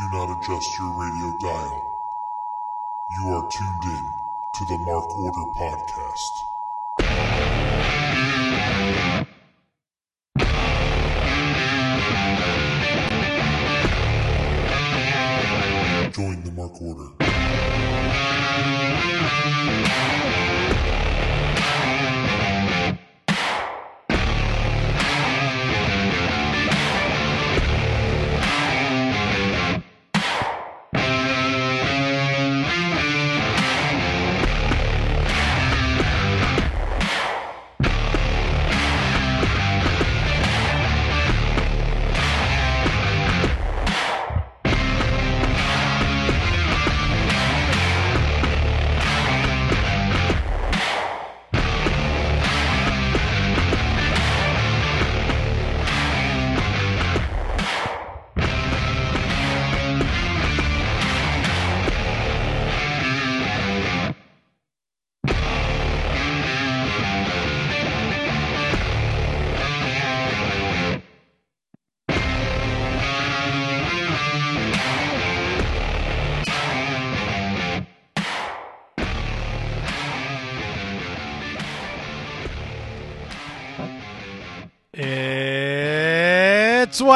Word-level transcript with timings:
Do 0.00 0.08
not 0.08 0.40
adjust 0.40 0.78
your 0.78 0.88
radio 0.98 1.36
dial. 1.40 2.00
You 3.10 3.34
are 3.34 3.46
tuned 3.50 3.84
in 3.84 4.14
to 4.54 4.64
the 4.64 4.78
Mark 4.78 5.14
Order 5.14 5.46
Podcast. 5.58 6.44
Join 16.14 16.44
the 16.44 16.52
Mark 16.52 16.80
Order. 16.80 17.19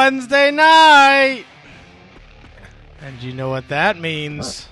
Wednesday 0.05 0.51
night. 0.51 1.45
And 3.01 3.23
you 3.23 3.33
know 3.33 3.49
what 3.49 3.69
that 3.69 3.99
means? 3.99 4.67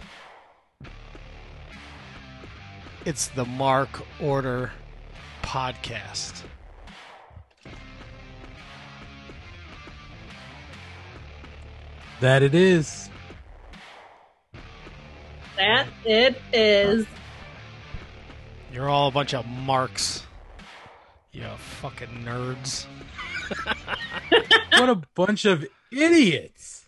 It's 3.04 3.30
the 3.30 3.44
Mark 3.44 4.04
Order 4.22 4.72
podcast. 5.42 6.44
That 12.20 12.44
it 12.44 12.54
is. 12.54 13.10
That 15.58 15.88
it 16.06 16.40
is. 16.54 17.08
You're 18.72 18.88
all 18.88 19.08
a 19.08 19.12
bunch 19.12 19.34
of 19.34 19.48
marks. 19.48 20.28
You 21.32 21.48
fucking 21.58 22.24
nerds. 22.24 22.86
What 24.80 24.90
a 24.90 25.02
bunch 25.16 25.46
of 25.46 25.66
idiots. 25.92 26.86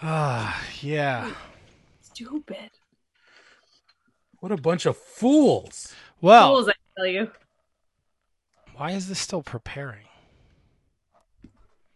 Ah, 0.00 0.62
yeah. 0.80 1.32
Stupid. 2.00 2.70
What 4.38 4.52
a 4.52 4.56
bunch 4.56 4.86
of 4.86 4.96
fools. 4.96 5.92
Well, 6.22 6.54
Fools, 6.54 6.68
I 6.68 6.72
tell 6.96 7.06
you. 7.06 7.30
why 8.76 8.92
is 8.92 9.08
this 9.08 9.18
still 9.18 9.42
preparing? 9.42 10.06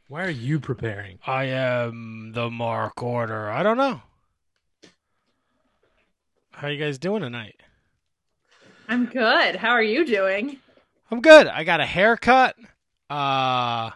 Why 0.08 0.24
are 0.24 0.30
you 0.30 0.60
preparing? 0.60 1.18
I 1.26 1.44
am 1.44 2.32
the 2.34 2.50
Mark 2.50 3.02
Order. 3.02 3.50
I 3.50 3.62
don't 3.62 3.78
know. 3.78 4.02
How 6.50 6.68
you 6.68 6.78
guys 6.78 6.98
doing 6.98 7.22
tonight? 7.22 7.56
I'm 8.88 9.06
good. 9.06 9.56
How 9.56 9.70
are 9.70 9.82
you 9.82 10.04
doing? 10.04 10.58
I'm 11.10 11.20
good. 11.22 11.46
I 11.46 11.64
got 11.64 11.80
a 11.80 11.86
haircut. 11.86 12.56
Uh 13.14 13.90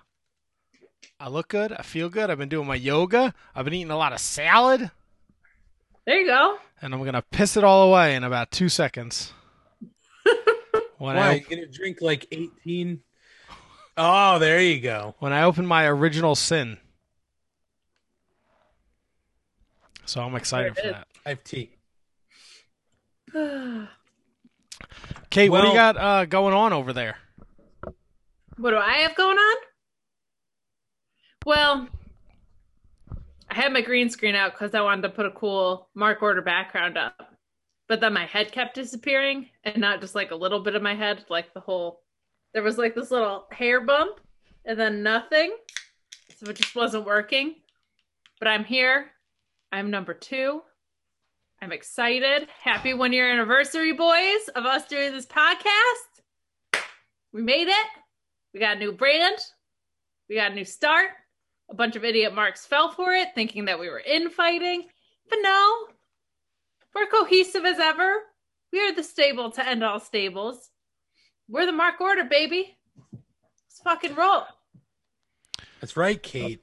I 1.21 1.29
look 1.29 1.49
good. 1.49 1.73
I 1.73 1.83
feel 1.83 2.09
good. 2.09 2.31
I've 2.31 2.39
been 2.39 2.49
doing 2.49 2.69
my 2.69 2.77
yoga. 2.77 3.35
I've 3.53 3.65
been 3.65 3.75
eating 3.75 3.91
a 3.91 3.97
lot 3.97 4.13
of 4.13 4.21
salad, 4.21 4.93
There 6.07 6.21
you 6.21 6.27
go. 6.27 6.59
and 6.81 6.95
I'm 6.95 7.03
gonna 7.05 7.23
piss 7.33 7.57
it 7.57 7.65
all 7.65 7.89
away 7.89 8.15
in 8.15 8.23
about 8.23 8.53
two 8.53 8.69
seconds. 8.69 9.33
when 10.99 11.17
Why? 11.17 11.31
I 11.31 11.35
You 11.35 11.41
gonna 11.51 11.67
drink 11.67 11.99
like 12.01 12.29
18? 12.31 13.01
Oh, 13.97 14.39
there 14.39 14.61
you 14.61 14.79
go. 14.81 15.17
when 15.19 15.33
I 15.33 15.43
open 15.43 15.67
my 15.67 15.87
original 15.87 16.37
sin. 16.37 16.79
So 20.05 20.23
I'm 20.23 20.37
excited 20.37 20.77
for 20.77 20.87
that. 20.87 21.09
I 21.27 21.31
have 21.31 21.43
tea. 21.43 21.71
Kate, 25.31 25.51
what 25.51 25.63
do 25.63 25.69
you 25.69 25.75
got 25.75 25.97
uh, 25.97 26.25
going 26.27 26.55
on 26.55 26.73
over 26.73 26.93
there? 26.93 27.17
What 28.59 28.71
do 28.71 28.77
I 28.77 28.99
have 28.99 29.15
going 29.15 29.39
on? 29.39 29.57
Well, 31.47 31.89
I 33.49 33.55
had 33.55 33.73
my 33.73 33.83
green 33.83 34.11
screen 34.11 34.35
out 34.35 34.53
because 34.53 34.75
I 34.75 34.81
wanted 34.81 35.03
to 35.03 35.11
put 35.11 35.27
a 35.27 35.31
cool 35.31 35.89
Mark 35.95 36.23
Order 36.23 36.43
background 36.43 36.99
up. 36.99 37.37
But 37.89 38.01
then 38.01 38.13
my 38.13 38.27
head 38.27 38.51
kept 38.51 38.75
disappearing 38.75 39.49
and 39.63 39.79
not 39.79 40.01
just 40.01 40.17
like 40.17 40.33
a 40.33 40.37
little 40.37 40.61
bit 40.61 40.75
of 40.75 40.83
my 40.83 40.95
head, 40.95 41.25
like 41.31 41.55
the 41.55 41.61
whole. 41.61 42.03
There 42.53 42.65
was 42.65 42.79
like 42.79 42.97
this 42.97 43.13
little 43.13 43.47
hair 43.53 43.81
bump 43.81 44.19
and 44.65 44.79
then 44.79 45.05
nothing. 45.05 45.57
So 46.37 46.51
it 46.51 46.57
just 46.57 46.75
wasn't 46.75 47.07
working. 47.07 47.55
But 48.41 48.49
I'm 48.49 48.65
here. 48.65 49.13
I'm 49.71 49.91
number 49.91 50.15
two. 50.15 50.63
I'm 51.63 51.71
excited. 51.71 52.49
Happy 52.61 52.93
one 52.93 53.13
year 53.13 53.31
anniversary, 53.31 53.93
boys, 53.93 54.49
of 54.57 54.67
us 54.67 54.87
doing 54.89 55.13
this 55.13 55.27
podcast. 55.27 56.83
We 57.33 57.43
made 57.43 57.69
it. 57.69 57.87
We 58.53 58.61
got 58.61 58.77
a 58.77 58.81
new 58.81 58.93
brand. 58.93 59.39
We 60.29 60.37
got 60.37 60.53
a 60.53 60.55
new 60.55 60.65
start. 60.65 61.11
A 61.71 61.75
bunch 61.75 61.97
of 61.97 62.05
idiot 62.05 62.35
marks 62.35 62.65
fell 62.65 62.91
for 62.91 63.13
it, 63.13 63.29
thinking 63.35 63.67
that 63.67 63.79
we 63.79 63.89
were 63.89 64.01
infighting. 64.01 64.85
But 65.29 65.39
no, 65.43 65.87
we're 66.95 67.07
cohesive 67.07 67.65
as 67.65 67.79
ever. 67.79 68.23
We 68.73 68.81
are 68.81 68.95
the 68.95 69.03
stable 69.03 69.51
to 69.53 69.67
end 69.67 69.85
all 69.85 70.01
stables. 70.01 70.71
We're 71.49 71.67
the 71.67 71.73
Mark 71.73 72.01
Order, 72.01 72.25
baby. 72.25 72.77
Let's 73.13 73.81
fucking 73.85 74.15
roll. 74.15 74.43
That's 75.81 75.97
right, 75.97 76.23
Kate. 76.23 76.63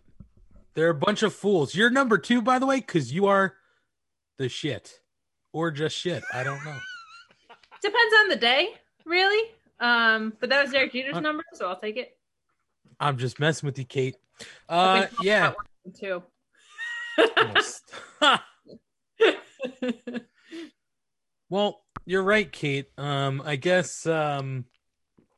They're 0.74 0.90
a 0.90 0.96
bunch 0.96 1.24
of 1.24 1.34
fools. 1.34 1.74
You're 1.74 1.90
number 1.90 2.18
two, 2.18 2.42
by 2.42 2.60
the 2.60 2.66
way, 2.66 2.78
because 2.78 3.14
you 3.14 3.28
are 3.28 3.56
the 4.38 4.50
shit. 4.50 5.00
Or 5.54 5.72
just 5.72 5.96
shit. 5.96 6.24
I 6.34 6.44
don't 6.44 6.64
know. 6.66 6.78
Depends 7.82 8.16
on 8.22 8.30
the 8.30 8.36
day, 8.36 8.70
really. 9.06 9.52
Um, 9.80 10.34
but 10.40 10.50
that 10.50 10.64
was 10.64 10.72
Derek 10.72 10.94
Jeter's 10.94 11.16
Uh, 11.16 11.20
number, 11.20 11.44
so 11.54 11.68
I'll 11.68 11.80
take 11.80 11.98
it. 11.98 12.18
I'm 13.00 13.18
just 13.18 13.40
messing 13.40 13.68
with 13.68 13.78
you, 13.78 13.86
Kate. 13.86 14.16
Uh, 14.70 15.08
yeah. 15.22 15.54
too. 16.00 16.24
Well, 21.50 21.84
you're 22.06 22.24
right, 22.24 22.52
Kate. 22.52 22.88
Um, 22.98 23.42
I 23.46 23.56
guess 23.56 24.06
um, 24.06 24.66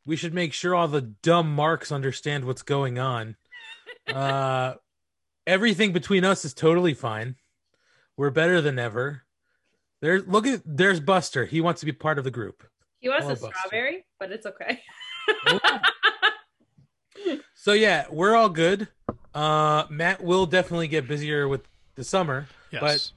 we 0.06 0.16
should 0.16 0.34
make 0.34 0.54
sure 0.54 0.74
all 0.74 0.88
the 0.88 1.02
dumb 1.02 1.54
marks 1.54 1.92
understand 1.92 2.46
what's 2.46 2.62
going 2.62 2.98
on. 2.98 3.36
Uh, 4.08 4.76
everything 5.48 5.92
between 5.92 6.24
us 6.24 6.46
is 6.46 6.54
totally 6.54 6.94
fine. 6.94 7.36
We're 8.16 8.30
better 8.30 8.62
than 8.62 8.80
ever. 8.80 9.24
There, 10.02 10.22
look 10.22 10.48
at 10.48 10.62
there's 10.66 11.00
Buster. 11.00 11.46
He 11.46 11.62
wants 11.62 11.82
to 11.82 11.86
be 11.86 11.92
part 11.92 12.18
of 12.18 12.24
the 12.24 12.32
group. 12.32 12.64
He 13.12 13.24
wants 13.24 13.42
a 13.42 13.46
Buster. 13.46 13.58
strawberry, 13.60 14.06
but 14.20 14.32
it's 14.32 14.46
okay. 14.46 14.82
So 17.56 17.74
yeah, 17.74 18.06
we're 18.10 18.36
all 18.36 18.48
good. 18.50 18.88
Uh, 19.34 19.86
Matt 19.90 20.24
will 20.24 20.46
definitely 20.46 20.88
get 20.88 21.08
busier 21.08 21.48
with 21.48 21.62
the 21.96 22.04
summer. 22.04 22.48
Yes. 22.72 22.82
But- 22.82 23.12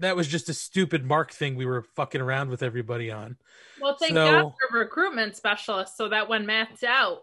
That 0.00 0.16
was 0.16 0.28
just 0.28 0.48
a 0.48 0.54
stupid 0.54 1.04
mark 1.06 1.32
thing 1.32 1.56
we 1.56 1.64
were 1.64 1.82
fucking 1.96 2.20
around 2.20 2.50
with 2.50 2.62
everybody 2.62 3.10
on. 3.10 3.36
Well, 3.80 3.96
thank 3.98 4.12
So- 4.12 4.30
God 4.42 4.52
for 4.70 4.78
recruitment 4.78 5.36
specialist 5.36 5.96
so 5.96 6.08
that 6.08 6.28
when 6.28 6.44
Matt's 6.46 6.82
out, 6.84 7.22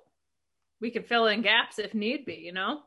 we 0.82 0.90
can 0.90 1.04
fill 1.04 1.28
in 1.28 1.42
gaps 1.42 1.78
if 1.80 1.94
need 1.94 2.26
be, 2.26 2.36
you 2.36 2.52
know? 2.54 2.82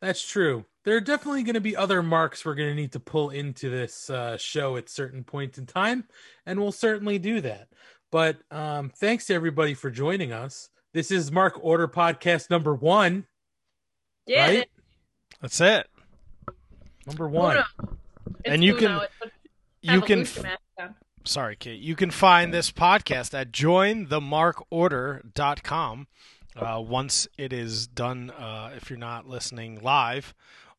That's 0.00 0.22
true. 0.28 0.66
There 0.84 0.96
are 0.96 1.00
definitely 1.00 1.44
going 1.44 1.54
to 1.54 1.60
be 1.60 1.76
other 1.76 2.02
marks 2.02 2.44
we're 2.44 2.54
going 2.56 2.68
to 2.68 2.74
need 2.74 2.92
to 2.92 3.00
pull 3.00 3.30
into 3.30 3.70
this 3.70 4.10
uh, 4.10 4.36
show 4.36 4.76
at 4.76 4.90
certain 4.90 5.24
points 5.24 5.56
in 5.56 5.64
time, 5.66 6.04
and 6.44 6.60
we'll 6.60 6.72
certainly 6.72 7.18
do 7.18 7.40
that. 7.40 7.68
But 8.12 8.38
um, 8.52 8.90
thanks 8.94 9.26
to 9.26 9.34
everybody 9.34 9.74
for 9.74 9.90
joining 9.90 10.30
us. 10.32 10.68
This 10.92 11.10
is 11.10 11.32
Mark 11.32 11.58
Order 11.62 11.88
podcast 11.88 12.48
number 12.50 12.72
one, 12.74 13.26
Yeah. 14.26 14.46
right? 14.46 14.70
That's 15.40 15.60
it. 15.60 15.88
Number 17.06 17.28
one. 17.28 17.56
Uno. 17.56 17.64
And 18.44 18.62
you 18.62 18.76
Uno. 18.76 19.00
can- 19.00 19.08
You 19.80 20.00
can 20.02 20.20
f- 20.20 20.44
sorry, 21.24 21.56
Kate. 21.56 21.80
You 21.80 21.96
can 21.96 22.10
find 22.12 22.52
this 22.54 22.70
podcast 22.70 23.34
at 23.34 23.50
jointhemarkorder.com. 23.50 26.06
Uh, 26.54 26.84
once 26.86 27.26
it 27.38 27.50
is 27.52 27.86
done, 27.88 28.30
uh, 28.30 28.70
if 28.76 28.90
you're 28.90 28.98
not 28.98 29.26
listening 29.26 29.80
live 29.82 30.34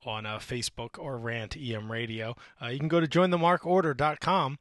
on 0.06 0.26
uh, 0.28 0.38
Facebook 0.38 0.98
or 1.00 1.18
Rant 1.18 1.58
EM 1.58 1.92
Radio, 1.92 2.36
uh, 2.62 2.68
you 2.68 2.78
can 2.80 2.88
go 2.88 3.00
to 3.02 3.08
jointhemarkorder.com. 3.08 4.60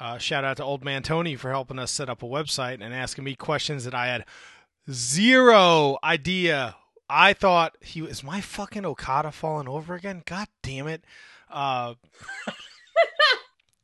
Uh, 0.00 0.16
shout 0.16 0.44
out 0.44 0.56
to 0.56 0.64
Old 0.64 0.82
Man 0.82 1.02
Tony 1.02 1.36
for 1.36 1.50
helping 1.50 1.78
us 1.78 1.90
set 1.90 2.08
up 2.08 2.22
a 2.22 2.26
website 2.26 2.80
and 2.80 2.94
asking 2.94 3.22
me 3.22 3.34
questions 3.34 3.84
that 3.84 3.94
I 3.94 4.06
had 4.06 4.24
zero 4.90 5.98
idea. 6.02 6.76
I 7.08 7.34
thought 7.34 7.76
he 7.82 8.00
was 8.00 8.24
my 8.24 8.40
fucking 8.40 8.86
Okada 8.86 9.30
falling 9.30 9.68
over 9.68 9.94
again. 9.94 10.22
God 10.24 10.48
damn 10.62 10.88
it. 10.88 11.04
Uh, 11.50 11.94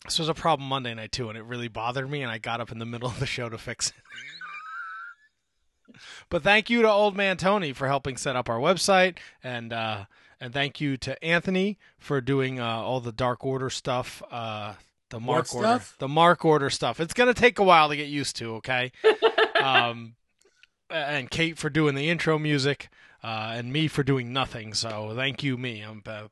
this 0.06 0.18
was 0.18 0.30
a 0.30 0.34
problem 0.34 0.68
Monday 0.68 0.94
night 0.94 1.12
too, 1.12 1.28
and 1.28 1.36
it 1.36 1.44
really 1.44 1.68
bothered 1.68 2.08
me. 2.08 2.22
And 2.22 2.32
I 2.32 2.38
got 2.38 2.62
up 2.62 2.72
in 2.72 2.78
the 2.78 2.86
middle 2.86 3.08
of 3.08 3.20
the 3.20 3.26
show 3.26 3.50
to 3.50 3.58
fix 3.58 3.90
it. 3.90 3.96
but 6.30 6.42
thank 6.42 6.70
you 6.70 6.80
to 6.80 6.90
Old 6.90 7.14
Man 7.14 7.36
Tony 7.36 7.74
for 7.74 7.88
helping 7.88 8.16
set 8.16 8.36
up 8.36 8.48
our 8.48 8.58
website, 8.58 9.18
and 9.44 9.70
uh, 9.70 10.06
and 10.40 10.54
thank 10.54 10.80
you 10.80 10.96
to 10.98 11.22
Anthony 11.22 11.78
for 11.98 12.22
doing 12.22 12.58
uh, 12.58 12.64
all 12.64 13.00
the 13.00 13.12
Dark 13.12 13.44
Order 13.44 13.68
stuff. 13.68 14.22
Uh, 14.30 14.74
the 15.10 15.20
Mark 15.20 15.52
What 15.54 15.54
Order, 15.54 15.66
stuff? 15.66 15.96
the 15.98 16.08
Mark 16.08 16.44
Order 16.44 16.70
stuff. 16.70 17.00
It's 17.00 17.14
gonna 17.14 17.34
take 17.34 17.58
a 17.58 17.62
while 17.62 17.88
to 17.88 17.96
get 17.96 18.08
used 18.08 18.36
to. 18.36 18.56
Okay. 18.56 18.92
um, 19.62 20.14
and 20.90 21.30
Kate 21.30 21.58
for 21.58 21.70
doing 21.70 21.94
the 21.94 22.08
intro 22.10 22.38
music, 22.38 22.88
uh, 23.22 23.52
and 23.54 23.72
me 23.72 23.88
for 23.88 24.02
doing 24.02 24.32
nothing. 24.32 24.74
So 24.74 25.12
thank 25.14 25.42
you, 25.42 25.56
me. 25.56 25.80
I'm. 25.80 26.02
Uh, 26.06 26.28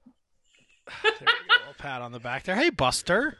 there 1.02 1.12
we 1.20 1.26
go. 1.26 1.32
A 1.32 1.58
little 1.60 1.74
pat 1.78 2.02
on 2.02 2.12
the 2.12 2.20
back 2.20 2.44
there. 2.44 2.56
Hey, 2.56 2.70
Buster. 2.70 3.38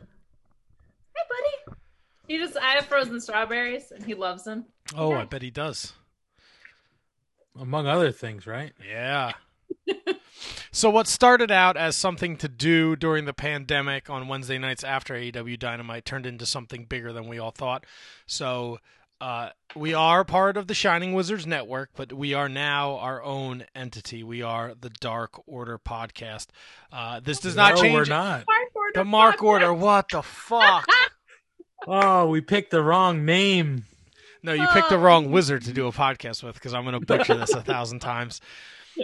Hey, 1.15 1.23
buddy. 1.29 1.79
He 2.27 2.39
just 2.39 2.57
I 2.57 2.73
have 2.73 2.87
frozen 2.87 3.21
strawberries 3.21 3.91
and 3.91 4.05
he 4.05 4.15
loves 4.15 4.45
them. 4.45 4.65
Oh, 4.97 5.13
I 5.13 5.25
bet 5.25 5.43
he 5.43 5.51
does. 5.51 5.93
Among 7.59 7.87
other 7.87 8.11
things, 8.11 8.47
right? 8.47 8.73
Yeah. 8.85 9.33
So 10.73 10.91
what 10.91 11.07
started 11.07 11.51
out 11.51 11.77
as 11.77 11.97
something 11.97 12.37
to 12.37 12.49
do 12.49 12.97
during 12.97 13.25
the 13.25 13.33
pandemic 13.33 14.09
on 14.11 14.29
Wednesday 14.29 14.59
nights 14.59 14.85
after 14.85 15.15
AEW 15.15 15.59
Dynamite 15.59 16.05
turned 16.05 16.27
into 16.27 16.47
something 16.47 16.85
bigger 16.85 17.13
than 17.13 17.29
we 17.29 17.39
all 17.39 17.51
thought. 17.51 17.85
So 18.27 18.79
uh, 19.21 19.51
we 19.75 19.95
are 19.95 20.25
part 20.25 20.57
of 20.57 20.67
the 20.67 20.75
Shining 20.75 21.15
Wizards 21.15 21.47
Network, 21.47 21.91
but 21.97 22.13
we 22.13 22.35
are 22.35 22.49
now 22.49 22.99
our 22.99 23.23
own 23.23 23.65
entity. 23.75 24.23
We 24.23 24.43
are 24.43 24.75
the 24.79 24.91
Dark 24.91 25.41
Order 25.47 25.79
podcast. 25.79 26.49
Uh, 26.93 27.21
this 27.21 27.41
does 27.41 27.57
not 27.57 27.77
no, 27.77 27.81
change 27.81 27.95
we're 27.95 28.05
not. 28.05 28.45
Mark 28.47 28.95
the 28.95 29.05
Mark 29.05 29.37
podcast. 29.37 29.45
Order. 29.45 29.75
What 29.75 30.09
the 30.11 30.23
fuck? 30.23 30.87
Oh, 31.87 32.29
we 32.29 32.41
picked 32.41 32.71
the 32.71 32.83
wrong 32.83 33.27
name. 33.27 33.85
No, 34.43 34.55
you 34.55 34.67
picked 34.73 34.89
the 34.89 34.99
wrong 34.99 35.31
wizard 35.31 35.63
to 35.65 35.73
do 35.73 35.87
a 35.87 35.93
podcast 35.93 36.43
with 36.43 36.55
because 36.55 36.73
I'm 36.73 36.85
going 36.85 36.99
to 36.99 37.05
butcher 37.05 37.35
this 37.35 37.53
a 37.53 37.63
thousand 37.63 38.01
times. 38.01 38.41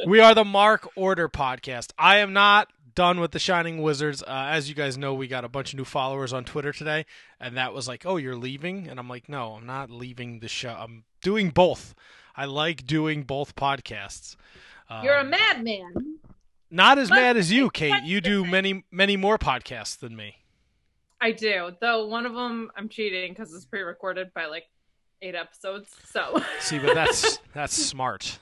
We 0.06 0.20
are 0.20 0.34
the 0.34 0.44
Mark 0.44 0.88
Order 0.96 1.28
podcast. 1.28 1.92
I 1.98 2.18
am 2.18 2.32
not 2.32 2.68
done 2.94 3.20
with 3.20 3.32
the 3.32 3.38
Shining 3.38 3.82
Wizards. 3.82 4.22
Uh, 4.22 4.26
as 4.50 4.68
you 4.68 4.74
guys 4.74 4.96
know, 4.96 5.14
we 5.14 5.26
got 5.26 5.44
a 5.44 5.48
bunch 5.48 5.72
of 5.72 5.78
new 5.78 5.84
followers 5.84 6.32
on 6.32 6.44
Twitter 6.44 6.72
today, 6.72 7.06
and 7.40 7.56
that 7.56 7.72
was 7.74 7.88
like, 7.88 8.04
"Oh, 8.06 8.16
you're 8.16 8.36
leaving," 8.36 8.88
and 8.88 8.98
I'm 9.00 9.08
like, 9.08 9.28
"No, 9.28 9.54
I'm 9.54 9.66
not 9.66 9.90
leaving 9.90 10.40
the 10.40 10.48
show. 10.48 10.70
I'm 10.78 11.04
doing 11.22 11.50
both. 11.50 11.94
I 12.36 12.44
like 12.44 12.86
doing 12.86 13.22
both 13.24 13.56
podcasts." 13.56 14.36
Um, 14.88 15.04
You're 15.04 15.14
a 15.18 15.24
madman. 15.24 16.18
not 16.70 16.98
as 16.98 17.08
But- 17.08 17.16
mad 17.16 17.36
as 17.36 17.52
you, 17.52 17.70
Kate. 17.70 18.02
You 18.04 18.20
do 18.20 18.44
many, 18.44 18.84
many 18.90 19.16
more 19.16 19.38
podcasts 19.38 19.98
than 19.98 20.16
me. 20.16 20.36
I 21.20 21.32
do. 21.32 21.76
Though 21.80 22.06
one 22.06 22.26
of 22.26 22.34
them 22.34 22.70
I'm 22.76 22.88
cheating 22.88 23.32
because 23.32 23.52
it's 23.54 23.66
pre-recorded 23.66 24.32
by 24.34 24.46
like 24.46 24.64
eight 25.22 25.34
episodes. 25.34 25.94
So 26.10 26.42
See, 26.60 26.78
but 26.78 26.94
that's 26.94 27.38
that's 27.54 27.74
smart. 27.74 28.38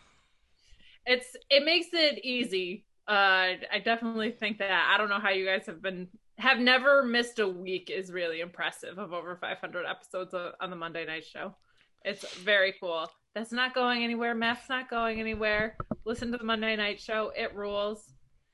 It's 1.09 1.37
it 1.51 1.65
makes 1.65 1.89
it 1.93 2.25
easy. 2.25 2.85
Uh, 3.09 3.57
I 3.73 3.81
definitely 3.85 4.31
think 4.31 4.59
that. 4.59 4.91
I 4.93 4.99
don't 4.99 5.09
know 5.09 5.19
how 5.19 5.31
you 5.31 5.47
guys 5.47 5.67
have 5.67 5.81
been 5.81 6.09
have 6.39 6.59
never 6.59 7.03
missed 7.03 7.39
a 7.41 7.49
week 7.49 7.91
is 7.91 8.13
really 8.13 8.41
impressive 8.41 8.99
of 8.99 9.13
over 9.13 9.37
500 9.37 9.85
episodes 9.87 10.35
of, 10.35 10.53
on 10.61 10.71
the 10.71 10.77
Monday 10.77 11.05
night 11.05 11.25
show. 11.25 11.55
It's 12.05 12.33
very 12.37 12.75
cool. 12.81 13.11
That's 13.35 13.51
not 13.51 13.75
going 13.75 14.05
anywhere. 14.05 14.35
Math's 14.35 14.69
not 14.69 14.89
going 14.89 15.21
anywhere. 15.21 15.77
Listen 16.05 16.31
to 16.33 16.39
the 16.39 16.45
Monday 16.45 16.77
night 16.77 17.01
show. 17.01 17.33
It 17.37 17.55
rules. 17.57 18.05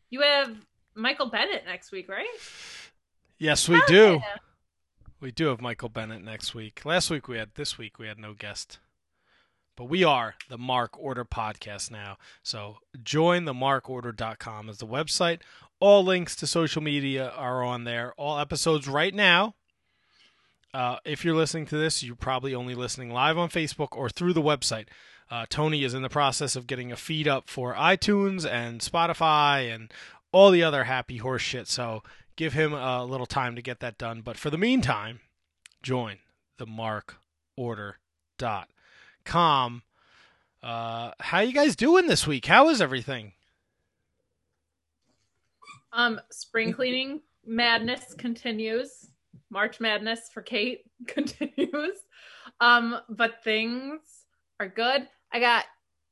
You 0.08 0.22
have 0.22 0.56
Michael 0.94 1.26
Bennett 1.26 1.64
next 1.66 1.92
week, 1.92 2.08
right? 2.08 2.26
Yes, 3.38 3.68
we 3.68 3.82
do. 3.86 4.20
We 5.20 5.30
do 5.30 5.46
have 5.46 5.60
Michael 5.60 5.88
Bennett 5.88 6.22
next 6.22 6.54
week. 6.54 6.84
Last 6.84 7.10
week 7.10 7.28
we 7.28 7.36
had 7.36 7.50
this 7.54 7.76
week 7.76 7.98
we 7.98 8.06
had 8.06 8.18
no 8.18 8.32
guest. 8.34 8.78
But 9.76 9.86
we 9.86 10.04
are 10.04 10.34
the 10.48 10.58
Mark 10.58 10.98
Order 10.98 11.24
podcast 11.24 11.90
now. 11.90 12.16
So 12.42 12.78
join 13.02 13.44
the 13.44 13.54
markorder.com 13.54 14.68
is 14.68 14.78
the 14.78 14.86
website. 14.86 15.40
All 15.80 16.04
links 16.04 16.36
to 16.36 16.46
social 16.46 16.80
media 16.80 17.30
are 17.30 17.62
on 17.62 17.84
there. 17.84 18.14
All 18.16 18.38
episodes 18.38 18.86
right 18.86 19.14
now. 19.14 19.54
Uh, 20.72 20.96
if 21.04 21.24
you're 21.24 21.34
listening 21.34 21.66
to 21.66 21.76
this, 21.76 22.02
you're 22.02 22.16
probably 22.16 22.54
only 22.54 22.74
listening 22.74 23.10
live 23.10 23.38
on 23.38 23.48
Facebook 23.48 23.96
or 23.96 24.08
through 24.08 24.32
the 24.32 24.42
website. 24.42 24.86
Uh, 25.30 25.46
Tony 25.48 25.84
is 25.84 25.94
in 25.94 26.02
the 26.02 26.08
process 26.08 26.56
of 26.56 26.66
getting 26.66 26.92
a 26.92 26.96
feed 26.96 27.26
up 27.26 27.48
for 27.48 27.74
iTunes 27.74 28.48
and 28.48 28.80
Spotify 28.80 29.72
and 29.72 29.92
all 30.32 30.50
the 30.50 30.62
other 30.62 30.84
happy 30.84 31.18
horse 31.18 31.42
shit. 31.42 31.68
So 31.68 32.02
give 32.36 32.52
him 32.52 32.72
a 32.72 33.04
little 33.04 33.26
time 33.26 33.56
to 33.56 33.62
get 33.62 33.80
that 33.80 33.98
done. 33.98 34.20
But 34.20 34.36
for 34.36 34.50
the 34.50 34.58
meantime, 34.58 35.20
join 35.82 36.18
the 36.58 36.66
markorder.com. 36.66 38.64
Uh, 40.62 41.10
how 41.20 41.40
you 41.40 41.52
guys 41.52 41.76
doing 41.76 42.06
this 42.06 42.26
week? 42.26 42.46
How 42.46 42.68
is 42.70 42.80
everything? 42.80 43.32
Um, 45.92 46.20
spring 46.30 46.72
cleaning 46.72 47.20
madness 47.46 48.14
continues. 48.18 49.08
March 49.50 49.80
madness 49.80 50.30
for 50.32 50.42
Kate 50.42 50.80
continues. 51.06 51.98
Um, 52.60 52.96
but 53.08 53.44
things 53.44 54.00
are 54.58 54.68
good. 54.68 55.06
I 55.32 55.40
got 55.40 55.64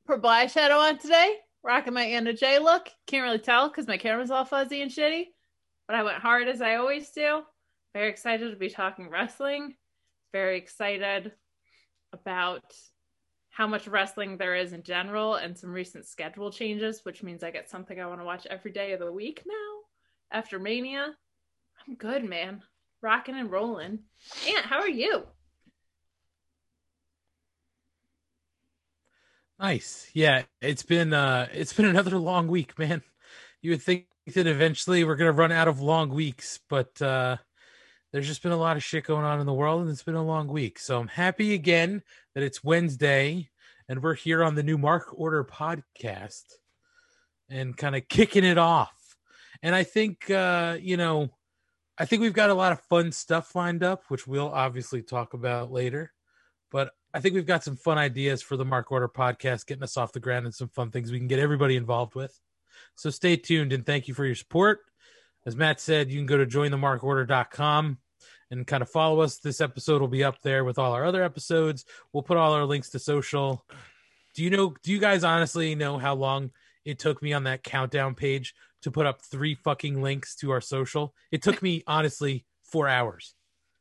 purple 0.07 0.31
eyeshadow 0.31 0.79
on 0.79 0.99
today, 0.99 1.37
rocking 1.63 1.95
my 1.95 2.05
Anna 2.05 2.33
Jay 2.33 2.59
look. 2.59 2.89
Can't 3.07 3.25
really 3.25 3.39
tell 3.39 3.69
because 3.69 3.87
my 3.87 3.97
camera's 3.97 4.31
all 4.31 4.45
fuzzy 4.45 4.83
and 4.83 4.91
shitty, 4.91 5.27
but 5.87 5.97
I 5.97 6.03
went 6.03 6.19
hard 6.19 6.49
as 6.49 6.61
I 6.61 6.77
always 6.77 7.11
do. 7.11 7.43
Very 7.95 8.09
excited 8.09 8.51
to 8.51 8.57
be 8.57 8.71
talking 8.71 9.09
wrestling. 9.11 9.75
Very 10.33 10.59
excited 10.59 11.33
about 12.13 12.75
how 13.53 13.67
much 13.67 13.87
wrestling 13.87 14.39
there 14.39 14.57
is 14.57 14.73
in 14.73 14.83
general 14.83 15.35
and 15.35 15.57
some 15.57 15.71
recent 15.71 16.07
schedule 16.07 16.51
changes, 16.51 17.05
which 17.05 17.23
means 17.23 17.45
I 17.45 17.51
get 17.51 17.71
something 17.71 18.01
I 18.01 18.07
want 18.07 18.21
to 18.21 18.25
watch 18.25 18.47
every 18.47 18.73
day 18.73 18.93
of 18.93 19.01
the 19.01 19.13
week 19.13 19.43
now 19.47 20.37
after 20.37 20.59
Mania. 20.59 21.15
I'm 21.87 21.95
good, 21.95 22.25
man. 22.25 22.63
Rocking 23.03 23.37
and 23.37 23.51
rolling. 23.51 23.99
Aunt, 24.49 24.65
how 24.65 24.81
are 24.81 24.89
you? 24.89 25.25
Nice. 29.61 30.09
Yeah, 30.15 30.45
it's 30.63 30.83
been 30.83 31.13
uh 31.13 31.47
it's 31.53 31.75
been 31.75 31.85
another 31.95 32.17
long 32.17 32.49
week, 32.49 32.79
man. 32.79 33.03
You 33.61 33.73
would 33.73 33.83
think 33.83 34.07
that 34.35 34.47
eventually 34.47 35.05
we're 35.05 35.17
gonna 35.17 35.31
run 35.31 35.53
out 35.53 35.69
of 35.69 35.79
long 35.79 36.09
weeks, 36.09 36.59
but 36.71 37.03
uh 37.03 37.37
there's 38.13 38.27
just 38.27 38.43
been 38.43 38.53
a 38.53 38.57
lot 38.57 38.77
of 38.77 38.85
shit 38.85 39.05
going 39.05 39.25
on 39.25 39.41
in 39.41 39.47
the 39.47 39.53
world 39.53 39.81
and 39.81 39.91
it's 39.91 40.03
been 40.03 40.15
a 40.15 40.25
long 40.25 40.49
week. 40.49 40.79
So 40.79 41.01
I'm 41.01 41.09
happy 41.09 41.55
again 41.55 42.03
that 42.35 42.45
it's 42.45 42.63
Wednesday 42.63 43.49
and 43.89 44.03
we're 44.03 44.15
here 44.15 44.45
on 44.45 44.55
the 44.55 44.63
new 44.63 44.79
Mark 44.79 45.09
Order 45.13 45.45
podcast 45.45 46.45
and 47.49 47.77
kind 47.77 47.97
of 47.97 48.07
kicking 48.09 48.45
it 48.45 48.59
off. 48.59 49.17
And 49.63 49.75
I 49.75 49.83
think 49.83 50.31
uh, 50.31 50.77
you 50.81 50.97
know, 50.97 51.31
I 51.99 52.05
think 52.05 52.21
we've 52.23 52.33
got 52.33 52.51
a 52.51 52.55
lot 52.55 52.73
of 52.73 52.81
fun 52.83 53.13
stuff 53.13 53.55
lined 53.55 53.83
up, 53.83 54.05
which 54.09 54.27
we'll 54.27 54.49
obviously 54.49 55.03
talk 55.03 55.35
about 55.35 55.73
later. 55.73 56.13
But 56.71 56.93
I 57.15 57.21
think 57.21 57.35
we've 57.35 57.47
got 57.47 57.65
some 57.65 57.77
fun 57.77 57.99
ideas 57.99 58.43
for 58.43 58.57
the 58.57 58.65
Mark 58.65 58.91
Order 58.93 59.09
podcast, 59.09 59.67
getting 59.67 59.83
us 59.83 59.97
off 59.97 60.13
the 60.13 60.21
ground 60.21 60.47
and 60.47 60.55
some 60.55 60.69
fun 60.69 60.91
things 60.91 61.13
we 61.13 61.19
can 61.19 61.29
get 61.29 61.39
everybody 61.39 61.77
involved 61.77 62.15
with. 62.15 62.39
So 62.95 63.11
stay 63.11 63.37
tuned 63.37 63.73
and 63.73 63.85
thank 63.85 64.09
you 64.09 64.15
for 64.15 64.25
your 64.25 64.35
support. 64.35 64.81
As 65.45 65.57
Matt 65.57 65.81
said, 65.81 66.11
you 66.11 66.19
can 66.19 66.27
go 66.27 66.39
to 66.39 66.47
jointhemarkorder.com 66.47 67.99
and 68.53 68.65
kind 68.67 68.83
of 68.83 68.89
follow 68.89 69.21
us. 69.21 69.39
This 69.39 69.61
episode 69.61 70.01
will 70.01 70.09
be 70.09 70.23
up 70.23 70.41
there 70.43 70.65
with 70.65 70.79
all 70.79 70.93
our 70.93 71.05
other 71.05 71.25
episodes. 71.25 71.85
We'll 72.13 72.23
put 72.23 72.37
all 72.37 72.53
our 72.53 72.65
links 72.65 72.91
to 72.91 73.01
social. 73.01 73.65
Do 74.35 74.45
you 74.45 74.51
know, 74.51 74.75
do 74.85 74.93
you 74.93 75.01
guys 75.01 75.25
honestly 75.25 75.75
know 75.75 75.99
how 75.99 76.15
long 76.15 76.53
it 76.85 77.01
took 77.01 77.21
me 77.21 77.33
on 77.33 77.45
that 77.45 77.65
countdown 77.65 78.15
page 78.15 78.55
to 78.83 78.93
put 78.93 79.07
up 79.07 79.23
three 79.23 79.57
fucking 79.57 80.01
links 80.01 80.37
to 80.37 80.53
our 80.53 80.61
social? 80.61 81.15
It 81.33 81.43
took 81.43 81.61
me 81.61 81.83
honestly 81.89 82.47
four 82.63 82.87
hours 82.87 83.35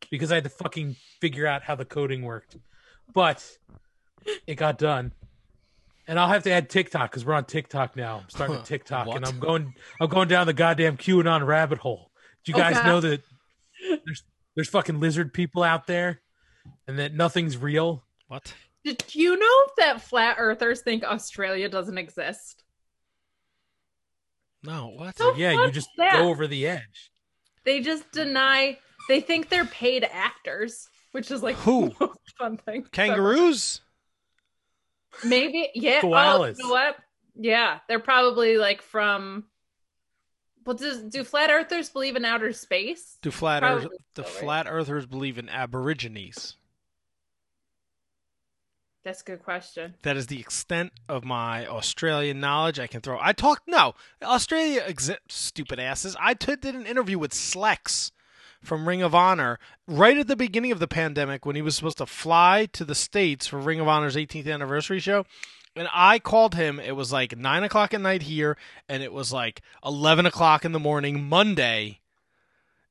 because 0.09 0.31
I 0.31 0.35
had 0.35 0.45
to 0.45 0.49
fucking 0.49 0.95
figure 1.19 1.45
out 1.45 1.61
how 1.61 1.75
the 1.75 1.85
coding 1.85 2.23
worked 2.23 2.57
but 3.13 3.57
it 4.47 4.55
got 4.55 4.77
done. 4.77 5.13
And 6.07 6.19
I'll 6.19 6.27
have 6.27 6.43
to 6.43 6.51
add 6.51 6.69
TikTok 6.69 7.11
because 7.11 7.25
we're 7.25 7.33
on 7.33 7.45
TikTok 7.45 7.95
now. 7.95 8.19
I'm 8.23 8.29
starting 8.29 8.57
to 8.57 8.63
TikTok, 8.63 9.07
and 9.15 9.25
I'm 9.25 9.39
going. 9.39 9.73
I'm 9.99 10.09
going 10.09 10.27
down 10.27 10.47
the 10.47 10.53
goddamn 10.53 10.97
QAnon 10.97 11.45
rabbit 11.45 11.77
hole. 11.77 12.11
Do 12.43 12.51
you 12.51 12.57
oh, 12.57 12.61
guys 12.61 12.77
Okay. 12.77 12.87
know 12.87 12.99
that 13.01 13.21
there's 14.05 14.23
there's 14.55 14.69
fucking 14.69 14.99
lizard 14.99 15.33
people 15.33 15.63
out 15.63 15.87
there, 15.87 16.21
and 16.87 16.99
that 16.99 17.13
nothing's 17.13 17.57
real? 17.57 18.03
What? 18.27 18.53
Did 18.83 19.13
you 19.13 19.37
know 19.37 19.65
that 19.77 20.01
flat 20.01 20.37
earthers 20.39 20.81
think 20.81 21.03
Australia 21.03 21.69
doesn't 21.69 21.97
exist? 21.97 22.63
No, 24.63 24.93
what? 24.95 25.17
So- 25.17 25.35
yeah, 25.35 25.51
you 25.51 25.71
just 25.71 25.89
that. 25.97 26.13
go 26.13 26.29
over 26.29 26.47
the 26.47 26.67
edge. 26.67 27.11
They 27.63 27.81
just 27.81 28.11
deny. 28.11 28.77
They 29.07 29.21
think 29.21 29.49
they're 29.49 29.65
paid 29.65 30.03
actors, 30.03 30.87
which 31.11 31.31
is 31.31 31.43
like 31.43 31.55
Who? 31.57 31.91
fun 32.37 32.57
thing. 32.57 32.85
Kangaroos? 32.91 33.81
Maybe, 35.23 35.69
yeah. 35.75 35.99
Oh, 36.03 36.07
Koalas. 36.07 36.57
you 36.57 36.63
know 36.65 36.71
what? 36.71 36.95
Yeah, 37.35 37.79
they're 37.87 37.99
probably 37.99 38.57
like 38.57 38.81
from. 38.81 39.45
Well, 40.65 40.75
does 40.75 41.01
do 41.01 41.23
flat 41.23 41.49
earthers 41.49 41.89
believe 41.89 42.15
in 42.15 42.25
outer 42.25 42.53
space? 42.53 43.17
Do 43.21 43.31
flat 43.31 43.63
earth, 43.63 43.87
the 44.15 44.23
so, 44.23 44.29
right? 44.29 44.39
flat 44.39 44.67
earthers 44.69 45.05
believe 45.05 45.37
in 45.37 45.49
aborigines? 45.49 46.55
That's 49.03 49.21
a 49.21 49.25
good 49.25 49.43
question. 49.43 49.95
That 50.03 50.15
is 50.15 50.27
the 50.27 50.39
extent 50.39 50.91
of 51.09 51.25
my 51.25 51.65
Australian 51.65 52.39
knowledge 52.39 52.79
I 52.79 52.85
can 52.85 53.01
throw. 53.01 53.17
I 53.19 53.33
talked 53.33 53.67
no 53.67 53.95
Australia 54.21 54.81
exi- 54.87 55.17
stupid 55.27 55.79
asses. 55.79 56.15
I 56.19 56.35
t- 56.35 56.55
did 56.55 56.75
an 56.75 56.85
interview 56.85 57.17
with 57.17 57.31
Slex 57.31 58.11
from 58.61 58.87
Ring 58.87 59.01
of 59.01 59.15
Honor 59.15 59.57
right 59.87 60.17
at 60.17 60.27
the 60.27 60.35
beginning 60.35 60.71
of 60.71 60.77
the 60.77 60.87
pandemic 60.87 61.47
when 61.47 61.55
he 61.55 61.63
was 61.63 61.75
supposed 61.75 61.97
to 61.97 62.05
fly 62.05 62.67
to 62.73 62.85
the 62.85 62.93
states 62.93 63.47
for 63.47 63.57
Ring 63.57 63.79
of 63.79 63.87
Honor's 63.87 64.15
18th 64.15 64.51
anniversary 64.51 64.99
show. 64.99 65.25
And 65.75 65.87
I 65.93 66.19
called 66.19 66.55
him. 66.55 66.79
It 66.79 66.95
was 66.95 67.11
like 67.13 67.37
nine 67.37 67.63
o'clock 67.63 67.93
at 67.93 68.01
night 68.01 68.23
here, 68.23 68.57
and 68.89 69.01
it 69.01 69.13
was 69.13 69.31
like 69.31 69.61
eleven 69.85 70.25
o'clock 70.25 70.65
in 70.65 70.71
the 70.73 70.79
morning 70.79 71.29
Monday 71.29 71.99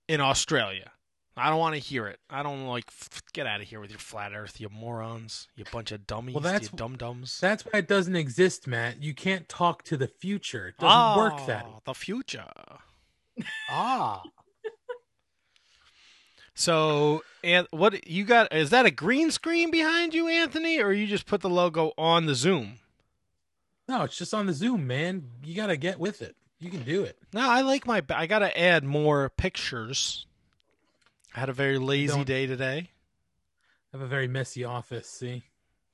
in 0.08 0.20
Australia. 0.20 0.92
I 1.36 1.48
don't 1.48 1.58
want 1.58 1.74
to 1.74 1.80
hear 1.80 2.06
it. 2.06 2.18
I 2.28 2.42
don't 2.42 2.66
like. 2.66 2.84
Get 3.32 3.46
out 3.46 3.60
of 3.60 3.68
here 3.68 3.80
with 3.80 3.90
your 3.90 3.98
flat 3.98 4.32
Earth, 4.34 4.60
you 4.60 4.68
morons, 4.70 5.46
you 5.56 5.64
bunch 5.70 5.92
of 5.92 6.06
dummies, 6.06 6.34
Well, 6.34 6.42
that's- 6.42 6.70
you 6.72 6.76
dum 6.76 6.96
dums. 6.96 7.38
That's 7.40 7.64
why 7.64 7.78
it 7.80 7.88
doesn't 7.88 8.16
exist, 8.16 8.66
Matt. 8.66 9.02
You 9.02 9.14
can't 9.14 9.48
talk 9.48 9.82
to 9.84 9.96
the 9.96 10.08
future. 10.08 10.68
It 10.68 10.78
doesn't 10.78 11.16
work 11.22 11.46
that. 11.46 11.64
way. 11.66 11.72
Ah, 11.76 11.80
The 11.84 11.94
future. 11.94 12.46
Ah, 13.70 14.22
So, 16.60 17.22
and 17.42 17.66
what 17.70 18.06
you 18.06 18.24
got? 18.24 18.52
Is 18.52 18.68
that 18.68 18.84
a 18.84 18.90
green 18.90 19.30
screen 19.30 19.70
behind 19.70 20.12
you, 20.12 20.28
Anthony, 20.28 20.78
or 20.78 20.92
you 20.92 21.06
just 21.06 21.24
put 21.24 21.40
the 21.40 21.48
logo 21.48 21.92
on 21.96 22.26
the 22.26 22.34
Zoom? 22.34 22.74
no, 23.88 24.02
it's 24.04 24.16
just 24.16 24.32
on 24.34 24.46
the 24.46 24.52
Zoom, 24.52 24.86
man. 24.86 25.24
You 25.42 25.54
gotta 25.56 25.76
get 25.78 25.98
with 25.98 26.20
it. 26.22 26.36
You 26.60 26.70
can 26.70 26.82
do 26.82 27.02
it. 27.02 27.16
No, 27.32 27.40
I 27.48 27.62
like 27.62 27.86
my. 27.86 28.02
I 28.10 28.26
got 28.26 28.40
to 28.40 28.60
add 28.60 28.84
more 28.84 29.30
pictures. 29.30 30.26
I 31.34 31.40
had 31.40 31.48
a 31.48 31.54
very 31.54 31.78
lazy 31.78 32.22
day 32.24 32.46
today. 32.46 32.90
I 33.92 33.96
have 33.96 34.02
a 34.02 34.06
very 34.06 34.28
messy 34.28 34.62
office. 34.62 35.08
See. 35.08 35.42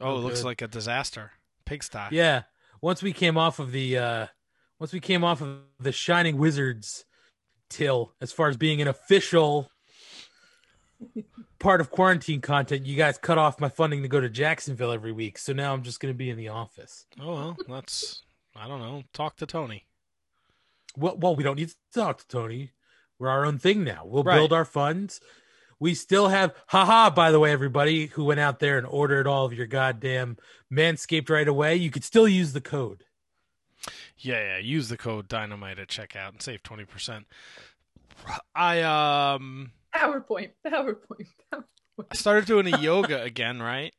Oh, 0.01 0.09
Oh, 0.09 0.17
it 0.17 0.21
looks 0.23 0.41
good. 0.41 0.47
like 0.47 0.63
a 0.63 0.67
disaster. 0.69 1.31
Pigsty. 1.65 2.09
Yeah. 2.11 2.43
Once 2.83 3.03
we 3.03 3.13
came 3.13 3.39
off 3.39 3.61
of 3.61 3.71
the 3.71 3.97
uh 3.97 4.27
once 4.81 4.93
we 4.93 4.99
came 5.01 5.23
off 5.23 5.41
of 5.41 5.61
the 5.79 5.93
Shining 5.93 6.37
Wizards 6.37 7.05
till 7.71 8.13
as 8.21 8.33
far 8.33 8.49
as 8.49 8.57
being 8.57 8.83
an 8.83 8.89
official 8.89 9.71
part 11.59 11.81
of 11.81 11.91
quarantine 11.91 12.41
content, 12.41 12.87
you 12.87 12.97
guys 12.97 13.19
cut 13.19 13.38
off 13.38 13.61
my 13.61 13.69
funding 13.69 14.03
to 14.03 14.09
go 14.09 14.21
to 14.21 14.29
Jacksonville 14.29 14.93
every 14.93 15.12
week. 15.12 15.38
So 15.38 15.53
now 15.53 15.73
I'm 15.73 15.83
just 15.83 16.00
going 16.00 16.12
to 16.12 16.17
be 16.19 16.31
in 16.31 16.37
the 16.37 16.49
office. 16.49 17.07
Oh 17.21 17.35
well, 17.35 17.57
that's. 17.69 18.23
I 18.55 18.67
don't 18.69 18.81
know. 18.81 19.03
Talk 19.12 19.37
to 19.37 19.47
Tony. 19.47 19.87
Well, 20.97 21.17
well, 21.19 21.37
we 21.37 21.43
don't 21.45 21.57
need 21.57 21.69
to 21.69 21.76
talk 21.93 22.19
to 22.19 22.29
Tony. 22.29 22.73
We're 23.19 23.29
our 23.29 23.45
own 23.45 23.59
thing 23.59 23.85
now. 23.85 24.03
We'll 24.07 24.23
Right. 24.23 24.37
build 24.37 24.53
our 24.53 24.65
funds. 24.65 25.21
We 25.79 25.93
still 25.95 26.29
have, 26.29 26.55
haha, 26.69 27.11
by 27.11 27.31
the 27.31 27.38
way, 27.38 27.53
everybody 27.53 28.07
who 28.07 28.25
went 28.25 28.41
out 28.41 28.61
there 28.61 28.79
and 28.79 28.87
ordered 28.87 29.26
all 29.26 29.45
of 29.45 29.53
your 29.53 29.67
goddamn 29.67 30.38
Manscaped 30.73 31.29
right 31.29 31.47
away, 31.47 31.76
you 31.76 31.91
could 31.91 32.03
still 32.05 32.26
use 32.26 32.55
the 32.55 32.62
code. 32.62 33.05
Yeah, 34.17 34.57
yeah. 34.57 34.59
Use 34.59 34.88
the 34.88 34.97
code 34.97 35.29
Dynamite 35.29 35.79
at 35.79 35.88
checkout 35.88 36.31
and 36.31 36.41
save 36.41 36.62
twenty 36.62 36.87
percent. 36.87 37.26
I 38.55 38.81
um. 38.83 39.73
PowerPoint, 39.97 40.50
PowerPoint. 40.67 41.29
PowerPoint. 41.53 42.07
I 42.11 42.15
started 42.15 42.47
doing 42.47 42.73
a 42.73 42.79
yoga 42.79 43.23
again, 43.23 43.62
right? 43.62 43.95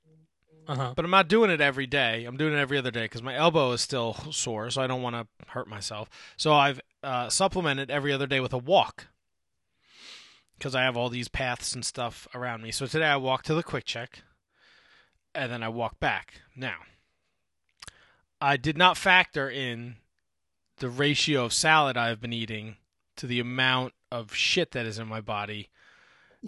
Uh 0.67 0.75
huh. 0.75 0.93
But 0.95 1.05
I'm 1.05 1.11
not 1.11 1.29
doing 1.29 1.49
it 1.49 1.61
every 1.61 1.87
day. 1.87 2.25
I'm 2.25 2.37
doing 2.37 2.53
it 2.53 2.59
every 2.59 2.77
other 2.77 2.91
day 2.91 3.05
because 3.05 3.23
my 3.23 3.35
elbow 3.35 3.71
is 3.71 3.81
still 3.81 4.15
sore, 4.31 4.69
so 4.69 4.81
I 4.81 4.87
don't 4.87 5.01
want 5.01 5.15
to 5.15 5.27
hurt 5.47 5.67
myself. 5.67 6.09
So 6.35 6.53
I've 6.53 6.81
uh, 7.03 7.29
supplemented 7.29 7.89
every 7.89 8.11
other 8.11 8.27
day 8.27 8.39
with 8.39 8.53
a 8.53 8.57
walk 8.57 9.07
because 10.57 10.75
I 10.75 10.83
have 10.83 10.97
all 10.97 11.09
these 11.09 11.27
paths 11.27 11.73
and 11.73 11.85
stuff 11.85 12.27
around 12.35 12.61
me. 12.61 12.71
So 12.71 12.85
today 12.85 13.05
I 13.05 13.17
walked 13.17 13.45
to 13.47 13.53
the 13.53 13.63
quick 13.63 13.85
check, 13.85 14.23
and 15.33 15.51
then 15.51 15.63
I 15.63 15.69
walk 15.69 15.99
back. 15.99 16.41
Now, 16.55 16.77
I 18.41 18.57
did 18.57 18.77
not 18.77 18.97
factor 18.97 19.49
in 19.49 19.95
the 20.77 20.89
ratio 20.89 21.45
of 21.45 21.53
salad 21.53 21.97
I've 21.97 22.21
been 22.21 22.33
eating 22.33 22.75
to 23.15 23.25
the 23.25 23.39
amount 23.39 23.93
of 24.11 24.33
shit 24.35 24.71
that 24.71 24.85
is 24.85 24.99
in 24.99 25.07
my 25.07 25.21
body. 25.21 25.69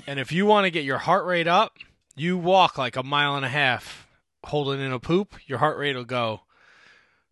And 0.07 0.19
if 0.19 0.31
you 0.31 0.45
want 0.45 0.65
to 0.65 0.71
get 0.71 0.83
your 0.83 0.97
heart 0.97 1.25
rate 1.25 1.47
up, 1.47 1.77
you 2.15 2.37
walk 2.37 2.77
like 2.77 2.95
a 2.95 3.03
mile 3.03 3.35
and 3.35 3.45
a 3.45 3.49
half 3.49 4.07
holding 4.45 4.81
in 4.81 4.91
a 4.91 4.99
poop, 4.99 5.35
your 5.45 5.59
heart 5.59 5.77
rate 5.77 5.95
will 5.95 6.05
go 6.05 6.41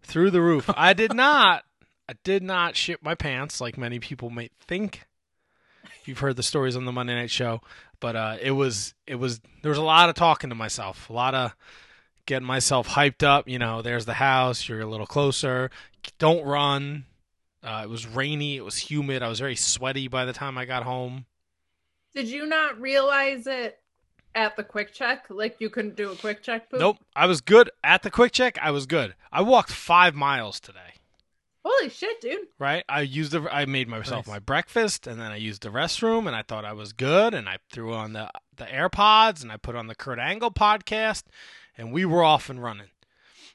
through 0.02 0.32
the 0.32 0.42
roof. 0.42 0.70
I 0.76 0.94
did 0.94 1.14
not. 1.16 1.64
I 2.10 2.14
did 2.24 2.42
not 2.42 2.76
shit 2.76 3.04
my 3.04 3.16
pants 3.16 3.60
like 3.60 3.78
many 3.78 4.00
people 4.00 4.30
might 4.30 4.54
think. 4.60 5.06
You've 6.06 6.20
heard 6.20 6.38
the 6.38 6.44
stories 6.44 6.78
on 6.78 6.86
the 6.86 6.92
Monday 6.94 7.16
Night 7.16 7.30
Show, 7.30 7.60
but 8.00 8.16
uh, 8.16 8.38
it 8.42 8.52
was 8.52 8.94
it 9.06 9.16
was 9.16 9.42
there 9.62 9.70
was 9.70 9.78
a 9.78 9.84
lot 9.84 10.08
of 10.08 10.16
talking 10.16 10.50
to 10.50 10.56
myself, 10.56 11.10
a 11.10 11.14
lot 11.14 11.36
of 11.36 11.54
getting 12.26 12.48
myself 12.48 12.88
hyped 12.88 13.24
up. 13.24 13.50
You 13.50 13.60
know, 13.60 13.82
there's 13.82 14.06
the 14.06 14.14
house. 14.14 14.70
You're 14.70 14.82
a 14.82 14.86
little 14.86 15.06
closer. 15.06 15.70
Don't 16.18 16.46
run. 16.46 17.06
Uh, 17.62 17.82
it 17.84 17.90
was 17.90 18.08
rainy. 18.08 18.56
It 18.56 18.64
was 18.64 18.78
humid. 18.78 19.22
I 19.22 19.28
was 19.28 19.40
very 19.40 19.58
sweaty 19.58 20.08
by 20.08 20.24
the 20.24 20.32
time 20.32 20.58
I 20.58 20.64
got 20.64 20.84
home. 20.84 21.26
Did 22.18 22.30
you 22.30 22.48
not 22.48 22.82
realize 22.82 23.46
it 23.46 23.78
at 24.34 24.56
the 24.56 24.64
quick 24.64 24.92
check? 24.92 25.28
Like 25.30 25.58
you 25.60 25.70
couldn't 25.70 25.96
do 25.96 26.12
a 26.12 26.16
quick 26.16 26.42
check 26.42 26.68
poop? 26.68 26.80
Nope. 26.80 26.98
I 27.16 27.28
was 27.28 27.42
good 27.42 27.70
at 27.84 28.02
the 28.02 28.10
quick 28.10 28.32
check. 28.32 28.58
I 28.60 28.72
was 28.72 28.88
good. 28.88 29.14
I 29.32 29.42
walked 29.44 29.70
five 29.72 30.16
miles 30.16 30.60
today. 30.60 30.80
Holy 31.64 31.90
shit, 31.90 32.20
dude. 32.20 32.48
Right. 32.58 32.84
I 32.90 33.02
used 33.02 33.34
the. 33.34 33.48
I 33.54 33.66
made 33.66 33.88
myself 33.88 34.26
Nice. 34.26 34.34
my 34.34 34.40
breakfast, 34.40 35.06
and 35.06 35.22
then 35.22 35.32
I 35.32 35.36
used 35.36 35.62
the 35.62 35.70
restroom, 35.70 36.26
and 36.26 36.36
I 36.36 36.42
thought 36.42 36.66
I 36.66 36.74
was 36.74 36.92
good, 36.92 37.36
and 37.36 37.48
I 37.48 37.58
threw 37.72 37.94
on 37.94 38.14
the 38.14 38.32
the 38.56 38.66
AirPods, 38.66 39.44
and 39.44 39.52
I 39.52 39.58
put 39.58 39.76
on 39.76 39.86
the 39.86 39.94
Kurt 39.94 40.18
Angle 40.18 40.52
podcast, 40.52 41.22
and 41.78 41.92
we 41.92 42.04
were 42.04 42.24
off 42.24 42.50
and 42.50 42.64
running. 42.64 42.88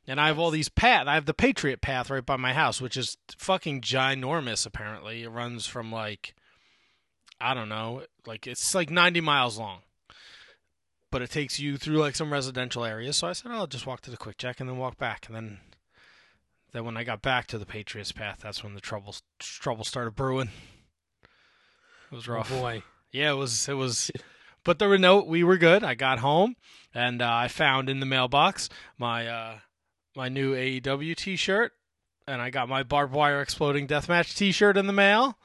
And 0.07 0.21
I 0.21 0.28
have 0.28 0.38
all 0.38 0.50
these 0.52 0.69
path. 0.69 1.09
I 1.09 1.14
have 1.14 1.26
the 1.26 1.35
Patriot 1.35 1.81
Path 1.81 2.11
right 2.11 2.25
by 2.25 2.37
my 2.37 2.52
house, 2.52 2.81
which 2.81 2.97
is 2.97 3.16
fucking 3.37 3.81
ginormous. 3.81 4.64
Apparently, 4.66 5.25
it 5.25 5.31
runs 5.31 5.66
from 5.66 5.90
like, 5.90 6.35
I 7.42 7.54
don't 7.54 7.68
know, 7.68 8.02
like 8.26 8.46
it's 8.46 8.75
like 8.75 8.90
ninety 8.90 9.20
miles 9.20 9.58
long. 9.58 9.80
But 11.11 11.20
it 11.20 11.30
takes 11.30 11.61
you 11.61 11.76
through 11.76 11.99
like 11.99 12.16
some 12.16 12.32
residential 12.32 12.84
areas. 12.84 13.18
So 13.18 13.28
I 13.28 13.34
said, 13.34 13.52
I'll 13.52 13.66
just 13.66 13.87
walk 13.87 14.00
to 14.02 14.11
the 14.11 14.16
quick 14.16 14.38
check 14.38 14.61
and 14.61 14.68
then 14.68 14.78
walk 14.78 14.96
back. 14.96 15.26
And 15.26 15.37
then, 15.37 15.58
then 16.72 16.87
when 16.87 16.96
I 16.96 17.04
got 17.04 17.20
back 17.20 17.46
to 17.49 17.58
the 17.58 17.66
Patriots 17.66 18.12
Path, 18.12 18.38
that's 18.42 18.64
when 18.64 18.75
the 18.75 18.80
trouble 18.80 19.14
trouble 19.38 19.84
started 19.84 20.14
brewing. 20.14 20.49
It 22.11 22.14
was 22.14 22.28
rough. 22.28 22.50
Oh, 22.50 22.54
rough. 22.54 22.62
boy. 22.62 22.82
Yeah, 23.11 23.32
it 23.32 23.37
was. 23.37 23.68
It 23.68 23.75
was. 23.75 24.11
But 24.64 24.78
there 24.78 24.88
were 24.88 24.96
no. 24.96 25.22
We 25.22 25.44
were 25.44 25.58
good. 25.58 25.84
I 25.84 25.94
got 25.94 26.20
home 26.20 26.56
and 26.94 27.22
uh, 27.22 27.30
I 27.30 27.49
found 27.49 27.88
in 27.88 28.00
the 28.00 28.06
mailbox 28.06 28.68
my 28.99 29.26
uh, 29.26 29.58
my 30.14 30.28
new 30.28 30.54
AEW 30.54 31.16
T-shirt, 31.16 31.72
and 32.26 32.40
I 32.40 32.50
got 32.50 32.68
my 32.68 32.82
barbed 32.82 33.12
wire 33.12 33.40
exploding 33.40 33.87
deathmatch 33.87 34.37
T-shirt 34.37 34.76
in 34.76 34.87
the 34.87 34.92
mail. 34.92 35.38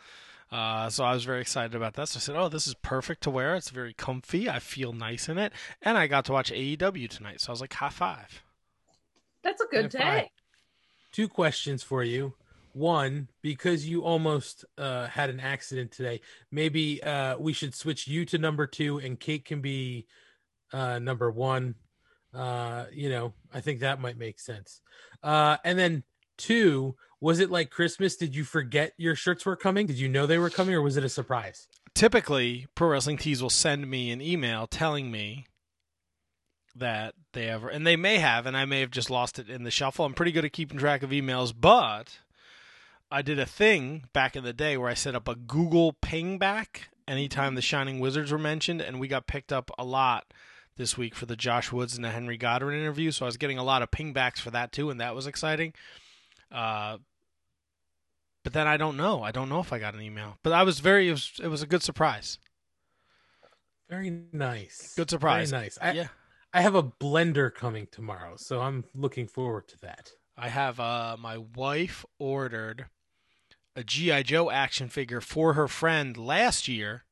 Uh, 0.51 0.89
so 0.89 1.03
I 1.03 1.13
was 1.13 1.25
very 1.25 1.41
excited 1.41 1.75
about 1.75 1.93
that. 1.95 2.07
So 2.09 2.17
I 2.17 2.21
said, 2.21 2.35
"Oh, 2.35 2.47
this 2.49 2.67
is 2.67 2.73
perfect 2.75 3.23
to 3.23 3.29
wear. 3.29 3.55
It's 3.55 3.69
very 3.69 3.93
comfy. 3.93 4.49
I 4.49 4.59
feel 4.59 4.93
nice 4.93 5.27
in 5.27 5.37
it." 5.37 5.51
And 5.81 5.97
I 5.97 6.07
got 6.07 6.25
to 6.25 6.31
watch 6.31 6.51
AEW 6.51 7.09
tonight, 7.09 7.41
so 7.41 7.49
I 7.49 7.53
was 7.53 7.61
like, 7.61 7.73
"High 7.73 7.89
five!" 7.89 8.43
That's 9.43 9.61
a 9.61 9.65
good 9.65 9.93
High 9.93 9.99
five. 9.99 10.21
day. 10.23 10.31
Two 11.11 11.27
questions 11.27 11.83
for 11.83 12.03
you. 12.03 12.33
One, 12.73 13.29
because 13.41 13.87
you 13.87 14.03
almost 14.03 14.63
uh, 14.77 15.07
had 15.07 15.29
an 15.31 15.39
accident 15.39 15.91
today, 15.91 16.21
maybe 16.51 17.01
uh, 17.01 17.37
we 17.37 17.51
should 17.51 17.73
switch 17.73 18.07
you 18.07 18.23
to 18.25 18.37
number 18.37 18.67
two 18.67 18.99
and 18.99 19.19
Kate 19.19 19.43
can 19.45 19.61
be 19.61 20.05
uh, 20.71 20.99
number 20.99 21.31
one. 21.31 21.73
Uh, 22.35 22.85
you 22.93 23.09
know, 23.09 23.33
I 23.51 23.61
think 23.61 23.79
that 23.79 23.99
might 23.99 24.17
make 24.17 24.39
sense. 24.39 24.81
Uh, 25.23 25.57
and 25.63 25.79
then 25.79 26.03
two, 26.37 26.95
was 27.19 27.39
it 27.39 27.49
like 27.49 27.69
Christmas? 27.69 28.15
Did 28.15 28.35
you 28.35 28.43
forget 28.43 28.93
your 28.97 29.15
shirts 29.15 29.45
were 29.45 29.55
coming? 29.55 29.87
Did 29.87 29.99
you 29.99 30.07
know 30.07 30.25
they 30.25 30.37
were 30.37 30.49
coming, 30.49 30.75
or 30.75 30.81
was 30.81 30.97
it 30.97 31.03
a 31.03 31.09
surprise? 31.09 31.67
Typically, 31.93 32.67
Pro 32.75 32.89
Wrestling 32.89 33.17
Tees 33.17 33.41
will 33.41 33.49
send 33.49 33.89
me 33.89 34.11
an 34.11 34.21
email 34.21 34.67
telling 34.67 35.09
me 35.09 35.47
that 36.75 37.15
they 37.33 37.49
ever, 37.49 37.69
and 37.69 37.87
they 37.87 37.95
may 37.95 38.17
have, 38.19 38.45
and 38.45 38.55
I 38.55 38.65
may 38.65 38.81
have 38.81 38.91
just 38.91 39.09
lost 39.09 39.39
it 39.39 39.49
in 39.49 39.63
the 39.63 39.71
shuffle. 39.71 40.05
I'm 40.05 40.13
pretty 40.13 40.31
good 40.31 40.45
at 40.45 40.53
keeping 40.53 40.77
track 40.77 41.01
of 41.01 41.09
emails, 41.09 41.53
but 41.59 42.19
I 43.09 43.23
did 43.23 43.39
a 43.39 43.47
thing 43.47 44.05
back 44.13 44.35
in 44.35 44.43
the 44.43 44.53
day 44.53 44.77
where 44.77 44.89
I 44.89 44.93
set 44.93 45.15
up 45.15 45.27
a 45.27 45.35
Google 45.35 45.93
ping 45.93 46.37
back 46.37 46.89
anytime 47.07 47.55
the 47.55 47.61
Shining 47.61 47.99
Wizards 47.99 48.31
were 48.31 48.37
mentioned, 48.37 48.81
and 48.81 48.99
we 48.99 49.07
got 49.07 49.25
picked 49.25 49.51
up 49.51 49.71
a 49.79 49.83
lot 49.83 50.33
this 50.75 50.97
week 50.97 51.15
for 51.15 51.25
the 51.25 51.35
Josh 51.35 51.71
Woods 51.71 51.95
and 51.95 52.05
the 52.05 52.11
Henry 52.11 52.37
Goddard 52.37 52.73
interview. 52.73 53.09
So 53.09 53.25
I 53.25 53.27
was 53.27 53.37
getting 53.37 53.57
a 53.57 53.63
lot 53.63 53.81
of 53.81 53.89
pingbacks 53.89 54.37
for 54.39 54.51
that 54.51 54.71
too, 54.71 54.91
and 54.91 55.01
that 55.01 55.15
was 55.15 55.25
exciting. 55.25 55.73
Uh, 56.51 56.97
but 58.43 58.53
then 58.53 58.67
I 58.67 58.77
don't 58.77 58.95
know. 58.95 59.23
I 59.23 59.31
don't 59.31 59.49
know 59.49 59.59
if 59.59 59.73
I 59.73 59.79
got 59.79 59.93
an 59.93 60.01
email, 60.01 60.37
but 60.43 60.53
I 60.53 60.63
was 60.63 60.79
very. 60.79 61.09
It 61.09 61.11
was, 61.11 61.31
it 61.43 61.47
was 61.47 61.61
a 61.61 61.67
good 61.67 61.83
surprise. 61.83 62.39
Very 63.89 64.09
nice. 64.31 64.93
Good 64.95 65.09
surprise. 65.09 65.51
Very 65.51 65.63
nice. 65.63 65.77
I, 65.81 65.91
yeah, 65.91 66.07
I 66.53 66.61
have 66.61 66.75
a 66.75 66.83
blender 66.83 67.53
coming 67.53 67.87
tomorrow, 67.91 68.35
so 68.37 68.61
I'm 68.61 68.85
looking 68.95 69.27
forward 69.27 69.67
to 69.69 69.79
that. 69.81 70.11
I 70.37 70.49
have. 70.49 70.79
Uh, 70.79 71.17
my 71.19 71.37
wife 71.37 72.05
ordered 72.19 72.85
a 73.75 73.83
GI 73.83 74.23
Joe 74.23 74.49
action 74.49 74.89
figure 74.89 75.21
for 75.21 75.53
her 75.53 75.67
friend 75.67 76.15
last 76.17 76.67
year, 76.67 77.03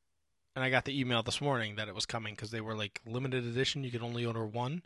and 0.56 0.64
I 0.64 0.70
got 0.70 0.86
the 0.86 0.98
email 0.98 1.22
this 1.22 1.42
morning 1.42 1.76
that 1.76 1.88
it 1.88 1.96
was 1.96 2.06
coming 2.06 2.34
because 2.34 2.52
they 2.52 2.62
were 2.62 2.76
like 2.76 3.02
limited 3.06 3.46
edition. 3.46 3.84
You 3.84 3.92
could 3.92 4.04
only 4.04 4.26
order 4.26 4.46
one, 4.46 4.84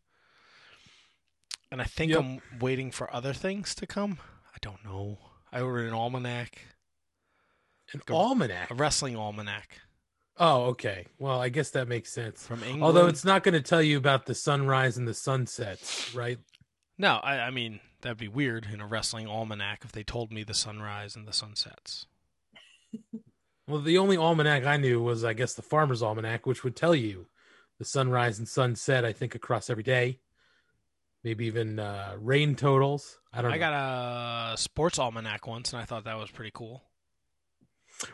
and 1.71 1.81
I 1.81 1.85
think 1.85 2.11
Yep. 2.11 2.19
I'm 2.19 2.41
waiting 2.59 2.91
for 2.91 3.13
other 3.13 3.33
things 3.33 3.75
to 3.75 3.87
come. 3.87 4.19
I 4.61 4.67
don't 4.67 4.83
know. 4.83 5.17
I 5.53 5.61
ordered 5.61 5.87
an 5.87 5.93
almanac, 5.93 6.59
An 7.93 8.01
Go- 8.05 8.15
almanac. 8.17 8.69
a 8.69 8.73
wrestling 8.75 9.15
almanac 9.15 9.79
Oh, 10.41 10.67
okay. 10.67 11.05
Well, 11.17 11.41
I 11.41 11.49
guess 11.49 11.69
that 11.71 11.87
makes 11.89 12.11
sense. 12.13 12.45
from 12.47 12.61
England. 12.63 12.83
Although 12.83 13.07
it's 13.07 13.25
not 13.25 13.43
going 13.43 13.53
to 13.55 13.61
tell 13.61 13.81
you 13.81 13.97
about 13.97 14.25
the 14.25 14.33
sunrise 14.35 14.97
and 14.97 15.05
the 15.07 15.13
sunsets, 15.13 16.13
right? 16.15 16.39
no, 16.97 17.15
I, 17.23 17.39
I 17.47 17.49
mean 17.51 17.79
that'd 18.01 18.17
be 18.17 18.27
weird 18.29 18.67
in 18.71 18.79
a 18.81 18.87
wrestling 18.87 19.27
almanac 19.27 19.81
if 19.83 19.91
they 19.91 20.03
told 20.03 20.31
me 20.31 20.43
the 20.43 20.53
sunrise 20.53 21.15
and 21.15 21.27
the 21.27 21.33
sunsets. 21.33 22.05
Well, 23.67 23.81
the 23.81 23.99
only 23.99 24.17
almanac 24.17 24.65
I 24.65 24.77
knew 24.77 24.99
was, 24.99 25.23
I 25.23 25.33
guess, 25.33 25.53
the 25.53 25.61
Farmer's 25.61 26.01
Almanac, 26.01 26.47
which 26.47 26.63
would 26.63 26.75
tell 26.75 26.95
you 26.95 27.27
the 27.77 27.85
sunrise 27.85 28.39
and 28.39 28.47
sunset. 28.47 29.05
I 29.05 29.13
think 29.13 29.35
across 29.35 29.69
every 29.69 29.83
day, 29.83 30.17
maybe 31.23 31.45
even 31.45 31.79
uh, 31.79 32.15
rain 32.19 32.55
totals. 32.55 33.19
I 33.33 33.41
don't. 33.41 33.51
Know. 33.51 33.55
I 33.55 33.57
know. 33.57 33.69
got 33.69 34.53
a 34.53 34.57
sports 34.57 34.99
almanac 34.99 35.47
once, 35.47 35.73
and 35.73 35.81
I 35.81 35.85
thought 35.85 36.05
that 36.05 36.17
was 36.17 36.31
pretty 36.31 36.51
cool. 36.53 36.83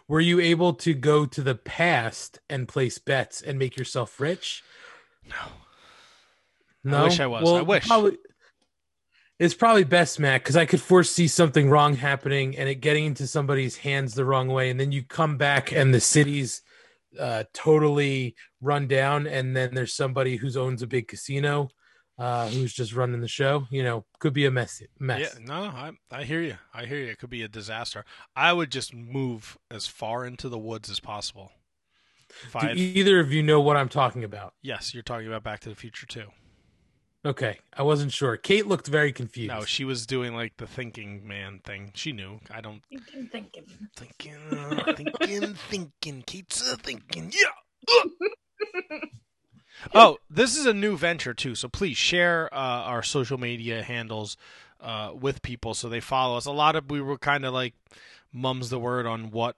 Were 0.08 0.20
you 0.20 0.40
able 0.40 0.74
to 0.76 0.94
go 0.94 1.26
to 1.26 1.42
the 1.42 1.56
past 1.56 2.40
and 2.50 2.68
place 2.68 2.98
bets 2.98 3.42
and 3.42 3.60
make 3.60 3.78
yourself 3.78 4.20
rich? 4.20 4.64
No, 5.28 5.36
No, 6.84 7.04
wish 7.04 7.20
I 7.20 7.28
was. 7.28 7.44
Well, 7.44 7.58
I 7.58 7.62
wish. 7.62 7.88
Probably, 7.88 8.18
it's 9.38 9.54
probably 9.54 9.84
best, 9.84 10.20
Matt, 10.20 10.42
because 10.42 10.56
I 10.56 10.66
could 10.66 10.82
foresee 10.82 11.28
something 11.28 11.70
wrong 11.70 11.96
happening 11.96 12.58
and 12.58 12.70
it 12.70 12.76
getting 12.76 13.06
into 13.06 13.28
somebody's 13.28 13.78
hands 13.78 14.14
the 14.14 14.26
wrong 14.26 14.48
way, 14.48 14.70
and 14.70 14.80
then 14.80 14.92
you 14.92 15.04
come 15.04 15.38
back 15.38 15.72
and 15.72 15.94
the 15.94 16.00
city's 16.00 16.62
uh, 17.20 17.44
totally 17.54 18.36
run 18.62 18.88
down, 18.88 19.28
and 19.28 19.56
then 19.56 19.76
there's 19.76 19.94
somebody 19.94 20.38
who 20.38 20.50
owns 20.60 20.82
a 20.82 20.88
big 20.88 21.08
casino 21.08 21.70
uh, 22.18 22.50
who's 22.50 22.74
just 22.74 22.94
running 22.94 23.22
the 23.22 23.28
show. 23.28 23.68
You 23.70 23.84
know, 23.84 24.06
could 24.20 24.34
be 24.34 24.46
a 24.46 24.52
mess. 24.52 24.82
Mess. 25.00 25.20
Yeah, 25.38 25.46
no, 25.46 25.64
I 25.64 25.92
I 26.12 26.24
hear 26.24 26.42
you. 26.42 26.58
I 26.74 26.86
hear 26.86 26.98
you. 27.00 27.08
It 27.08 27.20
could 27.20 27.30
be 27.30 27.42
a 27.44 27.48
disaster. 27.48 28.06
I 28.36 28.54
would 28.54 28.72
just 28.72 28.94
move 28.94 29.58
as 29.70 29.88
far 29.88 30.26
into 30.26 30.50
the 30.50 30.60
woods 30.60 30.90
as 30.90 31.00
possible. 31.00 31.52
If 32.44 32.56
I 32.56 32.74
Do 32.74 32.80
either 32.82 33.20
of 33.20 33.32
you 33.32 33.42
know 33.44 33.62
what 33.62 33.78
I'm 33.78 33.90
talking 33.90 34.24
about? 34.24 34.54
yes, 34.62 34.94
you're 34.94 35.04
talking 35.04 35.28
about 35.28 35.44
Back 35.44 35.60
to 35.62 35.70
the 35.70 35.76
Future 35.76 36.06
too. 36.06 36.28
Okay, 37.26 37.58
I 37.76 37.82
wasn't 37.82 38.12
sure. 38.14 38.38
Kate 38.38 38.68
looked 38.68 38.86
very 38.88 39.12
confused. 39.12 39.50
No, 39.50 39.66
she 39.66 39.84
was 39.84 40.06
doing 40.06 40.36
like 40.36 40.58
the 40.58 40.68
thinking 40.68 41.28
man 41.28 41.60
thing. 41.64 41.92
She 41.96 42.12
knew. 42.12 42.40
I 42.52 42.62
don't 42.62 42.84
Thinking, 42.88 43.30
thinking. 43.32 43.66
thinking, 43.96 44.36
uh, 44.52 44.94
thinking, 44.94 45.56
thinking. 45.56 46.24
Kate's 46.28 46.72
uh, 46.72 46.76
thinking. 46.84 47.32
Yeah. 47.34 48.04
Oh, 49.94 50.18
this 50.30 50.56
is 50.58 50.66
a 50.66 50.74
new 50.74 50.98
venture 50.98 51.34
too. 51.34 51.56
So 51.56 51.68
please 51.68 51.98
share 51.98 52.54
uh, 52.54 52.58
our 52.58 53.04
social 53.04 53.38
media 53.38 53.84
handles 53.84 54.38
uh, 54.82 55.12
with 55.14 55.42
people 55.42 55.74
so 55.74 55.90
they 55.90 56.00
follow 56.00 56.38
us. 56.38 56.46
A 56.46 56.52
lot 56.52 56.76
of 56.76 56.90
we 56.90 57.02
were 57.02 57.18
kind 57.18 57.46
of 57.46 57.54
like 57.54 57.74
mums 58.32 58.70
the 58.70 58.80
word 58.80 59.06
on 59.06 59.32
what 59.32 59.56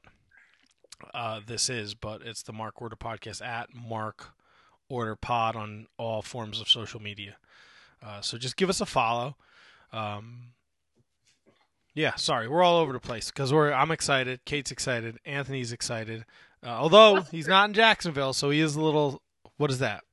uh, 1.14 1.42
this 1.46 1.70
is, 1.70 1.94
but 1.94 2.22
it's 2.22 2.44
the 2.44 2.54
Mark 2.54 2.82
Order 2.82 2.96
Podcast 2.96 3.46
at 3.46 3.74
Mark 3.74 4.30
Order 4.90 5.16
Pod 5.16 5.56
on 5.56 5.88
all 5.98 6.22
forms 6.22 6.60
of 6.62 6.70
social 6.70 7.02
media. 7.02 7.38
Uh, 8.04 8.22
so 8.22 8.38
just 8.38 8.58
give 8.58 8.70
us 8.70 8.82
a 8.82 8.86
follow. 8.86 9.36
Um, 9.92 10.54
yeah, 11.94 12.16
sorry, 12.16 12.48
we're 12.48 12.64
all 12.64 12.78
over 12.78 12.94
the 12.94 13.00
place 13.00 13.32
because 13.32 13.52
we're. 13.52 13.72
I'm 13.72 13.92
excited. 13.92 14.46
Kate's 14.46 14.72
excited. 14.72 15.18
Anthony's 15.26 15.72
excited. 15.72 16.26
Uh, 16.64 16.70
although 16.70 17.22
he's 17.22 17.48
not 17.48 17.70
in 17.70 17.74
Jacksonville, 17.74 18.34
so 18.34 18.50
he 18.50 18.60
is 18.60 18.76
a 18.76 18.82
little. 18.82 19.22
What 19.58 19.72
is 19.72 19.80
that? 19.80 20.04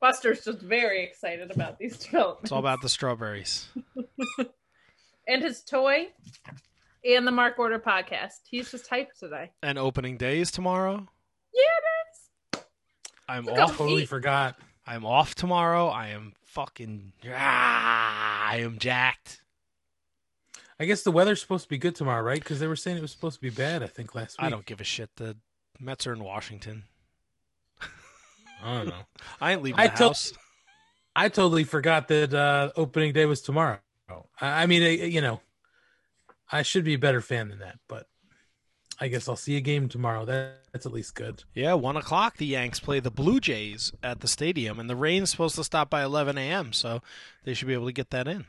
Buster's 0.00 0.44
just 0.44 0.60
very 0.60 1.02
excited 1.02 1.50
about 1.50 1.78
these 1.78 1.96
developments. 2.04 2.44
It's 2.44 2.52
all 2.52 2.58
about 2.60 2.80
the 2.82 2.88
strawberries. 2.88 3.68
and 5.28 5.42
his 5.42 5.62
toy 5.62 6.08
and 7.04 7.26
the 7.26 7.32
Mark 7.32 7.58
Order 7.58 7.78
podcast. 7.78 8.40
He's 8.48 8.70
just 8.70 8.88
hyped 8.90 9.18
today. 9.18 9.50
And 9.62 9.78
opening 9.78 10.16
day 10.16 10.40
is 10.40 10.50
tomorrow. 10.50 11.08
Yeah, 11.54 11.60
it 11.62 12.56
is. 12.58 12.64
I'm 13.28 13.44
Look 13.44 13.58
off. 13.58 13.76
totally 13.76 14.02
Eat. 14.04 14.08
forgot. 14.08 14.56
I'm 14.86 15.04
off 15.04 15.34
tomorrow. 15.34 15.88
I 15.88 16.08
am 16.08 16.32
fucking. 16.46 17.12
Ah, 17.30 18.48
I 18.50 18.58
am 18.58 18.78
jacked. 18.78 19.42
I 20.80 20.84
guess 20.84 21.02
the 21.02 21.10
weather's 21.10 21.40
supposed 21.40 21.64
to 21.64 21.68
be 21.68 21.76
good 21.76 21.96
tomorrow, 21.96 22.22
right? 22.22 22.38
Because 22.38 22.60
they 22.60 22.68
were 22.68 22.76
saying 22.76 22.96
it 22.98 23.02
was 23.02 23.10
supposed 23.10 23.34
to 23.36 23.42
be 23.42 23.50
bad. 23.50 23.82
I 23.82 23.86
think 23.88 24.14
last 24.14 24.38
week. 24.38 24.46
I 24.46 24.48
don't 24.50 24.64
give 24.64 24.80
a 24.80 24.84
shit. 24.84 25.10
The 25.16 25.36
Mets 25.80 26.06
are 26.06 26.12
in 26.12 26.22
Washington. 26.22 26.84
I 28.62 28.78
don't 28.78 28.88
know. 28.88 29.02
I 29.40 29.52
ain't 29.52 29.62
leaving 29.62 29.80
I 29.80 29.88
the 29.88 29.96
told- 29.96 30.10
house. 30.10 30.32
I 31.16 31.28
totally 31.28 31.64
forgot 31.64 32.06
that 32.08 32.32
uh, 32.32 32.70
opening 32.76 33.12
day 33.12 33.26
was 33.26 33.40
tomorrow. 33.42 33.80
I, 34.40 34.62
I 34.62 34.66
mean, 34.66 34.82
uh, 34.82 35.04
you 35.04 35.20
know, 35.20 35.40
I 36.50 36.62
should 36.62 36.84
be 36.84 36.94
a 36.94 36.98
better 36.98 37.20
fan 37.20 37.48
than 37.48 37.58
that, 37.58 37.78
but 37.88 38.06
I 39.00 39.08
guess 39.08 39.28
I'll 39.28 39.36
see 39.36 39.56
a 39.56 39.60
game 39.60 39.88
tomorrow. 39.88 40.24
That, 40.24 40.60
that's 40.72 40.86
at 40.86 40.92
least 40.92 41.14
good. 41.16 41.42
Yeah, 41.54 41.74
one 41.74 41.96
o'clock. 41.96 42.36
The 42.36 42.46
Yanks 42.46 42.78
play 42.78 43.00
the 43.00 43.10
Blue 43.10 43.40
Jays 43.40 43.92
at 44.02 44.20
the 44.20 44.28
stadium, 44.28 44.78
and 44.78 44.88
the 44.88 44.96
rain's 44.96 45.30
supposed 45.30 45.56
to 45.56 45.64
stop 45.64 45.90
by 45.90 46.04
11 46.04 46.38
a.m. 46.38 46.72
So 46.72 47.02
they 47.44 47.52
should 47.52 47.68
be 47.68 47.74
able 47.74 47.86
to 47.86 47.92
get 47.92 48.10
that 48.10 48.28
in. 48.28 48.46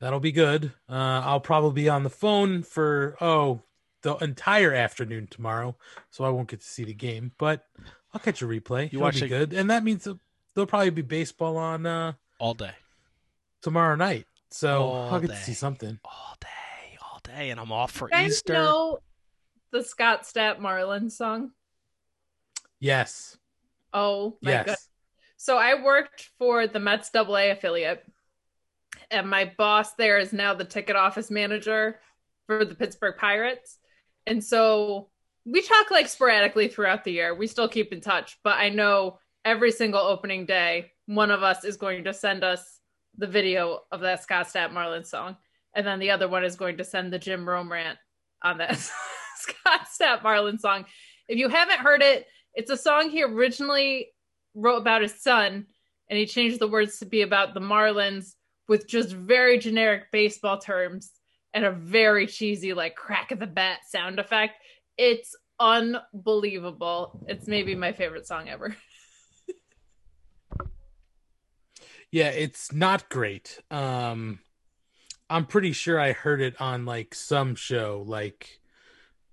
That'll 0.00 0.20
be 0.20 0.32
good. 0.32 0.72
Uh, 0.88 1.20
I'll 1.24 1.40
probably 1.40 1.82
be 1.82 1.88
on 1.88 2.02
the 2.02 2.10
phone 2.10 2.62
for 2.62 3.16
oh 3.20 3.62
the 4.02 4.16
entire 4.16 4.72
afternoon 4.72 5.28
tomorrow, 5.30 5.76
so 6.10 6.24
I 6.24 6.30
won't 6.30 6.48
get 6.48 6.60
to 6.60 6.66
see 6.66 6.84
the 6.84 6.94
game, 6.94 7.32
but 7.36 7.66
I'll 8.12 8.20
catch 8.20 8.42
a 8.42 8.46
replay. 8.46 8.84
You 8.92 8.98
It'll 8.98 9.02
watch 9.02 9.14
be 9.14 9.20
the- 9.20 9.28
good, 9.28 9.52
and 9.52 9.70
that 9.70 9.84
means 9.84 10.04
there'll 10.54 10.66
probably 10.66 10.90
be 10.90 11.02
baseball 11.02 11.56
on 11.56 11.86
uh, 11.86 12.12
All 12.38 12.54
day, 12.54 12.72
tomorrow 13.62 13.94
night, 13.96 14.26
so 14.50 14.82
All 14.82 15.14
I'll 15.14 15.20
get 15.20 15.28
day. 15.30 15.36
to 15.36 15.40
see 15.42 15.54
something. 15.54 15.98
all 16.04 16.36
day, 16.40 16.98
all 17.02 17.20
day, 17.22 17.50
and 17.50 17.60
I'm 17.60 17.70
off 17.72 17.92
for 17.92 18.08
You 18.08 18.12
guys 18.16 18.30
Easter. 18.32 18.52
know 18.54 18.98
the 19.72 19.84
Scott 19.84 20.22
Stapp 20.24 20.58
Marlin 20.58 21.08
song? 21.10 21.52
Yes, 22.80 23.36
Oh 23.92 24.38
my 24.42 24.50
yes. 24.52 24.66
god. 24.66 24.76
So 25.36 25.56
I 25.58 25.82
worked 25.82 26.30
for 26.38 26.66
the 26.66 26.78
Mets 26.80 27.10
Double 27.10 27.36
A 27.36 27.50
affiliate, 27.50 28.04
and 29.10 29.28
my 29.28 29.52
boss 29.58 29.94
there 29.94 30.18
is 30.18 30.32
now 30.32 30.54
the 30.54 30.64
ticket 30.64 30.96
office 30.96 31.30
manager 31.30 32.00
for 32.46 32.64
the 32.64 32.74
Pittsburgh 32.74 33.16
Pirates. 33.18 33.78
And 34.26 34.42
so 34.42 35.09
we 35.44 35.62
talk 35.62 35.90
like 35.90 36.08
sporadically 36.08 36.68
throughout 36.68 37.04
the 37.04 37.12
year. 37.12 37.34
We 37.34 37.46
still 37.46 37.68
keep 37.68 37.92
in 37.92 38.00
touch, 38.00 38.38
but 38.44 38.58
I 38.58 38.68
know 38.68 39.18
every 39.44 39.72
single 39.72 40.00
opening 40.00 40.46
day, 40.46 40.92
one 41.06 41.30
of 41.30 41.42
us 41.42 41.64
is 41.64 41.76
going 41.76 42.04
to 42.04 42.14
send 42.14 42.44
us 42.44 42.80
the 43.16 43.26
video 43.26 43.80
of 43.90 44.00
that 44.00 44.22
Scott 44.22 44.46
Stapp 44.46 44.72
Marlin 44.72 45.04
song, 45.04 45.36
and 45.74 45.86
then 45.86 45.98
the 45.98 46.10
other 46.10 46.28
one 46.28 46.44
is 46.44 46.56
going 46.56 46.78
to 46.78 46.84
send 46.84 47.12
the 47.12 47.18
Jim 47.18 47.48
Rome 47.48 47.70
rant 47.70 47.98
on 48.42 48.58
that 48.58 48.76
Scott 49.36 49.86
Stapp 49.92 50.22
Marlin 50.22 50.58
song. 50.58 50.84
If 51.28 51.38
you 51.38 51.48
haven't 51.48 51.80
heard 51.80 52.02
it, 52.02 52.26
it's 52.54 52.70
a 52.70 52.76
song 52.76 53.10
he 53.10 53.22
originally 53.22 54.08
wrote 54.54 54.78
about 54.78 55.02
his 55.02 55.20
son, 55.20 55.66
and 56.08 56.18
he 56.18 56.26
changed 56.26 56.58
the 56.58 56.68
words 56.68 56.98
to 56.98 57.06
be 57.06 57.22
about 57.22 57.54
the 57.54 57.60
Marlins 57.60 58.34
with 58.68 58.88
just 58.88 59.12
very 59.12 59.58
generic 59.58 60.10
baseball 60.12 60.58
terms 60.58 61.10
and 61.52 61.64
a 61.64 61.72
very 61.72 62.26
cheesy, 62.26 62.72
like 62.72 62.94
crack 62.94 63.32
of 63.32 63.40
the 63.40 63.46
bat 63.46 63.80
sound 63.88 64.18
effect. 64.18 64.54
It's 65.00 65.34
unbelievable. 65.58 67.24
It's 67.26 67.48
maybe 67.48 67.74
my 67.74 67.92
favorite 67.92 68.26
song 68.26 68.48
ever. 68.48 68.76
Yeah, 72.12 72.30
it's 72.30 72.72
not 72.72 73.08
great. 73.08 73.60
Um 73.70 74.40
I'm 75.30 75.46
pretty 75.46 75.70
sure 75.70 76.00
I 76.00 76.10
heard 76.10 76.40
it 76.40 76.60
on 76.60 76.84
like 76.84 77.14
some 77.14 77.54
show 77.54 78.04
like 78.04 78.58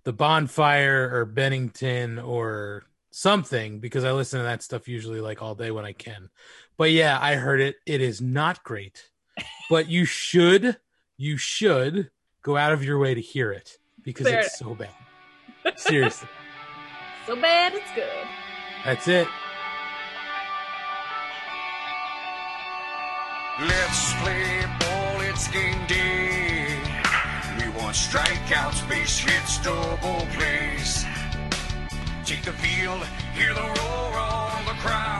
The 0.04 0.14
Bonfire 0.14 1.10
or 1.12 1.26
Bennington 1.26 2.20
or 2.20 2.84
something 3.10 3.80
because 3.80 4.04
I 4.04 4.12
listen 4.12 4.38
to 4.38 4.44
that 4.44 4.62
stuff 4.62 4.88
usually 4.88 5.22
like 5.22 5.42
all 5.42 5.56
day 5.56 5.72
when 5.72 5.86
I 5.86 5.94
can. 5.94 6.30
But 6.78 6.92
yeah, 6.92 7.18
I 7.20 7.34
heard 7.34 7.62
it. 7.62 7.78
It 7.88 8.00
is 8.00 8.22
not 8.22 8.64
great, 8.64 9.10
but 9.72 9.90
you 9.90 10.06
should, 10.06 10.78
you 11.18 11.36
should 11.36 12.12
go 12.44 12.58
out 12.58 12.74
of 12.74 12.84
your 12.84 13.00
way 13.00 13.16
to 13.16 13.22
hear 13.22 13.52
it 13.52 13.80
because 14.04 14.28
Fair 14.28 14.42
it's 14.42 14.60
so 14.60 14.76
bad. 14.76 14.94
Seriously, 15.76 16.28
So 17.26 17.36
bad 17.36 17.74
it's 17.74 17.92
good. 17.96 18.28
that's 18.86 19.08
it. 19.08 19.28
Let's 23.60 24.14
play 24.22 24.64
ball, 24.80 25.22
it's 25.22 25.48
game 25.48 25.86
day. 25.88 26.78
We 27.58 27.70
want 27.70 27.96
strikeouts, 27.96 28.88
base 28.88 29.18
hits, 29.20 29.58
double 29.64 30.28
plays. 30.38 31.04
Take 32.24 32.44
the 32.44 32.52
field, 32.54 33.02
hear 33.34 33.54
the 33.56 33.62
roar 33.62 34.14
of 34.20 34.66
the 34.70 34.76
crowd. 34.84 35.17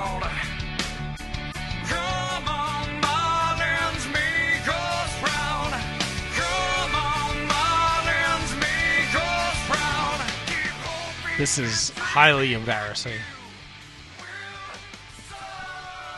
This 11.38 11.60
is 11.60 11.92
highly 11.92 12.54
embarrassing. 12.54 13.14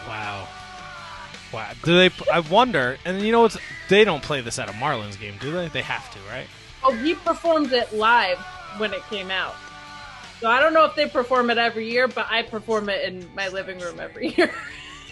Wow. 0.08 0.48
Wow. 1.54 1.72
Do 1.84 1.96
they? 1.98 2.16
I 2.32 2.40
wonder. 2.40 2.98
And 3.06 3.22
you 3.22 3.32
know 3.32 3.42
what? 3.42 3.58
They 3.90 4.06
don't 4.06 4.24
play 4.24 4.42
this 4.42 4.60
at 4.60 4.70
a 4.70 4.74
Marlins 4.74 5.20
game, 5.20 5.36
do 5.42 5.52
they? 5.52 5.68
They 5.68 5.82
have 5.82 6.10
to, 6.14 6.20
right? 6.32 6.48
Oh, 6.84 6.94
he 6.94 7.16
performed 7.16 7.74
it 7.74 7.94
live 7.94 8.38
when 8.78 8.94
it 8.94 9.02
came 9.10 9.30
out. 9.30 9.56
So 10.40 10.50
I 10.50 10.62
don't 10.62 10.74
know 10.74 10.86
if 10.86 10.96
they 10.96 11.08
perform 11.08 11.50
it 11.50 11.58
every 11.58 11.92
year, 11.92 12.08
but 12.08 12.28
I 12.30 12.44
perform 12.44 12.88
it 12.88 13.04
in 13.04 13.28
my 13.36 13.50
living 13.50 13.80
room 13.80 14.00
every 14.00 14.30
year. 14.38 14.54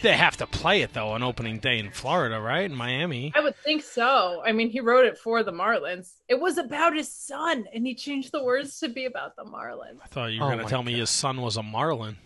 They 0.02 0.16
have 0.16 0.38
to 0.38 0.48
play 0.48 0.82
it 0.82 0.94
though 0.94 1.10
on 1.10 1.24
opening 1.24 1.60
day 1.60 1.80
in 1.80 1.92
Florida, 1.92 2.40
right? 2.40 2.66
In 2.70 2.76
Miami. 2.76 3.32
I 3.36 3.40
would 3.42 3.56
think 3.58 3.84
so. 3.84 4.42
I 4.46 4.52
mean, 4.52 4.70
he 4.70 4.80
wrote 4.80 5.06
it 5.06 5.18
for 5.18 5.44
the 5.44 5.52
Marlins. 5.52 6.14
It 6.28 6.40
was 6.40 6.58
about 6.58 6.96
his 6.96 7.12
son, 7.12 7.66
and 7.74 7.86
he 7.86 7.96
changed 7.96 8.32
the 8.32 8.44
words 8.44 8.80
to 8.80 8.90
be 8.90 9.06
about 9.06 9.36
the 9.36 9.44
Marlins. 9.44 10.00
I 10.04 10.08
thought 10.08 10.32
you 10.32 10.40
were 10.40 10.46
Oh 10.46 10.50
going 10.50 10.60
to 10.60 10.64
my 10.66 10.70
tell 10.70 10.84
me 10.84 10.94
his 10.94 11.10
son 11.10 11.42
was 11.42 11.58
a 11.58 11.64
Marlin. 11.64 12.18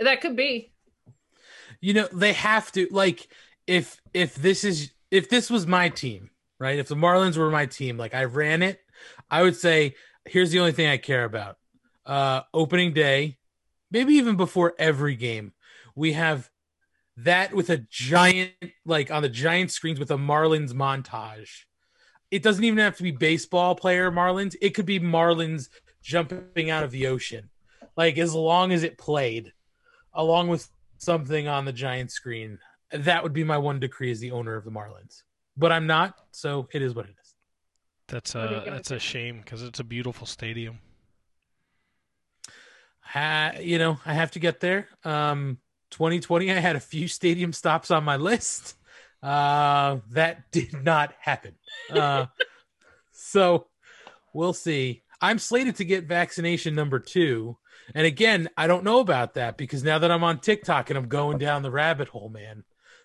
That 0.00 0.20
could 0.20 0.36
be. 0.36 0.72
You 1.80 1.94
know, 1.94 2.08
they 2.12 2.32
have 2.32 2.70
to 2.72 2.86
like 2.90 3.28
if 3.66 4.00
if 4.14 4.34
this 4.36 4.64
is 4.64 4.92
if 5.10 5.28
this 5.28 5.50
was 5.50 5.66
my 5.66 5.88
team, 5.88 6.30
right? 6.58 6.78
If 6.78 6.88
the 6.88 6.94
Marlins 6.94 7.36
were 7.36 7.50
my 7.50 7.66
team, 7.66 7.96
like 7.96 8.14
I 8.14 8.24
ran 8.24 8.62
it, 8.62 8.80
I 9.30 9.42
would 9.42 9.56
say, 9.56 9.94
here's 10.24 10.50
the 10.50 10.60
only 10.60 10.72
thing 10.72 10.88
I 10.88 10.98
care 10.98 11.24
about. 11.24 11.58
Uh 12.06 12.42
opening 12.54 12.92
day, 12.92 13.38
maybe 13.90 14.14
even 14.14 14.36
before 14.36 14.74
every 14.78 15.14
game, 15.16 15.52
we 15.98 16.12
have 16.12 16.48
that 17.18 17.52
with 17.52 17.68
a 17.70 17.78
giant 17.90 18.52
like 18.86 19.10
on 19.10 19.22
the 19.22 19.28
giant 19.28 19.70
screens 19.70 19.98
with 19.98 20.10
a 20.10 20.16
Marlins 20.16 20.72
montage. 20.72 21.64
It 22.30 22.42
doesn't 22.42 22.64
even 22.64 22.78
have 22.78 22.96
to 22.98 23.02
be 23.02 23.10
baseball 23.10 23.74
player 23.74 24.10
Marlins. 24.10 24.54
It 24.60 24.70
could 24.70 24.86
be 24.86 25.00
Marlins 25.00 25.68
jumping 26.02 26.70
out 26.70 26.84
of 26.84 26.90
the 26.90 27.08
ocean. 27.08 27.50
Like 27.96 28.18
as 28.18 28.34
long 28.34 28.70
as 28.70 28.84
it 28.84 28.98
played 28.98 29.52
along 30.14 30.48
with 30.48 30.68
something 30.98 31.48
on 31.48 31.64
the 31.64 31.72
giant 31.72 32.10
screen. 32.10 32.58
That 32.92 33.22
would 33.22 33.32
be 33.32 33.44
my 33.44 33.58
one 33.58 33.80
decree 33.80 34.10
as 34.10 34.20
the 34.20 34.32
owner 34.32 34.54
of 34.54 34.64
the 34.64 34.70
Marlins. 34.70 35.22
But 35.56 35.72
I'm 35.72 35.86
not, 35.86 36.14
so 36.30 36.68
it 36.72 36.82
is 36.82 36.94
what 36.94 37.06
it 37.06 37.14
is. 37.20 37.34
That's 38.08 38.34
What 38.34 38.44
are 38.44 38.50
you 38.50 38.56
a 38.60 38.70
that's 38.70 38.90
a 38.90 38.98
shame 38.98 39.38
because 39.38 39.62
it's 39.62 39.80
a 39.80 39.84
beautiful 39.84 40.26
stadium. 40.26 40.78
Ha, 43.00 43.52
you 43.60 43.78
know, 43.78 43.98
I 44.06 44.14
have 44.14 44.30
to 44.32 44.38
get 44.38 44.60
there. 44.60 44.88
Um 45.04 45.58
2020 45.90 46.50
I 46.50 46.54
had 46.54 46.76
a 46.76 46.80
few 46.80 47.08
stadium 47.08 47.52
stops 47.52 47.90
on 47.90 48.04
my 48.04 48.16
list. 48.16 48.74
Uh 49.22 49.98
that 50.10 50.50
did 50.52 50.84
not 50.84 51.14
happen. 51.20 51.54
Uh 51.90 52.26
so 53.12 53.66
we'll 54.32 54.52
see. 54.52 55.02
I'm 55.20 55.38
slated 55.38 55.76
to 55.76 55.84
get 55.84 56.04
vaccination 56.04 56.74
number 56.74 57.00
2. 57.00 57.56
And 57.94 58.06
again, 58.06 58.48
I 58.56 58.66
don't 58.66 58.84
know 58.84 59.00
about 59.00 59.34
that 59.34 59.56
because 59.56 59.82
now 59.82 59.98
that 59.98 60.10
I'm 60.10 60.22
on 60.22 60.38
TikTok 60.40 60.90
and 60.90 60.98
I'm 60.98 61.08
going 61.08 61.38
down 61.38 61.62
the 61.62 61.70
rabbit 61.70 62.08
hole, 62.08 62.28
man, 62.28 62.62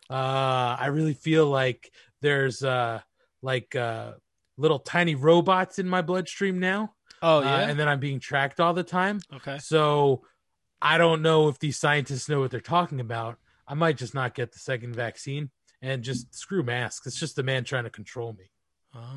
uh, 0.09 0.75
I 0.79 0.87
really 0.87 1.13
feel 1.13 1.47
like 1.47 1.91
there's 2.21 2.63
uh, 2.63 2.99
like 3.41 3.75
uh, 3.75 4.13
little 4.57 4.79
tiny 4.79 5.15
robots 5.15 5.79
in 5.79 5.87
my 5.87 6.01
bloodstream 6.01 6.59
now. 6.59 6.93
Oh 7.21 7.39
uh, 7.39 7.65
and 7.67 7.79
then 7.79 7.87
I'm 7.87 7.99
being 7.99 8.19
tracked 8.19 8.59
all 8.59 8.73
the 8.73 8.83
time. 8.83 9.19
okay. 9.33 9.57
So 9.59 10.23
I 10.83 10.97
don't 10.97 11.21
know 11.21 11.47
if 11.47 11.59
these 11.59 11.79
scientists 11.79 12.27
know 12.27 12.41
what 12.41 12.51
they're 12.51 12.59
talking 12.59 12.99
about. 12.99 13.39
I 13.67 13.73
might 13.73 13.97
just 13.97 14.13
not 14.13 14.35
get 14.35 14.51
the 14.51 14.59
second 14.59 14.95
vaccine 14.95 15.49
and 15.81 16.03
just 16.03 16.35
screw 16.35 16.61
masks. 16.61 17.07
It's 17.07 17.19
just 17.19 17.37
the 17.37 17.43
man 17.43 17.63
trying 17.63 17.85
to 17.85 17.89
control 17.89 18.33
me. 18.33 18.51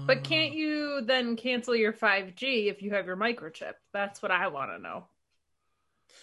But 0.06 0.24
can't 0.24 0.54
you 0.54 1.02
then 1.04 1.36
cancel 1.36 1.76
your 1.76 1.92
5G 1.92 2.68
if 2.70 2.80
you 2.82 2.92
have 2.92 3.04
your 3.04 3.16
microchip? 3.16 3.74
That's 3.92 4.22
what 4.22 4.30
I 4.30 4.48
want 4.48 4.70
to 4.70 4.78
know. 4.78 5.04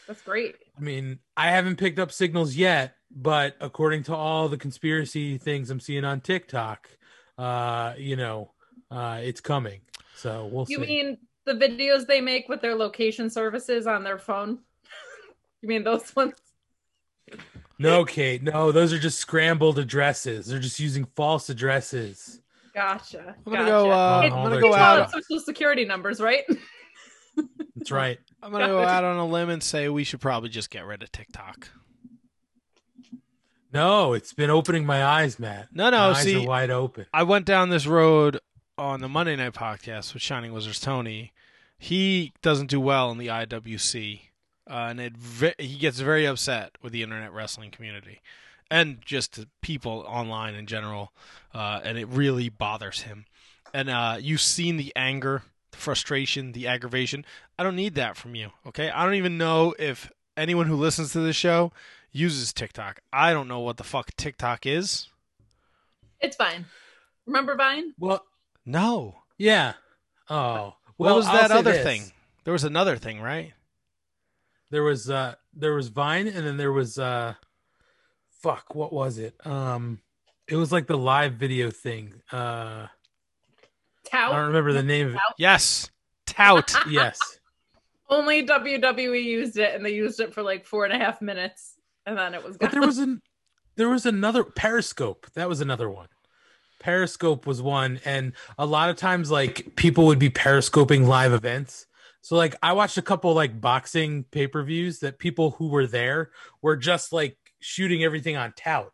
That's 0.08 0.22
great. 0.22 0.56
I 0.76 0.82
mean, 0.82 1.20
I 1.38 1.52
haven't 1.52 1.76
picked 1.76 2.00
up 2.00 2.12
signals 2.12 2.56
yet, 2.56 2.96
but 3.12 3.56
according 3.62 4.04
to 4.04 4.16
all 4.16 4.50
the 4.50 4.58
conspiracy 4.58 5.38
things 5.38 5.70
I'm 5.70 5.80
seeing 5.80 6.04
on 6.04 6.22
TikTok, 6.22 6.90
uh, 7.38 7.94
you 7.98 8.16
know, 8.16 8.54
uh, 8.90 9.20
it's 9.22 9.42
coming. 9.42 9.82
So 10.16 10.48
we'll 10.52 10.66
You 10.68 10.80
see. 10.80 10.86
mean 10.86 11.18
the 11.46 11.54
videos 11.54 12.08
they 12.08 12.22
make 12.22 12.50
with 12.50 12.62
their 12.62 12.76
location 12.76 13.30
services 13.30 13.86
on 13.86 14.04
their 14.04 14.18
phone? 14.18 14.60
You 15.64 15.70
mean 15.70 15.84
those 15.84 16.16
ones? 16.16 16.34
no, 17.80 18.06
Kate, 18.06 18.44
no, 18.44 18.72
those 18.72 18.94
are 18.94 19.00
just 19.00 19.18
scrambled 19.20 19.80
addresses. 19.80 20.46
They're 20.46 20.60
just 20.60 20.80
using 20.80 21.06
false 21.16 21.50
addresses. 21.50 22.42
Gotcha. 22.76 23.36
I'm 23.46 23.52
gonna 23.54 23.66
gotcha. 23.66 23.70
go. 23.72 23.92
Uh, 23.92 23.94
Oh, 23.96 24.26
I'm 24.26 24.30
gonna 24.32 24.50
they're 24.52 24.62
go 24.62 24.74
out. 24.76 25.00
all 25.02 25.10
social 25.22 25.40
security 25.40 25.86
numbers, 25.86 26.20
right? 26.22 26.44
That's 27.76 27.92
right. 27.92 28.20
I'm 28.42 28.52
gonna 28.52 28.68
go 28.68 28.84
out 28.84 29.04
on 29.04 29.18
a 29.18 29.26
limb 29.26 29.50
and 29.50 29.64
say 29.64 29.90
we 29.90 30.04
should 30.04 30.22
probably 30.22 30.50
just 30.50 30.70
get 30.70 30.86
rid 30.86 31.02
of 31.04 31.12
TikTok. 31.12 31.70
No, 33.72 34.14
it's 34.14 34.34
been 34.34 34.50
opening 34.52 34.86
my 34.86 35.04
eyes, 35.04 35.40
Matt. 35.40 35.70
No, 35.74 35.90
no, 35.90 35.98
My 35.98 36.06
eyes 36.10 36.24
see- 36.24 36.44
are 36.44 36.48
wide 36.48 36.70
open. 36.70 37.08
I 37.14 37.24
went 37.24 37.46
down 37.46 37.70
this 37.70 37.88
road 37.88 38.40
on 38.78 39.02
the 39.02 39.10
Monday 39.10 39.36
Night 39.36 39.54
Podcast 39.54 40.14
with 40.14 40.22
Shining 40.22 40.54
Wizards 40.54 40.80
Tony. 40.80 41.34
He 41.78 42.34
doesn't 42.42 42.70
do 42.70 42.80
well 42.80 43.12
in 43.12 43.18
the 43.18 43.28
IWC, 43.28 44.22
uh, 44.70 44.88
and 44.90 45.00
it 45.00 45.18
ve- 45.18 45.56
he 45.60 45.78
gets 45.78 46.00
very 46.00 46.26
upset 46.26 46.78
with 46.82 46.92
the 46.94 47.04
internet 47.04 47.34
wrestling 47.34 47.72
community 47.72 48.22
and 48.72 49.00
just 49.06 49.46
people 49.62 50.04
online 50.08 50.56
in 50.56 50.66
general, 50.66 51.12
uh, 51.54 51.80
and 51.84 51.98
it 51.98 52.08
really 52.08 52.50
bothers 52.50 53.02
him. 53.02 53.26
And 53.74 53.90
uh, 53.90 54.18
you've 54.20 54.42
seen 54.42 54.78
the 54.78 54.92
anger, 54.96 55.44
the 55.72 55.78
frustration, 55.78 56.52
the 56.54 56.68
aggravation. 56.68 57.26
I 57.60 57.64
don't 57.64 57.76
need 57.76 57.96
that 57.96 58.18
from 58.18 58.36
you, 58.36 58.52
okay? 58.68 58.90
I 58.90 59.04
don't 59.06 59.16
even 59.16 59.38
know 59.38 59.74
if 59.78 60.12
anyone 60.38 60.68
who 60.68 60.76
listens 60.76 61.12
to 61.14 61.20
this 61.20 61.36
show 61.36 61.72
uses 62.12 62.54
TikTok. 62.54 63.02
I 63.12 63.34
don't 63.34 63.48
know 63.48 63.60
what 63.60 63.78
the 63.78 63.84
fuck 63.84 64.12
TikTok 64.16 64.66
is. 64.66 65.08
It's 66.20 66.36
fine. 66.36 66.66
Remember 67.26 67.56
Vine? 67.56 67.94
Well, 68.00 68.24
No. 68.66 69.16
yeah. 69.38 69.74
Oh, 70.30 70.76
What 70.98 71.08
well, 71.08 71.16
was 71.18 71.28
I'll 71.28 71.34
that 71.38 71.52
other 71.52 71.74
this. 71.74 71.84
thing? 71.84 72.12
There 72.44 72.54
was 72.54 72.64
another 72.64 72.98
thing, 72.98 73.22
right? 73.22 73.54
There 74.74 74.82
was 74.82 75.08
uh 75.08 75.36
there 75.54 75.76
was 75.76 75.90
Vine 75.90 76.26
and 76.26 76.48
then 76.48 76.58
there 76.58 76.72
was 76.72 76.98
uh 76.98 77.36
fuck, 78.42 78.74
what 78.74 78.92
was 78.92 79.20
it? 79.20 79.36
Um 79.46 80.00
it 80.48 80.56
was 80.56 80.72
like 80.72 80.88
the 80.88 80.98
live 80.98 81.34
video 81.34 81.70
thing. 81.70 82.12
Uh 82.32 82.88
I 84.12 84.32
don't 84.32 84.48
remember 84.48 84.74
the 84.74 84.82
name 84.82 85.10
of 85.10 85.14
it. 85.14 85.22
Yes. 85.38 85.92
Tout. 86.26 86.74
Yes. 86.90 87.20
Only 88.10 88.46
WWE 88.48 89.24
used 89.24 89.58
it, 89.58 89.76
and 89.76 89.86
they 89.86 89.94
used 89.94 90.20
it 90.20 90.34
for 90.34 90.42
like 90.42 90.66
four 90.66 90.86
and 90.86 90.94
a 90.94 90.98
half 90.98 91.22
minutes, 91.22 91.76
and 92.08 92.18
then 92.18 92.34
it 92.34 92.44
was 92.44 92.58
gone. 92.58 92.70
But 92.70 92.72
there 92.72 92.88
was 92.88 92.98
an 92.98 93.22
there 93.76 93.90
was 93.90 94.08
another 94.08 94.44
Periscope. 94.44 95.28
That 95.36 95.48
was 95.48 95.62
another 95.62 95.90
one. 95.90 96.08
Periscope 96.80 97.46
was 97.46 97.62
one, 97.62 98.00
and 98.06 98.34
a 98.58 98.66
lot 98.66 98.90
of 98.90 98.98
times 98.98 99.30
like 99.30 99.76
people 99.76 100.08
would 100.08 100.20
be 100.20 100.32
periscoping 100.32 101.08
live 101.08 101.32
events. 101.32 101.86
So 102.24 102.38
like 102.38 102.56
I 102.64 102.72
watched 102.72 102.98
a 102.98 103.02
couple 103.02 103.34
like 103.34 103.60
boxing 103.60 104.24
pay-per-views 104.32 105.00
that 105.00 105.20
people 105.20 105.52
who 105.52 105.68
were 105.68 105.86
there 105.86 106.32
were 106.62 106.78
just 106.78 107.12
like 107.12 107.38
shooting 107.60 108.04
everything 108.04 108.38
on 108.38 108.54
tout. 108.56 108.92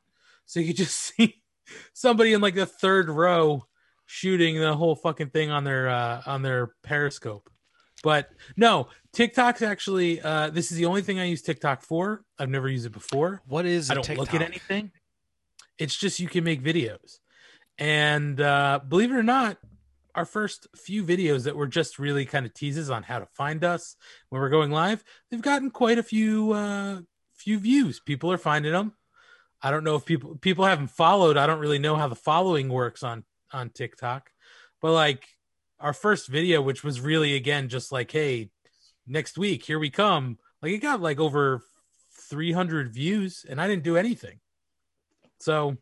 So 0.47 0.59
you 0.59 0.73
just 0.73 0.95
see 1.15 1.35
somebody 1.93 2.33
in 2.33 2.41
like 2.41 2.55
the 2.55 2.65
third 2.65 3.07
row 3.07 3.65
shooting 4.07 4.59
the 4.59 4.75
whole 4.75 4.95
fucking 4.95 5.29
thing 5.29 5.51
on 5.51 5.63
their 5.63 5.89
uh 5.89 6.23
on 6.25 6.41
their 6.41 6.73
periscope. 6.81 7.51
But 8.01 8.31
no, 8.57 8.87
TikTok's 9.13 9.61
actually 9.61 10.19
uh 10.21 10.49
this 10.49 10.71
is 10.71 10.77
the 10.79 10.87
only 10.87 11.03
thing 11.03 11.19
I 11.19 11.25
use 11.25 11.43
TikTok 11.43 11.83
for. 11.83 12.23
I've 12.39 12.49
never 12.49 12.67
used 12.67 12.87
it 12.87 12.93
before. 12.93 13.43
What 13.45 13.67
is 13.67 13.91
I 13.91 13.93
don't 13.93 14.03
TikTok? 14.03 14.33
look 14.33 14.33
at 14.33 14.41
anything. 14.41 14.91
It's 15.77 15.95
just 15.95 16.19
you 16.19 16.27
can 16.27 16.43
make 16.43 16.63
videos. 16.63 17.19
And 17.77 18.41
uh, 18.41 18.81
believe 18.85 19.11
it 19.11 19.15
or 19.15 19.23
not, 19.23 19.57
our 20.15 20.25
first 20.25 20.67
few 20.75 21.03
videos 21.03 21.43
that 21.43 21.55
were 21.55 21.67
just 21.67 21.99
really 21.99 22.25
kind 22.25 22.45
of 22.45 22.53
teases 22.53 22.89
on 22.89 23.03
how 23.03 23.19
to 23.19 23.25
find 23.27 23.63
us 23.63 23.95
when 24.29 24.41
we're 24.41 24.49
going 24.49 24.71
live, 24.71 25.03
they've 25.29 25.41
gotten 25.41 25.69
quite 25.71 25.97
a 25.99 26.03
few 26.03 26.51
uh 26.53 27.01
few 27.35 27.59
views. 27.59 27.99
People 27.99 28.31
are 28.31 28.37
finding 28.37 28.73
them. 28.73 28.93
I 29.61 29.71
don't 29.71 29.83
know 29.83 29.95
if 29.95 30.05
people 30.05 30.35
people 30.35 30.65
haven't 30.65 30.89
followed. 30.89 31.37
I 31.37 31.47
don't 31.47 31.59
really 31.59 31.79
know 31.79 31.95
how 31.95 32.07
the 32.07 32.15
following 32.15 32.69
works 32.69 33.03
on 33.03 33.23
on 33.51 33.69
TikTok. 33.69 34.31
But 34.81 34.93
like 34.93 35.25
our 35.79 35.93
first 35.93 36.27
video 36.27 36.61
which 36.61 36.83
was 36.83 36.99
really 37.01 37.35
again 37.35 37.69
just 37.69 37.91
like 37.91 38.11
hey, 38.11 38.49
next 39.07 39.37
week 39.37 39.63
here 39.65 39.79
we 39.79 39.89
come. 39.89 40.37
Like 40.61 40.71
it 40.73 40.79
got 40.79 41.01
like 41.01 41.19
over 41.19 41.61
300 42.29 42.93
views 42.93 43.45
and 43.49 43.61
I 43.61 43.67
didn't 43.67 43.83
do 43.83 43.97
anything. 43.97 44.39
So 45.39 45.77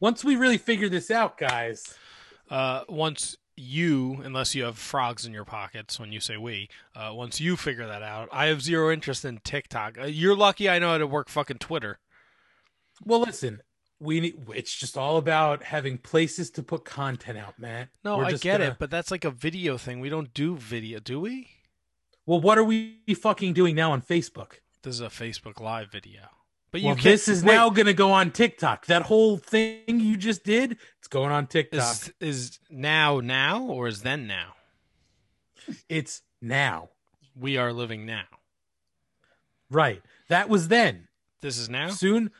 once 0.00 0.24
we 0.24 0.36
really 0.36 0.58
figure 0.58 0.88
this 0.88 1.10
out, 1.10 1.38
guys, 1.38 1.94
Uh, 2.50 2.84
once 2.88 3.36
you, 3.56 4.20
unless 4.24 4.54
you 4.54 4.64
have 4.64 4.78
frogs 4.78 5.24
in 5.24 5.32
your 5.32 5.44
pockets 5.44 5.98
when 6.00 6.12
you 6.12 6.20
say 6.20 6.36
we, 6.36 6.68
uh, 6.94 7.10
once 7.14 7.40
you 7.40 7.56
figure 7.56 7.86
that 7.86 8.02
out, 8.02 8.28
I 8.32 8.46
have 8.46 8.62
zero 8.62 8.90
interest 8.92 9.24
in 9.24 9.38
TikTok. 9.44 9.98
Uh, 9.98 10.04
you're 10.06 10.36
lucky 10.36 10.68
I 10.68 10.78
know 10.78 10.90
how 10.92 10.98
to 10.98 11.06
work 11.06 11.28
fucking 11.28 11.58
Twitter. 11.58 11.98
well, 13.04 13.20
listen, 13.20 13.60
we 14.00 14.20
need. 14.20 14.34
It's 14.54 14.74
just 14.74 14.96
all 14.96 15.16
about 15.16 15.62
having 15.62 15.98
places 15.98 16.50
to 16.52 16.62
put 16.62 16.84
content 16.84 17.38
out, 17.38 17.58
Matt. 17.58 17.88
No, 18.04 18.18
We're 18.18 18.24
I 18.26 18.30
get 18.32 18.58
gonna- 18.58 18.64
it, 18.72 18.76
but 18.78 18.90
that's 18.90 19.10
like 19.10 19.24
a 19.24 19.30
video 19.30 19.78
thing. 19.78 20.00
We 20.00 20.08
don't 20.08 20.34
do 20.34 20.56
video, 20.56 20.98
do 20.98 21.20
we? 21.20 21.48
Well, 22.26 22.40
what 22.40 22.58
are 22.58 22.64
we 22.64 22.98
fucking 23.16 23.52
doing 23.52 23.74
now 23.76 23.92
on 23.92 24.02
Facebook? 24.02 24.54
This 24.82 24.94
is 24.94 25.00
a 25.00 25.06
Facebook 25.06 25.60
Live 25.60 25.90
video. 25.90 26.22
But 26.74 26.82
Well, 26.82 26.94
can't, 26.96 27.04
this 27.04 27.28
is 27.28 27.44
wait, 27.44 27.54
now 27.54 27.70
going 27.70 27.86
to 27.86 27.94
go 27.94 28.10
on 28.10 28.32
TikTok. 28.32 28.86
That 28.86 29.02
whole 29.02 29.36
thing 29.36 29.84
you 29.86 30.16
just 30.16 30.42
did, 30.42 30.76
it's 30.98 31.06
going 31.06 31.30
on 31.30 31.46
TikTok. 31.46 31.78
is 31.78 32.12
is 32.18 32.58
now 32.68 33.20
now 33.20 33.62
or 33.62 33.86
is 33.86 34.02
then 34.02 34.26
now? 34.26 34.54
It's 35.88 36.22
now, 36.42 36.88
We 37.38 37.56
are 37.56 37.72
living 37.72 38.04
now. 38.06 38.24
right? 39.70 40.02
That 40.26 40.48
was 40.48 40.66
then. 40.66 41.06
This 41.42 41.58
is 41.58 41.68
now. 41.68 41.90
Soon 41.90 42.32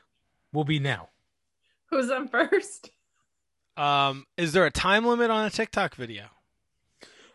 will 0.53 0.64
be 0.64 0.81
now. 0.81 1.11
Who's 1.90 2.11
on 2.11 2.27
first? 2.27 2.90
Um, 3.77 4.27
is 4.37 4.53
there 4.53 4.66
a 4.66 4.70
time 4.73 5.07
limit 5.07 5.31
on 5.31 5.44
a 5.44 5.51
TikTok 5.51 5.94
video? 5.94 6.25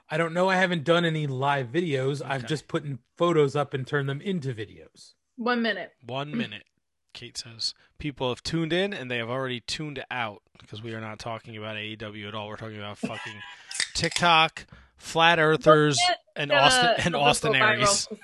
I 0.10 0.18
don't 0.18 0.34
know. 0.34 0.50
I 0.50 0.58
haven't 0.58 0.84
done 0.84 1.06
any 1.06 1.28
live 1.28 1.68
videos. 1.68 2.22
I've 2.22 2.46
just 2.46 2.68
put 2.68 2.84
in 2.84 3.00
photos 3.16 3.56
up 3.56 3.74
and 3.74 3.88
turned 3.88 4.10
them 4.10 4.20
into 4.20 4.54
videos. 4.54 5.14
One 5.38 5.62
minute. 5.62 5.94
One 6.06 6.36
minute. 6.36 6.64
Kate 7.14 7.38
says 7.38 7.74
people 7.98 8.30
have 8.30 8.44
tuned 8.44 8.72
in 8.72 8.94
and 8.94 9.10
they 9.10 9.18
have 9.18 9.30
already 9.30 9.62
tuned 9.62 10.04
out 10.12 10.42
because 10.60 10.82
we 10.84 10.94
are 10.94 11.02
not 11.02 11.20
talking 11.20 11.58
about 11.58 11.76
AEW 11.76 12.28
at 12.28 12.36
all. 12.36 12.48
We're 12.48 12.56
talking 12.58 12.78
about 12.78 12.98
fucking 12.98 13.34
TikTok, 13.94 14.66
flat 14.98 15.40
earthers, 15.40 16.00
and 16.36 16.52
Gonna- 16.52 16.62
Austin 16.62 16.94
and 17.06 17.16
Austin 17.16 17.56
uh, 17.56 17.66
Aries. 17.66 18.08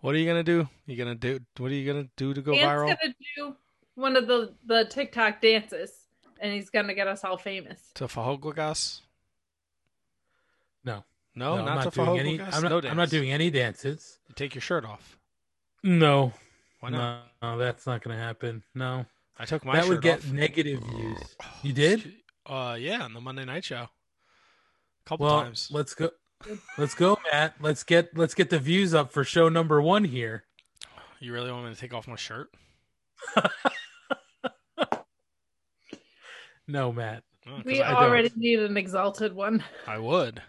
What 0.00 0.14
are 0.14 0.18
you 0.18 0.26
gonna 0.26 0.42
do? 0.42 0.68
You 0.84 0.96
gonna 0.96 1.14
do? 1.14 1.40
What 1.56 1.70
are 1.70 1.74
you 1.74 1.90
gonna 1.90 2.08
do 2.18 2.34
to 2.34 2.42
go 2.42 2.52
Dan's 2.52 2.66
viral? 2.66 2.88
gonna 3.00 3.14
do 3.38 3.56
one 3.94 4.16
of 4.16 4.26
the 4.26 4.52
the 4.66 4.84
TikTok 4.84 5.40
dances, 5.40 5.90
and 6.40 6.52
he's 6.52 6.68
gonna 6.68 6.92
get 6.92 7.06
us 7.08 7.24
all 7.24 7.38
famous. 7.38 7.80
To 7.94 8.04
Fahoglagas? 8.04 9.00
No, 10.84 11.04
No, 11.34 11.54
I'm 11.56 11.64
not, 11.64 11.90
to 11.90 12.04
doing 12.04 12.18
any. 12.18 12.36
Fahoglagas. 12.38 12.52
I'm 12.54 12.62
not, 12.64 12.84
no 12.84 12.90
I'm 12.90 12.96
not 12.98 13.08
doing 13.08 13.32
any 13.32 13.50
dances. 13.50 14.18
You 14.28 14.34
take 14.34 14.54
your 14.54 14.60
shirt 14.60 14.84
off. 14.84 15.18
No, 15.86 16.32
Why 16.80 16.88
not? 16.88 17.26
no, 17.42 17.52
no, 17.52 17.58
that's 17.58 17.86
not 17.86 18.02
going 18.02 18.16
to 18.16 18.22
happen. 18.22 18.62
No, 18.74 19.04
I 19.38 19.44
took 19.44 19.64
my 19.66 19.74
that 19.74 19.82
shirt 19.84 19.88
would 19.90 20.02
get 20.02 20.18
off. 20.20 20.32
negative 20.32 20.80
views. 20.82 21.18
You 21.62 21.72
did? 21.74 22.14
Uh, 22.46 22.76
yeah, 22.80 23.02
on 23.02 23.12
the 23.12 23.20
Monday 23.20 23.44
night 23.44 23.64
show. 23.64 23.82
A 23.82 23.88
couple 25.08 25.26
Well, 25.26 25.42
times. 25.42 25.68
let's 25.70 25.94
go. 25.94 26.10
Let's 26.78 26.94
go, 26.94 27.18
Matt. 27.30 27.54
Let's 27.60 27.82
get 27.84 28.16
let's 28.16 28.34
get 28.34 28.48
the 28.50 28.58
views 28.58 28.94
up 28.94 29.12
for 29.12 29.24
show 29.24 29.48
number 29.50 29.80
one 29.82 30.04
here. 30.04 30.44
You 31.20 31.32
really 31.34 31.52
want 31.52 31.66
me 31.68 31.74
to 31.74 31.80
take 31.80 31.92
off 31.94 32.08
my 32.08 32.16
shirt? 32.16 32.48
No, 36.66 36.92
Matt. 36.92 37.22
Oh, 37.46 37.56
'cause 37.56 37.64
We 37.66 37.82
I, 37.82 37.90
don't. 37.92 38.02
already 38.04 38.30
need 38.36 38.58
an 38.60 38.78
exalted 38.78 39.34
one. 39.34 39.62
I 39.86 39.98
would. 39.98 40.40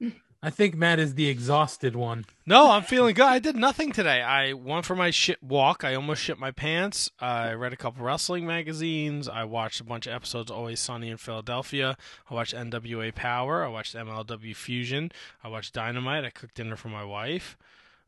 I 0.40 0.50
think 0.50 0.76
Matt 0.76 1.00
is 1.00 1.14
the 1.14 1.28
exhausted 1.28 1.96
one. 1.96 2.24
No, 2.46 2.70
I'm 2.70 2.84
feeling 2.84 3.16
good. 3.16 3.24
I 3.24 3.40
did 3.40 3.56
nothing 3.56 3.90
today. 3.90 4.22
I 4.22 4.52
went 4.52 4.84
for 4.84 4.94
my 4.94 5.10
shit 5.10 5.42
walk. 5.42 5.82
I 5.82 5.96
almost 5.96 6.22
shit 6.22 6.38
my 6.38 6.52
pants. 6.52 7.10
I 7.18 7.54
read 7.54 7.72
a 7.72 7.76
couple 7.76 8.04
wrestling 8.04 8.46
magazines. 8.46 9.28
I 9.28 9.42
watched 9.42 9.80
a 9.80 9.84
bunch 9.84 10.06
of 10.06 10.12
episodes 10.12 10.48
of 10.48 10.56
Always 10.56 10.78
Sunny 10.78 11.10
in 11.10 11.16
Philadelphia. 11.16 11.96
I 12.30 12.34
watched 12.34 12.54
NWA 12.54 13.12
Power. 13.12 13.64
I 13.64 13.68
watched 13.68 13.96
MLW 13.96 14.54
Fusion. 14.54 15.10
I 15.42 15.48
watched 15.48 15.74
Dynamite. 15.74 16.24
I 16.24 16.30
cooked 16.30 16.54
dinner 16.54 16.76
for 16.76 16.88
my 16.88 17.04
wife. 17.04 17.58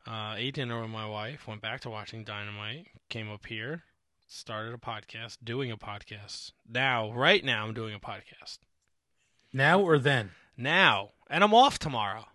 Uh, 0.07 0.35
ate 0.37 0.55
dinner 0.55 0.81
with 0.81 0.89
my 0.89 1.07
wife. 1.07 1.47
Went 1.49 1.61
back 1.61 1.81
to 1.81 1.89
watching 1.89 2.23
Dynamite. 2.23 2.87
Came 3.09 3.29
up 3.29 3.45
here. 3.45 3.83
Started 4.29 4.73
a 4.73 4.77
podcast. 4.77 5.39
Doing 5.43 5.69
a 5.69 5.77
podcast. 5.77 6.53
Now, 6.65 7.11
right 7.11 7.43
now, 7.43 7.65
I'm 7.65 7.73
doing 7.73 7.93
a 7.93 7.99
podcast. 7.99 8.59
Now 9.51 9.81
or 9.81 9.99
then? 9.99 10.31
Now. 10.55 11.09
And 11.31 11.45
I'm 11.45 11.53
off 11.53 11.79
tomorrow. 11.79 12.25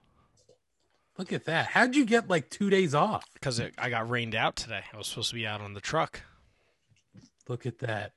Look 1.18 1.32
at 1.32 1.44
that. 1.44 1.66
How'd 1.66 1.94
you 1.94 2.06
get 2.06 2.28
like 2.28 2.50
two 2.50 2.70
days 2.70 2.94
off? 2.94 3.24
Because 3.35 3.61
I 3.78 3.90
got 3.90 4.09
rained 4.09 4.35
out 4.35 4.56
today. 4.56 4.82
I 4.92 4.96
was 4.96 5.06
supposed 5.06 5.28
to 5.30 5.35
be 5.35 5.46
out 5.46 5.61
on 5.61 5.74
the 5.74 5.80
truck. 5.80 6.22
Look 7.46 7.66
at 7.66 7.78
that. 7.80 8.12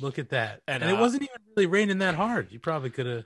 Look 0.00 0.18
at 0.18 0.30
that. 0.30 0.62
And, 0.66 0.82
And, 0.82 0.90
it 0.90 0.96
uh, 0.96 1.00
wasn't 1.00 1.22
even 1.22 1.36
really 1.54 1.66
raining 1.66 1.98
that 1.98 2.14
hard. 2.14 2.50
You 2.50 2.58
probably 2.58 2.90
could 2.90 3.06
have 3.06 3.24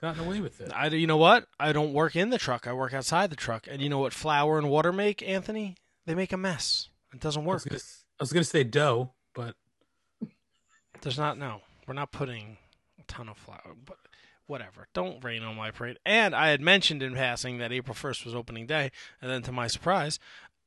gotten 0.00 0.24
away 0.24 0.40
with 0.40 0.60
it. 0.60 0.72
I, 0.74 0.88
you 0.88 1.06
know 1.06 1.18
what? 1.18 1.46
I 1.60 1.72
don't 1.72 1.92
work 1.92 2.16
in 2.16 2.30
the 2.30 2.38
truck. 2.38 2.66
I 2.66 2.72
work 2.72 2.94
outside 2.94 3.30
the 3.30 3.36
truck. 3.36 3.66
And 3.70 3.80
you 3.80 3.88
know 3.88 3.98
what 3.98 4.12
flour 4.14 4.58
and 4.58 4.68
water 4.70 4.92
make, 4.92 5.22
Anthony? 5.22 5.76
They 6.06 6.14
make 6.14 6.32
a 6.32 6.36
mess. 6.38 6.88
It 7.12 7.20
doesn't 7.20 7.44
work. 7.44 7.62
I 7.70 7.76
was 8.20 8.32
gonna 8.32 8.44
say 8.44 8.64
dough, 8.64 9.12
but 9.34 9.54
There's 11.02 11.18
not 11.18 11.36
no. 11.38 11.60
We're 11.86 11.94
not 11.94 12.10
putting 12.10 12.56
a 12.98 13.02
ton 13.04 13.28
of 13.28 13.36
flour, 13.36 13.74
but 13.84 13.98
whatever. 14.46 14.88
Don't 14.94 15.22
rain 15.24 15.42
on 15.42 15.56
my 15.56 15.70
parade. 15.70 15.98
And 16.04 16.34
I 16.34 16.48
had 16.48 16.60
mentioned 16.60 17.02
in 17.02 17.14
passing 17.14 17.58
that 17.58 17.72
April 17.72 17.94
1st 17.94 18.24
was 18.24 18.34
opening 18.34 18.66
day, 18.66 18.90
and 19.20 19.30
then 19.30 19.42
to 19.42 19.52
my 19.52 19.66
surprise, 19.66 20.18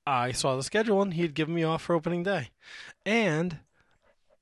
I 0.08 0.32
saw 0.32 0.56
the 0.56 0.64
schedule 0.64 1.02
and 1.02 1.14
he 1.16 1.22
had 1.24 1.34
given 1.34 1.56
me 1.56 1.64
off 1.64 1.82
for 1.82 1.96
opening 1.96 2.24
day. 2.24 2.50
And 3.06 3.60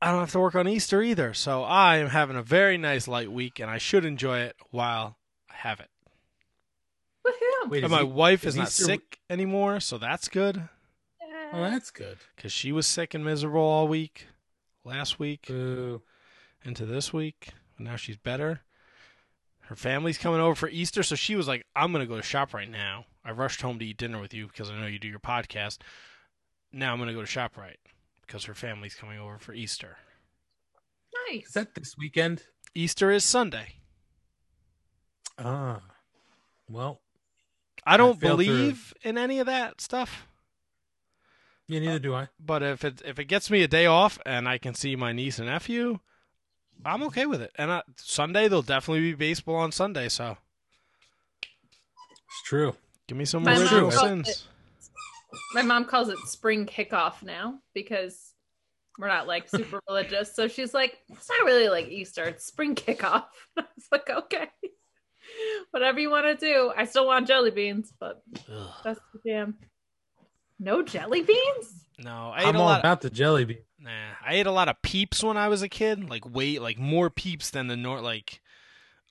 I 0.02 0.12
don't 0.12 0.20
have 0.20 0.32
to 0.34 0.40
work 0.40 0.56
on 0.56 0.68
Easter 0.68 1.02
either. 1.02 1.34
So 1.34 1.64
I 1.64 1.98
am 1.98 2.10
having 2.10 2.36
a 2.36 2.44
very 2.44 2.78
nice 2.78 3.08
light 3.08 3.32
week 3.32 3.60
and 3.60 3.72
I 3.72 3.78
should 3.78 4.04
enjoy 4.04 4.40
it 4.40 4.56
while 4.72 5.18
I 5.50 5.54
have 5.56 5.80
it. 5.80 5.90
Woohoo! 7.26 7.70
wait, 7.70 7.84
And 7.84 7.92
my 7.92 8.00
he- 8.00 8.04
wife 8.04 8.44
is 8.44 8.50
is 8.50 8.58
not 8.58 8.68
Easter- 8.68 8.84
sick 8.84 9.20
anymore, 9.30 9.80
so 9.80 9.98
that's 9.98 10.28
good 10.28 10.68
Oh, 11.54 11.62
that's 11.62 11.92
good. 11.92 12.18
because 12.36 12.52
she 12.52 12.72
was 12.72 12.86
sick 12.88 13.14
and 13.14 13.24
miserable 13.24 13.62
all 13.62 13.88
week, 13.88 14.28
last 14.84 15.20
week 15.20 15.46
Boo. 15.48 16.02
into 16.66 16.86
this 16.86 17.14
week. 17.14 17.50
And 17.78 17.88
now 17.88 17.96
she's 17.96 18.18
better. 18.18 18.64
Her 19.68 19.76
family's 19.76 20.18
coming 20.18 20.40
over 20.42 20.56
for 20.56 20.70
Easter, 20.70 21.04
so 21.04 21.16
she 21.16 21.36
was 21.36 21.48
like, 21.48 21.66
"I'm 21.76 21.92
gonna 21.92 22.06
go 22.06 22.18
to 22.18 22.22
shop 22.24 22.54
right 22.54 22.70
now." 22.70 23.06
I 23.26 23.32
rushed 23.32 23.62
home 23.62 23.80
to 23.80 23.86
eat 23.86 23.98
dinner 23.98 24.20
with 24.20 24.34
you 24.34 24.48
because 24.48 24.70
I 24.70 24.80
know 24.80 24.88
you 24.88 25.00
do 25.00 25.08
your 25.08 25.20
podcast. 25.20 25.80
Now 26.72 26.92
I'm 26.94 27.00
gonna 27.00 27.14
go 27.14 27.22
to 27.22 27.26
shop 27.28 27.56
right 27.58 27.80
because 28.22 28.44
her 28.46 28.54
family's 28.54 28.96
coming 28.96 29.20
over 29.20 29.38
for 29.38 29.54
Easter. 29.54 29.98
Nice. 31.30 31.36
Is 31.36 31.42
Nice. 31.46 31.54
that 31.54 31.76
this 31.76 31.96
weekend? 31.98 32.44
Easter 32.76 33.10
is 33.12 33.24
Sunday. 33.24 33.76
Ah, 35.38 35.82
well, 36.70 37.02
I 37.86 37.98
don't 37.98 38.20
failed 38.20 38.40
to- 38.40 38.46
believe 38.46 38.94
in 39.02 39.18
any 39.18 39.40
of 39.40 39.46
that 39.48 39.82
stuff. 39.82 40.28
yeah, 41.68 41.80
neither 41.80 42.00
do 42.00 42.14
I. 42.14 42.28
But 42.40 42.62
if 42.64 42.84
it 42.84 43.02
if 43.06 43.18
it 43.20 43.26
gets 43.26 43.50
me 43.50 43.64
a 43.64 43.68
day 43.68 43.86
off 43.86 44.20
and 44.26 44.48
I 44.48 44.58
can 44.58 44.74
see 44.74 44.96
my 44.96 45.12
niece 45.14 45.40
and 45.40 45.48
nephew, 45.48 46.00
I'm 46.86 47.04
okay 47.04 47.26
with 47.26 47.42
it. 47.42 47.52
And 47.58 47.72
I, 47.72 47.82
Sunday 47.98 48.48
there'll 48.48 48.62
definitely 48.62 49.02
be 49.02 49.14
baseball 49.14 49.56
on 49.56 49.72
Sunday, 49.72 50.10
so 50.10 50.38
It's 51.42 52.44
true. 52.46 52.76
give 53.08 53.18
me 53.18 53.26
some 53.26 53.44
My 53.44 53.58
original 53.60 53.92
sins. 53.92 54.30
it- 54.30 54.44
My 55.54 55.62
mom 55.62 55.86
calls 55.86 56.10
it 56.10 56.18
spring 56.26 56.66
kickoff 56.66 57.24
now 57.24 57.60
because 57.74 58.34
we're 59.00 59.08
not 59.08 59.28
like 59.28 59.50
super 59.50 59.80
religious. 59.88 60.36
So 60.36 60.48
she's 60.48 60.74
like, 60.74 60.98
it's 61.10 61.30
not 61.30 61.46
really 61.46 61.70
like 61.70 61.88
Easter, 61.88 62.24
it's 62.26 62.46
spring 62.46 62.76
kickoff. 62.76 63.26
I 63.58 63.62
was 63.76 63.88
like, 63.92 64.10
okay. 64.10 64.48
Whatever 65.72 66.00
you 66.00 66.12
want 66.12 66.26
to 66.40 66.46
do. 66.46 66.72
I 66.76 66.86
still 66.86 67.08
want 67.08 67.28
jelly 67.28 67.50
beans, 67.52 67.92
but 68.00 68.22
Ugh. 68.54 68.70
that's 68.84 69.00
the 69.14 69.20
jam. 69.32 69.58
No 70.60 70.84
jelly 70.84 71.24
beans? 71.24 71.86
No, 71.98 72.32
I 72.36 72.44
I'm 72.44 72.56
all 72.58 72.66
lot. 72.66 72.80
about 72.82 73.02
the 73.02 73.10
jelly 73.10 73.46
bean. 73.46 73.58
Nah, 73.84 73.90
I 74.26 74.36
ate 74.36 74.48
a 74.48 74.52
lot 74.52 74.70
of 74.70 74.82
peeps 74.82 75.22
when 75.24 75.36
I 75.36 75.50
was 75.50 75.62
a 75.62 75.68
kid. 75.70 76.10
Like 76.10 76.24
wait, 76.30 76.62
like 76.62 76.80
more 76.80 77.10
peeps 77.10 77.50
than 77.50 77.68
the 77.68 77.76
nor 77.76 78.00
like 78.00 78.42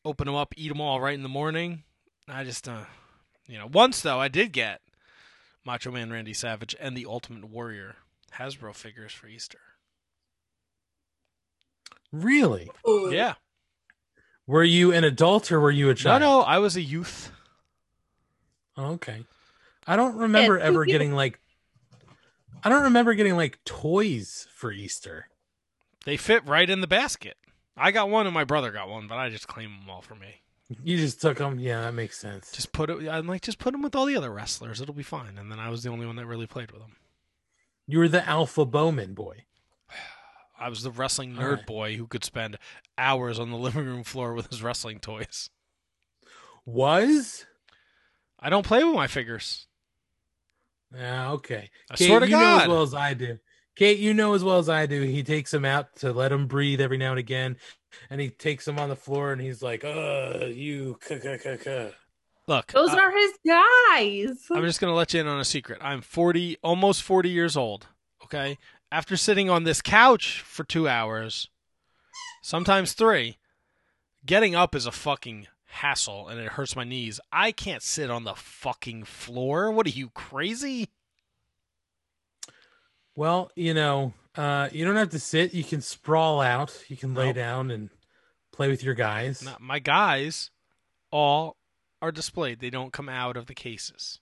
open 0.04 0.26
them 0.26 0.34
up, 0.34 0.54
eat 0.56 0.68
them 0.68 0.80
all 0.80 1.00
right 1.00 1.14
in 1.14 1.22
the 1.22 1.28
morning. 1.28 1.84
I 2.26 2.42
just 2.44 2.66
uh, 2.66 2.84
you 3.46 3.58
know, 3.58 3.68
once 3.70 4.00
though 4.00 4.18
I 4.18 4.28
did 4.28 4.52
get 4.52 4.80
Macho 5.64 5.90
Man 5.90 6.10
Randy 6.10 6.32
Savage 6.32 6.74
and 6.80 6.96
the 6.96 7.04
Ultimate 7.06 7.44
Warrior 7.44 7.96
Hasbro 8.38 8.74
figures 8.74 9.12
for 9.12 9.26
Easter. 9.26 9.58
Really? 12.10 12.70
Yeah, 13.10 13.34
Were 14.46 14.64
you 14.64 14.92
an 14.92 15.02
adult 15.04 15.50
or 15.50 15.60
were 15.60 15.70
you 15.70 15.86
a 15.88 15.92
No, 15.92 15.94
child? 15.94 16.20
no, 16.20 16.38
no, 16.38 16.42
I 16.42 16.58
was 16.58 16.76
a 16.76 16.82
youth. 16.82 17.30
Oh, 18.76 18.92
okay. 18.92 19.24
I 19.86 19.96
don't 19.96 20.16
remember 20.16 20.58
Yeah, 20.58 20.64
ever 20.64 20.84
getting 20.84 21.12
like. 21.12 21.40
I 22.62 22.68
don't 22.68 22.84
remember 22.84 23.14
getting 23.14 23.36
like 23.36 23.62
toys 23.64 24.46
for 24.54 24.72
Easter. 24.72 25.28
They 26.04 26.16
fit 26.16 26.46
right 26.46 26.68
in 26.68 26.80
the 26.80 26.86
basket. 26.86 27.36
I 27.76 27.90
got 27.90 28.10
one 28.10 28.26
and 28.26 28.34
my 28.34 28.44
brother 28.44 28.70
got 28.70 28.88
one, 28.88 29.08
but 29.08 29.18
I 29.18 29.28
just 29.30 29.48
claim 29.48 29.70
them 29.70 29.90
all 29.90 30.02
for 30.02 30.14
me. 30.14 30.42
You 30.82 30.96
just 30.96 31.20
took 31.20 31.38
them. 31.38 31.58
Yeah, 31.58 31.82
that 31.82 31.94
makes 31.94 32.18
sense. 32.18 32.52
Just 32.52 32.72
put 32.72 32.88
it. 32.88 33.08
I'm 33.08 33.26
like, 33.26 33.42
just 33.42 33.58
put 33.58 33.72
them 33.72 33.82
with 33.82 33.94
all 33.94 34.06
the 34.06 34.16
other 34.16 34.32
wrestlers. 34.32 34.80
It'll 34.80 34.94
be 34.94 35.02
fine. 35.02 35.36
And 35.38 35.50
then 35.50 35.58
I 35.58 35.68
was 35.68 35.82
the 35.82 35.90
only 35.90 36.06
one 36.06 36.16
that 36.16 36.26
really 36.26 36.46
played 36.46 36.70
with 36.70 36.80
them. 36.80 36.96
You 37.86 37.98
were 37.98 38.08
the 38.08 38.26
alpha 38.26 38.64
Bowman 38.64 39.14
boy. 39.14 39.44
I 40.58 40.68
was 40.68 40.82
the 40.82 40.90
wrestling 40.90 41.34
nerd 41.34 41.56
right. 41.56 41.66
boy 41.66 41.96
who 41.96 42.06
could 42.06 42.24
spend 42.24 42.56
hours 42.96 43.38
on 43.38 43.50
the 43.50 43.56
living 43.58 43.84
room 43.84 44.04
floor 44.04 44.32
with 44.32 44.48
his 44.48 44.62
wrestling 44.62 45.00
toys. 45.00 45.50
Was? 46.64 47.44
I 48.38 48.48
don't 48.48 48.66
play 48.66 48.84
with 48.84 48.94
my 48.94 49.08
figures. 49.08 49.66
Yeah, 50.94 51.32
okay. 51.32 51.70
I 51.90 51.96
Kate, 51.96 52.06
swear 52.06 52.20
to 52.20 52.26
you 52.26 52.32
know 52.36 52.58
as 52.60 52.68
well 52.68 52.82
as 52.82 52.94
I 52.94 53.14
do. 53.14 53.38
Kate, 53.74 53.98
you 53.98 54.12
know 54.12 54.34
as 54.34 54.44
well 54.44 54.58
as 54.58 54.68
I 54.68 54.86
do. 54.86 55.00
He 55.02 55.22
takes 55.22 55.52
him 55.54 55.64
out 55.64 55.96
to 55.96 56.12
let 56.12 56.30
him 56.32 56.46
breathe 56.46 56.80
every 56.80 56.98
now 56.98 57.10
and 57.10 57.18
again, 57.18 57.56
and 58.10 58.20
he 58.20 58.28
takes 58.28 58.68
him 58.68 58.78
on 58.78 58.88
the 58.90 58.96
floor, 58.96 59.32
and 59.32 59.40
he's 59.40 59.62
like, 59.62 59.84
"Uh, 59.84 60.46
you, 60.46 60.98
k 61.06 61.18
k 61.18 61.38
k 61.42 61.56
k." 61.62 61.90
Look, 62.48 62.72
Those 62.72 62.90
I- 62.90 62.98
are 62.98 63.10
his 63.12 63.32
guys. 63.46 64.46
I'm 64.50 64.64
just 64.64 64.80
going 64.80 64.90
to 64.90 64.96
let 64.96 65.14
you 65.14 65.20
in 65.20 65.26
on 65.28 65.40
a 65.40 65.44
secret. 65.44 65.78
I'm 65.80 66.00
40, 66.02 66.58
almost 66.62 67.02
40 67.02 67.30
years 67.30 67.56
old. 67.56 67.86
Okay. 68.24 68.58
After 68.90 69.16
sitting 69.16 69.48
on 69.48 69.62
this 69.64 69.80
couch 69.80 70.42
for 70.44 70.64
two 70.64 70.88
hours, 70.88 71.48
sometimes 72.42 72.92
three, 72.92 73.38
getting 74.26 74.54
up 74.54 74.74
is 74.74 74.86
a 74.86 74.92
fucking 74.92 75.46
hassle 75.72 76.28
and 76.28 76.38
it 76.38 76.48
hurts 76.48 76.76
my 76.76 76.84
knees. 76.84 77.18
I 77.32 77.50
can't 77.50 77.82
sit 77.82 78.10
on 78.10 78.24
the 78.24 78.34
fucking 78.34 79.04
floor. 79.04 79.70
What 79.72 79.86
are 79.86 79.90
you, 79.90 80.10
crazy? 80.10 80.88
Well, 83.16 83.50
you 83.56 83.74
know, 83.74 84.12
uh, 84.36 84.68
you 84.72 84.84
don't 84.84 84.96
have 84.96 85.10
to 85.10 85.18
sit. 85.18 85.54
You 85.54 85.64
can 85.64 85.80
sprawl 85.80 86.40
out. 86.40 86.84
You 86.88 86.96
can 86.96 87.14
lay 87.14 87.26
Nope. 87.26 87.36
down 87.36 87.70
and 87.70 87.90
play 88.52 88.68
with 88.68 88.82
your 88.84 88.94
guys. 88.94 89.42
Not, 89.44 89.60
my 89.60 89.78
guys 89.78 90.50
all 91.10 91.56
are 92.00 92.12
displayed, 92.12 92.60
they 92.60 92.70
don't 92.70 92.92
come 92.92 93.08
out 93.08 93.36
of 93.36 93.46
the 93.46 93.54
cases. 93.54 94.18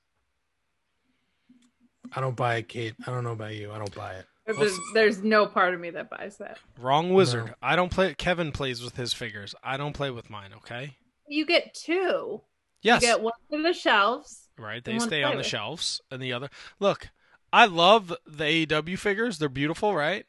I 2.12 2.20
don't 2.20 2.36
buy 2.36 2.56
it, 2.56 2.68
Kate. 2.68 2.94
I 3.06 3.10
don't 3.10 3.24
know 3.24 3.32
about 3.32 3.54
you. 3.54 3.70
I 3.72 3.78
don't 3.78 3.94
buy 3.94 4.14
it. 4.14 4.26
There's, 4.46 4.76
there's 4.94 5.18
no 5.22 5.46
part 5.46 5.74
of 5.74 5.80
me 5.80 5.90
that 5.90 6.10
buys 6.10 6.36
that. 6.38 6.58
Wrong 6.78 7.14
wizard. 7.14 7.46
No. 7.46 7.54
I 7.62 7.76
don't 7.76 7.90
play. 7.90 8.14
Kevin 8.14 8.50
plays 8.50 8.82
with 8.82 8.96
his 8.96 9.12
figures. 9.12 9.54
I 9.62 9.76
don't 9.76 9.92
play 9.92 10.10
with 10.10 10.28
mine, 10.28 10.50
okay? 10.56 10.96
You 11.30 11.46
get 11.46 11.74
two. 11.74 12.40
Yes. 12.82 13.02
You 13.02 13.08
get 13.08 13.22
one 13.22 13.32
for 13.48 13.62
the 13.62 13.72
shelves. 13.72 14.48
Right, 14.58 14.84
they 14.84 14.98
stay 14.98 15.22
on 15.22 15.32
the 15.32 15.36
with. 15.38 15.46
shelves, 15.46 16.00
and 16.10 16.20
the 16.20 16.32
other. 16.32 16.50
Look, 16.80 17.08
I 17.52 17.66
love 17.66 18.12
the 18.26 18.66
AEW 18.66 18.98
figures. 18.98 19.38
They're 19.38 19.48
beautiful, 19.48 19.94
right? 19.94 20.26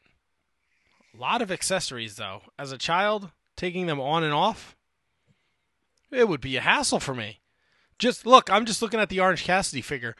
A 1.14 1.20
lot 1.20 1.42
of 1.42 1.52
accessories, 1.52 2.18
though. 2.18 2.42
As 2.58 2.72
a 2.72 2.78
child, 2.78 3.32
taking 3.58 3.88
them 3.88 4.00
on 4.00 4.24
and 4.24 4.32
off, 4.32 4.76
it 6.12 6.28
would 6.30 6.40
be 6.40 6.56
a 6.56 6.62
hassle 6.62 7.00
for 7.00 7.16
me. 7.16 7.40
Just 7.98 8.26
look, 8.28 8.52
I'm 8.52 8.66
just 8.66 8.82
looking 8.82 9.00
at 9.00 9.10
the 9.10 9.20
Orange 9.20 9.44
Cassidy 9.44 9.82
figure. 9.82 10.16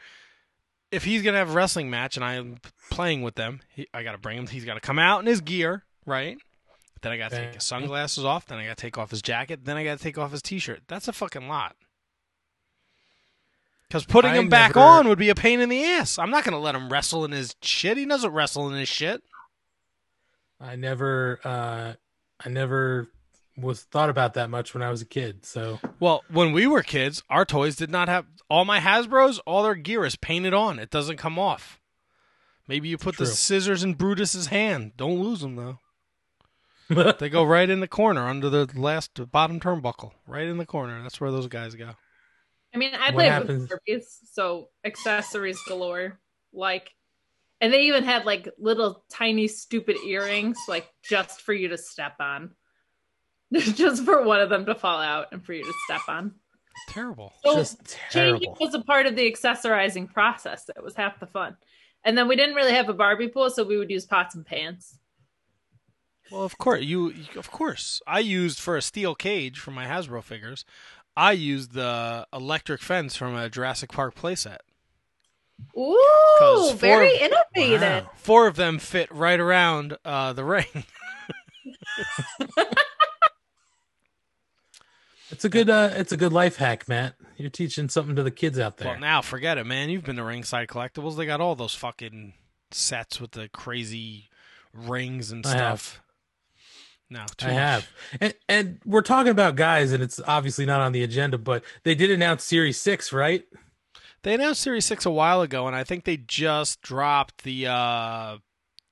If 0.90 1.04
he's 1.04 1.22
gonna 1.22 1.38
have 1.38 1.50
a 1.50 1.54
wrestling 1.54 1.90
match 1.90 2.16
and 2.16 2.24
I'm 2.24 2.58
playing 2.90 3.22
with 3.22 3.36
them, 3.36 3.60
he, 3.68 3.86
I 3.94 4.02
gotta 4.02 4.18
bring 4.18 4.36
him. 4.36 4.46
He's 4.48 4.64
gotta 4.64 4.80
come 4.80 4.98
out 4.98 5.20
in 5.20 5.26
his 5.26 5.40
gear, 5.40 5.84
right? 6.04 6.38
Then 7.02 7.12
I 7.12 7.16
gotta 7.18 7.36
take 7.36 7.54
his 7.54 7.64
sunglasses 7.64 8.24
off. 8.24 8.46
Then 8.46 8.58
I 8.58 8.64
gotta 8.64 8.76
take 8.76 8.96
off 8.96 9.10
his 9.10 9.22
jacket. 9.22 9.64
Then 9.64 9.76
I 9.76 9.84
gotta 9.84 10.02
take 10.02 10.18
off 10.18 10.32
his 10.32 10.40
T-shirt. 10.42 10.82
That's 10.88 11.08
a 11.08 11.12
fucking 11.12 11.48
lot. 11.48 11.76
Because 13.88 14.04
putting 14.06 14.30
I 14.30 14.36
him 14.38 14.48
back 14.48 14.74
never- 14.74 14.86
on 14.86 15.08
would 15.08 15.18
be 15.18 15.28
a 15.28 15.34
pain 15.34 15.60
in 15.60 15.68
the 15.68 15.84
ass. 15.84 16.18
I'm 16.18 16.30
not 16.30 16.44
gonna 16.44 16.58
let 16.58 16.74
him 16.74 16.88
wrestle 16.90 17.24
in 17.24 17.32
his 17.32 17.54
shit. 17.60 17.96
He 17.98 18.06
doesn't 18.06 18.30
wrestle 18.32 18.68
in 18.70 18.78
his 18.78 18.88
shit. 18.88 19.22
I 20.60 20.76
never, 20.76 21.40
uh, 21.44 21.94
I 22.44 22.48
never 22.48 23.08
was 23.56 23.82
thought 23.82 24.08
about 24.08 24.34
that 24.34 24.48
much 24.48 24.72
when 24.72 24.82
I 24.82 24.90
was 24.90 25.02
a 25.02 25.06
kid. 25.06 25.44
So 25.44 25.78
Well, 26.00 26.22
when 26.30 26.52
we 26.52 26.66
were 26.66 26.82
kids, 26.82 27.22
our 27.28 27.44
toys 27.44 27.76
did 27.76 27.90
not 27.90 28.08
have 28.08 28.26
all 28.48 28.64
my 28.64 28.78
Hasbro's. 28.80 29.40
All 29.40 29.62
their 29.64 29.74
gear 29.74 30.04
is 30.06 30.16
painted 30.16 30.54
on. 30.54 30.78
It 30.78 30.88
doesn't 30.90 31.16
come 31.18 31.38
off. 31.38 31.78
Maybe 32.68 32.88
you 32.88 32.96
put 32.96 33.18
the 33.18 33.26
scissors 33.26 33.82
in 33.84 33.94
Brutus's 33.94 34.46
hand. 34.46 34.92
Don't 34.96 35.18
lose 35.20 35.40
them 35.40 35.56
though. 35.56 35.80
They 37.18 37.28
go 37.28 37.44
right 37.44 37.68
in 37.68 37.80
the 37.80 37.88
corner 37.88 38.28
under 38.28 38.50
the 38.50 38.68
last 38.74 39.30
bottom 39.30 39.60
turnbuckle. 39.60 40.12
Right 40.26 40.46
in 40.46 40.58
the 40.58 40.66
corner. 40.66 41.02
That's 41.02 41.20
where 41.20 41.30
those 41.30 41.48
guys 41.48 41.74
go. 41.74 41.90
I 42.74 42.78
mean, 42.78 42.94
I 42.94 43.10
play 43.12 43.38
with 43.38 43.68
Furbies, 43.68 44.04
so 44.32 44.68
accessories 44.84 45.60
galore. 45.68 46.18
Like, 46.52 46.90
and 47.60 47.72
they 47.72 47.82
even 47.82 48.04
had 48.04 48.24
like 48.24 48.48
little 48.58 49.04
tiny 49.10 49.48
stupid 49.48 49.96
earrings, 50.06 50.58
like 50.68 50.88
just 51.02 51.42
for 51.42 51.52
you 51.52 51.68
to 51.68 51.78
step 51.78 52.14
on, 52.18 52.52
just 53.52 54.04
for 54.04 54.22
one 54.22 54.40
of 54.40 54.48
them 54.48 54.66
to 54.66 54.74
fall 54.74 55.00
out 55.00 55.28
and 55.32 55.44
for 55.44 55.52
you 55.52 55.64
to 55.64 55.72
step 55.84 56.02
on. 56.08 56.34
Terrible. 56.88 57.32
So 57.44 57.56
just 57.56 57.98
changing 58.10 58.40
terrible. 58.40 58.56
was 58.60 58.74
a 58.74 58.80
part 58.80 59.06
of 59.06 59.16
the 59.16 59.30
accessorizing 59.30 60.10
process. 60.10 60.68
It 60.74 60.82
was 60.82 60.94
half 60.94 61.20
the 61.20 61.26
fun. 61.26 61.56
And 62.04 62.16
then 62.18 62.26
we 62.26 62.36
didn't 62.36 62.56
really 62.56 62.72
have 62.72 62.88
a 62.88 62.94
Barbie 62.94 63.28
pool, 63.28 63.50
so 63.50 63.64
we 63.64 63.76
would 63.76 63.90
use 63.90 64.06
pots 64.06 64.34
and 64.34 64.44
pans. 64.44 64.98
Well, 66.32 66.42
of 66.44 66.56
course 66.58 66.82
you. 66.82 67.10
you- 67.10 67.38
Of 67.38 67.50
course, 67.50 68.00
I 68.06 68.20
used 68.20 68.58
for 68.58 68.76
a 68.76 68.82
steel 68.82 69.14
cage 69.14 69.58
for 69.58 69.70
my 69.70 69.84
Hasbro 69.86 70.22
figures. 70.24 70.64
I 71.16 71.32
used 71.32 71.72
the 71.74 72.26
electric 72.32 72.80
fence 72.80 73.14
from 73.16 73.36
a 73.36 73.50
Jurassic 73.50 73.92
Park 73.92 74.14
playset. 74.14 74.58
Ooh, 75.76 75.98
four- 76.38 76.74
very 76.74 77.14
innovative. 77.18 77.82
Wow. 78.04 78.10
Four 78.16 78.46
of 78.46 78.56
them 78.56 78.78
fit 78.78 79.12
right 79.12 79.38
around 79.38 79.96
uh, 80.04 80.32
the 80.32 80.44
ring. 80.44 80.64
It's 85.30 85.46
a 85.46 85.48
good, 85.48 85.70
uh, 85.70 85.90
it's 85.94 86.12
a 86.12 86.16
good 86.18 86.32
life 86.32 86.56
hack, 86.56 86.86
Matt. 86.88 87.14
You're 87.38 87.48
teaching 87.48 87.88
something 87.88 88.14
to 88.16 88.22
the 88.22 88.30
kids 88.30 88.58
out 88.58 88.76
there. 88.76 88.88
Well, 88.92 89.00
now 89.00 89.22
forget 89.22 89.56
it, 89.56 89.64
man. 89.64 89.88
You've 89.88 90.04
been 90.04 90.16
to 90.16 90.24
Ringside 90.24 90.68
Collectibles. 90.68 91.16
They 91.16 91.24
got 91.24 91.40
all 91.40 91.54
those 91.54 91.74
fucking 91.74 92.34
sets 92.70 93.18
with 93.18 93.30
the 93.30 93.48
crazy 93.48 94.28
rings 94.74 95.32
and 95.32 95.46
I 95.46 95.56
have. 95.56 95.80
stuff. 95.80 96.02
No, 97.12 97.26
too 97.36 97.46
I 97.46 97.50
much. 97.50 97.58
have, 97.58 97.88
and 98.20 98.34
and 98.48 98.80
we're 98.86 99.02
talking 99.02 99.30
about 99.30 99.54
guys, 99.56 99.92
and 99.92 100.02
it's 100.02 100.18
obviously 100.26 100.64
not 100.66 100.80
on 100.80 100.92
the 100.92 101.02
agenda, 101.02 101.36
but 101.38 101.62
they 101.84 101.94
did 101.94 102.10
announce 102.10 102.42
Series 102.44 102.80
Six, 102.80 103.12
right? 103.12 103.44
They 104.22 104.34
announced 104.34 104.62
Series 104.62 104.84
Six 104.86 105.04
a 105.04 105.10
while 105.10 105.42
ago, 105.42 105.66
and 105.66 105.76
I 105.76 105.84
think 105.84 106.04
they 106.04 106.16
just 106.16 106.80
dropped 106.80 107.44
the 107.44 107.66
uh, 107.66 108.38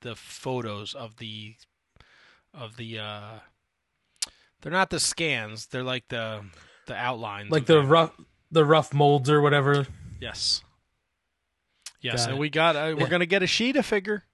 the 0.03 0.15
photos 0.17 0.95
of 0.95 1.17
the 1.17 1.55
of 2.53 2.77
the. 2.77 2.99
Uh, 2.99 3.39
they're 4.61 4.73
not 4.73 4.91
the 4.91 5.01
scans. 5.01 5.67
They're 5.69 5.83
like 5.83 6.09
the 6.09 6.45
the 6.87 6.95
outlines. 6.97 7.51
Like 7.51 7.65
the 7.67 7.77
them. 7.77 7.89
rough, 7.89 8.13
the 8.51 8.65
rough 8.65 8.93
molds 8.93 9.31
or 9.31 9.41
whatever. 9.41 9.87
Yes. 10.21 10.63
Yes, 12.03 12.23
Got 12.25 12.29
and 12.31 12.39
it. 12.39 12.41
we 12.41 12.51
got. 12.51 12.77
Uh, 12.77 12.81
Yeah. 12.89 12.95
We're 12.95 13.09
gonna 13.09 13.25
get 13.27 13.43
a 13.43 13.47
Shida 13.47 13.85
figure. 13.85 14.25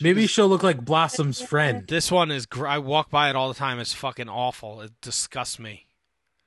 Maybe 0.00 0.26
she'll 0.26 0.48
look 0.48 0.62
like 0.62 0.84
Blossom's 0.84 1.40
friend. 1.40 1.86
This 1.88 2.10
one 2.10 2.30
is. 2.30 2.46
Gr- 2.46 2.66
I 2.66 2.78
walk 2.78 3.10
by 3.10 3.30
it 3.30 3.36
all 3.36 3.48
the 3.48 3.54
time. 3.58 3.78
It's 3.80 3.92
fucking 3.92 4.28
awful. 4.28 4.80
It 4.80 4.92
disgusts 5.00 5.58
me. 5.58 5.86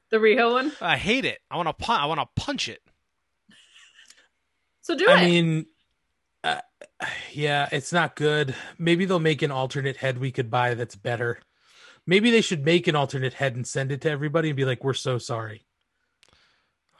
The 0.10 0.18
Riho 0.18 0.54
one. 0.54 0.72
I 0.82 0.98
hate 0.98 1.26
it. 1.26 1.40
I 1.50 1.58
want 1.58 1.68
to. 1.68 1.74
Pun- 1.74 2.00
I 2.00 2.06
want 2.06 2.20
to 2.20 2.42
punch 2.42 2.70
it. 2.70 2.82
So 4.82 4.96
do 4.98 5.08
I 5.10 5.22
it. 5.22 5.26
mean, 5.30 5.66
uh, 6.44 6.62
yeah, 7.32 7.70
it's 7.72 7.94
not 7.94 8.16
good. 8.16 8.56
Maybe 8.78 9.06
they'll 9.06 9.20
make 9.20 9.42
an 9.42 9.52
alternate 9.52 9.98
head 9.98 10.18
we 10.18 10.32
could 10.32 10.50
buy 10.50 10.74
that's 10.74 10.96
better. 10.96 11.40
Maybe 12.08 12.32
they 12.32 12.42
should 12.42 12.66
make 12.66 12.88
an 12.88 12.96
alternate 12.96 13.36
head 13.36 13.56
and 13.56 13.66
send 13.68 13.92
it 13.92 14.02
to 14.02 14.10
everybody 14.10 14.50
and 14.50 14.58
be 14.58 14.66
like, 14.66 14.84
"We're 14.84 14.94
so 14.94 15.18
sorry." 15.18 15.66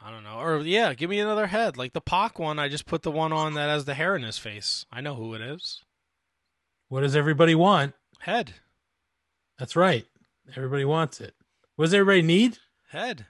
I 0.04 0.10
don't 0.10 0.24
know. 0.24 0.38
Or 0.38 0.58
yeah, 0.60 0.94
give 0.94 1.10
me 1.10 1.20
another 1.20 1.46
head 1.48 1.76
like 1.76 1.92
the 1.92 2.00
Pac 2.00 2.38
one. 2.38 2.58
I 2.58 2.68
just 2.68 2.86
put 2.86 3.02
the 3.02 3.10
one 3.10 3.32
on 3.32 3.54
that 3.54 3.68
has 3.68 3.84
the 3.84 3.94
hair 3.94 4.16
in 4.16 4.22
his 4.22 4.38
face. 4.38 4.86
I 4.92 5.00
know 5.00 5.14
who 5.14 5.34
it 5.34 5.40
is. 5.40 5.82
What 6.92 7.00
does 7.00 7.16
everybody 7.16 7.54
want? 7.54 7.94
Head. 8.20 8.52
That's 9.58 9.76
right. 9.76 10.04
Everybody 10.54 10.84
wants 10.84 11.22
it. 11.22 11.34
What 11.76 11.86
does 11.86 11.94
everybody 11.94 12.20
need? 12.20 12.58
Head. 12.90 13.24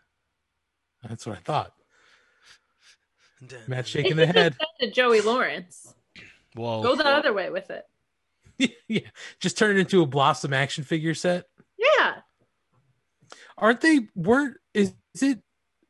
That's 1.09 1.25
what 1.25 1.37
I 1.37 1.41
thought. 1.43 1.73
Matt 3.69 3.87
shaking 3.87 4.17
the 4.17 4.27
head. 4.27 4.57
just 4.59 4.71
send 4.81 4.93
to 4.93 5.01
Joey 5.01 5.21
Lawrence. 5.21 5.95
Whoa. 6.57 6.83
Go 6.83 6.97
the 6.97 7.07
other 7.07 7.33
way 7.33 7.51
with 7.51 7.71
it. 7.71 8.75
yeah, 8.89 9.09
just 9.39 9.57
turn 9.57 9.77
it 9.77 9.79
into 9.79 10.03
a 10.03 10.07
Blossom 10.07 10.53
action 10.53 10.83
figure 10.83 11.15
set. 11.15 11.47
Yeah. 11.79 12.15
Aren't 13.57 13.81
they? 13.81 14.09
Weren't 14.17 14.57
is, 14.75 14.93
is 15.15 15.23
it? 15.23 15.39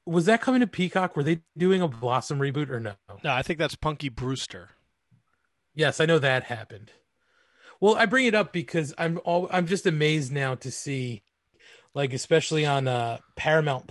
Was 0.05 0.27
that 0.27 0.43
coming 0.43 0.61
to 0.61 0.67
Peacock? 0.67 1.17
Were 1.17 1.23
they 1.23 1.41
doing 1.57 1.81
a 1.81 1.89
Blossom 1.89 2.39
reboot 2.39 2.69
or 2.69 2.81
no? 2.81 2.93
No, 3.25 3.33
I 3.33 3.41
think 3.41 3.59
that's 3.59 3.77
Punky 3.77 4.11
Brewster. 4.11 4.69
Yes, 5.75 6.01
I 6.01 6.05
know 6.05 6.19
that 6.19 6.45
happened. 6.45 6.93
Well, 7.83 7.97
I 7.97 8.07
bring 8.07 8.27
it 8.27 8.35
up 8.37 8.53
because 8.53 8.95
I'm 8.97 9.19
all 9.25 9.49
I'm 9.51 9.67
just 9.67 9.87
amazed 9.87 10.31
now 10.31 10.55
to 10.55 10.71
see 10.71 11.25
like 11.97 12.13
especially 12.13 12.65
on 12.65 12.87
uh 12.87 13.19
Paramount 13.35 13.89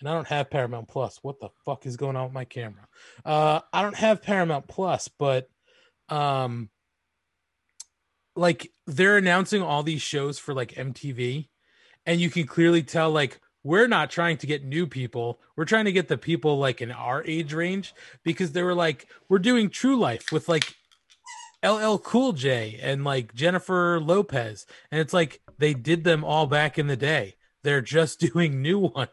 And 0.00 0.08
I 0.08 0.14
don't 0.14 0.26
have 0.28 0.48
Paramount 0.48 0.88
Plus. 0.88 1.18
What 1.20 1.40
the 1.40 1.50
fuck 1.66 1.84
is 1.84 1.98
going 1.98 2.16
on 2.16 2.24
with 2.24 2.32
my 2.32 2.46
camera? 2.46 2.88
Uh 3.22 3.60
I 3.70 3.82
don't 3.82 3.96
have 3.96 4.22
Paramount 4.22 4.66
Plus, 4.66 5.08
but 5.08 5.50
um 6.08 6.70
like 8.34 8.72
they're 8.86 9.18
announcing 9.18 9.60
all 9.60 9.82
these 9.82 10.00
shows 10.00 10.38
for 10.38 10.54
like 10.54 10.72
MTV 10.72 11.50
and 12.06 12.18
you 12.18 12.30
can 12.30 12.46
clearly 12.46 12.82
tell 12.82 13.10
like 13.10 13.42
we're 13.62 13.88
not 13.88 14.08
trying 14.08 14.38
to 14.38 14.46
get 14.46 14.64
new 14.64 14.86
people. 14.86 15.38
We're 15.54 15.66
trying 15.66 15.84
to 15.84 15.92
get 15.92 16.08
the 16.08 16.16
people 16.16 16.58
like 16.58 16.80
in 16.80 16.92
our 16.92 17.22
age 17.26 17.52
range 17.52 17.94
because 18.22 18.52
they 18.52 18.62
were 18.62 18.74
like 18.74 19.06
we're 19.28 19.38
doing 19.38 19.68
True 19.68 19.96
Life 19.96 20.32
with 20.32 20.48
like 20.48 20.74
LL 21.64 21.96
Cool 21.98 22.32
J 22.32 22.78
and 22.82 23.04
like 23.04 23.34
Jennifer 23.34 24.00
Lopez 24.00 24.66
and 24.90 25.00
it's 25.00 25.12
like 25.12 25.40
they 25.58 25.74
did 25.74 26.04
them 26.04 26.24
all 26.24 26.46
back 26.46 26.78
in 26.78 26.86
the 26.86 26.96
day. 26.96 27.36
They're 27.62 27.80
just 27.80 28.20
doing 28.32 28.60
new 28.62 28.78
ones. 28.78 29.08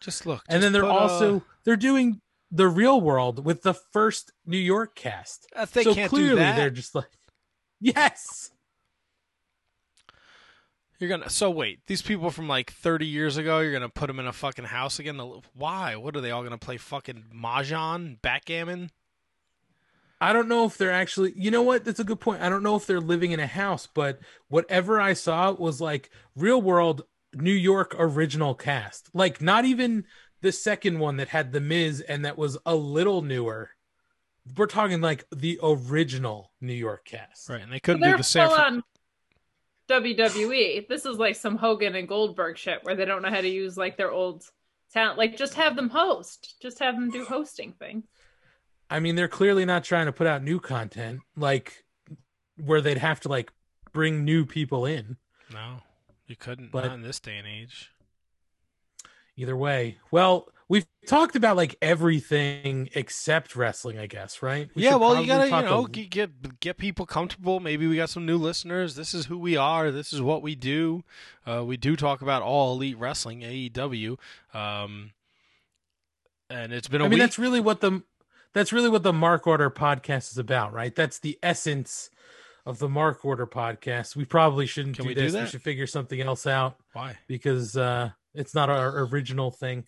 Just 0.00 0.26
look. 0.26 0.42
And 0.48 0.56
just 0.56 0.62
then 0.62 0.72
they're 0.72 0.84
uh, 0.90 0.94
also 0.94 1.42
they're 1.64 1.76
doing 1.76 2.20
the 2.50 2.68
real 2.68 3.00
world 3.00 3.44
with 3.44 3.62
the 3.62 3.74
first 3.74 4.32
New 4.44 4.58
York 4.58 4.94
cast. 4.94 5.46
if 5.56 5.72
they 5.72 5.84
so 5.84 5.94
can't 5.94 6.10
clearly 6.10 6.30
do 6.30 6.36
that. 6.36 6.56
they're 6.56 6.70
just 6.70 6.94
like 6.94 7.10
Yes. 7.80 8.50
You're 10.98 11.10
gonna. 11.10 11.28
So 11.28 11.50
wait, 11.50 11.80
these 11.86 12.00
people 12.00 12.30
from 12.30 12.48
like 12.48 12.72
30 12.72 13.06
years 13.06 13.36
ago, 13.36 13.60
you're 13.60 13.72
gonna 13.72 13.88
put 13.88 14.06
them 14.06 14.18
in 14.18 14.26
a 14.26 14.32
fucking 14.32 14.64
house 14.64 14.98
again? 14.98 15.18
Why? 15.54 15.96
What 15.96 16.16
are 16.16 16.20
they 16.20 16.30
all 16.30 16.42
gonna 16.42 16.56
play? 16.56 16.78
Fucking 16.78 17.24
mahjong, 17.34 18.20
backgammon? 18.22 18.90
I 20.20 20.32
don't 20.32 20.48
know 20.48 20.64
if 20.64 20.78
they're 20.78 20.92
actually, 20.92 21.32
you 21.36 21.50
know 21.50 21.62
what? 21.62 21.84
That's 21.84 22.00
a 22.00 22.04
good 22.04 22.20
point. 22.20 22.42
I 22.42 22.48
don't 22.48 22.62
know 22.62 22.76
if 22.76 22.86
they're 22.86 23.00
living 23.00 23.32
in 23.32 23.40
a 23.40 23.46
house, 23.46 23.86
but 23.86 24.18
whatever 24.48 25.00
I 25.00 25.12
saw 25.12 25.52
was 25.52 25.80
like 25.80 26.10
real 26.34 26.60
world 26.60 27.02
New 27.34 27.52
York 27.52 27.94
original 27.98 28.54
cast. 28.54 29.10
Like 29.12 29.42
not 29.42 29.64
even 29.64 30.04
the 30.40 30.52
second 30.52 30.98
one 30.98 31.16
that 31.18 31.28
had 31.28 31.52
The 31.52 31.60
Miz 31.60 32.00
and 32.00 32.24
that 32.24 32.38
was 32.38 32.56
a 32.64 32.74
little 32.74 33.20
newer. 33.22 33.70
We're 34.56 34.66
talking 34.66 35.00
like 35.00 35.26
the 35.34 35.58
original 35.62 36.52
New 36.60 36.72
York 36.72 37.04
cast. 37.04 37.48
Right, 37.48 37.60
and 37.60 37.72
they 37.72 37.80
couldn't 37.80 38.00
They're 38.00 38.12
do 38.12 38.18
the 38.18 38.22
same. 38.22 38.48
full 38.48 38.56
For, 38.56 38.82
WWE. 40.00 40.88
This 40.88 41.04
is 41.04 41.18
like 41.18 41.36
some 41.36 41.56
Hogan 41.56 41.94
and 41.94 42.08
Goldberg 42.08 42.56
shit 42.56 42.80
where 42.82 42.94
they 42.94 43.04
don't 43.04 43.22
know 43.22 43.30
how 43.30 43.40
to 43.40 43.48
use 43.48 43.76
like 43.76 43.96
their 43.96 44.10
old 44.10 44.44
talent. 44.92 45.18
Like 45.18 45.36
just 45.36 45.54
have 45.54 45.76
them 45.76 45.90
host. 45.90 46.56
Just 46.60 46.78
have 46.78 46.94
them 46.94 47.10
do 47.10 47.24
hosting 47.24 47.72
thing. 47.72 48.04
I 48.90 49.00
mean, 49.00 49.16
they're 49.16 49.28
clearly 49.28 49.64
not 49.64 49.84
trying 49.84 50.06
to 50.06 50.12
put 50.12 50.26
out 50.26 50.42
new 50.42 50.60
content 50.60 51.20
like 51.36 51.84
where 52.56 52.80
they'd 52.80 52.98
have 52.98 53.20
to 53.20 53.28
like 53.28 53.52
bring 53.92 54.24
new 54.24 54.44
people 54.46 54.86
in. 54.86 55.16
no, 55.52 55.78
you 56.26 56.36
couldn't. 56.36 56.70
But- 56.70 56.84
not 56.84 56.94
in 56.94 57.02
this 57.02 57.20
day 57.20 57.36
and 57.38 57.46
age. 57.46 57.90
Either 59.38 59.54
way, 59.56 59.98
well, 60.10 60.48
we've 60.66 60.86
talked 61.06 61.36
about 61.36 61.56
like 61.56 61.76
everything 61.82 62.88
except 62.94 63.54
wrestling, 63.54 63.98
I 63.98 64.06
guess, 64.06 64.40
right? 64.42 64.70
We 64.74 64.84
yeah, 64.84 64.94
well, 64.94 65.20
you 65.20 65.26
gotta, 65.26 65.44
you 65.44 65.62
know, 65.62 65.84
get, 65.86 66.58
get 66.60 66.78
people 66.78 67.04
comfortable. 67.04 67.60
Maybe 67.60 67.86
we 67.86 67.96
got 67.96 68.08
some 68.08 68.24
new 68.24 68.38
listeners. 68.38 68.94
This 68.94 69.12
is 69.12 69.26
who 69.26 69.36
we 69.36 69.54
are. 69.54 69.90
This 69.90 70.14
is 70.14 70.22
what 70.22 70.40
we 70.40 70.54
do. 70.54 71.04
Uh, 71.46 71.62
we 71.66 71.76
do 71.76 71.96
talk 71.96 72.22
about 72.22 72.40
all 72.40 72.72
elite 72.72 72.96
wrestling, 72.96 73.40
AEW. 73.40 74.16
Um, 74.54 75.10
and 76.48 76.72
it's 76.72 76.88
been 76.88 77.02
a 77.02 77.04
I 77.04 77.08
mean, 77.08 77.18
week. 77.18 77.20
that's 77.20 77.38
really 77.38 77.60
what 77.60 77.82
the 77.82 78.02
that's 78.56 78.72
really 78.72 78.88
what 78.88 79.02
the 79.02 79.12
Mark 79.12 79.46
Order 79.46 79.68
podcast 79.68 80.30
is 80.32 80.38
about, 80.38 80.72
right? 80.72 80.94
That's 80.94 81.18
the 81.18 81.38
essence 81.42 82.08
of 82.64 82.78
the 82.78 82.88
Mark 82.88 83.22
Order 83.22 83.46
podcast. 83.46 84.16
We 84.16 84.24
probably 84.24 84.64
shouldn't 84.64 84.96
Can 84.96 85.04
do 85.04 85.08
we 85.08 85.14
do 85.14 85.30
this. 85.30 85.34
we 85.34 85.46
should 85.50 85.62
figure 85.62 85.86
something 85.86 86.18
else 86.22 86.46
out 86.46 86.78
Why? 86.94 87.18
because 87.28 87.76
uh 87.76 88.10
it's 88.32 88.54
not 88.54 88.70
our 88.70 89.04
original 89.04 89.50
thing. 89.50 89.84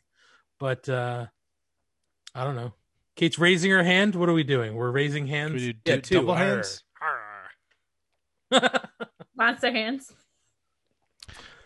But 0.61 0.87
uh 0.87 1.27
I 2.35 2.45
don't 2.45 2.57
know. 2.57 2.75
Kate's 3.17 3.39
raising 3.39 3.71
her 3.71 3.83
hand. 3.83 4.15
What 4.15 4.29
are 4.29 4.35
we 4.35 4.45
doing? 4.45 4.75
We're 4.75 4.91
raising 4.91 5.27
hands. 5.27 5.53
Can 5.53 5.61
we 5.63 5.73
do 5.73 5.79
yeah, 5.87 5.97
du- 5.97 6.15
double 6.17 6.33
Arr. 6.33 6.39
hands? 6.39 6.85
Monster 9.35 9.73
hands. 9.73 10.13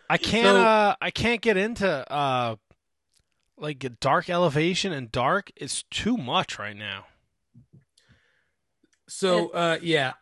I 0.09 0.19
can't. 0.19 0.47
So- 0.47 0.57
uh, 0.63 0.95
I 1.01 1.11
can't 1.11 1.41
get 1.41 1.57
into 1.57 1.89
uh, 2.13 2.55
like 3.63 3.87
dark 4.01 4.29
elevation 4.29 4.93
and 4.93 5.11
dark. 5.11 5.51
It's 5.57 5.85
too 5.85 6.17
much 6.19 6.59
right 6.59 6.77
now. 6.77 7.07
so 9.09 9.49
uh 9.51 9.79
yeah. 9.81 10.13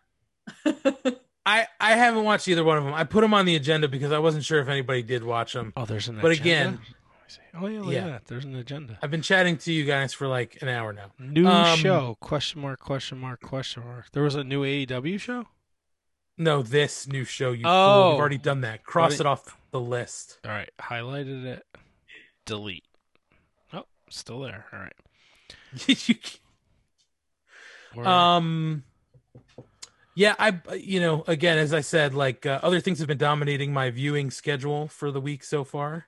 I 1.46 1.66
I 1.80 1.92
haven't 1.96 2.24
watched 2.24 2.46
either 2.48 2.62
one 2.62 2.78
of 2.78 2.84
them. 2.84 2.94
I 2.94 3.04
put 3.04 3.22
them 3.22 3.34
on 3.34 3.46
the 3.46 3.56
agenda 3.56 3.88
because 3.88 4.12
I 4.12 4.18
wasn't 4.18 4.44
sure 4.44 4.60
if 4.60 4.68
anybody 4.68 5.02
did 5.02 5.24
watch 5.24 5.54
them. 5.54 5.72
Oh, 5.76 5.84
there's 5.86 6.08
an. 6.08 6.18
But 6.20 6.32
agenda? 6.32 6.50
again- 6.50 6.72
Let 6.72 6.80
me 6.80 6.94
see. 7.28 7.40
oh 7.54 7.66
yeah, 7.66 7.80
look 7.80 7.92
Yeah. 7.94 8.18
There's 8.26 8.44
an 8.44 8.54
agenda. 8.56 8.98
I've 9.02 9.10
been 9.10 9.22
chatting 9.22 9.56
to 9.58 9.72
you 9.72 9.84
guys 9.84 10.12
for 10.12 10.28
like 10.28 10.58
an 10.62 10.68
hour 10.68 10.92
now. 10.92 11.12
New 11.18 11.46
Um, 11.46 11.78
show? 11.78 12.16
Question 12.20 12.60
mark? 12.60 12.78
Question 12.80 13.18
mark? 13.18 13.40
Question 13.40 13.84
mark? 13.84 14.06
There 14.12 14.22
was 14.22 14.34
a 14.34 14.44
new 14.44 14.62
AEW 14.64 15.18
show. 15.18 15.46
No, 16.36 16.62
this 16.62 17.06
new 17.06 17.24
show 17.24 17.52
you 17.52 17.64
fool. 17.64 17.70
Oh. 17.72 18.10
We've 18.12 18.20
already 18.20 18.38
done 18.38 18.62
that. 18.62 18.82
Cross 18.84 19.12
What 19.12 19.20
it 19.20 19.26
off 19.26 19.56
the 19.72 19.80
list. 19.80 20.38
All 20.44 20.50
right, 20.50 20.70
highlighted 20.80 21.44
it. 21.44 21.64
Delete. 22.46 22.84
Still 24.10 24.40
there. 24.40 24.66
All 24.72 24.78
right. 24.78 24.92
Where- 27.94 28.06
um 28.06 28.84
yeah, 30.14 30.34
I 30.38 30.60
you 30.76 31.00
know, 31.00 31.24
again 31.26 31.56
as 31.58 31.72
I 31.72 31.80
said 31.80 32.14
like 32.14 32.44
uh, 32.44 32.60
other 32.62 32.80
things 32.80 32.98
have 32.98 33.08
been 33.08 33.18
dominating 33.18 33.72
my 33.72 33.90
viewing 33.90 34.30
schedule 34.30 34.88
for 34.88 35.10
the 35.10 35.20
week 35.20 35.42
so 35.44 35.64
far. 35.64 36.06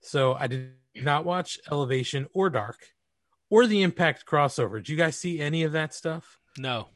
So 0.00 0.34
I 0.34 0.46
did 0.48 0.72
not 0.96 1.24
watch 1.24 1.58
Elevation 1.70 2.26
or 2.34 2.50
Dark 2.50 2.78
or 3.50 3.66
the 3.66 3.82
Impact 3.82 4.26
crossover. 4.26 4.76
Did 4.76 4.88
you 4.88 4.96
guys 4.96 5.16
see 5.16 5.40
any 5.40 5.62
of 5.62 5.72
that 5.72 5.94
stuff? 5.94 6.40
no. 6.58 6.88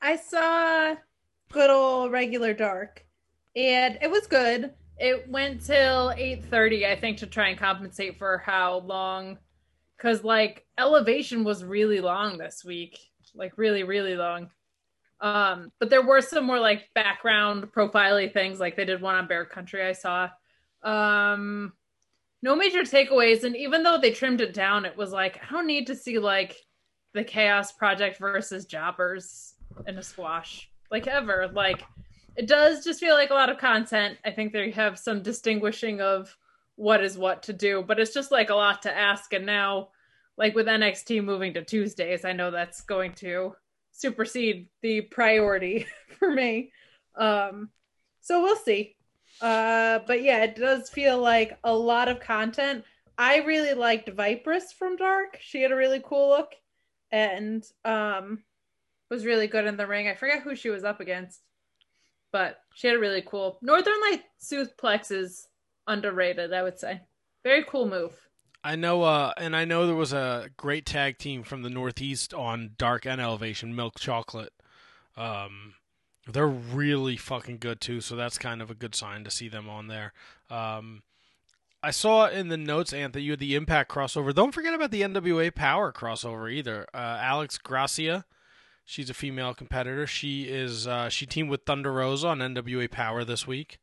I 0.00 0.14
saw 0.14 0.94
good 1.50 1.70
old 1.70 2.12
regular 2.12 2.54
dark, 2.54 3.04
and 3.56 3.98
it 4.00 4.08
was 4.08 4.28
good. 4.28 4.72
It 4.98 5.28
went 5.30 5.64
till 5.64 6.12
eight 6.16 6.44
thirty, 6.46 6.86
I 6.86 6.98
think, 6.98 7.18
to 7.18 7.26
try 7.26 7.48
and 7.48 7.58
compensate 7.58 8.18
for 8.18 8.38
how 8.38 8.78
long, 8.80 9.38
because 9.96 10.24
like 10.24 10.66
elevation 10.76 11.44
was 11.44 11.64
really 11.64 12.00
long 12.00 12.38
this 12.38 12.64
week, 12.64 12.98
like 13.34 13.52
really, 13.56 13.84
really 13.84 14.16
long. 14.16 14.50
Um, 15.20 15.72
but 15.78 15.90
there 15.90 16.06
were 16.06 16.20
some 16.20 16.44
more 16.44 16.60
like 16.60 16.88
background 16.94 17.72
profiley 17.72 18.32
things, 18.32 18.60
like 18.60 18.76
they 18.76 18.84
did 18.84 19.00
one 19.00 19.14
on 19.14 19.28
Bear 19.28 19.44
Country. 19.44 19.82
I 19.82 19.92
saw. 19.92 20.28
Um, 20.82 21.72
no 22.40 22.54
major 22.54 22.82
takeaways, 22.82 23.42
and 23.42 23.56
even 23.56 23.82
though 23.82 23.98
they 23.98 24.12
trimmed 24.12 24.40
it 24.40 24.54
down, 24.54 24.84
it 24.84 24.96
was 24.96 25.10
like 25.12 25.40
I 25.42 25.52
don't 25.52 25.66
need 25.66 25.88
to 25.88 25.96
see 25.96 26.18
like 26.18 26.56
the 27.14 27.24
Chaos 27.24 27.72
Project 27.72 28.18
versus 28.18 28.66
Jobbers 28.66 29.54
in 29.86 29.98
a 29.98 30.02
squash 30.02 30.68
like 30.90 31.06
ever 31.06 31.48
like 31.52 31.82
it 32.38 32.46
does 32.46 32.84
just 32.84 33.00
feel 33.00 33.14
like 33.14 33.30
a 33.30 33.34
lot 33.34 33.50
of 33.50 33.58
content. 33.58 34.16
I 34.24 34.30
think 34.30 34.52
they 34.52 34.70
have 34.70 34.96
some 34.96 35.22
distinguishing 35.22 36.00
of 36.00 36.34
what 36.76 37.02
is 37.02 37.18
what 37.18 37.42
to 37.42 37.52
do 37.52 37.82
but 37.84 37.98
it's 37.98 38.14
just 38.14 38.30
like 38.30 38.50
a 38.50 38.54
lot 38.54 38.82
to 38.82 38.96
ask. 38.96 39.32
And 39.32 39.44
now 39.44 39.88
like 40.36 40.54
with 40.54 40.68
nxt 40.68 41.24
moving 41.24 41.52
to 41.54 41.64
tuesdays 41.64 42.24
i 42.24 42.32
know 42.32 42.52
that's 42.52 42.82
going 42.82 43.12
to 43.12 43.52
supersede 43.90 44.68
the 44.80 45.00
priority 45.00 45.86
for 46.18 46.32
me. 46.32 46.70
Um 47.16 47.70
so 48.20 48.42
we'll 48.42 48.54
see. 48.56 48.94
Uh 49.40 49.98
but 50.06 50.22
yeah 50.22 50.44
it 50.44 50.54
does 50.54 50.88
feel 50.88 51.18
like 51.18 51.58
a 51.64 51.74
lot 51.74 52.08
of 52.08 52.20
content. 52.20 52.84
I 53.18 53.38
really 53.38 53.74
liked 53.74 54.08
vipress 54.14 54.72
from 54.78 54.94
dark. 54.94 55.38
She 55.40 55.60
had 55.60 55.72
a 55.72 55.76
really 55.76 56.00
cool 56.04 56.28
look 56.28 56.52
and 57.10 57.64
um 57.84 58.44
was 59.10 59.26
really 59.26 59.48
good 59.48 59.66
in 59.66 59.76
the 59.76 59.88
ring. 59.88 60.06
I 60.06 60.14
forget 60.14 60.42
who 60.42 60.54
she 60.54 60.70
was 60.70 60.84
up 60.84 61.00
against, 61.00 61.40
but 62.32 62.58
she 62.74 62.86
had 62.86 62.96
a 62.96 63.00
really 63.00 63.22
cool 63.22 63.58
Northern 63.62 64.00
Light 64.10 64.22
suplex 64.40 65.10
is 65.10 65.48
underrated, 65.86 66.52
I 66.52 66.62
would 66.62 66.78
say. 66.78 67.00
Very 67.44 67.64
cool 67.64 67.88
move. 67.88 68.12
I 68.64 68.76
know, 68.76 69.02
uh, 69.02 69.32
and 69.36 69.54
I 69.54 69.64
know 69.64 69.86
there 69.86 69.94
was 69.94 70.12
a 70.12 70.50
great 70.56 70.84
tag 70.84 71.18
team 71.18 71.42
from 71.42 71.62
the 71.62 71.70
Northeast 71.70 72.34
on 72.34 72.72
Dark 72.76 73.06
and 73.06 73.20
Elevation, 73.20 73.74
Milk 73.74 73.98
Chocolate. 74.00 74.52
Um, 75.16 75.74
they're 76.30 76.46
really 76.46 77.16
fucking 77.16 77.58
good 77.58 77.80
too, 77.80 78.00
so 78.00 78.16
that's 78.16 78.36
kind 78.36 78.60
of 78.60 78.70
a 78.70 78.74
good 78.74 78.94
sign 78.94 79.24
to 79.24 79.30
see 79.30 79.48
them 79.48 79.68
on 79.68 79.86
there. 79.86 80.12
Um, 80.50 81.02
I 81.82 81.92
saw 81.92 82.28
in 82.28 82.48
the 82.48 82.56
notes, 82.56 82.92
Anthony, 82.92 83.24
you 83.24 83.32
had 83.32 83.40
the 83.40 83.54
Impact 83.54 83.90
crossover. 83.90 84.34
Don't 84.34 84.52
forget 84.52 84.74
about 84.74 84.90
the 84.90 85.02
NWA 85.02 85.54
Power 85.54 85.92
crossover 85.92 86.52
either. 86.52 86.86
Uh, 86.92 87.18
Alex 87.20 87.56
Gracia, 87.56 88.24
she's 88.88 89.10
a 89.10 89.14
female 89.14 89.52
competitor. 89.52 90.06
She 90.06 90.44
is 90.44 90.86
uh, 90.86 91.10
she 91.10 91.26
teamed 91.26 91.50
with 91.50 91.64
Thunder 91.66 91.92
Rosa 91.92 92.28
on 92.28 92.38
NWA 92.38 92.90
Power 92.90 93.22
this 93.22 93.46
week 93.46 93.78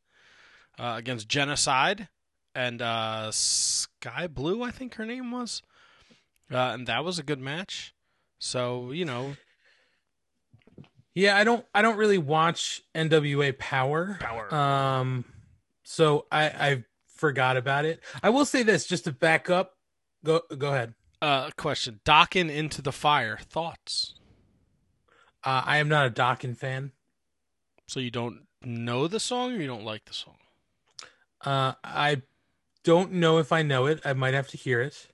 uh, 0.80 0.96
against 0.98 1.30
Genocide 1.30 2.10
and 2.56 2.82
uh, 2.82 3.30
Skye 3.32 4.28
Blue, 4.28 4.64
I 4.64 4.72
think 4.72 4.96
her 4.96 5.06
name 5.06 5.30
was, 5.32 5.62
uh, 6.50 6.58
and 6.58 6.88
that 6.88 7.04
was 7.04 7.20
a 7.20 7.24
good 7.24 7.40
match. 7.40 7.94
So 8.40 8.92
you 8.92 9.06
know, 9.06 9.36
Yeah, 11.14 11.38
I 11.38 11.44
don't 11.44 11.66
I 11.74 11.82
don't 11.82 11.98
really 11.98 12.18
watch 12.18 12.82
NWA 12.94 13.58
Power. 13.58 14.18
Power. 14.20 14.54
Um 14.54 15.26
So 15.84 16.26
I 16.32 16.46
I 16.46 16.84
forgot 17.08 17.58
about 17.58 17.86
it. 17.86 18.02
I 18.24 18.30
will 18.30 18.46
say 18.46 18.64
this 18.64 18.86
just 18.86 19.06
to 19.06 19.12
back 19.12 19.50
up. 19.50 19.78
Go 20.24 20.42
go 20.58 20.70
ahead. 20.74 20.96
Uh, 21.22 21.50
question: 21.56 22.02
Docking 22.04 22.50
into 22.50 22.82
the 22.82 22.92
fire. 22.92 23.38
Thoughts? 23.50 24.16
Uh, 25.46 25.62
I 25.64 25.78
am 25.78 25.88
not 25.88 26.08
a 26.08 26.10
Dokken 26.10 26.58
fan. 26.58 26.92
So 27.88 28.00
you 28.00 28.10
don't 28.10 28.42
know 28.64 29.08
the 29.08 29.20
song, 29.20 29.54
or 29.54 29.58
you 29.58 29.68
don't 29.68 29.86
like 29.86 30.06
the 30.06 30.14
song? 30.14 30.38
Uh, 31.46 31.74
I 31.84 32.24
don't 32.84 33.14
know 33.14 33.38
if 33.38 33.52
I 33.52 33.62
know 33.62 33.86
it. 33.86 34.02
I 34.04 34.14
might 34.14 34.34
have 34.34 34.48
to 34.50 34.58
hear 34.58 34.82
it, 34.82 35.08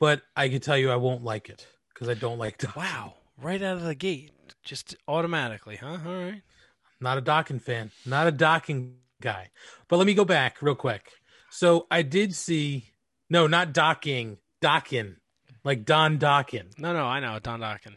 but 0.00 0.22
I 0.34 0.48
can 0.48 0.60
tell 0.60 0.78
you 0.78 0.90
I 0.90 0.96
won't 0.96 1.22
like 1.22 1.50
it 1.50 1.66
because 1.92 2.08
I 2.08 2.14
don't 2.14 2.38
like 2.38 2.58
Dokken. 2.58 2.76
Wow! 2.76 3.14
Right 3.40 3.60
out 3.60 3.76
of 3.76 3.82
the 3.82 3.94
gate, 3.94 4.32
just 4.64 4.96
automatically, 5.06 5.76
huh? 5.76 5.98
All 6.06 6.14
right. 6.14 6.42
Not 7.00 7.18
a 7.18 7.22
Dokken 7.22 7.60
fan. 7.60 7.90
Not 8.06 8.26
a 8.26 8.32
Dokken 8.32 8.94
guy. 9.20 9.50
But 9.88 9.98
let 9.98 10.06
me 10.06 10.14
go 10.14 10.24
back 10.24 10.62
real 10.62 10.74
quick. 10.74 11.10
So 11.50 11.86
I 11.90 12.00
did 12.00 12.34
see 12.34 12.90
no, 13.28 13.46
not 13.46 13.72
docking, 13.72 14.38
Dokken, 14.62 15.16
like 15.64 15.84
Don 15.84 16.18
Dokken 16.18 16.78
No, 16.78 16.92
no, 16.92 17.04
I 17.04 17.20
know 17.20 17.38
Don 17.38 17.60
Dockin. 17.60 17.96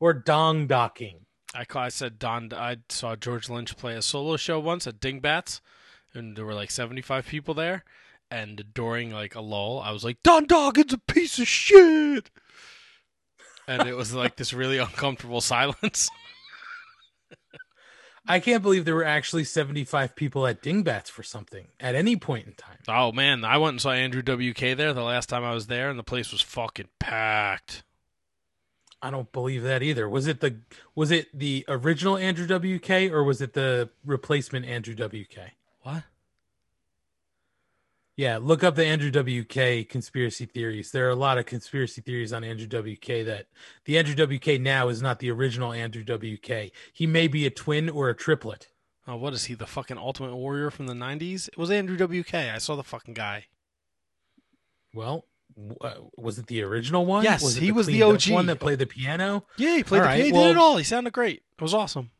Or 0.00 0.12
Dong 0.12 0.66
Docking. 0.66 1.26
I 1.54 1.64
call, 1.64 1.82
I 1.82 1.88
said 1.88 2.18
Don. 2.18 2.52
I 2.52 2.78
saw 2.88 3.16
George 3.16 3.48
Lynch 3.48 3.76
play 3.76 3.94
a 3.94 4.02
solo 4.02 4.36
show 4.36 4.60
once 4.60 4.86
at 4.86 5.00
Dingbats, 5.00 5.60
and 6.12 6.36
there 6.36 6.44
were 6.44 6.54
like 6.54 6.70
seventy 6.70 7.02
five 7.02 7.26
people 7.26 7.54
there. 7.54 7.84
And 8.30 8.64
during 8.74 9.12
like 9.12 9.34
a 9.34 9.40
lull, 9.40 9.80
I 9.80 9.92
was 9.92 10.04
like, 10.04 10.22
Don 10.22 10.46
Doggin's 10.46 10.92
a 10.92 10.98
piece 10.98 11.38
of 11.38 11.46
shit. 11.46 12.30
And 13.68 13.86
it 13.86 13.96
was 13.96 14.12
like 14.12 14.36
this 14.36 14.52
really 14.52 14.78
uncomfortable 14.78 15.40
silence. 15.40 16.08
I 18.28 18.40
can't 18.40 18.62
believe 18.62 18.84
there 18.84 18.96
were 18.96 19.04
actually 19.04 19.44
75 19.44 20.16
people 20.16 20.48
at 20.48 20.60
Dingbats 20.60 21.08
for 21.08 21.22
something 21.22 21.68
at 21.78 21.94
any 21.94 22.16
point 22.16 22.48
in 22.48 22.54
time. 22.54 22.78
Oh 22.88 23.12
man, 23.12 23.44
I 23.44 23.58
went 23.58 23.74
and 23.74 23.80
saw 23.80 23.92
Andrew 23.92 24.22
WK 24.22 24.76
there 24.76 24.92
the 24.92 25.02
last 25.02 25.28
time 25.28 25.44
I 25.44 25.54
was 25.54 25.68
there, 25.68 25.88
and 25.88 25.98
the 25.98 26.04
place 26.04 26.32
was 26.32 26.42
fucking 26.42 26.88
packed. 26.98 27.84
I 29.02 29.10
don't 29.10 29.30
believe 29.32 29.62
that 29.62 29.82
either. 29.82 30.08
Was 30.08 30.26
it 30.26 30.40
the 30.40 30.56
was 30.94 31.10
it 31.10 31.28
the 31.36 31.64
original 31.68 32.16
Andrew 32.16 32.46
WK 32.46 33.12
or 33.12 33.22
was 33.22 33.40
it 33.40 33.52
the 33.52 33.90
replacement 34.04 34.66
Andrew 34.66 34.94
WK? 34.94 35.52
What? 35.82 36.04
Yeah, 38.16 38.38
look 38.40 38.64
up 38.64 38.76
the 38.76 38.86
Andrew 38.86 39.10
WK 39.10 39.86
conspiracy 39.86 40.46
theories. 40.46 40.90
There 40.90 41.06
are 41.06 41.10
a 41.10 41.14
lot 41.14 41.36
of 41.36 41.44
conspiracy 41.44 42.00
theories 42.00 42.32
on 42.32 42.44
Andrew 42.44 42.66
WK 42.66 43.26
that 43.26 43.46
the 43.84 43.98
Andrew 43.98 44.26
WK 44.26 44.58
now 44.58 44.88
is 44.88 45.02
not 45.02 45.18
the 45.18 45.30
original 45.30 45.72
Andrew 45.72 46.02
WK. 46.02 46.72
He 46.94 47.06
may 47.06 47.28
be 47.28 47.44
a 47.44 47.50
twin 47.50 47.90
or 47.90 48.08
a 48.08 48.14
triplet. 48.14 48.68
Oh, 49.06 49.16
what 49.16 49.34
is 49.34 49.44
he? 49.44 49.54
The 49.54 49.66
fucking 49.66 49.98
Ultimate 49.98 50.34
Warrior 50.34 50.70
from 50.70 50.86
the 50.86 50.94
'90s? 50.94 51.48
It 51.48 51.58
was 51.58 51.70
Andrew 51.70 51.96
WK. 51.96 52.34
I 52.34 52.58
saw 52.58 52.74
the 52.74 52.82
fucking 52.82 53.14
guy. 53.14 53.46
Well, 54.94 55.26
was 55.56 56.38
it 56.38 56.46
the 56.46 56.62
original 56.62 57.06
one? 57.06 57.24
Yes, 57.24 57.42
was 57.42 57.56
it 57.56 57.62
he 57.62 57.72
was 57.72 57.86
the 57.86 58.02
OG. 58.02 58.28
one 58.30 58.46
that 58.46 58.60
played 58.60 58.78
the 58.78 58.86
piano. 58.86 59.44
Yeah, 59.56 59.76
he 59.76 59.82
played. 59.84 60.00
All 60.00 60.04
the, 60.04 60.08
right, 60.08 60.24
he 60.24 60.32
well- 60.32 60.42
did 60.44 60.50
it 60.52 60.56
all. 60.58 60.76
He 60.76 60.84
sounded 60.84 61.12
great. 61.12 61.42
It 61.58 61.62
was 61.62 61.72
awesome. 61.74 62.10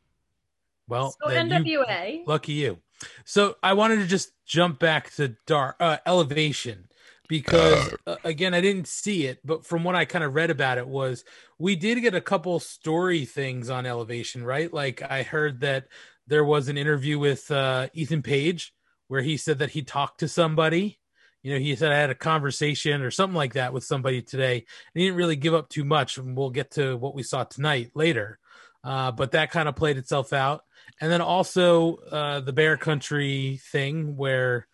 Well, 0.89 1.15
So 1.23 1.31
then 1.31 1.49
you- 1.67 1.81
NWA. 1.81 2.23
Lucky 2.27 2.53
you. 2.55 2.79
So 3.25 3.57
I 3.63 3.75
wanted 3.75 3.97
to 3.97 4.07
just 4.07 4.31
jump 4.47 4.79
back 4.79 5.13
to 5.17 5.37
dark 5.47 5.77
uh, 5.81 5.99
elevation 6.07 6.89
because 7.29 7.95
uh, 8.07 8.17
again 8.25 8.55
I 8.55 8.61
didn't 8.63 8.89
see 8.89 9.27
it, 9.27 9.41
but 9.45 9.67
from 9.67 9.85
what 9.85 9.95
I 9.97 10.07
kind 10.07 10.25
of 10.25 10.35
read 10.35 10.49
about 10.51 10.79
it 10.79 10.87
was 10.89 11.25
we 11.59 11.77
did 11.77 12.01
get 12.01 12.15
a 12.15 12.21
couple 12.23 12.59
story 12.61 13.27
things 13.27 13.69
on 13.69 13.85
elevation, 13.85 14.45
right? 14.45 14.73
Like 14.73 15.03
I 15.03 15.25
heard 15.25 15.61
that 15.61 15.89
there 16.27 16.45
was 16.45 16.69
an 16.69 16.79
interview 16.79 17.19
with 17.19 17.51
uh, 17.51 17.89
Ethan 17.93 18.23
Page 18.23 18.73
where 19.09 19.23
he 19.23 19.37
said 19.37 19.59
that 19.59 19.71
he 19.71 19.83
talked 19.83 20.21
to 20.21 20.29
somebody. 20.29 20.99
You 21.47 21.55
know, 21.55 21.61
he 21.61 21.77
said 21.77 21.93
I 21.93 21.99
had 21.99 22.11
a 22.11 22.15
conversation 22.15 23.03
or 23.03 23.13
something 23.13 23.37
like 23.37 23.53
that 23.53 23.73
with 23.73 23.85
somebody 23.85 24.21
today. 24.21 24.57
And 24.57 25.01
he 25.01 25.05
didn't 25.05 25.19
really 25.19 25.37
give 25.37 25.55
up 25.55 25.69
too 25.69 25.85
much, 25.85 26.19
and 26.19 26.37
we'll 26.37 26.51
get 26.51 26.73
to 26.73 26.97
what 26.97 27.15
we 27.15 27.23
saw 27.23 27.45
tonight 27.45 27.93
later. 27.95 28.39
Uh, 28.83 29.13
but 29.13 29.33
that 29.33 29.53
kind 29.53 29.69
of 29.69 29.77
played 29.77 29.97
itself 29.97 30.33
out 30.33 30.63
and 31.01 31.11
then 31.11 31.21
also 31.21 31.97
uh, 32.11 32.41
the 32.41 32.53
bear 32.53 32.77
country 32.77 33.61
thing 33.73 34.17
where 34.17 34.67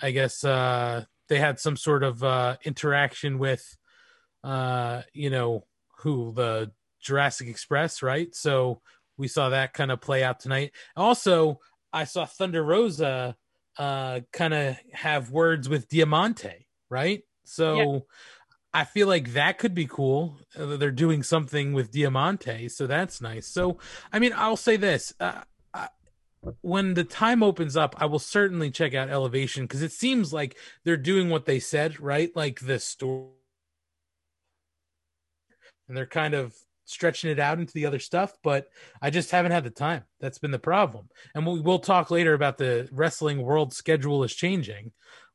i 0.00 0.10
guess 0.10 0.44
uh, 0.44 1.04
they 1.28 1.38
had 1.38 1.58
some 1.58 1.76
sort 1.76 2.02
of 2.02 2.22
uh, 2.22 2.56
interaction 2.64 3.38
with 3.38 3.76
uh, 4.42 5.02
you 5.12 5.30
know 5.30 5.64
who 5.98 6.32
the 6.34 6.70
jurassic 7.00 7.48
express 7.48 8.02
right 8.02 8.34
so 8.34 8.80
we 9.16 9.28
saw 9.28 9.50
that 9.50 9.72
kind 9.72 9.90
of 9.90 10.00
play 10.00 10.22
out 10.22 10.40
tonight 10.40 10.72
also 10.96 11.60
i 11.92 12.04
saw 12.04 12.24
thunder 12.24 12.62
rosa 12.62 13.36
uh, 13.78 14.20
kind 14.32 14.54
of 14.54 14.76
have 14.92 15.30
words 15.30 15.68
with 15.68 15.88
diamante 15.88 16.66
right 16.90 17.22
so 17.44 17.76
Yeah. 17.76 17.98
I 18.74 18.82
feel 18.82 19.06
like 19.06 19.34
that 19.34 19.58
could 19.58 19.72
be 19.72 19.86
cool. 19.86 20.36
Uh, 20.58 20.76
they're 20.76 20.90
doing 20.90 21.22
something 21.22 21.74
with 21.74 21.92
Diamante, 21.92 22.68
so 22.68 22.88
that's 22.88 23.20
nice. 23.20 23.46
So, 23.46 23.78
I 24.12 24.18
mean, 24.18 24.32
I'll 24.34 24.56
say 24.56 24.76
this: 24.76 25.14
uh, 25.20 25.42
I, 25.72 25.88
when 26.60 26.94
the 26.94 27.04
time 27.04 27.44
opens 27.44 27.76
up, 27.76 27.94
I 27.98 28.06
will 28.06 28.18
certainly 28.18 28.72
check 28.72 28.92
out 28.92 29.08
Elevation 29.10 29.62
because 29.62 29.80
it 29.82 29.92
seems 29.92 30.32
like 30.32 30.56
they're 30.82 30.96
doing 30.96 31.30
what 31.30 31.46
they 31.46 31.60
said, 31.60 32.00
right? 32.00 32.34
Like 32.34 32.60
the 32.60 32.80
story, 32.80 33.28
and 35.86 35.96
they're 35.96 36.04
kind 36.04 36.34
of 36.34 36.56
stretching 36.84 37.30
it 37.30 37.38
out 37.38 37.58
into 37.58 37.72
the 37.72 37.86
other 37.86 37.98
stuff. 37.98 38.32
But 38.42 38.68
I 39.00 39.10
just 39.10 39.30
haven't 39.30 39.52
had 39.52 39.64
the 39.64 39.70
time. 39.70 40.02
That's 40.20 40.38
been 40.38 40.50
the 40.50 40.58
problem. 40.58 41.08
And 41.34 41.46
we 41.46 41.60
will 41.60 41.78
talk 41.78 42.10
later 42.10 42.34
about 42.34 42.58
the 42.58 42.88
wrestling 42.92 43.42
world 43.42 43.72
schedule 43.74 44.24
is 44.24 44.34
changing, 44.34 44.92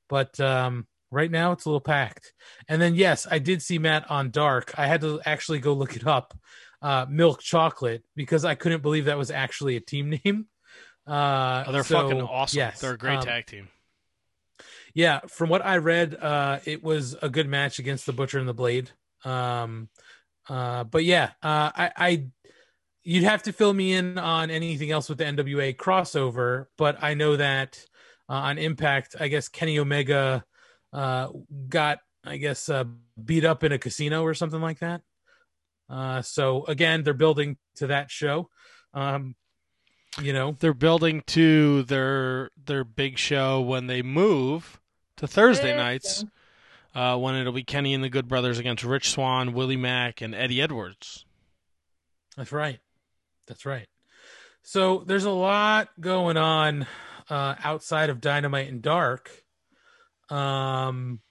but 0.08 0.40
um, 0.40 0.88
right 1.12 1.32
now 1.32 1.52
it's 1.52 1.66
a 1.66 1.70
little 1.70 1.80
packed. 1.82 2.34
And 2.68 2.82
then 2.82 2.96
yes, 2.96 3.28
I 3.30 3.40
did 3.40 3.62
see 3.62 3.80
Matt 3.80 4.10
on 4.12 4.32
Dark. 4.32 4.74
I 4.78 4.88
had 4.88 5.02
to 5.02 5.20
actually 5.26 5.60
go 5.60 5.74
look 5.74 5.96
it 5.96 6.06
up. 6.08 6.38
Uh, 6.82 7.06
Milk 7.10 7.42
Chocolate 7.42 8.04
because 8.16 8.46
I 8.46 8.56
couldn't 8.56 8.82
believe 8.82 9.06
that 9.06 9.18
was 9.18 9.32
actually 9.32 9.76
a 9.76 9.82
team 9.82 10.10
name. 10.24 10.48
Uh, 11.06 11.66
Oh, 11.68 11.72
they're 11.74 11.84
so, 11.84 12.04
fucking 12.04 12.22
awesome. 12.22 12.58
yes, 12.58 12.80
They're 12.80 12.94
a 12.94 12.98
great 12.98 13.18
um, 13.18 13.26
tag 13.26 13.48
team. 13.48 13.68
yeah, 14.94 15.20
from 15.28 15.50
what 15.50 15.66
I 15.66 15.78
read, 15.78 16.16
uh, 16.16 16.60
it 16.66 16.84
was 16.84 17.16
a 17.22 17.28
good 17.30 17.50
match 17.50 17.80
against 17.80 18.06
the 18.06 18.14
Butcher 18.14 18.40
and 18.40 18.48
the 18.48 18.54
Blade. 18.54 18.92
Um, 19.26 19.90
uh, 20.50 20.84
but 20.84 21.04
yeah, 21.06 21.32
uh, 21.42 21.72
I, 21.76 21.92
I, 21.96 22.26
you'd 23.04 23.24
have 23.24 23.44
to 23.44 23.54
fill 23.54 23.74
me 23.74 23.94
in 23.94 24.18
on 24.18 24.50
anything 24.50 24.92
else 24.92 25.08
with 25.08 25.20
the 25.20 25.24
NWA 25.26 25.76
crossover. 25.76 26.66
But 26.78 27.02
I 27.02 27.14
know 27.14 27.38
that 27.38 27.84
uh, 28.28 28.34
on 28.34 28.58
Impact, 28.58 29.16
I 29.20 29.28
guess 29.30 29.48
Kenny 29.48 29.80
Omega 29.80 30.44
uh, 30.92 31.30
got, 31.70 32.00
I 32.26 32.38
guess, 32.38 32.68
uh, 32.68 32.84
beat 33.24 33.46
up 33.46 33.64
in 33.64 33.72
a 33.72 33.78
casino 33.78 34.24
or 34.24 34.34
something 34.34 34.62
like 34.62 34.80
that. 34.80 35.02
Uh, 35.90 36.22
so 36.22 36.66
again, 36.66 37.04
they're 37.04 37.14
building 37.14 37.58
to 37.78 37.88
that 37.88 38.12
show. 38.12 38.50
Um, 38.94 39.36
you 40.22 40.34
know, 40.34 40.56
They're 40.60 40.74
building 40.74 41.22
to 41.28 41.84
their 41.84 42.50
their 42.66 42.84
big 42.84 43.18
show 43.18 43.62
when 43.62 43.88
they 43.88 44.02
move 44.02 44.80
to 45.18 45.28
Thursday 45.28 45.70
Yeah. 45.70 45.78
nights, 45.78 46.26
uh, 46.96 47.18
when 47.18 47.36
it'll 47.36 47.54
be 47.54 47.64
Kenny 47.64 47.94
and 47.94 48.04
the 48.04 48.10
Good 48.10 48.28
Brothers 48.28 48.60
against 48.60 48.84
Rich 48.84 49.12
Swann, 49.12 49.54
Willie 49.54 49.78
Mack, 49.78 50.22
and 50.22 50.34
Eddie 50.34 50.62
Edwards. 50.62 51.26
That's 52.38 52.52
right. 52.52 52.80
That's 53.48 53.66
right. 53.66 53.88
So 54.62 55.04
there's 55.06 55.26
a 55.26 55.32
lot 55.32 55.90
going 56.00 56.38
on 56.38 56.86
uh, 57.30 57.56
outside 57.64 58.10
of 58.10 58.22
Dynamite 58.22 58.70
and 58.70 58.82
Dark. 58.82 59.44
Um, 60.30 61.22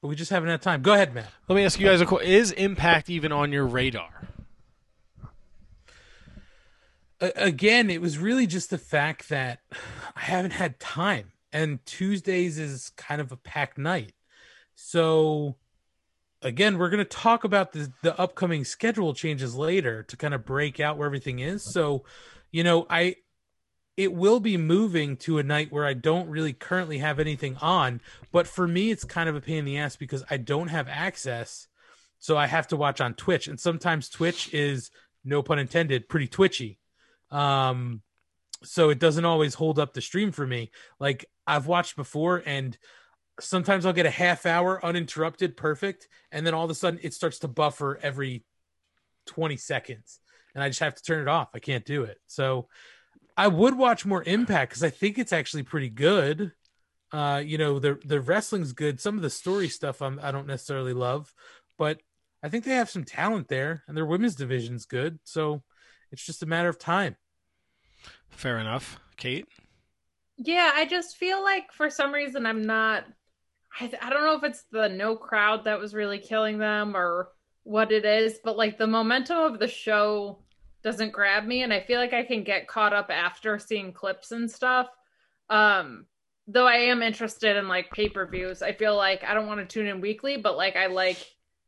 but 0.00 0.08
we 0.08 0.16
just 0.16 0.30
haven't 0.30 0.48
had 0.48 0.62
time. 0.62 0.82
Go 0.82 0.92
ahead, 0.94 1.14
Matt. 1.14 1.30
Let 1.48 1.56
me 1.56 1.64
ask 1.64 1.78
you 1.78 1.86
guys 1.86 2.00
a 2.00 2.06
question: 2.06 2.30
Is 2.30 2.52
Impact 2.52 3.10
even 3.10 3.32
on 3.32 3.52
your 3.52 3.66
radar? 3.66 4.28
Again, 7.20 7.90
it 7.90 8.00
was 8.00 8.18
really 8.18 8.46
just 8.46 8.70
the 8.70 8.78
fact 8.78 9.28
that 9.28 9.60
I 10.16 10.20
haven't 10.20 10.50
had 10.50 10.78
time, 10.80 11.32
and 11.52 11.84
Tuesdays 11.86 12.58
is 12.58 12.90
kind 12.96 13.20
of 13.20 13.30
a 13.30 13.36
packed 13.36 13.78
night. 13.78 14.13
So, 14.74 15.56
again, 16.42 16.78
we're 16.78 16.90
going 16.90 16.98
to 16.98 17.04
talk 17.04 17.44
about 17.44 17.72
the 17.72 17.92
the 18.02 18.18
upcoming 18.18 18.64
schedule 18.64 19.14
changes 19.14 19.54
later 19.54 20.02
to 20.04 20.16
kind 20.16 20.34
of 20.34 20.44
break 20.44 20.80
out 20.80 20.96
where 20.96 21.06
everything 21.06 21.38
is. 21.38 21.62
So, 21.62 22.04
you 22.50 22.64
know, 22.64 22.86
I 22.88 23.16
it 23.96 24.12
will 24.12 24.40
be 24.40 24.56
moving 24.56 25.16
to 25.16 25.38
a 25.38 25.42
night 25.42 25.70
where 25.70 25.86
I 25.86 25.94
don't 25.94 26.28
really 26.28 26.52
currently 26.52 26.98
have 26.98 27.20
anything 27.20 27.56
on, 27.60 28.00
but 28.32 28.46
for 28.46 28.66
me, 28.66 28.90
it's 28.90 29.04
kind 29.04 29.28
of 29.28 29.36
a 29.36 29.40
pain 29.40 29.58
in 29.58 29.64
the 29.64 29.78
ass 29.78 29.94
because 29.96 30.24
I 30.28 30.36
don't 30.36 30.68
have 30.68 30.88
access. 30.88 31.68
So 32.18 32.36
I 32.36 32.46
have 32.46 32.66
to 32.68 32.76
watch 32.76 33.00
on 33.00 33.14
Twitch, 33.14 33.48
and 33.48 33.60
sometimes 33.60 34.08
Twitch 34.08 34.52
is 34.52 34.90
no 35.24 35.42
pun 35.42 35.58
intended, 35.58 36.08
pretty 36.08 36.26
twitchy. 36.26 36.78
Um, 37.30 38.02
so 38.62 38.90
it 38.90 38.98
doesn't 38.98 39.24
always 39.24 39.54
hold 39.54 39.78
up 39.78 39.92
the 39.92 40.00
stream 40.00 40.32
for 40.32 40.46
me. 40.46 40.70
Like 40.98 41.26
I've 41.46 41.66
watched 41.66 41.96
before, 41.96 42.42
and 42.44 42.76
sometimes 43.40 43.84
I'll 43.84 43.92
get 43.92 44.06
a 44.06 44.10
half 44.10 44.46
hour 44.46 44.84
uninterrupted, 44.84 45.56
perfect, 45.56 46.08
and 46.30 46.46
then 46.46 46.54
all 46.54 46.64
of 46.64 46.70
a 46.70 46.74
sudden 46.74 47.00
it 47.02 47.14
starts 47.14 47.40
to 47.40 47.48
buffer 47.48 47.98
every 48.02 48.44
20 49.26 49.56
seconds, 49.56 50.20
and 50.54 50.62
I 50.62 50.68
just 50.68 50.80
have 50.80 50.94
to 50.94 51.02
turn 51.02 51.22
it 51.22 51.28
off. 51.28 51.50
I 51.54 51.58
can't 51.58 51.84
do 51.84 52.04
it. 52.04 52.18
So 52.26 52.68
I 53.36 53.48
would 53.48 53.76
watch 53.76 54.06
more 54.06 54.22
Impact 54.22 54.70
because 54.70 54.84
I 54.84 54.90
think 54.90 55.18
it's 55.18 55.32
actually 55.32 55.64
pretty 55.64 55.88
good. 55.90 56.52
Uh, 57.12 57.42
you 57.44 57.58
know, 57.58 57.78
the 57.78 57.98
the 58.04 58.20
wrestling's 58.20 58.72
good. 58.72 59.00
Some 59.00 59.16
of 59.16 59.22
the 59.22 59.30
story 59.30 59.68
stuff 59.68 60.02
I'm, 60.02 60.18
I 60.22 60.32
don't 60.32 60.46
necessarily 60.46 60.92
love, 60.92 61.32
but 61.78 62.00
I 62.42 62.48
think 62.48 62.64
they 62.64 62.74
have 62.74 62.90
some 62.90 63.04
talent 63.04 63.48
there, 63.48 63.84
and 63.86 63.96
their 63.96 64.06
women's 64.06 64.34
division's 64.34 64.84
good. 64.84 65.18
So 65.24 65.62
it's 66.10 66.24
just 66.24 66.42
a 66.42 66.46
matter 66.46 66.68
of 66.68 66.78
time. 66.78 67.16
Fair 68.30 68.58
enough, 68.58 68.98
Kate. 69.16 69.46
Yeah, 70.36 70.72
I 70.74 70.86
just 70.86 71.16
feel 71.16 71.42
like 71.42 71.72
for 71.72 71.90
some 71.90 72.12
reason 72.12 72.46
I'm 72.46 72.62
not. 72.62 73.04
I, 73.80 73.90
I 74.02 74.10
don't 74.10 74.24
know 74.24 74.36
if 74.36 74.44
it's 74.44 74.64
the 74.70 74.88
no 74.88 75.16
crowd 75.16 75.64
that 75.64 75.78
was 75.78 75.94
really 75.94 76.18
killing 76.18 76.58
them 76.58 76.96
or 76.96 77.28
what 77.64 77.92
it 77.92 78.04
is, 78.04 78.38
but 78.44 78.56
like 78.56 78.78
the 78.78 78.86
momentum 78.86 79.38
of 79.38 79.58
the 79.58 79.68
show 79.68 80.38
doesn't 80.82 81.12
grab 81.12 81.44
me, 81.44 81.62
and 81.62 81.72
I 81.72 81.80
feel 81.80 81.98
like 81.98 82.12
I 82.12 82.22
can 82.22 82.44
get 82.44 82.68
caught 82.68 82.92
up 82.92 83.10
after 83.10 83.58
seeing 83.58 83.92
clips 83.92 84.32
and 84.32 84.50
stuff. 84.50 84.88
Um, 85.48 86.06
though 86.46 86.66
I 86.66 86.76
am 86.76 87.02
interested 87.02 87.56
in 87.56 87.68
like 87.68 87.90
pay 87.90 88.08
per 88.08 88.26
views. 88.26 88.62
I 88.62 88.72
feel 88.72 88.96
like 88.96 89.24
I 89.24 89.34
don't 89.34 89.46
want 89.46 89.60
to 89.60 89.66
tune 89.66 89.86
in 89.86 90.00
weekly, 90.00 90.36
but 90.36 90.56
like 90.56 90.76
I 90.76 90.86
like. 90.86 91.18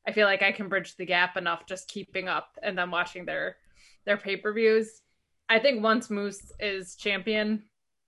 I 0.09 0.13
feel 0.13 0.27
like 0.27 0.43
I 0.43 0.53
can 0.53 0.69
bridge 0.69 0.95
the 0.95 1.05
gap 1.05 1.37
enough 1.37 1.67
just 1.67 1.89
keeping 1.89 2.29
up 2.29 2.57
and 2.63 2.79
then 2.79 2.93
watching 2.93 3.25
their 3.25 3.57
their 4.05 4.17
pay 4.17 4.37
per 4.37 4.53
views. 4.53 5.03
I 5.49 5.59
think 5.59 5.83
once 5.83 6.11
Moose 6.11 6.53
is 6.61 6.95
champion, 6.97 7.65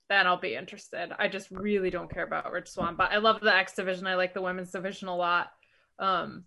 then 0.08 0.26
I'll 0.26 0.40
be 0.40 0.54
interested. 0.54 1.12
I 1.18 1.28
just 1.28 1.50
really 1.50 1.90
don't 1.90 2.12
care 2.12 2.24
about 2.24 2.50
Rich 2.50 2.68
Swann, 2.70 2.96
but 2.96 3.12
I 3.12 3.18
love 3.18 3.40
the 3.40 3.54
X 3.54 3.74
division. 3.74 4.06
I 4.06 4.14
like 4.14 4.34
the 4.34 4.42
women's 4.42 4.70
division 4.70 5.08
a 5.08 5.16
lot. 5.16 5.50
Um, 5.98 6.44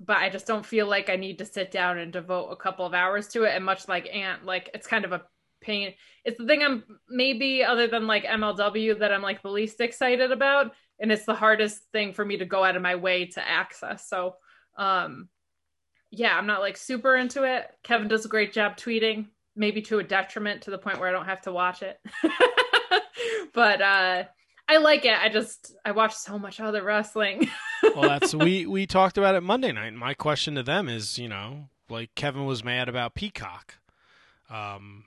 but 0.00 0.18
I 0.18 0.28
just 0.28 0.46
don't 0.46 0.66
feel 0.66 0.86
like 0.86 1.08
I 1.08 1.16
need 1.16 1.38
to 1.38 1.44
sit 1.44 1.70
down 1.70 1.98
and 1.98 2.12
devote 2.12 2.48
a 2.48 2.56
couple 2.56 2.84
of 2.84 2.94
hours 2.94 3.28
to 3.28 3.44
it. 3.44 3.54
And 3.54 3.64
much 3.64 3.88
like 3.88 4.14
Ant, 4.14 4.44
like 4.44 4.70
it's 4.74 4.86
kind 4.86 5.04
of 5.04 5.12
a 5.12 5.22
pain. 5.60 5.94
It's 6.24 6.38
the 6.38 6.46
thing 6.46 6.62
I'm 6.62 6.84
maybe 7.08 7.64
other 7.64 7.86
than 7.86 8.06
like 8.06 8.24
MLW 8.24 8.98
that 8.98 9.12
I'm 9.12 9.22
like 9.22 9.42
the 9.42 9.50
least 9.50 9.80
excited 9.80 10.32
about, 10.32 10.72
and 10.98 11.10
it's 11.10 11.24
the 11.24 11.34
hardest 11.34 11.82
thing 11.92 12.12
for 12.12 12.24
me 12.24 12.38
to 12.38 12.44
go 12.44 12.64
out 12.64 12.76
of 12.76 12.82
my 12.82 12.96
way 12.96 13.26
to 13.26 13.48
access. 13.48 14.08
So, 14.08 14.34
um, 14.76 15.28
yeah, 16.10 16.36
I'm 16.36 16.46
not 16.46 16.60
like 16.60 16.76
super 16.76 17.16
into 17.16 17.44
it. 17.44 17.66
Kevin 17.82 18.08
does 18.08 18.24
a 18.24 18.30
great 18.30 18.52
job 18.52 18.76
tweeting, 18.76 19.26
maybe 19.54 19.82
to 19.82 19.98
a 19.98 20.04
detriment 20.04 20.62
to 20.62 20.70
the 20.70 20.78
point 20.78 20.98
where 20.98 21.08
I 21.08 21.12
don't 21.12 21.26
have 21.26 21.42
to 21.42 21.52
watch 21.52 21.82
it. 21.82 21.98
but 23.54 23.80
uh 23.80 24.24
I 24.68 24.78
like 24.78 25.04
it. 25.04 25.16
I 25.16 25.28
just 25.28 25.76
I 25.84 25.92
watch 25.92 26.14
so 26.14 26.38
much 26.38 26.58
other 26.58 26.82
wrestling. 26.82 27.48
well, 27.94 28.08
that's 28.08 28.34
we 28.34 28.66
we 28.66 28.86
talked 28.86 29.16
about 29.16 29.34
it 29.34 29.42
Monday 29.42 29.72
night. 29.72 29.94
My 29.94 30.14
question 30.14 30.56
to 30.56 30.62
them 30.62 30.88
is, 30.88 31.18
you 31.18 31.28
know, 31.28 31.68
like 31.88 32.14
Kevin 32.14 32.46
was 32.46 32.64
mad 32.64 32.88
about 32.88 33.14
Peacock. 33.14 33.76
Um 34.50 35.04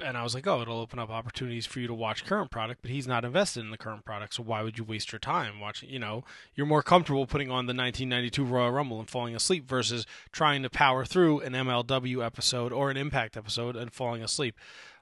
and 0.00 0.16
I 0.16 0.22
was 0.22 0.34
like, 0.34 0.46
oh, 0.46 0.60
it'll 0.60 0.80
open 0.80 0.98
up 0.98 1.10
opportunities 1.10 1.66
for 1.66 1.80
you 1.80 1.86
to 1.86 1.94
watch 1.94 2.26
current 2.26 2.50
product, 2.50 2.82
but 2.82 2.90
he's 2.90 3.06
not 3.06 3.24
invested 3.24 3.60
in 3.60 3.70
the 3.70 3.78
current 3.78 4.04
product, 4.04 4.34
so 4.34 4.42
why 4.42 4.62
would 4.62 4.76
you 4.76 4.84
waste 4.84 5.12
your 5.12 5.20
time 5.20 5.60
watching? 5.60 5.88
You 5.88 5.98
know, 5.98 6.24
you're 6.54 6.66
more 6.66 6.82
comfortable 6.82 7.26
putting 7.26 7.48
on 7.48 7.66
the 7.66 7.74
1992 7.74 8.44
Royal 8.44 8.72
Rumble 8.72 8.98
and 8.98 9.08
falling 9.08 9.36
asleep 9.36 9.68
versus 9.68 10.04
trying 10.32 10.62
to 10.62 10.70
power 10.70 11.04
through 11.04 11.40
an 11.40 11.52
MLW 11.52 12.24
episode 12.24 12.72
or 12.72 12.90
an 12.90 12.96
Impact 12.96 13.36
episode 13.36 13.76
and 13.76 13.92
falling 13.92 14.22
asleep. 14.22 14.58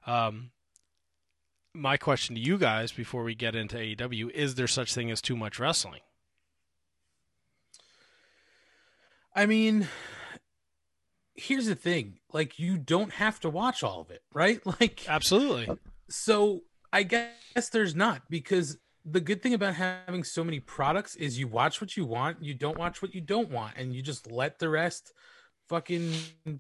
Um, 0.07 0.51
my 1.75 1.97
question 1.97 2.35
to 2.35 2.41
you 2.41 2.59
guys 2.59 2.93
before 2.93 3.25
we 3.25 3.35
get 3.35 3.55
into 3.55 3.77
AEW 3.77 4.31
is 4.31 4.55
there 4.55 4.67
such 4.67 4.95
thing 4.95 5.11
as 5.11 5.21
too 5.23 5.37
much 5.37 5.59
wrestling? 5.59 6.01
I 9.35 9.47
mean, 9.47 9.89
here's 11.35 11.67
the 11.67 11.75
thing. 11.75 12.19
Like 12.33 12.59
you 12.59 12.77
don't 12.77 13.13
have 13.13 13.41
to 13.41 13.51
watch 13.51 13.83
all 13.83 14.01
of 14.01 14.11
it 14.11 14.23
right? 14.33 14.61
Like 14.81 15.09
absolutely. 15.09 15.77
so 16.09 16.63
i 16.93 17.03
guess 17.03 17.69
there's 17.73 17.95
not 17.95 18.23
because 18.29 18.77
the 19.05 19.21
good 19.21 19.43
thing 19.43 19.55
about 19.55 19.75
having 19.75 20.25
so 20.25 20.45
many 20.45 20.61
products 20.61 21.17
is 21.17 21.39
you 21.39 21.49
watch 21.49 21.81
what 21.81 21.97
you 21.97 22.05
want 22.05 22.43
you 22.43 22.53
don't 22.53 22.79
watch 22.79 23.01
what 23.01 23.15
you 23.15 23.21
don't 23.23 23.51
want 23.51 23.73
and 23.77 23.95
you 23.95 24.03
just 24.03 24.31
let 24.31 24.59
the 24.59 24.69
rest 24.69 25.13
fucking 25.73 26.13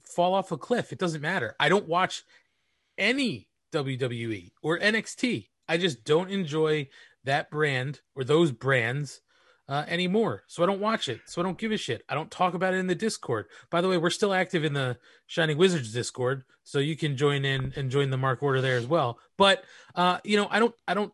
fall 0.04 0.32
off 0.32 0.52
a 0.52 0.56
cliff. 0.56 0.90
It 0.90 0.98
doesn't 0.98 1.20
matter. 1.20 1.54
I 1.60 1.68
don't 1.68 1.86
watch 1.86 2.24
any 2.96 3.46
wwe 3.72 4.50
or 4.62 4.78
nxt 4.78 5.48
i 5.68 5.76
just 5.76 6.04
don't 6.04 6.30
enjoy 6.30 6.86
that 7.24 7.50
brand 7.50 8.00
or 8.14 8.24
those 8.24 8.52
brands 8.52 9.20
uh, 9.68 9.84
anymore. 9.88 10.42
So 10.48 10.62
I 10.62 10.66
don't 10.66 10.80
watch 10.80 11.08
it. 11.08 11.20
So 11.26 11.40
I 11.40 11.44
don't 11.44 11.58
give 11.58 11.72
a 11.72 11.76
shit. 11.76 12.04
I 12.08 12.14
don't 12.14 12.30
talk 12.30 12.54
about 12.54 12.74
it 12.74 12.78
in 12.78 12.88
the 12.88 12.94
Discord. 12.94 13.46
By 13.70 13.80
the 13.80 13.88
way, 13.88 13.96
we're 13.96 14.10
still 14.10 14.34
active 14.34 14.64
in 14.64 14.72
the 14.72 14.98
Shining 15.26 15.56
Wizards 15.56 15.92
Discord, 15.92 16.44
so 16.64 16.78
you 16.78 16.96
can 16.96 17.16
join 17.16 17.44
in 17.44 17.72
and 17.76 17.90
join 17.90 18.10
the 18.10 18.18
Mark 18.18 18.42
Order 18.42 18.60
there 18.60 18.76
as 18.76 18.86
well. 18.86 19.18
But 19.38 19.64
uh, 19.94 20.18
you 20.24 20.36
know, 20.36 20.48
I 20.50 20.58
don't, 20.58 20.74
I 20.86 20.94
don't 20.94 21.12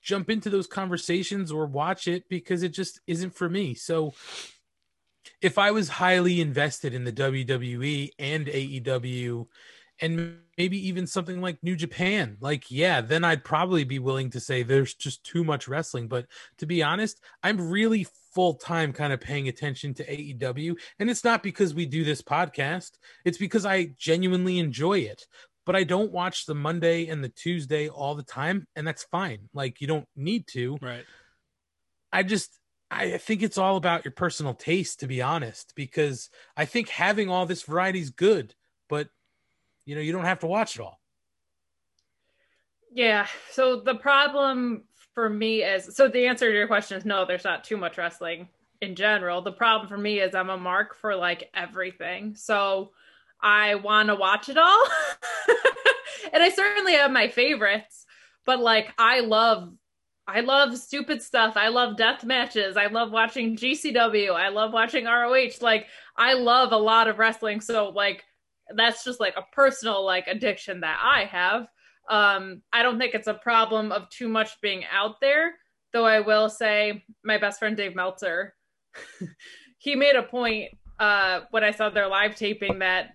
jump 0.00 0.30
into 0.30 0.50
those 0.50 0.66
conversations 0.66 1.50
or 1.50 1.66
watch 1.66 2.08
it 2.08 2.28
because 2.28 2.62
it 2.62 2.70
just 2.70 3.00
isn't 3.06 3.34
for 3.34 3.48
me. 3.48 3.74
So 3.74 4.14
if 5.40 5.58
I 5.58 5.70
was 5.70 5.88
highly 5.88 6.40
invested 6.40 6.94
in 6.94 7.04
the 7.04 7.12
WWE 7.12 8.10
and 8.18 8.46
AEW 8.46 9.46
and 10.02 10.36
maybe 10.58 10.88
even 10.88 11.06
something 11.06 11.40
like 11.40 11.62
New 11.62 11.76
Japan, 11.76 12.36
like, 12.40 12.70
yeah, 12.70 13.00
then 13.00 13.22
I'd 13.22 13.44
probably 13.44 13.84
be 13.84 14.00
willing 14.00 14.30
to 14.30 14.40
say 14.40 14.62
there's 14.62 14.94
just 14.94 15.24
too 15.24 15.44
much 15.44 15.68
wrestling. 15.68 16.08
But 16.08 16.26
to 16.58 16.66
be 16.66 16.82
honest, 16.82 17.22
I'm 17.42 17.70
really 17.70 18.06
full 18.34 18.54
time 18.54 18.92
kind 18.92 19.12
of 19.12 19.20
paying 19.20 19.46
attention 19.46 19.94
to 19.94 20.04
AEW. 20.04 20.76
And 20.98 21.08
it's 21.08 21.22
not 21.22 21.44
because 21.44 21.72
we 21.72 21.86
do 21.86 22.02
this 22.02 22.20
podcast, 22.20 22.90
it's 23.24 23.38
because 23.38 23.64
I 23.64 23.94
genuinely 23.96 24.58
enjoy 24.58 24.98
it. 24.98 25.26
But 25.64 25.76
I 25.76 25.84
don't 25.84 26.10
watch 26.10 26.46
the 26.46 26.56
Monday 26.56 27.06
and 27.06 27.22
the 27.22 27.28
Tuesday 27.28 27.88
all 27.88 28.16
the 28.16 28.24
time. 28.24 28.66
And 28.74 28.84
that's 28.84 29.04
fine. 29.04 29.48
Like, 29.54 29.80
you 29.80 29.86
don't 29.86 30.08
need 30.16 30.48
to. 30.48 30.76
Right. 30.82 31.04
I 32.12 32.24
just, 32.24 32.58
I 32.90 33.18
think 33.18 33.42
it's 33.42 33.56
all 33.56 33.76
about 33.76 34.04
your 34.04 34.12
personal 34.12 34.54
taste, 34.54 35.00
to 35.00 35.06
be 35.06 35.22
honest, 35.22 35.72
because 35.76 36.28
I 36.56 36.64
think 36.64 36.88
having 36.88 37.30
all 37.30 37.46
this 37.46 37.62
variety 37.62 38.00
is 38.00 38.10
good, 38.10 38.56
but 38.88 39.08
you 39.84 39.94
know 39.94 40.00
you 40.00 40.12
don't 40.12 40.24
have 40.24 40.40
to 40.40 40.46
watch 40.46 40.76
it 40.76 40.82
all 40.82 41.00
yeah 42.92 43.26
so 43.50 43.80
the 43.80 43.94
problem 43.94 44.84
for 45.14 45.28
me 45.28 45.62
is 45.62 45.94
so 45.96 46.08
the 46.08 46.26
answer 46.26 46.48
to 46.50 46.56
your 46.56 46.66
question 46.66 46.96
is 46.96 47.04
no 47.04 47.24
there's 47.24 47.44
not 47.44 47.64
too 47.64 47.76
much 47.76 47.98
wrestling 47.98 48.48
in 48.80 48.94
general 48.94 49.42
the 49.42 49.52
problem 49.52 49.88
for 49.88 49.98
me 49.98 50.20
is 50.20 50.34
i'm 50.34 50.50
a 50.50 50.56
mark 50.56 50.96
for 50.96 51.14
like 51.14 51.50
everything 51.54 52.34
so 52.34 52.90
i 53.40 53.74
want 53.76 54.08
to 54.08 54.14
watch 54.14 54.48
it 54.48 54.58
all 54.58 54.86
and 56.32 56.42
i 56.42 56.48
certainly 56.50 56.94
have 56.94 57.10
my 57.10 57.28
favorites 57.28 58.06
but 58.44 58.60
like 58.60 58.92
i 58.98 59.20
love 59.20 59.72
I 60.26 60.40
love 60.40 60.78
stupid 60.78 61.20
stuff. 61.20 61.56
I 61.56 61.68
love 61.68 61.96
death 61.96 62.24
matches. 62.24 62.76
I 62.76 62.86
love 62.86 63.10
watching 63.10 63.56
GCW. 63.56 64.32
I 64.32 64.50
love 64.50 64.72
watching 64.72 65.06
ROH. 65.06 65.60
Like 65.60 65.88
I 66.16 66.34
love 66.34 66.72
a 66.72 66.76
lot 66.76 67.08
of 67.08 67.18
wrestling. 67.18 67.60
So 67.60 67.88
like 67.88 68.24
that's 68.76 69.04
just 69.04 69.20
like 69.20 69.34
a 69.36 69.54
personal 69.54 70.04
like 70.04 70.26
addiction 70.26 70.80
that 70.80 71.00
I 71.02 71.24
have. 71.24 71.66
Um, 72.08 72.62
I 72.72 72.82
don't 72.82 72.98
think 72.98 73.14
it's 73.14 73.28
a 73.28 73.34
problem 73.34 73.92
of 73.92 74.08
too 74.10 74.28
much 74.28 74.60
being 74.60 74.84
out 74.92 75.20
there, 75.20 75.54
though 75.92 76.04
I 76.04 76.20
will 76.20 76.48
say 76.48 77.04
my 77.24 77.38
best 77.38 77.58
friend 77.58 77.76
Dave 77.76 77.94
Meltzer, 77.94 78.54
he 79.78 79.94
made 79.94 80.16
a 80.16 80.22
point 80.22 80.70
uh, 80.98 81.40
when 81.50 81.64
I 81.64 81.70
saw 81.70 81.90
their 81.90 82.08
live 82.08 82.34
taping 82.34 82.80
that 82.80 83.10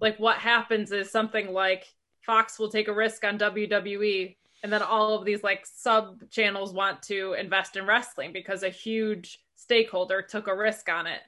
like 0.00 0.18
what 0.18 0.36
happens 0.36 0.92
is 0.92 1.10
something 1.10 1.52
like 1.52 1.84
Fox 2.24 2.58
will 2.58 2.70
take 2.70 2.88
a 2.88 2.94
risk 2.94 3.24
on 3.24 3.38
WWE 3.38 4.36
and 4.62 4.72
then 4.72 4.82
all 4.82 5.14
of 5.16 5.24
these 5.24 5.42
like 5.42 5.66
sub 5.66 6.28
channels 6.30 6.72
want 6.72 7.02
to 7.04 7.34
invest 7.34 7.76
in 7.76 7.86
wrestling 7.86 8.32
because 8.32 8.62
a 8.62 8.68
huge 8.68 9.38
stakeholder 9.54 10.22
took 10.22 10.48
a 10.48 10.56
risk 10.56 10.88
on 10.88 11.06
it 11.06 11.20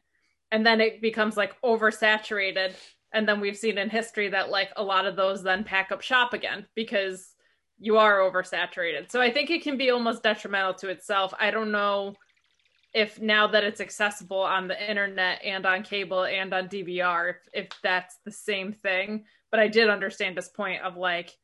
and 0.50 0.66
then 0.66 0.80
it 0.80 1.00
becomes 1.00 1.36
like 1.36 1.60
oversaturated 1.62 2.74
and 3.12 3.28
then 3.28 3.40
we've 3.40 3.56
seen 3.56 3.78
in 3.78 3.90
history 3.90 4.28
that 4.28 4.50
like 4.50 4.70
a 4.76 4.82
lot 4.82 5.06
of 5.06 5.16
those 5.16 5.42
then 5.42 5.64
pack 5.64 5.90
up 5.92 6.00
shop 6.00 6.32
again 6.32 6.66
because 6.74 7.34
you 7.78 7.96
are 7.96 8.18
oversaturated. 8.18 9.10
So 9.10 9.20
i 9.20 9.30
think 9.30 9.50
it 9.50 9.62
can 9.62 9.76
be 9.76 9.90
almost 9.90 10.22
detrimental 10.22 10.74
to 10.74 10.88
itself. 10.88 11.32
I 11.38 11.50
don't 11.50 11.72
know 11.72 12.14
if 12.94 13.20
now 13.20 13.46
that 13.48 13.64
it's 13.64 13.80
accessible 13.80 14.40
on 14.40 14.66
the 14.66 14.90
internet 14.90 15.40
and 15.44 15.66
on 15.66 15.82
cable 15.82 16.24
and 16.24 16.54
on 16.54 16.68
dvr 16.68 17.30
if, 17.30 17.36
if 17.52 17.68
that's 17.82 18.16
the 18.24 18.32
same 18.32 18.72
thing. 18.72 19.24
But 19.50 19.60
i 19.60 19.68
did 19.68 19.88
understand 19.88 20.36
this 20.36 20.48
point 20.48 20.82
of 20.82 20.96
like 20.96 21.36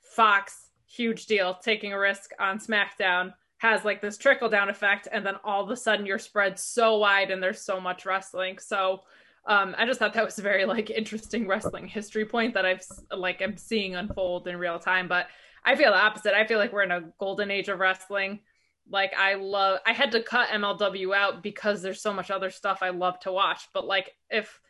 fox 0.00 0.68
huge 0.86 1.24
deal 1.26 1.54
taking 1.54 1.92
a 1.92 1.98
risk 1.98 2.32
on 2.38 2.58
smackdown 2.58 3.32
has 3.62 3.84
like 3.84 4.02
this 4.02 4.18
trickle 4.18 4.48
down 4.48 4.68
effect 4.68 5.06
and 5.12 5.24
then 5.24 5.36
all 5.44 5.62
of 5.62 5.70
a 5.70 5.76
sudden 5.76 6.04
you're 6.04 6.18
spread 6.18 6.58
so 6.58 6.98
wide 6.98 7.30
and 7.30 7.40
there's 7.40 7.62
so 7.62 7.80
much 7.80 8.04
wrestling. 8.04 8.58
So 8.58 9.02
um, 9.46 9.74
I 9.76 9.86
just 9.86 9.98
thought 9.98 10.14
that 10.14 10.24
was 10.24 10.38
a 10.38 10.42
very 10.42 10.64
like 10.64 10.90
interesting 10.90 11.48
wrestling 11.48 11.88
history 11.88 12.24
point 12.24 12.54
that 12.54 12.64
I've 12.64 12.82
like 13.10 13.42
I'm 13.42 13.56
seeing 13.56 13.96
unfold 13.96 14.46
in 14.46 14.56
real 14.56 14.78
time. 14.78 15.08
But 15.08 15.26
I 15.64 15.74
feel 15.74 15.90
the 15.90 15.98
opposite. 15.98 16.34
I 16.34 16.46
feel 16.46 16.58
like 16.58 16.72
we're 16.72 16.82
in 16.82 16.92
a 16.92 17.12
golden 17.18 17.50
age 17.50 17.68
of 17.68 17.80
wrestling. 17.80 18.40
Like 18.88 19.12
I 19.18 19.34
love. 19.34 19.80
I 19.84 19.92
had 19.92 20.12
to 20.12 20.22
cut 20.22 20.48
MLW 20.48 21.14
out 21.14 21.42
because 21.42 21.82
there's 21.82 22.00
so 22.00 22.12
much 22.12 22.30
other 22.30 22.50
stuff 22.50 22.78
I 22.82 22.90
love 22.90 23.18
to 23.20 23.32
watch. 23.32 23.68
But 23.74 23.86
like 23.86 24.12
if 24.30 24.60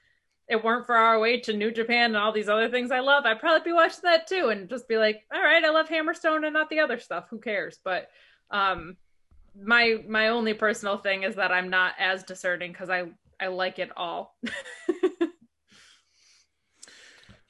it 0.48 0.64
weren't 0.64 0.86
for 0.86 0.94
ROH 0.94 1.48
and 1.48 1.58
New 1.58 1.70
Japan 1.70 2.06
and 2.06 2.16
all 2.16 2.32
these 2.32 2.48
other 2.48 2.70
things 2.70 2.90
I 2.90 3.00
love, 3.00 3.24
I'd 3.26 3.40
probably 3.40 3.70
be 3.70 3.74
watching 3.74 4.00
that 4.04 4.26
too 4.26 4.48
and 4.48 4.68
just 4.68 4.88
be 4.88 4.96
like, 4.96 5.22
all 5.32 5.40
right, 5.42 5.64
I 5.64 5.70
love 5.70 5.88
Hammerstone 5.88 6.44
and 6.44 6.52
not 6.52 6.68
the 6.70 6.80
other 6.80 6.98
stuff. 6.98 7.26
Who 7.30 7.38
cares? 7.38 7.78
But 7.84 8.08
um, 8.50 8.96
my 9.60 9.98
my 10.08 10.28
only 10.28 10.54
personal 10.54 10.96
thing 10.96 11.24
is 11.24 11.34
that 11.36 11.52
I'm 11.52 11.68
not 11.68 11.92
as 11.98 12.22
discerning 12.22 12.72
because 12.72 12.88
I 12.88 13.04
I 13.42 13.48
like 13.48 13.78
it 13.78 13.90
all. 13.96 14.36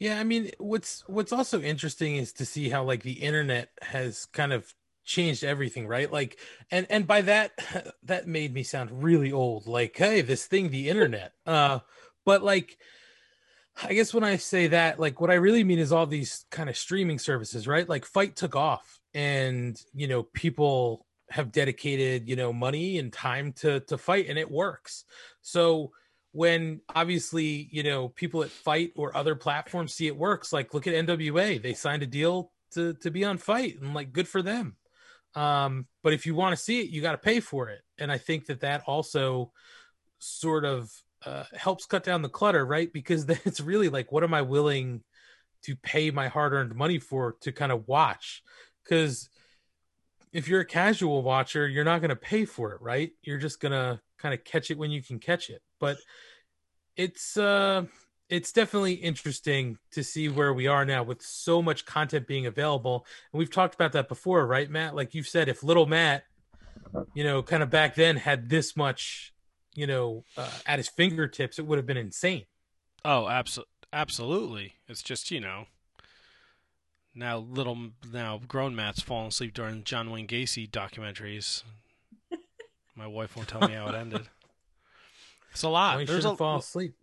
Yeah, 0.02 0.18
I 0.18 0.24
mean, 0.24 0.50
what's 0.58 1.04
what's 1.06 1.32
also 1.32 1.62
interesting 1.62 2.16
is 2.16 2.32
to 2.32 2.44
see 2.44 2.68
how 2.68 2.82
like 2.82 3.04
the 3.04 3.12
internet 3.12 3.68
has 3.82 4.26
kind 4.26 4.52
of 4.52 4.66
changed 5.04 5.44
everything, 5.44 5.86
right? 5.86 6.10
Like, 6.10 6.40
and 6.72 6.88
and 6.90 7.06
by 7.06 7.20
that, 7.20 7.52
that 8.02 8.26
made 8.26 8.52
me 8.52 8.64
sound 8.64 9.04
really 9.04 9.30
old. 9.30 9.68
Like, 9.68 9.96
hey, 9.96 10.22
this 10.22 10.44
thing, 10.44 10.70
the 10.70 10.88
internet. 10.88 11.34
Uh, 11.46 11.78
but 12.24 12.42
like, 12.42 12.78
I 13.80 13.92
guess 13.92 14.12
when 14.12 14.24
I 14.24 14.38
say 14.38 14.66
that, 14.66 14.98
like, 14.98 15.20
what 15.20 15.30
I 15.30 15.34
really 15.34 15.62
mean 15.62 15.78
is 15.78 15.92
all 15.92 16.08
these 16.08 16.46
kind 16.50 16.68
of 16.68 16.76
streaming 16.76 17.20
services, 17.20 17.68
right? 17.68 17.88
Like, 17.88 18.04
FITE 18.04 18.34
took 18.34 18.56
off, 18.56 18.98
and 19.14 19.80
you 19.94 20.08
know, 20.08 20.24
people 20.24 21.06
have 21.32 21.52
dedicated 21.52 22.28
you 22.28 22.36
know 22.36 22.52
money 22.52 22.98
and 22.98 23.12
time 23.12 23.52
to 23.52 23.80
to 23.80 23.98
FITE, 23.98 24.28
and 24.28 24.38
it 24.38 24.50
works. 24.50 25.04
So 25.40 25.92
when 26.32 26.80
obviously 26.94 27.68
you 27.70 27.82
know 27.82 28.08
people 28.08 28.42
at 28.42 28.50
FITE 28.50 28.92
or 28.96 29.16
other 29.16 29.34
platforms 29.34 29.94
see 29.94 30.06
it 30.06 30.16
works 30.16 30.52
like 30.52 30.72
look 30.72 30.86
at 30.86 30.94
nwa 30.94 31.62
they 31.62 31.74
signed 31.74 32.02
a 32.02 32.06
deal 32.06 32.50
to 32.72 32.94
to 32.94 33.10
be 33.10 33.24
on 33.24 33.36
FITE 33.38 33.80
and 33.80 33.94
like 33.94 34.12
good 34.12 34.28
for 34.28 34.42
them. 34.42 34.76
Um 35.34 35.86
but 36.02 36.12
if 36.12 36.26
you 36.26 36.34
want 36.34 36.56
to 36.56 36.62
see 36.62 36.80
it 36.80 36.90
you 36.90 37.02
got 37.02 37.12
to 37.12 37.18
pay 37.18 37.40
for 37.40 37.68
it. 37.68 37.80
And 37.98 38.10
i 38.10 38.18
think 38.18 38.46
that 38.46 38.60
that 38.60 38.82
also 38.86 39.52
sort 40.18 40.64
of 40.64 40.90
uh, 41.24 41.44
helps 41.54 41.86
cut 41.86 42.02
down 42.02 42.22
the 42.22 42.28
clutter 42.28 42.64
right? 42.64 42.92
Because 42.92 43.26
then 43.26 43.38
it's 43.44 43.60
really 43.60 43.88
like 43.88 44.10
what 44.10 44.24
am 44.24 44.34
i 44.34 44.42
willing 44.42 45.02
to 45.62 45.76
pay 45.76 46.10
my 46.10 46.28
hard-earned 46.28 46.74
money 46.74 46.98
for 46.98 47.36
to 47.40 47.52
kind 47.52 47.72
of 47.72 47.86
watch? 47.86 48.42
Because 48.82 49.28
if 50.32 50.48
you're 50.48 50.60
a 50.60 50.66
casual 50.66 51.22
watcher 51.22 51.68
you're 51.68 51.84
not 51.84 52.00
going 52.00 52.10
to 52.10 52.16
pay 52.16 52.44
for 52.44 52.72
it 52.72 52.80
right 52.80 53.12
you're 53.22 53.38
just 53.38 53.60
going 53.60 53.72
to 53.72 54.00
kind 54.18 54.34
of 54.34 54.44
catch 54.44 54.70
it 54.70 54.78
when 54.78 54.90
you 54.90 55.02
can 55.02 55.18
catch 55.18 55.50
it 55.50 55.62
but 55.80 55.96
it's 56.96 57.36
uh 57.36 57.84
it's 58.28 58.52
definitely 58.52 58.94
interesting 58.94 59.76
to 59.90 60.02
see 60.02 60.28
where 60.28 60.54
we 60.54 60.66
are 60.66 60.84
now 60.84 61.02
with 61.02 61.20
so 61.20 61.60
much 61.60 61.84
content 61.84 62.26
being 62.26 62.46
available 62.46 63.06
and 63.32 63.38
we've 63.38 63.50
talked 63.50 63.74
about 63.74 63.92
that 63.92 64.08
before 64.08 64.46
right 64.46 64.70
matt 64.70 64.94
like 64.94 65.14
you've 65.14 65.28
said 65.28 65.48
if 65.48 65.62
little 65.62 65.86
matt 65.86 66.24
you 67.14 67.24
know 67.24 67.42
kind 67.42 67.62
of 67.62 67.70
back 67.70 67.94
then 67.94 68.16
had 68.16 68.48
this 68.48 68.76
much 68.76 69.32
you 69.74 69.86
know 69.86 70.24
uh, 70.36 70.50
at 70.66 70.78
his 70.78 70.88
fingertips 70.88 71.58
it 71.58 71.66
would 71.66 71.78
have 71.78 71.86
been 71.86 71.96
insane 71.96 72.44
Oh, 73.04 73.28
absolutely, 73.28 73.72
absolutely. 73.92 74.72
It's 74.88 75.02
just 75.02 75.30
you 75.30 75.40
know. 75.40 75.66
Now 77.14 77.38
little 77.38 77.90
now 78.10 78.40
grown 78.48 78.74
Matt's 78.74 79.02
falling 79.02 79.28
asleep 79.28 79.54
during 79.54 79.84
John 79.84 80.10
Wayne 80.10 80.26
Gacy 80.26 80.70
documentaries. 80.70 81.62
My 82.96 83.06
wife 83.06 83.36
won't 83.36 83.48
tell 83.48 83.60
me 83.60 83.74
how 83.74 83.88
it 83.88 83.94
ended. 83.94 84.28
It's 85.52 85.62
a 85.62 85.68
lot. 85.68 85.96
Why 85.96 86.04
There's 86.04 86.22
shouldn't 86.22 86.34
a 86.34 86.36
fall 86.38 86.58
asleep 86.58 86.94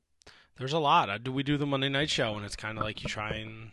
there's 0.59 0.73
a 0.73 0.79
lot. 0.79 1.09
I 1.09 1.17
do 1.17 1.31
we 1.31 1.41
do 1.41 1.57
the 1.57 1.65
Monday 1.65 1.89
night 1.89 2.09
show 2.09 2.35
and 2.35 2.45
it's 2.45 2.55
kind 2.55 2.77
of 2.77 2.83
like 2.83 3.01
you 3.01 3.09
try 3.09 3.31
and 3.31 3.71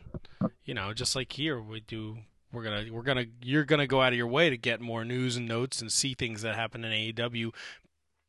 you 0.65 0.73
know, 0.73 0.95
just 0.95 1.15
like 1.15 1.33
here 1.33 1.61
we 1.61 1.81
do 1.81 2.19
we're 2.53 2.63
going 2.63 2.87
to 2.87 2.91
we're 2.93 3.03
going 3.03 3.19
to 3.19 3.27
you're 3.43 3.65
going 3.65 3.81
to 3.81 3.89
go 3.89 4.01
out 4.01 4.13
of 4.13 4.17
your 4.17 4.29
way 4.29 4.49
to 4.49 4.57
get 4.57 4.81
more 4.81 5.05
news 5.05 5.37
and 5.37 5.47
notes 5.47 5.83
and 5.83 5.93
see 5.93 6.15
things 6.15 6.43
that 6.43 6.55
happen 6.55 6.85
in 6.85 7.13
AEW 7.13 7.53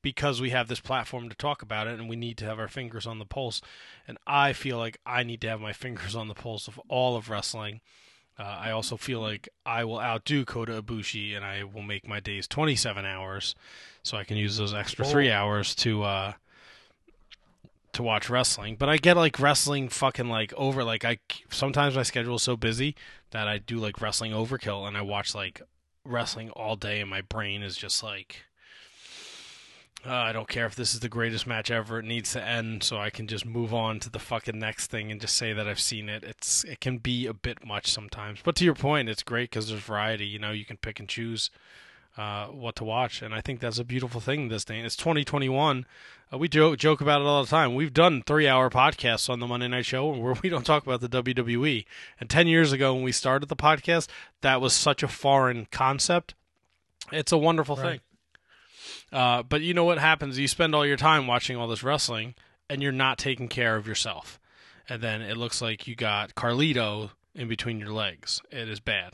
because 0.02 0.40
we 0.40 0.52
have 0.52 0.68
this 0.68 0.80
platform 0.80 1.30
to 1.30 1.36
talk 1.36 1.62
about 1.62 1.88
it 1.88 2.00
and 2.00 2.08
we 2.08 2.16
need 2.16 2.38
to 2.38 2.46
have 2.46 2.60
our 2.60 2.68
fingers 2.68 3.08
on 3.08 3.20
the 3.20 3.26
pulse. 3.26 3.62
And 4.08 4.18
I 4.26 4.54
feel 4.54 4.78
like 4.78 5.00
I 5.06 5.24
need 5.24 5.42
to 5.42 5.50
have 5.50 5.62
my 5.62 5.74
fingers 5.86 6.16
on 6.16 6.28
the 6.28 6.34
pulse 6.34 6.68
of 6.68 6.80
all 6.88 7.16
of 7.16 7.30
wrestling. 7.30 7.82
Uh, 8.40 8.44
I 8.44 8.72
also 8.72 8.98
feel 8.98 9.20
like 9.20 9.50
I 9.66 9.84
will 9.84 10.00
outdo 10.00 10.46
Kota 10.46 10.82
Ibushi 10.82 11.36
and 11.36 11.44
I 11.44 11.64
will 11.64 11.82
make 11.82 12.08
my 12.08 12.20
days 12.20 12.48
27 12.48 13.04
hours 13.04 13.56
so 14.04 14.16
I 14.16 14.24
can 14.24 14.38
use 14.38 14.58
those 14.58 14.76
extra 14.76 15.06
three 15.06 15.32
hours 15.32 15.74
to 15.76 16.04
uh, 16.04 16.34
to 17.94 18.04
watch 18.04 18.30
wrestling. 18.30 18.76
But 18.76 18.90
I 18.90 18.98
get 18.98 19.18
like 19.18 19.40
wrestling 19.40 19.90
fucking 19.90 20.30
like 20.30 20.54
over 20.54 20.84
like 20.84 21.04
I 21.04 21.18
sometimes 21.50 21.96
my 21.96 22.04
schedule 22.04 22.36
is 22.36 22.44
so 22.44 22.56
busy 22.56 22.96
that 23.32 23.48
I 23.48 23.58
do 23.58 23.80
like 23.80 24.00
wrestling 24.02 24.34
overkill 24.34 24.88
and 24.88 24.96
I 24.96 25.02
watch 25.02 25.34
like 25.34 25.62
wrestling 26.06 26.52
all 26.52 26.76
day 26.76 27.02
and 27.02 27.10
my 27.10 27.22
brain 27.22 27.64
is 27.64 27.76
just 27.76 28.04
like 28.04 28.44
uh, 30.08 30.12
I 30.14 30.32
don't 30.32 30.48
care 30.48 30.66
if 30.66 30.76
this 30.76 30.94
is 30.94 31.02
the 31.02 31.10
greatest 31.10 31.46
match 31.46 31.70
ever. 31.70 32.00
It 32.00 32.06
needs 32.06 32.32
to 32.34 32.42
end 32.44 32.82
so 32.84 32.98
I 32.98 33.10
can 33.10 33.28
just 33.28 33.46
move 33.46 33.74
on 33.74 34.00
to 34.00 34.10
the 34.10 34.20
fucking 34.20 34.58
next 34.58 34.88
thing 34.90 35.12
and 35.12 35.20
just 35.20 35.36
say 35.36 35.52
that 35.54 35.68
I've 35.68 35.80
seen 35.80 36.08
it. 36.08 36.24
It's 36.24 36.64
it 36.64 36.80
can 36.80 36.98
be 37.00 37.28
a 37.28 37.34
bit 37.34 37.66
much 37.66 37.92
sometimes. 37.92 38.40
But 38.44 38.56
to 38.58 38.66
your 38.66 38.76
point, 38.76 39.10
it's 39.10 39.24
great 39.24 39.50
because 39.50 39.68
there's 39.70 39.82
variety. 39.82 40.26
You 40.26 40.40
know, 40.40 40.52
you 40.52 40.66
can 40.66 40.78
pick 40.78 41.00
and 41.00 41.10
choose 41.10 41.50
uh, 42.18 42.48
what 42.48 42.76
to 42.78 42.84
watch, 42.84 43.22
and 43.22 43.34
I 43.34 43.42
think 43.42 43.60
that's 43.60 43.78
a 43.80 43.84
beautiful 43.84 44.20
thing. 44.22 44.48
This 44.48 44.66
day, 44.66 44.80
it's 44.80 44.96
2021. 44.96 45.86
Uh, 46.34 46.38
we 46.38 46.48
joke 46.48 46.78
joke 46.80 47.00
about 47.02 47.22
it 47.22 47.28
all 47.28 47.44
the 47.44 47.50
time. 47.50 47.76
We've 47.76 47.94
done 47.94 48.24
three 48.26 48.48
hour 48.48 48.70
podcasts 48.70 49.30
on 49.30 49.40
the 49.40 49.46
Monday 49.48 49.68
Night 49.68 49.86
Show 49.86 50.08
where 50.08 50.34
we 50.44 50.50
don't 50.50 50.66
talk 50.66 50.84
about 50.86 51.02
the 51.02 51.10
WWE. 51.10 51.86
And 52.20 52.30
ten 52.30 52.48
years 52.48 52.72
ago, 52.72 52.94
when 52.94 53.04
we 53.04 53.12
started 53.12 53.50
the 53.50 53.56
podcast, 53.56 54.08
that 54.42 54.62
was 54.62 54.74
such 54.74 55.04
a 55.04 55.08
foreign 55.08 55.68
concept. 55.72 56.34
It's 57.12 57.32
a 57.32 57.38
wonderful 57.38 57.76
Right. 57.76 57.84
thing. 57.84 58.00
Uh, 59.12 59.44
but 59.44 59.62
you 59.62 59.74
know 59.74 59.86
what 59.86 60.00
happens? 60.00 60.38
You 60.38 60.48
spend 60.48 60.76
all 60.76 60.86
your 60.86 60.98
time 60.98 61.28
watching 61.28 61.56
all 61.58 61.68
this 61.68 61.84
wrestling, 61.84 62.36
and 62.70 62.82
you're 62.82 62.92
not 62.92 63.18
taking 63.18 63.48
care 63.48 63.76
of 63.76 63.88
yourself. 63.88 64.40
And 64.90 65.02
then 65.02 65.22
it 65.22 65.38
looks 65.38 65.62
like 65.62 65.88
you 65.88 65.96
got 65.96 66.36
Carlito 66.36 67.12
in 67.36 67.48
between 67.48 67.80
your 67.80 67.92
legs. 67.92 68.42
It 68.52 68.70
is 68.70 68.80
bad. 68.80 69.14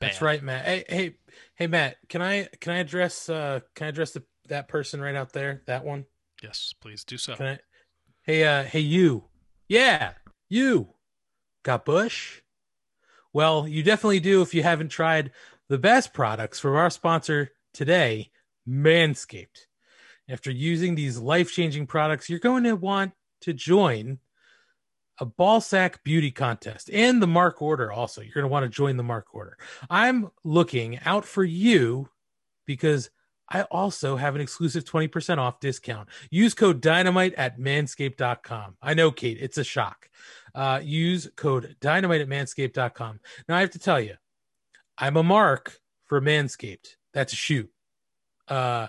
That's 0.00 0.20
right, 0.20 0.42
Matt. 0.42 0.66
Hey, 0.66 0.84
hey, 0.88 1.14
hey, 1.54 1.66
Matt. 1.66 1.96
Can 2.08 2.20
I 2.20 2.48
can 2.60 2.72
I 2.72 2.78
address 2.78 3.28
uh 3.28 3.60
can 3.74 3.86
I 3.86 3.88
address 3.88 4.10
the, 4.10 4.22
that 4.48 4.68
person 4.68 5.00
right 5.00 5.14
out 5.14 5.32
there? 5.32 5.62
That 5.66 5.84
one. 5.84 6.04
Yes, 6.42 6.74
please 6.78 7.04
do 7.04 7.16
so. 7.16 7.36
Can 7.36 7.46
I? 7.46 7.58
Hey, 8.22 8.44
uh, 8.44 8.64
hey, 8.64 8.80
you. 8.80 9.24
Yeah, 9.66 10.12
you. 10.48 10.88
Got 11.62 11.86
Bush? 11.86 12.42
Well, 13.32 13.66
you 13.66 13.82
definitely 13.82 14.20
do 14.20 14.42
if 14.42 14.54
you 14.54 14.62
haven't 14.62 14.90
tried 14.90 15.30
the 15.68 15.78
best 15.78 16.12
products 16.12 16.60
from 16.60 16.76
our 16.76 16.90
sponsor 16.90 17.52
today, 17.72 18.30
Manscaped. 18.68 19.66
After 20.28 20.50
using 20.50 20.94
these 20.94 21.18
life 21.18 21.52
changing 21.52 21.86
products, 21.86 22.28
you're 22.28 22.38
going 22.38 22.64
to 22.64 22.76
want 22.76 23.12
to 23.42 23.52
join 23.52 24.18
a 25.20 25.24
ball 25.24 25.60
sack 25.60 26.02
beauty 26.02 26.30
contest 26.30 26.90
and 26.92 27.22
the 27.22 27.26
mark 27.26 27.62
order 27.62 27.92
also. 27.92 28.20
You're 28.20 28.34
going 28.34 28.44
to 28.44 28.48
want 28.48 28.64
to 28.64 28.68
join 28.68 28.96
the 28.96 29.02
mark 29.02 29.26
order. 29.32 29.56
I'm 29.88 30.30
looking 30.42 30.98
out 31.04 31.24
for 31.24 31.44
you 31.44 32.08
because 32.66 33.10
I 33.48 33.62
also 33.62 34.16
have 34.16 34.34
an 34.34 34.40
exclusive 34.40 34.84
20% 34.84 35.38
off 35.38 35.60
discount. 35.60 36.08
Use 36.30 36.54
code 36.54 36.80
dynamite 36.80 37.34
at 37.34 37.58
manscaped.com. 37.58 38.76
I 38.82 38.94
know, 38.94 39.10
Kate, 39.10 39.38
it's 39.40 39.58
a 39.58 39.64
shock. 39.64 40.08
Uh, 40.54 40.80
use 40.82 41.28
code 41.36 41.76
dynamite 41.80 42.22
at 42.22 42.28
manscaped.com. 42.28 43.20
Now, 43.48 43.56
I 43.56 43.60
have 43.60 43.70
to 43.72 43.78
tell 43.78 44.00
you, 44.00 44.14
I'm 44.96 45.16
a 45.16 45.22
mark 45.22 45.78
for 46.06 46.20
Manscaped. 46.20 46.96
That's 47.12 47.32
a 47.32 47.36
shoot. 47.36 47.70
Uh, 48.48 48.88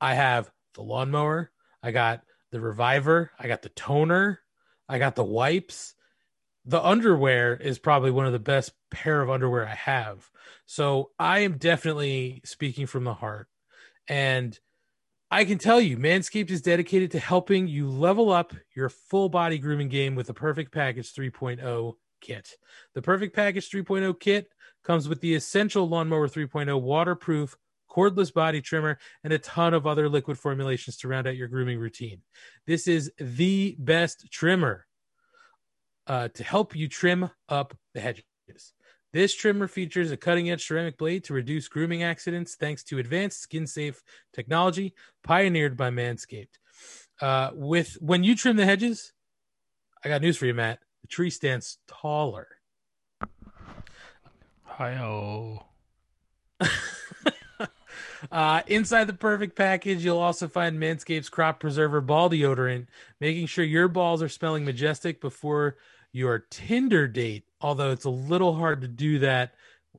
I 0.00 0.14
have 0.14 0.50
the 0.74 0.82
lawnmower, 0.82 1.50
I 1.82 1.90
got 1.90 2.22
the 2.52 2.60
reviver, 2.60 3.30
I 3.38 3.48
got 3.48 3.62
the 3.62 3.68
toner, 3.70 4.40
I 4.88 4.98
got 4.98 5.16
the 5.16 5.24
wipes. 5.24 5.94
The 6.64 6.84
underwear 6.84 7.54
is 7.54 7.78
probably 7.78 8.10
one 8.10 8.26
of 8.26 8.32
the 8.32 8.38
best 8.38 8.72
pair 8.90 9.22
of 9.22 9.30
underwear 9.30 9.66
I 9.66 9.74
have. 9.74 10.28
So 10.66 11.10
I 11.18 11.40
am 11.40 11.58
definitely 11.58 12.42
speaking 12.44 12.86
from 12.86 13.04
the 13.04 13.14
heart. 13.14 13.48
And 14.08 14.58
I 15.30 15.44
can 15.44 15.58
tell 15.58 15.80
you, 15.80 15.96
Manscaped 15.96 16.50
is 16.50 16.62
dedicated 16.62 17.10
to 17.12 17.18
helping 17.18 17.66
you 17.66 17.88
level 17.88 18.30
up 18.30 18.52
your 18.74 18.88
full 18.88 19.28
body 19.28 19.58
grooming 19.58 19.88
game 19.88 20.14
with 20.14 20.28
the 20.28 20.34
Perfect 20.34 20.72
Package 20.72 21.12
3.0 21.12 21.94
kit. 22.20 22.56
The 22.94 23.02
Perfect 23.02 23.34
Package 23.34 23.68
3.0 23.68 24.18
kit 24.20 24.48
comes 24.84 25.08
with 25.08 25.20
the 25.20 25.34
essential 25.34 25.88
Lawnmower 25.88 26.28
3.0 26.28 26.80
waterproof, 26.80 27.56
cordless 27.96 28.32
body 28.32 28.60
trimmer, 28.60 28.98
and 29.24 29.32
a 29.32 29.38
ton 29.38 29.74
of 29.74 29.86
other 29.86 30.08
liquid 30.08 30.38
formulations 30.38 30.96
to 30.98 31.08
round 31.08 31.26
out 31.26 31.36
your 31.36 31.48
grooming 31.48 31.78
routine. 31.78 32.20
This 32.66 32.86
is 32.86 33.10
the 33.18 33.76
best 33.78 34.30
trimmer 34.30 34.86
uh, 36.06 36.28
to 36.28 36.44
help 36.44 36.76
you 36.76 36.88
trim 36.88 37.30
up 37.48 37.74
the 37.94 38.00
hedges. 38.00 38.24
This 39.12 39.34
trimmer 39.34 39.66
features 39.66 40.10
a 40.10 40.16
cutting 40.16 40.50
edge 40.50 40.66
ceramic 40.66 40.98
blade 40.98 41.24
to 41.24 41.34
reduce 41.34 41.68
grooming 41.68 42.02
accidents 42.02 42.54
thanks 42.54 42.82
to 42.84 42.98
advanced 42.98 43.40
skin 43.40 43.66
safe 43.66 44.02
technology 44.34 44.94
pioneered 45.24 45.76
by 45.76 45.90
Manscaped. 45.90 46.58
Uh, 47.20 47.50
with 47.54 47.96
when 48.00 48.24
you 48.24 48.36
trim 48.36 48.56
the 48.56 48.66
hedges, 48.66 49.12
I 50.04 50.08
got 50.10 50.20
news 50.20 50.36
for 50.36 50.46
you, 50.46 50.54
Matt. 50.54 50.80
The 51.00 51.08
tree 51.08 51.30
stands 51.30 51.78
taller. 51.88 52.48
Hi. 54.64 54.98
Uh, 58.30 58.62
inside 58.66 59.04
the 59.04 59.12
perfect 59.12 59.56
package, 59.56 60.04
you'll 60.04 60.18
also 60.18 60.48
find 60.48 60.78
Manscaped's 60.78 61.28
Crop 61.28 61.60
Preserver 61.60 62.00
Ball 62.00 62.30
Deodorant, 62.30 62.86
making 63.20 63.46
sure 63.46 63.64
your 63.64 63.88
balls 63.88 64.22
are 64.22 64.28
smelling 64.28 64.64
majestic 64.64 65.20
before 65.20 65.76
your 66.12 66.38
Tinder 66.50 67.08
date. 67.08 67.44
Although 67.60 67.90
it's 67.90 68.04
a 68.04 68.10
little 68.10 68.54
hard 68.54 68.80
to 68.82 68.88
do 68.88 69.18
that 69.20 69.54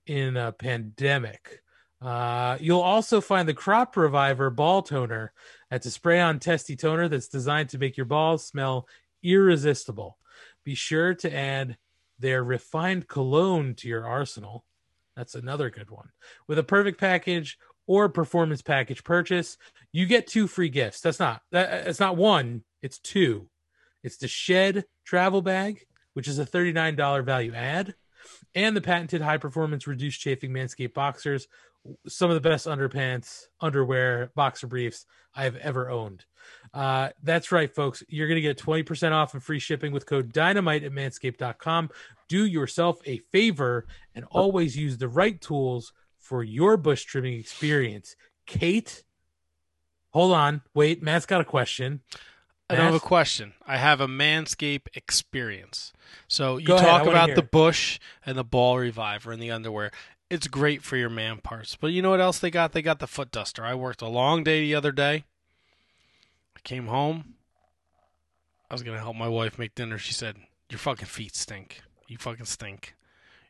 in 0.05 0.37
a 0.37 0.51
pandemic. 0.51 1.61
Uh, 2.01 2.57
you'll 2.59 2.81
also 2.81 3.19
find 3.19 3.47
the 3.47 3.53
Crop 3.53 3.97
Reviver 3.97 4.49
Ball 4.49 4.83
Toner. 4.83 5.33
That's 5.71 5.87
a 5.87 5.91
spray-on 5.91 6.39
testy 6.39 6.75
toner 6.75 7.07
that's 7.07 7.27
designed 7.27 7.69
to 7.69 7.77
make 7.77 7.97
your 7.97 8.05
balls 8.05 8.45
smell 8.45 8.87
irresistible. 9.23 10.17
Be 10.63 10.75
sure 10.75 11.13
to 11.15 11.35
add 11.35 11.77
their 12.19 12.43
refined 12.43 13.07
cologne 13.07 13.73
to 13.75 13.87
your 13.87 14.05
arsenal. 14.05 14.63
That's 15.15 15.33
another 15.33 15.69
good 15.71 15.89
one. 15.89 16.09
With 16.47 16.59
a 16.59 16.63
perfect 16.63 16.99
package 16.99 17.57
or 17.87 18.09
performance 18.09 18.61
package 18.61 19.03
purchase, 19.03 19.57
you 19.91 20.05
get 20.05 20.27
two 20.27 20.47
free 20.47 20.69
gifts. 20.69 21.01
That's 21.01 21.19
not 21.19 21.41
that 21.51 21.87
it's 21.87 21.99
not 21.99 22.17
one, 22.17 22.63
it's 22.81 22.99
two. 22.99 23.49
It's 24.03 24.17
the 24.17 24.27
Shed 24.27 24.85
travel 25.05 25.41
bag, 25.41 25.85
which 26.13 26.27
is 26.27 26.39
a 26.39 26.45
$39 26.45 27.25
value 27.25 27.53
add, 27.53 27.95
and 28.53 28.75
the 28.75 28.81
patented 28.81 29.21
high 29.21 29.37
performance 29.37 29.87
reduced 29.87 30.21
chafing 30.21 30.51
Manscaped 30.51 30.93
boxers, 30.93 31.47
some 32.07 32.29
of 32.29 32.35
the 32.35 32.49
best 32.49 32.67
underpants, 32.67 33.45
underwear, 33.61 34.31
boxer 34.35 34.67
briefs 34.67 35.05
I 35.33 35.43
have 35.43 35.55
ever 35.57 35.89
owned. 35.89 36.25
Uh, 36.73 37.09
that's 37.23 37.51
right, 37.51 37.73
folks. 37.73 38.03
You're 38.07 38.27
going 38.27 38.41
to 38.41 38.41
get 38.41 38.57
20% 38.57 39.11
off 39.11 39.33
and 39.33 39.43
free 39.43 39.59
shipping 39.59 39.91
with 39.91 40.05
code 40.05 40.31
dynamite 40.31 40.83
at 40.83 40.91
manscaped.com. 40.91 41.89
Do 42.29 42.45
yourself 42.45 42.99
a 43.05 43.17
favor 43.17 43.85
and 44.15 44.25
always 44.31 44.77
use 44.77 44.97
the 44.97 45.07
right 45.07 45.39
tools 45.39 45.93
for 46.27 46.43
your 46.43 46.75
bush 46.75 47.05
trimming 47.05 47.39
experience. 47.39 48.17
Kate, 48.45 49.03
hold 50.09 50.33
on. 50.33 50.61
Wait, 50.73 51.01
Matt's 51.01 51.25
got 51.25 51.39
a 51.39 51.45
question. 51.45 52.01
I 52.69 52.75
don't 52.75 52.85
have 52.85 52.95
a 52.95 52.99
question. 52.99 53.53
I 53.65 53.77
have 53.77 54.01
a 54.01 54.07
Manscape 54.07 54.87
experience. 54.93 55.93
So 56.27 56.57
you 56.57 56.67
Go 56.67 56.77
talk 56.77 57.05
wanna 57.05 57.11
about 57.11 57.35
the 57.35 57.41
bush 57.41 57.97
and 58.25 58.37
the 58.37 58.43
ball 58.43 58.77
reviver 58.77 59.31
and 59.31 59.41
the 59.41 59.51
underwear. 59.51 59.89
It's 60.29 60.47
great 60.47 60.83
for 60.83 60.97
your 60.97 61.09
man 61.09 61.37
parts. 61.37 61.77
But 61.77 61.93
you 61.93 62.01
know 62.01 62.09
what 62.09 62.19
else 62.19 62.39
they 62.39 62.51
got? 62.51 62.73
They 62.73 62.81
got 62.81 62.99
the 62.99 63.07
foot 63.07 63.31
duster. 63.31 63.63
I 63.63 63.73
worked 63.73 64.01
a 64.01 64.09
long 64.09 64.43
day 64.43 64.59
the 64.59 64.75
other 64.75 64.91
day. 64.91 65.23
I 66.57 66.59
came 66.65 66.87
home. 66.87 67.35
I 68.69 68.73
was 68.73 68.83
gonna 68.83 68.99
help 68.99 69.15
my 69.15 69.29
wife 69.29 69.57
make 69.57 69.75
dinner. 69.75 69.97
She 69.97 70.13
said, 70.13 70.35
Your 70.69 70.79
fucking 70.79 71.05
feet 71.07 71.37
stink. 71.37 71.83
You 72.09 72.17
fucking 72.17 72.47
stink. 72.47 72.95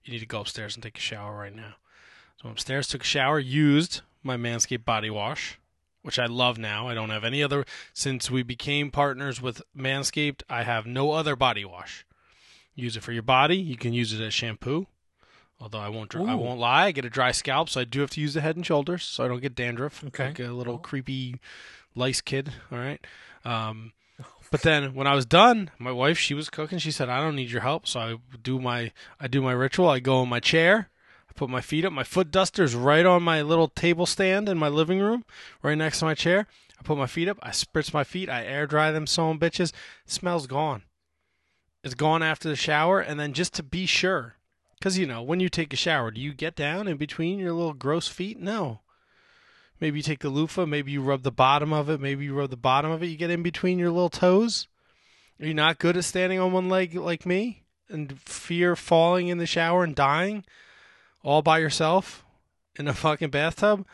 You 0.04 0.14
need 0.14 0.20
to 0.20 0.28
go 0.28 0.42
upstairs 0.42 0.76
and 0.76 0.84
take 0.84 1.00
a 1.00 1.02
shower 1.02 1.36
right 1.36 1.56
now. 1.56 1.74
So 2.38 2.46
I'm 2.46 2.52
upstairs, 2.52 2.88
took 2.88 3.02
a 3.02 3.06
shower, 3.06 3.40
used 3.40 4.02
my 4.24 4.38
Manscaped 4.38 4.86
body 4.86 5.10
wash, 5.10 5.60
which 6.04 6.20
I 6.20 6.28
love 6.28 6.58
now. 6.58 6.88
I 6.88 6.94
don't 6.94 7.10
have 7.10 7.24
any 7.24 7.42
other 7.42 7.66
since 7.94 8.30
we 8.30 8.44
became 8.44 8.92
partners 8.92 9.42
with 9.42 9.62
Manscaped, 9.76 10.44
I 10.50 10.64
have 10.64 10.86
no 10.86 11.12
other 11.12 11.36
body 11.36 11.66
wash. 11.66 12.06
Use 12.76 12.96
it 12.96 13.02
for 13.02 13.12
your 13.12 13.24
body. 13.24 13.58
You 13.58 13.76
can 13.76 13.94
use 13.94 14.14
it 14.14 14.24
as 14.24 14.36
shampoo. 14.36 14.86
Although 15.60 15.80
I 15.80 15.90
won't, 15.90 16.16
I 16.16 16.36
won't 16.36 16.60
lie, 16.60 16.86
I 16.86 16.92
get 16.92 17.06
a 17.06 17.10
dry 17.10 17.32
scalp, 17.32 17.70
so 17.70 17.82
I 17.82 17.84
do 17.84 18.02
have 18.02 18.12
to 18.12 18.22
use 18.22 18.36
the 18.36 18.42
Head 18.42 18.56
and 18.56 18.66
Shoulders, 18.66 19.04
so 19.04 19.26
I 19.26 19.28
don't 19.28 19.42
get 19.42 19.56
dandruff. 19.56 20.04
Okay. 20.06 20.28
like 20.28 20.40
a 20.40 20.50
little 20.50 20.78
creepy 20.78 21.40
lice 21.96 22.22
kid. 22.22 22.54
All 22.72 22.78
right. 22.78 23.04
Um, 23.44 23.94
but 24.52 24.62
then 24.62 24.94
when 24.94 25.08
I 25.08 25.16
was 25.16 25.26
done, 25.26 25.72
my 25.80 25.92
wife 25.92 26.20
she 26.20 26.36
was 26.36 26.52
cooking. 26.52 26.78
She 26.78 26.92
said, 26.92 27.10
"I 27.10 27.20
don't 27.20 27.36
need 27.36 27.50
your 27.50 27.62
help." 27.62 27.88
So 27.88 28.00
I 28.00 28.16
do 28.38 28.60
my 28.60 28.92
I 29.20 29.28
do 29.28 29.42
my 29.42 29.54
ritual. 29.54 29.90
I 29.90 30.00
go 30.00 30.22
in 30.22 30.30
my 30.30 30.40
chair. 30.40 30.90
Put 31.38 31.50
my 31.52 31.62
feet 31.62 31.86
up. 31.86 31.94
My 31.94 32.04
foot 32.04 32.32
duster's 32.32 32.74
right 32.74 33.06
on 33.06 33.22
my 33.22 33.44
little 33.44 33.68
table 33.68 34.08
stand 34.08 34.50
in 34.50 34.58
my 34.58 34.68
living 34.68 35.00
room, 35.00 35.24
right 35.62 35.78
next 35.78 36.00
to 36.00 36.06
my 36.06 36.16
chair. 36.16 36.48
I 36.80 36.82
put 36.82 36.98
my 36.98 37.06
feet 37.06 37.30
up. 37.30 37.38
I 37.44 37.52
spritz 37.52 37.94
my 37.94 38.04
feet. 38.04 38.28
I 38.28 38.44
air 38.44 38.66
dry 38.66 38.92
them. 38.92 39.06
Some 39.06 39.40
bitches. 39.40 39.72
smell's 40.08 40.48
gone. 40.48 40.82
It's 41.84 41.94
gone 41.94 42.24
after 42.24 42.50
the 42.50 42.56
shower, 42.56 43.00
and 43.00 43.20
then 43.20 43.34
just 43.34 43.54
to 43.54 43.64
be 43.64 43.86
sure, 43.86 44.36
because 44.80 44.98
you 44.98 45.06
know 45.06 45.22
when 45.22 45.40
you 45.40 45.48
take 45.48 45.72
a 45.72 45.78
shower, 45.78 46.10
do 46.10 46.20
you 46.20 46.34
get 46.34 46.56
down 46.56 46.88
in 46.88 46.98
between 46.98 47.38
your 47.38 47.54
little 47.54 47.74
gross 47.74 48.08
feet? 48.08 48.40
No. 48.40 48.82
Maybe 49.80 50.00
you 50.00 50.04
take 50.04 50.20
the 50.20 50.30
loofah, 50.30 50.66
maybe 50.66 50.92
you 50.92 51.02
rub 51.02 51.22
the 51.22 51.32
bottom 51.32 51.72
of 51.72 51.88
it, 51.88 52.02
maybe 52.02 52.26
you 52.26 52.34
rub 52.34 52.50
the 52.50 52.58
bottom 52.58 52.90
of 52.90 53.04
it, 53.04 53.08
you 53.08 53.16
get 53.16 53.30
in 53.30 53.44
between 53.44 53.78
your 53.78 53.92
little 53.92 54.10
toes. 54.10 54.68
Are 55.40 55.46
you 55.46 55.54
not 55.54 55.78
good 55.78 55.96
at 55.96 56.04
standing 56.04 56.40
on 56.40 56.52
one 56.52 56.68
leg 56.68 56.96
like 56.96 57.28
me 57.28 57.62
and 57.90 58.20
fear 58.20 58.76
falling 58.76 59.28
in 59.28 59.38
the 59.38 59.46
shower 59.46 59.84
and 59.84 59.96
dying 59.96 60.44
all 61.28 61.42
by 61.42 61.58
yourself 61.60 62.24
in 62.80 62.88
a 62.88 62.94
fucking 62.94 63.30
bathtub? 63.30 63.86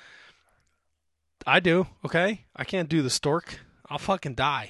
I 1.48 1.60
do, 1.60 1.88
okay? 2.06 2.46
I 2.56 2.64
can't 2.64 2.88
do 2.88 3.02
the 3.02 3.10
stork. 3.10 3.60
I'll 3.90 3.98
fucking 3.98 4.36
die. 4.36 4.70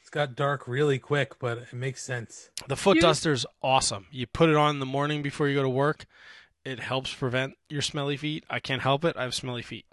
It's 0.00 0.10
got 0.10 0.36
dark 0.36 0.68
really 0.68 1.00
quick, 1.00 1.38
but 1.40 1.58
it 1.58 1.72
makes 1.72 2.04
sense. 2.04 2.50
The 2.68 2.76
foot 2.76 2.96
You- 2.96 3.02
duster's 3.02 3.44
awesome. 3.62 4.06
You 4.12 4.26
put 4.28 4.48
it 4.48 4.54
on 4.54 4.76
in 4.76 4.78
the 4.80 4.86
morning 4.86 5.22
before 5.22 5.48
you 5.48 5.56
go 5.56 5.62
to 5.64 5.68
work. 5.68 6.06
It 6.64 6.78
helps 6.78 7.12
prevent 7.12 7.54
your 7.68 7.82
smelly 7.82 8.16
feet. 8.16 8.44
I 8.48 8.60
can't 8.60 8.82
help 8.82 9.04
it. 9.04 9.16
I 9.16 9.22
have 9.24 9.34
smelly 9.34 9.62
feet. 9.62 9.86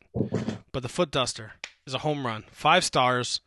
But 0.72 0.84
the 0.84 0.90
foot 0.90 1.10
duster 1.12 1.54
is 1.88 1.94
a 1.96 2.00
home 2.00 2.26
run. 2.26 2.46
Five 2.52 2.84
stars 2.84 3.42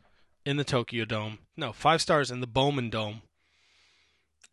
in 0.45 0.57
the 0.57 0.63
Tokyo 0.65 1.05
Dome. 1.05 1.39
No, 1.55 1.71
five 1.71 2.01
stars 2.01 2.29
in 2.29 2.41
the 2.41 2.47
Bowman 2.47 2.89
Dome. 2.89 3.21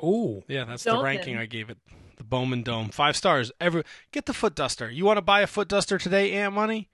Ooh, 0.02 0.42
Yeah, 0.48 0.64
that's 0.64 0.84
the 0.84 1.00
ranking. 1.02 1.36
I 1.36 1.46
gave 1.46 1.70
it. 1.70 1.78
The 2.16 2.24
Bowman 2.24 2.62
Dome. 2.62 2.88
Five 2.90 3.16
stars. 3.16 3.50
Every 3.60 3.84
get 4.12 4.26
the 4.26 4.32
foot 4.34 4.54
duster. 4.54 4.90
You 4.90 5.04
want 5.04 5.18
to 5.18 5.22
buy 5.22 5.40
a 5.40 5.46
foot 5.46 5.68
duster 5.68 5.98
today, 5.98 6.32
Ant 6.32 6.54
Money? 6.54 6.88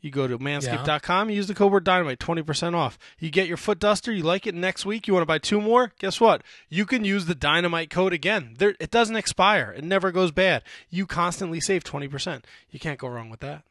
You 0.00 0.10
go 0.10 0.28
to 0.28 0.38
manscaped.com, 0.38 1.30
use 1.30 1.46
the 1.46 1.54
code 1.54 1.72
word 1.72 1.84
dynamite, 1.84 2.18
20% 2.18 2.74
off. 2.74 2.98
You 3.18 3.30
get 3.30 3.48
your 3.48 3.56
foot 3.56 3.78
duster, 3.78 4.12
you 4.12 4.22
like 4.22 4.46
it 4.46 4.54
next 4.54 4.84
week, 4.84 5.06
you 5.08 5.14
want 5.14 5.22
to 5.22 5.26
buy 5.26 5.38
two 5.38 5.62
more? 5.62 5.92
Guess 5.98 6.20
what? 6.20 6.42
You 6.68 6.84
can 6.84 7.06
use 7.06 7.24
the 7.24 7.34
dynamite 7.34 7.88
code 7.88 8.12
again. 8.12 8.54
There, 8.58 8.74
it 8.78 8.90
doesn't 8.90 9.16
expire, 9.16 9.72
it 9.74 9.82
never 9.82 10.12
goes 10.12 10.30
bad. 10.30 10.62
You 10.90 11.06
constantly 11.06 11.58
save 11.58 11.84
20%. 11.84 12.44
You 12.68 12.78
can't 12.78 12.98
go 12.98 13.08
wrong 13.08 13.30
with 13.30 13.40
that. 13.40 13.62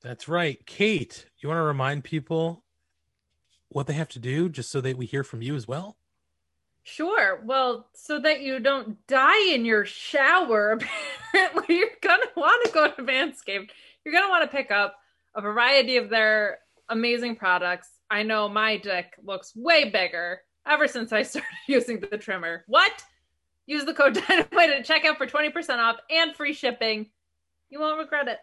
that's 0.00 0.28
right. 0.28 0.64
Kate, 0.64 1.26
you 1.40 1.48
want 1.48 1.58
to 1.58 1.62
remind 1.64 2.04
people 2.04 2.62
what 3.68 3.88
they 3.88 3.94
have 3.94 4.10
to 4.10 4.20
do 4.20 4.48
just 4.48 4.70
so 4.70 4.80
that 4.80 4.96
we 4.96 5.06
hear 5.06 5.24
from 5.24 5.42
you 5.42 5.56
as 5.56 5.66
well? 5.66 5.96
Sure. 6.84 7.40
Well, 7.44 7.88
so 7.94 8.18
that 8.20 8.40
you 8.40 8.58
don't 8.58 9.06
die 9.06 9.52
in 9.52 9.64
your 9.64 9.84
shower, 9.84 10.78
apparently 11.28 11.76
you're 11.76 11.88
gonna 12.00 12.26
want 12.36 12.64
to 12.66 12.72
go 12.72 12.90
to 12.90 13.02
Manscaped. 13.02 13.70
You're 14.04 14.14
gonna 14.14 14.28
want 14.28 14.50
to 14.50 14.56
pick 14.56 14.70
up 14.70 14.96
a 15.34 15.40
variety 15.40 15.96
of 15.96 16.10
their 16.10 16.58
amazing 16.88 17.36
products. 17.36 17.88
I 18.10 18.24
know 18.24 18.48
my 18.48 18.76
dick 18.76 19.14
looks 19.24 19.52
way 19.54 19.90
bigger 19.90 20.40
ever 20.66 20.88
since 20.88 21.12
I 21.12 21.22
started 21.22 21.48
using 21.68 22.00
the 22.00 22.18
trimmer. 22.18 22.64
What? 22.66 22.92
Use 23.66 23.84
the 23.84 23.94
code 23.94 24.14
Dynamite 24.28 24.70
at 24.70 24.86
checkout 24.86 25.18
for 25.18 25.26
20% 25.26 25.78
off 25.78 25.96
and 26.10 26.34
free 26.34 26.52
shipping. 26.52 27.10
You 27.70 27.80
won't 27.80 27.98
regret 27.98 28.28
it. 28.28 28.38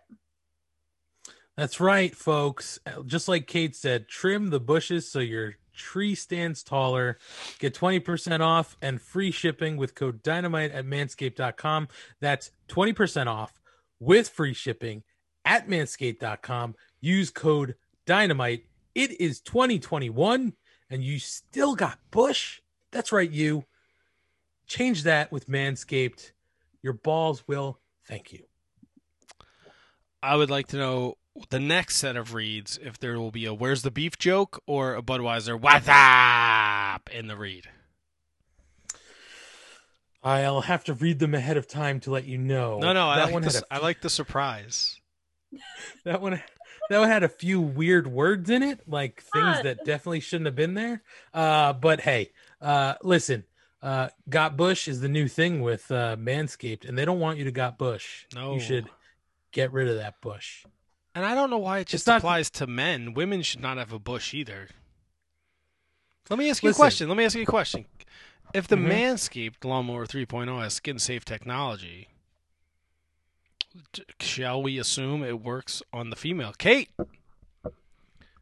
That's 1.57 1.81
right, 1.81 2.15
folks. 2.15 2.79
Just 3.05 3.27
like 3.27 3.45
Kate 3.45 3.75
said, 3.75 4.07
trim 4.07 4.49
the 4.49 4.61
bushes 4.61 5.11
so 5.11 5.19
your 5.19 5.55
tree 5.79 6.13
stands 6.13 6.61
taller. 6.61 7.17
Get 7.57 7.73
20% 7.73 8.41
off 8.41 8.77
and 8.81 9.01
free 9.01 9.31
shipping 9.31 9.77
with 9.77 9.95
code 9.95 10.21
dynamite 10.21 10.71
at 10.71 10.85
manscaped.com. 10.85 11.87
That's 12.19 12.51
20% 12.67 13.27
off 13.27 13.59
with 13.99 14.29
free 14.29 14.53
shipping 14.53 15.03
at 15.45 15.67
manscaped.com. 15.67 16.75
Use 17.01 17.31
code 17.31 17.75
dynamite. 18.05 18.65
It 18.93 19.19
is 19.19 19.39
2021 19.41 20.53
and 20.89 21.03
you 21.03 21.19
still 21.19 21.75
got 21.75 21.99
bush. 22.11 22.61
That's 22.91 23.11
right, 23.11 23.29
you. 23.29 23.65
Change 24.67 25.03
that 25.03 25.31
with 25.31 25.47
Manscaped. 25.47 26.31
Your 26.81 26.93
balls 26.93 27.47
will 27.47 27.79
thank 28.07 28.33
you. 28.33 28.43
I 30.21 30.35
would 30.35 30.49
like 30.49 30.67
to 30.67 30.77
know 30.77 31.15
the 31.49 31.59
next 31.59 31.97
set 31.97 32.15
of 32.15 32.33
reads 32.33 32.79
if 32.81 32.99
there 32.99 33.19
will 33.19 33.31
be 33.31 33.45
a 33.45 33.53
Where's 33.53 33.81
the 33.81 33.91
Beef 33.91 34.17
joke 34.17 34.61
or 34.65 34.95
a 34.95 35.01
Budweiser 35.01 35.59
What's 35.59 35.87
up 35.89 37.09
in 37.13 37.27
the 37.27 37.37
read. 37.37 37.69
I'll 40.21 40.61
have 40.61 40.83
to 40.85 40.93
read 40.93 41.19
them 41.19 41.33
ahead 41.33 41.55
of 41.55 41.67
time 41.67 41.99
to 42.01 42.11
let 42.11 42.25
you 42.25 42.37
know. 42.37 42.79
No, 42.79 42.91
no, 42.91 43.07
I 43.07 43.23
like, 43.23 43.33
one 43.33 43.41
the, 43.43 43.51
had 43.53 43.63
a 43.63 43.73
I 43.73 43.77
like 43.79 44.01
the 44.01 44.09
surprise. 44.09 44.99
that 46.03 46.21
one 46.21 46.41
that 46.89 46.99
one 46.99 47.07
had 47.07 47.23
a 47.23 47.29
few 47.29 47.61
weird 47.61 48.07
words 48.07 48.49
in 48.49 48.63
it, 48.63 48.81
like 48.87 49.21
things 49.33 49.57
What? 49.57 49.63
that 49.63 49.85
definitely 49.85 50.19
shouldn't 50.19 50.47
have 50.47 50.55
been 50.55 50.73
there. 50.73 51.03
Uh, 51.33 51.73
but 51.73 52.01
hey, 52.01 52.31
uh, 52.61 52.95
listen, 53.01 53.45
uh, 53.81 54.09
got 54.27 54.57
bush 54.57 54.87
is 54.87 54.99
the 54.99 55.07
new 55.07 55.27
thing 55.27 55.61
with 55.61 55.89
uh, 55.91 56.17
Manscaped, 56.17 56.87
and 56.87 56.97
they 56.97 57.05
don't 57.05 57.19
want 57.19 57.37
you 57.37 57.45
to 57.45 57.51
got 57.51 57.77
bush. 57.77 58.25
No. 58.35 58.53
you 58.53 58.59
should 58.59 58.89
get 59.51 59.71
rid 59.71 59.87
of 59.87 59.97
that 59.97 60.19
bush. 60.21 60.65
And 61.15 61.25
I 61.25 61.33
don't 61.35 61.49
know 61.49 61.57
why 61.57 61.79
it 61.79 61.87
just 61.87 62.07
not- 62.07 62.17
applies 62.17 62.49
to 62.51 62.67
men. 62.67 63.13
Women 63.13 63.41
should 63.41 63.61
not 63.61 63.77
have 63.77 63.91
a 63.91 63.99
bush 63.99 64.33
either. 64.33 64.69
Let 66.29 66.37
me 66.39 66.49
ask 66.49 66.61
you 66.61 66.69
Listen. 66.69 66.79
a 66.79 66.83
question. 66.83 67.07
Let 67.09 67.17
me 67.17 67.25
ask 67.25 67.35
you 67.35 67.41
a 67.41 67.45
question. 67.45 67.85
If 68.53 68.67
the 68.67 68.75
Mhm. 68.75 68.87
Manscaped 68.87 69.63
Lawnmower 69.65 70.05
3.0 70.05 70.59
has 70.61 70.73
skin 70.75 70.99
safe 70.99 71.25
technology, 71.25 72.07
Shall 74.19 74.63
we 74.63 74.79
assume 74.79 75.23
it 75.23 75.41
works 75.41 75.83
on 75.93 76.09
the 76.09 76.15
female? 76.15 76.53
Kate, 76.57 76.89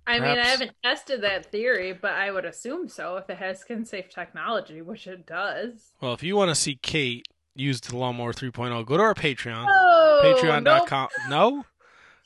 I 0.07 0.19
mean, 0.19 0.23
I 0.23 0.45
haven't 0.47 0.71
tested 0.81 1.21
that 1.21 1.51
theory, 1.51 1.91
but 1.91 2.11
I 2.13 2.31
would 2.31 2.45
assume 2.45 2.87
so 2.87 3.17
if 3.17 3.29
it 3.29 3.37
has 3.37 3.59
skin 3.59 3.83
safe 3.85 4.09
technology, 4.09 4.81
which 4.81 5.05
it 5.05 5.25
does. 5.25 5.91
well, 5.99 6.13
if 6.13 6.23
you 6.23 6.35
want 6.37 6.49
to 6.49 6.55
see 6.55 6.75
Kate 6.81 7.27
use 7.55 7.81
the 7.81 7.97
Lawnmower 7.97 8.31
3.0, 8.31 8.83
go 8.85 8.95
to 8.97 9.03
our 9.03 9.13
Patreon. 9.13 9.65
Oh, 9.69 10.21
Patreon.com. 10.41 11.09
No? 11.29 11.65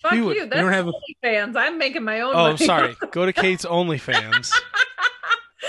Fuck 0.02 0.14
You 0.14 0.26
would- 0.26 0.36
you. 0.36 0.44
we 0.44 0.50
That's 0.50 0.62
don't 0.62 0.72
have 0.74 0.88
a- 0.88 0.94
fans. 1.22 1.56
I'm 1.56 1.78
making 1.78 2.04
my 2.04 2.22
own. 2.22 2.34
Oh, 2.36 2.46
I'm 2.46 2.58
sorry. 2.58 2.96
Go 3.12 3.26
to 3.26 3.34
Kate's 3.34 3.66
OnlyFans, 3.66 4.52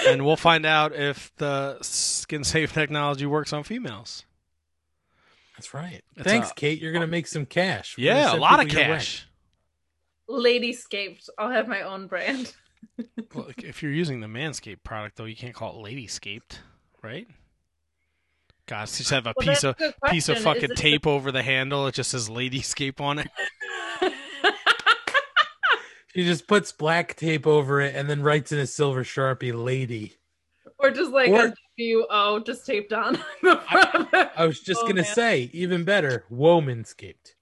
and 0.09 0.25
we'll 0.25 0.37
find 0.37 0.65
out 0.67 0.95
if 0.95 1.33
the 1.37 1.79
skin 1.83 2.45
safe 2.45 2.73
technology 2.73 3.27
works 3.27 3.53
on 3.53 3.63
females. 3.63 4.25
That's 5.57 5.75
right. 5.75 6.03
It's 6.17 6.25
Thanks, 6.27 6.51
a- 6.51 6.55
Kate. 6.55 6.81
You're 6.81 6.93
gonna 6.93 7.07
make 7.07 7.27
some 7.27 7.45
cash. 7.47 7.97
We're 7.99 8.07
Yeah, 8.07 8.35
a 8.35 8.37
lot 8.37 8.61
of 8.61 8.67
people 8.67 8.81
your 8.83 8.91
way. 8.93 8.97
cash. 8.99 9.27
Ladyscaped. 10.29 11.29
I'll 11.39 11.51
have 11.51 11.69
my 11.69 11.83
own 11.83 12.07
brand. 12.07 12.55
Well, 13.35 13.49
if 13.59 13.83
you're 13.83 13.93
using 13.93 14.21
the 14.21 14.27
Manscaped 14.27 14.83
product, 14.85 15.17
though, 15.17 15.25
you 15.25 15.35
can't 15.37 15.55
call 15.55 15.75
it 15.87 15.89
Ladyscaped, 15.89 16.59
right? 17.03 17.27
God, 18.67 18.87
just 18.89 19.09
have 19.11 19.27
a 19.27 19.33
Well, 19.37 19.47
piece 19.47 19.65
of 19.65 19.77
a 19.81 20.11
piece 20.11 20.29
of 20.29 20.39
fucking 20.41 20.65
Is 20.65 20.69
this 20.71 20.79
tape 20.79 21.07
over 21.07 21.33
the 21.33 21.43
handle. 21.43 21.87
It 21.87 21.95
just 21.95 22.11
says 22.11 22.29
Ladyscape 22.29 23.01
on 23.01 23.21
it. 23.21 23.29
She 26.15 26.25
just 26.25 26.47
puts 26.47 26.73
black 26.73 27.17
tape 27.17 27.47
over 27.47 27.81
it 27.81 27.95
and 27.95 28.09
then 28.09 28.23
writes 28.23 28.53
in 28.53 28.59
a 28.59 28.67
silver 28.67 29.05
sharpie, 29.05 29.53
"Lady." 29.55 30.17
or 30.79 30.91
just 30.91 31.13
like 31.13 31.31
Or- 31.31 31.47
a 31.47 31.55
W 31.79 32.07
O 32.11 32.41
just 32.41 32.67
taped 32.67 32.93
on 32.93 33.13
the 33.43 33.57
front 33.71 33.95
of 33.95 34.09
it. 34.13 34.31
I 34.37 34.45
was 34.47 34.59
just 34.61 34.81
Oh, 34.83 34.87
gonna 34.89 35.03
man. 35.03 35.15
say, 35.15 35.51
even 35.53 35.85
better, 35.85 36.25
Womanscaped. 36.31 37.35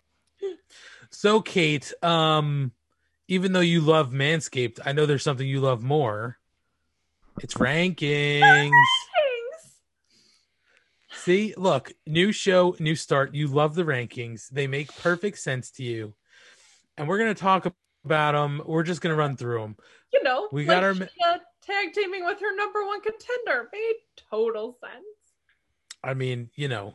So, 1.10 1.40
Kate, 1.40 1.92
um, 2.04 2.72
even 3.28 3.52
though 3.52 3.60
you 3.60 3.80
love 3.80 4.10
Manscaped, 4.10 4.78
I 4.84 4.92
know 4.92 5.06
there's 5.06 5.22
something 5.22 5.46
you 5.46 5.60
love 5.60 5.82
more. 5.82 6.38
It's 7.40 7.54
rankings. 7.54 8.70
See, 11.12 11.54
look, 11.56 11.92
new 12.06 12.32
show, 12.32 12.76
new 12.78 12.94
start. 12.94 13.34
You 13.34 13.46
love 13.48 13.74
the 13.74 13.82
rankings. 13.84 14.48
They 14.48 14.66
make 14.66 14.94
perfect 14.96 15.38
sense 15.38 15.70
to 15.72 15.82
you. 15.82 16.14
And 16.96 17.08
we're 17.08 17.18
going 17.18 17.34
to 17.34 17.40
talk 17.40 17.66
about 18.05 18.32
them. 18.32 18.62
We're 18.66 18.82
just 18.82 19.01
going 19.01 19.12
to 19.14 19.18
run 19.18 19.36
through 19.36 19.61
them. 19.61 19.76
You 20.12 20.22
know, 20.22 20.48
We 20.53 20.64
got 20.64 20.82
our- 20.84 20.94
Shayna 20.94 21.40
tag 21.62 21.92
teaming 21.94 22.24
with 22.24 22.40
her 22.40 22.55
number 22.57 22.84
one 22.84 23.01
contender 23.01 23.68
made 23.72 23.94
total 24.30 24.76
sense. 24.80 25.05
I 26.03 26.14
mean, 26.14 26.51
you 26.55 26.68
know, 26.68 26.94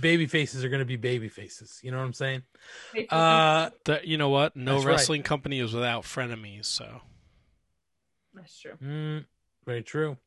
baby 0.00 0.26
faces 0.26 0.62
are 0.64 0.68
going 0.68 0.80
to 0.80 0.84
be 0.84 0.96
baby 0.96 1.28
faces. 1.28 1.80
You 1.82 1.90
know 1.90 1.98
what 1.98 2.04
I'm 2.04 2.12
saying? 2.12 2.42
Uh, 3.10 3.70
The, 3.84 4.00
you 4.04 4.18
know 4.18 4.28
what? 4.28 4.54
No 4.56 4.74
That's 4.74 4.84
right. 4.84 4.92
wrestling 4.92 5.22
company 5.22 5.58
is 5.60 5.72
without 5.72 6.04
frenemies. 6.04 6.66
So 6.66 7.00
That's 8.34 8.58
true. 8.60 8.76
mm, 8.82 9.24
very 9.64 9.82
true. 9.82 10.18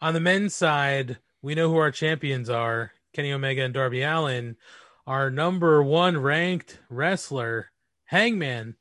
On 0.00 0.14
the 0.14 0.20
men's 0.20 0.54
side, 0.54 1.18
we 1.42 1.54
know 1.54 1.68
who 1.70 1.76
our 1.78 1.90
champions 1.90 2.48
are 2.48 2.92
Kenny 3.12 3.32
Omega 3.32 3.62
and 3.64 3.74
Darby 3.74 4.02
Allin. 4.02 4.56
Our 5.06 5.30
number 5.30 5.82
one 5.82 6.16
ranked 6.18 6.78
wrestler, 6.88 7.72
Hangman, 8.04 8.76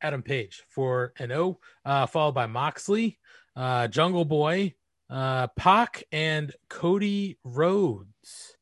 Adam 0.00 0.22
Page, 0.22 0.62
4 0.68 1.12
and 1.18 1.30
0, 1.30 1.58
uh, 1.84 2.06
followed 2.06 2.32
by 2.32 2.46
Moxley, 2.46 3.18
uh, 3.56 3.88
Jungle 3.88 4.24
Boy, 4.24 4.74
uh, 5.10 5.48
Pac, 5.48 6.04
and 6.12 6.52
Cody 6.68 7.38
Rhodes. 7.44 8.56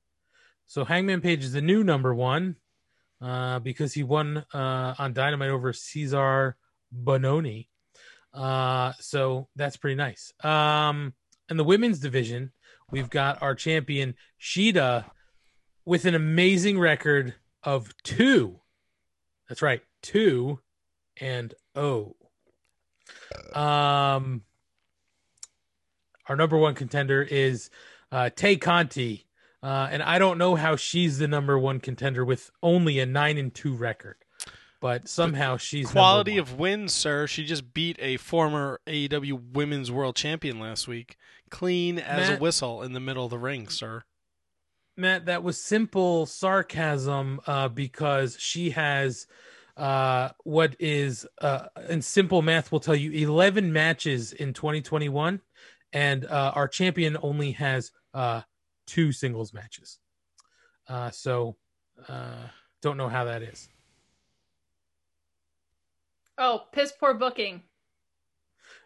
So 0.67 0.85
Hangman 0.85 1.21
Page 1.21 1.45
is 1.45 1.53
the 1.53 1.61
new 1.61 1.85
number 1.85 2.15
one 2.15 2.57
uh, 3.21 3.59
because 3.61 3.95
he 3.95 4.03
won 4.03 4.45
uh, 4.53 4.95
on 4.99 5.13
Dynamite 5.13 5.51
over 5.51 5.73
Cezar 5.73 6.55
Bononi. 6.95 7.69
Uh, 8.33 8.93
so 9.01 9.49
that's 9.57 9.77
pretty 9.77 9.95
nice. 9.95 10.33
Um, 10.43 11.15
in 11.49 11.57
the 11.57 11.65
women's 11.65 12.01
division, 12.01 12.53
we've 12.91 13.11
got 13.11 13.43
our 13.43 13.55
champion 13.55 14.15
Shida 14.41 15.05
with 15.85 16.05
an 16.05 16.15
amazing 16.15 16.79
record 16.79 17.35
of 17.63 17.93
two. 18.03 18.61
That's 19.49 19.63
right, 19.63 19.83
two 20.03 20.61
and 21.21 21.55
oh. 21.75 22.17
Um, 23.55 24.43
our 26.29 26.37
number 26.37 26.57
one 26.57 26.75
contender 26.75 27.23
is 27.23 27.71
uh, 28.11 28.31
Tay 28.35 28.57
Conti, 28.57 29.27
uh, 29.63 29.89
and 29.91 30.03
I 30.03 30.19
don't 30.19 30.39
know 30.39 30.55
how 30.55 30.77
she's 30.77 31.19
the 31.19 31.29
number 31.29 31.59
one 31.59 31.81
contender 31.81 32.25
with 32.25 32.51
only 32.63 32.99
a 32.99 33.07
nine 33.07 33.39
and 33.39 33.55
two 33.55 33.75
record, 33.75 34.17
but 34.81 35.09
somehow 35.09 35.57
she's 35.57 35.91
quality 35.91 36.39
of 36.39 36.59
wins, 36.59 36.93
sir. 36.93 37.27
She 37.27 37.45
just 37.45 37.73
beat 37.73 37.97
a 38.01 38.17
former 38.17 38.81
AEW 38.87 39.53
Women's 39.53 39.91
World 39.91 40.17
Champion 40.17 40.59
last 40.59 40.89
week, 40.89 41.17
clean 41.51 41.99
as 41.99 42.31
a 42.31 42.37
whistle 42.37 42.83
in 42.83 42.93
the 42.93 43.01
middle 43.01 43.25
of 43.25 43.31
the 43.31 43.39
ring, 43.39 43.69
sir. 43.69 44.05
Matt, 44.97 45.27
that 45.27 45.43
was 45.43 45.63
simple 45.63 46.25
sarcasm 46.27 47.41
uh, 47.47 47.69
because 47.69 48.37
she 48.41 48.71
has 48.71 49.27
uh, 49.77 50.31
what 50.45 50.77
is, 50.79 51.27
uh, 51.41 51.67
in 51.89 52.01
simple 52.03 52.43
math, 52.43 52.73
will 52.73 52.81
tell 52.81 52.97
you 52.97 53.13
11 53.13 53.73
matches 53.73 54.33
in 54.33 54.53
2021, 54.53 55.41
and 55.93 56.25
uh, 56.25 56.53
our 56.55 56.69
champion 56.69 57.17
only 57.23 57.53
has 57.53 57.93
uh, 58.15 58.43
two 58.87 59.13
singles 59.13 59.53
matches. 59.53 59.99
Uh, 60.89 61.11
so, 61.11 61.57
uh, 62.09 62.47
don't 62.81 62.97
know 62.97 63.09
how 63.09 63.25
that 63.25 63.43
is. 63.43 63.69
Oh, 66.39 66.65
piss 66.73 66.93
poor 66.99 67.15
booking. 67.15 67.63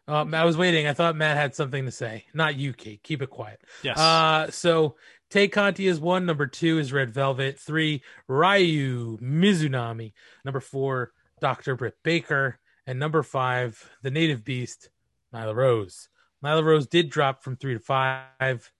Um, 0.08 0.34
I 0.34 0.44
was 0.44 0.56
waiting. 0.56 0.86
I 0.86 0.92
thought 0.92 1.14
Matt 1.14 1.36
had 1.36 1.54
something 1.54 1.84
to 1.84 1.90
say. 1.92 2.24
Not 2.34 2.56
you, 2.56 2.72
Kate. 2.72 3.02
Keep 3.02 3.22
it 3.22 3.30
quiet. 3.30 3.60
Yes. 3.82 3.98
Uh, 3.98 4.50
so 4.50 4.96
Tay 5.30 5.46
Conti 5.46 5.86
is 5.86 6.00
one. 6.00 6.26
Number 6.26 6.46
two 6.46 6.78
is 6.78 6.92
Red 6.92 7.10
Velvet. 7.10 7.58
Three, 7.58 8.02
Ryo 8.26 9.16
Mizunami. 9.18 10.12
Number 10.44 10.60
four, 10.60 11.12
Dr. 11.40 11.76
Britt 11.76 11.94
Baker. 12.02 12.58
And 12.86 12.98
number 12.98 13.22
five, 13.22 13.88
the 14.02 14.10
native 14.10 14.44
beast, 14.44 14.90
Nyla 15.32 15.54
Rose. 15.54 16.08
Nyla 16.44 16.64
Rose 16.64 16.88
did 16.88 17.10
drop 17.10 17.44
from 17.44 17.56
three 17.56 17.74
to 17.74 17.80
five 17.80 18.72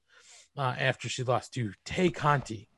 uh, 0.57 0.75
after 0.79 1.09
she 1.09 1.23
lost 1.23 1.55
to 1.55 1.73
Tay 1.85 2.11
Conti. 2.11 2.69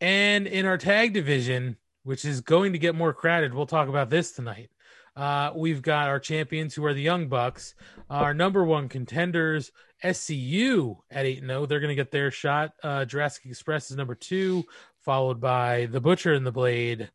And 0.00 0.46
in 0.46 0.64
our 0.64 0.78
tag 0.78 1.12
division, 1.12 1.76
which 2.04 2.24
is 2.24 2.40
going 2.40 2.72
to 2.72 2.78
get 2.78 2.94
more 2.94 3.12
crowded, 3.12 3.52
we'll 3.52 3.66
talk 3.66 3.88
about 3.88 4.08
this 4.08 4.32
tonight. 4.32 4.70
Uh, 5.16 5.50
we've 5.54 5.80
got 5.80 6.08
our 6.08 6.20
champions 6.20 6.74
who 6.74 6.84
are 6.84 6.92
the 6.92 7.00
Young 7.00 7.28
Bucks, 7.28 7.74
our 8.10 8.34
number 8.34 8.64
one 8.64 8.88
contenders, 8.88 9.72
SCU 10.04 10.98
at 11.10 11.24
8 11.24 11.40
0. 11.40 11.66
They're 11.66 11.80
going 11.80 11.88
to 11.88 11.94
get 11.94 12.10
their 12.10 12.30
shot. 12.30 12.72
Uh, 12.82 13.06
Jurassic 13.06 13.46
Express 13.46 13.90
is 13.90 13.96
number 13.96 14.14
two, 14.14 14.64
followed 15.00 15.40
by 15.40 15.86
The 15.86 16.00
Butcher 16.00 16.34
and 16.34 16.46
the 16.46 16.52
Blade, 16.52 17.10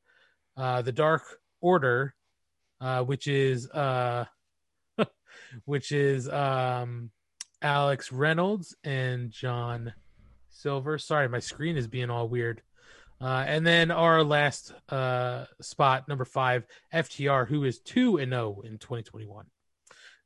uh, 0.58 0.82
The 0.82 0.91
Dark 0.91 1.22
Order, 1.62 2.16
uh, 2.80 3.04
which 3.04 3.28
is 3.28 3.70
uh, 3.70 4.26
which 5.66 5.91
is 5.91 6.28
um, 6.28 7.12
Alex 7.62 8.12
Reynolds 8.12 8.76
and 8.84 9.30
John 9.30 9.93
Silver. 10.49 10.97
Sorry, 10.97 11.30
my 11.30 11.39
screen 11.39 11.78
is 11.78 11.88
being 11.88 12.10
all 12.10 12.28
weird. 12.28 12.64
Uh, 13.22 13.46
and 13.48 13.66
then 13.66 13.92
our 13.92 14.24
last 14.24 14.74
uh, 14.90 15.46
spot, 15.62 16.08
number 16.08 16.26
five, 16.26 16.66
FTR, 16.92 17.48
who 17.48 17.64
is 17.66 17.80
two 17.80 18.18
and 18.18 18.32
zero 18.32 18.62
in 18.66 18.80
2021. 18.80 19.46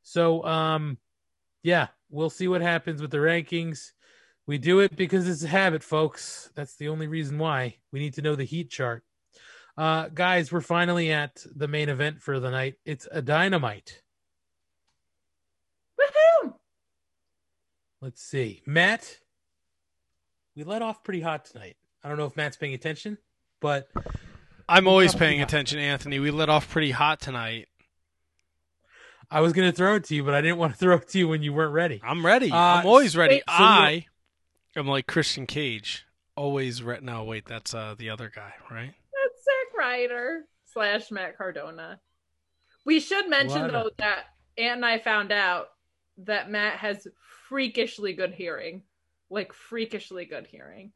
So, 0.01 0.45
um, 0.45 0.97
yeah, 1.61 1.87
we'll 2.09 2.29
see 2.29 2.47
what 2.47 2.61
happens 2.61 3.01
with 3.01 3.11
the 3.11 3.17
rankings. 3.17 3.91
We 4.47 4.59
do 4.59 4.79
it 4.79 4.95
because 4.95 5.27
it's 5.27 5.43
a 5.43 5.47
habit, 5.47 5.83
folks. 5.83 6.51
That's 6.55 6.77
the 6.77 6.87
only 6.87 7.07
reason 7.07 7.37
why. 7.37 7.77
We 7.91 7.99
need 7.99 8.13
to 8.13 8.21
know 8.21 8.35
the 8.35 8.43
heat 8.45 8.69
chart. 8.69 9.03
Uh, 9.77 10.07
guys, 10.07 10.51
we're 10.51 10.61
finally 10.61 11.11
at 11.11 11.43
the 11.53 11.67
main 11.67 11.89
event 11.89 12.21
for 12.21 12.39
the 12.39 12.51
night. 12.51 12.75
It's 12.85 13.07
a 13.11 13.21
dynamite. 13.21 14.01
Woohoo! 15.99 16.53
Let's 17.99 18.21
see. 18.21 18.61
Matt, 18.65 19.17
we 20.55 20.63
let 20.63 20.81
off 20.81 21.03
pretty 21.03 21.21
hot 21.21 21.45
tonight. 21.45 21.75
I 22.05 22.07
don't 22.07 22.17
know 22.17 22.25
if 22.25 22.37
Matt's 22.37 22.55
paying 22.55 22.75
attention, 22.75 23.17
but 23.59 23.89
I'm 24.69 24.87
always 24.87 25.15
paying 25.15 25.39
not. 25.39 25.49
attention, 25.49 25.79
Anthony. 25.79 26.19
We 26.19 26.29
let 26.29 26.49
off 26.49 26.69
pretty 26.69 26.91
hot 26.91 27.19
tonight. 27.19 27.67
I 29.31 29.41
was 29.41 29.53
going 29.53 29.67
to 29.67 29.75
throw 29.75 29.95
it 29.95 30.03
to 30.05 30.15
you, 30.15 30.23
but 30.23 30.35
I 30.35 30.41
didn't 30.41 30.59
want 30.59 30.73
to 30.73 30.77
throw 30.79 30.97
it 30.97 31.07
to 31.09 31.17
you 31.17 31.27
when 31.27 31.41
you 31.41 31.51
weren't 31.51 31.73
ready. 31.73 31.99
I'm 32.03 32.23
ready. 32.23 32.51
Uh, 32.51 32.57
I'm 32.57 32.85
always 32.85 33.17
ready. 33.17 33.37
wait, 33.37 33.43
so 33.47 33.53
I 33.63 34.05
am 34.75 34.87
like 34.87 35.07
Christian 35.07 35.47
Cage. 35.47 36.05
Always 36.37 36.83
ready. 36.83 37.03
No, 37.03 37.23
wait, 37.23 37.47
that's 37.47 37.73
uh, 37.73 37.95
the 37.97 38.11
other 38.11 38.31
guy, 38.33 38.53
right? 38.69 38.91
That's 38.93 39.43
Zack 39.43 39.75
Ryder 39.75 40.41
slash 40.65 41.09
Matt 41.09 41.39
Cardona. 41.39 41.99
We 42.85 42.99
should 42.99 43.27
mention 43.29 43.61
What 43.61 43.69
a- 43.71 43.73
though 43.73 43.89
that 43.97 44.25
Aunt 44.59 44.75
and 44.75 44.85
I 44.85 44.99
found 44.99 45.31
out 45.31 45.69
that 46.19 46.51
Matt 46.51 46.77
has 46.77 47.07
freakishly 47.49 48.13
good 48.13 48.35
hearing, 48.35 48.83
like 49.31 49.53
freakishly 49.53 50.25
good 50.25 50.45
hearing. 50.45 50.91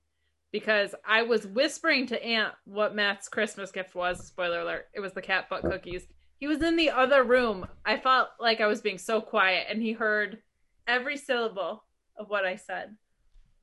Because 0.51 0.95
I 1.07 1.21
was 1.23 1.45
whispering 1.47 2.07
to 2.07 2.23
Aunt 2.23 2.53
what 2.65 2.95
Matt's 2.95 3.27
Christmas 3.27 3.71
gift 3.71 3.95
was. 3.95 4.25
Spoiler 4.27 4.61
alert, 4.61 4.87
it 4.93 4.99
was 4.99 5.13
the 5.13 5.21
cat 5.21 5.49
butt 5.49 5.61
cookies. 5.61 6.07
He 6.39 6.47
was 6.47 6.61
in 6.61 6.75
the 6.75 6.89
other 6.89 7.23
room. 7.23 7.67
I 7.85 7.97
felt 7.97 8.29
like 8.39 8.61
I 8.61 8.67
was 8.67 8.81
being 8.81 8.97
so 8.97 9.19
quiet, 9.21 9.67
and 9.69 9.81
he 9.81 9.91
heard 9.91 10.39
every 10.87 11.17
syllable 11.17 11.83
of 12.17 12.29
what 12.29 12.45
I 12.45 12.55
said. 12.55 12.95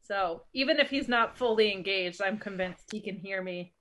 So 0.03 0.43
even 0.53 0.79
if 0.79 0.91
he's 0.91 1.09
not 1.09 1.37
fully 1.37 1.73
engaged, 1.73 2.23
I'm 2.23 2.39
convinced 2.39 2.93
he 2.93 3.01
can 3.01 3.17
hear 3.17 3.43
me, 3.43 3.73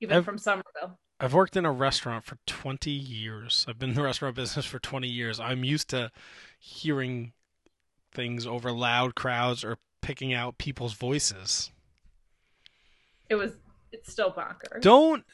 even 0.00 0.18
I've- 0.18 0.24
from 0.24 0.38
Somerville. 0.38 0.98
I've 1.20 1.34
worked 1.34 1.56
in 1.56 1.64
a 1.64 1.70
restaurant 1.70 2.24
for 2.24 2.36
20 2.46 2.90
years. 2.90 3.64
I've 3.68 3.78
been 3.78 3.90
in 3.90 3.94
the 3.94 4.02
restaurant 4.10 4.34
business 4.34 4.66
for 4.66 4.80
20 4.80 5.06
years. 5.06 5.38
I'm 5.38 5.62
used 5.62 5.88
to 5.90 6.10
hearing 6.58 7.32
things 8.12 8.44
over 8.44 8.72
loud 8.72 9.14
crowds 9.14 9.62
or 9.64 9.78
picking 10.00 10.34
out 10.34 10.58
people's 10.58 10.94
voices. 10.94 11.70
It 13.32 13.36
was. 13.36 13.52
It's 13.92 14.12
still 14.12 14.30
bonkers. 14.30 14.82
Don't 14.82 15.24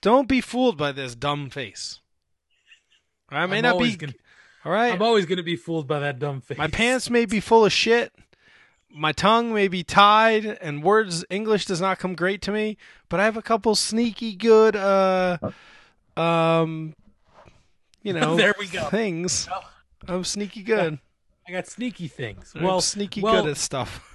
don't 0.00 0.26
be 0.28 0.40
fooled 0.40 0.78
by 0.78 0.92
this 0.92 1.14
dumb 1.14 1.50
face. 1.50 2.00
I 3.28 3.44
may 3.46 3.58
I'm 3.58 3.62
not 3.64 3.78
be 3.78 3.96
gonna- 3.96 4.14
all 4.64 4.72
right. 4.72 4.92
I'm 4.94 5.02
always 5.02 5.26
going 5.26 5.36
to 5.36 5.42
be 5.42 5.56
fooled 5.56 5.86
by 5.86 5.98
that 5.98 6.18
dumb 6.18 6.40
face. 6.40 6.56
My 6.56 6.68
pants 6.68 7.10
may 7.10 7.26
be 7.26 7.38
full 7.40 7.66
of 7.66 7.72
shit. 7.72 8.14
My 8.90 9.12
tongue 9.12 9.52
may 9.52 9.68
be 9.68 9.82
tied, 9.82 10.46
and 10.46 10.82
words 10.82 11.22
English 11.28 11.66
does 11.66 11.80
not 11.82 11.98
come 11.98 12.14
great 12.14 12.40
to 12.42 12.52
me. 12.52 12.78
But 13.10 13.20
I 13.20 13.24
have 13.24 13.36
a 13.36 13.42
couple 13.42 13.74
sneaky 13.74 14.34
good, 14.36 14.74
uh, 14.76 15.36
um, 16.16 16.94
you 18.02 18.12
know, 18.18 18.36
There 18.36 18.54
we 18.58 18.68
go. 18.68 18.84
things. 18.88 19.48
I'm 20.08 20.24
sneaky 20.24 20.62
good. 20.62 20.98
I 21.46 21.52
got 21.52 21.66
sneaky 21.66 22.08
things. 22.08 22.52
I'm 22.56 22.62
Well, 22.62 22.80
sneaky 22.80 23.20
well, 23.20 23.42
good 23.42 23.50
at 23.50 23.56
stuff. 23.58 24.13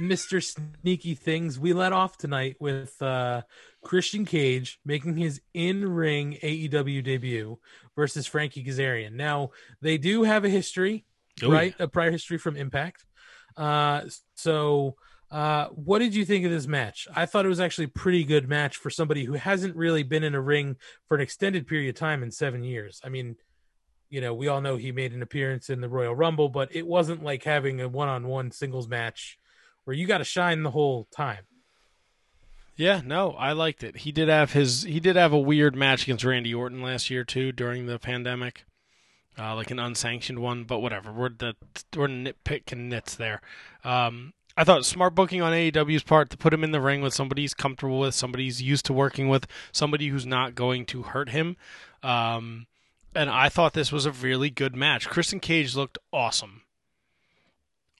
Mr. 0.00 0.42
Sneaky 0.42 1.14
Things, 1.14 1.58
we 1.58 1.72
let 1.72 1.92
off 1.92 2.16
tonight 2.16 2.56
with 2.58 3.00
uh, 3.02 3.42
Christian 3.84 4.24
Cage 4.24 4.80
making 4.84 5.16
his 5.16 5.40
in 5.54 5.88
ring 5.88 6.38
AEW 6.42 7.04
debut 7.04 7.58
versus 7.94 8.26
Frankie 8.26 8.64
Kazarian. 8.64 9.12
Now, 9.12 9.50
they 9.80 9.98
do 9.98 10.22
have 10.22 10.44
a 10.44 10.48
history, 10.48 11.04
Oh, 11.42 11.50
right? 11.50 11.74
A 11.78 11.88
prior 11.88 12.10
history 12.10 12.38
from 12.38 12.56
Impact. 12.56 13.04
Uh, 13.56 14.02
so, 14.34 14.96
uh, 15.30 15.66
what 15.68 16.00
did 16.00 16.14
you 16.14 16.24
think 16.24 16.44
of 16.44 16.50
this 16.50 16.66
match? 16.66 17.06
I 17.14 17.26
thought 17.26 17.44
it 17.44 17.50
was 17.50 17.60
actually 17.60 17.84
a 17.84 17.88
pretty 17.88 18.24
good 18.24 18.48
match 18.48 18.76
for 18.76 18.90
somebody 18.90 19.24
who 19.24 19.34
hasn't 19.34 19.76
really 19.76 20.02
been 20.02 20.24
in 20.24 20.34
a 20.34 20.40
ring 20.40 20.76
for 21.06 21.14
an 21.14 21.20
extended 21.20 21.66
period 21.66 21.90
of 21.90 21.94
time 21.94 22.22
in 22.22 22.30
seven 22.30 22.64
years. 22.64 23.00
I 23.04 23.10
mean, 23.10 23.36
you 24.08 24.20
know, 24.20 24.34
we 24.34 24.48
all 24.48 24.60
know 24.60 24.76
he 24.76 24.90
made 24.90 25.12
an 25.12 25.22
appearance 25.22 25.70
in 25.70 25.80
the 25.80 25.88
Royal 25.88 26.14
Rumble, 26.14 26.48
but 26.48 26.74
it 26.74 26.86
wasn't 26.86 27.22
like 27.22 27.44
having 27.44 27.80
a 27.80 27.88
one 27.88 28.08
on 28.08 28.26
one 28.26 28.50
singles 28.50 28.88
match 28.88 29.38
where 29.90 29.96
you 29.96 30.06
got 30.06 30.18
to 30.18 30.24
shine 30.24 30.62
the 30.62 30.70
whole 30.70 31.08
time. 31.10 31.46
Yeah, 32.76 33.00
no, 33.04 33.32
I 33.32 33.50
liked 33.50 33.82
it. 33.82 33.96
He 33.96 34.12
did 34.12 34.28
have 34.28 34.52
his 34.52 34.84
he 34.84 35.00
did 35.00 35.16
have 35.16 35.32
a 35.32 35.38
weird 35.38 35.74
match 35.74 36.04
against 36.04 36.22
Randy 36.22 36.54
Orton 36.54 36.80
last 36.80 37.10
year 37.10 37.24
too 37.24 37.50
during 37.50 37.86
the 37.86 37.98
pandemic. 37.98 38.66
Uh, 39.36 39.56
like 39.56 39.72
an 39.72 39.80
unsanctioned 39.80 40.38
one, 40.38 40.62
but 40.62 40.78
whatever. 40.78 41.10
We're 41.12 41.30
the 41.30 41.56
we're 41.96 42.06
nitpicking 42.06 42.88
nits 42.88 43.16
there. 43.16 43.40
Um, 43.82 44.32
I 44.56 44.62
thought 44.62 44.86
smart 44.86 45.16
booking 45.16 45.42
on 45.42 45.52
AEW's 45.52 46.04
part 46.04 46.30
to 46.30 46.36
put 46.36 46.54
him 46.54 46.62
in 46.62 46.70
the 46.70 46.80
ring 46.80 47.02
with 47.02 47.12
somebody 47.12 47.42
he's 47.42 47.52
comfortable 47.52 47.98
with, 47.98 48.14
somebody 48.14 48.44
he's 48.44 48.62
used 48.62 48.86
to 48.86 48.92
working 48.92 49.28
with, 49.28 49.48
somebody 49.72 50.06
who's 50.06 50.24
not 50.24 50.54
going 50.54 50.86
to 50.86 51.02
hurt 51.02 51.30
him. 51.30 51.56
Um, 52.04 52.68
and 53.12 53.28
I 53.28 53.48
thought 53.48 53.72
this 53.72 53.90
was 53.90 54.06
a 54.06 54.12
really 54.12 54.50
good 54.50 54.76
match. 54.76 55.08
Christian 55.08 55.40
Cage 55.40 55.74
looked 55.74 55.98
awesome. 56.12 56.62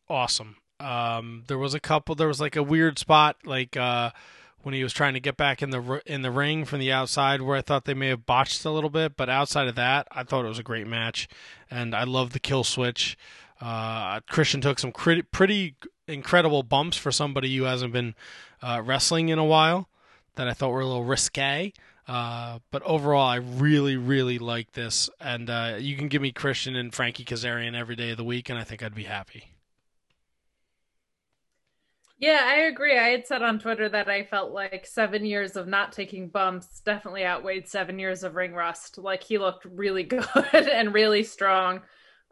Awesome. 0.09 0.55
Um, 0.81 1.45
there 1.47 1.59
was 1.59 1.75
a 1.75 1.81
couple. 1.81 2.15
There 2.15 2.29
was 2.29 2.41
like 2.41 2.57
a 2.57 2.63
weird 2.63 2.99
spot, 2.99 3.37
like 3.45 3.77
uh, 3.77 4.11
when 4.63 4.75
he 4.75 4.83
was 4.83 4.93
trying 4.93 5.15
to 5.15 5.21
get 5.21 5.37
back 5.37 5.63
in 5.63 5.71
the 5.71 6.03
in 6.07 6.23
the 6.23 6.31
ring 6.31 6.65
from 6.65 6.81
the 6.81 6.91
outside, 6.91 7.43
where 7.43 7.57
I 7.57 7.63
thought 7.63 7.85
they 7.85 7.95
may 7.95 8.09
have 8.09 8.27
botched 8.27 8.65
a 8.65 8.71
little 8.71 8.91
bit. 8.91 9.17
But 9.17 9.29
outside 9.29 9.69
of 9.69 9.75
that, 9.77 10.09
I 10.11 10.23
thought 10.23 10.45
it 10.45 10.49
was 10.49 10.59
a 10.59 10.65
great 10.65 10.87
match, 10.87 11.29
and 11.71 11.95
I 11.95 12.05
love 12.05 12.33
the 12.33 12.41
kill 12.41 12.65
switch. 12.65 13.17
Uh, 13.61 14.21
Christian 14.21 14.63
took 14.63 14.79
some 14.79 14.93
pretty 14.93 15.75
incredible 16.09 16.63
bumps 16.63 16.97
for 16.97 17.13
somebody 17.13 17.55
who 17.55 17.65
hasn't 17.65 17.93
been 17.93 18.15
uh, 18.63 18.81
wrestling 18.85 19.29
in 19.29 19.39
a 19.39 19.45
while. 19.45 19.89
That 20.37 20.49
I 20.49 20.55
thought 20.55 20.71
were 20.71 20.81
a 20.81 20.87
little 20.87 21.05
risque. 21.05 21.73
Uh, 22.09 22.59
but 22.71 22.83
overall, 22.83 23.29
I 23.29 23.37
really, 23.37 23.97
really 23.97 24.39
like 24.39 24.73
this, 24.73 25.11
and 25.21 25.49
uh, 25.49 25.77
you 25.79 25.97
can 25.97 26.09
give 26.09 26.21
me 26.21 26.33
Christian 26.33 26.75
and 26.75 26.93
Frankie 26.93 27.25
Kazarian 27.25 27.79
every 27.79 27.95
day 27.95 28.11
of 28.11 28.17
the 28.17 28.25
week, 28.25 28.49
and 28.49 28.59
I 28.59 28.65
think 28.65 28.83
I'd 28.83 28.95
be 28.95 29.05
happy. 29.05 29.53
Yeah, 32.21 32.43
I 32.45 32.57
agree. 32.67 32.99
I 32.99 33.09
had 33.09 33.27
said 33.27 33.43
on 33.43 33.59
Twitter 33.59 33.89
that 33.89 34.11
I 34.11 34.25
felt 34.25 34.53
like 34.53 34.87
seven 34.87 35.25
years 35.25 35.57
of 35.57 35.67
not 35.67 35.93
taking 35.93 36.29
bumps 36.29 36.81
definitely 36.81 37.25
outweighed 37.25 37.67
seven 37.67 37.99
years 37.99 38.23
of 38.25 38.35
ring 38.37 38.53
rust. 38.53 38.99
Like 38.99 39.23
he 39.23 39.39
looked 39.39 39.65
really 39.65 40.03
good 40.05 40.27
and 40.55 40.93
really 40.93 41.23
strong. 41.23 41.81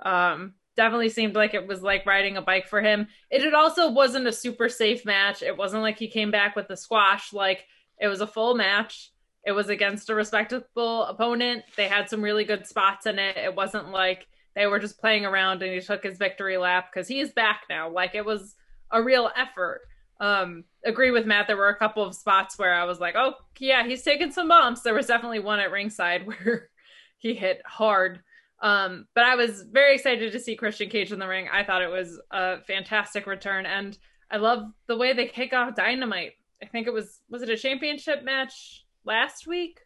Um, 0.04 0.54
definitely 0.76 1.08
seemed 1.08 1.34
like 1.34 1.54
it 1.54 1.66
was 1.66 1.82
like 1.82 2.04
riding 2.04 2.36
a 2.36 2.42
bike 2.42 2.68
for 2.68 2.82
him. 2.82 3.08
It, 3.30 3.42
it 3.42 3.54
also 3.54 3.90
wasn't 3.90 4.26
a 4.26 4.32
super 4.32 4.68
safe 4.68 5.06
match. 5.06 5.42
It 5.42 5.56
wasn't 5.56 5.82
like 5.82 5.98
he 5.98 6.08
came 6.08 6.30
back 6.30 6.54
with 6.54 6.68
the 6.68 6.76
squash. 6.76 7.32
Like 7.32 7.64
it 7.98 8.08
was 8.08 8.20
a 8.20 8.26
full 8.26 8.54
match. 8.54 9.10
It 9.46 9.52
was 9.52 9.70
against 9.70 10.10
a 10.10 10.14
respectable 10.14 11.04
opponent. 11.04 11.64
They 11.78 11.88
had 11.88 12.10
some 12.10 12.20
really 12.20 12.44
good 12.44 12.66
spots 12.66 13.06
in 13.06 13.18
it. 13.18 13.38
It 13.38 13.54
wasn't 13.54 13.88
like 13.90 14.26
they 14.54 14.66
were 14.66 14.80
just 14.80 15.00
playing 15.00 15.24
around 15.24 15.62
and 15.62 15.72
he 15.72 15.80
took 15.80 16.02
his 16.02 16.18
victory 16.18 16.58
lap 16.58 16.90
because 16.92 17.08
he's 17.08 17.32
back 17.32 17.62
now. 17.70 17.90
Like 17.90 18.14
it 18.14 18.26
was 18.26 18.54
a 18.90 19.02
real 19.02 19.30
effort. 19.36 19.80
Um, 20.20 20.64
agree 20.84 21.10
with 21.10 21.26
Matt. 21.26 21.46
There 21.46 21.56
were 21.56 21.68
a 21.68 21.78
couple 21.78 22.04
of 22.04 22.14
spots 22.14 22.58
where 22.58 22.74
I 22.74 22.84
was 22.84 23.00
like, 23.00 23.14
oh, 23.16 23.34
yeah, 23.58 23.86
he's 23.86 24.02
taking 24.02 24.32
some 24.32 24.48
bumps. 24.48 24.82
There 24.82 24.94
was 24.94 25.06
definitely 25.06 25.40
one 25.40 25.60
at 25.60 25.70
ringside 25.70 26.26
where 26.26 26.70
he 27.18 27.34
hit 27.34 27.62
hard. 27.64 28.20
Um, 28.60 29.06
but 29.14 29.24
I 29.24 29.36
was 29.36 29.62
very 29.70 29.94
excited 29.94 30.32
to 30.32 30.40
see 30.40 30.56
Christian 30.56 30.88
Cage 30.88 31.12
in 31.12 31.18
the 31.18 31.28
ring. 31.28 31.48
I 31.52 31.62
thought 31.62 31.82
it 31.82 31.90
was 31.90 32.20
a 32.30 32.60
fantastic 32.62 33.26
return. 33.26 33.66
And 33.66 33.96
I 34.30 34.38
love 34.38 34.64
the 34.86 34.96
way 34.96 35.12
they 35.12 35.26
kick 35.26 35.52
off 35.52 35.76
Dynamite. 35.76 36.32
I 36.62 36.66
think 36.66 36.88
it 36.88 36.92
was, 36.92 37.20
was 37.30 37.42
it 37.42 37.50
a 37.50 37.56
championship 37.56 38.24
match 38.24 38.84
last 39.04 39.46
week? 39.46 39.78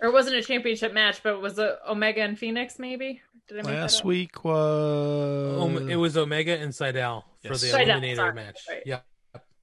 Or 0.00 0.08
it 0.08 0.12
wasn't 0.12 0.36
a 0.36 0.42
championship 0.42 0.92
match, 0.92 1.22
but 1.22 1.34
it 1.34 1.40
was 1.40 1.58
a 1.58 1.78
Omega 1.88 2.22
and 2.22 2.38
Phoenix, 2.38 2.78
maybe? 2.78 3.20
Did 3.48 3.60
I 3.60 3.62
make 3.62 3.74
Last 3.74 4.04
week 4.04 4.44
was 4.44 5.62
Um, 5.62 5.90
it 5.90 5.96
was 5.96 6.16
Omega 6.16 6.58
and 6.58 6.74
Seidel 6.74 7.24
for 7.42 7.48
Yes. 7.48 7.60
the 7.60 7.66
Seidel, 7.68 8.00
Eliminator 8.00 8.16
sorry, 8.16 8.34
match. 8.34 8.58
right. 8.68 8.82
Yeah. 8.86 9.00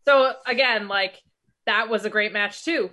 So 0.08 0.34
again, 0.46 0.88
like 0.88 1.22
that 1.66 1.90
was 1.90 2.06
a 2.06 2.10
great 2.10 2.32
match 2.34 2.64
too. 2.64 2.92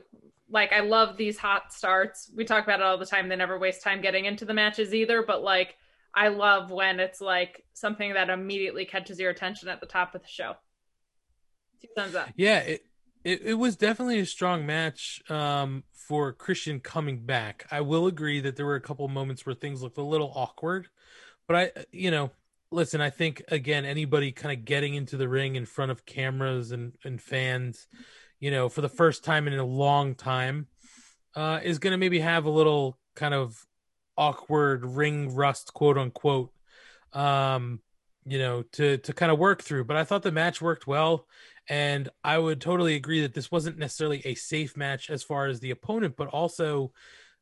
Like 0.50 0.72
I 0.72 0.80
love 0.80 1.16
these 1.16 1.38
hot 1.38 1.72
starts. 1.72 2.30
We 2.34 2.44
talk 2.44 2.64
about 2.64 2.80
it 2.80 2.86
all 2.86 2.98
the 2.98 3.06
time. 3.06 3.28
They 3.28 3.36
never 3.36 3.58
waste 3.58 3.82
time 3.82 4.00
getting 4.00 4.24
into 4.24 4.44
the 4.44 4.54
matches 4.54 4.94
either. 4.94 5.22
But 5.22 5.42
like 5.42 5.76
I 6.14 6.28
love 6.28 6.70
when 6.70 7.00
it's 7.00 7.20
like 7.20 7.64
something 7.74 8.14
that 8.14 8.30
immediately 8.30 8.84
catches 8.86 9.20
your 9.20 9.30
attention 9.30 9.68
at 9.68 9.80
the 9.80 9.86
top 9.86 10.14
of 10.14 10.22
the 10.22 10.28
show. 10.28 10.54
Two 11.82 11.88
thumbs 11.94 12.14
up. 12.14 12.30
Yeah, 12.34 12.58
it, 12.60 12.80
it 13.24 13.42
it 13.44 13.54
was 13.54 13.76
definitely 13.76 14.20
a 14.20 14.26
strong 14.26 14.64
match 14.66 15.22
um, 15.30 15.84
for 16.08 16.32
Christian 16.32 16.80
coming 16.80 17.18
back. 17.18 17.66
I 17.70 17.82
will 17.82 18.06
agree 18.06 18.40
that 18.40 18.56
there 18.56 18.64
were 18.64 18.76
a 18.76 18.80
couple 18.80 19.06
moments 19.08 19.44
where 19.44 19.54
things 19.54 19.82
looked 19.82 19.98
a 19.98 20.02
little 20.02 20.32
awkward, 20.34 20.88
but 21.46 21.56
I, 21.56 21.84
you 21.92 22.10
know, 22.10 22.30
listen, 22.70 23.02
I 23.02 23.10
think 23.10 23.42
again, 23.48 23.84
anybody 23.84 24.32
kind 24.32 24.58
of 24.58 24.64
getting 24.64 24.94
into 24.94 25.18
the 25.18 25.28
ring 25.28 25.54
in 25.54 25.66
front 25.66 25.90
of 25.90 26.06
cameras 26.06 26.72
and 26.72 26.94
and 27.04 27.20
fans, 27.20 27.86
you 28.40 28.50
know, 28.50 28.70
for 28.70 28.80
the 28.80 28.88
first 28.88 29.22
time 29.22 29.46
in 29.46 29.58
a 29.58 29.64
long 29.64 30.14
time, 30.14 30.66
uh, 31.36 31.60
is 31.62 31.78
going 31.78 31.92
to 31.92 31.98
maybe 31.98 32.20
have 32.20 32.46
a 32.46 32.50
little 32.50 32.98
kind 33.14 33.34
of 33.34 33.66
awkward 34.16 34.86
ring 34.86 35.34
rust, 35.34 35.74
quote 35.74 35.98
unquote, 35.98 36.52
um, 37.12 37.80
you 38.24 38.38
know, 38.38 38.62
to 38.72 38.96
to 38.96 39.12
kind 39.12 39.30
of 39.30 39.38
work 39.38 39.62
through. 39.62 39.84
But 39.84 39.98
I 39.98 40.04
thought 40.04 40.22
the 40.22 40.32
match 40.32 40.62
worked 40.62 40.86
well. 40.86 41.26
And 41.68 42.08
I 42.24 42.38
would 42.38 42.60
totally 42.60 42.94
agree 42.94 43.22
that 43.22 43.34
this 43.34 43.50
wasn't 43.50 43.78
necessarily 43.78 44.22
a 44.24 44.34
safe 44.34 44.76
match 44.76 45.10
as 45.10 45.22
far 45.22 45.46
as 45.46 45.60
the 45.60 45.70
opponent, 45.70 46.14
but 46.16 46.28
also 46.28 46.92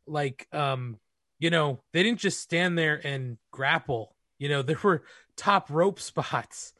like 0.06 0.48
um, 0.52 0.98
you 1.38 1.50
know, 1.50 1.82
they 1.92 2.02
didn't 2.02 2.20
just 2.20 2.40
stand 2.40 2.78
there 2.78 3.00
and 3.04 3.38
grapple. 3.50 4.14
You 4.38 4.48
know, 4.48 4.62
there 4.62 4.78
were 4.82 5.04
top 5.36 5.70
rope 5.70 6.00
spots. 6.00 6.72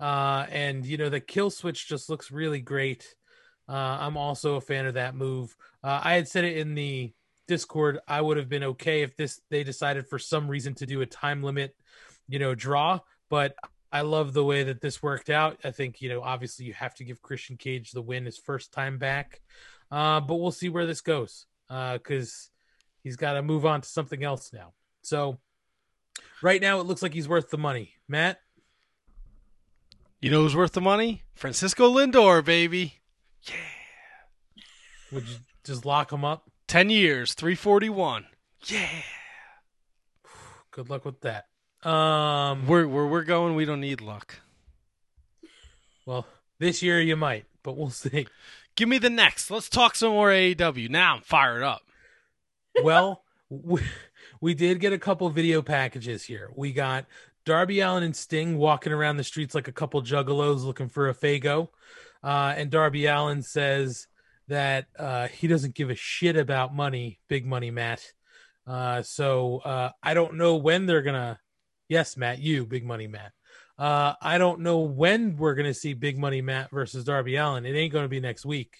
Uh, 0.00 0.46
and 0.50 0.84
you 0.84 0.96
know, 0.96 1.08
the 1.08 1.20
kill 1.20 1.50
switch 1.50 1.88
just 1.88 2.08
looks 2.08 2.30
really 2.30 2.60
great. 2.60 3.14
Uh, 3.68 3.98
I'm 4.00 4.16
also 4.16 4.56
a 4.56 4.60
fan 4.60 4.86
of 4.86 4.94
that 4.94 5.14
move. 5.14 5.56
Uh, 5.82 6.00
I 6.02 6.14
had 6.14 6.28
said 6.28 6.44
it 6.44 6.56
in 6.56 6.74
the 6.74 7.12
Discord. 7.46 8.00
I 8.08 8.20
would 8.20 8.36
have 8.36 8.48
been 8.48 8.64
okay 8.64 9.02
if 9.02 9.16
this 9.16 9.40
they 9.50 9.62
decided 9.62 10.08
for 10.08 10.18
some 10.18 10.48
reason 10.48 10.74
to 10.74 10.86
do 10.86 11.00
a 11.00 11.06
time 11.06 11.42
limit, 11.42 11.74
you 12.28 12.38
know, 12.38 12.54
draw. 12.54 12.98
But 13.30 13.54
I 13.92 14.00
love 14.00 14.32
the 14.32 14.44
way 14.44 14.62
that 14.64 14.80
this 14.80 15.02
worked 15.02 15.28
out. 15.28 15.58
I 15.64 15.70
think, 15.70 16.00
you 16.00 16.08
know, 16.08 16.22
obviously 16.22 16.64
you 16.64 16.72
have 16.72 16.94
to 16.94 17.04
give 17.04 17.20
Christian 17.20 17.58
Cage 17.58 17.90
the 17.90 18.00
win 18.00 18.24
his 18.24 18.38
first 18.38 18.72
time 18.72 18.96
back. 18.96 19.42
Uh, 19.90 20.20
but 20.20 20.36
we'll 20.36 20.50
see 20.50 20.70
where 20.70 20.86
this 20.86 21.02
goes 21.02 21.46
because 21.68 22.50
he's 23.02 23.16
got 23.16 23.34
to 23.34 23.42
move 23.42 23.66
on 23.66 23.82
to 23.82 23.88
something 23.88 24.24
else 24.24 24.50
now. 24.52 24.72
So 25.02 25.38
right 26.40 26.60
now 26.60 26.80
it 26.80 26.86
looks 26.86 27.02
like 27.02 27.12
he's 27.12 27.28
worth 27.28 27.50
the 27.50 27.58
money. 27.58 27.92
Matt? 28.08 28.40
You 30.20 30.30
know 30.30 30.40
who's 30.42 30.56
worth 30.56 30.72
the 30.72 30.80
money? 30.80 31.24
Francisco 31.34 31.92
Lindor, 31.92 32.42
baby. 32.42 33.00
Yeah. 33.42 33.54
Would 35.10 35.28
you 35.28 35.36
just 35.64 35.84
lock 35.84 36.12
him 36.12 36.24
up? 36.24 36.48
10 36.68 36.88
years, 36.88 37.34
341. 37.34 38.24
Yeah. 38.66 38.88
Good 40.70 40.88
luck 40.88 41.04
with 41.04 41.20
that. 41.20 41.46
Um, 41.82 42.66
Where, 42.66 42.86
where 42.86 43.06
we're 43.06 43.24
going, 43.24 43.56
we 43.56 43.64
don't 43.64 43.80
need 43.80 44.00
luck. 44.00 44.36
well, 46.06 46.26
this 46.58 46.82
year 46.82 47.00
you 47.00 47.16
might, 47.16 47.44
but 47.62 47.76
we'll 47.76 47.90
see. 47.90 48.26
Give 48.76 48.88
me 48.88 48.98
the 48.98 49.10
next. 49.10 49.50
Let's 49.50 49.68
talk 49.68 49.94
some 49.96 50.12
more 50.12 50.30
AEW. 50.30 50.88
Now 50.88 51.16
I'm 51.16 51.22
fired 51.22 51.62
up. 51.62 51.82
well, 52.82 53.24
we, 53.50 53.82
we 54.40 54.54
did 54.54 54.80
get 54.80 54.92
a 54.92 54.98
couple 54.98 55.28
video 55.30 55.60
packages 55.60 56.22
here. 56.24 56.50
We 56.56 56.72
got 56.72 57.06
Darby 57.44 57.80
Allin 57.80 58.02
and 58.04 58.16
Sting 58.16 58.56
walking 58.56 58.92
around 58.92 59.16
the 59.16 59.24
streets 59.24 59.54
like 59.54 59.68
a 59.68 59.72
couple 59.72 60.00
juggalos 60.02 60.64
looking 60.64 60.88
for 60.88 61.08
a 61.08 61.14
Faygo. 61.14 61.68
Uh, 62.22 62.54
and 62.56 62.70
Darby 62.70 63.06
Allin 63.06 63.42
says 63.42 64.06
that 64.48 64.86
uh, 64.98 65.28
he 65.28 65.48
doesn't 65.48 65.74
give 65.74 65.90
a 65.90 65.94
shit 65.96 66.36
about 66.36 66.74
money, 66.74 67.18
big 67.28 67.44
money, 67.44 67.70
Matt. 67.70 68.12
Uh, 68.66 69.02
so 69.02 69.58
uh, 69.58 69.90
I 70.02 70.14
don't 70.14 70.34
know 70.34 70.56
when 70.56 70.86
they're 70.86 71.02
going 71.02 71.14
to. 71.16 71.38
Yes, 71.88 72.16
Matt, 72.16 72.38
you, 72.38 72.66
big 72.66 72.84
money, 72.84 73.06
Matt. 73.06 73.32
Uh, 73.78 74.14
I 74.20 74.38
don't 74.38 74.60
know 74.60 74.80
when 74.80 75.36
we're 75.36 75.54
going 75.54 75.66
to 75.66 75.74
see 75.74 75.94
Big 75.94 76.18
Money 76.18 76.40
Matt 76.40 76.70
versus 76.70 77.04
Darby 77.04 77.36
Allin. 77.36 77.66
It 77.66 77.74
ain't 77.74 77.92
going 77.92 78.04
to 78.04 78.08
be 78.08 78.20
next 78.20 78.44
week 78.44 78.76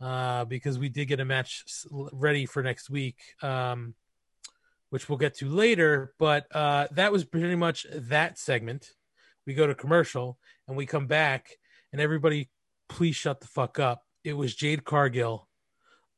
uh, 0.00 0.44
because 0.44 0.78
we 0.78 0.88
did 0.88 1.06
get 1.06 1.20
a 1.20 1.24
match 1.24 1.64
ready 1.90 2.46
for 2.46 2.62
next 2.62 2.90
week, 2.90 3.18
um, 3.42 3.94
which 4.90 5.08
we'll 5.08 5.18
get 5.18 5.36
to 5.38 5.48
later. 5.48 6.12
But 6.18 6.46
uh, 6.54 6.88
that 6.92 7.10
was 7.10 7.24
pretty 7.24 7.56
much 7.56 7.86
that 7.92 8.38
segment. 8.38 8.92
We 9.46 9.54
go 9.54 9.66
to 9.66 9.74
commercial 9.74 10.38
and 10.66 10.76
we 10.76 10.86
come 10.86 11.06
back, 11.06 11.48
and 11.92 12.00
everybody, 12.00 12.50
please 12.88 13.16
shut 13.16 13.40
the 13.40 13.46
fuck 13.46 13.78
up. 13.78 14.04
It 14.24 14.34
was 14.34 14.54
Jade 14.54 14.84
Cargill. 14.84 15.48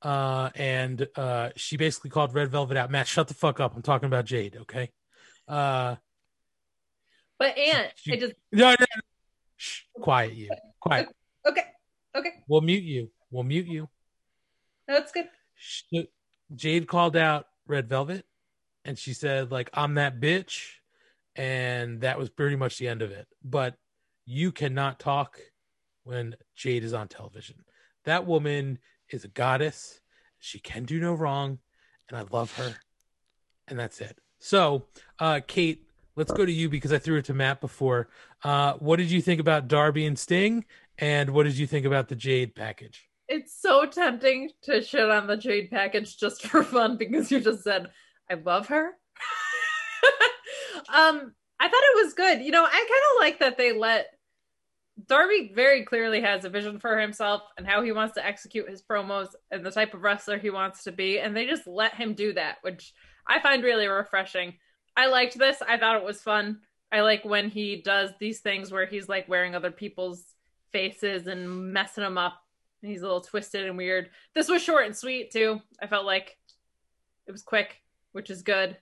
Uh, 0.02 0.50
and 0.54 1.06
uh, 1.14 1.50
she 1.56 1.76
basically 1.76 2.10
called 2.10 2.34
Red 2.34 2.50
Velvet 2.50 2.76
out. 2.76 2.90
Matt, 2.90 3.06
shut 3.06 3.28
the 3.28 3.34
fuck 3.34 3.60
up. 3.60 3.76
I'm 3.76 3.82
talking 3.82 4.06
about 4.06 4.24
Jade, 4.24 4.56
okay? 4.62 4.90
Uh, 5.46 5.96
But 7.40 7.58
Aunt, 7.58 7.90
She- 7.96 8.12
I 8.12 8.16
just 8.16 8.34
no, 8.52 8.68
no, 8.70 8.76
no. 8.78 9.02
Shh, 9.56 9.80
quiet 10.00 10.34
you. 10.34 10.50
Quiet. 10.80 11.08
okay, 11.48 11.62
okay, 12.16 12.30
We'll 12.46 12.60
mute 12.60 12.84
you. 12.84 13.10
We'll 13.32 13.42
mute 13.42 13.66
you. 13.66 13.88
no, 14.88 14.96
it's 14.96 15.10
good. 15.10 15.28
Sh- 15.56 15.82
Jade 16.54 16.86
called 16.86 17.16
out 17.16 17.46
Red 17.66 17.88
Velvet, 17.88 18.24
and 18.84 18.96
she 18.98 19.12
said, 19.14 19.50
"Like 19.50 19.70
I'm 19.74 19.94
that 19.94 20.20
bitch," 20.20 20.66
and 21.34 22.00
that 22.02 22.18
was 22.18 22.28
pretty 22.30 22.56
much 22.56 22.78
the 22.78 22.88
end 22.88 23.02
of 23.02 23.10
it. 23.10 23.26
But 23.42 23.76
you 24.26 24.52
cannot 24.52 24.98
talk 25.00 25.38
when 26.04 26.36
Jade 26.54 26.84
is 26.84 26.92
on 26.94 27.08
television. 27.08 27.64
That 28.04 28.26
woman 28.26 28.78
is 29.10 29.24
a 29.24 29.28
goddess. 29.28 30.00
She 30.38 30.58
can 30.58 30.84
do 30.84 31.00
no 31.00 31.12
wrong, 31.14 31.58
and 32.08 32.18
I 32.18 32.24
love 32.30 32.54
her. 32.56 32.74
And 33.68 33.78
that's 33.78 34.00
it. 34.00 34.18
So, 34.38 34.86
uh, 35.18 35.40
Kate, 35.46 35.86
let's 36.20 36.32
go 36.32 36.44
to 36.44 36.52
you 36.52 36.68
because 36.68 36.92
I 36.92 36.98
threw 36.98 37.16
it 37.16 37.24
to 37.24 37.34
Matt 37.34 37.62
before. 37.62 38.10
Uh, 38.44 38.74
what 38.74 38.96
did 38.96 39.10
you 39.10 39.22
think 39.22 39.40
about 39.40 39.68
Darby 39.68 40.04
and 40.04 40.18
Sting? 40.18 40.66
And 40.98 41.30
what 41.30 41.44
did 41.44 41.56
you 41.56 41.66
think 41.66 41.86
about 41.86 42.08
the 42.08 42.14
Jade 42.14 42.54
package? 42.54 43.08
It's 43.26 43.58
so 43.58 43.86
tempting 43.86 44.50
to 44.64 44.82
shit 44.82 45.08
on 45.08 45.26
the 45.26 45.38
Jade 45.38 45.70
package 45.70 46.18
just 46.18 46.42
for 46.46 46.62
fun 46.62 46.98
because 46.98 47.32
you 47.32 47.40
just 47.40 47.64
said, 47.64 47.88
I 48.30 48.34
love 48.34 48.66
her. 48.66 48.84
um, 50.94 51.32
I 51.58 51.68
thought 51.68 51.82
it 51.82 52.04
was 52.04 52.12
good. 52.12 52.42
You 52.42 52.50
know, 52.50 52.64
I 52.66 52.68
kind 52.68 52.82
of 52.82 53.20
like 53.20 53.38
that 53.40 53.56
they 53.56 53.72
let 53.72 54.08
Darby 55.06 55.52
very 55.54 55.86
clearly 55.86 56.20
has 56.20 56.44
a 56.44 56.50
vision 56.50 56.78
for 56.80 56.98
himself 56.98 57.40
and 57.56 57.66
how 57.66 57.82
he 57.82 57.92
wants 57.92 58.16
to 58.16 58.26
execute 58.26 58.68
his 58.68 58.82
promos 58.82 59.28
and 59.50 59.64
the 59.64 59.70
type 59.70 59.94
of 59.94 60.02
wrestler 60.02 60.36
he 60.36 60.50
wants 60.50 60.84
to 60.84 60.92
be. 60.92 61.18
And 61.18 61.34
they 61.34 61.46
just 61.46 61.66
let 61.66 61.94
him 61.94 62.12
do 62.12 62.34
that, 62.34 62.58
which 62.60 62.92
I 63.26 63.40
find 63.40 63.64
really 63.64 63.86
refreshing. 63.86 64.58
I 65.00 65.06
liked 65.06 65.38
this. 65.38 65.62
I 65.66 65.78
thought 65.78 65.96
it 65.96 66.04
was 66.04 66.20
fun. 66.20 66.58
I 66.92 67.00
like 67.00 67.24
when 67.24 67.48
he 67.48 67.80
does 67.80 68.10
these 68.20 68.40
things 68.40 68.70
where 68.70 68.84
he's 68.84 69.08
like 69.08 69.30
wearing 69.30 69.54
other 69.54 69.70
people's 69.70 70.22
faces 70.72 71.26
and 71.26 71.72
messing 71.72 72.04
them 72.04 72.18
up. 72.18 72.34
And 72.82 72.90
He's 72.90 73.00
a 73.00 73.06
little 73.06 73.22
twisted 73.22 73.64
and 73.64 73.78
weird. 73.78 74.10
This 74.34 74.50
was 74.50 74.62
short 74.62 74.84
and 74.84 74.94
sweet 74.94 75.30
too. 75.30 75.62
I 75.82 75.86
felt 75.86 76.04
like 76.04 76.36
it 77.26 77.32
was 77.32 77.42
quick, 77.42 77.80
which 78.12 78.28
is 78.28 78.42
good. 78.42 78.76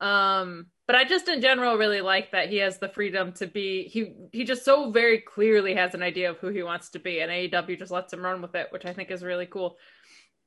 Um, 0.00 0.66
but 0.86 0.94
I 0.94 1.02
just 1.02 1.26
in 1.28 1.40
general 1.40 1.76
really 1.76 2.00
like 2.00 2.30
that 2.30 2.48
he 2.48 2.58
has 2.58 2.78
the 2.78 2.88
freedom 2.88 3.32
to 3.32 3.48
be 3.48 3.88
he 3.88 4.12
he 4.30 4.44
just 4.44 4.64
so 4.64 4.92
very 4.92 5.18
clearly 5.18 5.74
has 5.74 5.94
an 5.94 6.02
idea 6.02 6.30
of 6.30 6.38
who 6.38 6.48
he 6.48 6.62
wants 6.62 6.90
to 6.90 7.00
be 7.00 7.18
and 7.20 7.32
AEW 7.32 7.76
just 7.76 7.90
lets 7.90 8.12
him 8.12 8.20
run 8.20 8.40
with 8.40 8.54
it, 8.54 8.68
which 8.70 8.84
I 8.84 8.92
think 8.92 9.10
is 9.10 9.24
really 9.24 9.46
cool. 9.46 9.78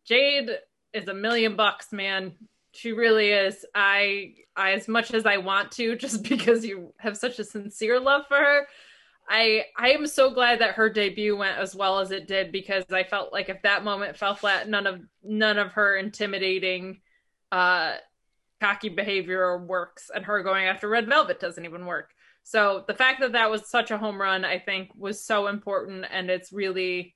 Jade 0.05 0.51
is 0.93 1.09
a 1.09 1.13
million 1.13 1.57
bucks, 1.57 1.91
man. 1.91 2.35
She 2.71 2.91
really 2.91 3.29
is. 3.31 3.65
I 3.73 4.35
I 4.55 4.73
as 4.73 4.87
much 4.87 5.13
as 5.13 5.25
I 5.25 5.37
want 5.37 5.71
to 5.73 5.95
just 5.97 6.23
because 6.23 6.65
you 6.65 6.93
have 6.97 7.17
such 7.17 7.39
a 7.39 7.43
sincere 7.43 7.99
love 7.99 8.25
for 8.27 8.37
her, 8.37 8.67
I 9.27 9.65
I 9.77 9.91
am 9.91 10.07
so 10.07 10.31
glad 10.31 10.59
that 10.59 10.75
her 10.75 10.89
debut 10.89 11.35
went 11.35 11.57
as 11.57 11.75
well 11.75 11.99
as 11.99 12.11
it 12.11 12.27
did 12.27 12.51
because 12.51 12.85
I 12.91 13.03
felt 13.03 13.33
like 13.33 13.49
if 13.49 13.61
that 13.63 13.83
moment 13.83 14.17
fell 14.17 14.35
flat, 14.35 14.69
none 14.69 14.87
of 14.87 15.01
none 15.23 15.57
of 15.57 15.73
her 15.73 15.97
intimidating 15.97 17.01
uh 17.51 17.95
cocky 18.59 18.89
behavior 18.89 19.57
works 19.57 20.11
and 20.13 20.25
her 20.25 20.43
going 20.43 20.65
after 20.65 20.87
red 20.89 21.07
velvet 21.07 21.39
doesn't 21.39 21.65
even 21.65 21.85
work 21.85 22.11
so 22.43 22.83
the 22.87 22.93
fact 22.93 23.21
that 23.21 23.31
that 23.31 23.49
was 23.49 23.69
such 23.69 23.89
a 23.89 23.97
home 23.97 24.19
run 24.19 24.43
i 24.43 24.59
think 24.59 24.89
was 24.95 25.23
so 25.23 25.47
important 25.47 26.05
and 26.11 26.29
it's 26.29 26.51
really 26.51 27.15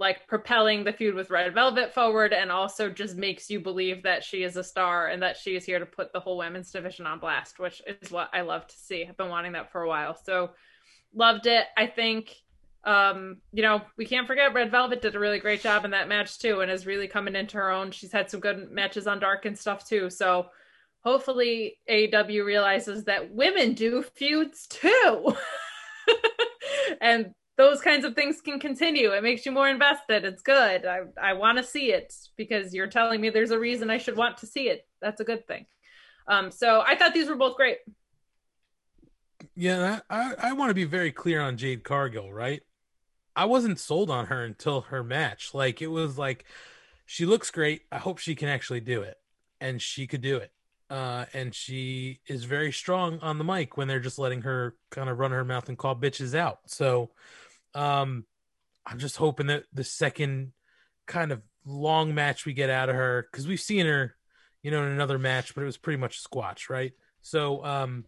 like 0.00 0.26
propelling 0.26 0.82
the 0.82 0.92
feud 0.92 1.14
with 1.14 1.30
red 1.30 1.54
velvet 1.54 1.94
forward 1.94 2.32
and 2.32 2.50
also 2.50 2.88
just 2.88 3.16
makes 3.16 3.48
you 3.50 3.60
believe 3.60 4.02
that 4.02 4.24
she 4.24 4.42
is 4.42 4.56
a 4.56 4.64
star 4.64 5.08
and 5.08 5.22
that 5.22 5.36
she 5.36 5.54
is 5.54 5.64
here 5.64 5.78
to 5.78 5.86
put 5.86 6.12
the 6.12 6.18
whole 6.18 6.38
women's 6.38 6.72
division 6.72 7.06
on 7.06 7.20
blast 7.20 7.60
which 7.60 7.80
is 7.86 8.10
what 8.10 8.30
i 8.32 8.40
love 8.40 8.66
to 8.66 8.76
see 8.76 9.06
i've 9.06 9.16
been 9.16 9.28
wanting 9.28 9.52
that 9.52 9.70
for 9.70 9.82
a 9.82 9.88
while 9.88 10.16
so 10.16 10.50
loved 11.14 11.46
it 11.46 11.66
i 11.76 11.86
think 11.86 12.34
um, 12.84 13.38
you 13.52 13.62
know, 13.62 13.82
we 13.96 14.06
can't 14.06 14.26
forget 14.26 14.54
Red 14.54 14.70
Velvet 14.70 15.02
did 15.02 15.14
a 15.14 15.18
really 15.18 15.38
great 15.38 15.60
job 15.60 15.84
in 15.84 15.90
that 15.90 16.08
match 16.08 16.38
too, 16.38 16.60
and 16.60 16.70
is 16.70 16.86
really 16.86 17.08
coming 17.08 17.36
into 17.36 17.58
her 17.58 17.70
own. 17.70 17.90
She's 17.90 18.12
had 18.12 18.30
some 18.30 18.40
good 18.40 18.70
matches 18.70 19.06
on 19.06 19.20
Dark 19.20 19.44
and 19.44 19.58
stuff 19.58 19.86
too. 19.86 20.08
So 20.08 20.46
hopefully 21.04 21.78
AEW 21.90 22.44
realizes 22.44 23.04
that 23.04 23.34
women 23.34 23.74
do 23.74 24.02
feuds 24.02 24.66
too, 24.66 25.34
and 27.00 27.34
those 27.60 27.82
kinds 27.82 28.06
of 28.06 28.14
things 28.14 28.40
can 28.40 28.58
continue. 28.58 29.10
It 29.10 29.22
makes 29.22 29.44
you 29.44 29.52
more 29.52 29.68
invested. 29.68 30.24
It's 30.24 30.40
good. 30.40 30.86
I 30.86 31.00
I 31.20 31.34
want 31.34 31.58
to 31.58 31.64
see 31.64 31.92
it 31.92 32.14
because 32.38 32.72
you're 32.72 32.86
telling 32.86 33.20
me 33.20 33.28
there's 33.28 33.50
a 33.50 33.58
reason 33.58 33.90
I 33.90 33.98
should 33.98 34.16
want 34.16 34.38
to 34.38 34.46
see 34.46 34.70
it. 34.70 34.88
That's 35.02 35.20
a 35.20 35.24
good 35.24 35.46
thing. 35.46 35.66
Um, 36.26 36.50
so 36.50 36.82
I 36.86 36.96
thought 36.96 37.12
these 37.12 37.28
were 37.28 37.36
both 37.36 37.56
great. 37.56 37.76
Yeah, 39.54 40.00
I, 40.08 40.34
I, 40.38 40.52
want 40.52 40.70
to 40.70 40.74
be 40.74 40.84
very 40.84 41.12
clear 41.12 41.40
on 41.40 41.56
Jade 41.56 41.82
Cargill, 41.82 42.32
right? 42.32 42.62
I 43.34 43.46
wasn't 43.46 43.78
sold 43.78 44.10
on 44.10 44.26
her 44.26 44.44
until 44.44 44.82
her 44.82 45.02
match. 45.02 45.52
Like 45.52 45.82
it 45.82 45.88
was 45.88 46.16
like 46.16 46.46
she 47.04 47.26
looks 47.26 47.50
great. 47.50 47.82
I 47.92 47.98
hope 47.98 48.18
she 48.18 48.34
can 48.34 48.48
actually 48.48 48.80
do 48.80 49.02
it. 49.02 49.16
And 49.60 49.82
she 49.82 50.06
could 50.06 50.22
do 50.22 50.38
it. 50.38 50.50
Uh, 50.88 51.26
and 51.34 51.54
she 51.54 52.20
is 52.26 52.44
very 52.44 52.72
strong 52.72 53.18
on 53.20 53.36
the 53.36 53.44
mic 53.44 53.76
when 53.76 53.86
they're 53.86 54.00
just 54.00 54.18
letting 54.18 54.42
her 54.42 54.76
kind 54.90 55.10
of 55.10 55.18
run 55.18 55.30
her 55.30 55.44
mouth 55.44 55.68
and 55.68 55.76
call 55.76 55.94
bitches 55.94 56.34
out. 56.34 56.60
So 56.66 57.10
um 57.74 58.24
I'm 58.86 58.98
just 58.98 59.16
hoping 59.16 59.48
that 59.48 59.64
the 59.72 59.84
second 59.84 60.52
kind 61.06 61.32
of 61.32 61.42
long 61.64 62.14
match 62.14 62.46
we 62.46 62.52
get 62.52 62.70
out 62.70 62.88
of 62.88 62.96
her, 62.96 63.26
because 63.30 63.46
we've 63.46 63.60
seen 63.60 63.86
her, 63.86 64.16
you 64.62 64.70
know, 64.70 64.82
in 64.82 64.92
another 64.92 65.18
match, 65.18 65.54
but 65.54 65.62
it 65.62 65.66
was 65.66 65.76
pretty 65.76 65.98
much 65.98 66.20
squash, 66.20 66.70
right? 66.70 66.92
So 67.22 67.64
um 67.64 68.04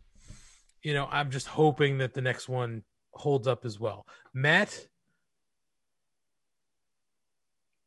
you 0.83 0.95
know, 0.95 1.07
I'm 1.11 1.31
just 1.31 1.47
hoping 1.47 1.99
that 1.99 2.15
the 2.15 2.23
next 2.23 2.49
one 2.49 2.83
holds 3.13 3.47
up 3.47 3.65
as 3.65 3.79
well. 3.79 4.07
Matt, 4.35 4.89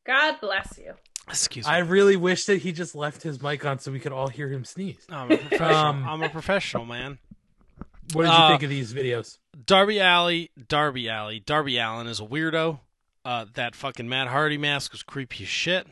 God 0.06 0.40
bless 0.40 0.78
you. 0.78 0.94
Excuse 1.28 1.66
me. 1.66 1.72
I 1.72 1.80
really 1.80 2.16
wish 2.16 2.46
that 2.46 2.58
he 2.58 2.72
just 2.72 2.94
left 2.94 3.24
his 3.24 3.42
mic 3.42 3.66
on 3.66 3.80
so 3.80 3.92
we 3.92 4.00
could 4.00 4.12
all 4.12 4.28
hear 4.28 4.48
him 4.48 4.64
sneeze. 4.64 5.04
I'm 5.10 5.32
a 5.32 5.38
professional. 5.38 5.76
Um, 5.76 6.08
I'm 6.08 6.22
a 6.22 6.30
professional, 6.30 6.86
man. 6.86 7.18
What 8.14 8.24
did 8.24 8.30
you 8.30 8.34
Uh, 8.34 8.50
think 8.50 8.64
of 8.64 8.70
these 8.70 8.94
videos? 8.94 9.38
Darby 9.66 10.00
Alley, 10.00 10.52
Darby 10.68 11.10
Alley, 11.10 11.40
Darby 11.40 11.78
Allin 11.78 12.08
is 12.08 12.20
a 12.20 12.24
weirdo. 12.26 12.80
Uh, 13.24 13.46
that 13.56 13.76
fucking 13.76 14.08
Matt 14.08 14.28
Hardy 14.28 14.58
mask 14.58 14.92
was 14.92 15.02
creepy 15.02 15.44
as 15.44 15.50
shit. 15.50 15.88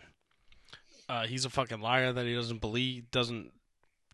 Uh, 1.09 1.25
he's 1.25 1.45
a 1.45 1.49
fucking 1.49 1.81
liar 1.81 2.13
that 2.13 2.25
he 2.25 2.35
doesn't 2.35 2.61
believe, 2.61 3.09
doesn't 3.11 3.51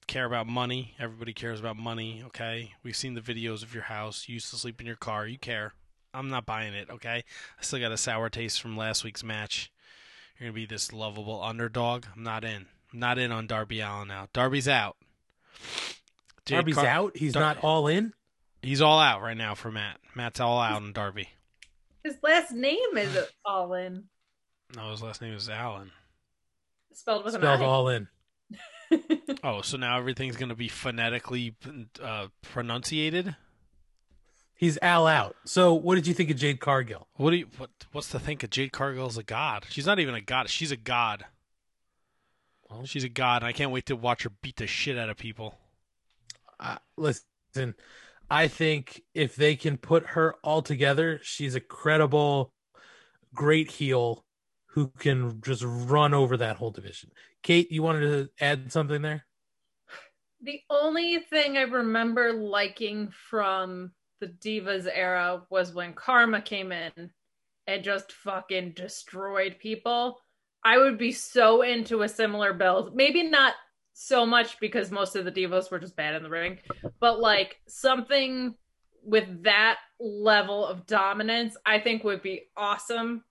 care 0.07 0.25
about 0.25 0.47
money. 0.47 0.95
Everybody 0.97 1.33
cares 1.33 1.59
about 1.59 1.75
money, 1.77 2.23
okay? 2.27 2.73
We've 2.81 2.95
seen 2.95 3.13
the 3.15 3.21
videos 3.21 3.61
of 3.61 3.73
your 3.73 3.83
house. 3.83 4.27
You 4.27 4.35
used 4.35 4.49
to 4.51 4.55
sleep 4.55 4.79
in 4.79 4.87
your 4.87 4.95
car. 4.95 5.27
You 5.27 5.37
care. 5.37 5.73
I'm 6.13 6.29
not 6.29 6.45
buying 6.45 6.73
it, 6.73 6.89
okay? 6.89 7.23
I 7.59 7.61
still 7.61 7.79
got 7.79 7.91
a 7.91 7.97
sour 7.97 8.29
taste 8.29 8.61
from 8.61 8.75
last 8.77 9.03
week's 9.03 9.23
match. 9.23 9.71
You're 10.39 10.47
going 10.47 10.53
to 10.55 10.67
be 10.67 10.73
this 10.73 10.91
lovable 10.93 11.43
underdog. 11.43 12.05
I'm 12.15 12.23
not 12.23 12.43
in. 12.43 12.65
I'm 12.93 12.99
not 12.99 13.19
in 13.19 13.31
on 13.31 13.45
Darby 13.45 13.81
Allin 13.81 14.07
now. 14.07 14.29
Darby's 14.33 14.67
out. 14.67 14.95
Jade 16.49 16.55
Darby's 16.57 16.75
Car- 16.75 16.85
out. 16.87 17.17
He's 17.17 17.33
Dar- 17.33 17.41
not 17.43 17.63
all 17.63 17.87
in. 17.87 18.13
He's 18.61 18.81
all 18.81 18.99
out 18.99 19.21
right 19.21 19.37
now 19.37 19.55
for 19.55 19.71
Matt. 19.71 19.99
Matt's 20.15 20.39
all 20.39 20.59
out 20.59 20.73
on 20.73 20.91
Darby. 20.91 21.29
His 22.03 22.17
last 22.21 22.51
name 22.51 22.97
is 22.97 23.17
all 23.45 23.73
in, 23.73 24.05
No, 24.75 24.91
his 24.91 25.01
last 25.01 25.21
name 25.21 25.33
is 25.33 25.47
Allin. 25.49 25.91
spelled 26.93 27.23
with 27.25 27.33
Spelled 27.35 27.59
an 27.61 27.65
I. 27.65 27.69
all 27.69 27.87
in. 27.89 28.07
Oh, 29.43 29.61
so 29.61 29.77
now 29.77 29.97
everything's 29.97 30.35
gonna 30.35 30.55
be 30.55 30.67
phonetically 30.67 31.55
uh, 32.03 32.27
pronunciated. 32.41 33.35
He's 34.55 34.77
Al 34.81 35.07
out. 35.07 35.35
So, 35.45 35.73
what 35.73 35.95
did 35.95 36.07
you 36.07 36.13
think 36.13 36.29
of 36.31 36.35
Jade 36.37 36.59
Cargill? 36.59 37.07
What 37.15 37.29
do 37.31 37.37
you 37.37 37.47
what? 37.57 37.69
What's 37.93 38.09
to 38.09 38.19
think 38.19 38.43
of 38.43 38.49
Jade 38.49 38.71
Cargill's 38.73 39.17
a 39.17 39.23
god? 39.23 39.65
She's 39.69 39.85
not 39.85 39.99
even 39.99 40.15
a 40.15 40.21
god. 40.21 40.49
She's 40.49 40.71
a 40.71 40.75
god. 40.77 41.25
Well- 42.69 42.85
She's 42.85 43.03
a 43.03 43.09
god. 43.09 43.43
And 43.43 43.47
I 43.47 43.53
can't 43.53 43.71
wait 43.71 43.85
to 43.85 43.95
watch 43.95 44.23
her 44.23 44.31
beat 44.41 44.57
the 44.57 44.67
shit 44.67 44.97
out 44.97 45.09
of 45.09 45.17
people. 45.17 45.57
Listen, 46.97 47.75
I 48.29 48.47
think 48.47 49.03
if 49.13 49.35
they 49.35 49.55
can 49.55 49.77
put 49.77 50.05
her 50.07 50.35
all 50.43 50.61
together, 50.61 51.19
she's 51.23 51.55
a 51.55 51.59
credible, 51.59 52.53
great 53.33 53.71
heel 53.71 54.25
who 54.67 54.91
can 54.99 55.41
just 55.41 55.63
run 55.65 56.13
over 56.13 56.37
that 56.37 56.57
whole 56.57 56.71
division. 56.71 57.11
Kate, 57.41 57.71
you 57.71 57.81
wanted 57.81 58.01
to 58.01 58.29
add 58.43 58.71
something 58.71 59.01
there? 59.01 59.25
The 60.41 60.61
only 60.69 61.19
thing 61.19 61.57
I 61.57 61.63
remember 61.63 62.33
liking 62.33 63.11
from 63.29 63.91
the 64.21 64.27
Divas 64.27 64.87
era 64.91 65.41
was 65.49 65.73
when 65.73 65.93
Karma 65.93 66.41
came 66.41 66.71
in 66.71 67.11
and 67.67 67.83
just 67.83 68.11
fucking 68.11 68.71
destroyed 68.71 69.57
people. 69.59 70.19
I 70.63 70.77
would 70.77 70.97
be 70.97 71.11
so 71.11 71.61
into 71.61 72.03
a 72.03 72.09
similar 72.09 72.53
build. 72.53 72.95
Maybe 72.95 73.23
not 73.23 73.53
so 74.01 74.25
much 74.25 74.57
because 74.61 74.91
most 74.91 75.17
of 75.17 75.25
the 75.25 75.31
Divas 75.31 75.69
were 75.69 75.77
just 75.77 75.97
bad 75.97 76.15
in 76.15 76.23
the 76.23 76.29
ring, 76.29 76.57
but 77.01 77.19
like 77.19 77.59
something 77.67 78.55
with 79.03 79.43
that 79.43 79.77
level 79.99 80.65
of 80.65 80.85
dominance, 80.85 81.57
I 81.65 81.79
think 81.79 82.05
would 82.05 82.21
be 82.21 82.43
awesome. 82.55 83.25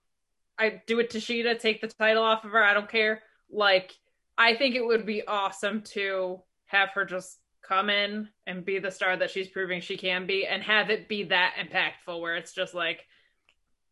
I 0.59 0.81
do 0.85 0.99
it 0.99 1.09
to 1.11 1.17
Shida, 1.17 1.57
take 1.59 1.81
the 1.81 1.87
title 1.87 2.21
off 2.21 2.45
of 2.45 2.51
her. 2.51 2.63
I 2.63 2.75
don't 2.75 2.89
care. 2.89 3.23
Like, 3.49 3.95
I 4.37 4.55
think 4.55 4.75
it 4.75 4.85
would 4.85 5.07
be 5.07 5.25
awesome 5.25 5.81
to 5.93 6.39
have 6.67 6.89
her 6.89 7.03
just 7.03 7.39
come 7.67 7.89
in 7.89 8.29
and 8.45 8.63
be 8.63 8.77
the 8.77 8.91
star 8.91 9.17
that 9.17 9.31
she's 9.31 9.47
proving 9.47 9.81
she 9.81 9.97
can 9.97 10.27
be 10.27 10.45
and 10.45 10.61
have 10.61 10.91
it 10.91 11.09
be 11.09 11.23
that 11.23 11.55
impactful 11.59 12.21
where 12.21 12.35
it's 12.35 12.53
just 12.53 12.75
like 12.75 13.07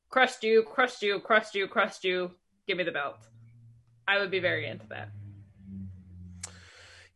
crushed 0.10 0.44
you, 0.44 0.62
crushed 0.62 1.02
you, 1.02 1.20
crushed 1.20 1.56
you, 1.56 1.68
crushed 1.68 2.04
you, 2.04 2.30
give 2.68 2.78
me 2.78 2.84
the 2.84 2.92
belt. 2.92 3.18
I 4.08 4.20
would 4.20 4.30
be 4.30 4.40
very 4.40 4.68
into 4.68 4.86
that. 4.90 5.10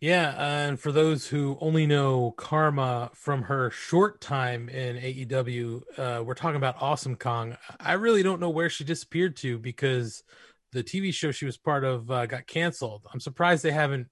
Yeah, 0.01 0.33
and 0.35 0.79
for 0.79 0.91
those 0.91 1.27
who 1.27 1.59
only 1.61 1.85
know 1.85 2.31
Karma 2.31 3.11
from 3.13 3.43
her 3.43 3.69
short 3.69 4.19
time 4.19 4.67
in 4.67 4.97
AEW, 4.97 5.83
uh, 5.95 6.23
we're 6.23 6.33
talking 6.33 6.55
about 6.55 6.81
Awesome 6.81 7.15
Kong. 7.15 7.55
I 7.79 7.93
really 7.93 8.23
don't 8.23 8.39
know 8.41 8.49
where 8.49 8.67
she 8.67 8.83
disappeared 8.83 9.35
to 9.37 9.59
because 9.59 10.23
the 10.71 10.83
TV 10.83 11.13
show 11.13 11.31
she 11.31 11.45
was 11.45 11.55
part 11.55 11.83
of 11.83 12.09
uh, 12.09 12.25
got 12.25 12.47
canceled. 12.47 13.05
I'm 13.13 13.19
surprised 13.19 13.61
they 13.61 13.69
haven't 13.69 14.07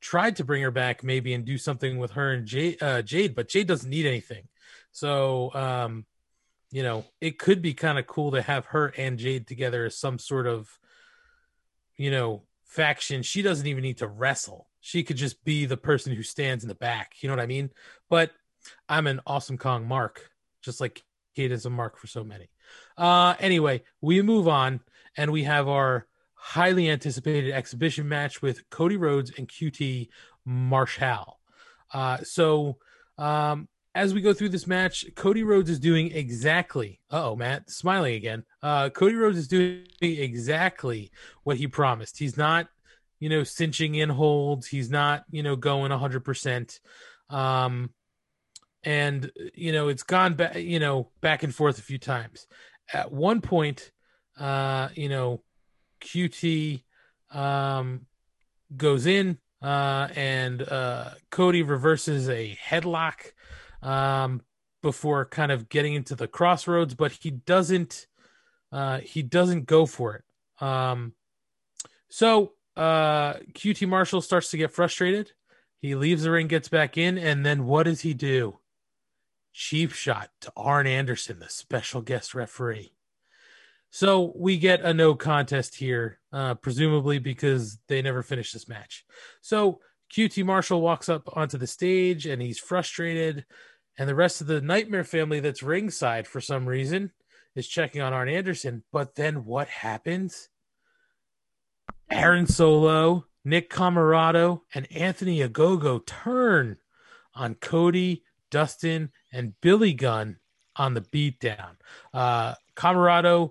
tried 0.00 0.34
to 0.36 0.44
bring 0.44 0.60
her 0.62 0.72
back, 0.72 1.04
maybe, 1.04 1.32
and 1.34 1.44
do 1.44 1.56
something 1.56 1.98
with 1.98 2.12
her 2.12 2.32
and 2.32 2.44
Jade. 2.44 2.82
Uh, 2.82 3.02
Jade, 3.02 3.36
but 3.36 3.48
Jade 3.48 3.68
doesn't 3.68 3.88
need 3.88 4.06
anything, 4.06 4.48
so 4.90 5.54
um, 5.54 6.04
you 6.72 6.82
know 6.82 7.04
it 7.20 7.38
could 7.38 7.62
be 7.62 7.74
kind 7.74 7.96
of 8.00 8.08
cool 8.08 8.32
to 8.32 8.42
have 8.42 8.66
her 8.66 8.88
and 8.96 9.18
Jade 9.20 9.46
together 9.46 9.84
as 9.84 9.96
some 9.96 10.18
sort 10.18 10.48
of, 10.48 10.68
you 11.96 12.10
know, 12.10 12.42
faction. 12.68 13.22
She 13.22 13.42
doesn't 13.42 13.66
even 13.66 13.82
need 13.82 13.98
to 13.98 14.06
wrestle 14.06 14.68
she 14.80 15.02
could 15.02 15.16
just 15.16 15.44
be 15.44 15.66
the 15.66 15.76
person 15.76 16.14
who 16.14 16.22
stands 16.22 16.64
in 16.64 16.68
the 16.68 16.74
back. 16.74 17.14
You 17.20 17.28
know 17.28 17.36
what 17.36 17.42
I 17.42 17.46
mean? 17.46 17.70
But 18.08 18.30
I'm 18.88 19.06
an 19.06 19.20
awesome 19.26 19.58
Kong 19.58 19.86
mark, 19.86 20.30
just 20.62 20.80
like 20.80 21.04
Kate 21.34 21.52
is 21.52 21.66
a 21.66 21.70
mark 21.70 21.98
for 21.98 22.06
so 22.06 22.24
many. 22.24 22.48
Uh, 22.96 23.34
anyway, 23.38 23.82
we 24.00 24.22
move 24.22 24.48
on 24.48 24.80
and 25.16 25.32
we 25.32 25.44
have 25.44 25.68
our 25.68 26.06
highly 26.34 26.88
anticipated 26.88 27.52
exhibition 27.52 28.08
match 28.08 28.40
with 28.40 28.68
Cody 28.70 28.96
Rhodes 28.96 29.32
and 29.36 29.48
QT 29.48 30.08
Marshall. 30.44 31.38
Uh, 31.92 32.18
so, 32.22 32.78
um, 33.16 33.68
as 33.98 34.14
we 34.14 34.20
go 34.20 34.32
through 34.32 34.50
this 34.50 34.66
match, 34.66 35.04
Cody 35.14 35.42
Rhodes 35.42 35.70
is 35.70 35.78
doing 35.78 36.12
exactly. 36.12 37.00
Oh, 37.10 37.36
Matt, 37.36 37.70
smiling 37.70 38.14
again. 38.14 38.44
Uh, 38.62 38.90
Cody 38.90 39.14
Rhodes 39.14 39.38
is 39.38 39.48
doing 39.48 39.86
exactly 40.00 41.10
what 41.42 41.56
he 41.56 41.66
promised. 41.66 42.18
He's 42.18 42.36
not 42.36 42.68
you 43.20 43.28
know, 43.28 43.44
cinching 43.44 43.96
in 43.96 44.08
holds. 44.08 44.66
He's 44.66 44.90
not, 44.90 45.24
you 45.30 45.42
know, 45.42 45.56
going 45.56 45.92
a 45.92 45.98
100%. 45.98 46.80
Um, 47.30 47.90
and, 48.84 49.30
you 49.54 49.72
know, 49.72 49.88
it's 49.88 50.02
gone 50.02 50.34
back, 50.34 50.56
you 50.56 50.78
know, 50.78 51.10
back 51.20 51.42
and 51.42 51.54
forth 51.54 51.78
a 51.78 51.82
few 51.82 51.98
times. 51.98 52.46
At 52.92 53.12
one 53.12 53.40
point, 53.40 53.90
uh, 54.38 54.88
you 54.94 55.08
know, 55.08 55.42
QT 56.00 56.82
um, 57.32 58.06
goes 58.76 59.06
in 59.06 59.38
uh, 59.60 60.08
and 60.14 60.62
uh, 60.62 61.10
Cody 61.30 61.62
reverses 61.62 62.28
a 62.28 62.56
headlock 62.64 63.32
um, 63.82 64.42
before 64.82 65.24
kind 65.24 65.52
of 65.52 65.68
getting 65.68 65.94
into 65.94 66.14
the 66.14 66.28
crossroads, 66.28 66.94
but 66.94 67.12
he 67.12 67.30
doesn't. 67.30 68.06
Uh, 68.70 68.98
he 68.98 69.22
doesn't 69.22 69.64
go 69.64 69.86
for 69.86 70.16
it. 70.16 70.24
Um, 70.64 71.14
so 72.10 72.52
uh, 72.76 73.34
QT 73.54 73.88
Marshall 73.88 74.20
starts 74.20 74.50
to 74.50 74.58
get 74.58 74.72
frustrated. 74.72 75.32
He 75.80 75.94
leaves 75.94 76.22
the 76.22 76.30
ring, 76.30 76.48
gets 76.48 76.68
back 76.68 76.98
in, 76.98 77.16
and 77.16 77.46
then 77.46 77.64
what 77.64 77.84
does 77.84 78.02
he 78.02 78.12
do? 78.12 78.58
Cheap 79.52 79.92
shot 79.92 80.30
to 80.42 80.52
Arn 80.56 80.86
Anderson, 80.86 81.38
the 81.38 81.48
special 81.48 82.02
guest 82.02 82.34
referee. 82.34 82.92
So 83.90 84.32
we 84.36 84.58
get 84.58 84.82
a 84.82 84.92
no 84.92 85.14
contest 85.14 85.76
here, 85.76 86.20
uh, 86.32 86.54
presumably 86.54 87.18
because 87.18 87.78
they 87.88 88.02
never 88.02 88.22
finished 88.22 88.52
this 88.52 88.68
match. 88.68 89.06
So 89.40 89.80
QT 90.12 90.44
Marshall 90.44 90.80
walks 90.80 91.08
up 91.08 91.28
onto 91.36 91.58
the 91.58 91.66
stage 91.66 92.26
and 92.26 92.40
he's 92.40 92.58
frustrated. 92.58 93.44
And 93.98 94.08
the 94.08 94.14
rest 94.14 94.40
of 94.40 94.46
the 94.46 94.60
Nightmare 94.60 95.04
family 95.04 95.40
that's 95.40 95.62
ringside 95.62 96.26
for 96.26 96.40
some 96.40 96.66
reason 96.66 97.12
is 97.54 97.66
checking 97.66 98.00
on 98.00 98.12
Arn 98.12 98.28
Anderson. 98.28 98.84
But 98.92 99.16
then 99.16 99.44
what 99.44 99.68
happens? 99.68 100.48
Aaron 102.10 102.46
Solo, 102.46 103.26
Nick 103.44 103.70
Comoroto, 103.70 104.60
and 104.74 104.90
Anthony 104.92 105.40
Ogogo 105.40 106.04
turn 106.06 106.76
on 107.34 107.54
Cody, 107.54 108.22
Dustin, 108.50 109.10
and 109.32 109.60
Billy 109.60 109.92
Gunn 109.92 110.38
on 110.76 110.94
the 110.94 111.00
beatdown. 111.00 111.76
Uh, 112.14 112.54
Comoroto 112.76 113.50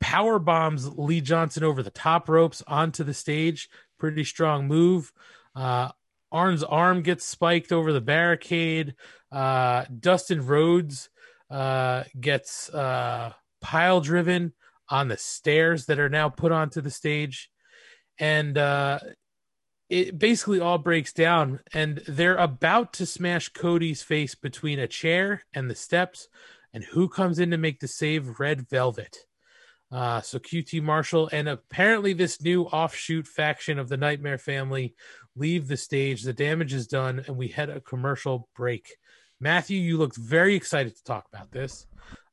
power 0.00 0.38
bombs 0.38 0.88
Lee 0.96 1.20
Johnson 1.20 1.64
over 1.64 1.82
the 1.82 1.90
top 1.90 2.28
ropes 2.28 2.62
onto 2.66 3.04
the 3.04 3.14
stage. 3.14 3.68
Pretty 3.98 4.24
strong 4.24 4.66
move. 4.66 5.12
Uh, 5.58 5.90
Arn's 6.30 6.62
arm 6.62 7.02
gets 7.02 7.24
spiked 7.24 7.72
over 7.72 7.92
the 7.92 8.00
barricade. 8.00 8.94
Uh, 9.32 9.84
Dustin 9.98 10.46
Rhodes 10.46 11.10
uh, 11.50 12.04
gets 12.20 12.72
uh, 12.72 13.32
pile 13.60 14.00
driven 14.00 14.52
on 14.88 15.08
the 15.08 15.16
stairs 15.16 15.86
that 15.86 15.98
are 15.98 16.08
now 16.08 16.28
put 16.28 16.52
onto 16.52 16.80
the 16.80 16.90
stage. 16.90 17.50
And 18.18 18.56
uh, 18.56 19.00
it 19.88 20.18
basically 20.18 20.60
all 20.60 20.78
breaks 20.78 21.12
down 21.12 21.60
and 21.72 22.02
they're 22.06 22.36
about 22.36 22.92
to 22.94 23.06
smash 23.06 23.48
cody's 23.48 24.02
face 24.02 24.34
between 24.34 24.78
a 24.78 24.86
chair 24.86 25.42
and 25.54 25.68
the 25.68 25.74
steps. 25.74 26.28
And 26.72 26.84
who 26.84 27.08
comes 27.08 27.38
in 27.38 27.50
to 27.50 27.58
make 27.58 27.80
the 27.80 27.88
save? 27.88 28.38
Red 28.38 28.68
velvet. 28.68 29.24
Uh, 29.90 30.20
so 30.20 30.38
qt 30.38 30.82
marshall 30.82 31.30
and 31.32 31.48
apparently 31.48 32.12
this 32.12 32.42
new 32.42 32.64
offshoot 32.64 33.26
faction 33.26 33.78
of 33.78 33.88
the 33.88 33.96
nightmare 33.96 34.36
family 34.36 34.94
leave 35.38 35.68
the 35.68 35.76
stage 35.76 36.22
the 36.22 36.32
damage 36.32 36.74
is 36.74 36.86
done 36.86 37.22
and 37.26 37.36
we 37.36 37.48
head 37.48 37.70
a 37.70 37.80
commercial 37.80 38.48
break 38.56 38.96
matthew 39.40 39.78
you 39.78 39.96
looked 39.96 40.16
very 40.16 40.54
excited 40.54 40.94
to 40.94 41.04
talk 41.04 41.26
about 41.32 41.50
this 41.52 41.86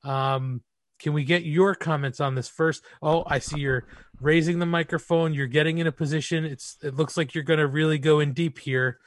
um, 0.03 0.61
can 0.99 1.14
we 1.14 1.23
get 1.23 1.44
your 1.44 1.76
comments 1.76 2.19
on 2.19 2.36
this 2.36 2.48
first? 2.48 2.84
Oh, 3.02 3.23
I 3.27 3.40
see 3.40 3.60
you're 3.60 3.86
raising 4.22 4.60
the 4.60 4.65
microphone. 4.65 5.34
You're 5.34 5.48
getting 5.48 5.80
in 5.80 5.88
a 5.88 5.91
position. 5.91 6.45
It's 6.45 6.77
it 6.82 6.95
looks 6.95 7.18
like 7.18 7.36
you're 7.36 7.44
going 7.44 7.60
to 7.60 7.68
really 7.68 7.98
go 7.98 8.19
in 8.19 8.34
deep 8.34 8.60
here. 8.60 8.99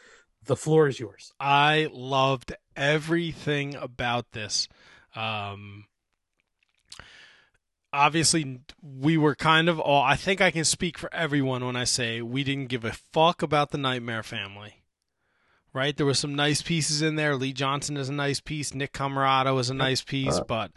The 0.44 0.56
floor 0.56 0.88
is 0.88 1.00
yours. 1.00 1.32
I 1.40 1.88
loved 1.92 2.54
everything 2.76 3.74
about 3.74 4.30
this. 4.32 4.68
Um, 5.14 5.86
obviously, 7.98 8.60
we 8.82 9.18
were 9.18 9.34
kind 9.34 9.68
of 9.68 9.80
all. 9.80 10.02
I 10.02 10.16
think 10.16 10.40
I 10.40 10.50
can 10.50 10.64
speak 10.64 10.96
for 10.96 11.12
everyone 11.12 11.64
when 11.64 11.76
I 11.76 11.84
say 11.84 12.22
we 12.22 12.44
didn't 12.44 12.68
give 12.68 12.84
a 12.84 12.92
fuck 12.92 13.42
about 13.42 13.70
the 13.70 13.78
Nightmare 13.78 14.22
Family. 14.22 14.82
Right? 15.74 15.96
There 15.96 16.06
were 16.06 16.14
some 16.14 16.34
nice 16.34 16.62
pieces 16.62 17.02
in 17.02 17.16
there. 17.16 17.36
Lee 17.36 17.52
Johnson 17.52 17.96
is 17.96 18.08
a 18.08 18.12
nice 18.12 18.40
piece. 18.40 18.74
Nick 18.74 18.92
Comoroto 18.92 19.60
is 19.60 19.68
a 19.68 19.74
nice 19.74 20.02
piece, 20.02 20.38
uh. 20.38 20.44
but 20.44 20.70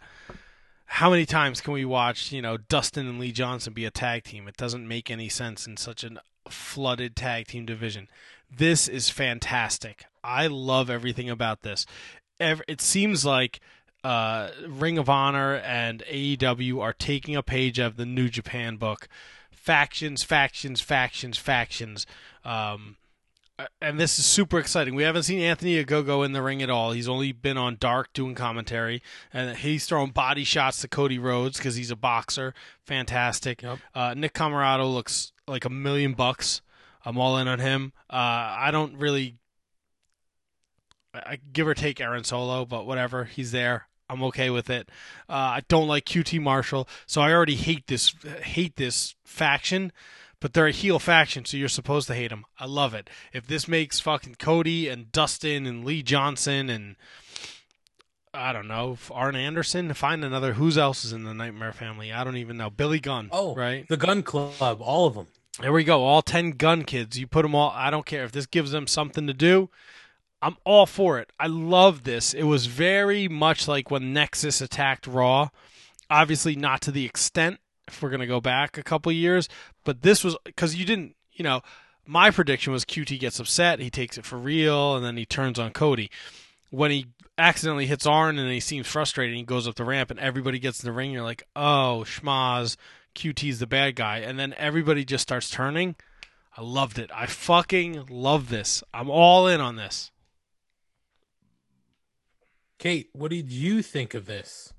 how 0.84 1.10
many 1.10 1.24
times 1.24 1.60
can 1.60 1.72
we 1.72 1.84
watch, 1.84 2.30
you 2.32 2.42
know, 2.42 2.58
Dustin 2.58 3.08
and 3.08 3.18
Lee 3.18 3.32
Johnson 3.32 3.72
be 3.72 3.86
a 3.86 3.90
tag 3.90 4.24
team? 4.24 4.46
It 4.46 4.58
doesn't 4.58 4.86
make 4.86 5.10
any 5.10 5.28
sense 5.28 5.66
in 5.66 5.76
such 5.78 6.04
a 6.04 6.10
flooded 6.50 7.16
tag 7.16 7.46
team 7.46 7.64
division. 7.64 8.08
This 8.54 8.88
is 8.88 9.08
fantastic. 9.08 10.04
I 10.22 10.48
love 10.48 10.90
everything 10.90 11.30
about 11.30 11.62
this. 11.62 11.86
It 12.38 12.80
seems 12.80 13.24
like 13.24 13.60
uh, 14.04 14.50
Ring 14.66 14.98
of 14.98 15.08
Honor 15.08 15.56
and 15.56 16.02
AEW 16.10 16.80
are 16.80 16.92
taking 16.92 17.36
a 17.36 17.42
page 17.42 17.78
of 17.78 17.96
the 17.96 18.06
New 18.06 18.28
Japan 18.28 18.76
book. 18.76 19.08
Factions, 19.50 20.22
factions, 20.22 20.80
factions, 20.80 21.38
factions. 21.38 22.06
Um, 22.44 22.96
uh, 23.58 23.66
and 23.80 24.00
this 24.00 24.18
is 24.18 24.24
super 24.24 24.58
exciting. 24.58 24.94
We 24.94 25.04
haven't 25.04 25.24
seen 25.24 25.40
Anthony 25.40 25.82
Ogogo 25.82 26.24
in 26.24 26.32
the 26.32 26.42
ring 26.42 26.62
at 26.62 26.70
all. 26.70 26.92
He's 26.92 27.08
only 27.08 27.32
been 27.32 27.56
on 27.56 27.76
Dark 27.78 28.12
doing 28.12 28.34
commentary, 28.34 29.02
and 29.32 29.56
he's 29.56 29.86
throwing 29.86 30.10
body 30.10 30.42
shots 30.42 30.80
to 30.80 30.88
Cody 30.88 31.18
Rhodes 31.18 31.58
because 31.58 31.76
he's 31.76 31.90
a 31.90 31.96
boxer. 31.96 32.54
Fantastic. 32.84 33.62
Yep. 33.62 33.78
Uh, 33.94 34.14
Nick 34.14 34.32
Comoroto 34.32 34.92
looks 34.92 35.32
like 35.46 35.64
a 35.64 35.70
million 35.70 36.14
bucks. 36.14 36.62
I'm 37.04 37.18
all 37.18 37.36
in 37.38 37.46
on 37.46 37.58
him. 37.58 37.92
Uh, 38.10 38.16
I 38.16 38.70
don't 38.72 38.96
really, 38.96 39.36
I 41.12 41.38
give 41.52 41.68
or 41.68 41.74
take 41.74 42.00
Aaron 42.00 42.24
Solo, 42.24 42.64
but 42.64 42.86
whatever. 42.86 43.24
He's 43.24 43.52
there. 43.52 43.86
I'm 44.12 44.22
okay 44.24 44.50
with 44.50 44.68
it. 44.68 44.88
Uh, 45.28 45.32
I 45.32 45.62
don't 45.68 45.88
like 45.88 46.04
QT 46.04 46.40
Marshall, 46.40 46.86
so 47.06 47.22
I 47.22 47.32
already 47.32 47.56
hate 47.56 47.86
this 47.86 48.14
hate 48.42 48.76
this 48.76 49.14
faction. 49.24 49.90
But 50.38 50.54
they're 50.54 50.66
a 50.66 50.72
heel 50.72 50.98
faction, 50.98 51.44
so 51.44 51.56
you're 51.56 51.68
supposed 51.68 52.08
to 52.08 52.14
hate 52.14 52.30
them. 52.30 52.44
I 52.58 52.66
love 52.66 52.94
it. 52.94 53.08
If 53.32 53.46
this 53.46 53.68
makes 53.68 54.00
fucking 54.00 54.36
Cody 54.40 54.88
and 54.88 55.12
Dustin 55.12 55.66
and 55.66 55.84
Lee 55.84 56.02
Johnson 56.02 56.68
and 56.68 56.96
I 58.34 58.52
don't 58.52 58.66
know 58.66 58.98
Arn 59.12 59.36
Anderson, 59.36 59.94
find 59.94 60.24
another. 60.24 60.54
Who's 60.54 60.76
else 60.76 61.04
is 61.04 61.12
in 61.12 61.24
the 61.24 61.32
Nightmare 61.32 61.72
family? 61.72 62.12
I 62.12 62.24
don't 62.24 62.36
even 62.36 62.56
know. 62.56 62.70
Billy 62.70 62.98
Gunn. 62.98 63.28
Oh, 63.30 63.54
right. 63.54 63.86
The 63.88 63.96
Gunn 63.96 64.22
Club, 64.22 64.80
all 64.80 65.06
of 65.06 65.14
them. 65.14 65.28
There 65.60 65.72
we 65.72 65.84
go. 65.84 66.02
All 66.02 66.22
10 66.22 66.52
gun 66.52 66.82
kids. 66.82 67.18
You 67.18 67.26
put 67.26 67.42
them 67.42 67.54
all. 67.54 67.70
I 67.74 67.90
don't 67.90 68.06
care. 68.06 68.24
If 68.24 68.32
this 68.32 68.46
gives 68.46 68.72
them 68.72 68.86
something 68.86 69.26
to 69.26 69.34
do, 69.34 69.68
I'm 70.42 70.56
all 70.64 70.86
for 70.86 71.18
it. 71.20 71.30
I 71.38 71.46
love 71.46 72.02
this. 72.02 72.34
It 72.34 72.42
was 72.42 72.66
very 72.66 73.28
much 73.28 73.68
like 73.68 73.90
when 73.90 74.12
Nexus 74.12 74.60
attacked 74.60 75.06
Raw. 75.06 75.48
Obviously, 76.10 76.56
not 76.56 76.80
to 76.82 76.90
the 76.90 77.06
extent, 77.06 77.60
if 77.86 78.02
we're 78.02 78.10
going 78.10 78.20
to 78.20 78.26
go 78.26 78.40
back 78.40 78.76
a 78.76 78.82
couple 78.82 79.12
years, 79.12 79.48
but 79.84 80.02
this 80.02 80.24
was 80.24 80.36
because 80.44 80.74
you 80.74 80.84
didn't, 80.84 81.14
you 81.32 81.44
know, 81.44 81.62
my 82.04 82.30
prediction 82.30 82.72
was 82.72 82.84
QT 82.84 83.18
gets 83.20 83.38
upset, 83.38 83.78
he 83.78 83.90
takes 83.90 84.18
it 84.18 84.24
for 84.24 84.36
real, 84.36 84.96
and 84.96 85.04
then 85.04 85.16
he 85.16 85.24
turns 85.24 85.58
on 85.58 85.70
Cody. 85.70 86.10
When 86.70 86.90
he 86.90 87.06
accidentally 87.38 87.86
hits 87.86 88.06
Arn 88.06 88.38
and 88.38 88.50
he 88.50 88.60
seems 88.60 88.86
frustrated, 88.86 89.36
he 89.36 89.42
goes 89.44 89.68
up 89.68 89.76
the 89.76 89.84
ramp, 89.84 90.10
and 90.10 90.18
everybody 90.18 90.58
gets 90.58 90.82
in 90.82 90.88
the 90.88 90.92
ring, 90.92 91.12
you're 91.12 91.22
like, 91.22 91.44
oh, 91.54 92.04
schmaz. 92.04 92.76
QT's 93.14 93.58
the 93.58 93.66
bad 93.66 93.94
guy, 93.94 94.18
and 94.18 94.38
then 94.38 94.54
everybody 94.56 95.04
just 95.04 95.22
starts 95.22 95.50
turning. 95.50 95.96
I 96.56 96.62
loved 96.62 96.98
it. 96.98 97.10
I 97.14 97.26
fucking 97.26 98.06
love 98.08 98.48
this. 98.48 98.82
I'm 98.92 99.10
all 99.10 99.46
in 99.46 99.60
on 99.60 99.76
this. 99.76 100.11
Kate, 102.82 103.10
what 103.12 103.30
did 103.30 103.52
you 103.52 103.80
think 103.80 104.12
of 104.12 104.26
this? 104.26 104.72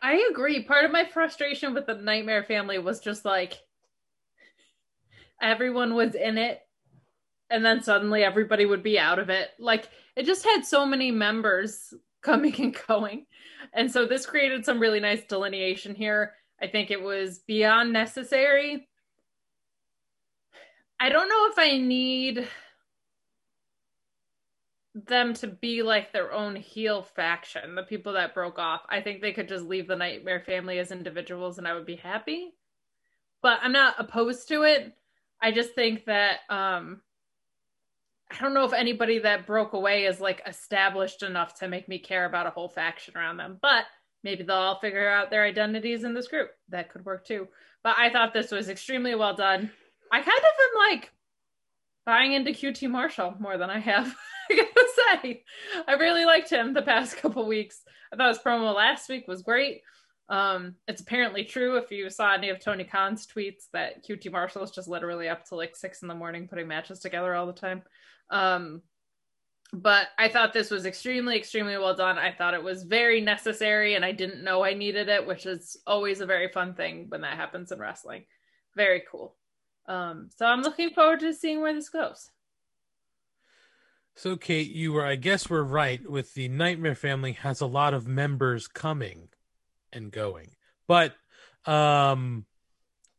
I 0.00 0.24
agree. 0.30 0.62
Part 0.62 0.84
of 0.84 0.92
my 0.92 1.04
frustration 1.04 1.74
with 1.74 1.84
the 1.84 1.96
Nightmare 1.96 2.44
family 2.44 2.78
was 2.78 3.00
just 3.00 3.24
like 3.24 3.58
everyone 5.42 5.96
was 5.96 6.14
in 6.14 6.38
it 6.38 6.60
and 7.50 7.64
then 7.64 7.82
suddenly 7.82 8.22
everybody 8.22 8.66
would 8.66 8.84
be 8.84 9.00
out 9.00 9.18
of 9.18 9.30
it. 9.30 9.48
Like 9.58 9.88
it 10.14 10.26
just 10.26 10.44
had 10.44 10.64
so 10.64 10.86
many 10.86 11.10
members 11.10 11.92
coming 12.22 12.54
and 12.60 12.78
going. 12.86 13.26
And 13.74 13.90
so 13.90 14.06
this 14.06 14.26
created 14.26 14.64
some 14.64 14.78
really 14.78 15.00
nice 15.00 15.24
delineation 15.24 15.96
here. 15.96 16.34
I 16.62 16.68
think 16.68 16.92
it 16.92 17.02
was 17.02 17.40
beyond 17.48 17.92
necessary. 17.92 18.86
I 21.00 21.08
don't 21.08 21.28
know 21.28 21.48
if 21.50 21.58
I 21.58 21.78
need 21.78 22.46
them 25.06 25.34
to 25.34 25.46
be 25.46 25.82
like 25.82 26.12
their 26.12 26.32
own 26.32 26.56
heel 26.56 27.02
faction, 27.02 27.74
the 27.74 27.82
people 27.82 28.14
that 28.14 28.34
broke 28.34 28.58
off. 28.58 28.82
I 28.88 29.00
think 29.00 29.20
they 29.20 29.32
could 29.32 29.48
just 29.48 29.64
leave 29.64 29.86
the 29.86 29.96
Nightmare 29.96 30.40
family 30.40 30.78
as 30.78 30.92
individuals 30.92 31.58
and 31.58 31.66
I 31.66 31.74
would 31.74 31.86
be 31.86 31.96
happy. 31.96 32.52
But 33.42 33.60
I'm 33.62 33.72
not 33.72 33.94
opposed 33.98 34.48
to 34.48 34.62
it. 34.62 34.92
I 35.40 35.52
just 35.52 35.74
think 35.74 36.04
that 36.06 36.40
um 36.48 37.00
I 38.30 38.38
don't 38.40 38.54
know 38.54 38.64
if 38.64 38.72
anybody 38.72 39.18
that 39.20 39.46
broke 39.46 39.72
away 39.72 40.04
is 40.04 40.20
like 40.20 40.42
established 40.46 41.22
enough 41.22 41.58
to 41.58 41.68
make 41.68 41.88
me 41.88 41.98
care 41.98 42.26
about 42.26 42.46
a 42.46 42.50
whole 42.50 42.68
faction 42.68 43.16
around 43.16 43.38
them. 43.38 43.58
But 43.60 43.84
maybe 44.22 44.44
they'll 44.44 44.56
all 44.56 44.78
figure 44.78 45.08
out 45.08 45.30
their 45.30 45.44
identities 45.44 46.04
in 46.04 46.14
this 46.14 46.28
group. 46.28 46.50
That 46.68 46.92
could 46.92 47.04
work 47.04 47.26
too. 47.26 47.48
But 47.82 47.96
I 47.98 48.10
thought 48.10 48.32
this 48.32 48.52
was 48.52 48.68
extremely 48.68 49.14
well 49.14 49.34
done. 49.34 49.70
I 50.12 50.20
kind 50.20 50.28
of 50.28 50.44
am 50.44 50.90
like 50.92 51.10
buying 52.10 52.32
into 52.32 52.50
QT 52.50 52.90
Marshall 52.90 53.36
more 53.38 53.56
than 53.56 53.70
I 53.70 53.78
have. 53.78 54.12
I 54.50 54.56
gotta 54.56 54.88
say, 55.22 55.44
I 55.86 55.92
really 55.92 56.24
liked 56.24 56.50
him 56.50 56.74
the 56.74 56.82
past 56.82 57.16
couple 57.22 57.46
weeks. 57.46 57.82
I 58.12 58.16
thought 58.16 58.30
his 58.30 58.42
promo 58.42 58.74
last 58.74 59.08
week 59.08 59.28
was 59.28 59.42
great. 59.42 59.82
Um, 60.28 60.74
it's 60.88 61.00
apparently 61.00 61.44
true 61.44 61.76
if 61.76 61.92
you 61.92 62.10
saw 62.10 62.34
any 62.34 62.48
of 62.48 62.58
Tony 62.58 62.82
Khan's 62.82 63.28
tweets 63.28 63.66
that 63.72 64.04
QT 64.04 64.32
Marshall 64.32 64.64
is 64.64 64.72
just 64.72 64.88
literally 64.88 65.28
up 65.28 65.44
to 65.46 65.54
like 65.54 65.76
six 65.76 66.02
in 66.02 66.08
the 66.08 66.14
morning 66.16 66.48
putting 66.48 66.66
matches 66.66 66.98
together 66.98 67.32
all 67.32 67.46
the 67.46 67.52
time. 67.52 67.82
Um, 68.28 68.82
but 69.72 70.08
I 70.18 70.26
thought 70.26 70.52
this 70.52 70.72
was 70.72 70.86
extremely, 70.86 71.36
extremely 71.36 71.78
well 71.78 71.94
done. 71.94 72.18
I 72.18 72.32
thought 72.32 72.54
it 72.54 72.62
was 72.62 72.82
very 72.82 73.20
necessary, 73.20 73.94
and 73.94 74.04
I 74.04 74.10
didn't 74.10 74.42
know 74.42 74.64
I 74.64 74.74
needed 74.74 75.08
it, 75.08 75.28
which 75.28 75.46
is 75.46 75.76
always 75.86 76.20
a 76.20 76.26
very 76.26 76.48
fun 76.48 76.74
thing 76.74 77.06
when 77.08 77.20
that 77.20 77.36
happens 77.36 77.70
in 77.70 77.78
wrestling. 77.78 78.24
Very 78.74 79.04
cool. 79.08 79.36
Um, 79.90 80.30
so 80.36 80.46
I'm 80.46 80.62
looking 80.62 80.90
forward 80.90 81.18
to 81.20 81.34
seeing 81.34 81.60
where 81.60 81.74
this 81.74 81.88
goes. 81.88 82.30
So, 84.14 84.36
Kate, 84.36 84.70
you 84.70 84.92
were, 84.92 85.04
I 85.04 85.16
guess, 85.16 85.50
we're 85.50 85.64
right 85.64 86.08
with 86.08 86.32
the 86.34 86.48
Nightmare 86.48 86.94
family 86.94 87.32
has 87.32 87.60
a 87.60 87.66
lot 87.66 87.92
of 87.92 88.06
members 88.06 88.68
coming 88.68 89.30
and 89.92 90.12
going, 90.12 90.50
but 90.86 91.14
um, 91.66 92.46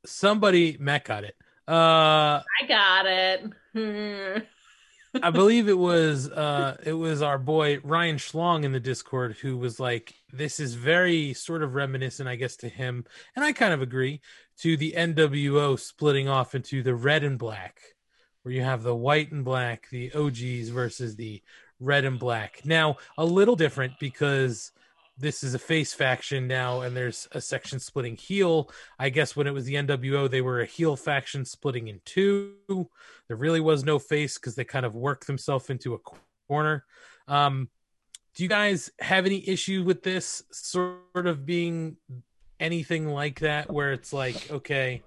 somebody 0.06 0.78
Matt 0.80 1.04
got 1.04 1.26
it. 1.26 1.36
Uh, 1.68 2.42
I 2.42 2.66
got 2.70 3.06
it. 3.06 4.44
I 5.24 5.30
believe 5.30 5.68
it 5.68 5.78
was 5.78 6.30
uh 6.30 6.78
it 6.84 6.94
was 6.94 7.22
our 7.22 7.38
boy 7.38 7.80
Ryan 7.84 8.16
Schlong 8.16 8.64
in 8.64 8.72
the 8.72 8.80
Discord 8.80 9.36
who 9.42 9.58
was 9.58 9.78
like, 9.78 10.14
this 10.32 10.60
is 10.60 10.76
very 10.76 11.34
sort 11.34 11.64
of 11.64 11.76
reminiscent, 11.76 12.30
I 12.30 12.38
guess, 12.38 12.56
to 12.58 12.70
him, 12.70 13.04
and 13.36 13.44
I 13.44 13.52
kind 13.52 13.74
of 13.74 13.82
agree, 13.82 14.22
to 14.62 14.78
the 14.78 14.94
NWO 14.96 15.80
splitting 15.80 16.28
off 16.28 16.54
into 16.54 16.84
the 16.84 16.94
red 16.94 17.24
and 17.24 17.40
black, 17.40 17.82
where 18.44 18.54
you 18.54 18.62
have 18.62 18.84
the 18.84 18.96
white 18.96 19.32
and 19.32 19.44
black, 19.44 19.90
the 19.90 20.14
OGs 20.14 20.70
versus 20.70 21.16
the 21.16 21.42
red 21.80 22.06
and 22.06 22.20
black. 22.20 22.62
Now, 22.64 22.98
a 23.18 23.26
little 23.26 23.56
different 23.56 23.94
because 24.00 24.72
this 25.18 25.44
is 25.44 25.54
a 25.54 25.60
face 25.60 25.94
faction 25.94 26.48
now 26.48 26.82
and 26.82 26.96
there's 26.96 27.28
a 27.32 27.42
section 27.42 27.80
splitting 27.80 28.16
heel. 28.16 28.72
I 29.00 29.10
guess 29.10 29.36
when 29.36 29.48
it 29.48 29.54
was 29.54 29.66
the 29.66 29.76
nwo 29.76 30.30
they 30.30 30.42
were 30.42 30.62
a 30.62 30.66
heel 30.66 30.96
faction 30.96 31.46
splitting 31.46 31.88
in 31.88 32.02
two. 32.06 32.56
There 33.28 33.38
really 33.38 33.60
was 33.60 33.84
no 33.84 34.00
face 34.00 34.38
because 34.38 34.56
they 34.56 34.64
kind 34.64 34.86
of 34.86 34.96
worked 34.96 35.28
themselves 35.28 35.70
into 35.70 35.94
a 35.94 36.00
corner. 36.48 36.86
Um 37.28 37.70
do 38.34 38.44
you 38.44 38.50
guys 38.50 38.90
have 39.00 39.26
any 39.26 39.48
issue 39.48 39.84
with 39.84 40.04
this 40.04 40.44
sort 40.52 41.28
of 41.28 41.46
being 41.46 41.98
anything 42.62 43.08
like 43.08 43.40
that 43.40 43.72
where 43.72 43.92
it's 43.92 44.14
like 44.14 44.50
okay 44.52 45.02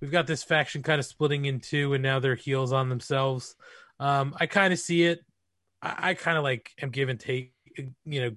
we've 0.00 0.10
got 0.12 0.26
this 0.26 0.42
faction 0.42 0.82
kind 0.82 0.98
of 0.98 1.04
splitting 1.04 1.44
in 1.44 1.60
two 1.60 1.92
and 1.92 2.02
now 2.02 2.18
they're 2.18 2.34
heels 2.34 2.72
on 2.72 2.88
themselves 2.88 3.56
um 3.98 4.34
i 4.38 4.46
kind 4.46 4.72
of 4.72 4.78
see 4.78 5.02
it 5.02 5.20
i, 5.82 6.10
I 6.10 6.14
kind 6.14 6.38
of 6.38 6.44
like 6.44 6.70
am 6.80 6.90
give 6.90 7.08
and 7.08 7.20
take 7.20 7.52
you 8.04 8.20
know 8.20 8.30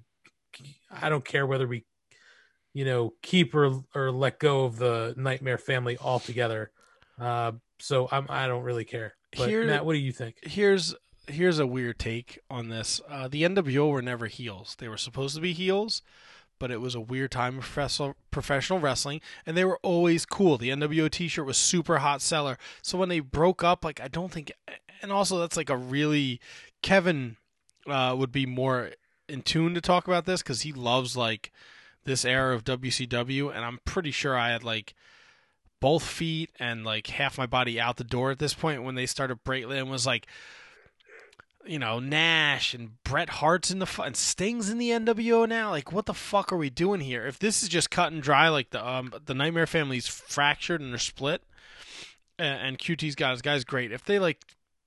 I 0.90 1.08
don't 1.08 1.24
care 1.24 1.46
whether 1.46 1.66
we, 1.66 1.84
you 2.72 2.84
know, 2.84 3.14
keep 3.22 3.54
or 3.54 3.82
or 3.94 4.10
let 4.10 4.38
go 4.38 4.64
of 4.64 4.76
the 4.76 5.14
Nightmare 5.16 5.58
family 5.58 5.98
altogether. 5.98 6.70
Uh, 7.18 7.52
so 7.78 8.08
I'm 8.10 8.26
I 8.28 8.46
don't 8.46 8.62
really 8.62 8.84
care. 8.84 9.14
But 9.36 9.48
Here- 9.48 9.66
Matt, 9.66 9.84
what 9.84 9.94
do 9.94 9.98
you 9.98 10.12
think? 10.12 10.36
Here's 10.42 10.94
here's 11.26 11.58
a 11.58 11.66
weird 11.66 11.98
take 11.98 12.38
on 12.50 12.68
this. 12.68 13.00
Uh, 13.08 13.28
the 13.28 13.42
NWO 13.42 13.90
were 13.90 14.02
never 14.02 14.26
heels. 14.26 14.76
They 14.78 14.88
were 14.88 14.96
supposed 14.96 15.34
to 15.36 15.40
be 15.40 15.52
heels, 15.52 16.02
but 16.58 16.70
it 16.70 16.80
was 16.80 16.94
a 16.94 17.00
weird 17.00 17.30
time 17.30 17.58
of 17.58 18.14
professional 18.30 18.78
wrestling, 18.78 19.20
and 19.44 19.56
they 19.56 19.64
were 19.64 19.78
always 19.82 20.24
cool. 20.24 20.58
The 20.58 20.70
NWO 20.70 21.10
T-shirt 21.10 21.46
was 21.46 21.56
super 21.56 21.98
hot 21.98 22.22
seller. 22.22 22.58
So 22.82 22.98
when 22.98 23.08
they 23.08 23.20
broke 23.20 23.62
up, 23.62 23.84
like 23.84 24.00
I 24.00 24.08
don't 24.08 24.32
think, 24.32 24.52
and 25.02 25.12
also 25.12 25.38
that's 25.38 25.56
like 25.56 25.70
a 25.70 25.76
really 25.76 26.40
Kevin 26.82 27.36
uh, 27.86 28.14
would 28.16 28.32
be 28.32 28.46
more 28.46 28.92
in 29.28 29.42
tune 29.42 29.74
to 29.74 29.80
talk 29.80 30.06
about 30.06 30.26
this 30.26 30.42
because 30.42 30.62
he 30.62 30.72
loves 30.72 31.16
like 31.16 31.52
this 32.04 32.24
era 32.24 32.54
of 32.54 32.64
WCW, 32.64 33.54
and 33.54 33.64
I'm 33.64 33.80
pretty 33.84 34.10
sure 34.10 34.36
I 34.36 34.50
had 34.50 34.64
like 34.64 34.94
both 35.80 36.02
feet 36.02 36.50
and 36.58 36.84
like 36.84 37.08
half 37.08 37.36
my 37.36 37.46
body 37.46 37.78
out 37.78 37.96
the 37.96 38.04
door 38.04 38.30
at 38.30 38.38
this 38.38 38.54
point 38.54 38.82
when 38.82 38.94
they 38.94 39.06
started 39.06 39.44
breaking 39.44 39.72
and 39.72 39.90
was 39.90 40.06
like 40.06 40.26
you 41.66 41.78
know 41.78 41.98
Nash 41.98 42.74
and 42.74 43.02
Bret 43.04 43.28
Hart's 43.28 43.70
in 43.70 43.78
the 43.78 43.86
fu- 43.86 44.02
and 44.02 44.16
Sting's 44.16 44.70
in 44.70 44.78
the 44.78 44.90
NWO 44.90 45.48
now. 45.48 45.70
Like, 45.70 45.92
what 45.92 46.06
the 46.06 46.14
fuck 46.14 46.52
are 46.52 46.56
we 46.56 46.70
doing 46.70 47.00
here? 47.00 47.26
If 47.26 47.38
this 47.38 47.62
is 47.62 47.68
just 47.68 47.90
cut 47.90 48.12
and 48.12 48.22
dry, 48.22 48.48
like 48.48 48.70
the 48.70 48.86
um 48.86 49.12
the 49.24 49.34
Nightmare 49.34 49.66
family's 49.66 50.06
fractured 50.06 50.80
and 50.80 50.92
they're 50.92 50.98
split, 50.98 51.42
and, 52.38 52.68
and 52.68 52.78
QT's 52.78 53.14
got 53.14 53.32
his 53.32 53.42
guys 53.42 53.64
great. 53.64 53.92
If 53.92 54.04
they 54.04 54.18
like 54.18 54.40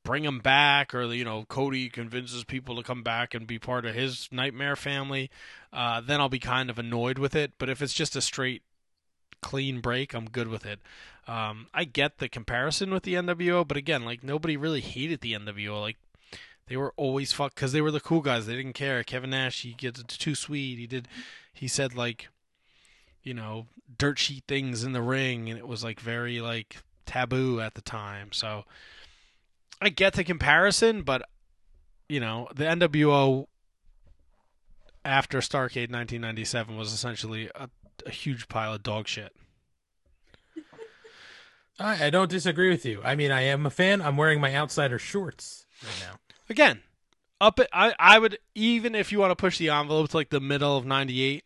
bring 0.03 0.23
them 0.23 0.39
back, 0.39 0.95
or 0.95 1.03
you 1.05 1.25
know 1.25 1.45
Cody 1.45 1.89
convinces 1.89 2.43
people 2.43 2.75
to 2.77 2.83
come 2.83 3.03
back 3.03 3.33
and 3.33 3.45
be 3.45 3.59
part 3.59 3.85
of 3.85 3.95
his 3.95 4.29
nightmare 4.31 4.75
family, 4.75 5.29
uh, 5.73 6.01
then 6.01 6.19
I'll 6.19 6.29
be 6.29 6.39
kind 6.39 6.69
of 6.69 6.79
annoyed 6.79 7.19
with 7.19 7.35
it. 7.35 7.53
But 7.57 7.69
if 7.69 7.81
it's 7.81 7.93
just 7.93 8.15
a 8.15 8.21
straight 8.21 8.63
clean 9.41 9.81
break, 9.81 10.13
I'm 10.13 10.29
good 10.29 10.47
with 10.47 10.65
it. 10.65 10.79
Um, 11.27 11.67
I 11.73 11.83
get 11.83 12.19
the 12.19 12.29
comparison 12.29 12.91
with 12.91 13.03
the 13.03 13.15
NWO, 13.15 13.67
but 13.67 13.75
again, 13.75 14.05
like 14.05 14.23
nobody 14.23 14.55
really 14.55 14.79
hated 14.79 15.19
the 15.19 15.33
NWO. 15.33 15.81
Like 15.81 15.97
they 16.68 16.77
were 16.77 16.94
always 16.98 17.34
fuck 17.34 17.56
because 17.56 17.72
they 17.72 17.81
were 17.81 17.91
the 17.91 17.99
cool 17.99 18.22
guys. 18.22 18.45
They 18.45 18.56
didn't 18.56 18.73
care. 18.73 19.03
Kevin 19.03 19.30
Nash, 19.30 19.61
he 19.61 19.73
gets 19.73 20.03
too 20.03 20.35
sweet. 20.35 20.77
He 20.77 20.88
did, 20.88 21.07
he 21.53 21.68
said 21.68 21.95
like, 21.95 22.30
you 23.23 23.34
know, 23.34 23.68
dirt 23.98 24.19
sheet 24.19 24.44
things 24.48 24.84
in 24.84 24.94
the 24.94 25.02
ring, 25.02 25.49
and 25.49 25.57
it 25.57 25.68
was 25.68 25.84
like 25.84 25.99
very 25.99 26.39
like 26.39 26.77
taboo 27.06 27.61
at 27.61 27.73
the 27.73 27.81
time. 27.81 28.31
So 28.31 28.65
I 29.81 29.89
get 29.89 30.14
the 30.14 30.23
comparison, 30.23 31.03
but 31.03 31.23
you 32.10 32.19
know, 32.19 32.48
the 32.56 32.65
NWO 32.65 33.48
after 35.03 35.39
Starcade 35.39 35.89
1997 35.91 36.77
was 36.77 36.94
essentially 36.94 37.49
a, 37.56 37.69
a 38.06 38.10
huge 38.10 38.48
pile 38.48 38.73
of 38.73 38.84
dog 38.84 39.07
shit. 39.07 39.34
I, 41.80 42.06
I 42.06 42.10
don't 42.10 42.30
disagree 42.30 42.69
with 42.69 42.85
you. 42.85 43.02
I 43.03 43.15
mean, 43.15 43.31
I 43.31 43.41
am 43.41 43.65
a 43.65 43.69
fan. 43.69 44.02
I'm 44.02 44.18
wearing 44.18 44.41
my 44.41 44.56
outsider 44.56 44.99
shorts 44.99 45.65
right 45.84 46.10
now. 46.10 46.19
Again, 46.49 46.82
up 47.41 47.60
at, 47.60 47.68
I 47.74 47.94
I 47.99 48.19
would 48.19 48.38
even 48.56 48.95
if 48.95 49.11
you 49.11 49.19
want 49.19 49.32
to 49.32 49.36
push 49.36 49.57
the 49.57 49.69
envelope 49.69 50.10
to 50.10 50.18
like 50.18 50.30
the 50.30 50.40
middle 50.40 50.78
of 50.78 50.86
98, 50.86 51.44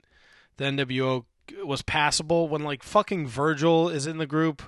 the 0.58 0.64
NWO 0.66 1.26
was 1.66 1.82
passable 1.82 2.48
when 2.48 2.64
like 2.64 2.84
fucking 2.84 3.28
Virgil 3.28 3.90
is 3.90 4.06
in 4.08 4.18
the 4.18 4.26
group. 4.28 4.62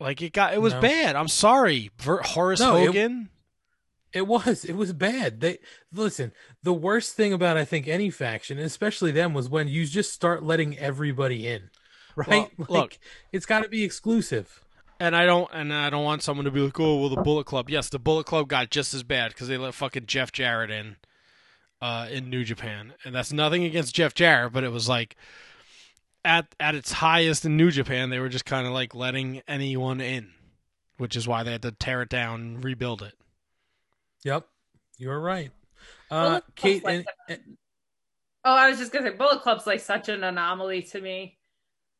Like 0.00 0.20
it 0.20 0.32
got 0.32 0.54
it 0.54 0.60
was 0.60 0.74
No. 0.74 0.80
bad. 0.80 1.16
I'm 1.16 1.28
sorry. 1.28 1.90
Ver, 1.98 2.20
Horace 2.22 2.60
No, 2.60 2.72
Hogan. 2.86 3.28
It 4.12 4.26
was. 4.26 4.64
It 4.64 4.74
was 4.74 4.92
bad. 4.92 5.40
They 5.40 5.58
listen. 5.92 6.32
The 6.62 6.74
worst 6.74 7.14
thing 7.14 7.32
about 7.32 7.56
I 7.56 7.64
think 7.64 7.88
any 7.88 8.10
faction, 8.10 8.58
especially 8.58 9.10
them, 9.10 9.32
was 9.32 9.48
when 9.48 9.68
you 9.68 9.86
just 9.86 10.12
start 10.12 10.42
letting 10.42 10.76
everybody 10.78 11.46
in. 11.46 11.70
Right? 12.14 12.50
Well, 12.58 12.66
like 12.68 12.68
look. 12.68 12.98
it's 13.32 13.46
got 13.46 13.62
to 13.62 13.70
be 13.70 13.84
exclusive. 13.84 14.61
And 15.02 15.16
I 15.16 15.26
don't, 15.26 15.50
and 15.52 15.74
I 15.74 15.90
don't 15.90 16.04
want 16.04 16.22
someone 16.22 16.44
to 16.44 16.52
be 16.52 16.60
like, 16.60 16.78
"Oh, 16.78 16.96
well, 17.00 17.08
the 17.08 17.20
Bullet 17.22 17.44
Club." 17.44 17.68
Yes, 17.68 17.88
the 17.88 17.98
Bullet 17.98 18.24
Club 18.24 18.46
got 18.46 18.70
just 18.70 18.94
as 18.94 19.02
bad 19.02 19.32
because 19.32 19.48
they 19.48 19.58
let 19.58 19.74
fucking 19.74 20.06
Jeff 20.06 20.30
Jarrett 20.30 20.70
in, 20.70 20.94
uh, 21.80 22.06
in 22.08 22.30
New 22.30 22.44
Japan, 22.44 22.94
and 23.04 23.12
that's 23.12 23.32
nothing 23.32 23.64
against 23.64 23.96
Jeff 23.96 24.14
Jarrett, 24.14 24.52
but 24.52 24.62
it 24.62 24.70
was 24.70 24.88
like, 24.88 25.16
at 26.24 26.54
at 26.60 26.76
its 26.76 26.92
highest 26.92 27.44
in 27.44 27.56
New 27.56 27.72
Japan, 27.72 28.10
they 28.10 28.20
were 28.20 28.28
just 28.28 28.44
kind 28.44 28.64
of 28.64 28.72
like 28.72 28.94
letting 28.94 29.42
anyone 29.48 30.00
in, 30.00 30.30
which 30.98 31.16
is 31.16 31.26
why 31.26 31.42
they 31.42 31.50
had 31.50 31.62
to 31.62 31.72
tear 31.72 32.02
it 32.02 32.08
down 32.08 32.40
and 32.40 32.64
rebuild 32.64 33.02
it. 33.02 33.14
Yep, 34.22 34.46
you're 34.98 35.18
right. 35.20 35.50
Uh, 36.12 36.28
Bullet 36.28 36.44
Kate, 36.54 36.84
like 36.84 36.94
and, 36.94 37.06
and- 37.28 37.56
Oh, 38.44 38.54
I 38.54 38.70
was 38.70 38.78
just 38.78 38.92
gonna 38.92 39.10
say, 39.10 39.16
Bullet 39.16 39.42
Club's 39.42 39.66
like 39.66 39.80
such 39.80 40.08
an 40.08 40.22
anomaly 40.22 40.82
to 40.92 41.00
me. 41.00 41.38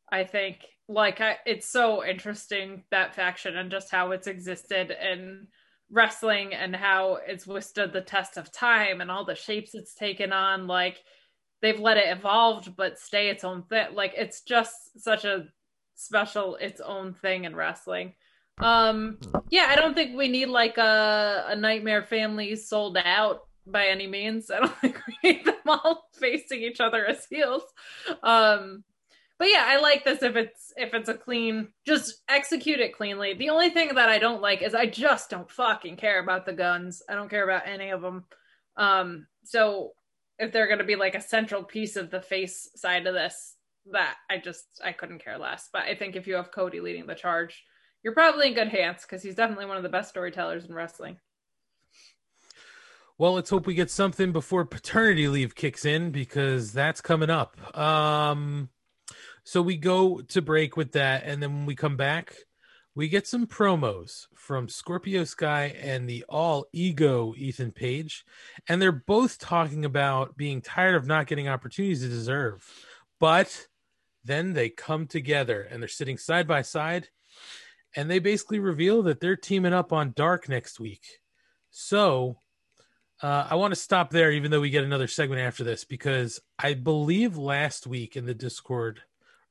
I 0.09 0.23
think 0.23 0.59
like 0.87 1.21
I, 1.21 1.37
it's 1.45 1.67
so 1.67 2.05
interesting 2.05 2.83
that 2.91 3.15
faction 3.15 3.57
and 3.57 3.71
just 3.71 3.91
how 3.91 4.11
it's 4.11 4.27
existed 4.27 4.91
in 4.91 5.47
wrestling 5.89 6.53
and 6.53 6.75
how 6.75 7.19
it's 7.25 7.47
withstood 7.47 7.93
the 7.93 8.01
test 8.01 8.37
of 8.37 8.51
time 8.51 8.99
and 8.99 9.11
all 9.11 9.25
the 9.25 9.35
shapes 9.35 9.75
it's 9.75 9.93
taken 9.93 10.33
on. 10.33 10.67
Like 10.67 11.03
they've 11.61 11.79
let 11.79 11.97
it 11.97 12.09
evolve 12.09 12.69
but 12.75 12.99
stay 12.99 13.29
its 13.29 13.43
own 13.43 13.63
thing. 13.63 13.87
Like 13.93 14.13
it's 14.17 14.41
just 14.41 14.73
such 14.97 15.23
a 15.23 15.45
special 15.95 16.55
its 16.55 16.81
own 16.81 17.13
thing 17.13 17.45
in 17.45 17.55
wrestling. 17.55 18.13
Um 18.59 19.19
yeah, 19.49 19.67
I 19.69 19.75
don't 19.75 19.93
think 19.93 20.17
we 20.17 20.27
need 20.27 20.47
like 20.47 20.77
a 20.77 21.45
a 21.47 21.55
nightmare 21.55 22.03
family 22.03 22.55
sold 22.55 22.97
out 22.97 23.41
by 23.65 23.85
any 23.87 24.07
means. 24.07 24.51
I 24.51 24.59
don't 24.59 24.77
think 24.79 24.99
we 25.07 25.31
need 25.31 25.45
them 25.45 25.55
all 25.67 26.09
facing 26.13 26.61
each 26.61 26.81
other 26.81 27.05
as 27.05 27.25
heels. 27.25 27.63
Um 28.21 28.83
but 29.43 29.49
yeah, 29.51 29.65
I 29.67 29.77
like 29.81 30.05
this 30.05 30.23
if 30.23 30.37
it's 30.37 30.71
if 30.77 30.93
it's 30.93 31.09
a 31.09 31.15
clean 31.15 31.67
just 31.85 32.23
execute 32.29 32.79
it 32.79 32.95
cleanly. 32.95 33.33
The 33.33 33.49
only 33.49 33.69
thing 33.71 33.93
that 33.95 34.07
I 34.07 34.17
don't 34.17 34.41
like 34.41 34.61
is 34.61 34.73
I 34.73 34.85
just 34.85 35.29
don't 35.29 35.51
fucking 35.51 35.97
care 35.97 36.23
about 36.23 36.45
the 36.45 36.53
guns. 36.53 37.01
I 37.09 37.15
don't 37.15 37.27
care 37.27 37.43
about 37.43 37.67
any 37.67 37.89
of 37.89 38.01
them. 38.01 38.23
Um 38.77 39.27
so 39.43 39.91
if 40.39 40.53
they're 40.53 40.67
going 40.67 40.79
to 40.79 40.85
be 40.85 40.95
like 40.95 41.15
a 41.15 41.19
central 41.19 41.61
piece 41.61 41.97
of 41.97 42.09
the 42.09 42.21
face 42.21 42.69
side 42.77 43.05
of 43.05 43.13
this 43.13 43.57
that 43.91 44.15
I 44.29 44.37
just 44.37 44.63
I 44.81 44.93
couldn't 44.93 45.21
care 45.21 45.37
less. 45.37 45.67
But 45.73 45.81
I 45.81 45.95
think 45.95 46.15
if 46.15 46.25
you 46.25 46.35
have 46.35 46.53
Cody 46.53 46.79
leading 46.79 47.05
the 47.05 47.13
charge, 47.13 47.65
you're 48.01 48.13
probably 48.13 48.47
in 48.47 48.53
good 48.53 48.69
hands 48.69 49.01
because 49.01 49.23
he's 49.23 49.35
definitely 49.35 49.65
one 49.65 49.75
of 49.75 49.83
the 49.83 49.89
best 49.89 50.07
storytellers 50.07 50.63
in 50.63 50.73
wrestling. 50.73 51.17
well, 53.17 53.33
let's 53.33 53.49
hope 53.49 53.67
we 53.67 53.73
get 53.73 53.91
something 53.91 54.31
before 54.31 54.63
paternity 54.63 55.27
leave 55.27 55.53
kicks 55.53 55.83
in 55.83 56.11
because 56.11 56.71
that's 56.71 57.01
coming 57.01 57.29
up. 57.29 57.77
Um, 57.77 58.69
so 59.43 59.61
we 59.61 59.77
go 59.77 60.21
to 60.21 60.41
break 60.41 60.77
with 60.77 60.93
that, 60.93 61.23
and 61.25 61.41
then 61.41 61.53
when 61.53 61.65
we 61.65 61.75
come 61.75 61.97
back, 61.97 62.35
we 62.95 63.09
get 63.09 63.27
some 63.27 63.47
promos 63.47 64.27
from 64.35 64.69
Scorpio 64.69 65.23
Sky 65.23 65.75
and 65.81 66.07
the 66.07 66.23
all 66.29 66.65
ego 66.71 67.33
Ethan 67.37 67.71
Page, 67.71 68.23
and 68.69 68.81
they're 68.81 68.91
both 68.91 69.39
talking 69.39 69.83
about 69.83 70.37
being 70.37 70.61
tired 70.61 70.95
of 70.95 71.07
not 71.07 71.27
getting 71.27 71.47
opportunities 71.47 72.01
to 72.01 72.07
deserve, 72.07 72.65
but 73.19 73.67
then 74.23 74.53
they 74.53 74.69
come 74.69 75.07
together 75.07 75.67
and 75.69 75.81
they're 75.81 75.89
sitting 75.89 76.17
side 76.17 76.47
by 76.47 76.61
side, 76.61 77.09
and 77.95 78.09
they 78.09 78.19
basically 78.19 78.59
reveal 78.59 79.03
that 79.03 79.19
they're 79.19 79.35
teaming 79.35 79.73
up 79.73 79.91
on 79.91 80.13
Dark 80.15 80.47
next 80.47 80.79
week. 80.79 81.03
So 81.71 82.37
uh, 83.21 83.47
I 83.49 83.55
want 83.55 83.73
to 83.73 83.79
stop 83.79 84.11
there, 84.11 84.31
even 84.31 84.51
though 84.51 84.61
we 84.61 84.69
get 84.69 84.83
another 84.83 85.07
segment 85.07 85.41
after 85.41 85.63
this, 85.63 85.83
because 85.83 86.39
I 86.59 86.75
believe 86.75 87.37
last 87.37 87.87
week 87.87 88.15
in 88.15 88.25
the 88.25 88.33
Discord 88.33 89.01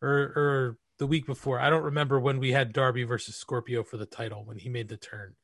or, 0.03 0.33
or 0.37 0.77
the 0.99 1.07
week 1.07 1.27
before, 1.27 1.59
I 1.59 1.71
don't 1.71 1.85
remember 1.85 2.21
when 2.21 2.39
we 2.39 2.53
had 2.53 2.73
Darby 2.73 3.05
versus 3.05 3.37
Scorpio 3.37 3.83
for 3.83 3.97
the 3.97 4.07
title 4.07 4.45
when 4.45 4.59
he 4.59 4.69
made 4.69 4.89
the 4.89 4.97
turn. 4.97 5.35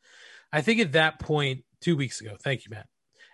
I 0.53 0.61
think 0.61 0.81
at 0.81 0.93
that 0.93 1.19
point, 1.19 1.65
two 1.81 1.97
weeks 1.97 2.21
ago, 2.21 2.37
thank 2.41 2.65
you, 2.65 2.71
Matt. 2.71 2.87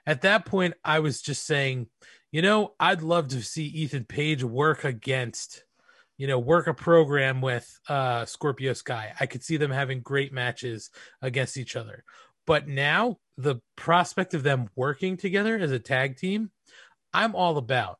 At 0.06 0.22
that 0.22 0.44
point, 0.44 0.74
I 0.84 1.00
was 1.00 1.22
just 1.22 1.46
saying, 1.46 1.86
you 2.30 2.42
know, 2.42 2.74
I'd 2.78 3.02
love 3.02 3.28
to 3.28 3.42
see 3.42 3.64
Ethan 3.66 4.04
Page 4.04 4.44
work 4.44 4.84
against, 4.84 5.64
you 6.18 6.26
know, 6.26 6.38
work 6.38 6.66
a 6.66 6.74
program 6.74 7.40
with 7.40 7.68
uh, 7.88 8.24
Scorpio 8.26 8.72
Sky. 8.72 9.12
I 9.18 9.26
could 9.26 9.42
see 9.42 9.56
them 9.56 9.70
having 9.70 10.00
great 10.00 10.32
matches 10.32 10.90
against 11.22 11.56
each 11.56 11.76
other. 11.76 12.04
But 12.46 12.68
now 12.68 13.18
the 13.38 13.56
prospect 13.76 14.34
of 14.34 14.42
them 14.42 14.68
working 14.76 15.16
together 15.16 15.56
as 15.56 15.70
a 15.70 15.78
tag 15.78 16.16
team, 16.16 16.50
I'm 17.12 17.34
all 17.34 17.56
about. 17.56 17.98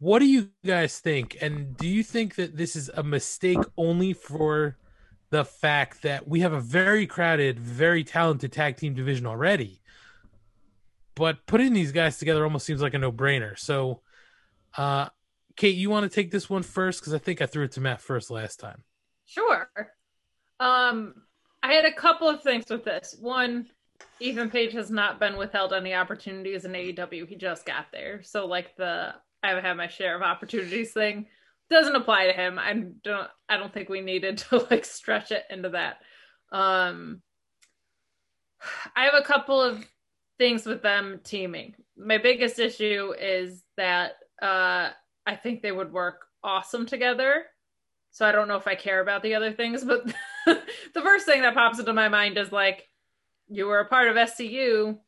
What 0.00 0.20
do 0.20 0.26
you 0.26 0.50
guys 0.64 1.00
think? 1.00 1.36
And 1.40 1.76
do 1.76 1.88
you 1.88 2.02
think 2.02 2.36
that 2.36 2.56
this 2.56 2.76
is 2.76 2.88
a 2.88 3.02
mistake 3.02 3.58
only 3.76 4.12
for 4.12 4.76
the 5.30 5.44
fact 5.44 6.02
that 6.02 6.28
we 6.28 6.40
have 6.40 6.52
a 6.52 6.60
very 6.60 7.06
crowded, 7.06 7.58
very 7.58 8.04
talented 8.04 8.52
tag 8.52 8.76
team 8.76 8.94
division 8.94 9.26
already? 9.26 9.80
But 11.16 11.46
putting 11.46 11.72
these 11.72 11.90
guys 11.90 12.16
together 12.18 12.44
almost 12.44 12.64
seems 12.64 12.80
like 12.80 12.94
a 12.94 12.98
no 12.98 13.10
brainer. 13.10 13.58
So, 13.58 14.02
uh, 14.76 15.08
Kate, 15.56 15.74
you 15.74 15.90
want 15.90 16.08
to 16.08 16.14
take 16.14 16.30
this 16.30 16.48
one 16.48 16.62
first? 16.62 17.00
Because 17.00 17.12
I 17.12 17.18
think 17.18 17.42
I 17.42 17.46
threw 17.46 17.64
it 17.64 17.72
to 17.72 17.80
Matt 17.80 18.00
first 18.00 18.30
last 18.30 18.60
time. 18.60 18.84
Sure. 19.26 19.68
Um, 20.60 21.14
I 21.60 21.72
had 21.72 21.84
a 21.84 21.92
couple 21.92 22.28
of 22.28 22.44
things 22.44 22.70
with 22.70 22.84
this. 22.84 23.16
One, 23.18 23.66
Ethan 24.20 24.50
Page 24.50 24.72
has 24.74 24.92
not 24.92 25.18
been 25.18 25.36
withheld 25.36 25.72
any 25.72 25.92
opportunities 25.92 26.64
in 26.64 26.72
AEW. 26.72 27.28
He 27.28 27.34
just 27.34 27.66
got 27.66 27.86
there, 27.90 28.22
so 28.22 28.46
like 28.46 28.76
the 28.76 29.14
I've 29.42 29.62
had 29.62 29.76
my 29.76 29.88
share 29.88 30.16
of 30.16 30.22
opportunities 30.22 30.92
thing 30.92 31.26
doesn't 31.70 31.96
apply 31.96 32.26
to 32.26 32.32
him. 32.32 32.58
I 32.58 32.72
don't. 32.72 33.28
I 33.48 33.56
don't 33.56 33.72
think 33.72 33.88
we 33.88 34.00
needed 34.00 34.38
to 34.38 34.58
like 34.70 34.84
stretch 34.84 35.30
it 35.32 35.44
into 35.50 35.70
that. 35.70 35.98
Um, 36.50 37.22
I 38.96 39.04
have 39.04 39.14
a 39.14 39.24
couple 39.24 39.60
of 39.62 39.84
things 40.38 40.66
with 40.66 40.82
them 40.82 41.20
teaming. 41.24 41.74
My 41.96 42.18
biggest 42.18 42.58
issue 42.58 43.12
is 43.18 43.62
that 43.76 44.12
uh, 44.40 44.90
I 45.26 45.36
think 45.36 45.62
they 45.62 45.72
would 45.72 45.92
work 45.92 46.26
awesome 46.42 46.86
together. 46.86 47.44
So 48.10 48.26
I 48.26 48.32
don't 48.32 48.48
know 48.48 48.56
if 48.56 48.66
I 48.66 48.74
care 48.74 49.00
about 49.00 49.22
the 49.22 49.34
other 49.34 49.52
things, 49.52 49.84
but 49.84 50.06
the 50.46 51.00
first 51.00 51.26
thing 51.26 51.42
that 51.42 51.54
pops 51.54 51.78
into 51.78 51.92
my 51.92 52.08
mind 52.08 52.38
is 52.38 52.50
like 52.50 52.88
you 53.48 53.66
were 53.66 53.80
a 53.80 53.88
part 53.88 54.08
of 54.08 54.16
SCU 54.16 54.98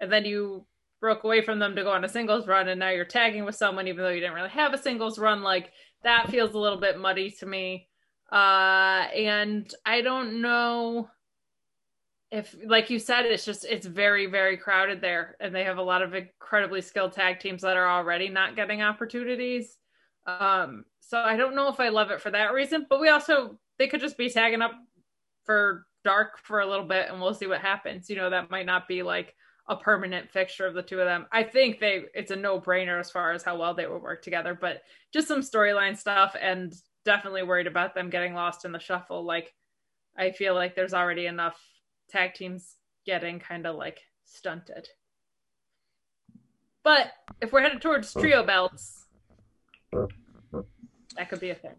and 0.00 0.12
then 0.12 0.24
you 0.24 0.66
broke 1.02 1.24
away 1.24 1.42
from 1.42 1.58
them 1.58 1.76
to 1.76 1.82
go 1.82 1.90
on 1.90 2.04
a 2.04 2.08
singles 2.08 2.46
run 2.46 2.68
and 2.68 2.80
now 2.80 2.88
you're 2.88 3.04
tagging 3.04 3.44
with 3.44 3.54
someone 3.54 3.86
even 3.86 4.02
though 4.02 4.10
you 4.10 4.20
didn't 4.20 4.34
really 4.34 4.48
have 4.48 4.72
a 4.72 4.78
singles 4.78 5.18
run 5.18 5.42
like 5.42 5.70
that 6.02 6.30
feels 6.30 6.54
a 6.54 6.58
little 6.58 6.80
bit 6.80 6.98
muddy 6.98 7.30
to 7.30 7.44
me. 7.44 7.88
Uh 8.30 9.06
and 9.14 9.72
I 9.84 10.00
don't 10.00 10.40
know 10.40 11.10
if 12.30 12.56
like 12.64 12.88
you 12.88 12.98
said 12.98 13.26
it's 13.26 13.44
just 13.44 13.66
it's 13.66 13.84
very 13.86 14.26
very 14.26 14.56
crowded 14.56 15.02
there 15.02 15.36
and 15.40 15.54
they 15.54 15.64
have 15.64 15.76
a 15.76 15.82
lot 15.82 16.00
of 16.00 16.14
incredibly 16.14 16.80
skilled 16.80 17.12
tag 17.12 17.40
teams 17.40 17.60
that 17.60 17.76
are 17.76 17.90
already 17.90 18.30
not 18.30 18.56
getting 18.56 18.80
opportunities 18.80 19.76
um 20.26 20.84
so 21.00 21.18
i 21.18 21.36
don't 21.36 21.54
know 21.54 21.68
if 21.68 21.78
i 21.78 21.90
love 21.90 22.10
it 22.10 22.22
for 22.22 22.30
that 22.30 22.54
reason 22.54 22.86
but 22.88 23.02
we 23.02 23.10
also 23.10 23.58
they 23.78 23.86
could 23.86 24.00
just 24.00 24.16
be 24.16 24.30
tagging 24.30 24.62
up 24.62 24.72
for 25.44 25.84
dark 26.04 26.38
for 26.38 26.60
a 26.60 26.66
little 26.66 26.86
bit 26.86 27.08
and 27.08 27.20
we'll 27.20 27.34
see 27.34 27.46
what 27.46 27.60
happens. 27.60 28.10
You 28.10 28.16
know, 28.16 28.30
that 28.30 28.50
might 28.50 28.66
not 28.66 28.88
be 28.88 29.02
like 29.02 29.34
a 29.68 29.76
permanent 29.76 30.30
fixture 30.30 30.66
of 30.66 30.74
the 30.74 30.82
two 30.82 31.00
of 31.00 31.06
them. 31.06 31.26
I 31.30 31.42
think 31.44 31.78
they 31.78 32.04
it's 32.14 32.30
a 32.30 32.36
no-brainer 32.36 32.98
as 32.98 33.10
far 33.10 33.32
as 33.32 33.42
how 33.42 33.58
well 33.58 33.74
they 33.74 33.86
would 33.86 34.02
work 34.02 34.22
together, 34.22 34.58
but 34.58 34.82
just 35.12 35.28
some 35.28 35.40
storyline 35.40 35.96
stuff 35.96 36.34
and 36.40 36.74
definitely 37.04 37.42
worried 37.42 37.66
about 37.66 37.94
them 37.94 38.10
getting 38.10 38.34
lost 38.34 38.64
in 38.64 38.72
the 38.72 38.78
shuffle. 38.78 39.24
Like 39.24 39.54
I 40.16 40.32
feel 40.32 40.54
like 40.54 40.74
there's 40.74 40.94
already 40.94 41.26
enough 41.26 41.60
tag 42.10 42.34
teams 42.34 42.76
getting 43.06 43.38
kind 43.38 43.66
of 43.66 43.76
like 43.76 44.00
stunted. 44.24 44.88
But 46.82 47.12
if 47.40 47.52
we're 47.52 47.62
headed 47.62 47.80
towards 47.80 48.12
trio 48.12 48.42
belts, 48.44 49.06
that 51.16 51.28
could 51.28 51.40
be 51.40 51.50
a 51.50 51.54
thing. 51.54 51.76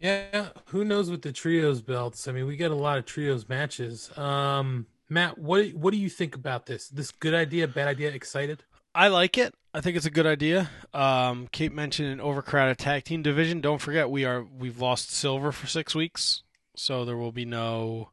Yeah, 0.00 0.48
who 0.66 0.84
knows 0.84 1.10
with 1.10 1.22
the 1.22 1.32
trios 1.32 1.80
belts? 1.80 2.26
I 2.26 2.32
mean, 2.32 2.46
we 2.46 2.56
get 2.56 2.70
a 2.70 2.74
lot 2.74 2.98
of 2.98 3.06
trios 3.06 3.48
matches. 3.48 4.10
Um, 4.18 4.86
Matt, 5.14 5.38
what 5.38 5.72
what 5.74 5.92
do 5.92 5.96
you 5.96 6.10
think 6.10 6.34
about 6.34 6.66
this? 6.66 6.88
This 6.88 7.12
good 7.12 7.34
idea, 7.34 7.68
bad 7.68 7.86
idea, 7.86 8.10
excited? 8.10 8.64
I 8.96 9.06
like 9.06 9.38
it. 9.38 9.54
I 9.72 9.80
think 9.80 9.96
it's 9.96 10.06
a 10.06 10.10
good 10.10 10.26
idea. 10.26 10.70
Um, 10.92 11.46
Kate 11.52 11.72
mentioned 11.72 12.08
an 12.08 12.20
overcrowded 12.20 12.78
tag 12.78 13.04
team 13.04 13.22
division. 13.22 13.60
Don't 13.60 13.80
forget 13.80 14.10
we 14.10 14.24
are 14.24 14.42
we've 14.42 14.80
lost 14.80 15.12
Silver 15.12 15.52
for 15.52 15.68
six 15.68 15.94
weeks, 15.94 16.42
so 16.74 17.04
there 17.04 17.16
will 17.16 17.30
be 17.30 17.44
no 17.44 18.10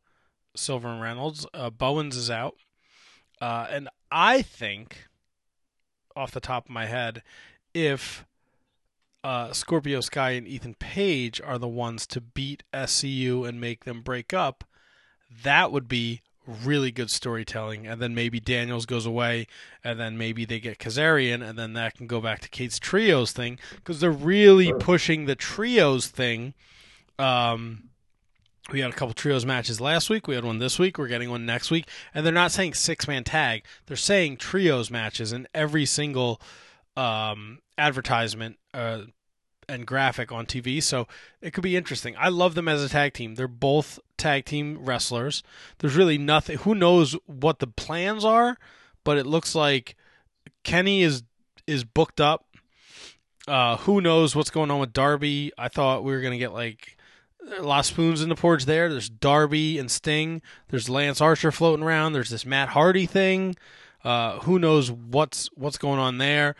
Silver 0.55 0.89
and 0.89 1.01
Reynolds. 1.01 1.47
Uh, 1.55 1.71
Bowens 1.71 2.15
is 2.15 2.29
out, 2.29 2.55
uh, 3.41 3.65
and 3.71 3.89
I 4.11 4.43
think, 4.43 5.07
off 6.15 6.29
the 6.29 6.39
top 6.39 6.65
of 6.65 6.71
my 6.71 6.85
head, 6.85 7.23
if 7.73 8.25
uh, 9.23 9.53
Scorpio 9.53 10.01
Sky 10.01 10.31
and 10.31 10.47
Ethan 10.47 10.75
Page 10.75 11.41
are 11.43 11.57
the 11.57 11.67
ones 11.67 12.05
to 12.05 12.21
beat 12.21 12.61
SCU 12.71 13.49
and 13.49 13.59
make 13.59 13.85
them 13.85 14.03
break 14.03 14.35
up, 14.35 14.63
that 15.43 15.71
would 15.71 15.87
be 15.87 16.21
really 16.51 16.91
good 16.91 17.09
storytelling. 17.09 17.87
And 17.87 18.01
then 18.01 18.15
maybe 18.15 18.39
Daniels 18.39 18.85
goes 18.85 19.05
away, 19.05 19.47
and 19.83 19.99
then 19.99 20.17
maybe 20.17 20.45
they 20.45 20.59
get 20.59 20.79
Kazarian, 20.79 21.47
and 21.47 21.57
then 21.57 21.73
that 21.73 21.95
can 21.95 22.07
go 22.07 22.21
back 22.21 22.39
to 22.41 22.49
Kate's 22.49 22.79
trios 22.79 23.31
thing 23.31 23.59
because 23.75 23.99
they're 23.99 24.11
really 24.11 24.73
pushing 24.73 25.25
the 25.25 25.35
trios 25.35 26.07
thing. 26.07 26.53
Um, 27.17 27.89
we 28.71 28.79
had 28.79 28.91
a 28.91 28.93
couple 28.93 29.13
trios 29.13 29.45
matches 29.45 29.81
last 29.81 30.09
week. 30.09 30.27
We 30.27 30.35
had 30.35 30.45
one 30.45 30.59
this 30.59 30.77
week. 30.77 30.97
We're 30.97 31.07
getting 31.07 31.29
one 31.29 31.45
next 31.45 31.71
week. 31.71 31.87
And 32.13 32.25
they're 32.25 32.33
not 32.33 32.51
saying 32.51 32.75
six 32.75 33.07
man 33.07 33.23
tag. 33.23 33.63
They're 33.87 33.97
saying 33.97 34.37
trios 34.37 34.91
matches 34.91 35.33
in 35.33 35.47
every 35.53 35.85
single 35.85 36.41
um, 36.95 37.59
advertisement 37.77 38.57
uh, 38.73 39.03
and 39.67 39.85
graphic 39.85 40.31
on 40.31 40.45
TV. 40.45 40.81
So 40.81 41.07
it 41.41 41.51
could 41.53 41.63
be 41.63 41.75
interesting. 41.75 42.15
I 42.17 42.29
love 42.29 42.55
them 42.55 42.67
as 42.67 42.83
a 42.83 42.89
tag 42.89 43.13
team. 43.13 43.35
They're 43.35 43.47
both 43.47 43.99
tag 44.21 44.45
team 44.45 44.77
wrestlers. 44.79 45.43
There's 45.79 45.95
really 45.95 46.17
nothing. 46.17 46.59
Who 46.59 46.75
knows 46.75 47.15
what 47.25 47.59
the 47.59 47.67
plans 47.67 48.23
are? 48.23 48.57
But 49.03 49.17
it 49.17 49.25
looks 49.25 49.55
like 49.55 49.95
Kenny 50.63 51.01
is 51.01 51.23
is 51.67 51.83
booked 51.83 52.21
up. 52.21 52.45
Uh, 53.47 53.77
who 53.77 53.99
knows 53.99 54.35
what's 54.35 54.51
going 54.51 54.69
on 54.69 54.79
with 54.79 54.93
Darby? 54.93 55.51
I 55.57 55.67
thought 55.67 56.03
we 56.03 56.11
were 56.11 56.21
gonna 56.21 56.37
get 56.37 56.53
like 56.53 56.97
a 57.57 57.63
lot 57.63 57.79
of 57.79 57.85
spoons 57.85 58.21
in 58.21 58.29
the 58.29 58.35
porch 58.35 58.65
there. 58.65 58.89
There's 58.89 59.09
Darby 59.09 59.79
and 59.79 59.89
Sting. 59.89 60.41
There's 60.69 60.89
Lance 60.89 61.19
Archer 61.19 61.51
floating 61.51 61.83
around. 61.83 62.13
There's 62.13 62.29
this 62.29 62.45
Matt 62.45 62.69
Hardy 62.69 63.07
thing. 63.07 63.55
Uh, 64.03 64.39
who 64.39 64.59
knows 64.59 64.91
what's 64.91 65.49
what's 65.55 65.77
going 65.77 65.99
on 65.99 66.19
there? 66.19 66.55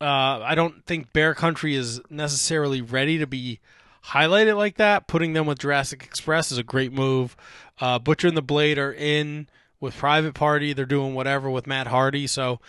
Uh, 0.00 0.40
I 0.44 0.54
don't 0.54 0.84
think 0.86 1.12
Bear 1.12 1.34
Country 1.34 1.74
is 1.74 2.00
necessarily 2.08 2.80
ready 2.80 3.18
to 3.18 3.26
be 3.26 3.60
highlighted 4.06 4.56
like 4.56 4.76
that. 4.76 5.06
Putting 5.06 5.32
them 5.32 5.46
with 5.46 5.58
Jurassic 5.58 6.04
Express 6.04 6.50
is 6.52 6.58
a 6.58 6.62
great 6.62 6.92
move. 6.92 7.36
Uh, 7.80 7.98
Butcher 7.98 8.28
and 8.28 8.36
the 8.36 8.42
Blade 8.42 8.78
are 8.78 8.92
in 8.92 9.48
with 9.80 9.96
Private 9.96 10.34
Party. 10.34 10.72
They're 10.72 10.84
doing 10.84 11.14
whatever 11.14 11.48
with 11.50 11.66
Matt 11.66 11.86
Hardy. 11.86 12.26
So 12.26 12.60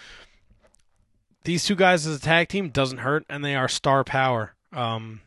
these 1.43 1.65
two 1.65 1.75
guys 1.75 2.05
as 2.05 2.17
a 2.17 2.21
tag 2.21 2.49
team 2.49 2.69
doesn't 2.69 2.99
hurt, 2.99 3.25
and 3.29 3.43
they 3.43 3.55
are 3.55 3.67
star 3.67 4.03
power. 4.03 4.53
Um, 4.71 5.21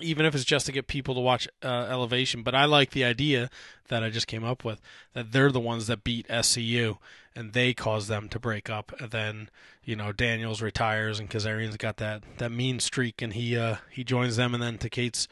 even 0.00 0.26
if 0.26 0.34
it's 0.34 0.44
just 0.44 0.66
to 0.66 0.72
get 0.72 0.86
people 0.86 1.14
to 1.14 1.20
watch 1.20 1.48
uh, 1.62 1.86
Elevation. 1.88 2.42
But 2.42 2.54
I 2.54 2.64
like 2.64 2.90
the 2.90 3.04
idea 3.04 3.50
that 3.88 4.02
I 4.02 4.10
just 4.10 4.26
came 4.26 4.44
up 4.44 4.64
with 4.64 4.80
that 5.12 5.32
they're 5.32 5.52
the 5.52 5.60
ones 5.60 5.86
that 5.86 6.04
beat 6.04 6.26
SCU 6.28 6.98
and 7.36 7.52
they 7.52 7.74
cause 7.74 8.08
them 8.08 8.28
to 8.30 8.38
break 8.38 8.68
up. 8.70 8.92
And 9.00 9.10
then 9.10 9.50
you 9.84 9.96
know 9.96 10.12
Daniels 10.12 10.62
retires 10.62 11.20
and 11.20 11.30
Kazarian's 11.30 11.76
got 11.76 11.98
that 11.98 12.22
that 12.38 12.50
mean 12.50 12.80
streak 12.80 13.22
and 13.22 13.32
he 13.32 13.56
uh, 13.56 13.76
he 13.90 14.04
joins 14.04 14.36
them. 14.36 14.54
And 14.54 14.62
then 14.62 14.78
to 14.78 14.90
Kate's 14.90 15.28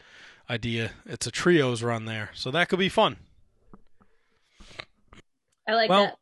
idea, 0.49 0.93
it's 1.07 1.27
a 1.27 1.31
trios 1.31 1.83
run 1.83 2.05
there, 2.05 2.31
so 2.35 2.51
that 2.51 2.69
could 2.69 2.79
be 2.79 2.89
fun. 2.89 3.17
I 5.67 5.75
like 5.75 5.91
Well, 5.91 6.07
that. 6.07 6.17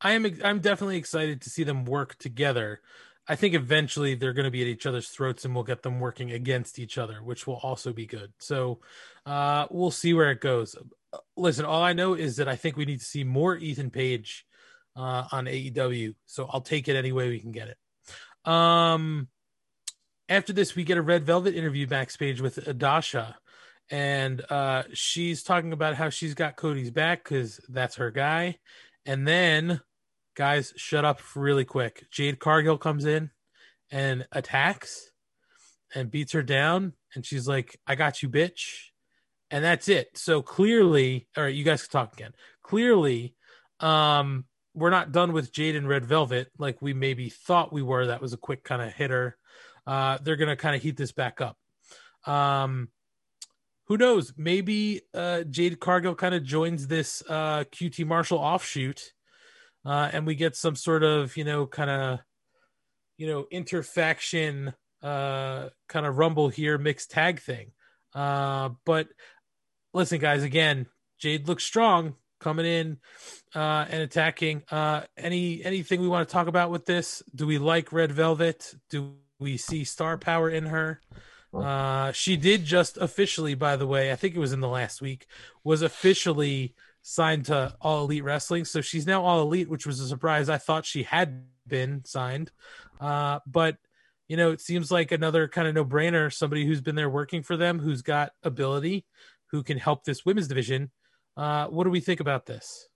I 0.00 0.12
am 0.12 0.26
I'm 0.44 0.60
definitely 0.60 0.96
excited 0.96 1.40
to 1.42 1.50
see 1.50 1.62
them 1.62 1.84
work 1.84 2.16
together. 2.18 2.80
I 3.30 3.36
think 3.36 3.54
eventually 3.54 4.16
they're 4.16 4.32
going 4.32 4.44
to 4.44 4.50
be 4.50 4.60
at 4.60 4.66
each 4.66 4.86
other's 4.86 5.08
throats 5.08 5.44
and 5.44 5.54
we'll 5.54 5.62
get 5.62 5.84
them 5.84 6.00
working 6.00 6.32
against 6.32 6.80
each 6.80 6.98
other, 6.98 7.22
which 7.22 7.46
will 7.46 7.60
also 7.62 7.92
be 7.92 8.04
good. 8.04 8.32
So 8.40 8.80
uh, 9.24 9.68
we'll 9.70 9.92
see 9.92 10.14
where 10.14 10.32
it 10.32 10.40
goes. 10.40 10.74
Listen, 11.36 11.64
all 11.64 11.80
I 11.80 11.92
know 11.92 12.14
is 12.14 12.38
that 12.38 12.48
I 12.48 12.56
think 12.56 12.76
we 12.76 12.86
need 12.86 12.98
to 12.98 13.06
see 13.06 13.22
more 13.22 13.56
Ethan 13.56 13.90
Page 13.90 14.44
uh, 14.96 15.28
on 15.30 15.44
AEW. 15.44 16.16
So 16.26 16.48
I'll 16.52 16.60
take 16.60 16.88
it 16.88 16.96
any 16.96 17.12
way 17.12 17.28
we 17.28 17.38
can 17.38 17.52
get 17.52 17.68
it. 17.68 18.50
Um, 18.50 19.28
after 20.28 20.52
this, 20.52 20.74
we 20.74 20.82
get 20.82 20.98
a 20.98 21.02
Red 21.02 21.24
Velvet 21.24 21.54
interview 21.54 21.86
backstage 21.86 22.40
with 22.40 22.56
Adasha. 22.56 23.36
And 23.90 24.44
uh, 24.50 24.82
she's 24.92 25.44
talking 25.44 25.72
about 25.72 25.94
how 25.94 26.08
she's 26.10 26.34
got 26.34 26.56
Cody's 26.56 26.90
back 26.90 27.22
because 27.22 27.60
that's 27.68 27.94
her 27.94 28.10
guy. 28.10 28.58
And 29.06 29.24
then 29.24 29.80
guys, 30.40 30.72
shut 30.74 31.04
up 31.04 31.20
really 31.36 31.66
quick. 31.66 32.06
Jade 32.10 32.38
Cargill 32.38 32.78
comes 32.78 33.04
in 33.04 33.28
and 33.90 34.26
attacks 34.32 35.10
and 35.94 36.10
beats 36.10 36.32
her 36.32 36.42
down. 36.42 36.94
And 37.14 37.26
she's 37.26 37.46
like, 37.46 37.78
I 37.86 37.94
got 37.94 38.22
you, 38.22 38.30
bitch. 38.30 38.86
And 39.50 39.62
that's 39.62 39.86
it. 39.86 40.16
So 40.16 40.40
clearly, 40.40 41.28
all 41.36 41.44
right, 41.44 41.54
you 41.54 41.62
guys 41.62 41.82
can 41.82 41.90
talk 41.90 42.14
again. 42.14 42.32
Clearly, 42.62 43.34
um, 43.80 44.46
we're 44.72 44.88
not 44.88 45.12
done 45.12 45.34
with 45.34 45.52
Jade 45.52 45.76
and 45.76 45.86
Red 45.86 46.06
Velvet 46.06 46.48
like 46.56 46.80
we 46.80 46.94
maybe 46.94 47.28
thought 47.28 47.70
we 47.70 47.82
were. 47.82 48.06
That 48.06 48.22
was 48.22 48.32
a 48.32 48.38
quick 48.38 48.64
kind 48.64 48.80
of 48.80 48.94
hitter. 48.94 49.36
Uh, 49.86 50.16
they're 50.22 50.36
going 50.36 50.48
to 50.48 50.56
kind 50.56 50.74
of 50.74 50.80
heat 50.80 50.96
this 50.96 51.12
back 51.12 51.42
up. 51.42 51.58
Um, 52.24 52.88
who 53.88 53.98
knows? 53.98 54.32
Maybe 54.38 55.02
uh, 55.12 55.42
Jade 55.42 55.80
Cargill 55.80 56.14
kind 56.14 56.34
of 56.34 56.44
joins 56.44 56.86
this 56.86 57.22
uh, 57.28 57.64
QT 57.70 58.06
Marshall 58.06 58.38
offshoot 58.38 59.12
uh, 59.84 60.10
and 60.12 60.26
we 60.26 60.34
get 60.34 60.56
some 60.56 60.76
sort 60.76 61.02
of 61.02 61.36
you 61.36 61.44
know 61.44 61.66
kind 61.66 61.90
of 61.90 62.18
you 63.16 63.26
know 63.26 63.46
interfaction 63.50 64.72
uh, 65.02 65.68
kind 65.88 66.06
of 66.06 66.18
rumble 66.18 66.48
here 66.48 66.78
mixed 66.78 67.10
tag 67.10 67.40
thing. 67.40 67.72
Uh, 68.14 68.70
but 68.84 69.08
listen 69.92 70.18
guys 70.18 70.42
again 70.42 70.86
jade 71.18 71.48
looks 71.48 71.64
strong 71.64 72.14
coming 72.40 72.66
in 72.66 72.98
uh, 73.54 73.86
and 73.88 74.02
attacking. 74.02 74.62
Uh, 74.70 75.02
any 75.16 75.62
anything 75.64 76.00
we 76.00 76.08
want 76.08 76.28
to 76.28 76.32
talk 76.32 76.46
about 76.46 76.70
with 76.70 76.86
this? 76.86 77.22
Do 77.34 77.46
we 77.46 77.58
like 77.58 77.92
red 77.92 78.12
velvet? 78.12 78.74
Do 78.88 79.14
we 79.38 79.56
see 79.56 79.84
star 79.84 80.18
power 80.18 80.50
in 80.50 80.66
her? 80.66 81.00
Uh, 81.52 82.12
she 82.12 82.36
did 82.36 82.64
just 82.64 82.96
officially 82.96 83.54
by 83.54 83.74
the 83.74 83.86
way 83.86 84.12
i 84.12 84.14
think 84.14 84.36
it 84.36 84.38
was 84.38 84.52
in 84.52 84.60
the 84.60 84.68
last 84.68 85.02
week 85.02 85.26
was 85.64 85.82
officially 85.82 86.76
signed 87.02 87.46
to 87.46 87.74
All 87.80 88.04
Elite 88.04 88.24
Wrestling. 88.24 88.64
So 88.64 88.80
she's 88.80 89.06
now 89.06 89.24
All 89.24 89.42
Elite, 89.42 89.68
which 89.68 89.86
was 89.86 90.00
a 90.00 90.08
surprise. 90.08 90.48
I 90.48 90.58
thought 90.58 90.84
she 90.84 91.02
had 91.02 91.44
been 91.66 92.04
signed. 92.04 92.50
Uh, 93.00 93.40
but, 93.46 93.76
you 94.28 94.36
know, 94.36 94.50
it 94.50 94.60
seems 94.60 94.90
like 94.90 95.12
another 95.12 95.48
kind 95.48 95.68
of 95.68 95.74
no 95.74 95.84
brainer. 95.84 96.32
Somebody 96.32 96.66
who's 96.66 96.80
been 96.80 96.96
there 96.96 97.10
working 97.10 97.42
for 97.42 97.56
them, 97.56 97.78
who's 97.78 98.02
got 98.02 98.32
ability, 98.42 99.04
who 99.46 99.62
can 99.62 99.78
help 99.78 100.04
this 100.04 100.24
women's 100.24 100.48
division. 100.48 100.90
Uh, 101.36 101.66
what 101.66 101.84
do 101.84 101.90
we 101.90 102.00
think 102.00 102.20
about 102.20 102.46
this? 102.46 102.88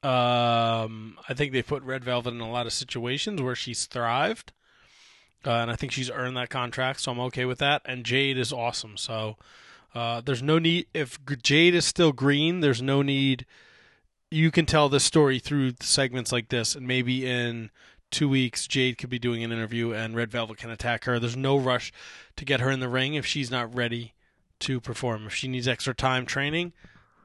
Um, 0.00 1.18
I 1.28 1.34
think 1.34 1.52
they 1.52 1.62
put 1.62 1.82
Red 1.82 2.04
Velvet 2.04 2.32
in 2.32 2.40
a 2.40 2.48
lot 2.48 2.66
of 2.66 2.72
situations 2.72 3.42
where 3.42 3.56
she's 3.56 3.86
thrived, 3.86 4.52
uh, 5.44 5.50
and 5.50 5.72
I 5.72 5.74
think 5.74 5.90
she's 5.90 6.08
earned 6.08 6.36
that 6.36 6.50
contract, 6.50 7.00
so 7.00 7.10
I'm 7.10 7.18
okay 7.18 7.44
with 7.44 7.58
that. 7.58 7.82
And 7.84 8.04
Jade 8.04 8.38
is 8.38 8.52
awesome, 8.52 8.96
so 8.96 9.38
uh, 9.94 10.20
there's 10.20 10.42
no 10.42 10.58
need 10.58 10.86
if 10.94 11.18
Jade 11.42 11.74
is 11.74 11.84
still 11.84 12.12
green. 12.12 12.60
There's 12.60 12.82
no 12.82 13.02
need. 13.02 13.46
You 14.30 14.50
can 14.50 14.66
tell 14.66 14.88
this 14.88 15.04
story 15.04 15.38
through 15.38 15.74
segments 15.80 16.32
like 16.32 16.48
this, 16.48 16.74
and 16.74 16.86
maybe 16.86 17.26
in 17.26 17.70
two 18.10 18.28
weeks, 18.28 18.66
Jade 18.66 18.98
could 18.98 19.10
be 19.10 19.18
doing 19.18 19.42
an 19.42 19.52
interview, 19.52 19.92
and 19.92 20.14
Red 20.14 20.30
Velvet 20.30 20.58
can 20.58 20.70
attack 20.70 21.04
her. 21.04 21.18
There's 21.18 21.36
no 21.36 21.58
rush 21.58 21.92
to 22.36 22.44
get 22.44 22.60
her 22.60 22.70
in 22.70 22.80
the 22.80 22.88
ring 22.88 23.14
if 23.14 23.26
she's 23.26 23.50
not 23.50 23.74
ready 23.74 24.14
to 24.60 24.80
perform. 24.80 25.26
If 25.26 25.34
she 25.34 25.48
needs 25.48 25.68
extra 25.68 25.94
time 25.94 26.26
training, 26.26 26.72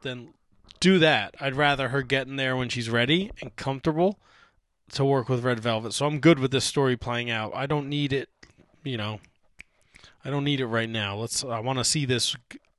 then 0.02 0.34
do 0.80 1.00
that. 1.00 1.36
I'd 1.40 1.56
rather 1.56 1.90
her 1.90 2.02
get 2.02 2.28
in 2.28 2.36
there 2.36 2.56
when 2.56 2.70
she's 2.70 2.90
ready 2.90 3.32
and 3.42 3.56
comfortable 3.56 4.20
to 4.94 5.06
work 5.06 5.30
with 5.30 5.44
Red 5.44 5.60
Velvet. 5.60 5.94
So 5.94 6.06
I'm 6.06 6.20
good 6.20 6.40
with 6.40 6.52
this 6.52 6.66
story 6.66 6.96
playing 6.96 7.30
out. 7.30 7.54
I 7.56 7.66
don't 7.66 7.90
need 7.90 8.14
it, 8.14 8.30
you 8.84 8.98
know. 8.98 9.20
I 10.26 10.30
don't 10.30 10.44
need 10.44 10.62
it 10.62 10.68
right 10.68 10.90
now. 10.90 11.16
Let's 11.16 11.44
I 11.44 11.60
want 11.60 11.80
to 11.80 11.84
see 11.84 12.06
this 12.06 12.36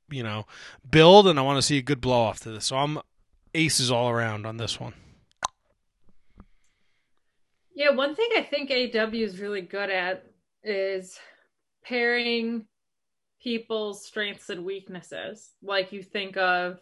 you 0.09 0.23
know, 0.23 0.45
build, 0.89 1.27
and 1.27 1.39
I 1.39 1.41
want 1.41 1.57
to 1.57 1.61
see 1.61 1.77
a 1.77 1.81
good 1.81 2.01
blow 2.01 2.21
off 2.21 2.39
to 2.41 2.51
this. 2.51 2.65
So 2.65 2.77
I'm 2.77 2.99
aces 3.53 3.91
all 3.91 4.09
around 4.09 4.45
on 4.45 4.57
this 4.57 4.79
one. 4.79 4.93
Yeah, 7.73 7.91
one 7.91 8.15
thing 8.15 8.29
I 8.37 8.41
think 8.41 8.71
AW 8.71 9.09
is 9.13 9.39
really 9.39 9.61
good 9.61 9.89
at 9.89 10.25
is 10.63 11.19
pairing 11.83 12.65
people's 13.41 14.05
strengths 14.05 14.49
and 14.49 14.65
weaknesses. 14.65 15.51
Like 15.61 15.91
you 15.91 16.01
think 16.01 16.37
of 16.37 16.79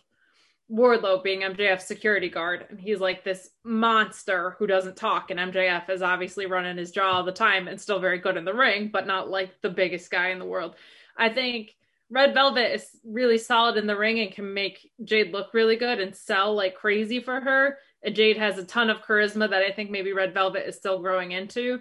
Wardlow 0.73 1.23
being 1.23 1.41
MJF's 1.41 1.85
security 1.85 2.29
guard, 2.29 2.65
and 2.69 2.79
he's 2.79 2.99
like 2.99 3.23
this 3.23 3.51
monster 3.63 4.55
who 4.57 4.65
doesn't 4.65 4.97
talk, 4.97 5.29
and 5.29 5.39
MJF 5.39 5.89
is 5.89 6.01
obviously 6.01 6.47
running 6.47 6.77
his 6.77 6.91
jaw 6.91 7.11
all 7.11 7.23
the 7.23 7.31
time 7.31 7.67
and 7.67 7.79
still 7.79 7.99
very 7.99 8.17
good 8.17 8.37
in 8.37 8.45
the 8.45 8.53
ring, 8.53 8.89
but 8.91 9.05
not 9.05 9.29
like 9.29 9.61
the 9.61 9.69
biggest 9.69 10.09
guy 10.09 10.29
in 10.29 10.39
the 10.39 10.45
world. 10.45 10.75
I 11.15 11.29
think 11.29 11.75
Red 12.09 12.33
Velvet 12.33 12.73
is 12.73 12.87
really 13.03 13.37
solid 13.37 13.77
in 13.77 13.85
the 13.85 13.97
ring 13.97 14.19
and 14.19 14.31
can 14.31 14.53
make 14.53 14.91
Jade 15.03 15.31
look 15.31 15.53
really 15.53 15.75
good 15.75 15.99
and 15.99 16.15
sell 16.15 16.55
like 16.55 16.75
crazy 16.75 17.19
for 17.19 17.39
her. 17.39 17.77
And 18.03 18.15
Jade 18.15 18.37
has 18.37 18.57
a 18.57 18.65
ton 18.65 18.89
of 18.89 19.01
charisma 19.01 19.49
that 19.49 19.61
I 19.61 19.71
think 19.71 19.91
maybe 19.91 20.11
Red 20.11 20.33
Velvet 20.33 20.67
is 20.67 20.75
still 20.75 20.99
growing 20.99 21.31
into. 21.31 21.79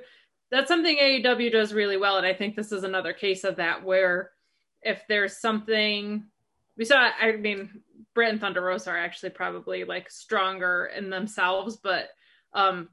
That's 0.51 0.69
something 0.69 0.97
AEW 0.97 1.51
does 1.51 1.73
really 1.73 1.97
well, 1.97 2.19
and 2.19 2.27
I 2.27 2.35
think 2.35 2.57
this 2.57 2.73
is 2.73 2.85
another 2.85 3.15
case 3.15 3.45
of 3.45 3.57
that 3.57 3.85
where 3.85 4.33
if 4.83 5.03
there's 5.09 5.39
something 5.39 6.25
we 6.77 6.85
saw, 6.85 7.11
I 7.21 7.33
mean, 7.33 7.83
Britt 8.15 8.31
and 8.31 8.41
Thunder 8.41 8.63
Rosa 8.63 8.91
are 8.91 8.99
actually 8.99 9.31
probably 9.31 9.85
like 9.85 10.11
stronger 10.11 10.91
in 10.97 11.11
themselves, 11.11 11.77
but 11.77 12.09
um 12.55 12.89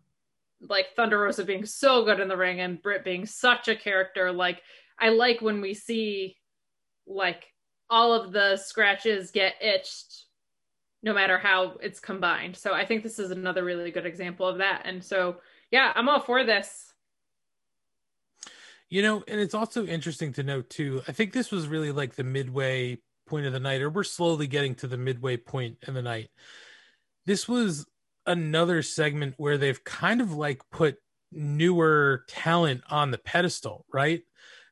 like 0.62 0.88
Thunder 0.96 1.20
Rosa 1.20 1.44
being 1.46 1.66
so 1.66 2.04
good 2.04 2.20
in 2.20 2.28
the 2.28 2.38
ring 2.38 2.60
and 2.60 2.82
Britt 2.82 3.04
being 3.06 3.26
such 3.26 3.68
a 3.68 3.76
character, 3.76 4.32
like 4.32 4.62
I 5.00 5.10
like 5.10 5.42
when 5.42 5.62
we 5.62 5.74
see 5.74 6.38
like 7.08 7.46
all 7.90 8.14
of 8.14 8.32
the 8.32 8.58
scratches 8.58 9.32
get 9.32 9.56
itched 9.62 10.26
no 11.02 11.14
matter 11.14 11.38
how 11.38 11.78
it's 11.82 12.00
combined. 12.00 12.58
So 12.58 12.74
I 12.74 12.86
think 12.86 13.04
this 13.04 13.20
is 13.20 13.32
another 13.32 13.64
really 13.64 13.90
good 13.90 14.06
example 14.06 14.48
of 14.48 14.58
that. 14.58 14.82
And 14.86 15.04
so 15.04 15.38
yeah, 15.72 15.92
I'm 15.96 16.10
all 16.10 16.20
for 16.20 16.44
this. 16.44 16.94
You 18.90 19.04
know, 19.04 19.24
and 19.28 19.40
it's 19.40 19.54
also 19.54 19.86
interesting 19.86 20.34
to 20.34 20.44
note 20.44 20.70
too. 20.70 21.02
I 21.08 21.12
think 21.12 21.32
this 21.32 21.52
was 21.52 21.68
really 21.68 21.92
like 21.92 22.16
the 22.16 22.24
midway 22.24 22.98
point 23.30 23.46
of 23.46 23.54
the 23.54 23.60
night, 23.60 23.82
or 23.82 23.90
we're 23.90 24.04
slowly 24.04 24.48
getting 24.48 24.76
to 24.76 24.88
the 24.88 24.98
midway 24.98 25.38
point 25.38 25.78
in 25.88 25.94
the 25.94 26.02
night. 26.02 26.30
This 27.26 27.48
was 27.48 27.86
another 28.26 28.82
segment 28.82 29.36
where 29.38 29.58
they've 29.58 29.84
kind 29.84 30.22
of 30.22 30.34
like 30.34 30.62
put 30.72 30.98
newer 31.32 32.26
talent 32.28 32.82
on 32.90 33.12
the 33.12 33.18
pedestal, 33.18 33.86
right? 33.94 34.22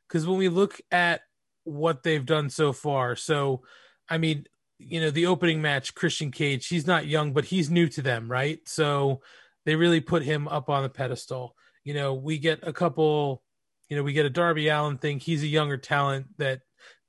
Because 0.06 0.26
when 0.26 0.38
we 0.38 0.48
look 0.48 0.80
at 0.90 1.20
what 1.64 2.02
they've 2.02 2.26
done 2.26 2.50
so 2.50 2.72
far, 2.72 3.14
so 3.14 3.62
I 4.08 4.18
mean, 4.18 4.46
you 4.78 5.00
know, 5.00 5.10
the 5.10 5.26
opening 5.26 5.60
match, 5.60 5.94
Christian 5.94 6.30
Cage, 6.30 6.66
he's 6.66 6.86
not 6.86 7.06
young, 7.06 7.32
but 7.32 7.44
he's 7.44 7.70
new 7.70 7.88
to 7.88 8.02
them, 8.02 8.30
right? 8.30 8.60
So 8.66 9.20
they 9.66 9.76
really 9.76 10.00
put 10.00 10.22
him 10.22 10.48
up 10.48 10.70
on 10.70 10.82
the 10.82 10.88
pedestal. 10.88 11.54
You 11.84 11.94
know, 11.94 12.14
we 12.14 12.38
get 12.38 12.60
a 12.62 12.72
couple, 12.72 13.42
you 13.88 13.96
know, 13.96 14.02
we 14.02 14.12
get 14.12 14.26
a 14.26 14.30
Darby 14.30 14.68
Allin 14.68 14.98
thing. 14.98 15.18
He's 15.18 15.42
a 15.42 15.48
younger 15.48 15.76
talent 15.76 16.26
that 16.38 16.60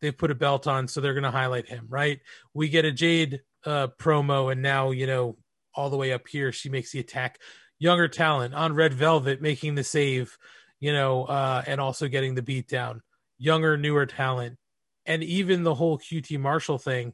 they've 0.02 0.18
put 0.18 0.32
a 0.32 0.36
belt 0.36 0.68
on, 0.68 0.88
so 0.88 1.02
they're 1.02 1.14
going 1.14 1.24
to 1.24 1.32
highlight 1.32 1.68
him, 1.68 1.86
right? 1.90 2.20
We 2.54 2.70
get 2.70 2.86
a 2.86 2.92
Jade 2.92 3.42
uh, 3.66 3.88
promo, 4.00 4.52
and 4.52 4.62
now 4.62 4.92
you 4.92 5.08
know 5.08 5.38
all 5.74 5.90
the 5.90 5.98
way 5.98 6.14
up 6.14 6.28
here, 6.28 6.52
she 6.52 6.70
makes 6.70 6.92
the 6.92 7.00
attack. 7.00 7.40
Younger 7.78 8.10
talent 8.10 8.54
on 8.54 8.76
Red 8.76 8.94
Velvet 8.94 9.42
making 9.42 9.76
the 9.76 9.84
save, 9.84 10.38
you 10.80 10.92
know, 10.92 11.24
uh, 11.24 11.64
and 11.66 11.80
also 11.80 12.10
getting 12.10 12.36
the 12.36 12.42
beat 12.42 12.68
down. 12.68 13.02
Younger, 13.38 13.78
newer 13.78 14.06
talent, 14.06 14.58
and 15.06 15.24
even 15.24 15.64
the 15.64 15.76
whole 15.76 15.98
QT 15.98 16.38
Marshall 16.40 16.78
thing, 16.78 17.14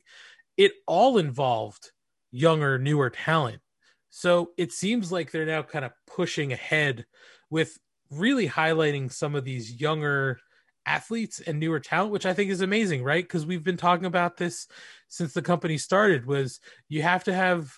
it 0.57 0.71
all 0.87 1.17
involved 1.17 1.91
younger, 2.31 2.79
newer 2.79 3.09
talent. 3.09 3.61
So 4.09 4.51
it 4.57 4.71
seems 4.71 5.11
like 5.11 5.31
they're 5.31 5.45
now 5.45 5.61
kind 5.61 5.85
of 5.85 5.91
pushing 6.07 6.51
ahead 6.51 7.05
with 7.49 7.77
really 8.09 8.47
highlighting 8.47 9.11
some 9.11 9.35
of 9.35 9.43
these 9.43 9.79
younger 9.79 10.39
athletes 10.85 11.39
and 11.39 11.59
newer 11.59 11.79
talent 11.79 12.11
which 12.11 12.25
i 12.25 12.33
think 12.33 12.51
is 12.51 12.61
amazing 12.61 13.03
right? 13.03 13.23
Because 13.23 13.45
we've 13.45 13.63
been 13.63 13.77
talking 13.77 14.05
about 14.05 14.37
this 14.37 14.67
since 15.07 15.33
the 15.33 15.41
company 15.41 15.77
started 15.77 16.25
was 16.25 16.59
you 16.89 17.01
have 17.01 17.23
to 17.25 17.33
have 17.33 17.73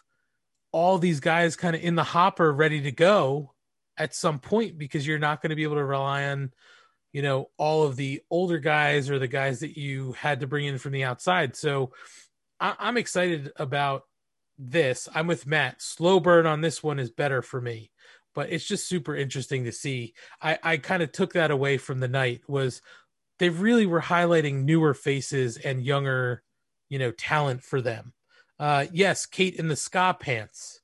all 0.72 0.98
these 0.98 1.20
guys 1.20 1.56
kind 1.56 1.76
of 1.76 1.82
in 1.82 1.96
the 1.96 2.04
hopper 2.04 2.52
ready 2.52 2.82
to 2.82 2.92
go 2.92 3.54
at 3.98 4.14
some 4.14 4.40
point 4.40 4.78
because 4.78 5.08
you're 5.08 5.20
not 5.20 5.42
going 5.42 5.50
to 5.50 5.56
be 5.56 5.64
able 5.64 5.76
to 5.76 5.84
rely 5.84 6.26
on 6.26 6.52
you 7.14 7.22
know 7.22 7.50
all 7.58 7.84
of 7.84 7.96
the 7.96 8.22
older 8.30 8.60
guys 8.60 9.10
or 9.10 9.20
the 9.20 9.28
guys 9.28 9.62
that 9.62 9.78
you 9.78 10.12
had 10.14 10.42
to 10.42 10.48
bring 10.48 10.66
in 10.66 10.78
from 10.78 10.92
the 10.92 11.04
outside. 11.04 11.56
So 11.56 11.94
I- 12.60 12.76
i'm 12.80 12.98
excited 12.98 13.52
about 13.56 14.04
this. 14.60 15.08
I'm 15.14 15.28
with 15.28 15.48
matt. 15.48 15.82
Slow 15.82 16.20
burn 16.20 16.46
on 16.46 16.62
this 16.62 16.84
one 16.84 17.00
is 17.00 17.12
better 17.12 17.42
for 17.42 17.62
me 17.62 17.92
but 18.38 18.52
it's 18.52 18.68
just 18.68 18.88
super 18.88 19.16
interesting 19.16 19.64
to 19.64 19.72
see. 19.72 20.14
I, 20.40 20.60
I 20.62 20.78
kind 20.78 21.02
of 21.02 21.12
took 21.12 21.34
that 21.34 21.50
away 21.50 21.80
from 21.80 22.00
the 22.00 22.08
night 22.08 22.44
was 22.48 22.84
they 23.40 23.50
really 23.50 23.88
were 23.88 24.00
highlighting 24.00 24.64
newer 24.64 24.94
faces 24.94 25.58
and 25.58 25.84
younger, 25.84 26.44
you 26.88 27.00
know, 27.00 27.10
talent 27.10 27.64
for 27.64 27.82
them. 27.82 28.14
Uh, 28.60 28.86
yes, 28.94 29.26
Kate 29.26 29.56
in 29.56 29.70
the 29.70 29.76
ska 29.76 30.16
pants. 30.20 30.82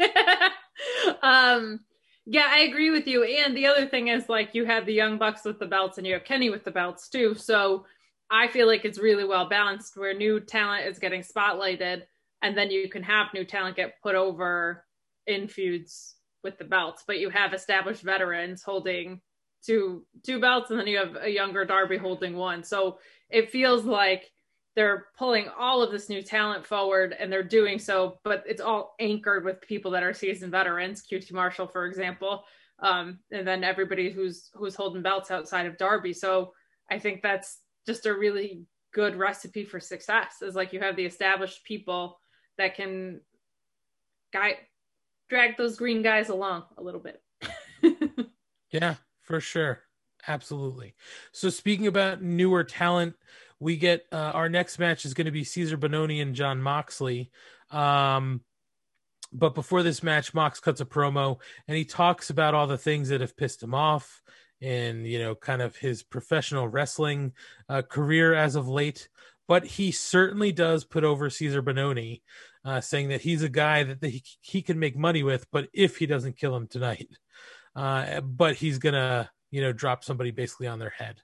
um, 1.22 1.80
yeah, 2.24 2.46
I 2.48 2.60
agree 2.60 2.90
with 2.90 3.06
you. 3.06 3.22
And 3.22 3.54
the 3.54 3.66
other 3.66 3.86
thing 3.86 4.08
is 4.08 4.30
like 4.30 4.54
you 4.54 4.64
have 4.64 4.86
the 4.86 4.94
young 4.94 5.18
bucks 5.18 5.44
with 5.44 5.58
the 5.58 5.66
belts 5.66 5.98
and 5.98 6.06
you 6.06 6.14
have 6.14 6.24
Kenny 6.24 6.48
with 6.48 6.64
the 6.64 6.70
belts 6.70 7.10
too. 7.10 7.34
So 7.34 7.84
I 8.30 8.48
feel 8.48 8.66
like 8.66 8.86
it's 8.86 8.98
really 8.98 9.26
well 9.26 9.46
balanced 9.46 9.98
where 9.98 10.14
new 10.14 10.40
talent 10.40 10.86
is 10.86 10.98
getting 10.98 11.20
spotlighted 11.20 12.04
and 12.40 12.56
then 12.56 12.70
you 12.70 12.88
can 12.88 13.02
have 13.02 13.34
new 13.34 13.44
talent 13.44 13.76
get 13.76 14.00
put 14.02 14.14
over 14.14 14.86
in 15.26 15.48
feuds 15.48 16.14
with 16.42 16.58
the 16.58 16.64
belts, 16.64 17.04
but 17.06 17.18
you 17.18 17.30
have 17.30 17.54
established 17.54 18.02
veterans 18.02 18.62
holding 18.62 19.20
two 19.64 20.04
two 20.24 20.40
belts, 20.40 20.70
and 20.70 20.78
then 20.78 20.86
you 20.86 20.98
have 20.98 21.16
a 21.20 21.28
younger 21.28 21.64
Darby 21.64 21.96
holding 21.96 22.36
one. 22.36 22.62
So 22.64 22.98
it 23.30 23.50
feels 23.50 23.84
like 23.84 24.30
they're 24.74 25.06
pulling 25.18 25.48
all 25.58 25.82
of 25.82 25.92
this 25.92 26.08
new 26.08 26.22
talent 26.22 26.66
forward, 26.66 27.14
and 27.18 27.30
they're 27.30 27.42
doing 27.42 27.78
so, 27.78 28.18
but 28.24 28.42
it's 28.46 28.60
all 28.60 28.94
anchored 29.00 29.44
with 29.44 29.60
people 29.60 29.90
that 29.92 30.02
are 30.02 30.14
seasoned 30.14 30.52
veterans. 30.52 31.02
QT 31.10 31.32
Marshall, 31.32 31.66
for 31.66 31.86
example, 31.86 32.44
um, 32.80 33.18
and 33.30 33.46
then 33.46 33.64
everybody 33.64 34.10
who's 34.10 34.50
who's 34.54 34.74
holding 34.74 35.02
belts 35.02 35.30
outside 35.30 35.66
of 35.66 35.78
Darby. 35.78 36.12
So 36.12 36.52
I 36.90 36.98
think 36.98 37.22
that's 37.22 37.58
just 37.86 38.06
a 38.06 38.16
really 38.16 38.64
good 38.92 39.16
recipe 39.16 39.64
for 39.64 39.80
success. 39.80 40.42
Is 40.42 40.54
like 40.54 40.72
you 40.72 40.80
have 40.80 40.96
the 40.96 41.06
established 41.06 41.64
people 41.64 42.18
that 42.58 42.74
can 42.74 43.20
guide 44.32 44.56
drag 45.32 45.56
those 45.56 45.76
green 45.76 46.02
guys 46.02 46.28
along 46.28 46.64
a 46.76 46.82
little 46.82 47.00
bit. 47.00 47.22
yeah, 48.70 48.96
for 49.22 49.40
sure. 49.40 49.80
Absolutely. 50.28 50.94
So 51.32 51.48
speaking 51.48 51.86
about 51.86 52.20
newer 52.20 52.64
talent, 52.64 53.14
we 53.58 53.78
get 53.78 54.04
uh, 54.12 54.32
our 54.34 54.50
next 54.50 54.78
match 54.78 55.06
is 55.06 55.14
going 55.14 55.24
to 55.24 55.30
be 55.30 55.42
Cezar 55.42 55.78
Bononi 55.78 56.20
and 56.20 56.34
John 56.34 56.60
Moxley. 56.60 57.30
Um, 57.70 58.42
but 59.32 59.54
before 59.54 59.82
this 59.82 60.02
match, 60.02 60.34
Mox 60.34 60.60
cuts 60.60 60.82
a 60.82 60.84
promo 60.84 61.40
and 61.66 61.78
he 61.78 61.86
talks 61.86 62.28
about 62.28 62.52
all 62.52 62.66
the 62.66 62.76
things 62.76 63.08
that 63.08 63.22
have 63.22 63.34
pissed 63.34 63.62
him 63.62 63.74
off 63.74 64.20
and 64.60 65.06
you 65.06 65.18
know 65.18 65.34
kind 65.34 65.62
of 65.62 65.74
his 65.76 66.02
professional 66.02 66.68
wrestling 66.68 67.32
uh, 67.70 67.80
career 67.80 68.34
as 68.34 68.54
of 68.54 68.68
late. 68.68 69.08
But 69.48 69.64
he 69.64 69.92
certainly 69.92 70.52
does 70.52 70.84
put 70.84 71.04
over 71.04 71.30
Cezar 71.30 71.62
Bononi 71.62 72.20
uh, 72.64 72.80
saying 72.80 73.08
that 73.08 73.20
he's 73.20 73.42
a 73.42 73.48
guy 73.48 73.82
that 73.84 74.02
he, 74.02 74.22
he 74.40 74.62
can 74.62 74.78
make 74.78 74.96
money 74.96 75.22
with, 75.22 75.46
but 75.50 75.68
if 75.72 75.96
he 75.96 76.06
doesn't 76.06 76.36
kill 76.36 76.54
him 76.54 76.66
tonight, 76.66 77.08
uh, 77.76 78.20
but 78.20 78.56
he's 78.56 78.78
gonna 78.78 79.30
you 79.50 79.60
know 79.60 79.72
drop 79.72 80.04
somebody 80.04 80.30
basically 80.30 80.66
on 80.66 80.78
their 80.78 80.90
head. 80.90 81.20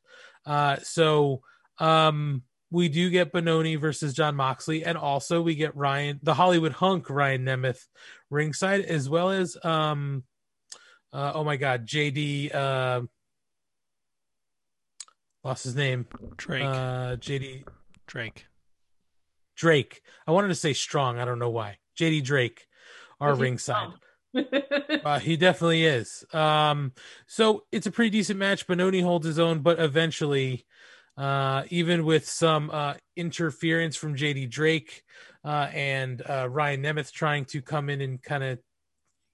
Uh, 0.46 0.76
so 0.82 1.42
um, 1.78 2.42
we 2.70 2.88
do 2.88 3.10
get 3.10 3.32
Bononi 3.32 3.80
versus 3.80 4.14
John 4.14 4.36
Moxley, 4.36 4.84
and 4.84 4.98
also 4.98 5.40
we 5.40 5.54
get 5.54 5.76
Ryan, 5.76 6.20
the 6.22 6.34
Hollywood 6.34 6.72
hunk 6.72 7.08
Ryan 7.08 7.44
Nemeth, 7.44 7.84
ringside, 8.30 8.82
as 8.82 9.08
well 9.08 9.30
as 9.30 9.56
um, 9.64 10.24
uh, 11.12 11.32
oh 11.34 11.44
my 11.44 11.56
God, 11.56 11.86
JD. 11.86 12.54
Uh, 12.54 13.02
lost 15.44 15.64
his 15.64 15.76
name. 15.76 16.06
Drake. 16.36 16.64
Uh, 16.64 17.16
JD 17.16 17.64
Drake. 18.06 18.47
Drake. 19.58 20.00
I 20.26 20.30
wanted 20.30 20.48
to 20.48 20.54
say 20.54 20.72
strong. 20.72 21.18
I 21.18 21.24
don't 21.24 21.38
know 21.38 21.50
why. 21.50 21.78
JD 21.98 22.22
Drake, 22.24 22.66
our 23.20 23.34
ringside. 23.34 23.90
uh, 25.04 25.18
he 25.18 25.36
definitely 25.36 25.84
is. 25.84 26.24
Um, 26.32 26.92
so 27.26 27.64
it's 27.72 27.86
a 27.86 27.90
pretty 27.90 28.10
decent 28.10 28.38
match. 28.38 28.66
Bononi 28.66 29.02
holds 29.02 29.26
his 29.26 29.38
own, 29.38 29.60
but 29.60 29.80
eventually, 29.80 30.64
uh, 31.16 31.64
even 31.70 32.04
with 32.04 32.28
some 32.28 32.70
uh, 32.70 32.94
interference 33.16 33.96
from 33.96 34.14
JD 34.14 34.48
Drake 34.48 35.02
uh, 35.44 35.68
and 35.72 36.22
uh, 36.28 36.48
Ryan 36.48 36.82
Nemeth 36.82 37.10
trying 37.10 37.44
to 37.46 37.60
come 37.60 37.90
in 37.90 38.00
and 38.00 38.22
kind 38.22 38.44
of 38.44 38.60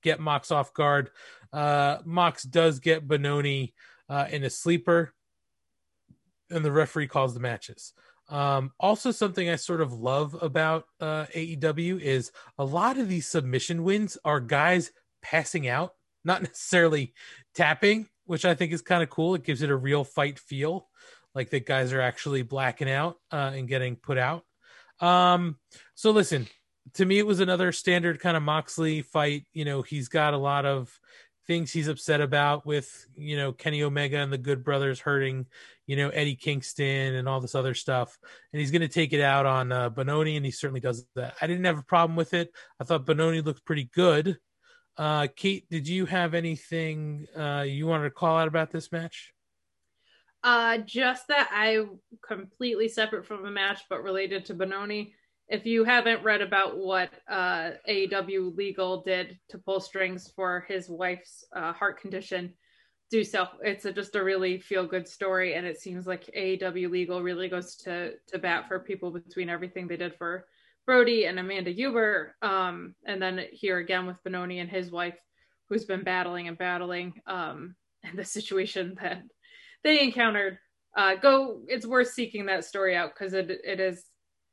get 0.02 0.20
Mox 0.20 0.50
off 0.50 0.72
guard, 0.72 1.10
uh, 1.52 1.98
Mox 2.04 2.44
does 2.44 2.78
get 2.78 3.06
Bononi 3.06 3.74
in 4.30 4.44
a 4.44 4.50
sleeper, 4.50 5.12
and 6.50 6.64
the 6.64 6.72
referee 6.72 7.08
calls 7.08 7.34
the 7.34 7.40
matches. 7.40 7.92
Um, 8.28 8.72
also, 8.80 9.10
something 9.10 9.48
I 9.48 9.56
sort 9.56 9.80
of 9.80 9.92
love 9.92 10.36
about 10.40 10.86
uh, 11.00 11.26
AEW 11.34 12.00
is 12.00 12.32
a 12.58 12.64
lot 12.64 12.98
of 12.98 13.08
these 13.08 13.26
submission 13.26 13.84
wins 13.84 14.16
are 14.24 14.40
guys 14.40 14.92
passing 15.22 15.68
out, 15.68 15.94
not 16.24 16.42
necessarily 16.42 17.12
tapping, 17.54 18.08
which 18.24 18.44
I 18.44 18.54
think 18.54 18.72
is 18.72 18.82
kind 18.82 19.02
of 19.02 19.10
cool. 19.10 19.34
It 19.34 19.44
gives 19.44 19.62
it 19.62 19.70
a 19.70 19.76
real 19.76 20.04
fight 20.04 20.38
feel, 20.38 20.88
like 21.34 21.50
that 21.50 21.66
guys 21.66 21.92
are 21.92 22.00
actually 22.00 22.42
blacking 22.42 22.90
out 22.90 23.16
uh, 23.30 23.52
and 23.54 23.68
getting 23.68 23.96
put 23.96 24.18
out. 24.18 24.44
Um, 25.00 25.58
so 25.94 26.10
listen, 26.10 26.46
to 26.94 27.04
me, 27.04 27.18
it 27.18 27.26
was 27.26 27.40
another 27.40 27.72
standard 27.72 28.20
kind 28.20 28.36
of 28.36 28.42
Moxley 28.42 29.02
fight. 29.02 29.46
You 29.52 29.64
know, 29.64 29.82
he's 29.82 30.08
got 30.08 30.34
a 30.34 30.38
lot 30.38 30.66
of 30.66 30.98
things 31.46 31.72
he's 31.72 31.88
upset 31.88 32.20
about 32.20 32.66
with 32.66 33.06
you 33.16 33.36
know 33.36 33.52
Kenny 33.52 33.82
Omega 33.82 34.18
and 34.18 34.32
the 34.32 34.38
Good 34.38 34.64
Brothers 34.64 35.00
hurting 35.00 35.46
you 35.86 35.96
know 35.96 36.08
Eddie 36.10 36.36
Kingston 36.36 37.14
and 37.14 37.28
all 37.28 37.40
this 37.40 37.54
other 37.54 37.74
stuff, 37.74 38.18
and 38.52 38.60
he's 38.60 38.70
going 38.70 38.82
to 38.82 38.88
take 38.88 39.12
it 39.12 39.20
out 39.20 39.46
on 39.46 39.72
uh, 39.72 39.90
Bononi, 39.90 40.36
and 40.36 40.44
he 40.44 40.50
certainly 40.50 40.80
does 40.80 41.06
that. 41.14 41.34
I 41.40 41.46
didn't 41.46 41.64
have 41.64 41.78
a 41.78 41.82
problem 41.82 42.16
with 42.16 42.34
it. 42.34 42.52
I 42.80 42.84
thought 42.84 43.06
Bononi 43.06 43.44
looked 43.44 43.64
pretty 43.64 43.90
good. 43.94 44.38
Uh, 44.96 45.26
Kate, 45.34 45.68
did 45.68 45.88
you 45.88 46.06
have 46.06 46.34
anything 46.34 47.26
uh, 47.36 47.64
you 47.66 47.86
wanted 47.86 48.04
to 48.04 48.10
call 48.10 48.38
out 48.38 48.48
about 48.48 48.70
this 48.70 48.92
match? 48.92 49.32
Uh, 50.44 50.78
just 50.78 51.28
that 51.28 51.48
I 51.52 51.86
completely 52.26 52.88
separate 52.88 53.26
from 53.26 53.42
the 53.42 53.50
match, 53.50 53.80
but 53.88 54.02
related 54.02 54.44
to 54.46 54.54
Bononi 54.54 55.12
if 55.48 55.66
you 55.66 55.84
haven't 55.84 56.24
read 56.24 56.40
about 56.40 56.78
what 56.78 57.10
uh, 57.28 57.72
AEW 57.88 58.56
Legal 58.56 59.02
did 59.02 59.38
to 59.50 59.58
pull 59.58 59.80
strings 59.80 60.32
for 60.34 60.64
his 60.68 60.88
wife's 60.88 61.44
uh, 61.54 61.72
heart 61.72 62.00
condition, 62.00 62.54
do 63.10 63.22
so. 63.22 63.46
It's 63.62 63.84
a, 63.84 63.92
just 63.92 64.16
a 64.16 64.24
really 64.24 64.58
feel 64.58 64.86
good 64.86 65.06
story, 65.06 65.54
and 65.54 65.66
it 65.66 65.80
seems 65.80 66.06
like 66.06 66.30
AEW 66.36 66.90
Legal 66.90 67.22
really 67.22 67.48
goes 67.48 67.76
to 67.76 68.12
to 68.28 68.38
bat 68.38 68.68
for 68.68 68.80
people 68.80 69.10
between 69.10 69.50
everything 69.50 69.86
they 69.86 69.96
did 69.96 70.16
for 70.16 70.46
Brodie 70.86 71.26
and 71.26 71.38
Amanda 71.38 71.70
Huber, 71.70 72.34
um, 72.42 72.94
and 73.06 73.20
then 73.20 73.40
here 73.52 73.78
again 73.78 74.06
with 74.06 74.22
Bononi 74.24 74.60
and 74.60 74.70
his 74.70 74.90
wife, 74.90 75.18
who's 75.68 75.84
been 75.84 76.04
battling 76.04 76.48
and 76.48 76.58
battling, 76.58 77.14
um, 77.26 77.74
and 78.02 78.18
the 78.18 78.24
situation 78.24 78.96
that 79.02 79.22
they 79.82 80.02
encountered. 80.02 80.58
Uh, 80.96 81.16
go, 81.16 81.62
it's 81.66 81.84
worth 81.84 82.08
seeking 82.08 82.46
that 82.46 82.64
story 82.64 82.96
out 82.96 83.10
because 83.12 83.34
it 83.34 83.50
it 83.50 83.80
is 83.80 84.04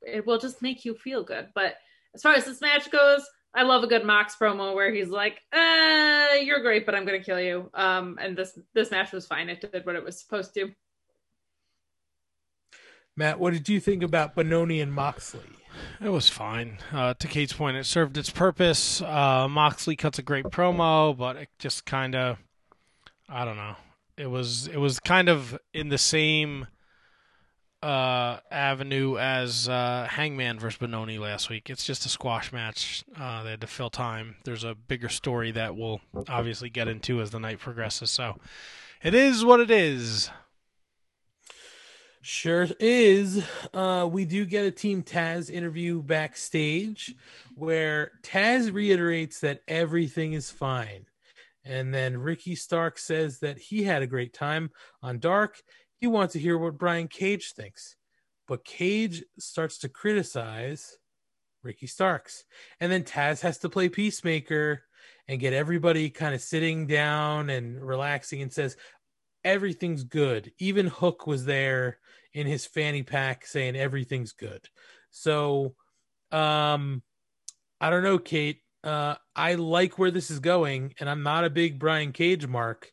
it 0.01 0.25
will 0.25 0.37
just 0.37 0.61
make 0.61 0.85
you 0.85 0.95
feel 0.95 1.23
good. 1.23 1.49
But 1.53 1.75
as 2.13 2.21
far 2.21 2.33
as 2.33 2.45
this 2.45 2.61
match 2.61 2.89
goes, 2.91 3.23
I 3.53 3.63
love 3.63 3.83
a 3.83 3.87
good 3.87 4.05
Mox 4.05 4.35
promo 4.35 4.73
where 4.73 4.93
he's 4.93 5.09
like, 5.09 5.41
uh, 5.51 6.35
you're 6.41 6.61
great, 6.61 6.85
but 6.85 6.95
I'm 6.95 7.05
gonna 7.05 7.23
kill 7.23 7.39
you. 7.39 7.69
Um, 7.73 8.17
and 8.21 8.37
this 8.37 8.57
this 8.73 8.91
match 8.91 9.11
was 9.11 9.27
fine. 9.27 9.49
It 9.49 9.61
did 9.61 9.85
what 9.85 9.95
it 9.95 10.03
was 10.03 10.19
supposed 10.19 10.53
to. 10.55 10.71
Matt, 13.17 13.39
what 13.39 13.53
did 13.53 13.67
you 13.67 13.79
think 13.79 14.03
about 14.03 14.35
Bononi 14.35 14.81
and 14.81 14.93
Moxley? 14.93 15.41
It 16.01 16.09
was 16.09 16.29
fine. 16.29 16.79
Uh, 16.91 17.13
to 17.15 17.27
Kate's 17.27 17.53
point, 17.53 17.77
it 17.77 17.85
served 17.85 18.17
its 18.17 18.29
purpose. 18.29 19.01
Uh, 19.01 19.47
Moxley 19.49 19.95
cuts 19.95 20.19
a 20.19 20.21
great 20.21 20.45
promo, 20.45 21.15
but 21.17 21.35
it 21.35 21.49
just 21.59 21.85
kind 21.85 22.15
of, 22.15 22.37
I 23.29 23.45
don't 23.45 23.57
know. 23.57 23.75
It 24.17 24.27
was 24.27 24.67
it 24.67 24.77
was 24.77 24.99
kind 24.99 25.29
of 25.29 25.57
in 25.73 25.89
the 25.89 25.97
same 25.97 26.67
uh, 27.83 28.39
avenue 28.51 29.17
as 29.17 29.67
uh, 29.67 30.07
Hangman 30.09 30.59
versus 30.59 30.79
Bononi 30.79 31.19
last 31.19 31.49
week. 31.49 31.69
It's 31.69 31.85
just 31.85 32.05
a 32.05 32.09
squash 32.09 32.51
match. 32.53 33.03
Uh, 33.19 33.43
they 33.43 33.51
had 33.51 33.61
to 33.61 33.67
fill 33.67 33.89
time. 33.89 34.35
There's 34.43 34.63
a 34.63 34.75
bigger 34.75 35.09
story 35.09 35.51
that 35.51 35.75
we'll 35.75 36.01
obviously 36.29 36.69
get 36.69 36.87
into 36.87 37.21
as 37.21 37.31
the 37.31 37.39
night 37.39 37.59
progresses. 37.59 38.11
So 38.11 38.37
it 39.03 39.13
is 39.13 39.43
what 39.43 39.59
it 39.59 39.71
is. 39.71 40.29
Sure 42.23 42.67
is. 42.79 43.43
Uh, 43.73 44.07
we 44.11 44.25
do 44.25 44.45
get 44.45 44.65
a 44.65 44.71
Team 44.71 45.01
Taz 45.01 45.49
interview 45.49 46.03
backstage 46.03 47.15
where 47.55 48.11
Taz 48.21 48.71
reiterates 48.71 49.39
that 49.39 49.61
everything 49.67 50.33
is 50.33 50.51
fine. 50.51 51.07
And 51.65 51.93
then 51.93 52.17
Ricky 52.17 52.55
Stark 52.55 52.99
says 52.99 53.39
that 53.39 53.57
he 53.57 53.83
had 53.83 54.01
a 54.03 54.07
great 54.07 54.33
time 54.33 54.69
on 55.01 55.19
Dark 55.19 55.61
he 56.01 56.07
wants 56.07 56.33
to 56.33 56.39
hear 56.39 56.57
what 56.57 56.79
Brian 56.79 57.07
Cage 57.07 57.53
thinks. 57.53 57.95
But 58.47 58.65
Cage 58.65 59.23
starts 59.39 59.77
to 59.79 59.89
criticize 59.89 60.97
Ricky 61.63 61.87
Starks. 61.87 62.43
And 62.79 62.91
then 62.91 63.03
Taz 63.03 63.39
has 63.41 63.59
to 63.59 63.69
play 63.69 63.87
peacemaker 63.87 64.81
and 65.27 65.39
get 65.39 65.53
everybody 65.53 66.09
kind 66.09 66.33
of 66.33 66.41
sitting 66.41 66.87
down 66.87 67.51
and 67.51 67.79
relaxing 67.79 68.41
and 68.41 68.51
says, 68.51 68.75
everything's 69.43 70.03
good. 70.03 70.51
Even 70.57 70.87
Hook 70.87 71.27
was 71.27 71.45
there 71.45 71.99
in 72.33 72.47
his 72.47 72.65
fanny 72.65 73.03
pack 73.03 73.45
saying 73.45 73.75
everything's 73.75 74.31
good. 74.31 74.67
So, 75.11 75.75
um, 76.31 77.03
I 77.79 77.91
don't 77.91 78.03
know, 78.03 78.17
Kate. 78.17 78.61
Uh, 78.83 79.15
I 79.35 79.53
like 79.55 79.99
where 79.99 80.11
this 80.11 80.31
is 80.31 80.39
going, 80.39 80.95
and 80.99 81.07
I'm 81.07 81.21
not 81.21 81.45
a 81.45 81.49
big 81.51 81.77
Brian 81.77 82.11
Cage 82.11 82.47
mark 82.47 82.91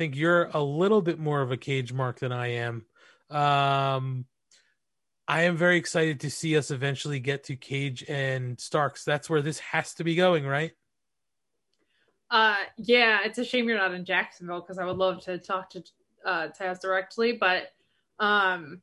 think 0.00 0.16
you're 0.16 0.44
a 0.54 0.62
little 0.62 1.02
bit 1.02 1.18
more 1.18 1.42
of 1.42 1.52
a 1.52 1.58
cage 1.58 1.92
mark 1.92 2.20
than 2.20 2.32
I 2.32 2.52
am. 2.52 2.86
Um, 3.28 4.24
I 5.28 5.42
am 5.42 5.58
very 5.58 5.76
excited 5.76 6.20
to 6.20 6.30
see 6.30 6.56
us 6.56 6.70
eventually 6.70 7.20
get 7.20 7.44
to 7.44 7.56
Cage 7.56 8.02
and 8.08 8.58
Starks. 8.58 9.04
That's 9.04 9.28
where 9.28 9.42
this 9.42 9.58
has 9.58 9.92
to 9.96 10.04
be 10.04 10.14
going, 10.14 10.46
right? 10.46 10.72
Uh, 12.30 12.56
yeah, 12.78 13.18
it's 13.26 13.36
a 13.36 13.44
shame 13.44 13.68
you're 13.68 13.76
not 13.76 13.92
in 13.92 14.06
Jacksonville 14.06 14.62
because 14.62 14.78
I 14.78 14.86
would 14.86 14.96
love 14.96 15.22
to 15.24 15.36
talk 15.36 15.68
to 15.70 15.84
uh, 16.24 16.48
Taz 16.58 16.80
directly, 16.80 17.32
but 17.32 17.64
um, 18.18 18.80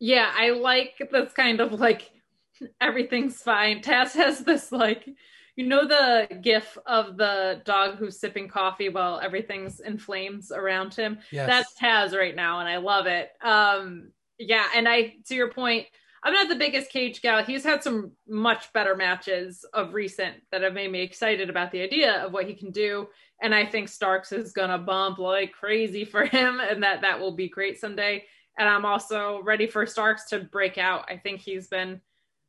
yeah, 0.00 0.32
I 0.34 0.50
like 0.50 0.94
this 1.12 1.32
kind 1.32 1.60
of 1.60 1.74
like 1.74 2.10
everything's 2.80 3.40
fine. 3.40 3.82
Taz 3.82 4.14
has 4.14 4.40
this 4.40 4.72
like 4.72 5.08
you 5.56 5.66
know 5.66 5.86
the 5.86 6.28
gif 6.42 6.76
of 6.86 7.16
the 7.16 7.62
dog 7.64 7.96
who's 7.96 8.18
sipping 8.18 8.48
coffee 8.48 8.88
while 8.88 9.20
everything's 9.20 9.80
in 9.80 9.98
flames 9.98 10.50
around 10.50 10.94
him? 10.94 11.18
Yes. 11.30 11.46
That's 11.46 11.74
Taz 11.80 12.16
right 12.16 12.34
now, 12.34 12.60
and 12.60 12.68
I 12.68 12.78
love 12.78 13.06
it. 13.06 13.30
Um, 13.42 14.10
yeah, 14.38 14.66
and 14.74 14.88
I 14.88 15.14
to 15.26 15.34
your 15.34 15.50
point, 15.50 15.86
I'm 16.24 16.32
not 16.32 16.48
the 16.48 16.56
biggest 16.56 16.90
cage 16.90 17.22
gal. 17.22 17.44
He's 17.44 17.64
had 17.64 17.82
some 17.82 18.12
much 18.26 18.72
better 18.72 18.96
matches 18.96 19.64
of 19.72 19.94
recent 19.94 20.36
that 20.50 20.62
have 20.62 20.74
made 20.74 20.90
me 20.90 21.02
excited 21.02 21.50
about 21.50 21.70
the 21.70 21.82
idea 21.82 22.24
of 22.24 22.32
what 22.32 22.46
he 22.46 22.54
can 22.54 22.70
do. 22.70 23.08
And 23.42 23.54
I 23.54 23.66
think 23.66 23.88
Starks 23.88 24.32
is 24.32 24.52
gonna 24.52 24.78
bump 24.78 25.18
like 25.18 25.52
crazy 25.52 26.04
for 26.04 26.24
him, 26.24 26.60
and 26.60 26.82
that 26.82 27.02
that 27.02 27.20
will 27.20 27.36
be 27.36 27.48
great 27.48 27.78
someday. 27.78 28.24
And 28.58 28.68
I'm 28.68 28.84
also 28.84 29.40
ready 29.42 29.66
for 29.66 29.86
Starks 29.86 30.26
to 30.30 30.40
break 30.40 30.78
out. 30.78 31.04
I 31.08 31.16
think 31.16 31.40
he's 31.40 31.68
been 31.68 32.00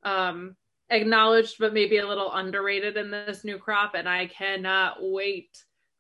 um, 0.04 0.56
acknowledged 0.90 1.56
but 1.60 1.74
maybe 1.74 1.98
a 1.98 2.08
little 2.08 2.32
underrated 2.32 2.96
in 2.96 3.10
this 3.10 3.44
new 3.44 3.58
crop 3.58 3.94
and 3.96 4.08
i 4.08 4.28
cannot 4.28 4.98
wait 5.00 5.50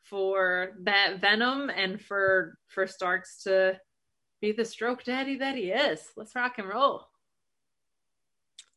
for 0.06 0.74
that 0.84 1.20
venom 1.20 1.70
and 1.70 1.99
for 1.99 2.57
for 2.68 2.86
starks 2.86 3.44
to 3.44 3.80
be 4.41 4.52
the 4.52 4.66
stroke 4.66 5.03
daddy 5.03 5.38
that 5.38 5.56
he 5.56 5.72
is. 5.72 6.02
Let's 6.16 6.36
rock 6.36 6.60
and 6.60 6.68
roll. 6.68 7.07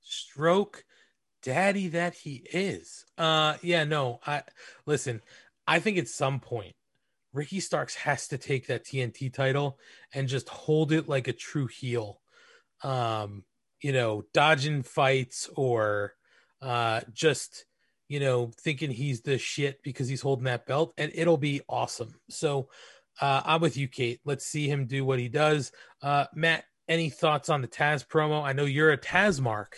Stroke 0.01 0.85
daddy 1.43 1.89
that 1.89 2.15
he 2.15 2.47
is. 2.53 3.05
Uh 3.17 3.55
yeah 3.63 3.85
no 3.85 4.21
i 4.27 4.43
listen 4.87 5.21
i 5.67 5.79
think 5.79 5.99
at 5.99 6.09
some 6.09 6.41
point 6.41 6.75
ricky 7.33 7.61
starks 7.61 7.95
has 7.95 8.27
to 8.29 8.39
take 8.39 8.67
that 8.67 8.85
tnt 8.85 9.33
title 9.33 9.79
and 10.15 10.27
just 10.27 10.49
hold 10.49 10.93
it 10.93 11.09
like 11.09 11.29
a 11.29 11.33
true 11.33 11.67
heel. 11.67 12.21
Um 12.83 13.45
you 13.81 13.93
know, 13.93 14.25
dodging 14.33 14.83
fights 14.83 15.49
or 15.55 16.15
uh, 16.61 17.01
just, 17.13 17.65
you 18.09 18.21
know, 18.21 18.51
thinking 18.61 18.91
he's 18.91 19.23
the 19.23 19.39
shit 19.39 19.83
because 19.83 20.09
he's 20.09 20.23
holding 20.23 20.45
that 20.45 20.67
belt, 20.67 20.93
and 20.99 21.13
it'll 21.15 21.37
be 21.37 21.61
awesome. 21.69 22.15
So 22.29 22.69
uh, 23.21 23.43
I'm 23.45 23.61
with 23.61 23.77
you, 23.77 23.89
Kate. 23.89 24.21
Let's 24.25 24.47
see 24.47 24.69
him 24.69 24.87
do 24.87 25.05
what 25.05 25.19
he 25.19 25.29
does. 25.29 25.73
Uh, 26.03 26.27
Matt, 26.35 26.65
any 26.89 27.11
thoughts 27.11 27.49
on 27.49 27.63
the 27.63 27.69
Taz 27.69 28.07
promo? 28.07 28.43
I 28.43 28.53
know 28.53 28.65
you're 28.65 28.93
a 28.93 28.99
Taz 28.99 29.41
mark. 29.41 29.77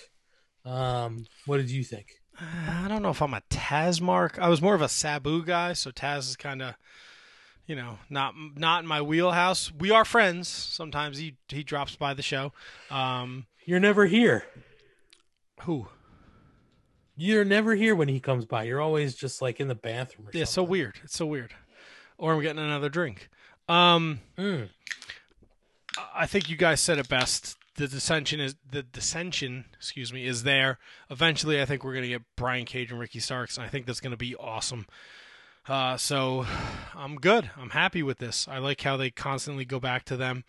Um, 0.64 1.26
what 1.46 1.56
did 1.56 1.70
you 1.70 1.84
think? 1.84 2.12
I 2.38 2.86
don't 2.88 3.02
know 3.02 3.10
if 3.10 3.20
I'm 3.20 3.34
a 3.34 3.42
Taz 3.50 4.00
mark. 4.00 4.38
I 4.38 4.48
was 4.48 4.62
more 4.62 4.74
of 4.74 4.82
a 4.82 4.88
Sabu 4.88 5.44
guy, 5.44 5.74
so 5.74 5.90
Taz 5.90 6.20
is 6.20 6.36
kind 6.36 6.62
of 6.62 6.74
you 7.70 7.76
know, 7.76 7.98
not 8.10 8.34
not 8.56 8.82
in 8.82 8.88
my 8.88 9.00
wheelhouse. 9.00 9.70
We 9.72 9.92
are 9.92 10.04
friends. 10.04 10.48
Sometimes 10.48 11.18
he 11.18 11.36
he 11.46 11.62
drops 11.62 11.94
by 11.94 12.14
the 12.14 12.22
show. 12.22 12.52
Um, 12.90 13.46
You're 13.70 13.78
never 13.78 14.06
here. 14.06 14.42
Who? 15.60 15.86
You're 17.14 17.44
never 17.44 17.76
here 17.76 17.94
when 17.94 18.08
he 18.08 18.18
comes 18.18 18.44
by. 18.44 18.64
You're 18.64 18.80
always 18.80 19.14
just 19.14 19.40
like 19.40 19.60
in 19.60 19.68
the 19.68 19.76
bathroom. 19.76 20.26
Or 20.26 20.30
yeah, 20.32 20.42
something. 20.42 20.46
so 20.46 20.62
weird. 20.64 21.00
It's 21.04 21.14
so 21.16 21.26
weird. 21.26 21.54
Or 22.18 22.34
I'm 22.34 22.42
getting 22.42 22.58
another 22.58 22.88
drink. 22.88 23.28
Um, 23.68 24.22
Mm. 24.36 24.70
I 26.12 26.26
think 26.26 26.50
you 26.50 26.56
guys 26.56 26.80
said 26.80 26.98
it 26.98 27.08
best. 27.08 27.58
The 27.76 27.86
dissension 27.86 28.40
is 28.40 28.56
the 28.68 28.82
dissension, 28.82 29.66
excuse 29.76 30.12
me, 30.12 30.26
is 30.26 30.42
there. 30.42 30.80
Eventually, 31.08 31.62
I 31.62 31.64
think 31.64 31.84
we're 31.84 31.94
gonna 31.94 32.08
get 32.08 32.22
Brian 32.36 32.64
Cage 32.64 32.90
and 32.90 32.98
Ricky 32.98 33.20
Starks, 33.20 33.56
and 33.56 33.64
I 33.64 33.68
think 33.68 33.86
that's 33.86 34.00
gonna 34.00 34.16
be 34.16 34.34
awesome. 34.34 34.86
Uh, 35.68 35.96
so 35.96 36.44
I'm 36.96 37.14
good. 37.16 37.50
I'm 37.56 37.70
happy 37.70 38.02
with 38.02 38.18
this. 38.18 38.48
I 38.48 38.58
like 38.58 38.80
how 38.80 38.96
they 38.96 39.10
constantly 39.12 39.64
go 39.64 39.78
back 39.78 40.04
to 40.06 40.16
them. 40.16 40.42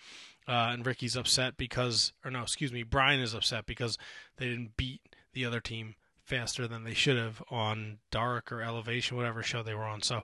Uh, 0.48 0.72
and 0.74 0.86
Ricky's 0.86 1.16
upset 1.16 1.56
because, 1.56 2.14
or 2.26 2.32
no, 2.32 2.42
excuse 2.42 2.74
me, 2.74 2.84
Brian 2.84 3.20
is 3.20 3.34
upset 3.34 3.66
because 3.66 3.98
they 4.38 4.46
didn't 4.46 4.76
beat 4.76 5.02
the 5.34 5.46
other 5.46 5.60
team 5.60 5.96
faster 6.24 6.68
than 6.68 6.84
they 6.84 6.94
should 6.94 7.18
have 7.18 7.44
on 7.50 8.00
Dark 8.10 8.52
or 8.52 8.62
Elevation, 8.62 9.18
whatever 9.18 9.44
show 9.44 9.62
they 9.62 9.76
were 9.76 9.84
on. 9.84 10.02
So 10.02 10.24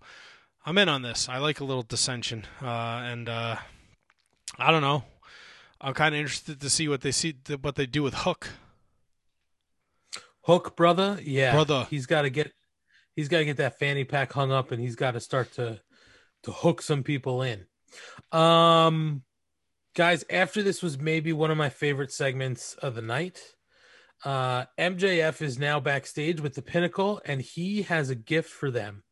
I'm 0.66 0.78
in 0.78 0.90
on 0.90 1.02
this. 1.02 1.30
I 1.30 1.38
like 1.38 1.60
a 1.60 1.64
little 1.64 1.84
dissension, 1.84 2.46
uh, 2.62 2.66
and 2.66 3.30
uh, 3.30 3.58
I 4.58 4.72
don't 4.72 4.82
know. 4.82 5.04
I'm 5.80 5.94
kind 5.94 6.16
of 6.16 6.20
interested 6.20 6.60
to 6.60 6.70
see 6.70 6.88
what 6.88 7.02
they 7.02 7.12
see 7.12 7.36
what 7.62 7.76
they 7.76 7.86
do 7.86 8.04
with 8.04 8.16
Hook. 8.16 8.50
Hook 10.42 10.76
brother, 10.76 11.20
yeah, 11.22 11.54
Brother. 11.54 11.88
He's 11.90 12.06
got 12.06 12.24
to 12.24 12.30
get 12.30 12.54
he's 13.16 13.28
got 13.28 13.40
to 13.40 13.46
get 13.46 13.58
that 13.58 13.78
fanny 13.78 14.04
pack 14.04 14.34
hung 14.34 14.52
up, 14.52 14.72
and 14.72 14.82
he's 14.82 14.96
got 14.96 15.12
to 15.12 15.20
start 15.20 15.54
to 15.54 15.82
to 16.44 16.52
hook 16.52 16.82
some 16.82 17.04
people 17.04 17.42
in. 17.42 17.66
Um, 18.32 19.24
guys, 19.98 20.24
after 20.30 20.62
this 20.62 20.84
was 20.84 21.00
maybe 21.00 21.34
one 21.34 21.50
of 21.50 21.58
my 21.58 21.70
favorite 21.70 22.12
segments 22.12 22.76
of 22.76 22.94
the 22.94 23.02
night. 23.02 23.42
Uh, 24.24 24.66
MJF 24.78 25.42
is 25.42 25.58
now 25.58 25.80
backstage 25.80 26.40
with 26.40 26.54
the 26.54 26.62
Pinnacle, 26.62 27.20
and 27.26 27.42
he 27.42 27.82
has 27.82 28.12
a 28.12 28.16
gift 28.16 28.50
for 28.50 28.70
them, 28.70 29.04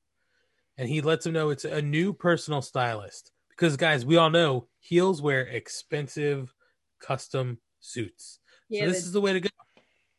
and 0.77 0.87
he 0.87 1.01
lets 1.01 1.23
them 1.23 1.33
know 1.33 1.49
it's 1.49 1.65
a 1.65 1.81
new 1.81 2.13
personal 2.13 2.61
stylist 2.61 3.31
because, 3.49 3.77
guys, 3.77 4.05
we 4.05 4.15
all 4.15 4.29
know 4.29 4.67
heels 4.79 5.23
wear 5.23 5.41
expensive 5.41 6.53
custom 6.99 7.57
suits. 7.79 8.39
Yeah, 8.69 8.81
so 8.81 8.87
this 8.89 9.01
the- 9.01 9.05
is 9.07 9.11
the 9.11 9.21
way 9.21 9.33
to 9.33 9.41
go. 9.41 9.49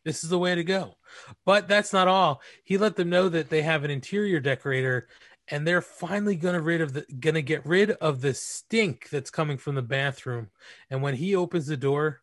This 0.04 0.24
is 0.24 0.30
the 0.30 0.38
way 0.38 0.54
to 0.54 0.64
go. 0.64 0.96
But 1.44 1.66
that's 1.66 1.92
not 1.92 2.06
all. 2.06 2.40
He 2.64 2.78
let 2.78 2.94
them 2.94 3.10
know 3.10 3.28
that 3.28 3.50
they 3.50 3.62
have 3.62 3.82
an 3.82 3.90
interior 3.90 4.38
decorator 4.38 5.08
and 5.48 5.66
they're 5.66 5.82
finally 5.82 6.36
gonna 6.36 6.60
rid 6.60 6.80
of 6.80 6.92
the 6.92 7.06
gonna 7.20 7.42
get 7.42 7.64
rid 7.66 7.92
of 7.92 8.20
the 8.20 8.34
stink 8.34 9.08
that's 9.10 9.30
coming 9.30 9.58
from 9.58 9.74
the 9.74 9.82
bathroom. 9.82 10.50
And 10.90 11.02
when 11.02 11.14
he 11.14 11.36
opens 11.36 11.66
the 11.66 11.76
door, 11.76 12.22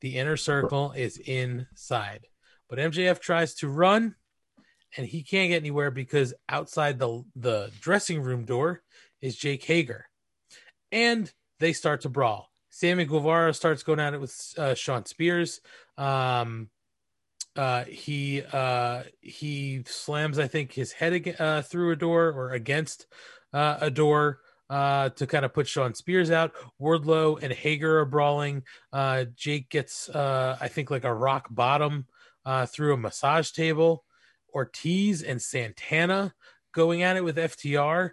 the 0.00 0.16
inner 0.16 0.36
circle 0.36 0.92
is 0.92 1.18
inside. 1.18 2.26
But 2.68 2.78
MJF 2.78 3.20
tries 3.20 3.54
to 3.56 3.68
run 3.68 4.16
and 4.96 5.06
he 5.06 5.22
can't 5.22 5.50
get 5.50 5.62
anywhere 5.62 5.90
because 5.90 6.34
outside 6.48 6.98
the 6.98 7.22
the 7.34 7.70
dressing 7.80 8.22
room 8.22 8.44
door 8.44 8.82
is 9.20 9.36
Jake 9.36 9.64
Hager. 9.64 10.06
And 10.92 11.32
they 11.58 11.72
start 11.72 12.02
to 12.02 12.08
brawl. 12.08 12.50
Sammy 12.70 13.06
Guevara 13.06 13.54
starts 13.54 13.82
going 13.82 14.00
at 14.00 14.14
it 14.14 14.20
with 14.20 14.54
uh, 14.58 14.74
Shawn 14.74 15.06
Spears. 15.06 15.60
Um, 15.96 16.68
uh, 17.56 17.84
he 17.84 18.42
uh, 18.52 19.02
he 19.20 19.82
slams, 19.86 20.38
I 20.38 20.46
think, 20.46 20.72
his 20.72 20.92
head 20.92 21.12
ag- 21.12 21.36
uh, 21.40 21.62
through 21.62 21.92
a 21.92 21.96
door 21.96 22.30
or 22.30 22.50
against 22.50 23.06
uh, 23.52 23.78
a 23.80 23.90
door 23.90 24.40
uh, 24.68 25.10
to 25.10 25.26
kind 25.26 25.44
of 25.44 25.54
put 25.54 25.68
Shawn 25.68 25.94
Spears 25.94 26.30
out. 26.30 26.52
Wardlow 26.80 27.42
and 27.42 27.52
Hager 27.52 28.00
are 28.00 28.06
brawling. 28.06 28.62
Uh, 28.92 29.26
Jake 29.34 29.68
gets, 29.70 30.08
uh, 30.08 30.56
I 30.60 30.68
think, 30.68 30.90
like 30.90 31.04
a 31.04 31.14
rock 31.14 31.46
bottom 31.50 32.06
uh, 32.44 32.66
through 32.66 32.94
a 32.94 32.98
massage 32.98 33.50
table. 33.50 34.04
Ortiz 34.54 35.22
and 35.22 35.40
Santana 35.40 36.34
going 36.72 37.02
at 37.02 37.16
it 37.16 37.24
with 37.24 37.36
FTR. 37.36 38.12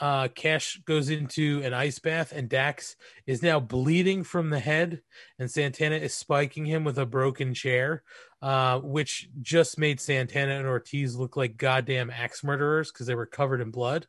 Uh, 0.00 0.28
Cash 0.28 0.80
goes 0.84 1.08
into 1.08 1.62
an 1.64 1.72
ice 1.72 1.98
bath, 1.98 2.32
and 2.32 2.48
Dax 2.48 2.96
is 3.26 3.42
now 3.42 3.60
bleeding 3.60 4.24
from 4.24 4.50
the 4.50 4.58
head, 4.58 5.02
and 5.38 5.50
Santana 5.50 5.96
is 5.96 6.14
spiking 6.14 6.66
him 6.66 6.82
with 6.84 6.98
a 6.98 7.06
broken 7.06 7.54
chair, 7.54 8.02
uh, 8.42 8.80
which 8.80 9.28
just 9.40 9.78
made 9.78 10.00
Santana 10.00 10.58
and 10.58 10.66
Ortiz 10.66 11.14
look 11.14 11.36
like 11.36 11.56
goddamn 11.56 12.10
axe 12.10 12.42
murderers 12.42 12.90
because 12.90 13.06
they 13.06 13.14
were 13.14 13.26
covered 13.26 13.60
in 13.60 13.70
blood. 13.70 14.06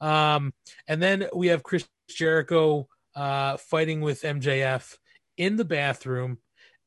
Um, 0.00 0.54
and 0.86 1.02
then 1.02 1.28
we 1.34 1.48
have 1.48 1.62
Chris 1.62 1.86
Jericho 2.08 2.88
uh, 3.14 3.58
fighting 3.58 4.00
with 4.00 4.22
MJF 4.22 4.96
in 5.36 5.56
the 5.56 5.64
bathroom. 5.64 6.38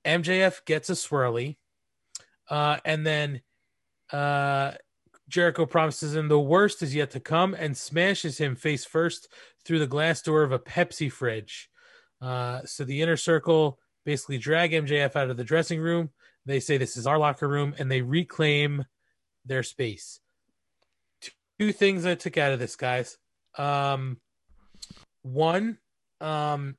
MJF 0.04 0.66
gets 0.66 0.90
a 0.90 0.94
swirly, 0.94 1.58
uh, 2.50 2.78
and 2.84 3.06
then 3.06 3.42
uh, 4.12 4.72
Jericho 5.32 5.66
promises 5.66 6.14
him 6.14 6.28
the 6.28 6.40
worst 6.40 6.84
is 6.84 6.94
yet 6.94 7.10
to 7.12 7.20
come 7.20 7.54
and 7.54 7.76
smashes 7.76 8.38
him 8.38 8.56
face 8.56 8.84
first 8.86 9.30
through 9.64 9.80
the 9.80 9.88
glass 9.88 10.22
door 10.22 10.44
of 10.44 10.52
a 10.52 10.60
Pepsi 10.60 11.12
fridge. 11.12 11.70
Uh, 12.22 12.62
so 12.66 12.84
the 12.84 13.02
inner 13.02 13.18
circle 13.18 13.80
basically 14.06 14.38
drag 14.38 14.72
MJF 14.72 15.16
out 15.16 15.30
of 15.30 15.38
the 15.38 15.44
dressing 15.44 15.80
room. 15.80 16.10
They 16.46 16.60
say 16.60 16.78
this 16.78 16.98
is 16.98 17.08
our 17.08 17.18
locker 17.18 17.48
room 17.48 17.74
and 17.80 17.90
they 17.90 18.02
reclaim 18.02 18.86
their 19.46 19.64
space. 19.64 20.20
Two 21.60 21.72
things 21.72 22.06
I 22.06 22.16
took 22.16 22.38
out 22.38 22.52
of 22.52 22.60
this, 22.60 22.76
guys. 22.76 23.18
Um, 23.58 24.20
one, 25.22 25.78
um, 26.20 26.76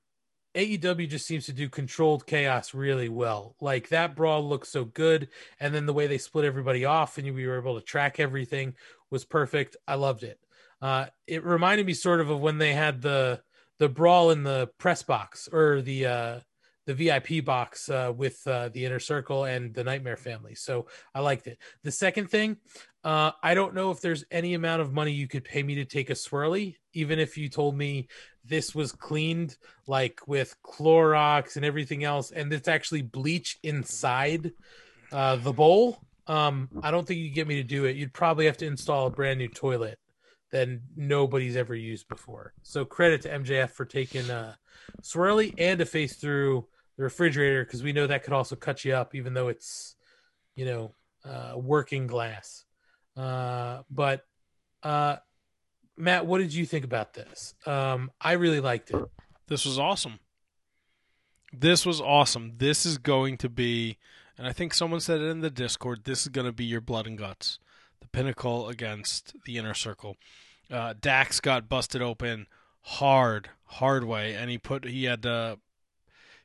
AEW 0.55 1.09
just 1.09 1.27
seems 1.27 1.47
to 1.47 1.53
do 1.53 1.69
controlled 1.69 2.27
chaos 2.27 2.75
really 2.75 3.09
well. 3.09 3.57
Like 3.61 3.89
that 3.89 4.15
brawl 4.15 4.47
looked 4.47 4.67
so 4.67 4.85
good, 4.85 5.29
and 5.61 5.75
then 5.75 5.87
the 5.87 5.93
way 5.93 6.07
they 6.07 6.19
split 6.19 6.45
everybody 6.45 6.85
off 6.85 7.19
and 7.19 7.35
we 7.35 7.47
were 7.47 7.59
able 7.59 7.79
to 7.79 7.85
track 7.85 8.21
everything 8.21 8.75
was 9.11 9.25
perfect. 9.25 9.77
I 9.87 9.95
loved 9.95 10.23
it. 10.23 10.39
Uh, 10.81 11.07
it 11.27 11.45
reminded 11.45 11.87
me 11.87 11.95
sort 11.95 12.21
of 12.21 12.31
of 12.31 12.41
when 12.41 12.59
they 12.59 12.75
had 12.75 13.01
the 13.01 13.41
the 13.79 13.89
brawl 13.89 14.31
in 14.31 14.43
the 14.43 14.69
press 14.79 15.03
box 15.03 15.49
or 15.53 15.81
the 15.81 16.07
uh, 16.07 16.41
the 16.87 16.95
VIP 16.95 17.45
box 17.45 17.89
uh, 17.89 18.13
with 18.15 18.45
uh, 18.47 18.69
the 18.71 18.85
inner 18.85 18.99
circle 18.99 19.45
and 19.45 19.73
the 19.73 19.85
Nightmare 19.85 20.17
family. 20.17 20.55
So 20.55 20.87
I 21.15 21.21
liked 21.21 21.47
it. 21.47 21.59
The 21.85 21.93
second 21.93 22.29
thing, 22.29 22.57
uh, 23.05 23.33
I 23.43 23.55
don't 23.55 23.75
know 23.75 23.91
if 23.91 24.01
there's 24.01 24.25
any 24.31 24.55
amount 24.55 24.83
of 24.83 24.93
money 24.93 25.13
you 25.13 25.29
could 25.29 25.45
pay 25.45 25.63
me 25.63 25.77
to 25.77 25.85
take 25.85 26.11
a 26.11 26.15
swirly, 26.15 26.77
even 26.93 27.19
if 27.19 27.37
you 27.37 27.49
told 27.49 27.77
me 27.77 28.09
this 28.45 28.75
was 28.75 28.93
cleaned 28.93 29.57
like 29.87 30.21
with 30.27 30.55
Clorox 30.65 31.57
and 31.57 31.65
everything 31.65 32.05
else, 32.05 32.31
and 32.31 32.53
it's 32.53 32.69
actually 32.69 33.03
bleach 33.03 33.59
inside 33.63 34.53
uh, 35.13 35.37
the 35.37 35.53
bowl. 35.53 36.01
Um, 36.27 36.69
I 36.83 36.91
don't 36.91 37.07
think 37.07 37.21
you 37.21 37.31
get 37.31 37.49
me 37.49 37.57
to 37.57 37.65
do 37.65 37.85
it. 37.85 37.97
You'd 37.97 38.13
probably 38.13 38.47
have 38.47 38.57
to 38.59 38.67
install 38.67 39.07
a 39.07 39.11
brand 39.11 39.39
new 39.39 39.49
toilet 39.49 39.99
that 40.53 40.69
nobody's 40.97 41.57
ever 41.57 41.75
used 41.75 42.09
before. 42.09 42.53
So 42.63 42.85
credit 42.85 43.23
to 43.23 43.31
MJF 43.31 43.71
for 43.71 43.85
taking 43.85 44.29
a 44.31 44.59
swirly 45.03 45.55
and 45.59 45.81
a 45.81 45.87
face 45.87 46.17
through 46.17 46.67
the 46.97 47.05
refrigerator 47.05 47.65
because 47.65 47.83
we 47.83 47.93
know 47.93 48.07
that 48.07 48.23
could 48.23 48.35
also 48.35 48.55
cut 48.55 48.85
you 48.85 48.95
up, 48.95 49.15
even 49.15 49.35
though 49.35 49.49
it's 49.49 49.97
you 50.55 50.65
know 50.65 50.95
uh, 51.25 51.55
working 51.57 52.07
glass. 52.07 52.65
Uh, 53.17 53.83
but 53.91 54.25
uh, 54.83 55.17
Matt, 55.97 56.27
what 56.27 56.39
did 56.39 56.55
you 56.55 56.67
think 56.67 56.85
about 56.85 57.15
this? 57.15 57.55
Um, 57.67 58.11
I 58.21 58.33
really 58.33 58.61
liked 58.61 58.91
it. 58.91 59.05
This 59.49 59.65
was 59.65 59.79
awesome. 59.79 60.19
This 61.53 61.85
was 61.85 62.01
awesome. 62.01 62.55
This 62.57 62.87
is 62.87 62.97
going 62.97 63.37
to 63.39 63.49
be, 63.49 63.99
and 64.39 64.47
I 64.47 64.53
think 64.53 64.73
someone 64.73 65.01
said 65.01 65.21
it 65.21 65.29
in 65.29 65.41
the 65.41 65.51
Discord. 65.51 66.05
This 66.05 66.23
is 66.23 66.29
going 66.29 66.47
to 66.47 66.53
be 66.53 66.65
your 66.65 66.81
blood 66.81 67.07
and 67.07 67.19
guts. 67.19 67.59
The 68.01 68.09
pinnacle 68.09 68.69
against 68.69 69.35
the 69.45 69.59
inner 69.59 69.75
circle. 69.75 70.17
Uh, 70.71 70.95
Dax 70.99 71.41
got 71.41 71.69
busted 71.69 72.01
open 72.01 72.47
hard, 72.83 73.51
hard 73.65 74.05
way, 74.05 74.35
and 74.35 74.51
he 74.51 74.59
put 74.59 74.85
he 74.85 75.05
had 75.05 75.23
to 75.23 75.59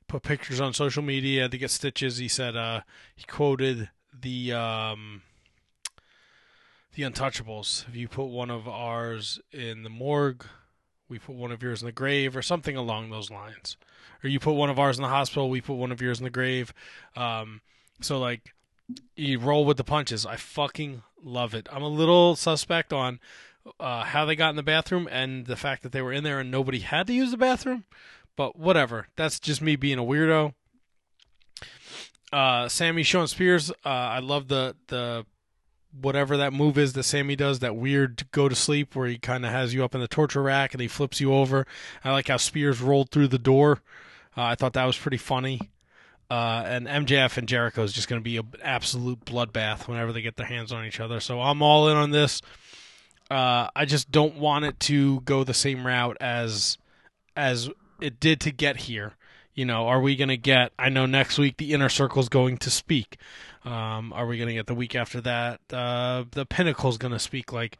put 0.07 0.23
pictures 0.23 0.59
on 0.59 0.73
social 0.73 1.03
media. 1.03 1.47
To 1.47 1.57
get 1.57 1.71
stitches. 1.71 2.17
He 2.17 2.27
said 2.27 2.55
uh, 2.55 2.81
he 3.15 3.23
quoted 3.25 3.89
the 4.13 4.53
um, 4.53 5.21
the 6.97 7.03
Untouchables. 7.03 7.87
If 7.87 7.95
you 7.95 8.07
put 8.07 8.25
one 8.25 8.49
of 8.49 8.67
ours 8.67 9.39
in 9.51 9.83
the 9.83 9.89
morgue, 9.89 10.43
we 11.07 11.19
put 11.19 11.35
one 11.35 11.51
of 11.51 11.61
yours 11.61 11.83
in 11.83 11.85
the 11.85 11.91
grave, 11.91 12.35
or 12.35 12.41
something 12.41 12.75
along 12.75 13.11
those 13.11 13.29
lines. 13.29 13.77
Or 14.23 14.29
you 14.29 14.39
put 14.39 14.53
one 14.53 14.71
of 14.71 14.79
ours 14.79 14.97
in 14.97 15.03
the 15.03 15.09
hospital, 15.09 15.47
we 15.47 15.61
put 15.61 15.75
one 15.75 15.91
of 15.91 16.01
yours 16.01 16.19
in 16.19 16.23
the 16.23 16.31
grave. 16.31 16.73
Um, 17.15 17.61
so 18.01 18.17
like, 18.17 18.55
you 19.15 19.37
roll 19.37 19.63
with 19.63 19.77
the 19.77 19.83
punches. 19.83 20.25
I 20.25 20.37
fucking 20.37 21.03
love 21.23 21.53
it. 21.53 21.67
I'm 21.71 21.83
a 21.83 21.87
little 21.87 22.35
suspect 22.35 22.91
on 22.91 23.19
uh, 23.79 24.05
how 24.05 24.25
they 24.25 24.35
got 24.35 24.49
in 24.49 24.55
the 24.55 24.63
bathroom 24.63 25.07
and 25.11 25.45
the 25.45 25.55
fact 25.55 25.83
that 25.83 25.91
they 25.91 26.01
were 26.01 26.13
in 26.13 26.23
there 26.23 26.39
and 26.39 26.49
nobody 26.49 26.79
had 26.79 27.05
to 27.07 27.13
use 27.13 27.29
the 27.29 27.37
bathroom. 27.37 27.85
But 28.35 28.57
whatever. 28.57 29.07
That's 29.15 29.39
just 29.39 29.61
me 29.61 29.75
being 29.75 29.99
a 29.99 30.03
weirdo. 30.03 30.55
Uh, 32.33 32.67
Sammy 32.67 33.03
Shawn 33.03 33.27
Spears. 33.27 33.69
Uh, 33.85 33.89
I 33.89 34.19
love 34.19 34.47
the 34.47 34.75
the 34.87 35.25
whatever 36.01 36.37
that 36.37 36.53
move 36.53 36.77
is 36.77 36.93
that 36.93 37.03
Sammy 37.03 37.35
does, 37.35 37.59
that 37.59 37.75
weird 37.75 38.29
go 38.31 38.49
to 38.49 38.55
sleep 38.55 38.95
where 38.95 39.07
he 39.07 39.17
kind 39.17 39.45
of 39.45 39.51
has 39.51 39.73
you 39.73 39.83
up 39.83 39.95
in 39.95 40.01
the 40.01 40.07
torture 40.07 40.41
rack 40.41 40.73
and 40.73 40.81
he 40.81 40.87
flips 40.87 41.19
you 41.19 41.33
over. 41.33 41.65
I 42.03 42.11
like 42.11 42.27
how 42.27 42.37
Spears 42.37 42.81
rolled 42.81 43.11
through 43.11 43.29
the 43.29 43.39
door. 43.39 43.81
Uh, 44.35 44.43
I 44.43 44.55
thought 44.55 44.73
that 44.73 44.85
was 44.85 44.97
pretty 44.97 45.17
funny. 45.17 45.59
Uh, 46.29 46.63
and 46.65 46.87
MJF 46.87 47.37
and 47.37 47.47
Jericho 47.47 47.83
is 47.83 47.93
just 47.93 48.09
going 48.09 48.19
to 48.19 48.23
be 48.23 48.37
an 48.37 48.51
absolute 48.61 49.23
bloodbath 49.23 49.87
whenever 49.87 50.11
they 50.11 50.21
get 50.21 50.35
their 50.35 50.45
hands 50.45 50.71
on 50.71 50.85
each 50.85 50.99
other. 50.99 51.19
So 51.19 51.41
I'm 51.41 51.61
all 51.61 51.87
in 51.87 51.95
on 51.95 52.11
this. 52.11 52.41
Uh, 53.31 53.69
I 53.75 53.85
just 53.85 54.11
don't 54.11 54.37
want 54.37 54.65
it 54.65 54.79
to 54.81 55.21
go 55.21 55.43
the 55.43 55.53
same 55.53 55.85
route 55.85 56.17
as 56.19 56.77
as 57.35 57.69
it 58.01 58.19
did 58.19 58.39
to 58.41 58.51
get 58.51 58.77
here. 58.77 59.13
You 59.57 59.65
know, 59.65 59.87
are 59.87 59.99
we 59.99 60.15
going 60.15 60.29
to 60.29 60.37
get? 60.37 60.71
I 60.77 60.89
know 60.89 61.07
next 61.07 61.39
week 61.39 61.57
the 61.57 61.73
inner 61.73 61.89
circle 61.89 62.21
is 62.21 62.29
going 62.29 62.57
to 62.59 62.69
speak. 62.69 63.17
Um, 63.65 64.13
are 64.13 64.27
we 64.27 64.37
going 64.37 64.49
to 64.49 64.53
get 64.53 64.67
the 64.67 64.75
week 64.75 64.93
after 64.93 65.19
that? 65.21 65.61
Uh, 65.73 66.25
the 66.29 66.45
pinnacle's 66.45 66.99
going 66.99 67.11
to 67.11 67.17
speak. 67.17 67.51
Like, 67.51 67.79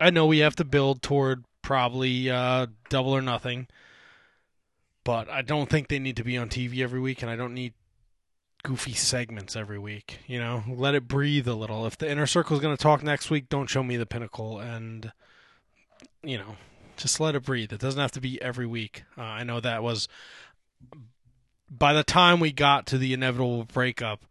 I 0.00 0.08
know 0.08 0.24
we 0.24 0.38
have 0.38 0.56
to 0.56 0.64
build 0.64 1.02
toward 1.02 1.44
probably 1.60 2.30
uh, 2.30 2.68
double 2.88 3.12
or 3.12 3.20
nothing, 3.20 3.66
but 5.04 5.28
I 5.28 5.42
don't 5.42 5.68
think 5.68 5.88
they 5.88 5.98
need 5.98 6.16
to 6.16 6.24
be 6.24 6.38
on 6.38 6.48
TV 6.48 6.82
every 6.82 7.00
week, 7.00 7.20
and 7.20 7.30
I 7.30 7.36
don't 7.36 7.52
need 7.52 7.74
goofy 8.62 8.94
segments 8.94 9.56
every 9.56 9.78
week. 9.78 10.20
You 10.26 10.38
know, 10.38 10.64
let 10.66 10.94
it 10.94 11.06
breathe 11.06 11.46
a 11.46 11.54
little. 11.54 11.84
If 11.84 11.98
the 11.98 12.10
inner 12.10 12.26
circle 12.26 12.56
is 12.56 12.62
going 12.62 12.74
to 12.74 12.82
talk 12.82 13.02
next 13.02 13.28
week, 13.28 13.50
don't 13.50 13.68
show 13.68 13.82
me 13.82 13.98
the 13.98 14.06
pinnacle, 14.06 14.58
and 14.58 15.12
you 16.22 16.38
know, 16.38 16.56
just 16.96 17.20
let 17.20 17.34
it 17.34 17.44
breathe. 17.44 17.74
It 17.74 17.80
doesn't 17.80 18.00
have 18.00 18.12
to 18.12 18.22
be 18.22 18.40
every 18.40 18.66
week. 18.66 19.04
Uh, 19.18 19.22
I 19.22 19.44
know 19.44 19.60
that 19.60 19.82
was 19.82 20.08
by 21.70 21.92
the 21.92 22.04
time 22.04 22.40
we 22.40 22.52
got 22.52 22.86
to 22.86 22.98
the 22.98 23.12
inevitable 23.12 23.64
breakup, 23.64 24.24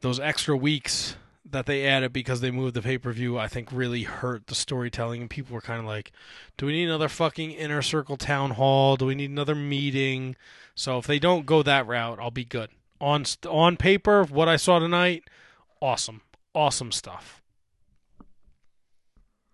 those 0.00 0.18
extra 0.18 0.56
weeks 0.56 1.16
that 1.52 1.66
they 1.66 1.86
added 1.86 2.12
because 2.12 2.40
they 2.40 2.50
moved 2.50 2.74
the 2.74 2.82
pay 2.82 2.98
per 2.98 3.12
view, 3.12 3.38
I 3.38 3.48
think 3.48 3.70
really 3.70 4.02
hurt 4.04 4.46
the 4.46 4.54
storytelling. 4.54 5.22
And 5.22 5.30
people 5.30 5.54
were 5.54 5.60
kind 5.60 5.80
of 5.80 5.86
like, 5.86 6.12
do 6.56 6.66
we 6.66 6.72
need 6.72 6.84
another 6.84 7.08
fucking 7.08 7.52
inner 7.52 7.82
circle 7.82 8.16
town 8.16 8.52
hall? 8.52 8.96
Do 8.96 9.06
we 9.06 9.14
need 9.14 9.30
another 9.30 9.54
meeting? 9.54 10.36
So 10.74 10.98
if 10.98 11.06
they 11.06 11.18
don't 11.18 11.46
go 11.46 11.62
that 11.62 11.86
route, 11.86 12.18
I'll 12.20 12.30
be 12.30 12.44
good. 12.44 12.70
On 13.00 13.24
on 13.48 13.76
paper, 13.76 14.24
what 14.24 14.48
I 14.48 14.56
saw 14.56 14.78
tonight, 14.78 15.24
awesome, 15.80 16.22
awesome 16.54 16.92
stuff. 16.92 17.42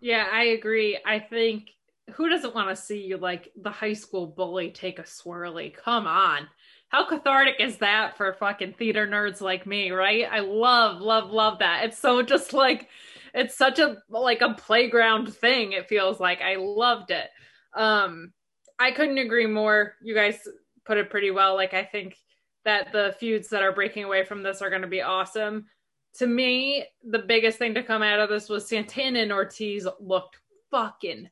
Yeah, 0.00 0.26
I 0.32 0.44
agree. 0.44 0.98
I 1.04 1.18
think 1.18 1.70
who 2.14 2.28
doesn't 2.28 2.54
want 2.54 2.68
to 2.68 2.76
see 2.76 3.02
you 3.02 3.16
like 3.16 3.50
the 3.56 3.70
high 3.70 3.92
school 3.92 4.26
bully 4.26 4.70
take 4.70 4.98
a 4.98 5.02
swirly? 5.02 5.74
Come 5.74 6.06
on 6.06 6.48
how 6.88 7.06
cathartic 7.06 7.56
is 7.60 7.78
that 7.78 8.16
for 8.16 8.32
fucking 8.32 8.74
theater 8.74 9.06
nerds 9.06 9.40
like 9.40 9.66
me, 9.66 9.90
right? 9.90 10.26
I 10.30 10.40
love, 10.40 11.00
love, 11.00 11.30
love 11.30 11.58
that. 11.58 11.84
It's 11.84 11.98
so 11.98 12.22
just 12.22 12.52
like 12.52 12.88
it's 13.34 13.56
such 13.56 13.78
a 13.78 13.98
like 14.08 14.40
a 14.40 14.54
playground 14.54 15.32
thing, 15.34 15.72
it 15.72 15.88
feels 15.88 16.18
like. 16.18 16.40
I 16.40 16.56
loved 16.56 17.10
it. 17.10 17.28
Um 17.74 18.32
I 18.78 18.90
couldn't 18.92 19.18
agree 19.18 19.46
more. 19.46 19.94
You 20.02 20.14
guys 20.14 20.38
put 20.86 20.96
it 20.96 21.10
pretty 21.10 21.30
well. 21.30 21.54
Like 21.54 21.74
I 21.74 21.84
think 21.84 22.16
that 22.64 22.90
the 22.92 23.14
feuds 23.20 23.48
that 23.50 23.62
are 23.62 23.72
breaking 23.72 24.04
away 24.04 24.24
from 24.24 24.42
this 24.42 24.62
are 24.62 24.70
gonna 24.70 24.86
be 24.86 25.02
awesome. 25.02 25.66
To 26.14 26.26
me, 26.26 26.86
the 27.04 27.18
biggest 27.18 27.58
thing 27.58 27.74
to 27.74 27.82
come 27.82 28.02
out 28.02 28.18
of 28.18 28.30
this 28.30 28.48
was 28.48 28.66
Santana 28.66 29.20
and 29.20 29.32
Ortiz 29.32 29.86
looked 30.00 30.38
fucking 30.70 31.28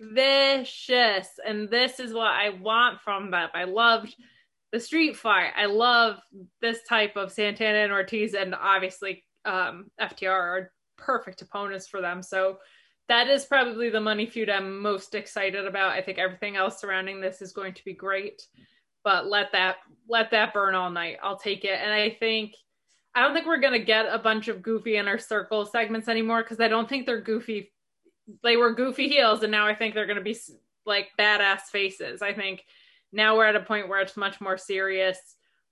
vicious. 0.00 1.28
And 1.46 1.68
this 1.70 2.00
is 2.00 2.12
what 2.12 2.32
I 2.32 2.50
want 2.50 3.00
from 3.00 3.30
them. 3.30 3.48
I 3.54 3.64
loved 3.64 4.14
the 4.72 4.80
street 4.80 5.16
fight. 5.16 5.52
I 5.56 5.66
love 5.66 6.18
this 6.60 6.78
type 6.88 7.16
of 7.16 7.32
Santana 7.32 7.78
and 7.78 7.92
Ortiz, 7.92 8.34
and 8.34 8.54
obviously 8.54 9.24
um, 9.44 9.86
FTR 10.00 10.30
are 10.30 10.72
perfect 10.98 11.42
opponents 11.42 11.86
for 11.86 12.00
them. 12.00 12.22
So 12.22 12.58
that 13.08 13.28
is 13.28 13.44
probably 13.44 13.90
the 13.90 14.00
money 14.00 14.26
feud 14.26 14.50
I'm 14.50 14.80
most 14.80 15.14
excited 15.14 15.66
about. 15.66 15.92
I 15.92 16.02
think 16.02 16.18
everything 16.18 16.56
else 16.56 16.80
surrounding 16.80 17.20
this 17.20 17.40
is 17.40 17.52
going 17.52 17.74
to 17.74 17.84
be 17.84 17.94
great, 17.94 18.42
but 19.04 19.26
let 19.26 19.52
that 19.52 19.76
let 20.08 20.30
that 20.32 20.52
burn 20.52 20.74
all 20.74 20.90
night. 20.90 21.18
I'll 21.22 21.38
take 21.38 21.64
it, 21.64 21.78
and 21.82 21.92
I 21.92 22.10
think. 22.10 22.52
I 23.14 23.22
don't 23.22 23.32
think 23.32 23.46
we're 23.46 23.60
gonna 23.60 23.78
get 23.78 24.04
a 24.10 24.18
bunch 24.18 24.48
of 24.48 24.60
goofy 24.60 24.98
inner 24.98 25.16
circle 25.16 25.64
segments 25.64 26.06
anymore 26.06 26.42
because 26.42 26.60
I 26.60 26.68
don't 26.68 26.86
think 26.86 27.06
they're 27.06 27.22
goofy. 27.22 27.72
They 28.42 28.56
were 28.56 28.74
goofy 28.74 29.08
heels, 29.08 29.42
and 29.42 29.52
now 29.52 29.66
I 29.66 29.74
think 29.74 29.94
they're 29.94 30.06
gonna 30.06 30.20
be 30.20 30.36
like 30.84 31.08
badass 31.18 31.62
faces. 31.72 32.22
I 32.22 32.32
think 32.32 32.64
now 33.12 33.36
we're 33.36 33.46
at 33.46 33.56
a 33.56 33.60
point 33.60 33.88
where 33.88 34.00
it's 34.00 34.16
much 34.16 34.40
more 34.40 34.58
serious. 34.58 35.18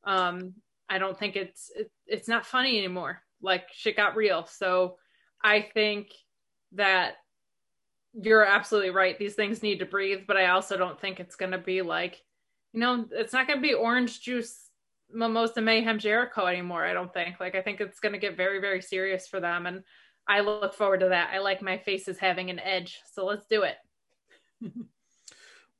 Um, 0.04 0.54
I 0.88 0.98
don't 0.98 1.18
think 1.18 1.36
it's 1.36 1.70
it, 1.74 1.90
it's 2.06 2.28
not 2.28 2.46
funny 2.46 2.78
anymore. 2.78 3.22
Like 3.40 3.64
shit 3.72 3.96
got 3.96 4.16
real. 4.16 4.46
So 4.46 4.96
I 5.42 5.66
think 5.74 6.08
that 6.72 7.14
you're 8.14 8.44
absolutely 8.44 8.90
right. 8.90 9.18
These 9.18 9.34
things 9.34 9.62
need 9.62 9.80
to 9.80 9.86
breathe, 9.86 10.20
but 10.26 10.36
I 10.36 10.46
also 10.46 10.76
don't 10.76 11.00
think 11.00 11.20
it's 11.20 11.36
going 11.36 11.52
to 11.52 11.58
be 11.58 11.82
like, 11.82 12.20
you 12.72 12.80
know, 12.80 13.06
it's 13.10 13.32
not 13.32 13.46
going 13.46 13.58
to 13.58 13.66
be 13.66 13.74
orange 13.74 14.20
juice 14.20 14.68
Mimosa 15.12 15.60
Mayhem 15.60 15.98
Jericho 15.98 16.46
anymore. 16.46 16.84
I 16.84 16.92
don't 16.92 17.12
think. 17.12 17.40
Like 17.40 17.54
I 17.54 17.62
think 17.62 17.80
it's 17.80 18.00
going 18.00 18.12
to 18.12 18.18
get 18.18 18.36
very 18.36 18.60
very 18.60 18.82
serious 18.82 19.26
for 19.26 19.40
them, 19.40 19.66
and 19.66 19.82
I 20.26 20.40
look 20.40 20.74
forward 20.74 21.00
to 21.00 21.08
that. 21.10 21.30
I 21.32 21.38
like 21.38 21.62
my 21.62 21.78
faces 21.78 22.18
having 22.18 22.50
an 22.50 22.58
edge, 22.58 23.00
so 23.12 23.24
let's 23.26 23.46
do 23.46 23.62
it. 23.62 23.76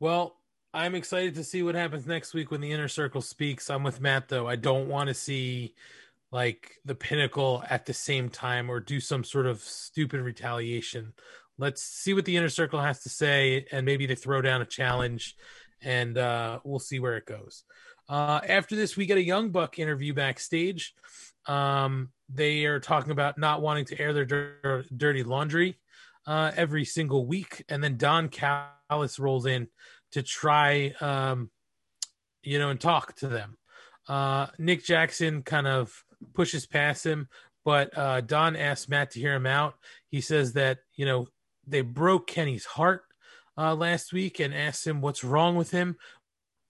well, 0.00 0.36
I'm 0.74 0.94
excited 0.94 1.36
to 1.36 1.44
see 1.44 1.62
what 1.62 1.76
happens 1.76 2.06
next 2.06 2.34
week 2.34 2.50
when 2.50 2.60
the 2.60 2.72
inner 2.72 2.88
circle 2.88 3.22
speaks. 3.22 3.70
I'm 3.70 3.84
with 3.84 4.00
Matt 4.00 4.28
though. 4.28 4.48
I 4.48 4.56
don't 4.56 4.88
want 4.88 5.08
to 5.08 5.14
see 5.14 5.74
like 6.32 6.72
the 6.84 6.96
pinnacle 6.96 7.62
at 7.70 7.86
the 7.86 7.94
same 7.94 8.28
time 8.28 8.68
or 8.68 8.80
do 8.80 8.98
some 8.98 9.22
sort 9.22 9.46
of 9.46 9.60
stupid 9.60 10.20
retaliation. 10.20 11.12
Let's 11.58 11.80
see 11.80 12.12
what 12.12 12.24
the 12.24 12.36
inner 12.36 12.48
circle 12.48 12.80
has 12.80 13.04
to 13.04 13.08
say 13.08 13.66
and 13.70 13.86
maybe 13.86 14.06
they 14.06 14.16
throw 14.16 14.42
down 14.42 14.62
a 14.62 14.66
challenge 14.66 15.36
and 15.80 16.18
uh, 16.18 16.58
we'll 16.64 16.80
see 16.80 16.98
where 16.98 17.16
it 17.16 17.26
goes. 17.26 17.62
Uh, 18.08 18.40
after 18.48 18.74
this, 18.74 18.96
we 18.96 19.06
get 19.06 19.16
a 19.16 19.22
Young 19.22 19.50
Buck 19.50 19.78
interview 19.78 20.12
backstage. 20.12 20.92
Um, 21.46 22.10
they 22.35 22.65
are 22.65 22.81
talking 22.81 23.12
about 23.12 23.39
not 23.39 23.62
wanting 23.62 23.85
to 23.86 24.01
air 24.01 24.12
their 24.12 24.24
dir- 24.24 24.85
dirty 24.94 25.23
laundry 25.23 25.78
uh, 26.27 26.51
every 26.56 26.85
single 26.85 27.27
week. 27.27 27.65
And 27.69 27.82
then 27.82 27.97
Don 27.97 28.28
Callis 28.28 29.19
rolls 29.19 29.47
in 29.47 29.69
to 30.12 30.23
try, 30.23 30.94
um, 31.01 31.51
you 32.43 32.59
know, 32.59 32.70
and 32.70 32.81
talk 32.81 33.15
to 33.16 33.28
them. 33.28 33.56
Uh, 34.09 34.47
Nick 34.59 34.85
Jackson 34.85 35.43
kind 35.43 35.66
of 35.66 36.05
pushes 36.35 36.66
past 36.66 37.06
him, 37.06 37.28
but 37.65 37.97
uh, 37.97 38.20
Don 38.20 38.56
asks 38.56 38.89
Matt 38.89 39.12
to 39.12 39.20
hear 39.20 39.35
him 39.35 39.47
out. 39.47 39.74
He 40.09 40.20
says 40.20 40.52
that, 40.55 40.78
you 40.94 41.06
know, 41.06 41.28
they 41.66 41.81
broke 41.81 42.27
Kenny's 42.27 42.66
heart 42.66 43.05
uh, 43.56 43.74
last 43.74 44.12
week 44.12 44.40
and 44.40 44.55
asks 44.55 44.86
him 44.86 45.01
what's 45.01 45.24
wrong 45.24 45.56
with 45.56 45.70
him. 45.70 45.97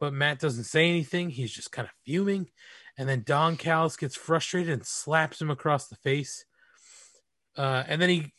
But 0.01 0.13
Matt 0.13 0.41
doesn't 0.41 0.65
say 0.65 0.89
anything. 0.89 1.31
He's 1.31 1.53
just 1.53 1.73
kind 1.73 1.87
of 1.87 1.95
fuming. 2.05 2.51
And 2.97 3.09
then 3.09 3.23
Don 3.27 3.57
Callis 3.57 3.97
gets 3.97 4.17
frustrated 4.17 4.73
and 4.73 4.87
slaps 4.87 5.41
him 5.41 5.51
across 5.51 5.89
the 5.89 5.97
face. 5.97 6.45
Uh, 7.57 7.85
and 7.87 8.01
then 8.01 8.09
he, 8.09 8.33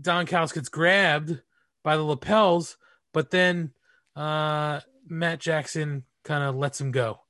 Don 0.00 0.26
Callis 0.26 0.52
gets 0.52 0.68
grabbed 0.68 1.40
by 1.82 1.96
the 1.96 2.02
lapels, 2.02 2.76
but 3.12 3.30
then 3.30 3.72
uh, 4.16 4.80
Matt 5.08 5.40
Jackson 5.40 6.04
kind 6.24 6.44
of 6.44 6.54
lets 6.54 6.80
him 6.80 6.90
go. 6.90 7.20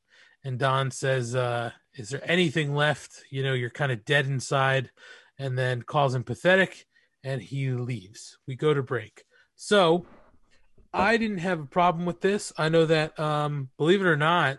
And 0.44 0.58
Don 0.58 0.90
says, 0.90 1.34
uh, 1.36 1.70
Is 1.94 2.10
there 2.10 2.22
anything 2.24 2.74
left? 2.74 3.24
You 3.30 3.42
know, 3.42 3.54
you're 3.54 3.70
kind 3.70 3.92
of 3.92 4.04
dead 4.04 4.26
inside. 4.26 4.90
And 5.38 5.58
then 5.58 5.82
calls 5.82 6.14
him 6.14 6.24
pathetic 6.24 6.86
and 7.24 7.40
he 7.40 7.70
leaves. 7.70 8.38
We 8.46 8.54
go 8.54 8.74
to 8.74 8.82
break. 8.82 9.24
So 9.56 10.06
I 10.92 11.16
didn't 11.16 11.38
have 11.38 11.60
a 11.60 11.66
problem 11.66 12.04
with 12.04 12.20
this. 12.20 12.52
I 12.56 12.68
know 12.68 12.86
that, 12.86 13.18
um, 13.18 13.70
believe 13.78 14.00
it 14.00 14.06
or 14.06 14.16
not, 14.16 14.58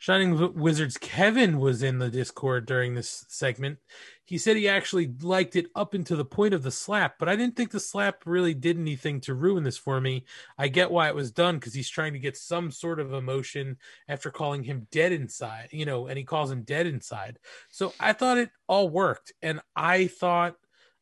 Shining 0.00 0.54
Wizards 0.54 0.96
Kevin 0.96 1.58
was 1.58 1.82
in 1.82 1.98
the 1.98 2.08
Discord 2.08 2.66
during 2.66 2.94
this 2.94 3.24
segment. 3.28 3.78
He 4.24 4.38
said 4.38 4.56
he 4.56 4.68
actually 4.68 5.12
liked 5.22 5.56
it 5.56 5.66
up 5.74 5.92
into 5.92 6.14
the 6.14 6.24
point 6.24 6.54
of 6.54 6.62
the 6.62 6.70
slap, 6.70 7.18
but 7.18 7.28
I 7.28 7.34
didn't 7.34 7.56
think 7.56 7.72
the 7.72 7.80
slap 7.80 8.22
really 8.24 8.54
did 8.54 8.78
anything 8.78 9.20
to 9.22 9.34
ruin 9.34 9.64
this 9.64 9.76
for 9.76 10.00
me. 10.00 10.24
I 10.56 10.68
get 10.68 10.92
why 10.92 11.08
it 11.08 11.16
was 11.16 11.32
done 11.32 11.56
because 11.56 11.74
he's 11.74 11.88
trying 11.88 12.12
to 12.12 12.20
get 12.20 12.36
some 12.36 12.70
sort 12.70 13.00
of 13.00 13.12
emotion 13.12 13.76
after 14.06 14.30
calling 14.30 14.62
him 14.62 14.86
dead 14.92 15.10
inside, 15.10 15.68
you 15.72 15.84
know, 15.84 16.06
and 16.06 16.16
he 16.16 16.24
calls 16.24 16.50
him 16.50 16.62
dead 16.62 16.86
inside. 16.86 17.38
So 17.68 17.92
I 17.98 18.12
thought 18.12 18.38
it 18.38 18.50
all 18.68 18.88
worked. 18.88 19.32
And 19.42 19.60
I 19.74 20.06
thought, 20.06 20.54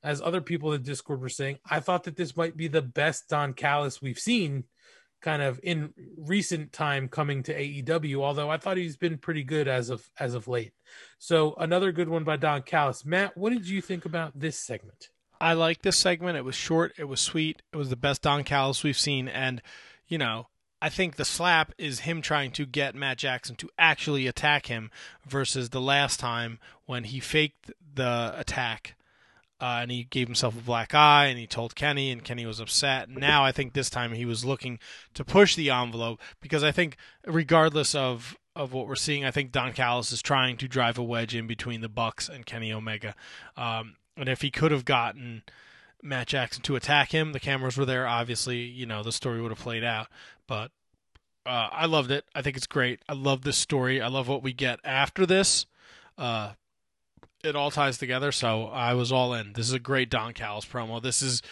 as 0.02 0.22
other 0.22 0.40
people 0.40 0.72
in 0.72 0.80
the 0.80 0.88
Discord 0.88 1.20
were 1.20 1.28
saying, 1.28 1.58
I 1.68 1.80
thought 1.80 2.04
that 2.04 2.16
this 2.16 2.36
might 2.36 2.56
be 2.56 2.68
the 2.68 2.82
best 2.82 3.28
Don 3.28 3.52
Callis 3.52 4.00
we've 4.00 4.18
seen 4.18 4.64
kind 5.26 5.42
of 5.42 5.58
in 5.64 5.92
recent 6.16 6.72
time 6.72 7.08
coming 7.08 7.42
to 7.42 7.52
AEW, 7.52 8.22
although 8.22 8.48
I 8.48 8.58
thought 8.58 8.76
he's 8.76 8.96
been 8.96 9.18
pretty 9.18 9.42
good 9.42 9.66
as 9.66 9.90
of 9.90 10.08
as 10.20 10.34
of 10.34 10.46
late. 10.46 10.72
So 11.18 11.54
another 11.54 11.90
good 11.90 12.08
one 12.08 12.22
by 12.22 12.36
Don 12.36 12.62
Callis. 12.62 13.04
Matt, 13.04 13.36
what 13.36 13.52
did 13.52 13.68
you 13.68 13.82
think 13.82 14.04
about 14.04 14.38
this 14.38 14.56
segment? 14.56 15.08
I 15.40 15.54
like 15.54 15.82
this 15.82 15.96
segment. 15.96 16.38
It 16.38 16.44
was 16.44 16.54
short, 16.54 16.92
it 16.96 17.08
was 17.08 17.18
sweet, 17.18 17.60
it 17.72 17.76
was 17.76 17.90
the 17.90 17.96
best 17.96 18.22
Don 18.22 18.44
Callis 18.44 18.84
we've 18.84 18.96
seen, 18.96 19.26
and 19.26 19.60
you 20.06 20.16
know, 20.16 20.46
I 20.80 20.90
think 20.90 21.16
the 21.16 21.24
slap 21.24 21.72
is 21.76 22.00
him 22.00 22.22
trying 22.22 22.52
to 22.52 22.64
get 22.64 22.94
Matt 22.94 23.18
Jackson 23.18 23.56
to 23.56 23.68
actually 23.76 24.28
attack 24.28 24.66
him 24.66 24.92
versus 25.26 25.70
the 25.70 25.80
last 25.80 26.20
time 26.20 26.60
when 26.84 27.02
he 27.02 27.18
faked 27.18 27.72
the 27.94 28.32
attack 28.36 28.94
uh, 29.60 29.78
and 29.82 29.90
he 29.90 30.04
gave 30.04 30.28
himself 30.28 30.56
a 30.56 30.62
black 30.62 30.94
eye 30.94 31.26
and 31.26 31.38
he 31.38 31.46
told 31.46 31.74
Kenny 31.74 32.10
and 32.10 32.24
Kenny 32.24 32.44
was 32.44 32.60
upset. 32.60 33.08
Now 33.08 33.44
I 33.44 33.52
think 33.52 33.72
this 33.72 33.90
time 33.90 34.12
he 34.12 34.24
was 34.24 34.44
looking 34.44 34.78
to 35.14 35.24
push 35.24 35.54
the 35.54 35.70
envelope 35.70 36.20
because 36.40 36.62
I 36.62 36.72
think 36.72 36.96
regardless 37.26 37.94
of 37.94 38.36
of 38.54 38.72
what 38.72 38.88
we're 38.88 38.96
seeing, 38.96 39.22
I 39.24 39.30
think 39.30 39.52
Don 39.52 39.74
Callis 39.74 40.12
is 40.12 40.22
trying 40.22 40.56
to 40.56 40.68
drive 40.68 40.96
a 40.96 41.02
wedge 41.02 41.34
in 41.34 41.46
between 41.46 41.82
the 41.82 41.90
Bucks 41.90 42.26
and 42.28 42.46
Kenny 42.46 42.72
Omega. 42.72 43.14
Um, 43.54 43.96
and 44.16 44.30
if 44.30 44.40
he 44.40 44.50
could 44.50 44.72
have 44.72 44.86
gotten 44.86 45.42
Matt 46.02 46.28
Jackson 46.28 46.62
to 46.62 46.76
attack 46.76 47.12
him, 47.12 47.32
the 47.32 47.40
cameras 47.40 47.76
were 47.76 47.84
there. 47.84 48.06
Obviously, 48.06 48.60
you 48.60 48.86
know 48.86 49.02
the 49.02 49.12
story 49.12 49.42
would 49.42 49.50
have 49.50 49.58
played 49.58 49.84
out. 49.84 50.08
But 50.46 50.70
uh, 51.44 51.68
I 51.70 51.86
loved 51.86 52.10
it. 52.10 52.24
I 52.34 52.42
think 52.42 52.56
it's 52.56 52.66
great. 52.66 53.00
I 53.08 53.12
love 53.12 53.42
this 53.42 53.58
story. 53.58 54.00
I 54.00 54.08
love 54.08 54.26
what 54.26 54.42
we 54.42 54.52
get 54.52 54.80
after 54.84 55.26
this. 55.26 55.66
Uh, 56.16 56.52
it 57.44 57.56
all 57.56 57.70
ties 57.70 57.98
together. 57.98 58.32
So 58.32 58.66
I 58.66 58.94
was 58.94 59.12
all 59.12 59.34
in. 59.34 59.52
This 59.52 59.66
is 59.66 59.72
a 59.72 59.78
great 59.78 60.10
Don 60.10 60.32
Callis 60.32 60.64
promo. 60.64 61.02
This 61.02 61.22
is 61.22 61.42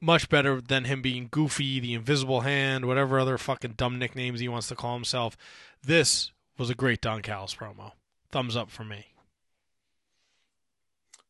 much 0.00 0.28
better 0.28 0.60
than 0.60 0.84
him 0.84 1.00
being 1.00 1.28
Goofy, 1.30 1.78
the 1.80 1.94
Invisible 1.94 2.40
Hand, 2.40 2.86
whatever 2.86 3.18
other 3.18 3.38
fucking 3.38 3.74
dumb 3.76 3.98
nicknames 3.98 4.40
he 4.40 4.48
wants 4.48 4.68
to 4.68 4.74
call 4.74 4.94
himself. 4.94 5.36
This 5.82 6.32
was 6.58 6.70
a 6.70 6.74
great 6.74 7.00
Don 7.00 7.22
Callis 7.22 7.54
promo. 7.54 7.92
Thumbs 8.30 8.56
up 8.56 8.70
for 8.70 8.84
me. 8.84 9.06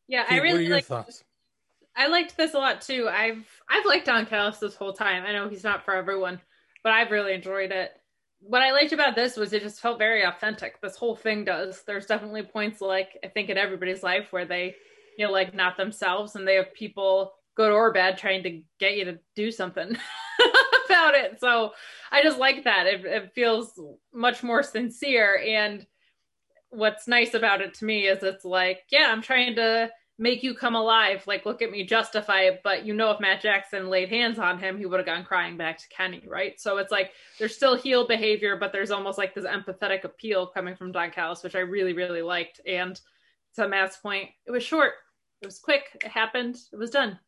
Yeah, 0.07 0.25
Kate, 0.25 0.39
I 0.39 0.43
really 0.43 0.67
like. 0.67 0.85
thoughts? 0.85 1.23
I 1.95 2.07
liked 2.07 2.35
this 2.35 2.53
a 2.53 2.57
lot 2.57 2.81
too. 2.81 3.07
I've 3.07 3.45
I've 3.69 3.85
liked 3.85 4.07
Don 4.07 4.25
Callis 4.25 4.57
this 4.57 4.75
whole 4.75 4.93
time. 4.93 5.23
I 5.25 5.31
know 5.31 5.47
he's 5.47 5.63
not 5.63 5.85
for 5.85 5.93
everyone, 5.93 6.41
but 6.83 6.91
I've 6.91 7.11
really 7.11 7.33
enjoyed 7.33 7.71
it. 7.71 7.91
What 8.45 8.61
I 8.61 8.71
liked 8.71 8.91
about 8.91 9.15
this 9.15 9.37
was 9.37 9.53
it 9.53 9.61
just 9.61 9.79
felt 9.79 9.97
very 9.97 10.23
authentic. 10.23 10.81
This 10.81 10.97
whole 10.97 11.15
thing 11.15 11.45
does. 11.45 11.83
There's 11.87 12.05
definitely 12.05 12.43
points 12.43 12.81
like 12.81 13.17
I 13.23 13.27
think 13.27 13.49
in 13.49 13.57
everybody's 13.57 14.03
life 14.03 14.27
where 14.31 14.45
they, 14.45 14.75
you 15.17 15.25
know, 15.25 15.31
like 15.31 15.53
not 15.53 15.77
themselves 15.77 16.35
and 16.35 16.47
they 16.47 16.55
have 16.55 16.73
people 16.73 17.33
good 17.55 17.71
or 17.71 17.93
bad 17.93 18.17
trying 18.17 18.43
to 18.43 18.61
get 18.79 18.97
you 18.97 19.05
to 19.05 19.19
do 19.35 19.51
something 19.51 19.95
about 20.85 21.15
it. 21.15 21.39
So 21.39 21.71
I 22.11 22.23
just 22.23 22.39
like 22.39 22.63
that. 22.63 22.87
It, 22.87 23.05
it 23.05 23.31
feels 23.33 23.79
much 24.13 24.43
more 24.43 24.63
sincere. 24.63 25.41
And 25.45 25.85
what's 26.69 27.07
nice 27.07 27.33
about 27.33 27.61
it 27.61 27.75
to 27.75 27.85
me 27.85 28.07
is 28.07 28.23
it's 28.23 28.45
like, 28.45 28.79
yeah, 28.91 29.09
I'm 29.09 29.21
trying 29.21 29.55
to 29.55 29.89
make 30.23 30.41
you 30.41 30.55
come 30.55 30.73
alive. 30.73 31.21
Like, 31.27 31.45
look 31.45 31.61
at 31.61 31.69
me, 31.69 31.83
justify 31.83 32.43
it. 32.43 32.61
But 32.63 32.85
you 32.85 32.93
know, 32.93 33.11
if 33.11 33.19
Matt 33.19 33.41
Jackson 33.41 33.89
laid 33.89 34.07
hands 34.07 34.39
on 34.39 34.57
him, 34.57 34.77
he 34.77 34.85
would 34.85 34.97
have 34.97 35.05
gone 35.05 35.25
crying 35.25 35.57
back 35.57 35.77
to 35.79 35.89
Kenny, 35.89 36.23
right? 36.25 36.59
So 36.59 36.77
it's 36.77 36.91
like 36.91 37.11
there's 37.37 37.53
still 37.55 37.75
heel 37.75 38.07
behavior, 38.07 38.55
but 38.55 38.71
there's 38.71 38.89
almost 38.89 39.17
like 39.17 39.35
this 39.35 39.45
empathetic 39.45 40.05
appeal 40.05 40.47
coming 40.47 40.77
from 40.77 40.93
Don 40.93 41.11
Callis, 41.11 41.43
which 41.43 41.55
I 41.55 41.59
really, 41.59 41.91
really 41.91 42.21
liked. 42.21 42.61
And 42.65 42.99
to 43.55 43.67
Matt's 43.67 43.97
point, 43.97 44.29
it 44.47 44.51
was 44.51 44.63
short, 44.63 44.93
it 45.41 45.45
was 45.45 45.59
quick, 45.59 45.89
it 46.03 46.09
happened, 46.09 46.57
it 46.71 46.77
was 46.77 46.89
done. 46.89 47.19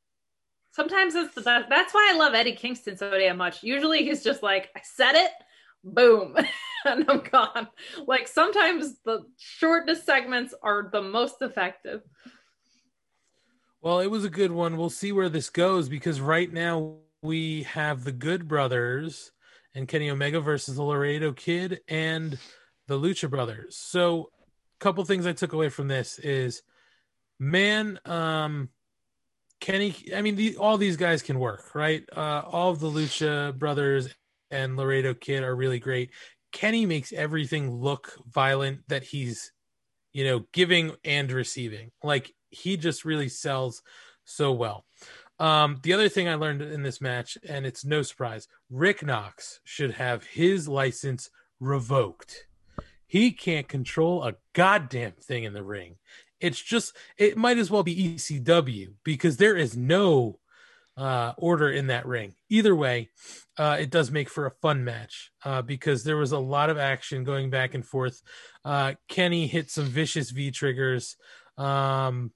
Sometimes 0.71 1.15
it's 1.15 1.35
the 1.35 1.41
best. 1.41 1.67
That's 1.69 1.93
why 1.93 2.09
I 2.13 2.17
love 2.17 2.33
Eddie 2.33 2.55
Kingston 2.55 2.97
so 2.97 3.11
damn 3.11 3.37
much. 3.37 3.61
Usually 3.61 4.03
he's 4.03 4.23
just 4.23 4.41
like, 4.41 4.69
I 4.75 4.81
said 4.83 5.15
it, 5.15 5.31
boom, 5.83 6.35
and 6.85 7.05
I'm 7.09 7.23
gone. 7.29 7.67
Like 8.07 8.29
sometimes 8.29 8.95
the 9.03 9.25
shortest 9.37 10.05
segments 10.05 10.53
are 10.63 10.89
the 10.91 11.01
most 11.01 11.41
effective. 11.41 12.01
Well, 13.85 13.99
it 13.99 14.09
was 14.09 14.25
a 14.25 14.31
good 14.31 14.51
one. 14.51 14.77
We'll 14.77 14.89
see 14.89 15.11
where 15.11 15.29
this 15.29 15.51
goes 15.51 15.89
because 15.89 16.19
right 16.19 16.51
now 16.51 16.95
we 17.21 17.61
have 17.69 18.03
the 18.03 18.11
Good 18.11 18.47
Brothers 18.47 19.31
and 19.75 19.87
Kenny 19.87 20.09
Omega 20.09 20.41
versus 20.41 20.77
the 20.77 20.81
Laredo 20.81 21.33
Kid 21.33 21.81
and 21.87 22.39
the 22.87 22.97
Lucha 22.97 23.29
Brothers. 23.29 23.77
So, 23.77 24.31
a 24.41 24.83
couple 24.83 25.05
things 25.05 25.27
I 25.27 25.33
took 25.33 25.53
away 25.53 25.69
from 25.69 25.87
this 25.87 26.17
is, 26.17 26.63
man, 27.37 27.99
um, 28.05 28.69
Kenny. 29.59 29.93
I 30.15 30.23
mean, 30.23 30.35
the, 30.35 30.57
all 30.57 30.79
these 30.79 30.97
guys 30.97 31.21
can 31.21 31.37
work, 31.37 31.75
right? 31.75 32.03
Uh, 32.11 32.41
all 32.43 32.71
of 32.71 32.79
the 32.79 32.89
Lucha 32.89 33.55
Brothers 33.55 34.09
and 34.49 34.77
Laredo 34.77 35.13
Kid 35.13 35.43
are 35.43 35.55
really 35.55 35.77
great. 35.77 36.09
Kenny 36.51 36.87
makes 36.87 37.13
everything 37.13 37.69
look 37.69 38.17
violent 38.27 38.79
that 38.87 39.03
he's, 39.03 39.51
you 40.11 40.25
know, 40.25 40.47
giving 40.53 40.93
and 41.03 41.31
receiving. 41.31 41.91
Like 42.01 42.33
he 42.55 42.77
just 42.77 43.05
really 43.05 43.29
sells 43.29 43.81
so 44.23 44.51
well. 44.51 44.85
Um, 45.39 45.79
the 45.83 45.93
other 45.93 46.09
thing 46.09 46.27
I 46.27 46.35
learned 46.35 46.61
in 46.61 46.83
this 46.83 47.01
match, 47.01 47.37
and 47.47 47.65
it's 47.65 47.83
no 47.83 48.01
surprise, 48.01 48.47
Rick 48.69 49.05
Knox 49.05 49.59
should 49.63 49.91
have 49.91 50.23
his 50.23 50.67
license 50.67 51.29
revoked. 51.59 52.47
He 53.05 53.31
can't 53.31 53.67
control 53.67 54.23
a 54.23 54.35
goddamn 54.53 55.13
thing 55.13 55.43
in 55.43 55.53
the 55.53 55.63
ring. 55.63 55.97
It's 56.39 56.61
just, 56.61 56.95
it 57.17 57.37
might 57.37 57.57
as 57.57 57.69
well 57.69 57.83
be 57.83 58.15
ECW 58.15 58.93
because 59.03 59.37
there 59.37 59.55
is 59.55 59.75
no 59.75 60.39
uh, 60.97 61.33
order 61.37 61.69
in 61.69 61.87
that 61.87 62.05
ring. 62.05 62.35
Either 62.49 62.75
way, 62.75 63.09
uh, 63.57 63.77
it 63.79 63.89
does 63.89 64.11
make 64.11 64.29
for 64.29 64.45
a 64.45 64.51
fun 64.51 64.83
match 64.83 65.31
uh, 65.43 65.61
because 65.61 66.03
there 66.03 66.17
was 66.17 66.31
a 66.31 66.39
lot 66.39 66.69
of 66.69 66.77
action 66.77 67.23
going 67.23 67.49
back 67.49 67.73
and 67.73 67.85
forth. 67.85 68.21
Uh, 68.63 68.93
Kenny 69.07 69.47
hit 69.47 69.69
some 69.69 69.85
vicious 69.85 70.31
V 70.31 70.51
triggers. 70.51 71.17
Um, 71.57 72.31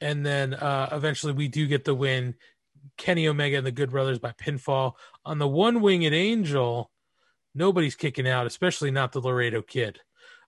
and 0.00 0.24
then 0.24 0.54
uh, 0.54 0.88
eventually 0.92 1.32
we 1.32 1.48
do 1.48 1.66
get 1.66 1.84
the 1.84 1.94
win. 1.94 2.34
Kenny 2.96 3.28
Omega 3.28 3.58
and 3.58 3.66
the 3.66 3.72
Good 3.72 3.90
Brothers 3.90 4.18
by 4.18 4.32
pinfall 4.32 4.92
on 5.24 5.38
the 5.38 5.48
one 5.48 5.80
winged 5.80 6.14
angel. 6.14 6.90
Nobody's 7.54 7.94
kicking 7.94 8.28
out, 8.28 8.46
especially 8.46 8.90
not 8.90 9.12
the 9.12 9.20
Laredo 9.20 9.62
Kid. 9.62 10.00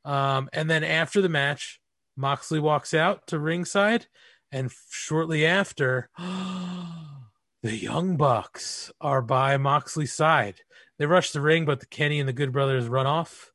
Um, 0.05 0.49
and 0.53 0.71
then 0.71 0.85
after 0.85 1.21
the 1.21 1.29
match, 1.29 1.81
Moxley 2.17 2.61
walks 2.61 2.95
out 2.95 3.27
to 3.29 3.39
ringside, 3.39 4.07
and 4.51 4.71
shortly 4.91 5.47
after, 5.47 6.11
the 6.19 7.77
Young 7.77 8.17
Bucks 8.17 8.93
are 9.01 9.23
by 9.23 9.57
Moxley's 9.57 10.13
side. 10.13 10.61
They 10.99 11.07
rush 11.07 11.31
the 11.31 11.41
ring, 11.41 11.65
but 11.65 11.81
the 11.81 11.87
Kenny 11.87 12.21
and 12.21 12.29
the 12.29 12.35
Good 12.35 12.53
Brothers 12.53 12.89
run 12.89 13.07
off, 13.07 13.51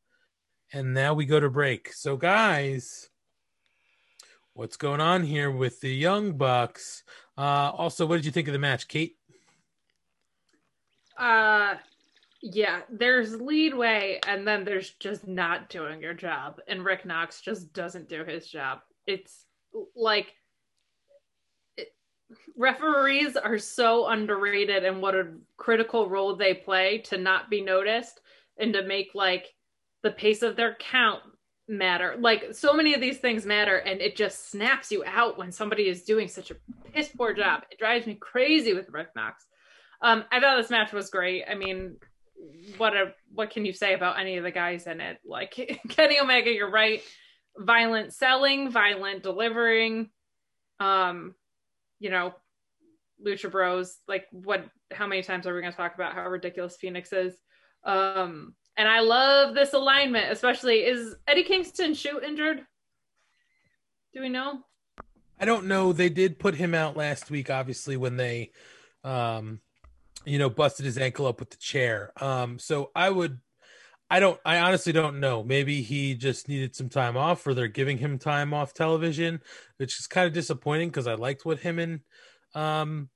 and 0.73 0.93
now 0.93 1.13
we 1.13 1.25
go 1.25 1.39
to 1.39 1.49
break. 1.49 1.93
So, 1.93 2.17
guys, 2.17 3.09
what's 4.57 4.75
going 4.75 4.99
on 4.99 5.23
here 5.23 5.51
with 5.51 5.79
the 5.81 5.93
Young 5.93 6.33
Bucks? 6.33 7.03
Uh, 7.37 7.71
also, 7.71 8.07
what 8.07 8.15
did 8.15 8.25
you 8.25 8.31
think 8.31 8.47
of 8.47 8.53
the 8.53 8.59
match, 8.59 8.87
Kate? 8.87 9.15
Uh 11.17 11.75
yeah, 12.43 12.81
there's 12.91 13.41
leadway 13.41 14.19
and 14.27 14.47
then 14.47 14.63
there's 14.63 14.91
just 14.91 15.27
not 15.27 15.69
doing 15.69 16.01
your 16.01 16.13
job. 16.13 16.59
And 16.67 16.85
Rick 16.85 17.05
Knox 17.05 17.41
just 17.41 17.73
doesn't 17.73 18.09
do 18.09 18.23
his 18.23 18.47
job. 18.47 18.79
It's 19.07 19.45
like 19.95 20.33
it, 21.75 21.87
referees 22.55 23.35
are 23.35 23.57
so 23.57 24.07
underrated 24.07 24.85
and 24.85 25.01
what 25.01 25.15
a 25.15 25.33
critical 25.57 26.07
role 26.07 26.35
they 26.35 26.53
play 26.53 26.99
to 27.05 27.17
not 27.17 27.49
be 27.49 27.61
noticed 27.61 28.21
and 28.59 28.73
to 28.73 28.83
make 28.83 29.09
like 29.15 29.47
the 30.03 30.11
pace 30.11 30.43
of 30.43 30.55
their 30.55 30.75
count 30.75 31.23
matter. 31.67 32.15
Like 32.19 32.53
so 32.53 32.73
many 32.73 32.93
of 32.93 33.01
these 33.01 33.17
things 33.17 33.45
matter 33.45 33.77
and 33.77 34.01
it 34.01 34.15
just 34.15 34.49
snaps 34.49 34.91
you 34.91 35.03
out 35.05 35.37
when 35.37 35.51
somebody 35.51 35.87
is 35.87 36.03
doing 36.03 36.27
such 36.27 36.51
a 36.51 36.55
piss 36.91 37.09
poor 37.09 37.33
job. 37.33 37.63
It 37.71 37.79
drives 37.79 38.07
me 38.07 38.15
crazy 38.15 38.73
with 38.73 38.89
Rick 38.89 39.09
Knox. 39.15 39.45
Um, 40.01 40.23
I 40.31 40.39
thought 40.39 40.57
this 40.57 40.69
match 40.69 40.93
was 40.93 41.09
great. 41.09 41.43
I 41.49 41.55
mean, 41.55 41.97
what 42.77 42.95
a 42.95 43.13
what 43.33 43.49
can 43.49 43.65
you 43.65 43.73
say 43.73 43.93
about 43.93 44.19
any 44.19 44.37
of 44.37 44.43
the 44.43 44.51
guys 44.51 44.87
in 44.87 45.01
it? 45.01 45.17
Like 45.25 45.79
Kenny 45.89 46.19
Omega, 46.19 46.51
you're 46.51 46.69
right. 46.69 47.01
Violent 47.57 48.13
selling, 48.13 48.69
violent 48.69 49.23
delivering. 49.23 50.09
Um, 50.79 51.33
you 51.99 52.11
know, 52.11 52.33
Lucha 53.25 53.51
Bros. 53.51 53.97
Like 54.07 54.25
what? 54.31 54.65
How 54.91 55.07
many 55.07 55.23
times 55.23 55.47
are 55.47 55.55
we 55.55 55.61
going 55.61 55.73
to 55.73 55.77
talk 55.77 55.95
about 55.95 56.13
how 56.13 56.27
ridiculous 56.27 56.77
Fénix 56.81 57.11
is? 57.11 57.35
Um, 57.83 58.53
and 58.77 58.87
I 58.87 58.99
love 58.99 59.55
this 59.55 59.73
alignment, 59.73 60.31
especially. 60.31 60.85
Is 60.85 61.15
Eddie 61.27 61.43
Kingston 61.43 61.95
shoot 61.95 62.23
injured? 62.23 62.61
Do 64.13 64.21
we 64.21 64.29
know? 64.29 64.61
I 65.39 65.45
don't 65.45 65.65
know. 65.65 65.93
They 65.93 66.09
did 66.09 66.39
put 66.39 66.55
him 66.55 66.73
out 66.73 66.95
last 66.95 67.29
week, 67.29 67.49
obviously, 67.49 67.97
when 67.97 68.17
they, 68.17 68.51
um, 69.03 69.59
you 70.25 70.39
know, 70.39 70.49
busted 70.49 70.85
his 70.85 70.97
ankle 70.97 71.25
up 71.25 71.39
with 71.39 71.49
the 71.49 71.57
chair. 71.57 72.11
Um, 72.21 72.59
so 72.59 72.91
I 72.95 73.09
would, 73.09 73.39
I 74.09 74.19
don't, 74.19 74.39
I 74.45 74.59
honestly 74.59 74.93
don't 74.93 75.19
know. 75.19 75.43
Maybe 75.43 75.81
he 75.81 76.15
just 76.15 76.47
needed 76.47 76.75
some 76.75 76.89
time 76.89 77.17
off, 77.17 77.45
or 77.45 77.53
they're 77.53 77.67
giving 77.67 77.97
him 77.97 78.17
time 78.17 78.53
off 78.53 78.73
television, 78.73 79.41
which 79.77 79.99
is 79.99 80.07
kind 80.07 80.27
of 80.27 80.33
disappointing 80.33 80.89
because 80.89 81.07
I 81.07 81.15
liked 81.15 81.45
what 81.45 81.59
him 81.59 81.79
and, 81.79 81.99
um, 82.55 83.09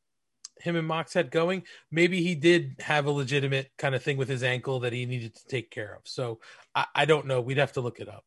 him 0.61 0.75
and 0.75 0.87
Mox 0.87 1.13
had 1.13 1.31
going. 1.31 1.63
Maybe 1.91 2.21
he 2.21 2.35
did 2.35 2.75
have 2.79 3.05
a 3.05 3.11
legitimate 3.11 3.71
kind 3.77 3.95
of 3.95 4.03
thing 4.03 4.17
with 4.17 4.29
his 4.29 4.43
ankle 4.43 4.79
that 4.81 4.93
he 4.93 5.05
needed 5.05 5.35
to 5.35 5.47
take 5.47 5.71
care 5.71 5.93
of. 5.93 6.01
So 6.05 6.39
I, 6.75 6.85
I 6.95 7.05
don't 7.05 7.27
know. 7.27 7.41
We'd 7.41 7.57
have 7.57 7.73
to 7.73 7.81
look 7.81 7.99
it 7.99 8.09
up. 8.09 8.25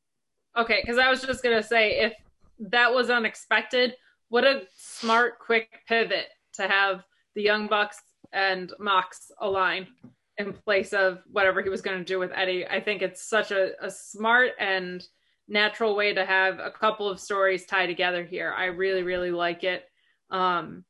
Okay, 0.56 0.80
because 0.82 0.98
I 0.98 1.10
was 1.10 1.22
just 1.22 1.42
gonna 1.42 1.62
say 1.62 2.00
if 2.00 2.12
that 2.58 2.92
was 2.92 3.10
unexpected, 3.10 3.94
what 4.28 4.44
a 4.44 4.62
smart, 4.76 5.38
quick 5.38 5.68
pivot 5.88 6.26
to 6.54 6.68
have 6.68 7.04
the 7.34 7.42
Young 7.42 7.66
Bucks 7.66 8.00
and 8.32 8.72
Mox 8.78 9.30
align 9.40 9.86
in 10.38 10.52
place 10.52 10.92
of 10.92 11.20
whatever 11.30 11.62
he 11.62 11.68
was 11.68 11.80
going 11.80 11.98
to 11.98 12.04
do 12.04 12.18
with 12.18 12.32
Eddie. 12.34 12.66
I 12.66 12.80
think 12.80 13.02
it's 13.02 13.28
such 13.28 13.52
a, 13.52 13.72
a 13.80 13.90
smart 13.90 14.50
and 14.58 15.06
natural 15.46 15.94
way 15.94 16.14
to 16.14 16.24
have 16.24 16.58
a 16.58 16.70
couple 16.70 17.08
of 17.08 17.20
stories 17.20 17.66
tie 17.66 17.86
together 17.86 18.24
here. 18.24 18.52
I 18.56 18.66
really, 18.66 19.02
really 19.02 19.30
like 19.30 19.62
it. 19.62 19.84
Um, 20.30 20.84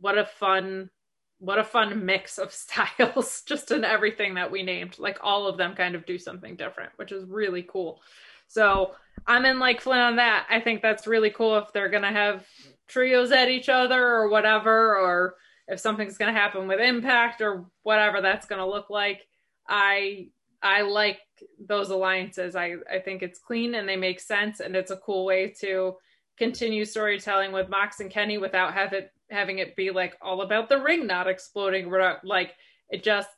what 0.00 0.18
a 0.18 0.24
fun, 0.24 0.90
what 1.38 1.58
a 1.58 1.64
fun 1.64 2.04
mix 2.04 2.38
of 2.38 2.52
styles 2.52 3.42
just 3.46 3.70
in 3.70 3.84
everything 3.84 4.34
that 4.34 4.50
we 4.50 4.62
named. 4.62 4.98
Like 4.98 5.18
all 5.22 5.46
of 5.46 5.56
them 5.56 5.74
kind 5.74 5.94
of 5.94 6.06
do 6.06 6.18
something 6.18 6.56
different, 6.56 6.92
which 6.96 7.12
is 7.12 7.24
really 7.24 7.62
cool. 7.62 8.00
So 8.48 8.94
I'm 9.26 9.44
in 9.44 9.58
like 9.58 9.80
Flynn 9.80 10.00
on 10.00 10.16
that. 10.16 10.46
I 10.50 10.60
think 10.60 10.82
that's 10.82 11.06
really 11.06 11.30
cool 11.30 11.58
if 11.58 11.72
they're 11.72 11.88
gonna 11.88 12.12
have 12.12 12.46
trios 12.88 13.30
at 13.30 13.48
each 13.48 13.68
other 13.68 14.04
or 14.04 14.28
whatever, 14.28 14.96
or 14.96 15.36
if 15.68 15.78
something's 15.78 16.18
gonna 16.18 16.32
happen 16.32 16.66
with 16.66 16.80
Impact 16.80 17.40
or 17.40 17.66
whatever 17.82 18.20
that's 18.20 18.46
gonna 18.46 18.66
look 18.66 18.90
like. 18.90 19.26
I 19.68 20.30
I 20.62 20.82
like 20.82 21.20
those 21.64 21.90
alliances. 21.90 22.56
I 22.56 22.74
I 22.92 22.98
think 22.98 23.22
it's 23.22 23.38
clean 23.38 23.76
and 23.76 23.88
they 23.88 23.96
make 23.96 24.20
sense, 24.20 24.58
and 24.60 24.74
it's 24.74 24.90
a 24.90 24.96
cool 24.96 25.24
way 25.24 25.54
to 25.60 25.96
continue 26.36 26.84
storytelling 26.84 27.52
with 27.52 27.68
Mox 27.68 28.00
and 28.00 28.10
Kenny 28.10 28.38
without 28.38 28.74
have 28.74 28.94
it 28.94 29.12
having 29.30 29.58
it 29.58 29.76
be 29.76 29.90
like 29.90 30.16
all 30.20 30.42
about 30.42 30.68
the 30.68 30.78
ring 30.80 31.06
not 31.06 31.28
exploding. 31.28 31.88
we're 31.90 32.18
Like 32.24 32.54
it 32.88 33.02
just 33.02 33.28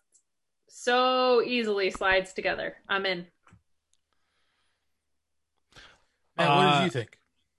so 0.68 1.42
easily 1.42 1.90
slides 1.90 2.32
together. 2.32 2.76
I'm 2.88 3.06
in. 3.06 3.26
Matt, 6.36 6.48
what 6.48 6.66
Uh, 6.66 6.78
did 6.78 6.84
you 6.84 6.90
think? 6.90 7.18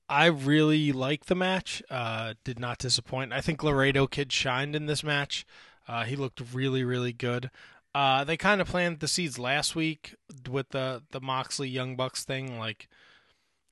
I 0.10 0.26
really 0.26 0.92
like 0.92 1.26
the 1.26 1.36
match. 1.36 1.82
Uh, 1.90 2.34
did 2.44 2.60
not 2.60 2.78
disappoint. 2.80 3.34
I 3.34 3.42
think 3.42 3.64
Laredo 3.64 4.08
Kid 4.08 4.32
shined 4.32 4.76
in 4.76 4.86
this 4.86 5.04
match. 5.04 5.46
Uh, 5.88 6.04
he 6.04 6.16
looked 6.16 6.42
really, 6.54 6.84
really 6.84 7.14
good. 7.14 7.50
Uh, 7.96 8.24
they 8.24 8.38
kind 8.38 8.62
of 8.62 8.68
planted 8.68 9.00
the 9.00 9.08
seeds 9.08 9.38
last 9.38 9.76
week 9.76 10.16
with 10.50 10.70
the 10.70 11.04
the 11.12 11.22
Moxley 11.22 11.70
Young 11.70 11.96
Bucks 11.96 12.26
thing. 12.26 12.58
Like 12.58 12.88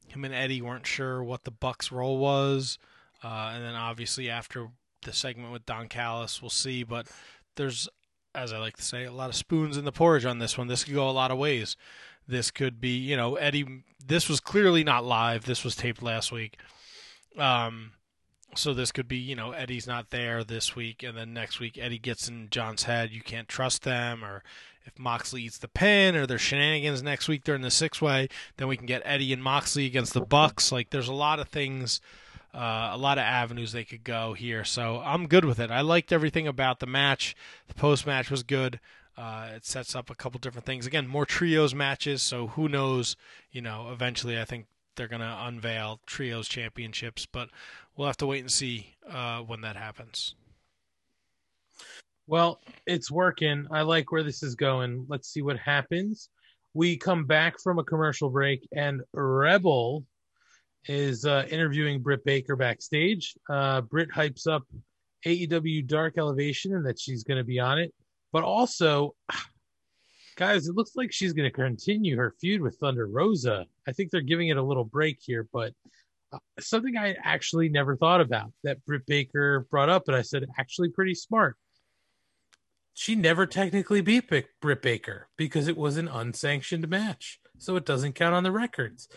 him 0.08 0.24
and 0.24 0.34
Eddie 0.34 0.62
weren't 0.62 0.86
sure 0.88 1.24
what 1.24 1.44
the 1.44 1.52
Bucks 1.52 1.92
role 1.92 2.18
was, 2.20 2.78
uh, 3.24 3.52
and 3.54 3.64
then 3.64 3.76
obviously 3.76 4.30
after 4.30 4.70
the 5.04 5.14
segment 5.14 5.52
with 5.52 5.66
Don 5.66 5.88
Callis, 5.88 6.42
we'll 6.42 6.50
see. 6.50 6.84
But 6.84 7.08
there's, 7.56 7.90
as 8.36 8.54
I 8.54 8.58
like 8.60 8.78
to 8.78 8.84
say, 8.84 9.06
a 9.06 9.12
lot 9.12 9.30
of 9.30 9.36
spoons 9.36 9.78
in 9.78 9.86
the 9.86 9.92
porridge 9.92 10.26
on 10.26 10.40
this 10.40 10.58
one. 10.58 10.68
This 10.68 10.84
could 10.84 10.94
go 10.94 11.10
a 11.10 11.12
lot 11.12 11.32
of 11.32 11.38
ways. 11.38 11.76
This 12.28 12.52
could 12.52 12.80
be, 12.80 12.98
you 12.98 13.18
know, 13.18 13.36
Eddie. 13.36 13.84
This 14.06 14.30
was 14.30 14.40
clearly 14.40 14.84
not 14.84 15.04
live. 15.04 15.46
This 15.46 15.64
was 15.64 15.76
taped 15.76 16.02
last 16.02 16.32
week. 16.32 16.58
Um, 17.38 17.94
so 18.56 18.74
this 18.74 18.92
could 18.92 19.08
be, 19.08 19.18
you 19.18 19.36
know, 19.36 19.52
Eddie's 19.52 19.88
not 19.88 20.10
there 20.10 20.44
this 20.44 20.76
week, 20.76 21.04
and 21.04 21.18
then 21.18 21.34
next 21.34 21.60
week 21.60 21.78
Eddie 21.78 22.00
gets 22.00 22.28
in 22.28 22.50
John's 22.50 22.84
head. 22.84 23.12
You 23.12 23.22
can't 23.22 23.48
trust 23.48 23.84
them, 23.84 24.24
or 24.24 24.44
if 24.86 24.98
Moxley 25.00 25.44
eats 25.44 25.58
the 25.58 25.68
pin, 25.68 26.16
or 26.16 26.26
there's 26.26 26.42
shenanigans 26.42 27.02
next 27.02 27.28
week 27.28 27.44
during 27.44 27.62
the 27.62 27.72
six 27.72 28.02
way, 28.02 28.28
then 28.58 28.68
we 28.68 28.78
can 28.78 28.86
get 28.86 29.02
Eddie 29.06 29.32
and 29.34 29.44
Moxley 29.44 29.86
against 29.86 30.14
the 30.14 30.22
Bucks. 30.22 30.72
Like 30.72 30.90
there's 30.90 31.08
a 31.08 31.14
lot 31.14 31.40
of 31.40 31.48
things, 31.48 32.02
uh, 32.54 32.90
a 32.92 32.98
lot 32.98 33.18
of 33.18 33.24
avenues 33.24 33.72
they 33.72 33.84
could 33.84 34.04
go 34.04 34.34
here. 34.34 34.64
So 34.64 35.02
I'm 35.04 35.28
good 35.28 35.46
with 35.46 35.60
it. 35.60 35.72
I 35.72 35.82
liked 35.82 36.12
everything 36.12 36.48
about 36.48 36.80
the 36.80 36.86
match. 36.86 37.36
The 37.68 37.74
post 37.74 38.06
match 38.06 38.30
was 38.30 38.44
good. 38.44 38.80
Uh, 39.18 39.50
it 39.56 39.66
sets 39.66 39.96
up 39.96 40.10
a 40.10 40.16
couple 40.16 40.40
different 40.40 40.66
things. 40.66 40.86
Again, 40.86 41.08
more 41.08 41.26
trios 41.26 41.76
matches. 41.76 42.22
So 42.22 42.48
who 42.48 42.68
knows? 42.68 43.16
You 43.52 43.62
know, 43.62 43.90
eventually 43.92 44.40
I 44.40 44.46
think 44.46 44.66
they're 44.96 45.08
gonna 45.08 45.38
unveil 45.42 46.00
trios 46.06 46.48
championships, 46.48 47.26
but 47.26 47.50
we'll 47.96 48.08
have 48.08 48.18
to 48.18 48.28
wait 48.28 48.42
and 48.42 48.52
see 48.52 48.96
uh, 49.10 49.40
when 49.40 49.62
that 49.62 49.76
happens. 49.76 50.36
Well, 52.28 52.62
it's 52.86 53.12
working. 53.12 53.68
I 53.72 53.82
like 53.82 54.12
where 54.12 54.24
this 54.24 54.44
is 54.44 54.56
going. 54.56 55.06
Let's 55.10 55.30
see 55.30 55.42
what 55.42 55.58
happens. 55.58 56.30
We 56.74 56.96
come 56.96 57.26
back 57.26 57.60
from 57.60 57.80
a 57.80 57.84
commercial 57.84 58.30
break, 58.30 58.68
and 58.74 59.02
Rebel 59.14 60.06
is 60.88 61.26
uh, 61.26 61.46
interviewing 61.50 62.02
Britt 62.02 62.24
Baker 62.26 62.56
backstage. 62.56 63.36
Uh, 63.50 63.82
Britt 63.82 64.10
hypes 64.10 64.48
up 64.48 64.64
AEW 65.26 65.86
Dark 65.88 66.18
Elevation 66.18 66.76
and 66.76 66.86
that 66.86 67.00
she's 67.00 67.24
going 67.24 67.38
to 67.38 67.44
be 67.44 67.60
on 67.60 67.80
it. 67.80 67.94
But 68.32 68.44
also, 68.44 69.16
guys, 70.36 70.68
it 70.68 70.76
looks 70.76 70.92
like 70.96 71.12
she's 71.12 71.34
going 71.34 71.50
to 71.50 71.56
continue 71.56 72.18
her 72.18 72.34
feud 72.40 72.62
with 72.62 72.78
Thunder 72.78 73.08
Rosa. 73.08 73.66
I 73.88 73.92
think 73.92 74.12
they're 74.12 74.22
giving 74.22 74.50
it 74.50 74.58
a 74.58 74.64
little 74.64 74.86
break 74.86 75.20
here, 75.22 75.48
but 75.52 75.74
uh, 76.34 76.40
something 76.60 76.98
I 76.98 77.16
actually 77.24 77.70
never 77.70 77.96
thought 77.96 78.22
about 78.22 78.52
that 78.64 78.84
Britt 78.86 79.06
Baker 79.06 79.68
brought 79.70 79.90
up, 79.90 80.08
and 80.08 80.16
I 80.16 80.22
said 80.22 80.46
actually 80.58 80.90
pretty 80.90 81.16
smart. 81.16 81.58
She 82.94 83.16
never 83.16 83.46
technically 83.46 84.02
beat 84.02 84.30
Britt 84.62 84.82
Baker 84.82 85.30
because 85.38 85.68
it 85.68 85.78
was 85.78 85.98
an 85.98 86.08
unsanctioned 86.08 86.88
match, 86.90 87.40
so 87.58 87.76
it 87.76 87.86
doesn't 87.86 88.14
count 88.14 88.36
on 88.36 88.44
the 88.44 88.52
records. 88.52 89.08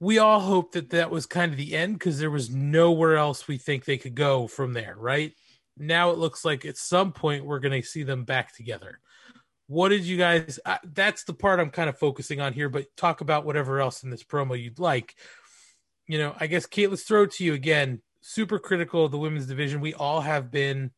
We 0.00 0.18
all 0.18 0.40
hope 0.40 0.72
that 0.72 0.90
that 0.90 1.10
was 1.10 1.26
kind 1.26 1.50
of 1.50 1.58
the 1.58 1.74
end 1.74 1.94
because 1.94 2.18
there 2.18 2.30
was 2.30 2.50
nowhere 2.50 3.16
else 3.16 3.48
we 3.48 3.58
think 3.58 3.84
they 3.84 3.98
could 3.98 4.14
go 4.14 4.46
from 4.46 4.72
there, 4.72 4.94
right? 4.96 5.32
Now 5.76 6.10
it 6.10 6.18
looks 6.18 6.44
like 6.44 6.64
at 6.64 6.76
some 6.76 7.12
point 7.12 7.44
we're 7.44 7.58
going 7.58 7.80
to 7.80 7.86
see 7.86 8.02
them 8.02 8.24
back 8.24 8.54
together. 8.54 9.00
What 9.66 9.90
did 9.90 10.04
you 10.04 10.16
guys? 10.16 10.58
Uh, 10.64 10.78
that's 10.82 11.24
the 11.24 11.34
part 11.34 11.60
I'm 11.60 11.70
kind 11.70 11.88
of 11.88 11.98
focusing 11.98 12.40
on 12.40 12.52
here, 12.52 12.68
but 12.68 12.86
talk 12.96 13.20
about 13.20 13.44
whatever 13.44 13.80
else 13.80 14.02
in 14.02 14.10
this 14.10 14.24
promo 14.24 14.60
you'd 14.60 14.78
like. 14.78 15.14
You 16.06 16.18
know, 16.18 16.34
I 16.38 16.46
guess 16.46 16.64
Kate, 16.64 16.88
let's 16.88 17.02
throw 17.02 17.24
it 17.24 17.32
to 17.32 17.44
you 17.44 17.54
again. 17.54 18.00
Super 18.20 18.58
critical 18.58 19.04
of 19.04 19.12
the 19.12 19.18
women's 19.18 19.46
division. 19.46 19.80
We 19.80 19.94
all 19.94 20.22
have 20.22 20.50
been, 20.50 20.90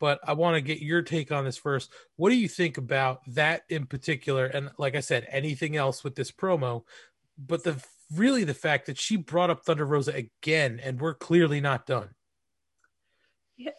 but 0.00 0.20
I 0.24 0.32
want 0.32 0.56
to 0.56 0.62
get 0.62 0.80
your 0.80 1.02
take 1.02 1.32
on 1.32 1.44
this 1.44 1.58
first. 1.58 1.92
What 2.16 2.30
do 2.30 2.36
you 2.36 2.48
think 2.48 2.78
about 2.78 3.20
that 3.34 3.64
in 3.68 3.86
particular? 3.86 4.46
And 4.46 4.70
like 4.78 4.96
I 4.96 5.00
said, 5.00 5.26
anything 5.28 5.76
else 5.76 6.02
with 6.02 6.14
this 6.14 6.32
promo, 6.32 6.84
but 7.36 7.62
the 7.62 7.82
really 8.12 8.44
the 8.44 8.54
fact 8.54 8.86
that 8.86 8.98
she 8.98 9.16
brought 9.16 9.50
up 9.50 9.64
Thunder 9.64 9.86
Rosa 9.86 10.14
again, 10.14 10.80
and 10.82 11.00
we're 11.00 11.14
clearly 11.14 11.60
not 11.60 11.86
done. 11.86 12.10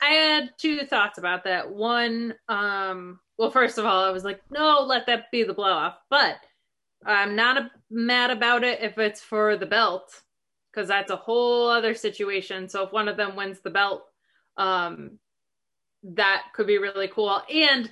I 0.02 0.11
had 0.11 0.52
two 0.57 0.85
thoughts 0.85 1.18
about 1.18 1.43
that. 1.43 1.69
One, 1.69 2.34
um, 2.47 3.19
well, 3.38 3.52
first 3.52 3.77
of 3.77 3.85
all, 3.85 4.06
I 4.06 4.11
was 4.11 4.23
like, 4.23 4.39
no, 4.49 4.85
let 4.88 5.07
that 5.07 5.31
be 5.31 5.43
the 5.43 5.53
blow 5.53 5.72
off. 5.72 5.97
But 6.10 6.38
I'm 7.06 7.35
not 7.35 7.57
a, 7.57 7.72
mad 7.91 8.31
about 8.31 8.64
it 8.64 8.81
if 8.81 8.97
it's 8.97 9.22
for 9.22 9.57
the 9.57 9.65
belt, 9.65 10.10
because 10.72 10.88
that's 10.88 11.11
a 11.11 11.18
whole 11.18 11.69
other 11.69 11.93
situation. 11.93 12.69
So 12.69 12.84
if 12.84 12.93
one 12.93 13.07
of 13.07 13.18
them 13.18 13.35
wins 13.35 13.60
the 13.60 13.69
belt, 13.69 14.06
um, 14.57 15.19
that 16.03 16.43
could 16.53 16.68
be 16.68 16.77
really 16.77 17.10
cool. 17.10 17.41
And 17.53 17.91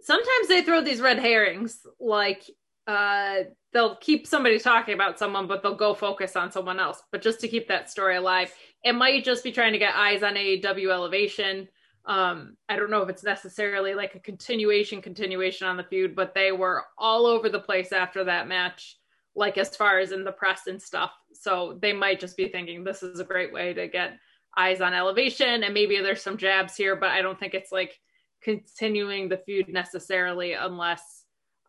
sometimes 0.00 0.48
they 0.48 0.62
throw 0.62 0.80
these 0.80 1.00
red 1.00 1.18
herrings, 1.18 1.80
like 1.98 2.44
uh, 2.86 3.36
they'll 3.72 3.96
keep 3.96 4.26
somebody 4.26 4.58
talking 4.58 4.94
about 4.94 5.18
someone, 5.18 5.46
but 5.46 5.62
they'll 5.62 5.74
go 5.74 5.94
focus 5.94 6.36
on 6.36 6.50
someone 6.50 6.80
else. 6.80 7.02
But 7.12 7.22
just 7.22 7.40
to 7.40 7.48
keep 7.48 7.68
that 7.68 7.90
story 7.90 8.16
alive, 8.16 8.52
it 8.84 8.94
might 8.94 9.24
just 9.24 9.44
be 9.44 9.52
trying 9.52 9.72
to 9.72 9.78
get 9.78 9.94
eyes 9.94 10.22
on 10.22 10.34
AEW 10.34 10.90
elevation. 10.90 11.68
Um, 12.06 12.56
I 12.68 12.76
don't 12.76 12.90
know 12.90 13.02
if 13.02 13.08
it's 13.08 13.22
necessarily 13.22 13.94
like 13.94 14.14
a 14.14 14.20
continuation, 14.20 15.02
continuation 15.02 15.66
on 15.66 15.76
the 15.76 15.84
feud, 15.84 16.16
but 16.16 16.34
they 16.34 16.50
were 16.52 16.84
all 16.98 17.26
over 17.26 17.48
the 17.48 17.60
place 17.60 17.92
after 17.92 18.24
that 18.24 18.48
match, 18.48 18.98
like 19.36 19.58
as 19.58 19.76
far 19.76 19.98
as 19.98 20.12
in 20.12 20.24
the 20.24 20.32
press 20.32 20.66
and 20.66 20.80
stuff. 20.80 21.12
So 21.34 21.78
they 21.80 21.92
might 21.92 22.18
just 22.18 22.36
be 22.36 22.48
thinking 22.48 22.82
this 22.82 23.02
is 23.02 23.20
a 23.20 23.24
great 23.24 23.52
way 23.52 23.74
to 23.74 23.86
get 23.86 24.18
eyes 24.56 24.80
on 24.80 24.94
elevation, 24.94 25.62
and 25.62 25.74
maybe 25.74 26.00
there's 26.00 26.22
some 26.22 26.38
jabs 26.38 26.74
here, 26.74 26.96
but 26.96 27.10
I 27.10 27.22
don't 27.22 27.38
think 27.38 27.54
it's 27.54 27.70
like 27.70 27.98
continuing 28.42 29.28
the 29.28 29.36
feud 29.36 29.68
necessarily 29.68 30.54
unless 30.54 31.19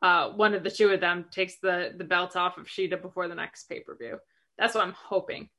uh, 0.02 0.30
one 0.32 0.54
of 0.54 0.64
the 0.64 0.72
two 0.72 0.90
of 0.90 1.00
them 1.00 1.26
takes 1.32 1.58
the 1.58 1.94
the 1.98 2.04
belt 2.04 2.36
off 2.36 2.58
of 2.58 2.68
Shida 2.68 3.02
before 3.02 3.28
the 3.28 3.36
next 3.36 3.66
pay 3.66 3.82
per 3.82 3.96
view. 3.96 4.18
That's 4.58 4.76
what 4.76 4.84
I'm 4.84 4.94
hoping. 4.94 5.50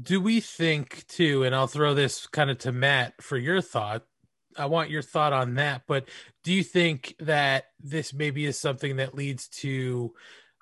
Do 0.00 0.20
we 0.20 0.40
think 0.40 1.06
too, 1.06 1.44
and 1.44 1.54
I'll 1.54 1.68
throw 1.68 1.94
this 1.94 2.26
kind 2.26 2.50
of 2.50 2.58
to 2.58 2.72
Matt 2.72 3.14
for 3.22 3.36
your 3.38 3.60
thought. 3.60 4.04
I 4.56 4.66
want 4.66 4.90
your 4.90 5.02
thought 5.02 5.32
on 5.32 5.54
that, 5.54 5.82
but 5.86 6.08
do 6.44 6.52
you 6.52 6.62
think 6.62 7.16
that 7.20 7.66
this 7.80 8.12
maybe 8.12 8.44
is 8.44 8.58
something 8.58 8.96
that 8.96 9.14
leads 9.14 9.48
to 9.48 10.14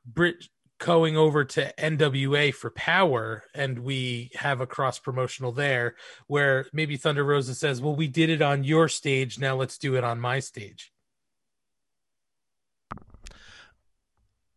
Britt 0.06 0.48
going 0.78 1.16
over 1.16 1.44
to 1.44 1.72
NWA 1.78 2.52
for 2.52 2.70
power 2.70 3.44
and 3.54 3.78
we 3.78 4.30
have 4.34 4.60
a 4.60 4.66
cross 4.66 4.98
promotional 4.98 5.52
there 5.52 5.94
where 6.26 6.66
maybe 6.72 6.96
Thunder 6.96 7.22
Rosa 7.22 7.54
says, 7.54 7.80
Well, 7.80 7.94
we 7.94 8.08
did 8.08 8.30
it 8.30 8.42
on 8.42 8.64
your 8.64 8.88
stage, 8.88 9.38
now 9.38 9.54
let's 9.54 9.78
do 9.78 9.94
it 9.94 10.04
on 10.04 10.20
my 10.20 10.40
stage? 10.40 10.92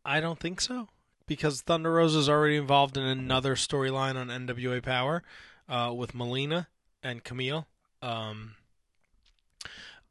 I 0.05 0.19
don't 0.19 0.39
think 0.39 0.61
so 0.61 0.89
because 1.27 1.61
Thunder 1.61 1.93
Rosa 1.93 2.19
is 2.19 2.29
already 2.29 2.55
involved 2.57 2.97
in 2.97 3.03
another 3.03 3.55
storyline 3.55 4.15
on 4.15 4.27
NWA 4.27 4.81
Power 4.83 5.23
uh, 5.67 5.91
with 5.95 6.13
Melina 6.13 6.67
and 7.01 7.23
Camille. 7.23 7.67
Um, 8.01 8.55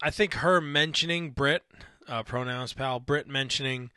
I 0.02 0.10
think 0.10 0.34
her 0.34 0.60
mentioning 0.60 1.30
Britt, 1.30 1.62
uh, 2.08 2.24
pronouns 2.24 2.72
pal, 2.72 2.98
Britt 2.98 3.28
mentioning 3.28 3.90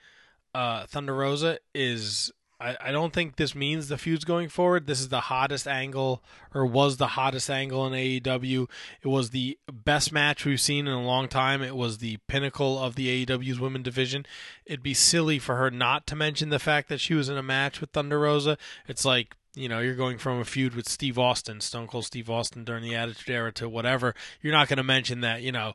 uh, 0.54 0.86
Thunder 0.86 1.16
Rosa 1.16 1.60
is. 1.74 2.32
I, 2.60 2.76
I 2.80 2.92
don't 2.92 3.14
think 3.14 3.36
this 3.36 3.54
means 3.54 3.88
the 3.88 3.98
feud's 3.98 4.26
going 4.26 4.50
forward. 4.50 4.88
This 4.88 5.00
is 5.00 5.10
the 5.10 5.22
hottest 5.22 5.68
angle, 5.68 6.24
or 6.54 6.66
was 6.66 6.98
the 6.98 7.08
hottest 7.08 7.50
angle 7.50 7.86
in 7.86 7.94
AEW. 7.94 8.68
It 9.02 9.08
was 9.08 9.30
the 9.30 9.58
best 9.72 10.12
match 10.12 10.46
we've 10.46 10.60
seen 10.60 10.88
in 10.88 10.94
a 10.94 11.04
long 11.04 11.28
time. 11.28 11.62
It 11.62 11.76
was 11.76 12.00
the 12.00 12.18
pinnacle 12.28 12.80
of 12.80 12.96
the 12.96 13.26
AEW's 13.26 13.60
women 13.60 13.84
division. 13.84 14.26
It'd 14.66 14.84
be 14.84 14.94
silly 14.94 15.40
for 15.40 15.56
her 15.56 15.70
not 15.70 16.08
to 16.08 16.16
mention 16.16 16.50
the 16.50 16.60
fact 16.60 16.90
that 16.90 17.00
she 17.00 17.14
was 17.14 17.30
in 17.30 17.38
a 17.38 17.44
match 17.44 17.80
with 17.80 17.92
Thunder 17.92 18.20
Rosa. 18.20 18.58
It's 18.88 19.06
like 19.06 19.36
you 19.58 19.68
know, 19.68 19.80
you're 19.80 19.96
going 19.96 20.20
from 20.20 20.40
a 20.40 20.46
feud 20.46 20.76
with 20.76 20.88
Steve 20.88 21.18
Austin, 21.18 21.62
Stone 21.62 21.88
Cold 21.88 22.06
Steve 22.06 22.30
Austin 22.30 22.64
during 22.64 22.84
the 22.84 22.96
Attitude 22.96 23.30
Era 23.30 23.52
to 23.54 23.68
whatever. 23.68 24.14
You're 24.40 24.54
not 24.54 24.68
going 24.68 24.78
to 24.78 24.84
mention 24.84 25.22
that, 25.22 25.42
you 25.42 25.52
know, 25.52 25.74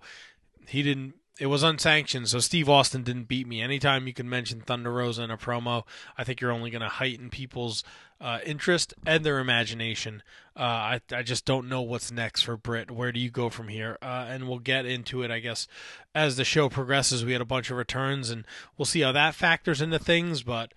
he 0.68 0.82
didn't. 0.82 1.14
It 1.42 1.50
was 1.50 1.64
unsanctioned, 1.64 2.28
so 2.28 2.38
Steve 2.38 2.68
Austin 2.68 3.02
didn't 3.02 3.26
beat 3.26 3.48
me. 3.48 3.60
Anytime 3.60 4.06
you 4.06 4.14
can 4.14 4.30
mention 4.30 4.60
Thunder 4.60 4.92
Rosa 4.92 5.24
in 5.24 5.30
a 5.32 5.36
promo, 5.36 5.82
I 6.16 6.22
think 6.22 6.40
you're 6.40 6.52
only 6.52 6.70
going 6.70 6.82
to 6.82 6.88
heighten 6.88 7.30
people's 7.30 7.82
uh, 8.20 8.38
interest 8.46 8.94
and 9.04 9.24
their 9.24 9.40
imagination. 9.40 10.22
Uh, 10.56 10.60
I 10.62 11.00
I 11.10 11.24
just 11.24 11.44
don't 11.44 11.68
know 11.68 11.82
what's 11.82 12.12
next 12.12 12.42
for 12.42 12.56
Britt. 12.56 12.92
Where 12.92 13.10
do 13.10 13.18
you 13.18 13.28
go 13.28 13.50
from 13.50 13.66
here? 13.66 13.98
Uh, 14.00 14.26
and 14.28 14.48
we'll 14.48 14.60
get 14.60 14.86
into 14.86 15.24
it, 15.24 15.32
I 15.32 15.40
guess, 15.40 15.66
as 16.14 16.36
the 16.36 16.44
show 16.44 16.68
progresses. 16.68 17.24
We 17.24 17.32
had 17.32 17.40
a 17.40 17.44
bunch 17.44 17.72
of 17.72 17.76
returns, 17.76 18.30
and 18.30 18.46
we'll 18.78 18.86
see 18.86 19.00
how 19.00 19.10
that 19.10 19.34
factors 19.34 19.80
into 19.80 19.98
things. 19.98 20.44
But 20.44 20.72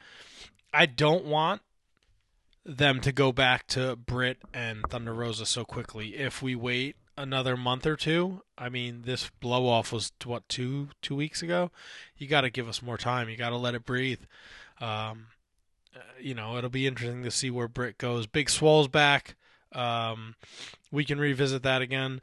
I 0.74 0.88
don't 0.88 1.26
want 1.26 1.62
them 2.66 3.02
to 3.02 3.12
go 3.12 3.32
back 3.32 3.68
to 3.68 3.96
Britt 3.96 4.40
and 4.52 4.82
Thunder 4.90 5.14
Rosa 5.14 5.46
so 5.46 5.64
quickly. 5.64 6.16
If 6.16 6.42
we 6.42 6.56
wait 6.56 6.96
another 7.18 7.56
month 7.56 7.86
or 7.86 7.96
two, 7.96 8.42
I 8.58 8.70
mean, 8.70 9.04
this 9.06 9.30
blow 9.40 9.68
off 9.68 9.92
was 9.92 10.12
what 10.24 10.48
two 10.50 10.90
two 11.02 11.16
weeks 11.16 11.42
ago. 11.42 11.72
You 12.18 12.28
got 12.28 12.42
to 12.42 12.50
give 12.50 12.68
us 12.68 12.82
more 12.82 12.98
time. 12.98 13.30
You 13.30 13.38
got 13.38 13.50
to 13.50 13.58
let 13.58 13.76
it 13.76 13.86
breathe. 13.86 14.22
Um, 14.80 15.28
uh, 15.96 16.00
you 16.20 16.34
know, 16.34 16.58
it'll 16.58 16.70
be 16.70 16.88
interesting 16.88 17.24
to 17.24 17.32
see 17.32 17.50
where 17.50 17.68
Britt 17.68 17.98
goes. 17.98 18.28
Big 18.28 18.50
Swole's 18.50 18.88
back. 18.88 19.36
Um, 19.72 20.36
we 20.92 21.06
can 21.06 21.20
revisit 21.20 21.64
that 21.64 21.82
again. 21.82 22.22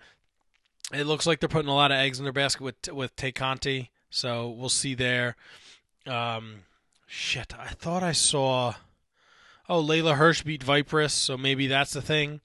It 0.92 1.04
looks 1.04 1.26
like 1.26 1.40
they're 1.40 1.48
putting 1.48 1.70
a 1.70 1.74
lot 1.74 1.92
of 1.92 1.98
eggs 1.98 2.18
in 2.18 2.24
their 2.24 2.32
basket 2.32 2.62
with 2.62 2.92
with 2.92 3.16
Tay 3.16 3.32
Conti, 3.32 3.90
so 4.10 4.50
we'll 4.50 4.68
see 4.68 4.94
there. 4.94 5.36
Um, 6.06 6.64
shit, 7.06 7.54
I 7.58 7.68
thought 7.68 8.02
I 8.02 8.12
saw. 8.12 8.74
Oh, 9.68 9.82
Leyla 9.82 10.16
Hirsch 10.16 10.42
beat 10.42 10.62
Viperous, 10.62 11.14
so 11.14 11.38
maybe 11.38 11.66
that's 11.66 11.92
the 11.92 12.02
thing. 12.02 12.40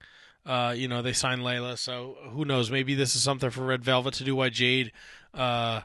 Uh, 0.48 0.74
you 0.76 0.88
know, 0.88 1.02
they 1.02 1.12
signed 1.14 1.42
Leyla, 1.42 1.78
so 1.78 2.16
who 2.32 2.46
knows? 2.46 2.72
Maybe 2.72 2.96
this 2.96 3.16
is 3.16 3.22
something 3.22 3.50
for 3.50 3.66
Red 3.66 3.84
Velvet 3.84 4.14
to 4.16 4.24
do. 4.24 4.36
Why 4.36 4.48
Jade, 4.50 4.94
uh, 5.34 5.82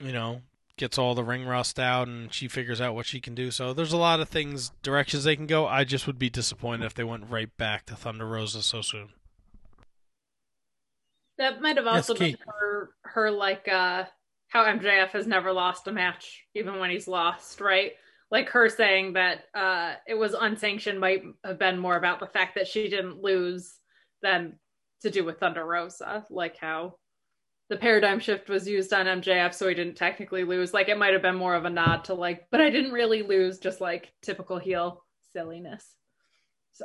you 0.00 0.12
know, 0.12 0.42
gets 0.76 0.98
all 0.98 1.14
the 1.14 1.22
ring 1.22 1.46
rust 1.46 1.78
out 1.78 2.08
and 2.08 2.34
she 2.34 2.48
figures 2.48 2.80
out 2.80 2.94
what 2.94 3.06
she 3.06 3.20
can 3.20 3.34
do. 3.36 3.52
So 3.52 3.72
there's 3.72 3.92
a 3.92 3.96
lot 3.98 4.18
of 4.18 4.28
things, 4.28 4.72
directions 4.82 5.24
they 5.24 5.36
can 5.36 5.46
go. 5.46 5.66
I 5.66 5.84
just 5.84 6.08
would 6.08 6.18
be 6.18 6.28
disappointed 6.30 6.86
if 6.86 6.94
they 6.94 7.04
went 7.04 7.30
right 7.30 7.54
back 7.56 7.86
to 7.86 7.94
Thunder 7.94 8.26
Rosa 8.26 8.62
so 8.62 8.82
soon. 8.82 9.10
That 11.38 11.60
might 11.60 11.76
have 11.76 11.86
also 11.86 12.12
Yes, 12.12 12.14
been 12.14 12.36
Kate. 12.36 12.40
her, 12.46 12.90
her 13.02 13.30
like 13.30 13.66
uh, 13.68 14.04
how 14.48 14.64
MJF 14.64 15.10
has 15.10 15.26
never 15.26 15.52
lost 15.52 15.86
a 15.86 15.92
match, 15.92 16.44
even 16.54 16.78
when 16.78 16.90
he's 16.90 17.08
lost, 17.08 17.60
right? 17.60 17.92
Like 18.30 18.48
her 18.50 18.68
saying 18.68 19.14
that 19.14 19.44
uh, 19.54 19.94
it 20.06 20.14
was 20.14 20.34
unsanctioned 20.34 21.00
might 21.00 21.22
have 21.44 21.58
been 21.58 21.78
more 21.78 21.96
about 21.96 22.20
the 22.20 22.26
fact 22.26 22.54
that 22.54 22.68
she 22.68 22.88
didn't 22.88 23.22
lose 23.22 23.74
than 24.22 24.58
to 25.02 25.10
do 25.10 25.24
with 25.24 25.38
Thunder 25.40 25.64
Rosa, 25.64 26.24
like 26.30 26.56
how 26.56 26.94
the 27.70 27.76
paradigm 27.76 28.18
shift 28.18 28.48
was 28.48 28.68
used 28.68 28.92
on 28.92 29.06
MJF, 29.06 29.54
so 29.54 29.68
he 29.68 29.74
didn't 29.74 29.96
technically 29.96 30.44
lose. 30.44 30.74
Like 30.74 30.88
it 30.88 30.98
might 30.98 31.12
have 31.12 31.22
been 31.22 31.36
more 31.36 31.54
of 31.54 31.64
a 31.64 31.70
nod 31.70 32.04
to 32.04 32.14
like, 32.14 32.46
but 32.50 32.60
I 32.60 32.68
didn't 32.68 32.92
really 32.92 33.22
lose, 33.22 33.58
just 33.58 33.80
like 33.80 34.12
typical 34.22 34.58
heel 34.58 35.04
silliness. 35.32 35.94
So 36.72 36.84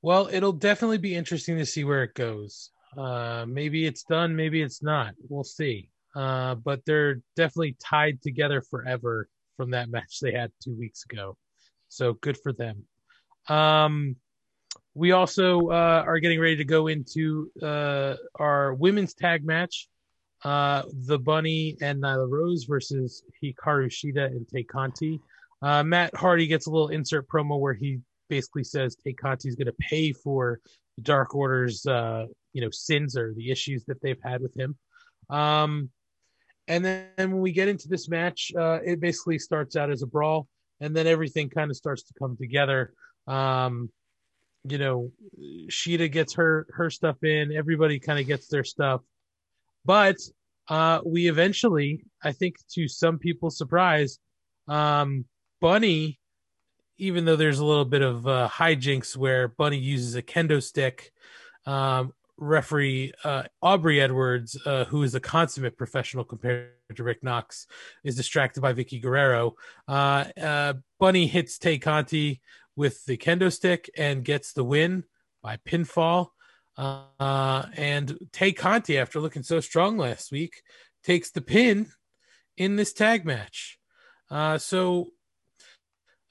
Well, 0.00 0.28
it'll 0.32 0.52
definitely 0.52 0.98
be 0.98 1.14
interesting 1.14 1.58
to 1.58 1.66
see 1.66 1.84
where 1.84 2.02
it 2.02 2.14
goes. 2.14 2.70
Uh, 2.96 3.44
maybe 3.46 3.86
it's 3.86 4.04
done, 4.04 4.34
maybe 4.34 4.62
it's 4.62 4.82
not. 4.82 5.14
We'll 5.28 5.44
see. 5.44 5.90
Uh, 6.14 6.54
but 6.56 6.84
they're 6.84 7.22
definitely 7.36 7.76
tied 7.78 8.20
together 8.22 8.60
forever 8.60 9.28
from 9.56 9.70
that 9.70 9.88
match 9.88 10.18
they 10.20 10.32
had 10.32 10.50
two 10.62 10.74
weeks 10.76 11.04
ago. 11.10 11.36
So 11.88 12.14
good 12.14 12.38
for 12.38 12.52
them. 12.52 12.84
Um, 13.48 14.16
we 14.94 15.12
also 15.12 15.68
uh, 15.68 16.04
are 16.06 16.18
getting 16.18 16.40
ready 16.40 16.56
to 16.56 16.64
go 16.64 16.86
into 16.86 17.50
uh, 17.62 18.14
our 18.38 18.74
women's 18.74 19.14
tag 19.14 19.44
match. 19.44 19.88
Uh, 20.44 20.82
the 21.06 21.18
Bunny 21.18 21.76
and 21.80 22.02
Nyla 22.02 22.28
Rose 22.28 22.64
versus 22.64 23.22
Hikaru 23.42 23.86
Shida 23.86 24.26
and 24.26 24.46
Tay 24.48 24.64
Conti. 24.64 25.20
Uh, 25.62 25.84
Matt 25.84 26.16
Hardy 26.16 26.48
gets 26.48 26.66
a 26.66 26.70
little 26.70 26.88
insert 26.88 27.28
promo 27.28 27.60
where 27.60 27.74
he 27.74 28.00
basically 28.28 28.64
says 28.64 28.96
Tay 28.96 29.12
Conti 29.12 29.48
is 29.48 29.54
going 29.54 29.66
to 29.66 29.74
pay 29.78 30.12
for 30.12 30.58
the 30.96 31.02
Dark 31.02 31.34
Order's, 31.34 31.86
uh, 31.86 32.26
you 32.52 32.60
know, 32.60 32.70
sins 32.70 33.16
or 33.16 33.32
the 33.34 33.50
issues 33.50 33.84
that 33.84 34.02
they've 34.02 34.20
had 34.22 34.42
with 34.42 34.56
him. 34.56 34.76
Um, 35.30 35.90
and 36.72 36.82
then 36.82 37.30
when 37.30 37.40
we 37.42 37.52
get 37.52 37.68
into 37.68 37.86
this 37.86 38.08
match, 38.08 38.50
uh, 38.58 38.78
it 38.82 38.98
basically 38.98 39.38
starts 39.38 39.76
out 39.76 39.90
as 39.90 40.00
a 40.00 40.06
brawl, 40.06 40.48
and 40.80 40.96
then 40.96 41.06
everything 41.06 41.50
kind 41.50 41.70
of 41.70 41.76
starts 41.76 42.02
to 42.04 42.14
come 42.18 42.34
together. 42.34 42.94
Um, 43.26 43.90
you 44.64 44.78
know, 44.78 45.12
Shida 45.68 46.10
gets 46.10 46.32
her 46.34 46.66
her 46.70 46.88
stuff 46.88 47.22
in. 47.24 47.52
Everybody 47.52 47.98
kind 47.98 48.18
of 48.18 48.26
gets 48.26 48.48
their 48.48 48.64
stuff, 48.64 49.02
but 49.84 50.16
uh, 50.70 51.00
we 51.04 51.28
eventually, 51.28 52.04
I 52.24 52.32
think, 52.32 52.56
to 52.70 52.88
some 52.88 53.18
people's 53.18 53.58
surprise, 53.58 54.18
um, 54.66 55.26
Bunny, 55.60 56.18
even 56.96 57.26
though 57.26 57.36
there's 57.36 57.58
a 57.58 57.66
little 57.66 57.84
bit 57.84 58.00
of 58.00 58.26
uh, 58.26 58.48
hijinks 58.50 59.14
where 59.14 59.48
Bunny 59.48 59.76
uses 59.76 60.14
a 60.14 60.22
kendo 60.22 60.62
stick, 60.62 61.12
um, 61.66 62.14
referee 62.38 63.12
uh, 63.24 63.44
Aubrey 63.60 64.00
Edwards, 64.00 64.58
uh, 64.66 64.84
who 64.84 65.02
is 65.02 65.14
a 65.14 65.20
consummate 65.20 65.76
professional 65.76 66.24
compared 66.24 66.70
to 66.94 67.04
Rick 67.04 67.22
Knox, 67.22 67.66
is 68.04 68.16
distracted 68.16 68.60
by 68.60 68.72
Vickie 68.72 69.00
Guerrero. 69.00 69.54
Uh, 69.86 70.24
uh, 70.40 70.74
Bunny 70.98 71.26
hits 71.26 71.58
Tay 71.58 71.78
Conti 71.78 72.40
with 72.76 73.04
the 73.04 73.16
kendo 73.16 73.52
stick 73.52 73.90
and 73.96 74.24
gets 74.24 74.52
the 74.52 74.64
win 74.64 75.04
by 75.42 75.58
pinfall. 75.58 76.28
Uh, 76.76 77.66
and 77.76 78.18
Tay 78.32 78.52
Conti, 78.52 78.98
after 78.98 79.20
looking 79.20 79.42
so 79.42 79.60
strong 79.60 79.98
last 79.98 80.32
week, 80.32 80.62
takes 81.04 81.30
the 81.30 81.42
pin 81.42 81.88
in 82.56 82.76
this 82.76 82.92
tag 82.92 83.24
match. 83.24 83.78
Uh, 84.30 84.56
so 84.56 85.08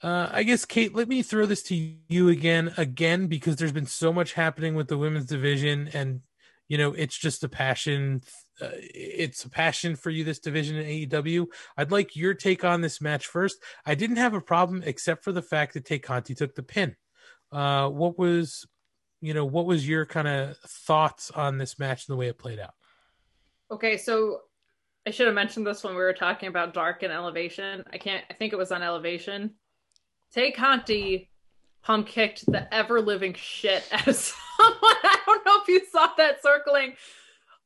uh, 0.02 0.28
I 0.32 0.42
guess 0.42 0.64
Kate, 0.64 0.94
let 0.94 1.08
me 1.08 1.22
throw 1.22 1.46
this 1.46 1.62
to 1.64 1.94
you 2.08 2.28
again, 2.28 2.74
again, 2.76 3.28
because 3.28 3.56
there's 3.56 3.72
been 3.72 3.86
so 3.86 4.12
much 4.12 4.32
happening 4.32 4.74
with 4.74 4.88
the 4.88 4.98
women's 4.98 5.26
division, 5.26 5.88
and 5.92 6.22
you 6.68 6.76
know 6.76 6.92
it's 6.92 7.16
just 7.16 7.44
a 7.44 7.48
passion. 7.48 8.22
Uh, 8.60 8.70
it's 8.74 9.44
a 9.44 9.50
passion 9.50 9.94
for 9.94 10.10
you 10.10 10.24
this 10.24 10.40
division 10.40 10.76
in 10.76 11.08
AEW. 11.08 11.46
I'd 11.76 11.92
like 11.92 12.16
your 12.16 12.34
take 12.34 12.64
on 12.64 12.80
this 12.80 13.00
match 13.00 13.26
first. 13.26 13.62
I 13.86 13.94
didn't 13.94 14.16
have 14.16 14.34
a 14.34 14.40
problem 14.40 14.82
except 14.84 15.22
for 15.22 15.30
the 15.30 15.42
fact 15.42 15.74
that 15.74 15.84
Tay 15.84 16.00
Conti 16.00 16.34
took 16.34 16.54
the 16.56 16.62
pin. 16.62 16.96
Uh, 17.52 17.88
what 17.88 18.18
was, 18.18 18.66
you 19.20 19.34
know, 19.34 19.44
what 19.44 19.66
was 19.66 19.86
your 19.88 20.04
kind 20.04 20.26
of 20.26 20.56
thoughts 20.58 21.30
on 21.30 21.58
this 21.58 21.78
match 21.78 22.08
and 22.08 22.14
the 22.14 22.18
way 22.18 22.28
it 22.28 22.38
played 22.38 22.58
out? 22.58 22.74
Okay, 23.70 23.96
so 23.96 24.40
I 25.06 25.10
should 25.10 25.26
have 25.26 25.34
mentioned 25.34 25.66
this 25.66 25.84
when 25.84 25.94
we 25.94 26.00
were 26.00 26.12
talking 26.12 26.48
about 26.48 26.74
Dark 26.74 27.02
and 27.02 27.12
Elevation. 27.12 27.84
I 27.92 27.98
can't. 27.98 28.24
I 28.30 28.34
think 28.34 28.52
it 28.52 28.58
was 28.58 28.72
on 28.72 28.82
Elevation. 28.82 29.54
Tay 30.32 30.50
Conti 30.50 31.30
pump 31.82 32.06
kicked 32.06 32.46
the 32.50 32.72
ever 32.72 33.00
living 33.00 33.34
shit 33.34 33.86
out 33.92 34.08
of 34.08 34.16
someone. 34.58 34.76
I 34.82 35.18
don't 35.26 35.46
know 35.46 35.60
if 35.62 35.68
you 35.68 35.82
saw 35.90 36.08
that 36.16 36.42
circling. 36.42 36.94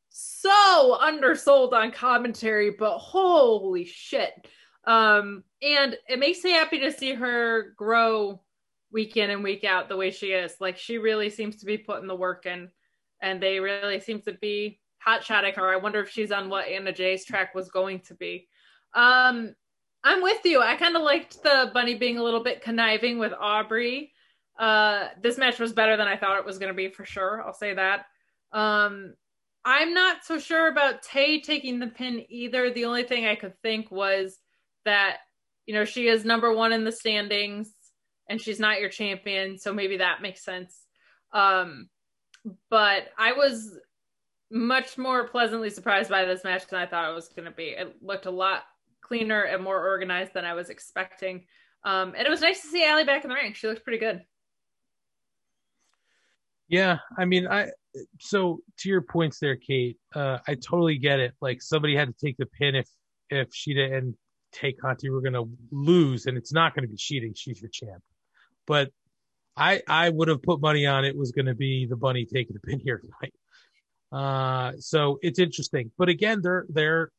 So 0.09 0.99
undersold 1.01 1.75
on 1.75 1.93
commentary, 1.93 2.71
but 2.71 2.99
holy 2.99 3.85
shit. 3.85 4.49
Um, 4.85 5.45
and 5.61 5.97
it 6.09 6.19
makes 6.19 6.43
me 6.43 6.53
happy 6.53 6.79
to 6.81 6.93
see 6.93 7.13
her 7.13 7.75
grow 7.77 8.41
week 8.93 9.17
in 9.17 9.31
and 9.31 9.45
week 9.45 9.65
out 9.65 9.89
the 9.89 9.97
way 9.97 10.11
she 10.11 10.29
is. 10.29 10.55
Like 10.61 10.79
she 10.79 10.99
really 10.99 11.29
seems 11.29 11.57
to 11.57 11.67
be 11.67 11.77
putting 11.77 12.07
the 12.07 12.15
work 12.15 12.47
in, 12.47 12.71
and 13.21 13.43
they 13.43 13.61
really 13.61 14.01
seem 14.01 14.21
to 14.23 14.33
be 14.33 14.81
hot 14.99 15.23
shotting 15.23 15.55
her. 15.55 15.73
I 15.73 15.77
wonder 15.77 16.01
if 16.01 16.11
she's 16.11 16.33
on 16.33 16.49
what 16.49 16.67
Anna 16.67 16.93
Jay's 16.93 17.25
track 17.25 17.55
was 17.55 17.69
going 17.69 18.01
to 18.01 18.15
be. 18.15 18.49
Um, 18.95 19.55
I'm 20.07 20.23
with 20.23 20.45
you. 20.45 20.63
I 20.63 20.77
kind 20.77 20.95
of 20.95 21.03
liked 21.03 21.43
the 21.43 21.69
bunny 21.75 21.97
being 21.97 22.17
a 22.17 22.23
little 22.23 22.45
bit 22.45 22.63
conniving 22.63 23.19
with 23.19 23.33
Aubrey. 23.33 24.13
Uh, 24.57 25.09
this 25.21 25.37
match 25.37 25.59
was 25.59 25.73
better 25.73 25.97
than 25.97 26.07
I 26.07 26.17
thought 26.17 26.39
it 26.39 26.47
was 26.47 26.59
going 26.59 26.69
to 26.69 26.77
be 26.77 26.91
for 26.91 27.05
sure. 27.05 27.43
I'll 27.45 27.53
say 27.53 27.75
that. 27.75 28.07
Um, 28.53 29.15
I'm 29.65 29.95
not 29.95 30.25
so 30.25 30.39
sure 30.39 30.69
about 30.69 31.03
Tay 31.03 31.41
taking 31.41 31.81
the 31.81 31.89
pin 31.89 32.25
either. 32.29 32.71
The 32.71 32.85
only 32.85 33.03
thing 33.03 33.27
I 33.27 33.35
could 33.35 33.61
think 33.63 33.91
was 33.91 34.39
that, 34.85 35.17
you 35.67 35.75
know, 35.75 35.85
she 35.85 36.07
is 36.07 36.25
number 36.25 36.55
one 36.55 36.73
in 36.73 36.85
the 36.85 36.93
standings 36.93 37.73
and 38.31 38.41
she's 38.41 38.61
not 38.61 38.79
your 38.79 38.91
champion. 38.91 39.59
So 39.59 39.75
maybe 39.75 39.97
that 39.97 40.23
makes 40.23 40.45
sense. 40.45 40.85
Um, 41.33 41.89
but 42.71 43.09
I 43.19 43.33
was 43.33 43.77
much 44.53 44.99
more 44.99 45.27
pleasantly 45.27 45.71
surprised 45.71 46.11
by 46.11 46.27
this 46.27 46.45
match 46.45 46.69
than 46.69 46.79
I 46.79 46.87
thought 46.87 47.11
it 47.11 47.15
was 47.15 47.29
going 47.31 47.47
to 47.47 47.51
be. 47.51 47.71
It 47.71 47.97
looked 48.01 48.27
a 48.27 48.31
lot 48.31 48.63
cleaner 49.07 49.43
and 49.43 49.63
more 49.63 49.87
organized 49.87 50.35
than 50.35 50.45
I 50.45 50.55
was 50.55 50.71
expecting. 50.71 51.47
Um, 51.85 52.15
and 52.17 52.27
it 52.27 52.31
was 52.31 52.41
nice 52.41 52.63
to 52.63 52.69
see 52.69 52.85
Allie 52.85 53.05
back 53.05 53.25
in 53.25 53.29
the 53.29 53.35
ring. 53.35 53.53
She 53.53 53.69
looked 53.69 53.85
pretty 53.85 53.99
good. 53.99 54.23
Yeah, 56.69 56.99
I 57.17 57.27
mean, 57.27 57.47
I 57.47 57.71
so 58.21 58.61
to 58.79 58.89
your 58.89 59.03
points 59.03 59.39
there, 59.39 59.57
Kate. 59.57 59.99
Uh, 60.15 60.39
I 60.49 60.55
totally 60.55 60.99
get 60.99 61.21
it. 61.21 61.35
Like 61.41 61.63
somebody 61.63 61.95
had 61.95 62.09
to 62.09 62.27
take 62.27 62.37
the 62.39 62.47
pin 62.47 62.75
if 62.75 62.89
if 63.31 63.51
Shida 63.51 63.97
and 63.97 64.15
Tay 64.53 64.73
Conti 64.73 65.11
were 65.11 65.21
going 65.21 65.35
to 65.35 65.49
lose, 65.71 66.27
and 66.27 66.37
it's 66.37 66.53
not 66.53 66.75
going 66.75 66.83
to 66.83 66.89
be 66.89 66.97
cheating. 66.97 67.35
She's 67.35 67.61
your 67.61 67.71
champ. 67.71 68.03
But 68.67 68.91
I 69.57 69.81
I 69.87 70.09
would 70.09 70.27
have 70.27 70.43
put 70.43 70.61
money 70.61 70.87
on 70.87 71.05
it 71.05 71.17
was 71.17 71.31
going 71.31 71.47
to 71.47 71.55
be 71.55 71.87
the 71.87 71.97
bunny 71.97 72.25
taking 72.25 72.55
the 72.55 72.61
pin 72.61 72.81
here 72.81 72.99
tonight. 72.99 73.35
Uh, 74.11 74.73
so 74.79 75.19
it's 75.23 75.39
interesting. 75.39 75.93
But 75.97 76.09
again, 76.09 76.41
they're 76.43 76.67
they're 76.69 77.11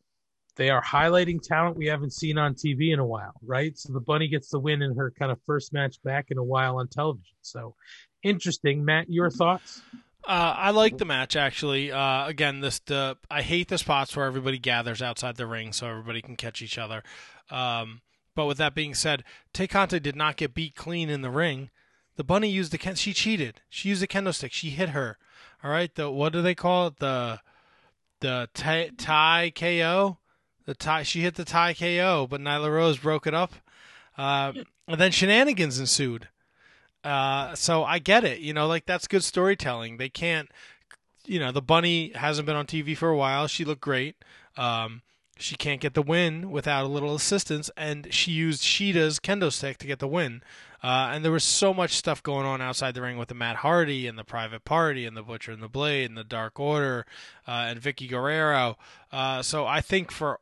they 0.57 0.69
are 0.69 0.83
highlighting 0.83 1.41
talent 1.41 1.77
we 1.77 1.85
haven't 1.85 2.13
seen 2.13 2.37
on 2.37 2.55
TV 2.55 2.91
in 2.91 2.99
a 2.99 3.05
while, 3.05 3.33
right? 3.45 3.77
So 3.77 3.93
the 3.93 3.99
bunny 3.99 4.27
gets 4.27 4.49
the 4.49 4.59
win 4.59 4.81
in 4.81 4.95
her 4.95 5.11
kind 5.11 5.31
of 5.31 5.39
first 5.45 5.71
match 5.71 6.01
back 6.03 6.27
in 6.29 6.37
a 6.37 6.43
while 6.43 6.77
on 6.77 6.87
television. 6.87 7.35
So 7.41 7.75
interesting, 8.23 8.83
Matt. 8.83 9.09
Your 9.09 9.29
thoughts? 9.29 9.81
Uh, 10.27 10.55
I 10.57 10.71
like 10.71 10.97
the 10.97 11.05
match 11.05 11.35
actually. 11.35 11.91
Uh, 11.91 12.27
again, 12.27 12.59
this 12.59 12.79
the 12.79 13.17
I 13.31 13.41
hate 13.43 13.69
the 13.69 13.77
spots 13.77 14.15
where 14.15 14.25
everybody 14.25 14.57
gathers 14.57 15.01
outside 15.01 15.37
the 15.37 15.47
ring 15.47 15.71
so 15.71 15.87
everybody 15.87 16.21
can 16.21 16.35
catch 16.35 16.61
each 16.61 16.77
other. 16.77 17.03
Um, 17.49 18.01
But 18.35 18.45
with 18.45 18.57
that 18.57 18.75
being 18.75 18.93
said, 18.93 19.23
Tay 19.53 19.67
did 19.67 20.15
not 20.15 20.35
get 20.35 20.53
beat 20.53 20.75
clean 20.75 21.09
in 21.09 21.21
the 21.21 21.31
ring. 21.31 21.69
The 22.17 22.23
bunny 22.23 22.49
used 22.49 22.71
the 22.71 22.95
she 22.95 23.13
cheated. 23.13 23.61
She 23.69 23.89
used 23.89 24.03
a 24.03 24.07
kendo 24.07 24.33
stick. 24.33 24.51
She 24.51 24.71
hit 24.71 24.89
her. 24.89 25.17
All 25.63 25.71
right. 25.71 25.93
The 25.93 26.09
what 26.11 26.33
do 26.33 26.41
they 26.41 26.55
call 26.55 26.87
it? 26.87 26.97
The 26.97 27.39
the 28.19 28.49
tie, 28.53 28.91
tie 28.97 29.51
KO. 29.55 30.17
The 30.67 30.75
tie. 30.75 31.03
She 31.03 31.21
hit 31.21 31.35
the 31.35 31.45
tie 31.45 31.73
KO, 31.73 32.27
but 32.29 32.41
Nyla 32.41 32.69
Rose 32.69 32.99
broke 32.99 33.25
it 33.25 33.33
up. 33.33 33.53
Uh, 34.17 34.51
and 34.87 34.99
then 34.99 35.11
shenanigans 35.11 35.79
ensued. 35.79 36.27
Uh, 37.03 37.55
so 37.55 37.85
I 37.85 37.99
get 37.99 38.25
it. 38.25 38.39
You 38.39 38.53
know, 38.53 38.67
like 38.67 38.85
that's 38.85 39.07
good 39.07 39.23
storytelling. 39.23 39.97
They 39.97 40.09
can't. 40.09 40.49
You 41.25 41.39
know, 41.39 41.51
the 41.51 41.61
bunny 41.61 42.11
hasn't 42.15 42.45
been 42.45 42.55
on 42.55 42.67
TV 42.67 42.95
for 42.95 43.09
a 43.09 43.17
while. 43.17 43.47
She 43.47 43.65
looked 43.65 43.81
great. 43.81 44.15
Um, 44.57 45.01
she 45.39 45.55
can't 45.55 45.79
get 45.79 45.93
the 45.93 46.01
win 46.01 46.51
without 46.51 46.83
a 46.83 46.89
little 46.89 47.15
assistance, 47.15 47.69
and 47.77 48.11
she 48.13 48.31
used 48.31 48.61
Shida's 48.61 49.19
kendo 49.19 49.51
stick 49.51 49.77
to 49.79 49.87
get 49.87 49.99
the 49.99 50.07
win. 50.07 50.41
Uh, 50.83 51.09
and 51.11 51.23
there 51.23 51.31
was 51.31 51.43
so 51.43 51.73
much 51.73 51.95
stuff 51.95 52.21
going 52.21 52.45
on 52.45 52.61
outside 52.61 52.93
the 52.93 53.01
ring 53.01 53.17
with 53.17 53.29
the 53.29 53.35
Matt 53.35 53.57
Hardy 53.57 54.07
and 54.07 54.17
the 54.17 54.23
Private 54.23 54.63
Party 54.63 55.05
and 55.05 55.17
the 55.17 55.23
Butcher 55.23 55.51
and 55.51 55.61
the 55.61 55.67
Blade 55.67 56.09
and 56.09 56.17
the 56.17 56.23
Dark 56.23 56.59
Order 56.59 57.05
uh, 57.47 57.65
and 57.67 57.81
Vickie 57.81 58.09
Guerrero. 58.09 58.77
Uh, 59.11 59.41
so 59.41 59.65
I 59.65 59.81
think 59.81 60.11
for 60.11 60.39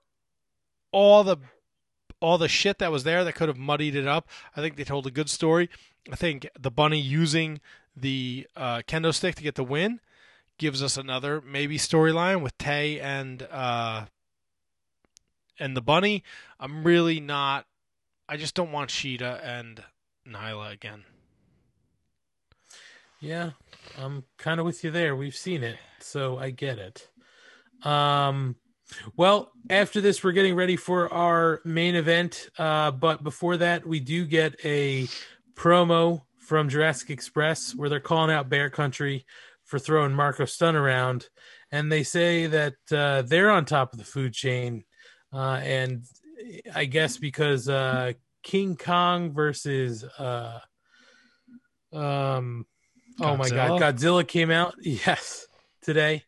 all 0.96 1.26
the 1.26 1.38
all 2.22 2.38
the 2.38 2.48
shit 2.48 2.80
that 2.80 2.90
was 2.92 3.04
there 3.04 3.26
that 3.26 3.36
could 3.36 3.50
have 3.50 3.58
muddied 3.58 3.96
it 3.96 4.08
up, 4.08 4.30
I 4.56 4.62
think 4.62 4.78
they 4.78 4.86
told 4.86 5.06
a 5.06 5.12
good 5.12 5.30
story. 5.30 5.70
I 6.10 6.16
think 6.16 6.48
the 6.58 6.72
bunny 6.72 7.00
using 7.00 7.60
the 7.96 8.48
uh, 8.56 8.82
kendo 8.88 9.14
stick 9.14 9.36
to 9.36 9.44
get 9.44 9.56
the 9.56 9.64
win 9.64 10.00
gives 10.58 10.82
us 10.82 10.96
another 10.96 11.42
maybe 11.42 11.78
storyline 11.78 12.42
with 12.42 12.58
Tay 12.58 13.00
and 13.02 13.44
uh, 13.52 14.06
and 15.60 15.76
the 15.76 15.82
bunny. 15.82 16.24
I'm 16.62 16.86
really 16.86 17.20
not. 17.20 17.66
I 18.30 18.38
just 18.38 18.56
don't 18.56 18.72
want 18.72 18.90
Shida 18.90 19.46
and 19.46 19.84
Nyla 20.26 20.72
again. 20.72 21.04
Yeah, 23.20 23.52
I'm 24.00 24.24
kind 24.38 24.62
of 24.62 24.66
with 24.66 24.82
you 24.84 24.92
there. 24.92 25.14
We've 25.14 25.36
seen 25.36 25.62
it, 25.62 25.78
so 26.00 26.38
I 26.38 26.52
get 26.52 26.80
it. 26.80 27.10
Um, 27.84 28.56
well, 29.16 29.52
after 29.70 30.02
this, 30.02 30.24
we're 30.24 30.32
getting 30.32 30.56
ready 30.56 30.76
for 30.76 31.12
our 31.12 31.62
main 31.66 31.96
event. 31.96 32.50
Uh, 32.58 32.92
but 32.92 33.24
before 33.24 33.58
that, 33.58 33.86
we 33.86 34.00
do 34.00 34.26
get 34.26 34.56
a 34.64 35.08
promo 35.56 36.22
from 36.40 36.70
Jurassic 36.70 37.10
Express 37.10 37.74
where 37.76 37.90
they're 37.90 38.00
calling 38.00 38.32
out 38.34 38.50
Bear 38.50 38.70
Country 38.70 39.26
for 39.64 39.80
throwing 39.80 40.14
Marko 40.14 40.46
Stunt 40.46 40.78
around, 40.78 41.28
and 41.72 41.92
they 41.92 42.04
say 42.04 42.46
that 42.48 42.76
uh, 42.92 43.24
they're 43.24 43.50
on 43.50 43.66
top 43.66 43.94
of 43.94 44.00
the 44.00 44.06
food 44.06 44.34
chain, 44.34 44.84
uh, 45.34 45.60
and 45.64 46.04
I 46.74 46.86
guess 46.86 47.18
because 47.18 47.68
uh, 47.68 48.14
King 48.44 48.78
Kong 48.78 49.34
versus 49.34 50.04
uh, 50.04 50.60
um, 51.92 52.68
oh 53.20 53.36
my 53.36 53.50
God, 53.50 53.82
Godzilla 53.82 54.28
came 54.28 54.52
out 54.52 54.76
yes 54.82 55.48
today. 55.82 56.24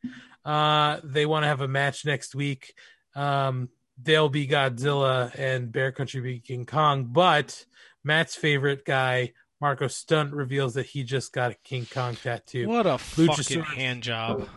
Uh, 0.47 1.01
they 1.03 1.25
want 1.25 1.43
to 1.43 1.47
have 1.47 1.59
a 1.59 1.67
match 1.67 2.05
next 2.05 2.33
week. 2.33 2.73
Um, 3.15 3.67
they'll 4.01 4.29
be 4.29 4.47
Godzilla 4.47 5.37
and 5.37 5.71
Bear 5.71 5.91
Country 5.91 6.21
be 6.21 6.39
King 6.39 6.65
Kong, 6.65 7.09
but 7.11 7.65
Matt's 8.01 8.35
favorite 8.35 8.85
guy, 8.85 9.33
Marko 9.59 9.87
Stunt, 9.87 10.33
reveals 10.33 10.75
that 10.75 10.85
he 10.85 11.03
just 11.03 11.33
got 11.33 11.51
a 11.51 11.55
King 11.65 11.85
Kong 11.93 12.15
tattoo. 12.15 12.69
What 12.69 12.85
a 12.85 12.97
fucking 12.97 13.27
Luchasaurus. 13.27 13.65
hand 13.65 14.03
job! 14.03 14.47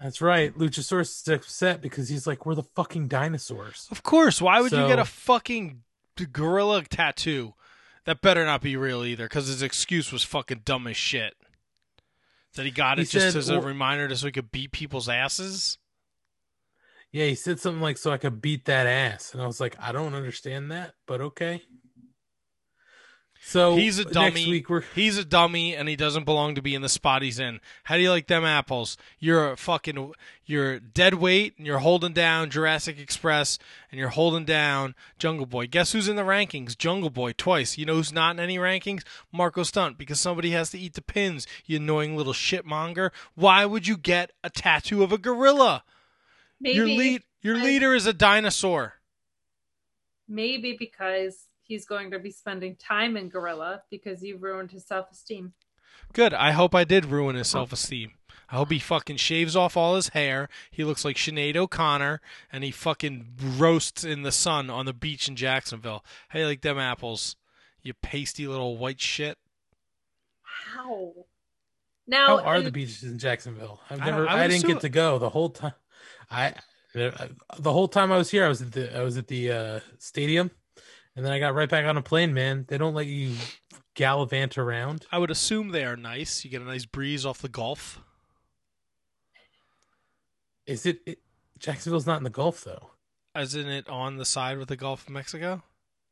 That's 0.00 0.22
right. 0.22 0.56
Luchasaurus 0.56 1.20
is 1.20 1.28
upset 1.28 1.82
because 1.82 2.08
he's 2.08 2.26
like, 2.26 2.46
we're 2.46 2.54
the 2.54 2.64
fucking 2.74 3.08
dinosaurs. 3.08 3.88
Of 3.90 4.02
course. 4.02 4.40
Why 4.40 4.60
would 4.60 4.72
you 4.72 4.88
get 4.88 4.98
a 4.98 5.04
fucking 5.04 5.82
gorilla 6.32 6.82
tattoo? 6.84 7.54
That 8.06 8.20
better 8.22 8.44
not 8.44 8.62
be 8.62 8.76
real 8.76 9.04
either, 9.04 9.26
because 9.26 9.46
his 9.46 9.62
excuse 9.62 10.10
was 10.10 10.24
fucking 10.24 10.62
dumb 10.64 10.88
as 10.88 10.96
shit. 10.96 11.34
That 12.54 12.66
he 12.66 12.70
got 12.70 12.98
He 12.98 13.04
it 13.04 13.08
just 13.08 13.32
said, 13.32 13.38
as 13.38 13.48
a 13.48 13.60
reminder, 13.60 14.08
just 14.08 14.20
so 14.20 14.26
he 14.26 14.32
could 14.32 14.52
beat 14.52 14.72
people's 14.72 15.08
asses. 15.08 15.78
Yeah, 17.10 17.26
he 17.26 17.34
said 17.34 17.60
something 17.60 17.80
like, 17.82 17.98
so 17.98 18.10
I 18.10 18.18
could 18.18 18.40
beat 18.40 18.64
that 18.66 18.86
ass. 18.86 19.32
And 19.32 19.42
I 19.42 19.46
was 19.46 19.60
like, 19.60 19.76
I 19.80 19.92
don't 19.92 20.14
understand 20.14 20.70
that, 20.70 20.94
but 21.06 21.20
okay. 21.20 21.62
So 23.44 23.74
He's 23.74 23.98
a 23.98 24.04
dummy. 24.04 24.30
Next 24.30 24.46
week 24.46 24.70
we're 24.70 24.84
He's 24.94 25.18
a 25.18 25.24
dummy, 25.24 25.74
and 25.74 25.88
he 25.88 25.96
doesn't 25.96 26.24
belong 26.24 26.54
to 26.54 26.62
be 26.62 26.76
in 26.76 26.82
the 26.82 26.88
spot 26.88 27.22
he's 27.22 27.40
in. 27.40 27.60
How 27.84 27.96
do 27.96 28.02
you 28.02 28.10
like 28.10 28.28
them 28.28 28.44
apples? 28.44 28.96
You're 29.18 29.50
a 29.52 29.56
fucking, 29.56 30.12
you're 30.46 30.78
dead 30.78 31.14
weight, 31.14 31.54
and 31.58 31.66
you're 31.66 31.80
holding 31.80 32.12
down 32.12 32.50
Jurassic 32.50 33.00
Express, 33.00 33.58
and 33.90 33.98
you're 33.98 34.10
holding 34.10 34.44
down 34.44 34.94
Jungle 35.18 35.46
Boy. 35.46 35.66
Guess 35.66 35.90
who's 35.90 36.06
in 36.06 36.14
the 36.14 36.22
rankings? 36.22 36.78
Jungle 36.78 37.10
Boy 37.10 37.32
twice. 37.36 37.76
You 37.76 37.84
know 37.84 37.94
who's 37.96 38.12
not 38.12 38.36
in 38.36 38.40
any 38.40 38.58
rankings? 38.58 39.02
Marko 39.32 39.64
Stunt, 39.64 39.98
because 39.98 40.20
somebody 40.20 40.52
has 40.52 40.70
to 40.70 40.78
eat 40.78 40.94
the 40.94 41.02
pins. 41.02 41.46
You 41.66 41.78
annoying 41.78 42.16
little 42.16 42.32
shitmonger. 42.32 43.10
Why 43.34 43.66
would 43.66 43.88
you 43.88 43.96
get 43.96 44.30
a 44.44 44.50
tattoo 44.50 45.02
of 45.02 45.10
a 45.10 45.18
gorilla? 45.18 45.82
Maybe 46.60 46.76
your 46.76 46.86
lead, 46.86 47.22
your 47.40 47.56
I- 47.56 47.62
leader 47.64 47.92
is 47.92 48.06
a 48.06 48.12
dinosaur. 48.12 48.94
maybe 50.28 50.76
because 50.78 51.46
he's 51.62 51.84
going 51.84 52.10
to 52.10 52.18
be 52.18 52.30
spending 52.30 52.76
time 52.76 53.16
in 53.16 53.28
Gorilla 53.28 53.82
because 53.90 54.22
you 54.22 54.36
ruined 54.38 54.70
his 54.70 54.86
self 54.86 55.10
esteem. 55.10 55.52
Good. 56.12 56.34
I 56.34 56.52
hope 56.52 56.74
I 56.74 56.84
did 56.84 57.06
ruin 57.06 57.36
his 57.36 57.48
self 57.48 57.72
esteem. 57.72 58.12
I 58.50 58.56
hope 58.56 58.70
he 58.70 58.78
fucking 58.78 59.16
shaves 59.16 59.56
off 59.56 59.76
all 59.78 59.94
his 59.96 60.08
hair. 60.10 60.48
He 60.70 60.84
looks 60.84 61.04
like 61.06 61.16
Sinead 61.16 61.56
O'Connor, 61.56 62.20
and 62.52 62.62
he 62.64 62.70
fucking 62.70 63.28
roasts 63.56 64.04
in 64.04 64.22
the 64.22 64.32
sun 64.32 64.68
on 64.68 64.84
the 64.84 64.92
beach 64.92 65.26
in 65.26 65.36
Jacksonville. 65.36 66.04
How 66.28 66.40
you 66.40 66.46
like 66.46 66.60
them 66.60 66.78
apples? 66.78 67.36
You 67.82 67.94
pasty 67.94 68.46
little 68.46 68.76
white 68.76 69.00
shit. 69.00 69.38
How? 70.42 71.12
Now, 72.06 72.38
how 72.38 72.44
are 72.44 72.56
in- 72.56 72.64
the 72.64 72.72
beaches 72.72 73.04
in 73.04 73.18
Jacksonville? 73.18 73.80
I've 73.88 74.00
never 74.00 74.28
I 74.28 74.32
I, 74.32 74.34
would 74.42 74.48
didn't 74.48 74.64
assume- 74.64 74.72
get 74.72 74.80
to 74.82 74.88
go 74.88 75.18
the 75.18 75.30
whole 75.30 75.50
time. 75.50 75.72
I 76.30 76.54
the 76.94 77.72
whole 77.72 77.88
time 77.88 78.12
I 78.12 78.18
was 78.18 78.30
here 78.30 78.44
I 78.44 78.48
was 78.48 78.60
at 78.60 78.72
the 78.72 78.94
I 78.94 79.02
was 79.02 79.16
at 79.16 79.26
the 79.28 79.50
uh 79.50 79.80
stadium 79.98 80.50
and 81.16 81.24
then 81.24 81.32
I 81.32 81.38
got 81.38 81.54
right 81.54 81.68
back 81.68 81.84
on 81.86 81.96
a 81.96 82.02
plane, 82.02 82.32
man. 82.34 82.64
They 82.68 82.78
don't 82.78 82.94
let 82.94 83.06
you 83.06 83.34
gallivant 83.94 84.56
around. 84.58 85.06
I 85.12 85.18
would 85.18 85.30
assume 85.30 85.68
they 85.70 85.84
are 85.84 85.96
nice. 85.96 86.44
You 86.44 86.50
get 86.50 86.62
a 86.62 86.66
nice 86.66 86.84
breeze 86.86 87.26
off 87.26 87.38
the 87.42 87.48
Gulf. 87.48 88.00
Is 90.66 90.86
it, 90.86 91.00
it 91.06 91.18
Jacksonville's 91.58 92.06
not 92.06 92.18
in 92.18 92.24
the 92.24 92.30
Gulf 92.30 92.64
though? 92.64 92.90
Isn't 93.36 93.68
it 93.68 93.88
on 93.88 94.16
the 94.18 94.24
side 94.24 94.58
with 94.58 94.68
the 94.68 94.76
Gulf 94.76 95.04
of 95.06 95.10
Mexico? 95.10 95.62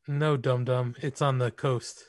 No, 0.07 0.35
dum 0.37 0.65
dum. 0.65 0.95
It's 1.01 1.21
on 1.21 1.37
the 1.37 1.51
coast. 1.51 2.03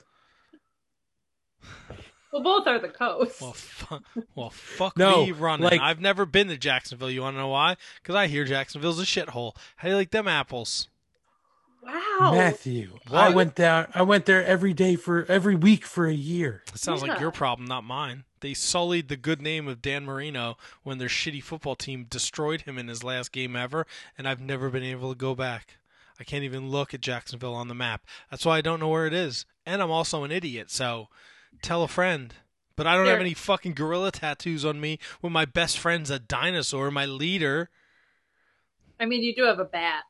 well, 2.33 2.43
both 2.43 2.67
are 2.67 2.79
the 2.79 2.89
coast. 2.89 3.41
Well, 3.41 3.53
fu- 3.53 3.99
well, 4.35 4.51
fuck 4.51 4.97
No, 4.97 5.27
me 5.27 5.33
running. 5.33 5.65
like- 5.65 5.81
I've 5.81 6.01
never 6.01 6.25
been 6.27 6.49
to 6.49 6.57
Jacksonville. 6.57 7.11
You 7.11 7.21
want 7.23 7.35
to 7.37 7.41
know 7.41 7.49
why? 7.49 7.77
Because 8.03 8.15
I 8.15 8.27
hear 8.27 8.45
Jacksonville's 8.45 9.01
a 9.01 9.05
shithole. 9.05 9.55
How 9.77 9.89
do 9.89 9.91
you 9.91 9.97
like 9.97 10.11
them 10.11 10.27
apples? 10.27 10.89
Wow. 11.83 12.33
Matthew, 12.33 12.99
I 13.11 13.31
went 13.31 13.57
there. 13.57 13.89
I 13.95 14.03
went 14.03 14.27
there 14.27 14.45
every 14.45 14.73
day 14.73 14.97
for 14.97 15.25
every 15.29 15.55
week 15.55 15.85
for 15.85 16.07
a 16.07 16.15
year. 16.15 16.63
It 16.73 16.79
sounds 16.79 17.03
like 17.03 17.21
your 17.21 17.31
problem, 17.31 17.67
not 17.67 17.85
mine. 17.85 18.25
They 18.41 18.55
sullied 18.55 19.09
the 19.09 19.17
good 19.17 19.41
name 19.41 19.69
of 19.69 19.83
Dan 19.83 20.05
Marino 20.05 20.57
when 20.83 20.99
their 20.99 21.09
shitty 21.09 21.43
football 21.43 21.77
team 21.77 22.07
destroyed 22.09 22.63
him 22.63 22.79
in 22.79 22.89
his 22.89 23.05
last 23.05 23.31
game 23.33 23.55
ever, 23.55 23.87
and 24.19 24.29
I've 24.29 24.41
never 24.41 24.69
been 24.69 24.83
able 24.83 25.13
to 25.13 25.19
go 25.19 25.35
back. 25.35 25.79
I 26.19 26.25
can't 26.25 26.45
even 26.45 26.71
look 26.71 26.93
at 26.93 27.01
Jacksonville 27.01 27.55
on 27.55 27.69
the 27.69 27.75
map. 27.75 28.05
That's 28.31 28.45
why 28.45 28.59
I 28.59 28.61
don't 28.61 28.81
know 28.81 28.89
where 28.89 29.07
it 29.07 29.15
is. 29.15 29.47
And 29.65 29.81
I'm 29.81 29.91
also 29.91 30.25
an 30.25 30.33
idiot, 30.33 30.71
so 30.71 31.09
tell 31.63 31.83
a 31.83 31.89
friend. 31.89 32.35
But 32.75 32.87
I 32.87 32.97
don't 32.97 33.07
have 33.07 33.21
any 33.21 33.35
fucking 33.35 33.75
gorilla 33.75 34.11
tattoos 34.11 34.65
on 34.65 34.81
me 34.81 34.99
when 35.21 35.33
my 35.33 35.45
best 35.45 35.79
friend's 35.79 36.11
a 36.11 36.19
dinosaur, 36.19 36.91
my 36.91 37.07
leader. 37.07 37.71
I 38.99 39.07
mean, 39.07 39.23
you 39.23 39.35
do 39.35 39.45
have 39.45 39.59
a 39.59 39.65
bat. 39.65 40.05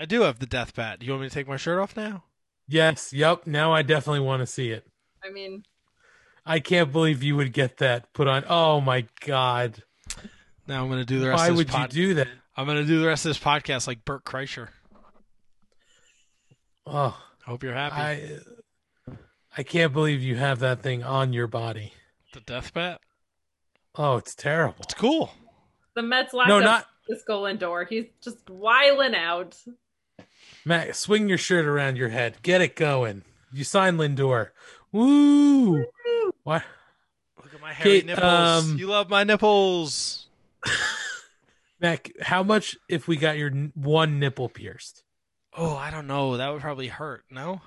I 0.00 0.06
do 0.06 0.22
have 0.22 0.38
the 0.38 0.46
death 0.46 0.74
bat. 0.74 0.98
Do 0.98 1.06
you 1.06 1.12
want 1.12 1.22
me 1.22 1.28
to 1.28 1.34
take 1.34 1.46
my 1.46 1.58
shirt 1.58 1.78
off 1.78 1.94
now? 1.94 2.24
Yes, 2.66 3.12
yep. 3.12 3.46
Now 3.46 3.72
I 3.74 3.82
definitely 3.82 4.20
want 4.20 4.40
to 4.40 4.46
see 4.46 4.70
it. 4.70 4.86
I 5.22 5.28
mean, 5.30 5.64
I 6.46 6.58
can't 6.58 6.90
believe 6.90 7.22
you 7.22 7.36
would 7.36 7.52
get 7.52 7.76
that 7.78 8.10
put 8.14 8.26
on. 8.26 8.44
Oh 8.48 8.80
my 8.80 9.06
god! 9.26 9.82
Now 10.66 10.82
I'm 10.82 10.88
going 10.88 11.00
to 11.00 11.04
do 11.04 11.20
the 11.20 11.28
rest 11.28 11.38
Why 11.40 11.48
of 11.48 11.52
this 11.52 11.58
would 11.58 11.68
pod- 11.68 11.94
you 11.94 12.08
do 12.08 12.14
that? 12.14 12.28
I'm 12.56 12.64
going 12.64 12.78
to 12.78 12.86
do 12.86 12.98
the 13.00 13.06
rest 13.06 13.26
of 13.26 13.30
this 13.30 13.38
podcast 13.38 13.86
like 13.86 14.04
Bert 14.06 14.24
Kreischer. 14.24 14.68
Oh, 16.86 17.16
I 17.46 17.50
hope 17.50 17.62
you're 17.62 17.74
happy. 17.74 17.96
I 17.96 18.14
uh, 19.10 19.14
I 19.56 19.62
can't 19.62 19.92
believe 19.92 20.22
you 20.22 20.36
have 20.36 20.60
that 20.60 20.80
thing 20.82 21.02
on 21.02 21.32
your 21.32 21.46
body. 21.46 21.92
The 22.32 22.40
death 22.40 22.72
bat? 22.72 23.00
Oh, 23.96 24.16
it's 24.16 24.34
terrible. 24.34 24.76
It's 24.80 24.94
cool. 24.94 25.32
the 25.94 26.02
Mets 26.02 26.32
locked 26.32 26.48
No, 26.48 26.58
up 26.58 26.64
not 26.64 26.86
Cisco 27.08 27.44
Lindor. 27.44 27.86
He's 27.88 28.06
just 28.22 28.48
wiling 28.48 29.14
out. 29.14 29.56
Matt. 30.64 30.94
Swing 30.96 31.28
your 31.28 31.38
shirt 31.38 31.66
around 31.66 31.96
your 31.96 32.08
head. 32.10 32.36
Get 32.42 32.60
it 32.60 32.76
going. 32.76 33.22
You 33.52 33.64
sign 33.64 33.96
Lindor. 33.96 34.48
Woo! 34.92 35.84
What? 36.44 36.62
Look 37.36 37.54
at 37.54 37.60
my 37.60 37.72
hairy 37.72 38.00
Kate, 38.00 38.06
nipples. 38.06 38.24
um, 38.24 38.78
you 38.78 38.86
love 38.86 39.08
my 39.08 39.24
nipples. 39.24 40.26
Mac, 41.80 42.12
how 42.20 42.42
much 42.42 42.76
if 42.88 43.08
we 43.08 43.16
got 43.16 43.38
your 43.38 43.50
one 43.74 44.18
nipple 44.18 44.48
pierced? 44.48 45.02
Oh, 45.56 45.76
I 45.76 45.90
don't 45.90 46.06
know. 46.06 46.36
That 46.36 46.52
would 46.52 46.60
probably 46.60 46.88
hurt. 46.88 47.24
No. 47.30 47.60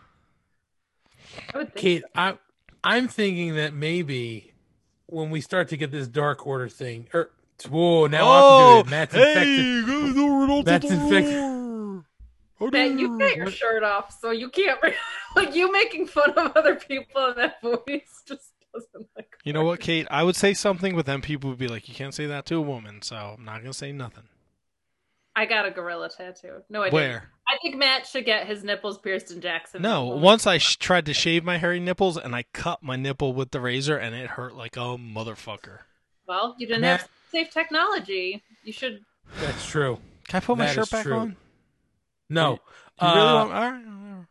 I 1.53 1.57
would 1.57 1.73
think 1.73 1.77
Kate, 1.81 2.03
I 2.15 2.37
I'm 2.83 3.07
thinking 3.07 3.55
that 3.55 3.73
maybe 3.73 4.53
when 5.07 5.29
we 5.29 5.41
start 5.41 5.69
to 5.69 5.77
get 5.77 5.91
this 5.91 6.07
Dark 6.07 6.45
Order 6.45 6.69
thing, 6.69 7.07
or 7.13 7.31
whoa, 7.69 8.07
now 8.07 8.27
I'll 8.27 8.75
have 8.77 8.85
to 8.85 8.89
do 8.89 8.89
it. 8.89 8.91
Matt's 8.91 9.13
infected. 9.15 9.85
guys, 9.85 10.17
over 10.17 10.47
to 10.47 10.63
That's 10.63 10.87
the 10.87 10.93
infected. 10.93 11.33
Oh, 12.63 12.69
door. 12.69 12.89
Matt, 12.89 12.99
you 12.99 13.19
got 13.19 13.35
your 13.35 13.51
shirt 13.51 13.83
off, 13.83 14.17
so 14.19 14.31
you 14.31 14.49
can't. 14.49 14.79
Re- 14.81 14.95
like 15.35 15.55
you 15.55 15.71
making 15.71 16.07
fun 16.07 16.31
of 16.31 16.51
other 16.55 16.75
people 16.75 17.25
in 17.27 17.35
that 17.37 17.61
voice 17.61 18.23
just 18.27 18.51
doesn't 18.73 19.07
like. 19.15 19.29
You 19.43 19.53
know 19.53 19.63
what, 19.63 19.79
Kate? 19.79 20.07
I 20.09 20.23
would 20.23 20.35
say 20.35 20.53
something, 20.53 20.95
but 20.95 21.05
then 21.05 21.21
people 21.21 21.49
would 21.49 21.59
be 21.59 21.67
like, 21.67 21.87
"You 21.89 21.95
can't 21.95 22.13
say 22.13 22.25
that 22.27 22.45
to 22.47 22.55
a 22.55 22.61
woman," 22.61 23.01
so 23.01 23.35
I'm 23.37 23.45
not 23.45 23.61
gonna 23.61 23.73
say 23.73 23.91
nothing. 23.91 24.23
I 25.35 25.45
got 25.45 25.65
a 25.65 25.71
gorilla 25.71 26.09
tattoo. 26.09 26.61
No, 26.69 26.81
I 26.81 26.85
didn't. 26.85 26.93
Where? 26.93 27.29
I 27.47 27.57
think 27.61 27.75
Matt 27.75 28.05
should 28.05 28.25
get 28.25 28.47
his 28.47 28.63
nipples 28.63 28.99
pierced 28.99 29.31
in 29.31 29.41
Jackson. 29.41 29.81
No. 29.81 30.05
Once 30.05 30.45
I 30.47 30.59
sh- 30.59 30.77
tried 30.77 31.05
to 31.07 31.13
shave 31.13 31.43
my 31.43 31.57
hairy 31.57 31.79
nipples, 31.79 32.17
and 32.17 32.35
I 32.35 32.43
cut 32.53 32.83
my 32.83 32.95
nipple 32.95 33.33
with 33.33 33.51
the 33.51 33.59
razor, 33.59 33.97
and 33.97 34.15
it 34.15 34.31
hurt 34.31 34.55
like 34.55 34.77
a 34.77 34.97
motherfucker. 34.97 35.79
Well, 36.27 36.55
you 36.57 36.67
didn't 36.67 36.81
Matt- 36.81 37.01
have 37.01 37.09
safe 37.31 37.49
technology. 37.51 38.43
You 38.63 38.71
should. 38.71 39.03
That's 39.41 39.67
true. 39.67 39.99
Can 40.27 40.37
I 40.37 40.39
put 40.39 40.57
my 40.57 40.67
shirt 40.67 40.89
back 40.89 41.03
true. 41.03 41.15
on? 41.15 41.35
No, 42.33 42.59
Do 42.99 43.05
you 43.05 43.13
really 43.13 43.27
Uh, 43.27 43.33
want? 43.35 43.53
All 43.53 43.71
right, 43.71 43.85
whatever. 43.85 44.27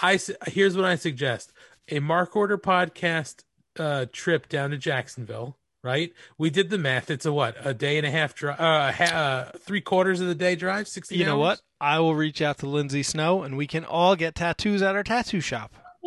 I 0.00 0.14
s- 0.14 0.30
here's 0.46 0.76
what 0.76 0.84
I 0.84 0.96
suggest: 0.96 1.52
a 1.88 1.98
Mark 2.00 2.36
Order 2.36 2.58
podcast 2.58 3.42
uh, 3.78 4.06
trip 4.12 4.48
down 4.48 4.70
to 4.70 4.78
Jacksonville. 4.78 5.56
Right? 5.84 6.12
We 6.36 6.50
did 6.50 6.70
the 6.70 6.76
math. 6.78 7.08
It's 7.08 7.24
a 7.24 7.32
what? 7.32 7.56
A 7.64 7.72
day 7.72 7.98
and 7.98 8.06
a 8.06 8.10
half 8.10 8.34
drive. 8.34 8.58
Uh, 8.60 8.90
ha- 8.92 9.04
uh, 9.54 9.58
three 9.58 9.80
quarters 9.80 10.20
of 10.20 10.26
the 10.26 10.34
day 10.34 10.56
drive. 10.56 10.88
Sixty. 10.88 11.16
You 11.16 11.24
know 11.24 11.38
what? 11.38 11.60
I 11.80 12.00
will 12.00 12.16
reach 12.16 12.42
out 12.42 12.58
to 12.58 12.66
Lindsay 12.68 13.04
Snow, 13.04 13.42
and 13.44 13.56
we 13.56 13.68
can 13.68 13.84
all 13.84 14.16
get 14.16 14.34
tattoos 14.34 14.82
at 14.82 14.96
our 14.96 15.04
tattoo 15.04 15.40
shop. 15.40 15.72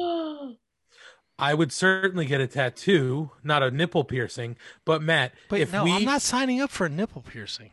I 1.39 1.53
would 1.53 1.71
certainly 1.71 2.25
get 2.25 2.41
a 2.41 2.47
tattoo, 2.47 3.31
not 3.43 3.63
a 3.63 3.71
nipple 3.71 4.03
piercing. 4.03 4.57
But 4.85 5.01
Matt, 5.01 5.33
But 5.49 5.61
if 5.61 5.71
no, 5.73 5.83
we, 5.85 5.93
I'm 5.93 6.03
not 6.05 6.21
signing 6.21 6.61
up 6.61 6.69
for 6.69 6.85
a 6.85 6.89
nipple 6.89 7.21
piercing. 7.23 7.71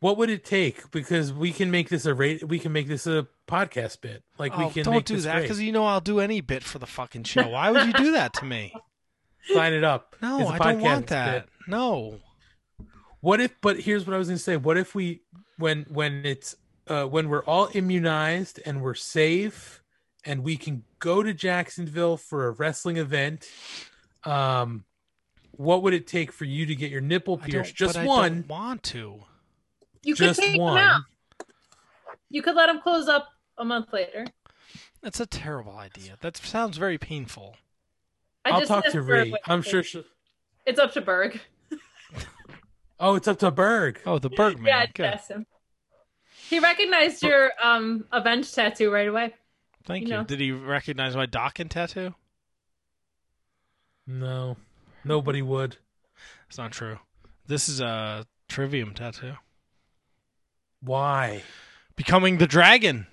What 0.00 0.16
would 0.16 0.30
it 0.30 0.44
take? 0.44 0.90
Because 0.90 1.32
we 1.32 1.52
can 1.52 1.70
make 1.70 1.88
this 1.88 2.06
a 2.06 2.14
rate. 2.14 2.46
We 2.46 2.58
can 2.58 2.72
make 2.72 2.88
this 2.88 3.06
a 3.06 3.26
podcast 3.46 4.00
bit. 4.00 4.22
Like 4.38 4.56
we 4.56 4.64
Oh, 4.64 4.70
can 4.70 4.84
don't 4.84 5.04
do 5.04 5.20
that 5.20 5.42
because 5.42 5.60
you 5.60 5.72
know 5.72 5.84
I'll 5.86 6.00
do 6.00 6.20
any 6.20 6.40
bit 6.40 6.62
for 6.64 6.78
the 6.78 6.86
fucking 6.86 7.24
show. 7.24 7.48
Why 7.48 7.70
would 7.70 7.86
you 7.86 7.92
do 7.92 8.12
that 8.12 8.32
to 8.34 8.44
me? 8.44 8.74
sign 9.54 9.72
it 9.72 9.84
up. 9.84 10.16
No, 10.20 10.48
I 10.48 10.58
don't 10.58 10.80
want 10.80 11.06
that. 11.08 11.46
bit. 11.46 11.50
No. 11.68 12.20
What 13.20 13.40
if? 13.40 13.54
But 13.60 13.80
here's 13.80 14.06
what 14.06 14.14
I 14.14 14.18
was 14.18 14.28
going 14.28 14.38
to 14.38 14.42
say. 14.42 14.56
What 14.56 14.76
if 14.78 14.94
we, 14.94 15.20
when 15.58 15.84
when 15.90 16.24
it's 16.24 16.56
uh, 16.88 17.04
when 17.04 17.28
we're 17.28 17.44
all 17.44 17.68
immunized 17.74 18.60
and 18.64 18.80
we're 18.80 18.94
safe, 18.94 19.82
and 20.24 20.42
we 20.42 20.56
can 20.56 20.84
go 20.98 21.22
to 21.22 21.34
Jacksonville 21.34 22.16
for 22.16 22.46
a 22.46 22.50
wrestling 22.52 22.96
event, 22.96 23.46
um, 24.24 24.84
what 25.52 25.82
would 25.82 25.92
it 25.92 26.06
take 26.06 26.32
for 26.32 26.44
you 26.46 26.64
to 26.66 26.74
get 26.74 26.90
your 26.90 27.02
nipple 27.02 27.36
pierced? 27.36 27.74
Just 27.74 28.00
one. 28.02 28.32
don't 28.42 28.48
want 28.48 28.82
to. 28.84 29.24
You 30.02 30.14
could 30.14 30.28
Just 30.28 30.40
take 30.40 30.58
one. 30.60 30.76
them 30.76 30.84
out. 30.84 31.02
You 32.30 32.42
could 32.42 32.54
let 32.54 32.66
them 32.66 32.80
close 32.80 33.08
up 33.08 33.28
a 33.58 33.64
month 33.64 33.92
later. 33.92 34.26
That's 35.02 35.20
a 35.20 35.26
terrible 35.26 35.76
idea. 35.76 36.16
That 36.20 36.36
sounds 36.36 36.76
very 36.78 36.98
painful. 36.98 37.56
I 38.44 38.50
I'll 38.50 38.60
just 38.60 38.68
talk 38.68 38.84
to 38.86 39.02
Berg 39.02 39.32
Ree. 39.32 39.36
I'm 39.46 39.62
sure. 39.62 39.82
She... 39.82 40.04
it's 40.66 40.78
up 40.78 40.92
to 40.92 41.00
Berg. 41.00 41.40
Oh, 43.02 43.14
it's 43.14 43.26
up 43.26 43.38
to 43.38 43.50
Berg. 43.50 43.98
Oh, 44.04 44.18
the 44.18 44.28
Bergman. 44.28 44.66
yeah, 44.66 44.80
I 44.80 44.86
Good. 44.92 45.06
asked 45.06 45.30
him. 45.30 45.46
He 46.50 46.58
recognized 46.58 47.22
your 47.22 47.50
um 47.62 48.04
avenge 48.12 48.52
tattoo 48.52 48.90
right 48.92 49.08
away. 49.08 49.32
Thank 49.86 50.02
you 50.02 50.08
you. 50.08 50.14
know. 50.16 50.24
Did 50.24 50.38
he 50.38 50.52
recognize 50.52 51.16
my 51.16 51.24
Dawkins 51.24 51.70
tattoo? 51.70 52.14
No, 54.06 54.56
nobody 55.02 55.40
would. 55.40 55.78
It's 56.48 56.58
not 56.58 56.72
true. 56.72 56.98
This 57.46 57.70
is 57.70 57.80
a 57.80 58.26
Trivium 58.48 58.92
tattoo. 58.92 59.32
Why, 60.82 61.42
Becoming 61.96 62.38
the 62.38 62.46
dragon. 62.46 63.06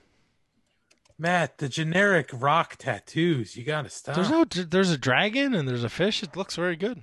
Matt? 1.19 1.57
The 1.57 1.67
generic 1.67 2.29
rock 2.31 2.75
tattoos. 2.77 3.57
You 3.57 3.63
got 3.65 3.81
to 3.83 3.89
stop. 3.89 4.15
There's 4.15 4.29
no. 4.29 4.45
There's 4.45 4.91
a 4.91 4.97
dragon 4.97 5.53
and 5.53 5.67
there's 5.67 5.83
a 5.83 5.89
fish. 5.89 6.23
It 6.23 6.37
looks 6.37 6.55
very 6.55 6.75
good. 6.75 7.01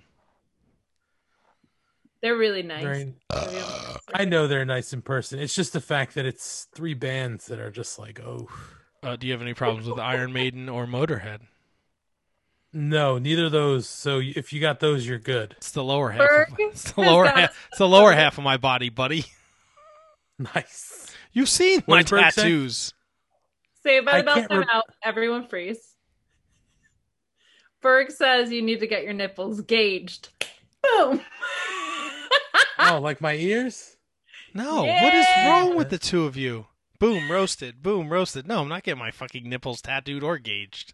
They're 2.23 2.36
really 2.36 2.62
nice. 2.62 2.82
Very- 2.82 3.15
I 4.15 4.24
know 4.24 4.47
they're 4.47 4.65
nice 4.65 4.93
in 4.95 5.03
person. 5.03 5.39
It's 5.41 5.55
just 5.55 5.73
the 5.74 5.81
fact 5.81 6.15
that 6.15 6.24
it's 6.24 6.69
three 6.74 6.95
bands 6.95 7.47
that 7.49 7.59
are 7.59 7.70
just 7.70 7.99
like, 7.99 8.19
oh, 8.20 8.49
Uh, 9.03 9.16
do 9.16 9.27
you 9.27 9.32
have 9.35 9.43
any 9.43 9.53
problems 9.53 9.86
with 9.86 9.99
Iron 9.99 10.32
Maiden 10.32 10.69
or 10.70 10.86
Motorhead? 10.86 11.41
no, 12.73 13.19
neither 13.19 13.47
of 13.47 13.53
those. 13.53 13.86
So 13.89 14.20
if 14.24 14.53
you 14.55 14.61
got 14.61 14.81
those, 14.81 15.07
you're 15.07 15.19
good. 15.19 15.55
It's 15.59 15.70
the 15.73 15.85
lower 15.85 16.11
half. 16.11 16.20
Berg 16.27 16.51
Of, 16.53 16.57
it's 16.61 16.93
the 16.93 17.03
lower 17.03 17.27
half. 17.27 17.69
It's 17.69 17.78
the 17.78 17.89
lower 17.89 18.12
half 18.12 18.39
of 18.39 18.44
my 18.44 18.57
body, 18.57 18.89
buddy. 18.89 19.26
Nice. 20.55 21.15
You've 21.33 21.49
seen 21.49 21.85
my 21.87 22.03
did 22.03 22.09
tattoos. 22.09 22.93
Say 23.85 23.99
about 23.99 24.15
I 24.15 24.19
about 24.19 24.35
can't 24.35 24.49
them 24.49 24.59
re- 24.61 24.67
out. 24.73 24.85
Everyone 25.05 25.47
freeze. 25.47 25.95
Berg 27.83 28.11
says 28.11 28.51
you 28.51 28.63
need 28.63 28.81
to 28.81 28.87
get 28.87 29.05
your 29.05 29.13
nipples 29.13 29.61
gauged. 29.61 30.31
Boom. 30.83 31.21
Oh, 32.77 32.99
like 33.01 33.21
my 33.21 33.35
ears? 33.35 33.97
No, 34.53 34.85
what 34.85 35.15
is 35.15 35.27
wrong 35.47 35.77
with 35.77 35.91
the 35.91 35.99
two 35.99 36.25
of 36.27 36.37
you? 36.37 36.67
Boom, 36.99 37.31
roasted. 37.31 37.83
Boom, 37.83 38.11
roasted. 38.11 38.47
No, 38.47 38.61
I'm 38.61 38.69
not 38.69 38.83
getting 38.83 38.99
my 38.99 39.11
fucking 39.11 39.49
nipples 39.49 39.81
tattooed 39.81 40.23
or 40.23 40.39
gauged. 40.39 40.93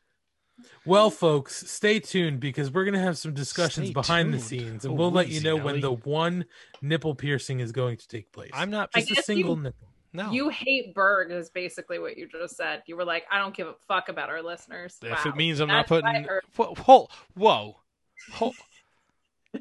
Well, 0.84 1.10
folks, 1.10 1.70
stay 1.70 2.00
tuned 2.00 2.40
because 2.40 2.70
we're 2.70 2.84
gonna 2.84 2.98
have 3.00 3.18
some 3.18 3.34
discussions 3.34 3.88
Stay 3.88 3.92
behind 3.94 4.32
the 4.34 4.38
scenes, 4.40 4.84
and 4.84 4.92
Oh, 4.94 4.96
we'll 4.96 5.10
let 5.10 5.28
you 5.28 5.36
easy, 5.36 5.44
know 5.44 5.56
when 5.56 5.80
the 5.80 5.92
one 5.92 6.44
nipple 6.82 7.14
piercing 7.14 7.60
is 7.60 7.72
going 7.72 7.96
to 7.98 8.08
take 8.08 8.30
place. 8.32 8.50
I'm 8.54 8.70
not. 8.70 8.92
Just 8.92 9.10
a 9.10 9.22
single 9.22 9.56
you- 9.56 9.62
nipple. 9.64 9.88
No. 10.12 10.32
You 10.32 10.48
hate 10.48 10.92
Berg 10.92 11.30
is 11.30 11.50
basically 11.50 12.00
what 12.00 12.18
you 12.18 12.26
just 12.26 12.56
said. 12.56 12.82
You 12.86 12.96
were 12.96 13.04
like, 13.04 13.26
I 13.30 13.38
don't 13.38 13.54
give 13.54 13.68
a 13.68 13.74
fuck 13.86 14.08
about 14.08 14.28
our 14.28 14.42
listeners. 14.42 14.98
if 15.02 15.24
Wow. 15.24 15.30
it 15.30 15.36
means 15.36 15.60
I'm 15.60 15.68
not 15.68 15.86
That's 15.86 15.90
what 15.90 16.04
putting. 16.04 16.24
heard. 16.24 16.42
Whoa, 16.56 16.74
whoa, 16.74 17.08
whoa, 17.36 17.76
whoa. 18.40 18.52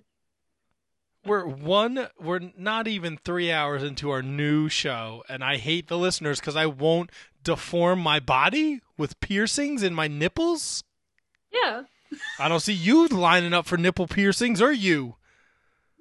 We're 1.25 1.45
one. 1.45 2.07
We're 2.19 2.39
not 2.57 2.87
even 2.87 3.17
three 3.17 3.51
hours 3.51 3.83
into 3.83 4.09
our 4.09 4.21
new 4.23 4.69
show, 4.69 5.23
and 5.29 5.43
I 5.43 5.57
hate 5.57 5.87
the 5.87 5.97
listeners 5.97 6.39
because 6.39 6.55
I 6.55 6.65
won't 6.65 7.11
deform 7.43 7.99
my 7.99 8.19
body 8.19 8.79
with 8.97 9.19
piercings 9.19 9.83
in 9.83 9.93
my 9.93 10.07
nipples. 10.07 10.83
Yeah. 11.51 11.83
I 12.39 12.47
don't 12.47 12.59
see 12.59 12.73
you 12.73 13.07
lining 13.07 13.53
up 13.53 13.65
for 13.65 13.77
nipple 13.77 14.07
piercings, 14.07 14.61
or 14.61 14.71
you. 14.71 15.15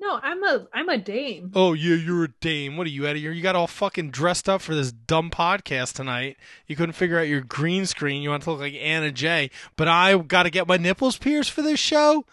No, 0.00 0.20
I'm 0.22 0.42
a 0.44 0.66
I'm 0.72 0.88
a 0.88 0.96
dame. 0.96 1.50
Oh 1.54 1.72
yeah, 1.72 1.96
you're 1.96 2.24
a 2.24 2.28
dame. 2.40 2.76
What 2.76 2.86
are 2.86 2.90
you 2.90 3.06
out 3.06 3.16
of 3.16 3.22
here? 3.22 3.32
You 3.32 3.42
got 3.42 3.56
all 3.56 3.66
fucking 3.66 4.10
dressed 4.10 4.48
up 4.48 4.62
for 4.62 4.74
this 4.74 4.92
dumb 4.92 5.28
podcast 5.28 5.94
tonight. 5.94 6.36
You 6.68 6.76
couldn't 6.76 6.92
figure 6.92 7.18
out 7.18 7.26
your 7.26 7.40
green 7.40 7.84
screen. 7.84 8.22
You 8.22 8.30
want 8.30 8.44
to 8.44 8.50
look 8.52 8.60
like 8.60 8.74
Anna 8.74 9.10
Jay. 9.10 9.50
But 9.76 9.88
I 9.88 10.16
got 10.16 10.44
to 10.44 10.50
get 10.50 10.68
my 10.68 10.76
nipples 10.76 11.18
pierced 11.18 11.50
for 11.50 11.62
this 11.62 11.80
show. 11.80 12.24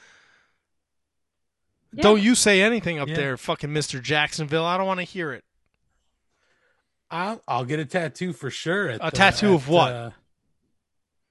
Yeah. 1.92 2.04
Don't 2.04 2.22
you 2.22 2.36
say 2.36 2.62
anything 2.62 3.00
up 3.00 3.08
Yeah. 3.08 3.16
there, 3.16 3.38
fucking 3.38 3.74
Mister 3.74 4.00
Jacksonville. 4.00 4.66
I 4.66 4.78
don't 4.78 4.86
want 4.88 5.00
to 5.00 5.06
hear 5.06 5.34
it. 5.34 5.44
I'll, 7.10 7.42
I'll 7.48 7.66
get 7.66 7.80
a 7.80 7.86
tattoo 7.86 8.32
for 8.34 8.50
sure. 8.52 8.90
At 8.90 9.02
A 9.02 9.06
the- 9.06 9.12
tattoo 9.12 9.50
at, 9.50 9.56
of 9.56 9.70
what? 9.70 9.92
uh, 9.94 10.10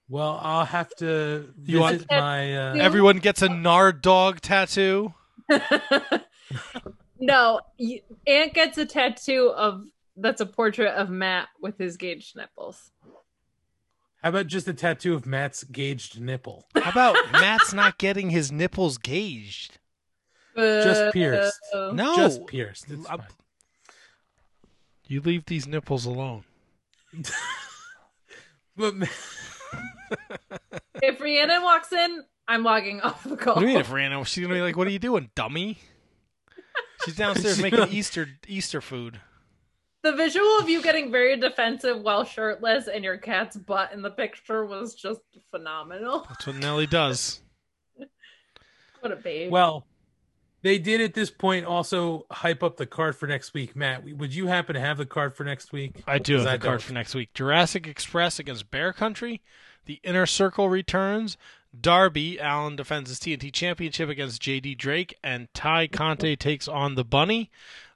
well, 0.09 0.39
I'll 0.43 0.65
have 0.67 0.95
to 0.97 1.53
You 1.65 1.81
want- 1.81 1.95
visit 1.97 2.11
my. 2.11 2.57
Uh, 2.57 2.75
Everyone 2.77 3.19
gets 3.19 3.43
a 3.43 3.49
Nard 3.49 4.03
dog 4.03 4.41
tattoo. 4.41 5.15
no, 7.21 7.61
you, 7.79 8.01
Aunt 8.27 8.55
gets 8.55 8.79
a 8.79 8.87
tattoo 8.87 9.53
of 9.57 9.85
that's 10.17 10.41
a 10.41 10.47
portrait 10.47 10.95
of 10.95 11.11
Matt 11.11 11.49
with 11.61 11.77
his 11.79 11.97
gauged 11.97 12.37
nipples. 12.37 12.91
how 14.23 14.29
about 14.31 14.47
just 14.47 14.69
a 14.69 14.73
tattoo 14.75 15.15
of 15.15 15.27
Matt's 15.27 15.65
gauged 15.65 16.21
nipple? 16.21 16.67
How 16.75 16.91
about 16.91 17.17
Matt's 17.33 17.73
not 17.73 17.99
getting 17.99 18.31
his 18.31 18.51
nipples 18.53 18.97
gauged? 18.99 19.79
Just 20.57 21.13
pierced. 21.13 21.59
Uh, 21.75 21.91
No, 21.93 22.15
Just 22.17 22.47
pierced. 22.47 22.89
It's 22.91 23.07
I'm- 23.09 23.19
fine. 23.19 23.29
You 25.07 25.21
leave 25.21 25.45
these 25.47 25.67
nipples 25.67 26.07
alone. 26.07 26.45
But 28.77 28.97
Ma- 28.97 29.07
If 31.03 31.21
Rhiannon 31.21 31.63
walks 31.63 31.93
in, 31.93 32.25
I'm 32.49 32.63
logging 32.63 33.01
off 33.03 33.25
the 33.25 33.37
call. 33.37 33.57
What 33.57 33.61
do 33.63 33.67
you 33.67 33.73
mean 33.73 33.81
if 33.81 33.93
Randall? 33.93 34.25
She's 34.25 34.43
gonna 34.43 34.55
be 34.55 34.63
like, 34.63 34.77
"What 34.77 34.87
are 34.87 34.91
you 34.91 34.99
doing, 34.99 35.31
dummy?" 35.35 35.79
She's 37.05 37.17
downstairs 37.17 37.61
making 37.63 37.89
Easter 37.89 38.29
Easter 38.47 38.81
food. 38.81 39.21
The 40.03 40.13
visual 40.13 40.59
of 40.59 40.69
you 40.69 40.83
getting 40.83 41.11
very 41.11 41.37
defensive 41.37 42.01
while 42.01 42.25
shirtless 42.25 42.89
and 42.89 43.03
your 43.05 43.17
cat's 43.17 43.57
butt 43.57 43.93
in 43.93 44.03
the 44.03 44.11
picture 44.11 44.65
was 44.65 44.95
just 44.95 45.21
phenomenal. 45.51 46.27
That's 46.29 46.47
what 46.47 46.57
Nelly 46.57 46.87
does. 46.87 47.41
What 49.01 49.13
a 49.13 49.17
babe. 49.17 49.51
well, 49.51 49.87
They 50.65 50.79
did 50.79 51.03
at 51.03 51.13
this 51.13 51.31
point 51.31 51.67
also 51.67 52.25
hype 52.31 52.63
up 52.63 52.79
the 52.79 52.87
card 52.87 53.17
for 53.17 53.27
next 53.27 53.53
week. 53.53 53.77
Matt, 53.77 54.03
would 54.17 54.35
you 54.35 54.47
happen 54.47 54.73
to 54.73 54.81
have 54.81 54.97
the 54.97 55.05
card 55.05 55.37
for 55.37 55.45
next 55.45 55.75
week? 55.75 56.03
I 56.07 56.17
do 56.19 56.39
have 56.39 56.47
I 56.47 56.53
the 56.57 56.59
card 56.65 56.81
don't. 56.81 56.87
for 56.87 56.93
next 56.95 57.15
week. 57.15 57.35
Jurassic 57.35 57.87
Express 57.87 58.39
against 58.39 58.71
Bear 58.71 58.95
Country. 58.95 59.43
The 59.85 60.01
Inner 60.03 60.25
Circle 60.25 60.71
returns. 60.71 61.37
Darby 61.79 62.39
Allin 62.39 62.77
defends 62.77 63.11
his 63.11 63.21
TNT 63.21 63.53
Championship 63.53 64.09
against 64.09 64.41
JD 64.41 64.79
Drake, 64.79 65.19
and 65.23 65.53
Tay 65.53 65.87
Conti 65.87 66.35
takes 66.39 66.67
on 66.67 66.95
the 66.95 67.05
Bunny. 67.05 67.51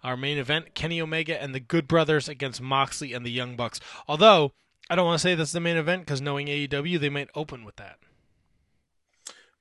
Our 0.04 0.18
main 0.18 0.36
event: 0.36 0.74
Kenny 0.74 1.00
Omega 1.00 1.42
and 1.42 1.54
the 1.54 1.60
Good 1.60 1.88
Brothers 1.88 2.28
against 2.28 2.60
Moxley 2.60 3.14
and 3.14 3.24
the 3.24 3.30
Young 3.30 3.56
Bucks. 3.56 3.80
Although 4.06 4.52
I 4.90 4.94
don't 4.94 5.06
want 5.06 5.18
to 5.18 5.22
say 5.22 5.34
that's 5.34 5.52
the 5.52 5.60
main 5.60 5.78
event 5.78 6.02
because 6.02 6.20
knowing 6.20 6.48
AEW, 6.48 7.00
they 7.00 7.08
might 7.08 7.30
open 7.34 7.64
with 7.64 7.76
that. 7.76 7.96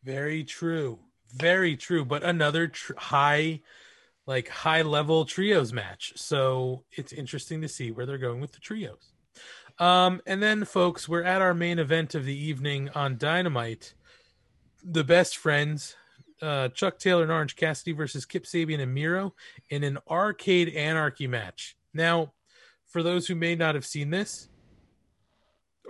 Very 0.03 0.44
true. 0.44 1.00
Very 1.35 1.75
true. 1.75 2.06
But 2.06 2.23
another 2.23 2.67
tr- 2.67 2.93
high, 2.97 3.61
like 4.25 4.47
high 4.47 4.81
level 4.81 5.25
trios 5.25 5.73
match. 5.73 6.14
So 6.15 6.83
it's 6.91 7.14
interesting 7.14 7.61
to 7.61 7.67
see 7.67 7.91
where 7.91 8.06
they're 8.06 8.17
going 8.17 8.41
with 8.41 8.53
the 8.53 8.59
trios. 8.59 9.11
Um, 9.80 10.22
and 10.25 10.41
then, 10.41 10.65
folks, 10.65 11.07
we're 11.07 11.23
at 11.23 11.41
our 11.41 11.53
main 11.53 11.80
event 11.80 12.15
of 12.15 12.25
the 12.25 12.35
evening 12.35 12.89
on 12.95 13.17
Dynamite. 13.17 13.93
The 14.83 15.03
best 15.03 15.38
friends, 15.38 15.95
uh, 16.41 16.69
Chuck 16.69 16.97
Taylor 16.97 17.23
and 17.23 17.31
Orange 17.31 17.56
Cassidy 17.56 17.91
versus 17.91 18.25
Kip 18.25 18.45
Sabian 18.45 18.80
and 18.80 18.93
Miro 18.93 19.35
in 19.69 19.83
an 19.83 19.99
arcade 20.09 20.69
anarchy 20.69 21.27
match. 21.27 21.77
Now, 21.93 22.33
for 22.88 23.03
those 23.03 23.27
who 23.27 23.35
may 23.35 23.56
not 23.56 23.75
have 23.75 23.85
seen 23.85 24.09
this, 24.09 24.49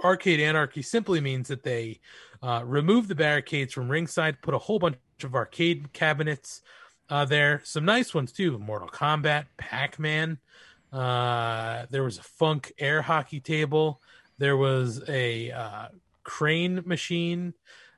arcade 0.03 0.39
anarchy 0.39 0.81
simply 0.81 1.21
means 1.21 1.47
that 1.47 1.63
they 1.63 1.99
uh, 2.41 2.63
remove 2.65 3.07
the 3.07 3.15
barricades 3.15 3.73
from 3.73 3.89
ringside, 3.89 4.41
put 4.41 4.53
a 4.53 4.59
whole 4.59 4.79
bunch 4.79 4.97
of 5.23 5.35
arcade 5.35 5.93
cabinets 5.93 6.61
uh, 7.09 7.25
there. 7.25 7.61
Some 7.63 7.85
nice 7.85 8.13
ones 8.13 8.31
too 8.31 8.57
Mortal 8.59 8.89
Kombat, 8.89 9.45
Pac 9.57 9.99
Man. 9.99 10.39
Uh, 10.91 11.85
there 11.89 12.03
was 12.03 12.17
a 12.17 12.23
funk 12.23 12.73
air 12.79 13.01
hockey 13.01 13.39
table. 13.39 14.01
There 14.37 14.57
was 14.57 15.03
a 15.09 15.51
uh, 15.51 15.87
crane 16.23 16.83
machine. 16.85 17.53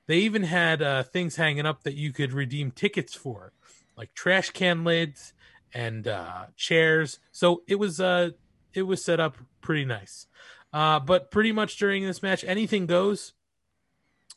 They 0.07 0.19
even 0.19 0.43
had 0.43 0.81
uh, 0.81 1.03
things 1.03 1.35
hanging 1.35 1.65
up 1.65 1.83
that 1.83 1.93
you 1.93 2.11
could 2.11 2.33
redeem 2.33 2.71
tickets 2.71 3.13
for, 3.13 3.53
like 3.95 4.13
trash 4.13 4.49
can 4.49 4.83
lids 4.83 5.33
and 5.73 6.07
uh, 6.07 6.45
chairs. 6.55 7.19
So 7.31 7.61
it 7.67 7.75
was 7.75 7.99
uh, 7.99 8.31
it 8.73 8.83
was 8.83 9.03
set 9.03 9.19
up 9.19 9.37
pretty 9.61 9.85
nice. 9.85 10.25
Uh, 10.71 10.99
but 10.99 11.31
pretty 11.31 11.51
much 11.51 11.77
during 11.77 12.05
this 12.05 12.23
match, 12.23 12.43
anything 12.43 12.85
goes. 12.85 13.33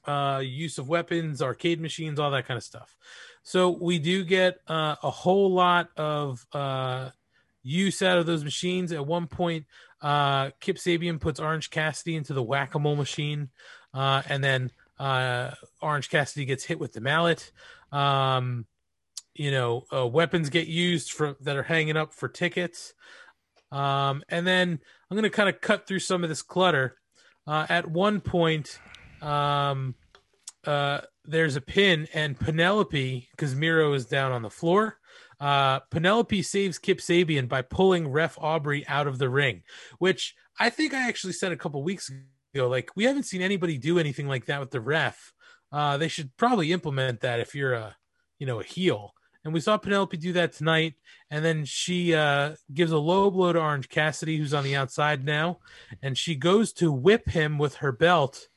Uh, 0.05 0.42
use 0.44 0.78
of 0.78 0.89
weapons, 0.89 1.40
arcade 1.40 1.81
machines, 1.81 2.18
all 2.18 2.31
that 2.31 2.47
kind 2.47 2.58
of 2.58 2.64
stuff. 2.64 2.97
So 3.42 3.70
we 3.70 3.98
do 3.98 4.24
get 4.24 4.58
uh, 4.68 4.97
a 5.02 5.10
whole 5.10 5.52
lot 5.52 5.90
of 5.97 6.44
uh, 6.52 7.10
use 7.62 8.02
out 8.02 8.18
of 8.18 8.26
those 8.26 8.44
machines. 8.44 8.92
At 8.92 9.06
one 9.06 9.26
point, 9.26 9.66
uh, 10.00 10.50
Kip 10.60 10.76
Sabian 10.76 11.20
puts 11.20 11.40
Orange 11.40 11.70
Cassidy 11.70 12.16
into 12.16 12.34
the 12.34 12.42
whack 12.42 12.74
a 12.74 12.78
mole 12.78 12.97
machine, 12.97 13.50
uh, 13.94 14.22
and 14.28 14.42
then 14.42 14.70
uh, 14.98 15.52
Orange 15.81 16.08
Cassidy 16.10 16.44
gets 16.44 16.64
hit 16.64 16.78
with 16.78 16.92
the 16.92 17.00
mallet. 17.00 17.50
Um, 17.90 18.66
you 19.34 19.50
know, 19.50 19.84
uh, 19.94 20.06
weapons 20.06 20.50
get 20.50 20.66
used 20.66 21.12
for 21.12 21.36
that 21.40 21.56
are 21.56 21.62
hanging 21.62 21.97
up 21.97 22.12
for 22.12 22.28
tickets. 22.28 22.94
Um, 23.70 24.22
and 24.28 24.47
then 24.47 24.78
I'm 25.10 25.16
going 25.16 25.22
to 25.22 25.31
kind 25.31 25.48
of 25.48 25.60
cut 25.60 25.86
through 25.86 26.00
some 26.00 26.22
of 26.22 26.28
this 26.28 26.42
clutter. 26.42 26.98
Uh, 27.47 27.66
at 27.68 27.90
one 27.90 28.20
point, 28.20 28.78
um, 29.23 29.94
uh, 30.67 31.01
there's 31.25 31.57
a 31.57 31.60
pin, 31.60 32.09
and 32.12 32.39
Penelope, 32.39 33.28
because 33.31 33.55
Miro 33.55 33.92
is 33.92 34.07
down 34.07 34.33
on 34.33 34.42
the 34.42 34.51
floor, 34.51 34.99
uh, 35.41 35.81
Penelope 35.91 36.42
saves 36.42 36.78
Kip 36.78 36.99
Sabian 36.99 37.49
by 37.49 37.62
pulling 37.62 38.09
Ref 38.09 38.39
Aubrey 38.41 38.86
out 38.86 39.07
of 39.07 39.18
the 39.18 39.28
ring, 39.28 39.62
which 39.99 40.34
I 40.59 40.70
think 40.70 40.94
I 40.94 41.09
actually 41.09 41.33
said 41.33 41.52
a 41.52 41.57
couple 41.57 41.83
weeks 41.83 42.10
ago. 42.55 42.68
Like, 42.68 42.91
we 42.94 43.05
haven't 43.05 43.25
seen 43.25 43.42
anybody 43.42 43.78
do 43.78 43.99
anything 43.99 44.28
like 44.28 44.47
that 44.47 44.60
with 44.60 44.70
the 44.70 44.81
ref. 44.81 45.33
Uh, 45.73 45.97
they 45.97 46.09
should 46.09 46.36
probably 46.36 46.70
implement 46.70 47.20
that 47.20 47.41
if 47.41 47.55
you're 47.55 47.73
a, 47.73 47.97
you 48.39 48.47
know, 48.47 48.60
a 48.60 48.65
heel. 48.65 49.15
And 49.44 49.52
we 49.52 49.60
saw 49.60 49.76
Penelope 49.76 50.17
do 50.17 50.34
that 50.34 50.52
tonight. 50.52 50.94
And 51.31 51.44
then 51.44 51.65
she 51.65 52.15
uh, 52.15 52.55
gives 52.73 52.92
a 52.92 52.99
low 52.99 53.31
blow 53.31 53.52
to 53.52 53.60
Orange 53.60 53.89
Cassidy, 53.89 54.36
who's 54.36 54.55
on 54.55 54.65
the 54.65 54.76
outside 54.76 55.25
now. 55.25 55.59
And 56.02 56.17
she 56.17 56.36
goes 56.36 56.73
to 56.75 56.92
whip 56.92 57.28
him 57.28 57.59
with 57.59 57.76
her 57.76 57.91
belt. 57.91 58.49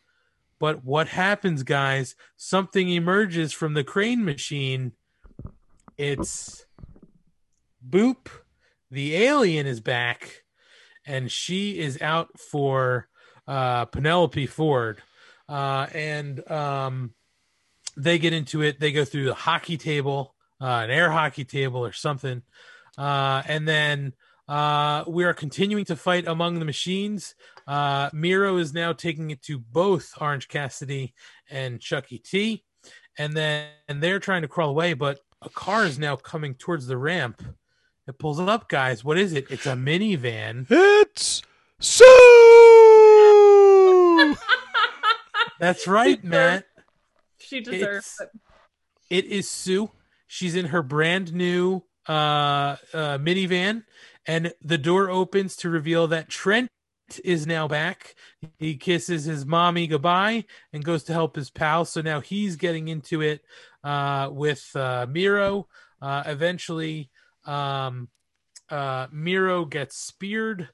But 0.60 0.84
what 0.84 1.08
happens, 1.08 1.64
guys? 1.64 2.16
Something 2.38 2.90
emerges 2.90 3.54
from 3.54 3.74
the 3.74 3.84
crane 3.84 4.24
machine. 4.24 4.94
It's 5.98 6.66
Boop. 7.88 8.28
The 8.90 9.16
alien 9.16 9.68
is 9.68 9.80
back. 9.82 10.44
And 11.06 11.32
she 11.32 11.78
is 11.78 12.02
out 12.02 12.40
for 12.40 13.08
uh, 13.48 13.86
Penelope 13.86 14.48
Ford. 14.48 15.02
Uh, 15.48 15.88
and 15.94 16.50
um, 16.50 17.14
they 17.96 18.18
get 18.18 18.34
into 18.34 18.62
it. 18.62 18.80
They 18.80 18.92
go 18.92 19.06
through 19.06 19.26
the 19.26 19.36
hockey 19.36 19.78
table 19.78 20.36
uh, 20.62 20.82
an 20.84 20.90
air 20.90 21.12
hockey 21.12 21.46
table 21.46 21.86
or 21.86 21.92
something. 21.92 22.42
Uh, 22.98 23.42
and 23.48 23.68
then 23.68 24.14
uh, 24.48 25.04
we 25.08 25.24
are 25.24 25.34
continuing 25.34 25.86
to 25.86 25.96
fight 25.96 26.28
among 26.28 26.60
the 26.60 26.66
machines. 26.66 27.36
Uh, 27.68 28.10
Miro 28.14 28.58
is 28.58 28.74
now 28.74 28.94
taking 28.94 29.32
it 29.32 29.42
to 29.44 29.58
both 29.60 30.12
Orange 30.22 30.48
Cassidy 30.48 31.14
and 31.50 31.80
Chucky 31.82 32.20
T. 32.20 32.64
And 33.18 33.34
then 33.34 33.68
and 33.88 34.02
they're 34.04 34.20
trying 34.20 34.42
to 34.44 34.48
crawl 34.48 34.70
away, 34.70 34.94
but 34.94 35.20
a 35.42 35.50
car 35.50 35.86
is 35.86 35.98
now 35.98 36.16
coming 36.16 36.54
towards 36.56 36.86
the 36.88 36.98
ramp. 36.98 37.42
It 38.08 38.20
pulls 38.20 38.40
it 38.40 38.48
up, 38.50 38.70
guys. 38.70 39.04
What 39.04 39.18
is 39.18 39.34
it? 39.34 39.48
It's 39.50 39.66
a 39.66 39.74
minivan. 39.74 40.68
It's 40.70 41.42
Sue. 41.80 42.04
That's 45.60 45.88
right, 45.88 46.24
Matt. 46.24 46.66
She 47.38 47.62
deserves 47.62 48.16
It's- 48.20 48.20
it. 48.22 48.30
It 49.10 49.26
is 49.26 49.50
Sue. 49.50 49.92
She's 50.28 50.56
in 50.56 50.66
her 50.66 50.82
brand 50.82 51.32
new 51.34 51.84
uh, 52.10 52.76
uh, 52.94 53.18
minivan, 53.20 53.84
and 54.28 54.54
the 54.62 54.78
door 54.78 55.10
opens 55.10 55.56
to 55.58 55.70
reveal 55.70 56.08
that 56.08 56.30
Trent 56.30 56.70
is 57.24 57.46
now 57.46 57.68
back. 57.68 58.16
He 58.58 58.76
kisses 58.76 59.26
his 59.26 59.46
mommy 59.46 59.88
goodbye 59.88 60.46
and 60.74 60.84
goes 60.84 61.04
to 61.04 61.14
help 61.14 61.36
his 61.36 61.50
pal. 61.50 61.86
So 61.86 62.02
now 62.02 62.20
he's 62.20 62.56
getting 62.56 62.88
into 62.88 63.22
it 63.22 63.42
uh, 63.84 64.30
with 64.32 64.76
uh, 64.76 65.06
Miro. 65.10 65.68
Uh, 66.02 66.24
eventually, 66.26 67.10
um, 67.46 68.10
uh, 68.70 69.08
Miro 69.12 69.66
gets 69.66 69.98
speared 69.98 70.70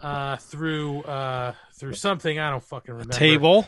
uh, 0.00 0.36
through 0.36 1.02
uh, 1.02 1.54
through 1.78 1.94
something 1.94 2.38
I 2.38 2.50
don't 2.50 2.64
fucking 2.64 2.94
remember. 2.94 3.14
Table. 3.14 3.66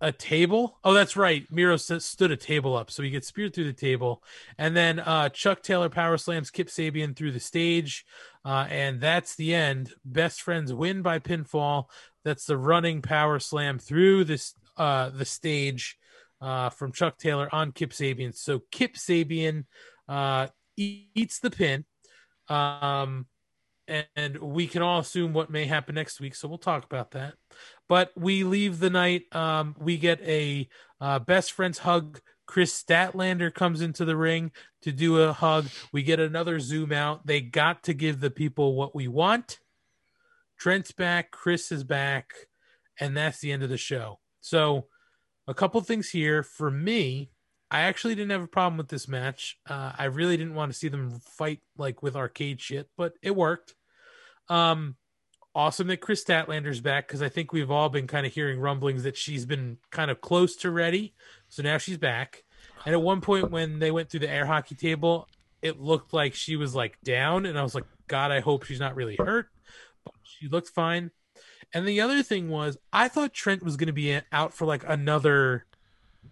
A 0.00 0.12
table. 0.12 0.78
Oh, 0.84 0.94
that's 0.94 1.16
right. 1.16 1.44
Miro 1.50 1.76
st- 1.76 2.02
stood 2.02 2.30
a 2.30 2.36
table 2.36 2.76
up, 2.76 2.88
so 2.88 3.02
he 3.02 3.10
gets 3.10 3.26
speared 3.26 3.52
through 3.52 3.64
the 3.64 3.72
table, 3.72 4.22
and 4.56 4.76
then 4.76 5.00
uh, 5.00 5.28
Chuck 5.30 5.60
Taylor 5.60 5.88
power 5.88 6.16
slams 6.16 6.50
Kip 6.50 6.68
Sabian 6.68 7.16
through 7.16 7.32
the 7.32 7.40
stage, 7.40 8.04
uh, 8.44 8.66
and 8.70 9.00
that's 9.00 9.34
the 9.34 9.54
end. 9.56 9.92
Best 10.04 10.40
friends 10.40 10.72
win 10.72 11.02
by 11.02 11.18
pinfall. 11.18 11.86
That's 12.24 12.44
the 12.44 12.56
running 12.56 13.02
power 13.02 13.40
slam 13.40 13.80
through 13.80 14.24
this 14.24 14.54
uh, 14.76 15.10
the 15.10 15.24
stage 15.24 15.98
uh, 16.40 16.70
from 16.70 16.92
Chuck 16.92 17.18
Taylor 17.18 17.48
on 17.52 17.72
Kip 17.72 17.90
Sabian. 17.90 18.36
So 18.36 18.62
Kip 18.70 18.94
Sabian 18.94 19.64
uh, 20.08 20.46
eats 20.76 21.40
the 21.40 21.50
pin. 21.50 21.84
Um, 22.48 23.26
and 23.88 24.36
we 24.38 24.66
can 24.66 24.82
all 24.82 25.00
assume 25.00 25.32
what 25.32 25.50
may 25.50 25.64
happen 25.64 25.94
next 25.94 26.20
week. 26.20 26.34
So 26.34 26.46
we'll 26.46 26.58
talk 26.58 26.84
about 26.84 27.12
that. 27.12 27.34
But 27.88 28.12
we 28.16 28.44
leave 28.44 28.80
the 28.80 28.90
night. 28.90 29.34
Um, 29.34 29.74
we 29.78 29.96
get 29.96 30.20
a 30.22 30.68
uh, 31.00 31.18
best 31.20 31.52
friends 31.52 31.78
hug. 31.78 32.20
Kris 32.46 32.82
Statlander 32.82 33.52
comes 33.52 33.80
into 33.80 34.04
the 34.04 34.16
ring 34.16 34.52
to 34.82 34.92
do 34.92 35.18
a 35.22 35.32
hug. 35.32 35.66
We 35.92 36.02
get 36.02 36.20
another 36.20 36.60
zoom 36.60 36.92
out. 36.92 37.26
They 37.26 37.40
got 37.40 37.82
to 37.84 37.94
give 37.94 38.20
the 38.20 38.30
people 38.30 38.74
what 38.74 38.94
we 38.94 39.06
want. 39.06 39.58
Trent's 40.58 40.92
back. 40.92 41.30
Kris 41.30 41.70
is 41.70 41.84
back. 41.84 42.32
And 42.98 43.16
that's 43.16 43.40
the 43.40 43.52
end 43.52 43.62
of 43.62 43.68
the 43.68 43.76
show. 43.76 44.18
So, 44.40 44.86
a 45.46 45.54
couple 45.54 45.80
things 45.80 46.10
here. 46.10 46.42
For 46.42 46.70
me, 46.70 47.30
I 47.70 47.80
actually 47.80 48.14
didn't 48.14 48.30
have 48.30 48.42
a 48.42 48.48
problem 48.48 48.78
with 48.78 48.88
this 48.88 49.08
match. 49.08 49.58
Uh, 49.68 49.92
I 49.96 50.04
really 50.04 50.36
didn't 50.36 50.54
want 50.54 50.72
to 50.72 50.78
see 50.78 50.88
them 50.88 51.20
fight 51.20 51.60
like 51.76 52.02
with 52.02 52.16
arcade 52.16 52.60
shit, 52.60 52.88
but 52.96 53.12
it 53.22 53.36
worked. 53.36 53.74
Um, 54.48 54.96
awesome 55.54 55.88
that 55.88 56.00
Kris 56.00 56.24
Statlander's 56.24 56.80
back 56.80 57.08
because 57.08 57.22
I 57.22 57.28
think 57.28 57.52
we've 57.52 57.70
all 57.70 57.88
been 57.88 58.06
kind 58.06 58.26
of 58.26 58.32
hearing 58.32 58.60
rumblings 58.60 59.02
that 59.02 59.16
she's 59.16 59.46
been 59.46 59.78
kind 59.90 60.10
of 60.10 60.20
close 60.20 60.56
to 60.56 60.70
ready. 60.70 61.14
So 61.48 61.62
now 61.62 61.78
she's 61.78 61.98
back. 61.98 62.44
And 62.84 62.94
at 62.94 63.02
one 63.02 63.20
point 63.20 63.50
when 63.50 63.78
they 63.78 63.90
went 63.90 64.10
through 64.10 64.20
the 64.20 64.30
air 64.30 64.46
hockey 64.46 64.74
table, 64.74 65.28
it 65.62 65.80
looked 65.80 66.12
like 66.12 66.34
she 66.34 66.56
was 66.56 66.74
like 66.74 66.98
down, 67.02 67.46
and 67.46 67.58
I 67.58 67.62
was 67.62 67.74
like, 67.74 67.84
God, 68.06 68.30
I 68.30 68.40
hope 68.40 68.64
she's 68.64 68.80
not 68.80 68.94
really 68.94 69.16
hurt. 69.16 69.48
But 70.04 70.14
she 70.22 70.48
looked 70.48 70.68
fine. 70.68 71.10
And 71.74 71.86
the 71.86 72.00
other 72.00 72.22
thing 72.22 72.48
was, 72.48 72.78
I 72.92 73.08
thought 73.08 73.34
Trent 73.34 73.62
was 73.62 73.76
going 73.76 73.88
to 73.88 73.92
be 73.92 74.18
out 74.32 74.54
for 74.54 74.64
like 74.64 74.84
another 74.86 75.66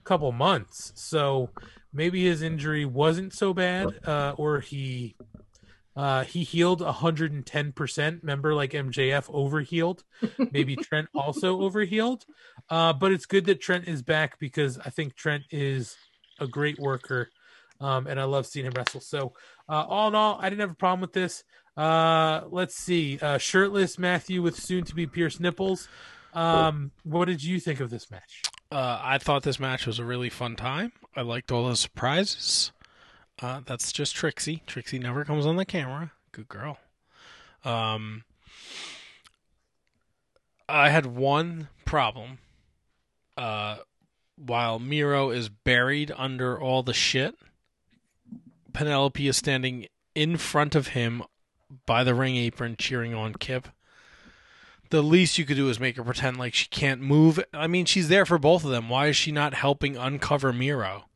couple 0.04 0.30
months. 0.32 0.92
So 0.94 1.50
maybe 1.92 2.24
his 2.24 2.42
injury 2.42 2.84
wasn't 2.84 3.34
so 3.34 3.52
bad, 3.52 3.98
uh, 4.06 4.34
or 4.38 4.60
he 4.60 5.16
uh, 5.96 6.24
he 6.24 6.42
healed 6.42 6.80
110%. 6.80 8.20
Remember, 8.22 8.54
like 8.54 8.72
MJF 8.72 9.32
overhealed. 9.32 10.04
Maybe 10.52 10.76
Trent 10.76 11.08
also 11.14 11.60
overhealed. 11.60 12.26
Uh, 12.68 12.92
but 12.92 13.12
it's 13.12 13.26
good 13.26 13.46
that 13.46 13.60
Trent 13.60 13.88
is 13.88 14.02
back 14.02 14.38
because 14.38 14.78
I 14.78 14.90
think 14.90 15.14
Trent 15.14 15.44
is 15.50 15.96
a 16.38 16.46
great 16.46 16.78
worker. 16.78 17.30
Um, 17.80 18.06
and 18.06 18.20
I 18.20 18.24
love 18.24 18.46
seeing 18.46 18.66
him 18.66 18.72
wrestle. 18.76 19.00
So, 19.00 19.32
uh, 19.68 19.84
all 19.88 20.08
in 20.08 20.14
all, 20.14 20.38
I 20.40 20.48
didn't 20.48 20.60
have 20.60 20.70
a 20.70 20.74
problem 20.74 21.00
with 21.00 21.12
this. 21.12 21.44
Uh, 21.76 22.42
let's 22.48 22.74
see. 22.74 23.18
Uh, 23.20 23.38
shirtless 23.38 23.98
Matthew 23.98 24.40
with 24.40 24.58
soon 24.58 24.84
to 24.84 24.94
be 24.94 25.06
pierced 25.06 25.40
nipples. 25.40 25.88
Um, 26.32 26.90
what 27.04 27.26
did 27.26 27.42
you 27.42 27.60
think 27.60 27.80
of 27.80 27.90
this 27.90 28.10
match? 28.10 28.42
Uh, 28.70 28.98
I 29.02 29.18
thought 29.18 29.42
this 29.42 29.60
match 29.60 29.86
was 29.86 29.98
a 29.98 30.04
really 30.04 30.30
fun 30.30 30.56
time. 30.56 30.92
I 31.14 31.22
liked 31.22 31.52
all 31.52 31.68
the 31.68 31.76
surprises. 31.76 32.72
Uh, 33.40 33.60
that's 33.66 33.92
just 33.92 34.14
Trixie. 34.14 34.62
Trixie 34.66 34.98
never 34.98 35.24
comes 35.24 35.44
on 35.44 35.56
the 35.56 35.64
camera. 35.64 36.12
Good 36.32 36.48
girl. 36.48 36.78
Um, 37.64 38.24
I 40.68 40.90
had 40.90 41.06
one 41.06 41.68
problem. 41.84 42.38
Uh, 43.36 43.78
while 44.36 44.78
Miro 44.78 45.30
is 45.30 45.48
buried 45.48 46.12
under 46.16 46.58
all 46.58 46.82
the 46.82 46.94
shit, 46.94 47.34
Penelope 48.72 49.26
is 49.26 49.36
standing 49.36 49.86
in 50.14 50.36
front 50.36 50.74
of 50.74 50.88
him 50.88 51.22
by 51.84 52.04
the 52.04 52.14
ring 52.14 52.36
apron 52.36 52.76
cheering 52.78 53.14
on 53.14 53.34
Kip. 53.34 53.68
The 54.90 55.02
least 55.02 55.36
you 55.36 55.44
could 55.44 55.56
do 55.56 55.68
is 55.68 55.80
make 55.80 55.96
her 55.96 56.04
pretend 56.04 56.38
like 56.38 56.54
she 56.54 56.68
can't 56.68 57.00
move. 57.00 57.42
I 57.52 57.66
mean, 57.66 57.86
she's 57.86 58.08
there 58.08 58.24
for 58.24 58.38
both 58.38 58.64
of 58.64 58.70
them. 58.70 58.88
Why 58.88 59.08
is 59.08 59.16
she 59.16 59.32
not 59.32 59.54
helping 59.54 59.96
uncover 59.96 60.52
Miro? 60.52 61.06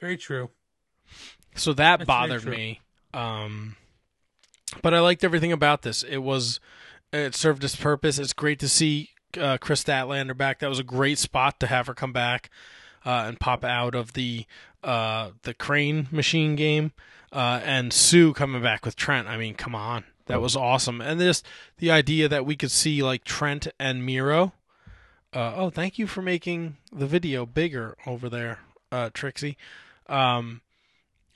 Very 0.00 0.16
true. 0.16 0.50
So 1.54 1.72
that 1.72 1.98
That's 1.98 2.06
bothered 2.06 2.44
me. 2.44 2.80
Um, 3.12 3.76
but 4.82 4.94
I 4.94 5.00
liked 5.00 5.24
everything 5.24 5.52
about 5.52 5.82
this. 5.82 6.02
It 6.02 6.18
was 6.18 6.60
it 7.12 7.34
served 7.34 7.64
its 7.64 7.76
purpose. 7.76 8.18
It's 8.18 8.32
great 8.32 8.58
to 8.60 8.68
see 8.68 9.10
uh, 9.38 9.58
Kris 9.58 9.82
Statlander 9.82 10.36
back. 10.36 10.60
That 10.60 10.68
was 10.68 10.78
a 10.78 10.84
great 10.84 11.18
spot 11.18 11.58
to 11.60 11.66
have 11.66 11.86
her 11.86 11.94
come 11.94 12.12
back 12.12 12.50
uh, 13.04 13.24
and 13.26 13.40
pop 13.40 13.64
out 13.64 13.94
of 13.94 14.12
the 14.12 14.46
uh, 14.84 15.30
the 15.42 15.54
crane 15.54 16.08
machine 16.10 16.56
game. 16.56 16.92
Uh, 17.30 17.60
and 17.62 17.92
Sue 17.92 18.32
coming 18.32 18.62
back 18.62 18.86
with 18.86 18.96
Trent. 18.96 19.28
I 19.28 19.36
mean, 19.36 19.54
come 19.54 19.74
on, 19.74 20.04
that 20.26 20.40
was 20.40 20.56
awesome. 20.56 21.00
And 21.00 21.20
this 21.20 21.42
the 21.78 21.90
idea 21.90 22.28
that 22.28 22.46
we 22.46 22.56
could 22.56 22.70
see 22.70 23.02
like 23.02 23.24
Trent 23.24 23.68
and 23.78 24.04
Miro. 24.04 24.54
Uh, 25.30 25.52
oh, 25.56 25.70
thank 25.70 25.98
you 25.98 26.06
for 26.06 26.22
making 26.22 26.78
the 26.90 27.06
video 27.06 27.44
bigger 27.44 27.96
over 28.06 28.30
there, 28.30 28.60
uh, 28.90 29.10
Trixie. 29.12 29.58
Um, 30.08 30.62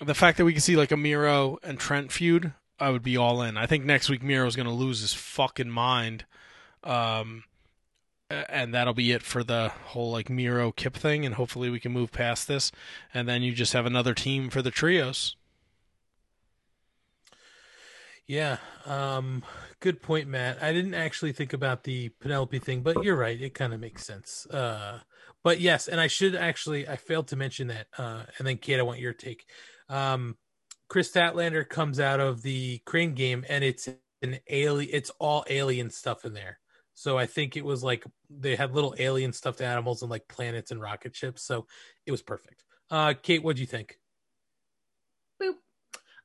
the 0.01 0.15
fact 0.15 0.39
that 0.39 0.45
we 0.45 0.53
can 0.53 0.61
see 0.61 0.77
like 0.77 0.93
a 0.93 0.97
Miro 0.97 1.59
and 1.63 1.79
Trent 1.79 2.13
feud, 2.13 2.53
I 2.79 2.91
would 2.91 3.03
be 3.03 3.17
all 3.17 3.43
in. 3.43 3.57
I 3.57 3.67
think 3.67 3.85
next 3.85 4.09
week 4.09 4.23
Miro's 4.23 4.57
going 4.57 4.67
to 4.67 4.73
lose 4.73 5.01
his 5.01 5.15
fucking 5.15 5.71
mind. 5.71 6.25
Um, 6.83 7.45
and 8.31 8.73
that'll 8.75 8.95
be 8.95 9.13
it 9.13 9.23
for 9.23 9.45
the 9.45 9.71
whole 9.87 10.11
like 10.11 10.31
Miro 10.31 10.73
Kip 10.73 10.95
thing. 10.95 11.25
And 11.25 11.35
hopefully 11.35 11.71
we 11.71 11.81
can 11.81 11.93
move 11.93 12.13
past 12.13 12.49
this. 12.49 12.73
And 13.13 13.29
then 13.29 13.43
you 13.43 13.53
just 13.53 13.75
have 13.75 13.87
another 13.87 14.15
team 14.15 14.51
for 14.51 14.63
the 14.63 14.71
trios. 14.71 15.37
Yeah. 18.27 18.57
Um, 18.87 19.45
good 19.81 20.01
point, 20.01 20.29
Matt. 20.29 20.63
I 20.63 20.73
didn't 20.73 20.95
actually 20.95 21.33
think 21.33 21.53
about 21.53 21.85
the 21.85 22.09
Penelope 22.21 22.59
thing, 22.61 22.81
but 22.81 23.05
you're 23.05 23.17
right. 23.17 23.41
It 23.41 23.55
kind 23.55 23.75
of 23.75 23.81
makes 23.81 24.07
sense. 24.07 24.47
Uh, 24.47 25.01
but 25.45 25.61
yes, 25.61 25.89
and 25.89 26.01
I 26.01 26.07
should 26.07 26.35
actually, 26.35 26.89
I 26.89 26.97
failed 26.97 27.29
to 27.29 27.37
mention 27.37 27.69
that. 27.69 27.87
Uh, 27.97 28.23
and 28.39 28.47
then 28.47 28.59
Kate, 28.59 28.79
I 28.79 28.83
want 28.83 29.01
your 29.01 29.13
take. 29.13 29.45
Um, 29.89 30.37
Kris 30.89 31.11
Statlander 31.11 31.69
comes 31.69 32.01
out 32.01 32.21
of 32.21 32.43
the 32.43 32.79
crane 32.85 33.15
game 33.15 33.45
and 33.49 33.65
it's 33.65 33.89
an 34.23 34.39
alien, 34.49 34.91
it's 34.93 35.11
all 35.19 35.45
alien 35.49 35.91
stuff 35.91 36.25
in 36.25 36.35
there. 36.35 36.59
So 36.95 37.19
I 37.19 37.27
think 37.27 37.57
it 37.57 37.65
was 37.65 37.83
like 37.83 38.05
they 38.31 38.55
had 38.55 38.75
little 38.75 38.95
alien 38.99 39.33
stuffed 39.33 39.61
animals 39.61 40.03
and 40.03 40.11
like 40.11 40.29
planets 40.29 40.71
and 40.71 40.81
rocket 40.81 41.17
ships. 41.17 41.43
So 41.43 41.67
it 42.07 42.11
was 42.11 42.23
perfect. 42.23 42.65
Uh, 42.91 43.15
Kate, 43.21 43.43
what 43.43 43.57
do 43.57 43.63
you 43.63 43.67
think? 43.67 43.99
Boop. 45.43 45.55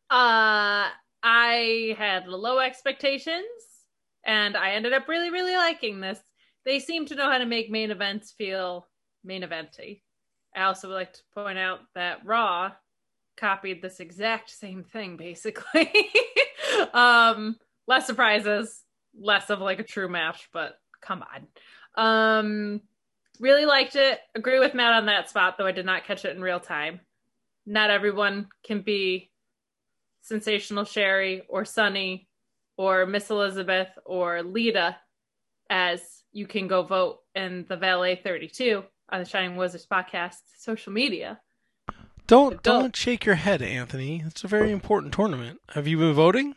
Uh, 0.09 0.89
I 1.23 1.95
had 1.97 2.27
low 2.27 2.59
expectations, 2.59 3.45
and 4.25 4.55
I 4.55 4.71
ended 4.71 4.93
up 4.93 5.07
really, 5.07 5.29
really 5.29 5.55
liking 5.55 6.01
this. 6.01 6.19
They 6.65 6.79
seem 6.79 7.05
to 7.07 7.15
know 7.15 7.31
how 7.31 7.37
to 7.37 7.45
make 7.45 7.71
main 7.71 7.91
events 7.91 8.33
feel 8.37 8.85
main 9.27 9.43
eventy. 9.43 10.01
I 10.56 10.64
also 10.64 10.88
would 10.88 10.95
like 10.95 11.14
to 11.14 11.22
point 11.35 11.59
out 11.59 11.81
that 11.93 12.25
Raw 12.25 12.72
copied 13.35 13.81
this 13.81 13.99
exact 13.99 14.49
same 14.49 14.83
thing, 14.83 15.17
basically. 15.17 15.91
um, 16.93 17.57
less 17.88 18.07
surprises, 18.07 18.83
less 19.19 19.49
of 19.49 19.59
like 19.59 19.80
a 19.80 19.83
true 19.83 20.09
match, 20.09 20.49
but 20.51 20.80
come 21.01 21.23
on. 21.23 22.03
Um, 22.03 22.81
really 23.39 23.65
liked 23.65 23.95
it. 23.95 24.19
Agree 24.33 24.59
with 24.59 24.73
Matt 24.73 24.93
on 24.93 25.06
that 25.06 25.30
spot, 25.30 25.56
though 25.57 25.67
I 25.67 25.72
did 25.72 25.85
not 25.85 26.06
catch 26.06 26.25
it 26.25 26.35
in 26.35 26.41
real 26.41 26.59
time. 26.59 27.01
Not 27.65 27.91
everyone 27.91 28.47
can 28.65 28.81
be 28.81 29.30
Sensational 30.22 30.85
Sherri 30.85 31.43
or 31.47 31.65
Sunny 31.65 32.27
or 32.77 33.06
Miss 33.06 33.30
Elizabeth 33.30 33.89
or 34.06 34.41
Lita, 34.41 34.97
as 35.69 36.23
you 36.31 36.47
can 36.47 36.67
go 36.67 36.83
vote 36.83 37.19
in 37.35 37.65
the 37.67 37.77
Valet 37.77 38.22
32 38.23 38.83
on 39.10 39.19
the 39.19 39.26
Shining 39.26 39.56
Wizards 39.56 39.88
podcast 39.90 40.36
social 40.58 40.92
media. 40.92 41.40
Don't 42.27 42.61
Don't. 42.61 42.82
don't 42.82 42.95
shake 42.95 43.26
your 43.26 43.36
head, 43.36 43.61
Anthony. 43.61 44.22
It's 44.26 44.44
a 44.44 44.50
very 44.50 44.72
important 44.72 45.14
tournament. 45.14 45.61
Have 45.69 45.88
you 45.88 45.98
been 45.98 46.14
voting? 46.14 46.56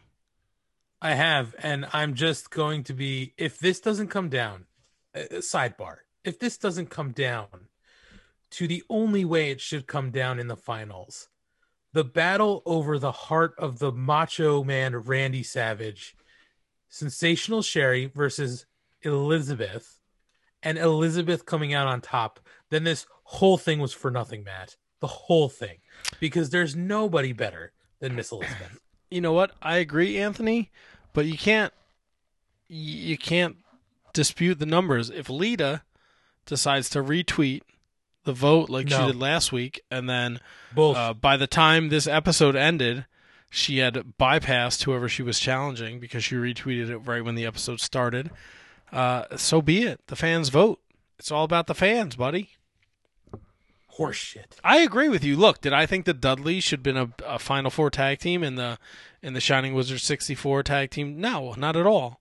I 1.00 1.14
have, 1.14 1.54
and 1.62 1.86
I'm 1.92 2.14
just 2.14 2.50
going 2.50 2.84
to 2.84 2.92
be. 2.92 3.34
If 3.38 3.58
this 3.58 3.80
doesn't 3.80 4.08
come 4.08 4.28
down, 4.28 4.66
uh, 5.14 5.20
sidebar. 5.36 5.98
If 6.24 6.38
this 6.38 6.58
doesn't 6.58 6.90
come 6.90 7.12
down 7.12 7.68
to 8.52 8.66
the 8.66 8.82
only 8.90 9.24
way 9.24 9.50
it 9.50 9.60
should 9.60 9.86
come 9.86 10.10
down 10.10 10.38
in 10.38 10.48
the 10.48 10.56
finals, 10.56 11.28
the 11.92 12.04
battle 12.04 12.62
over 12.66 12.98
the 12.98 13.12
heart 13.12 13.54
of 13.56 13.78
the 13.78 13.92
Macho 13.92 14.64
Man 14.64 14.96
Randy 14.96 15.44
Savage, 15.44 16.16
Sensational 16.88 17.62
Sherri 17.62 18.06
versus 18.06 18.66
Elizabeth, 19.02 19.99
and 20.62 20.78
Elizabeth 20.78 21.46
coming 21.46 21.72
out 21.74 21.86
on 21.86 22.00
top, 22.00 22.40
then 22.70 22.84
this 22.84 23.06
whole 23.24 23.58
thing 23.58 23.78
was 23.78 23.92
for 23.92 24.10
nothing, 24.10 24.44
Matt. 24.44 24.76
The 25.00 25.06
whole 25.06 25.48
thing, 25.48 25.78
because 26.18 26.50
there's 26.50 26.76
nobody 26.76 27.32
better 27.32 27.72
than 28.00 28.14
Miss 28.14 28.32
Elizabeth. 28.32 28.78
you 29.10 29.20
know 29.20 29.32
what? 29.32 29.52
I 29.62 29.76
agree, 29.76 30.18
Anthony, 30.18 30.70
but 31.12 31.26
you 31.26 31.38
can't 31.38 31.72
you 32.68 33.16
can't 33.16 33.56
dispute 34.12 34.58
the 34.58 34.66
numbers. 34.66 35.10
If 35.10 35.28
Lita 35.28 35.82
decides 36.46 36.90
to 36.90 37.02
retweet 37.02 37.62
the 38.24 38.32
vote 38.32 38.68
like 38.68 38.88
she 38.88 38.96
did 38.96 39.16
last 39.16 39.52
week, 39.52 39.80
and 39.90 40.08
then 40.08 40.40
uh, 40.76 41.14
by 41.14 41.36
the 41.36 41.46
time 41.46 41.88
this 41.88 42.06
episode 42.06 42.54
ended, 42.54 43.06
she 43.50 43.78
had 43.78 43.94
bypassed 44.18 44.84
whoever 44.84 45.08
she 45.08 45.22
was 45.22 45.40
challenging 45.40 45.98
because 45.98 46.22
she 46.22 46.36
retweeted 46.36 46.90
it 46.90 46.98
right 46.98 47.24
when 47.24 47.34
the 47.34 47.46
episode 47.46 47.80
started. 47.80 48.30
Uh, 48.92 49.36
so 49.36 49.62
be 49.62 49.82
it. 49.82 50.00
The 50.08 50.16
fans 50.16 50.48
vote. 50.48 50.80
It's 51.18 51.30
all 51.30 51.44
about 51.44 51.66
the 51.66 51.74
fans, 51.74 52.16
buddy. 52.16 52.50
Horseshit. 53.98 54.56
I 54.64 54.78
agree 54.78 55.08
with 55.08 55.22
you. 55.24 55.36
Look, 55.36 55.60
did 55.60 55.72
I 55.72 55.84
think 55.86 56.04
the 56.04 56.14
Dudleys 56.14 56.64
should 56.64 56.78
have 56.78 56.82
been 56.84 56.96
a, 56.96 57.10
a 57.26 57.38
Final 57.38 57.70
Four 57.70 57.90
tag 57.90 58.18
team 58.18 58.42
in 58.42 58.54
the 58.54 58.78
in 59.22 59.34
the 59.34 59.40
Shining 59.40 59.74
Wizards 59.74 60.02
64 60.04 60.62
tag 60.62 60.90
team? 60.90 61.20
No, 61.20 61.52
not 61.54 61.76
at 61.76 61.86
all. 61.86 62.20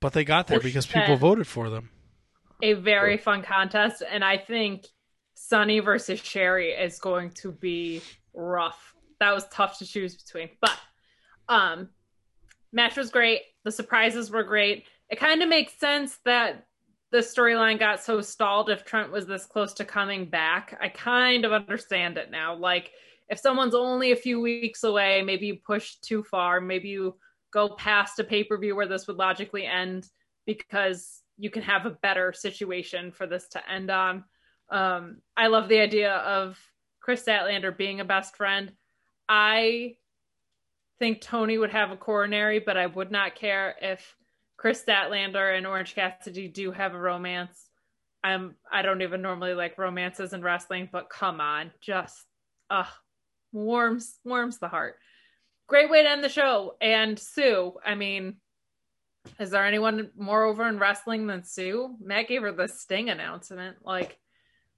But 0.00 0.12
they 0.12 0.24
got 0.24 0.46
there 0.46 0.60
because 0.60 0.86
people 0.86 1.16
voted 1.16 1.46
for 1.46 1.70
them. 1.70 1.90
a 2.62 2.74
very 2.74 3.16
fun 3.16 3.42
contest, 3.42 4.02
and 4.08 4.24
I 4.24 4.38
think 4.38 4.86
Sunny 5.34 5.80
versus 5.80 6.20
Sherri 6.20 6.70
is 6.70 6.98
going 6.98 7.30
to 7.32 7.52
be 7.52 8.00
rough. 8.34 8.94
That 9.20 9.34
was 9.34 9.46
tough 9.48 9.78
to 9.78 9.86
choose 9.86 10.14
between, 10.16 10.50
but 10.60 10.76
um, 11.48 11.88
match 12.72 12.96
was 12.96 13.10
great. 13.10 13.40
The 13.64 13.72
surprises 13.72 14.30
were 14.30 14.44
great. 14.44 14.84
It 15.10 15.18
kind 15.18 15.42
of 15.42 15.48
makes 15.48 15.78
sense 15.78 16.18
that 16.24 16.66
the 17.10 17.18
storyline 17.18 17.78
got 17.78 18.02
so 18.02 18.20
stalled 18.20 18.68
if 18.68 18.84
Trent 18.84 19.10
was 19.10 19.26
this 19.26 19.46
close 19.46 19.72
to 19.74 19.84
coming 19.84 20.26
back. 20.26 20.76
I 20.80 20.88
kind 20.88 21.44
of 21.44 21.52
understand 21.52 22.18
it 22.18 22.30
now. 22.30 22.54
Like 22.54 22.90
if 23.28 23.38
someone's 23.38 23.74
only 23.74 24.12
a 24.12 24.16
few 24.16 24.40
weeks 24.40 24.84
away, 24.84 25.22
maybe 25.22 25.46
you 25.46 25.56
push 25.56 25.96
too 25.96 26.22
far, 26.22 26.60
maybe 26.60 26.88
you 26.88 27.16
go 27.52 27.70
past 27.76 28.18
a 28.18 28.24
pay 28.24 28.44
per 28.44 28.58
view 28.58 28.76
where 28.76 28.86
this 28.86 29.06
would 29.06 29.16
logically 29.16 29.64
end 29.64 30.06
because 30.46 31.22
you 31.38 31.50
can 31.50 31.62
have 31.62 31.86
a 31.86 31.90
better 31.90 32.32
situation 32.32 33.12
for 33.12 33.26
this 33.26 33.48
to 33.48 33.70
end 33.70 33.90
on. 33.90 34.24
Um, 34.70 35.22
I 35.36 35.46
love 35.46 35.68
the 35.68 35.80
idea 35.80 36.12
of 36.12 36.58
Kris 37.00 37.24
Statlander 37.24 37.74
being 37.74 38.00
a 38.00 38.04
best 38.04 38.36
friend. 38.36 38.72
I 39.28 39.96
think 40.98 41.20
Tony 41.20 41.56
would 41.56 41.70
have 41.70 41.90
a 41.90 41.96
coronary, 41.96 42.58
but 42.58 42.76
I 42.76 42.86
would 42.86 43.10
not 43.10 43.34
care 43.34 43.76
if 43.80 44.16
Kris 44.58 44.84
Statlander 44.84 45.56
and 45.56 45.66
Orange 45.66 45.94
Cassidy 45.94 46.48
do 46.48 46.72
have 46.72 46.92
a 46.92 47.00
romance. 47.00 47.70
I'm 48.22 48.56
I 48.70 48.82
don't 48.82 49.02
even 49.02 49.22
normally 49.22 49.54
like 49.54 49.78
romances 49.78 50.32
and 50.32 50.44
wrestling, 50.44 50.88
but 50.92 51.08
come 51.08 51.40
on, 51.40 51.70
just 51.80 52.26
uh 52.68 52.84
warms 53.52 54.18
warms 54.24 54.58
the 54.58 54.68
heart. 54.68 54.96
Great 55.68 55.88
way 55.88 56.02
to 56.02 56.10
end 56.10 56.24
the 56.24 56.28
show. 56.28 56.76
And 56.80 57.18
Sue, 57.18 57.74
I 57.86 57.94
mean, 57.94 58.36
is 59.38 59.50
there 59.50 59.64
anyone 59.64 60.10
more 60.16 60.44
over 60.44 60.66
in 60.66 60.78
wrestling 60.78 61.26
than 61.26 61.44
Sue? 61.44 61.94
Matt 62.00 62.28
gave 62.28 62.42
her 62.42 62.52
the 62.52 62.66
Sting 62.66 63.10
announcement. 63.10 63.76
Like, 63.84 64.18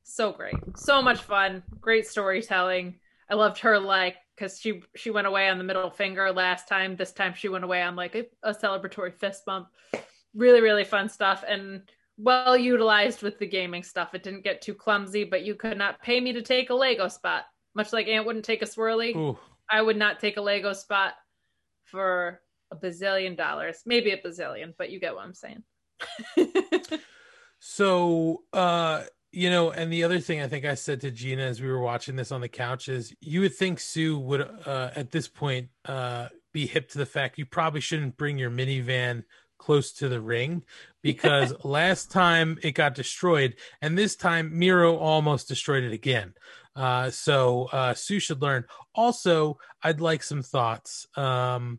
so 0.03 0.33
great, 0.33 0.57
so 0.77 1.01
much 1.01 1.23
fun, 1.23 1.63
great 1.81 2.07
storytelling. 2.07 2.99
I 3.31 3.35
loved 3.35 3.61
her 3.61 3.79
like 3.79 4.17
because 4.41 4.59
she 4.59 4.83
she 4.97 5.11
went 5.11 5.27
away 5.27 5.49
on 5.49 5.59
the 5.59 5.65
middle 5.65 5.91
finger 5.91 6.33
last 6.33 6.67
time. 6.67 6.97
This 6.97 7.13
time 7.13 7.35
she 7.35 7.49
went 7.49 7.65
away 7.65 7.83
on 7.83 7.95
like 7.95 8.15
a, 8.15 8.25
a 8.43 8.55
celebratory 8.55 9.15
fist 9.15 9.45
bump. 9.45 9.69
Really, 10.35 10.63
really 10.63 10.85
fun 10.85 11.09
stuff 11.09 11.45
and 11.47 11.83
well 12.17 12.57
utilized 12.57 13.23
with 13.23 13.39
the 13.39 13.47
gaming 13.47 13.83
stuff. 13.83 14.15
It 14.15 14.23
didn't 14.23 14.45
get 14.45 14.63
too 14.63 14.75
clumsy, 14.75 15.25
but 15.25 15.45
you 15.45 15.55
could 15.55 15.77
not 15.77 16.01
pay 16.01 16.21
me 16.21 16.33
to 16.33 16.43
take 16.43 16.71
a 16.71 16.75
Lego 16.75 17.09
spot. 17.09 17.45
Much 17.75 17.93
like 17.93 18.09
Ant 18.09 18.27
wouldn't 18.27 18.45
take 18.45 18.63
a 18.63 18.67
swirly, 18.67 19.15
Ooh. 19.15 19.39
I 19.71 19.83
would 19.83 19.97
not 19.97 20.21
take 20.21 20.39
a 20.39 20.43
Lego 20.43 20.73
spot 20.73 21.15
for 21.85 22.41
a 22.73 22.77
bazillion 22.77 23.37
dollars. 23.37 23.83
Maybe 23.85 24.11
a 24.11 24.19
bazillion, 24.19 24.75
but 24.79 24.91
you 24.91 25.01
get 25.01 25.15
what 25.15 25.25
I'm 25.25 25.35
saying. 25.35 25.63
So, 27.61 28.43
uh, 28.55 29.03
you 29.33 29.51
know, 29.51 29.71
and 29.71 29.93
the 29.93 30.05
other 30.05 30.19
thing 30.19 30.41
I 30.41 30.49
think 30.49 30.65
I 30.65 30.75
said 30.75 31.01
to 31.03 31.11
Gina 31.11 31.43
as 31.43 31.61
we 31.61 31.69
were 31.69 31.81
watching 31.81 32.17
this 32.17 32.33
on 32.33 32.41
the 32.41 32.49
couch 32.49 32.89
is 32.89 33.15
you 33.21 33.43
would 33.43 33.55
think 33.55 33.79
Sue 33.79 34.19
would, 34.19 34.41
uh, 34.41 34.91
at 34.97 35.11
this 35.11 35.29
point, 35.29 35.69
uh, 35.85 36.29
be 36.53 36.67
hip 36.67 36.89
to 36.91 36.99
the 36.99 37.07
fact 37.07 37.39
you 37.39 37.47
probably 37.47 37.81
shouldn't 37.81 38.17
bring 38.17 38.39
your 38.39 38.51
minivan 38.51 39.23
close 39.59 39.93
to 39.93 40.09
the 40.09 40.21
ring 40.21 40.65
because 41.03 41.55
last 41.65 42.11
time 42.11 42.59
it 42.63 42.73
got 42.73 42.95
destroyed 42.95 43.55
and 43.81 43.97
this 43.97 44.17
time 44.17 44.59
Miro 44.59 44.97
almost 44.97 45.49
destroyed 45.49 45.85
it 45.85 45.93
again. 45.93 46.35
Uh, 46.75 47.11
so 47.11 47.69
uh, 47.73 47.95
Sue 47.95 48.19
should 48.19 48.43
learn. 48.43 48.65
Also, 48.95 49.59
I'd 49.83 50.01
like 50.01 50.23
some 50.23 50.43
thoughts. 50.43 51.07
Um, 51.17 51.79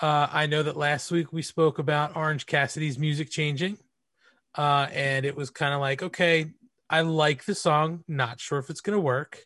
uh, 0.00 0.28
I 0.30 0.46
know 0.46 0.62
that 0.62 0.76
last 0.76 1.10
week 1.10 1.32
we 1.32 1.42
spoke 1.42 1.78
about 1.78 2.16
Orange 2.16 2.46
Cassidy's 2.46 2.98
music 2.98 3.30
changing, 3.30 3.78
uh, 4.56 4.88
and 4.92 5.24
it 5.24 5.36
was 5.36 5.50
kind 5.50 5.74
of 5.74 5.80
like, 5.80 6.02
okay, 6.02 6.52
I 6.88 7.02
like 7.02 7.44
the 7.44 7.54
song, 7.54 8.04
not 8.08 8.40
sure 8.40 8.58
if 8.58 8.70
it's 8.70 8.80
going 8.80 8.96
to 8.96 9.00
work. 9.00 9.44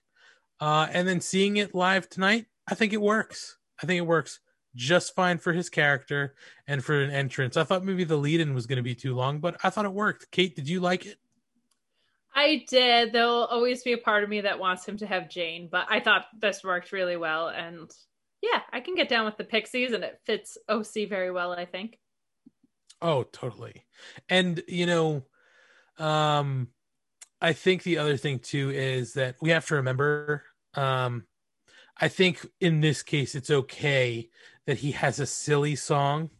Uh, 0.60 0.86
and 0.90 1.06
then 1.06 1.20
seeing 1.20 1.56
it 1.56 1.74
live 1.74 2.08
tonight, 2.08 2.46
I 2.66 2.74
think 2.74 2.92
it 2.92 3.00
works. 3.00 3.58
I 3.82 3.86
think 3.86 3.98
it 3.98 4.06
works 4.06 4.40
just 4.74 5.14
fine 5.14 5.38
for 5.38 5.52
his 5.52 5.68
character 5.68 6.34
and 6.66 6.84
for 6.84 7.00
an 7.00 7.10
entrance. 7.10 7.56
I 7.56 7.64
thought 7.64 7.84
maybe 7.84 8.04
the 8.04 8.16
lead 8.16 8.40
in 8.40 8.54
was 8.54 8.66
going 8.66 8.78
to 8.78 8.82
be 8.82 8.94
too 8.94 9.14
long, 9.14 9.38
but 9.40 9.56
I 9.62 9.70
thought 9.70 9.84
it 9.84 9.92
worked. 9.92 10.30
Kate, 10.30 10.56
did 10.56 10.68
you 10.68 10.80
like 10.80 11.06
it? 11.06 11.18
I 12.34 12.64
did. 12.68 13.12
There'll 13.12 13.44
always 13.44 13.84
be 13.84 13.92
a 13.92 13.98
part 13.98 14.24
of 14.24 14.30
me 14.30 14.40
that 14.40 14.58
wants 14.58 14.84
him 14.84 14.96
to 14.98 15.06
have 15.06 15.28
Jane, 15.28 15.68
but 15.70 15.86
I 15.88 16.00
thought 16.00 16.24
this 16.40 16.64
worked 16.64 16.90
really 16.90 17.16
well. 17.16 17.48
And 17.48 17.90
yeah, 18.42 18.60
I 18.72 18.80
can 18.80 18.96
get 18.96 19.08
down 19.08 19.24
with 19.24 19.36
the 19.36 19.44
Pixies 19.44 19.92
and 19.92 20.02
it 20.02 20.20
fits 20.24 20.58
OC 20.68 21.08
very 21.08 21.30
well, 21.30 21.52
I 21.52 21.64
think. 21.64 21.98
Oh, 23.00 23.22
totally. 23.22 23.83
And, 24.28 24.62
you 24.68 24.86
know, 24.86 25.24
um, 25.98 26.68
I 27.40 27.52
think 27.52 27.82
the 27.82 27.98
other 27.98 28.16
thing 28.16 28.38
too 28.38 28.70
is 28.70 29.14
that 29.14 29.36
we 29.40 29.50
have 29.50 29.66
to 29.66 29.76
remember, 29.76 30.44
um, 30.74 31.24
I 32.00 32.08
think 32.08 32.46
in 32.60 32.80
this 32.80 33.02
case, 33.02 33.34
it's 33.34 33.50
okay 33.50 34.30
that 34.66 34.78
he 34.78 34.92
has 34.92 35.20
a 35.20 35.26
silly 35.26 35.76
song 35.76 36.30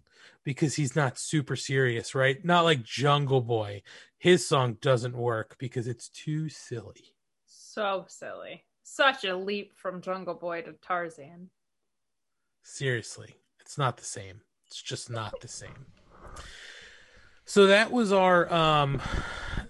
because 0.45 0.75
he's 0.75 0.97
not 0.97 1.19
super 1.19 1.57
serious, 1.57 2.15
right? 2.15 2.45
Not 2.45 2.65
like 2.65 2.83
Jungle 2.83 3.41
Boy. 3.41 3.83
His 4.19 4.47
song 4.47 4.79
doesn't 4.81 5.17
work 5.17 5.57
because 5.59 5.87
it's 5.87 6.09
too 6.09 6.49
silly. 6.49 7.15
So 7.47 8.07
silly. 8.09 8.65
Such 8.83 9.25
a 9.25 9.37
leap 9.37 9.75
from 9.75 10.01
Jungle 10.03 10.35
Boy 10.35 10.63
to 10.63 10.73
Tarzan. 10.73 11.51
Seriously, 12.63 13.35
it's 13.61 13.79
not 13.79 13.97
the 13.97 14.05
same. 14.05 14.41
It's 14.67 14.81
just 14.81 15.11
not 15.11 15.41
the 15.41 15.49
same. 15.49 15.87
So 17.45 17.67
that 17.67 17.91
was 17.93 18.13
our 18.13 18.53
um 18.53 19.01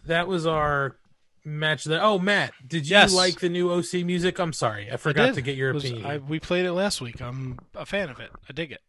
that 0.07 0.29
was 0.29 0.47
our 0.47 0.97
match 1.45 1.85
that 1.85 2.03
oh 2.03 2.19
Matt, 2.19 2.53
did 2.67 2.89
you 2.89 2.93
Yes. 2.97 3.13
like 3.13 3.41
the 3.41 3.49
new 3.49 3.71
OC 3.71 4.05
music? 4.05 4.39
I'm 4.39 4.53
sorry. 4.53 4.91
I 4.91 4.95
I 4.95 4.97
forgot 4.97 5.27
did. 5.27 5.35
to 5.37 5.43
get 5.43 5.57
your 5.57 5.73
was- 5.75 5.85
opinion. 5.85 6.07
I, 6.07 6.19
we 6.19 6.41
played 6.41 6.65
it 6.67 6.73
last 6.73 7.01
week. 7.01 7.21
I'm 7.21 7.59
a 7.75 7.85
fan 7.87 8.09
of 8.11 8.21
it. 8.21 8.31
I 8.49 8.53
dig 8.53 8.73
it. 8.73 8.81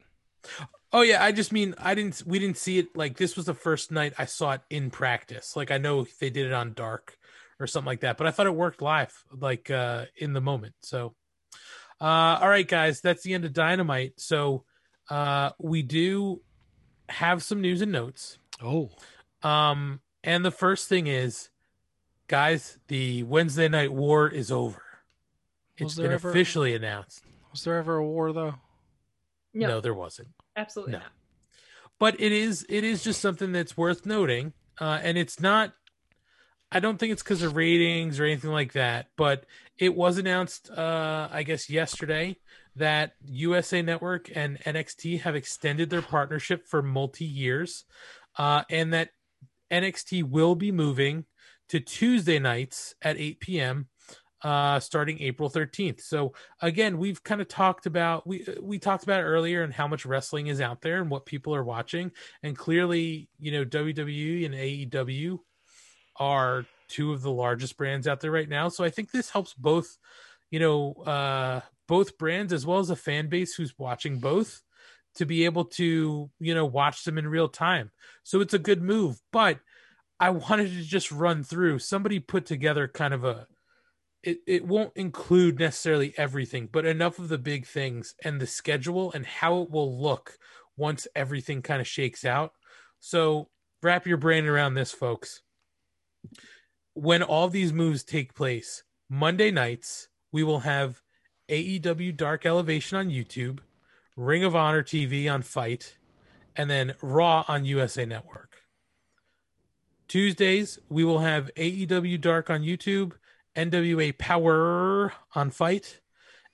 Oh 0.94 1.02
yeah, 1.02 1.24
I 1.24 1.32
just 1.32 1.52
mean 1.52 1.74
I 1.78 1.96
didn't 1.96 2.22
we 2.26 2.40
didn't 2.40 2.58
see 2.58 2.78
it 2.78 2.96
like 2.96 3.18
this 3.18 3.36
was 3.36 3.46
the 3.46 3.54
first 3.54 3.92
night 3.92 4.14
I 4.18 4.26
saw 4.26 4.52
it 4.54 4.62
in 4.70 4.92
practice. 4.92 5.56
Like 5.56 5.72
I 5.72 5.78
know 5.78 6.06
they 6.20 6.30
did 6.30 6.46
it 6.46 6.54
on 6.54 6.74
dark 6.74 7.18
or 7.60 7.68
something 7.68 7.88
like 7.88 8.02
that, 8.02 8.18
but 8.18 8.28
I 8.28 8.32
thought 8.32 8.46
it 8.48 8.56
worked 8.56 8.82
live 8.82 9.24
like 9.32 9.70
uh 9.72 10.06
in 10.18 10.34
the 10.34 10.42
moment. 10.42 10.76
So 10.82 11.16
uh 12.00 12.38
all 12.42 12.50
right 12.50 12.68
guys, 12.68 13.02
that's 13.02 13.24
the 13.24 13.34
end 13.34 13.44
of 13.46 13.54
Dynamite. 13.54 14.14
So 14.18 14.64
uh 15.10 15.50
we 15.60 15.82
do 15.82 16.42
have 17.10 17.44
some 17.44 17.60
news 17.62 17.82
and 17.82 17.92
notes. 17.92 18.38
Oh, 18.64 18.90
Um 19.44 20.02
and 20.24 20.44
the 20.44 20.52
first 20.52 20.90
thing 20.90 21.08
is 21.08 21.50
guys, 22.28 22.80
the 22.88 23.24
Wednesday 23.24 23.68
night 23.68 23.94
war 23.94 24.28
is 24.28 24.52
over. 24.52 24.82
Was 25.80 25.92
It's 25.92 25.96
there 25.96 26.06
been 26.08 26.14
ever- 26.14 26.30
officially 26.32 26.74
announced. 26.74 27.24
was 27.52 27.64
there 27.64 27.78
ever 27.78 27.98
a 27.98 28.06
war 28.06 28.34
though? 28.34 28.56
No, 29.54 29.68
no 29.68 29.82
there 29.82 29.94
wasn't. 29.94 30.30
absolutely 30.58 30.94
no. 30.94 31.00
not. 31.00 31.12
but 32.00 32.20
it 32.20 32.32
is 32.32 32.66
it 32.70 32.84
is 32.84 33.04
just 33.04 33.22
something 33.22 33.52
that's 33.52 33.78
worth 33.78 34.06
noting 34.06 34.52
uh 34.82 35.00
and 35.02 35.18
it's 35.18 35.40
not 35.40 35.74
i 36.72 36.80
don't 36.82 36.98
think 36.98 37.12
it's 37.14 37.24
because 37.24 37.42
of 37.42 37.56
ratings 37.56 38.20
or 38.20 38.26
anything 38.26 38.52
like 38.52 38.74
that 38.74 39.08
but 39.16 39.46
it 39.78 39.96
was 39.96 40.18
announced 40.18 40.70
uh 40.72 41.30
i 41.32 41.44
guess 41.44 41.70
yesterday 41.70 42.36
that 42.76 43.14
usa 43.26 43.82
network 43.82 44.30
and 44.36 44.60
nxt 44.62 45.22
have 45.22 45.36
extended 45.36 45.90
their 45.90 46.02
partnership 46.02 46.68
for 46.68 46.82
multi 46.82 47.24
years 47.26 47.86
uh 48.38 48.64
and 48.70 48.94
that 48.94 49.10
nxt 49.72 50.24
will 50.24 50.56
be 50.56 50.72
moving 50.72 51.26
to 51.70 51.80
tuesday 51.80 52.40
nights 52.40 52.96
at 53.02 53.18
8 53.18 53.40
p.m 53.40 53.88
uh 54.44 54.80
starting 54.80 55.22
april 55.22 55.50
13th 55.50 56.02
so 56.02 56.34
again 56.62 56.98
we've 56.98 57.24
kind 57.24 57.42
of 57.42 57.48
talked 57.48 57.86
about 57.86 58.28
we 58.28 58.46
we 58.62 58.78
talked 58.78 59.04
about 59.04 59.22
earlier 59.22 59.64
and 59.64 59.74
how 59.74 59.88
much 59.88 60.06
wrestling 60.06 60.48
is 60.48 60.62
out 60.62 60.82
there 60.82 61.02
and 61.02 61.10
what 61.10 61.26
people 61.26 61.56
are 61.56 61.64
watching. 61.64 62.12
And 62.44 62.58
clearly 62.58 63.30
you 63.40 63.52
know 63.52 63.66
WWE 63.66 64.46
and 64.46 64.54
AEW 64.54 65.40
are 66.18 66.66
two 66.88 67.12
of 67.12 67.22
the 67.22 67.32
largest 67.32 67.78
brands 67.78 68.08
out 68.08 68.22
there 68.22 68.32
right 68.32 68.48
now. 68.48 68.70
So 68.70 68.84
I 68.84 68.90
think 68.90 69.12
this 69.12 69.30
helps 69.30 69.54
both 69.54 69.98
you 70.52 70.60
know 70.60 70.94
uh 71.06 71.62
both 71.88 72.18
brands 72.18 72.54
as 72.54 72.66
well 72.66 72.80
as 72.80 72.90
a 72.90 72.96
fan 72.96 73.28
base 73.28 73.56
who's 73.56 73.78
watching 73.78 74.20
both 74.20 74.62
to 75.16 75.26
be 75.26 75.46
able 75.46 75.66
to 75.66 76.30
you 76.40 76.54
know 76.54 76.66
watch 76.66 77.04
them 77.04 77.18
in 77.18 77.28
real 77.28 77.50
time 77.50 77.92
so 78.24 78.42
it's 78.42 78.54
a 78.54 78.60
good 78.60 78.82
move 78.82 79.20
but 79.32 79.60
I 80.20 80.30
wanted 80.30 80.70
to 80.72 80.84
just 80.84 81.12
run 81.12 81.44
through 81.44 81.80
somebody 81.80 82.20
put 82.20 82.46
together 82.46 82.88
kind 82.88 83.14
of 83.14 83.24
a 83.24 83.48
it, 84.26 84.40
it 84.48 84.66
won't 84.66 84.92
include 84.96 85.60
necessarily 85.60 86.14
everything, 86.18 86.68
but 86.72 86.86
enough 86.86 87.20
of 87.20 87.30
the 87.30 87.38
big 87.38 87.68
things 87.68 88.16
and 88.24 88.42
the 88.42 88.48
schedule 88.48 89.12
and 89.12 89.24
how 89.24 89.62
it 89.62 89.70
will 89.70 90.02
look 90.02 90.40
once 90.76 91.08
everything 91.16 91.62
kind 91.62 91.80
of 91.80 91.88
shakes 91.88 92.26
out. 92.26 92.54
So 93.00 93.50
wrap 93.84 94.08
your 94.08 94.18
brain 94.18 94.48
around 94.48 94.74
this, 94.74 94.92
folks. 94.92 95.42
When 96.96 97.22
all 97.22 97.50
these 97.50 97.72
moves 97.72 98.04
take 98.04 98.34
place, 98.34 98.84
Monday 99.10 99.52
nights, 99.52 100.08
we 100.32 100.44
will 100.44 100.62
have 100.62 101.02
AEW 101.50 102.18
Dark 102.18 102.48
Elevation 102.48 102.98
on 102.98 103.10
YouTube, 103.10 103.60
Ring 104.16 104.44
of 104.44 104.56
Honor 104.56 104.84
TV 104.84 105.32
on 105.32 105.42
FITE, 105.42 105.98
and 106.56 106.70
then 106.70 106.96
Raw 107.02 107.44
on 107.48 107.66
USA 107.66 108.06
Network. 108.06 108.58
Tuesdays, 110.08 110.80
we 110.90 111.04
will 111.04 111.20
have 111.20 111.52
AEW 111.56 112.22
Dark 112.22 112.50
on 112.50 112.62
YouTube, 112.62 113.14
NWA 113.56 114.18
Power 114.18 115.14
on 115.34 115.50
FITE, 115.50 116.00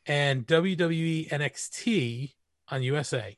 and 0.05 0.47
WWE 0.47 1.29
NXT 1.29 2.33
on 2.69 2.83
USA. 2.83 3.37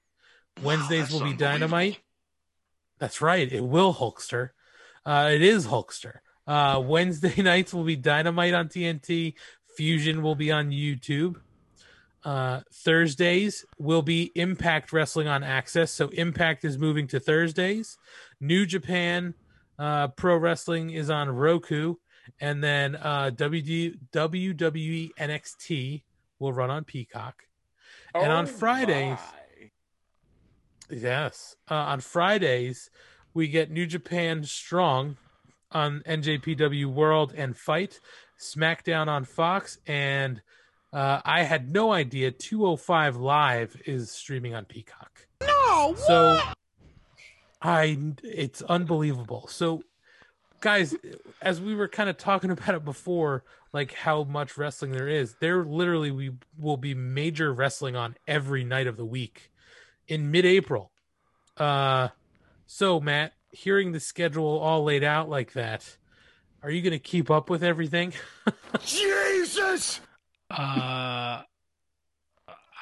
Wednesdays 0.61 1.11
will 1.11 1.24
be 1.24 1.34
Dynamite. 1.34 2.00
That's 3.00 3.22
right. 3.22 3.52
It 3.52 3.64
will 3.64 3.93
Hulkster. 3.93 4.52
Uh, 5.06 5.32
it 5.34 5.42
is 5.42 5.68
Hulkster. 5.68 6.19
Uh, 6.45 6.82
Wednesday 6.85 7.42
nights 7.42 7.74
will 7.74 7.84
be 7.84 7.95
Dynamite 7.95 8.53
on 8.53 8.69
TNT. 8.69 9.34
Fusion 9.76 10.22
will 10.22 10.35
be 10.35 10.52
on 10.52 10.69
YouTube. 10.69 11.38
Uh, 12.24 12.61
Thursdays 12.72 13.66
will 13.77 14.02
be 14.02 14.32
Impact 14.35 14.93
Wrestling 14.93 15.27
on 15.27 15.43
Access. 15.43 15.92
So 15.92 16.08
Impact 16.10 16.64
is 16.64 16.77
moving 16.77 17.08
to 17.08 17.19
Thursdays. 17.19 17.98
New 18.40 18.66
Japan 18.66 19.34
uh, 19.77 20.08
Pro 20.10 20.38
Wrestling 20.38 20.92
is 20.92 21.10
on 21.10 21.30
Roku. 21.30 21.95
And 22.40 22.64
then 22.64 22.95
uh, 22.95 23.32
WD, 23.35 23.98
WWE 24.14 25.11
NXT 25.19 26.03
will 26.40 26.53
run 26.53 26.69
on 26.69 26.84
Peacock. 26.85 27.43
And 28.16 28.32
on 28.32 28.45
Fridays, 28.45 29.18
yes, 30.90 31.56
uh, 31.69 31.76
on 31.76 32.00
Fridays 32.00 32.90
we 33.34 33.48
get 33.48 33.72
New 33.72 33.88
Japan 33.88 34.43
Strong 34.43 35.18
on 35.72 36.03
NJPW 36.06 36.85
World 36.85 37.34
and 37.35 37.58
FITE, 37.58 38.00
SmackDown 38.40 39.08
on 39.08 39.26
Fox, 39.26 39.80
and 39.88 40.42
uh, 40.93 41.22
I 41.25 41.41
had 41.41 41.72
no 41.72 41.91
idea 41.91 42.30
205 42.31 43.15
Live 43.15 43.81
is 43.85 44.11
streaming 44.11 44.53
on 44.53 44.65
Peacock. 44.65 45.25
No, 45.41 45.95
So 45.97 46.39
I 47.61 47.97
it's 48.23 48.61
unbelievable. 48.61 49.47
So 49.47 49.81
guys, 50.61 50.95
as 51.41 51.59
we 51.59 51.73
were 51.73 51.88
kind 51.88 52.09
of 52.09 52.17
talking 52.17 52.51
about 52.51 52.75
it 52.75 52.85
before, 52.85 53.43
like 53.73 53.91
how 53.93 54.23
much 54.23 54.55
wrestling 54.55 54.91
there 54.91 55.07
is, 55.07 55.35
there 55.39 55.65
literally 55.65 56.11
we 56.11 56.31
will 56.59 56.77
be 56.77 56.93
major 56.93 57.51
wrestling 57.51 57.95
on 57.95 58.15
every 58.27 58.63
night 58.63 58.85
of 58.85 58.95
the 58.95 59.05
week 59.05 59.51
in 60.07 60.30
mid-April. 60.30 60.91
Uh 61.57 62.09
so 62.67 62.99
Matt, 62.99 63.33
hearing 63.51 63.91
the 63.91 63.99
schedule 63.99 64.59
all 64.59 64.83
laid 64.83 65.03
out 65.03 65.27
like 65.27 65.53
that, 65.53 65.97
are 66.61 66.72
you 66.72 66.81
going 66.81 66.91
to 66.91 66.99
keep 66.99 67.30
up 67.30 67.49
with 67.49 67.63
everything? 67.63 68.13
Jesus! 68.85 69.99
Uh, 70.57 71.43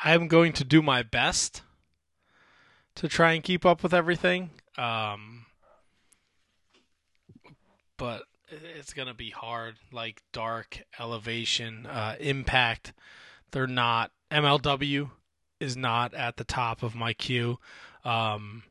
I'm 0.04 0.28
going 0.28 0.54
to 0.54 0.64
do 0.64 0.82
my 0.82 1.04
best 1.04 1.62
to 2.96 3.08
try 3.08 3.34
and 3.34 3.44
keep 3.44 3.66
up 3.66 3.84
with 3.84 3.94
everything. 3.94 4.50
Um, 4.78 5.46
but 7.98 8.24
it's 8.52 8.94
gonna 8.94 9.14
be 9.14 9.30
hard. 9.30 9.76
Like 9.92 10.22
Dark, 10.34 10.84
Elevation, 11.00 11.86
uh, 11.86 12.16
Impact, 12.20 12.94
they're 13.52 13.68
not. 13.68 14.12
MLW 14.32 15.12
is 15.60 15.78
not 15.78 16.14
at 16.14 16.38
the 16.38 16.44
top 16.44 16.84
of 16.84 16.96
my 16.96 17.14
queue. 17.14 17.60
Um, 18.04 18.64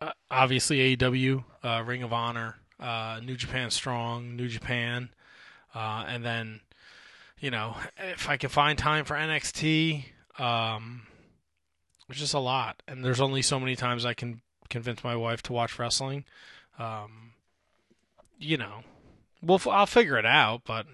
uh, 0.00 0.12
obviously 0.30 0.96
AEW, 0.96 1.44
uh, 1.62 1.82
Ring 1.84 2.02
of 2.02 2.12
Honor, 2.12 2.56
uh, 2.78 3.20
New 3.22 3.36
Japan 3.36 3.70
Strong, 3.70 4.34
New 4.36 4.48
Japan, 4.48 5.10
uh, 5.74 6.04
and 6.08 6.24
then 6.24 6.60
you 7.40 7.50
know, 7.50 7.76
if 7.98 8.28
I 8.28 8.36
can 8.36 8.50
find 8.50 8.78
time 8.78 9.04
for 9.04 9.16
NXT, 9.16 10.04
um, 10.38 11.02
it's 12.08 12.18
just 12.18 12.34
a 12.34 12.38
lot, 12.38 12.82
and 12.86 13.04
there's 13.04 13.20
only 13.20 13.42
so 13.42 13.58
many 13.58 13.76
times 13.76 14.04
I 14.04 14.14
can 14.14 14.42
convince 14.68 15.02
my 15.02 15.16
wife 15.16 15.42
to 15.44 15.52
watch 15.52 15.78
wrestling. 15.78 16.24
Um, 16.78 17.32
you 18.38 18.56
know, 18.56 18.82
we'll 19.42 19.56
f- 19.56 19.66
I'll 19.66 19.86
figure 19.86 20.18
it 20.18 20.26
out, 20.26 20.62
but 20.64 20.86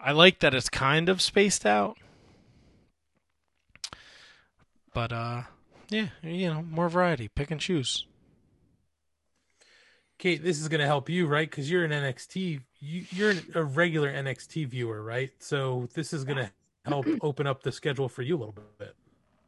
I 0.00 0.12
like 0.12 0.40
that 0.40 0.54
it's 0.54 0.68
kind 0.68 1.08
of 1.08 1.22
spaced 1.22 1.64
out. 1.64 1.96
But 4.92 5.12
uh, 5.12 5.42
yeah, 5.88 6.08
you 6.22 6.48
know, 6.48 6.62
more 6.62 6.88
variety, 6.88 7.28
pick 7.28 7.50
and 7.50 7.60
choose. 7.60 8.06
Kate, 10.18 10.42
this 10.42 10.60
is 10.60 10.68
going 10.68 10.80
to 10.80 10.86
help 10.86 11.08
you, 11.08 11.26
right? 11.26 11.48
Because 11.48 11.70
you're 11.70 11.84
an 11.84 11.92
NXT, 11.92 12.60
you, 12.80 13.04
you're 13.10 13.34
a 13.54 13.62
regular 13.62 14.12
NXT 14.12 14.66
viewer, 14.66 15.02
right? 15.02 15.30
So 15.38 15.88
this 15.94 16.12
is 16.12 16.24
going 16.24 16.38
to 16.38 16.50
help 16.84 17.06
open 17.22 17.46
up 17.46 17.62
the 17.62 17.70
schedule 17.70 18.08
for 18.08 18.22
you 18.22 18.36
a 18.36 18.38
little 18.38 18.64
bit. 18.78 18.94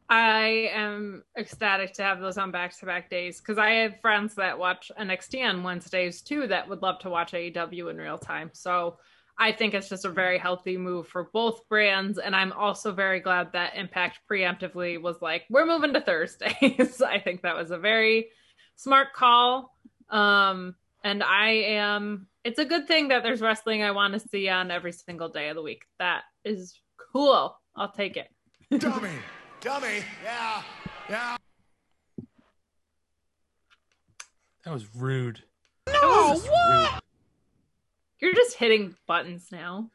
I 0.09 0.69
am 0.73 1.23
ecstatic 1.37 1.93
to 1.93 2.03
have 2.03 2.19
those 2.19 2.37
on 2.37 2.51
back 2.51 2.77
to 2.79 2.85
back 2.85 3.09
days 3.09 3.39
because 3.39 3.57
I 3.57 3.69
have 3.71 4.01
friends 4.01 4.35
that 4.35 4.59
watch 4.59 4.91
NXT 4.99 5.47
on 5.47 5.63
Wednesdays 5.63 6.21
too 6.21 6.47
that 6.47 6.67
would 6.67 6.81
love 6.81 6.99
to 6.99 7.09
watch 7.09 7.31
AEW 7.31 7.89
in 7.89 7.97
real 7.97 8.17
time. 8.17 8.49
So 8.53 8.97
I 9.37 9.53
think 9.53 9.73
it's 9.73 9.87
just 9.87 10.03
a 10.03 10.09
very 10.09 10.37
healthy 10.37 10.77
move 10.77 11.07
for 11.07 11.29
both 11.31 11.67
brands. 11.69 12.17
And 12.17 12.35
I'm 12.35 12.51
also 12.51 12.91
very 12.91 13.21
glad 13.21 13.53
that 13.53 13.75
Impact 13.75 14.19
preemptively 14.29 15.01
was 15.01 15.21
like, 15.21 15.45
we're 15.49 15.65
moving 15.65 15.93
to 15.93 16.01
Thursdays. 16.01 17.01
I 17.05 17.17
think 17.19 17.41
that 17.43 17.55
was 17.55 17.71
a 17.71 17.77
very 17.77 18.27
smart 18.75 19.13
call. 19.13 19.77
Um, 20.11 20.75
and 21.03 21.23
I 21.23 21.49
am, 21.49 22.27
it's 22.43 22.59
a 22.59 22.65
good 22.65 22.87
thing 22.87 23.07
that 23.07 23.23
there's 23.23 23.41
wrestling 23.41 23.81
I 23.83 23.91
want 23.91 24.13
to 24.13 24.19
see 24.19 24.49
on 24.49 24.69
every 24.71 24.91
single 24.91 25.29
day 25.29 25.49
of 25.49 25.55
the 25.55 25.61
week. 25.61 25.83
That 25.99 26.23
is 26.45 26.79
cool. 27.13 27.57
I'll 27.75 27.91
take 27.91 28.17
it. 28.17 28.27
Dummy! 28.79 29.09
Dummy! 29.61 30.03
Yeah! 30.23 30.63
Yeah! 31.09 31.37
That 34.65 34.73
was 34.73 34.85
rude. 34.95 35.43
No, 35.87 36.35
what? 36.39 37.03
You're 38.19 38.35
just 38.35 38.57
hitting 38.57 38.95
buttons 39.07 39.47
now. 39.51 39.89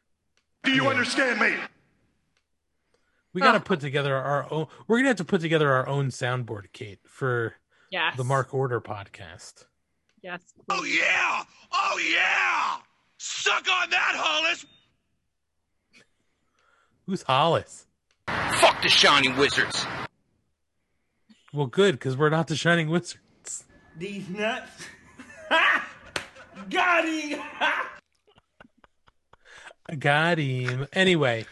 Do 0.64 0.72
you 0.72 0.88
understand 0.88 1.38
me? 1.40 1.54
We 3.32 3.40
got 3.40 3.52
to 3.52 3.58
Huh. 3.58 3.64
put 3.64 3.80
together 3.80 4.16
our 4.16 4.50
own. 4.50 4.66
We're 4.88 4.96
gonna 4.96 5.08
have 5.08 5.18
to 5.18 5.24
put 5.24 5.40
together 5.40 5.70
our 5.72 5.86
own 5.86 6.08
soundboard, 6.08 6.72
Kate, 6.72 6.98
for 7.06 7.54
Yes. 7.90 8.16
the 8.16 8.24
Mark 8.24 8.52
Order 8.52 8.80
podcast. 8.80 9.66
Yes. 10.22 10.40
Oh 10.68 10.84
yeah! 10.84 11.42
Oh 11.72 12.00
yeah! 12.12 12.76
Suck 13.18 13.66
on 13.70 13.90
that, 13.90 14.14
Hollis! 14.16 14.66
Who's 17.06 17.22
Hollis? 17.22 17.86
Fuck 18.26 18.82
the 18.82 18.88
Shining 18.88 19.36
Wizards. 19.36 19.86
Well, 21.52 21.66
good 21.66 21.92
because 21.92 22.16
we're 22.16 22.30
not 22.30 22.48
the 22.48 22.56
Shining 22.56 22.88
Wizards. 22.88 23.64
These 23.96 24.28
nuts. 24.28 24.70
Got 26.70 27.04
him. 27.04 27.40
I 29.88 29.94
got 29.94 30.38
him. 30.38 30.88
Anyway, 30.92 31.46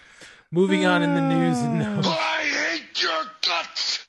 moving 0.51 0.85
on 0.87 1.03
in 1.03 1.15
the 1.15 1.21
news 1.21 1.59
and 1.63 1.79
notes. 1.79 2.09
I 2.09 2.43
hate 2.43 3.03
your 3.03 3.23
guts! 3.43 4.07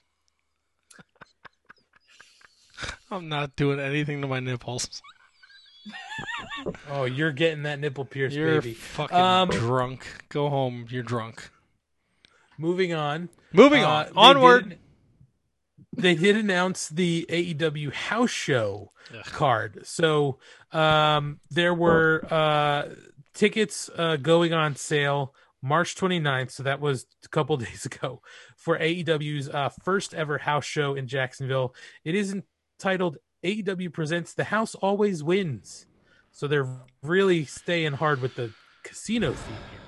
I'm 3.16 3.30
not 3.30 3.56
doing 3.56 3.80
anything 3.80 4.22
to 4.22 4.28
my 4.28 4.40
nipples. 4.40 5.02
Oh, 6.90 7.06
you're 7.06 7.32
getting 7.32 7.64
that 7.64 7.80
nipple 7.80 8.06
pierced, 8.06 8.36
You're 8.36 8.62
baby. 8.62 8.74
fucking 8.74 9.16
Um, 9.18 9.50
drunk. 9.50 10.06
Go 10.30 10.50
home. 10.50 10.86
You're 10.90 11.04
drunk. 11.04 11.50
Moving 12.58 12.94
on. 12.94 13.30
Moving 13.54 13.84
Uh, 13.84 13.88
on. 13.88 14.06
they 14.06 14.12
Onward. 14.16 14.70
did- 14.70 14.80
they 15.98 16.16
did 16.16 16.36
announce 16.36 16.90
the 16.90 17.26
AEW 17.30 17.92
house 17.94 18.30
show 18.32 18.92
Ugh. 19.18 19.24
card. 19.26 19.86
So 19.86 20.40
um, 20.72 21.40
there 21.52 21.74
were 21.74 22.26
uh, 22.32 22.90
tickets 23.34 23.90
uh, 23.96 24.18
going 24.18 24.52
on 24.54 24.76
sale 24.76 25.34
March 25.62 25.96
29th. 25.96 26.52
So 26.52 26.64
that 26.64 26.82
was 26.82 27.06
a 27.24 27.30
couple 27.30 27.56
days 27.58 27.86
ago 27.86 28.22
for 28.58 28.78
AEW's 28.78 29.48
uh, 29.50 29.70
first 29.84 30.14
ever 30.14 30.40
house 30.40 30.66
show 30.66 30.96
in 30.96 31.08
Jacksonville. 31.08 31.74
It 32.04 32.16
is 32.16 32.36
entitled 32.86 33.18
AEW 33.44 33.92
Presents 33.92 34.34
The 34.36 34.44
House 34.44 34.76
Always 34.76 35.24
Wins. 35.24 35.88
So 36.32 36.48
they're 36.48 36.70
really 37.02 37.44
staying 37.44 37.94
hard 37.94 38.22
with 38.22 38.36
the 38.36 38.54
casino 38.84 39.34
theme 39.34 39.58
here. 39.72 39.80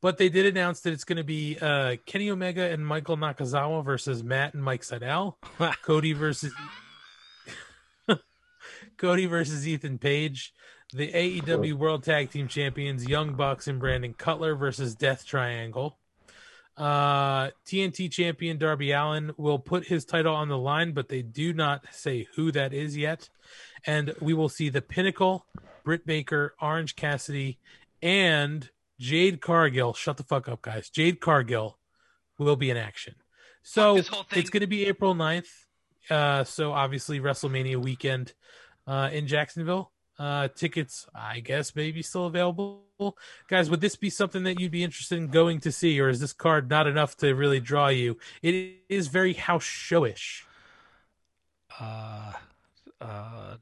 But 0.00 0.18
they 0.18 0.28
did 0.28 0.44
announce 0.44 0.80
that 0.80 0.92
it's 0.92 1.04
going 1.04 1.18
to 1.18 1.24
be 1.24 1.56
uh, 1.60 1.98
Kenny 2.04 2.30
Omega 2.30 2.68
and 2.68 2.84
Michael 2.84 3.16
Nakazawa 3.16 3.84
versus 3.84 4.24
Matt 4.24 4.54
and 4.54 4.64
Mike 4.64 4.82
Sydal. 4.82 5.36
Cody 5.82 6.14
versus 6.14 6.52
Cody 8.96 9.26
versus 9.26 9.68
Ethan 9.68 9.98
Page. 9.98 10.52
The 10.92 11.12
AEW 11.12 11.74
World 11.74 12.02
Tag 12.02 12.32
Team 12.32 12.48
Champions 12.48 13.06
Young 13.06 13.34
Bucks 13.34 13.68
and 13.68 13.78
Brandon 13.78 14.14
Cutler 14.14 14.56
versus 14.56 14.96
Death 14.96 15.24
Triangle. 15.24 15.96
Uh, 16.76 17.50
TNT 17.66 18.10
champion 18.10 18.56
Darby 18.58 18.92
Allin 18.92 19.32
will 19.36 19.58
put 19.58 19.86
his 19.86 20.04
title 20.04 20.34
on 20.34 20.48
the 20.48 20.58
line, 20.58 20.92
but 20.92 21.08
they 21.08 21.22
do 21.22 21.52
not 21.52 21.84
say 21.90 22.26
who 22.34 22.50
that 22.52 22.72
is 22.72 22.96
yet. 22.96 23.28
And 23.86 24.14
we 24.20 24.32
will 24.34 24.48
see 24.48 24.68
the 24.68 24.82
Pinnacle, 24.82 25.46
Britt 25.84 26.06
Baker, 26.06 26.54
Orange 26.60 26.96
Cassidy, 26.96 27.58
and 28.00 28.70
Jade 28.98 29.40
Cargill. 29.40 29.92
Shut 29.94 30.16
the 30.16 30.22
fuck 30.22 30.48
up, 30.48 30.62
guys. 30.62 30.88
Jade 30.88 31.20
Cargill 31.20 31.78
will 32.38 32.56
be 32.56 32.70
in 32.70 32.76
action. 32.76 33.14
So 33.62 33.96
this 33.96 34.08
whole 34.08 34.24
thing. 34.24 34.38
it's 34.38 34.50
going 34.50 34.62
to 34.62 34.66
be 34.66 34.86
April 34.86 35.14
9th. 35.14 35.48
Uh, 36.10 36.44
so 36.44 36.72
obviously 36.72 37.20
WrestleMania 37.20 37.76
weekend 37.76 38.32
uh, 38.86 39.10
in 39.12 39.26
Jacksonville. 39.26 39.92
Uh, 40.18 40.48
tickets, 40.48 41.06
I 41.14 41.40
guess, 41.40 41.74
maybe 41.74 42.02
still 42.02 42.26
available. 42.26 42.84
Guys, 43.48 43.70
would 43.70 43.80
this 43.80 43.96
be 43.96 44.10
something 44.10 44.44
that 44.44 44.60
you'd 44.60 44.70
be 44.70 44.84
interested 44.84 45.18
in 45.18 45.28
going 45.28 45.58
to 45.60 45.72
see, 45.72 45.98
or 46.00 46.08
is 46.08 46.20
this 46.20 46.32
card 46.32 46.70
not 46.70 46.86
enough 46.86 47.16
to 47.18 47.34
really 47.34 47.60
draw 47.60 47.88
you? 47.88 48.18
It 48.42 48.76
is 48.88 49.08
very 49.08 49.32
house 49.32 49.64
showish. 49.64 50.42
Uh, 51.80 52.32
uh, 53.00 53.56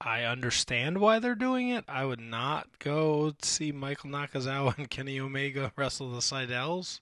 I 0.00 0.22
understand 0.22 0.98
why 0.98 1.18
they're 1.18 1.34
doing 1.34 1.68
it. 1.68 1.84
I 1.86 2.06
would 2.06 2.20
not 2.20 2.78
go 2.78 3.34
see 3.42 3.70
Michael 3.70 4.10
Nakazawa 4.10 4.78
and 4.78 4.88
Kenny 4.88 5.20
Omega 5.20 5.72
wrestle 5.76 6.10
the 6.10 6.20
Sydals. 6.20 7.00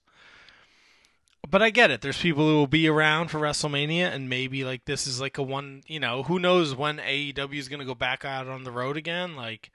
But 1.49 1.63
I 1.63 1.71
get 1.71 1.89
it. 1.89 2.01
There's 2.01 2.21
people 2.21 2.47
who 2.47 2.55
will 2.55 2.67
be 2.67 2.87
around 2.87 3.29
for 3.29 3.39
WrestleMania, 3.39 4.13
and 4.13 4.29
maybe 4.29 4.63
like 4.63 4.85
this 4.85 5.07
is 5.07 5.19
like 5.19 5.37
a 5.37 5.43
one. 5.43 5.81
You 5.87 5.99
know, 5.99 6.23
who 6.23 6.37
knows 6.37 6.75
when 6.75 6.97
AEW 6.97 7.57
is 7.57 7.69
going 7.69 7.79
to 7.79 7.85
go 7.85 7.95
back 7.95 8.23
out 8.23 8.47
on 8.47 8.63
the 8.63 8.71
road 8.71 8.97
again? 8.97 9.35
Like, 9.35 9.71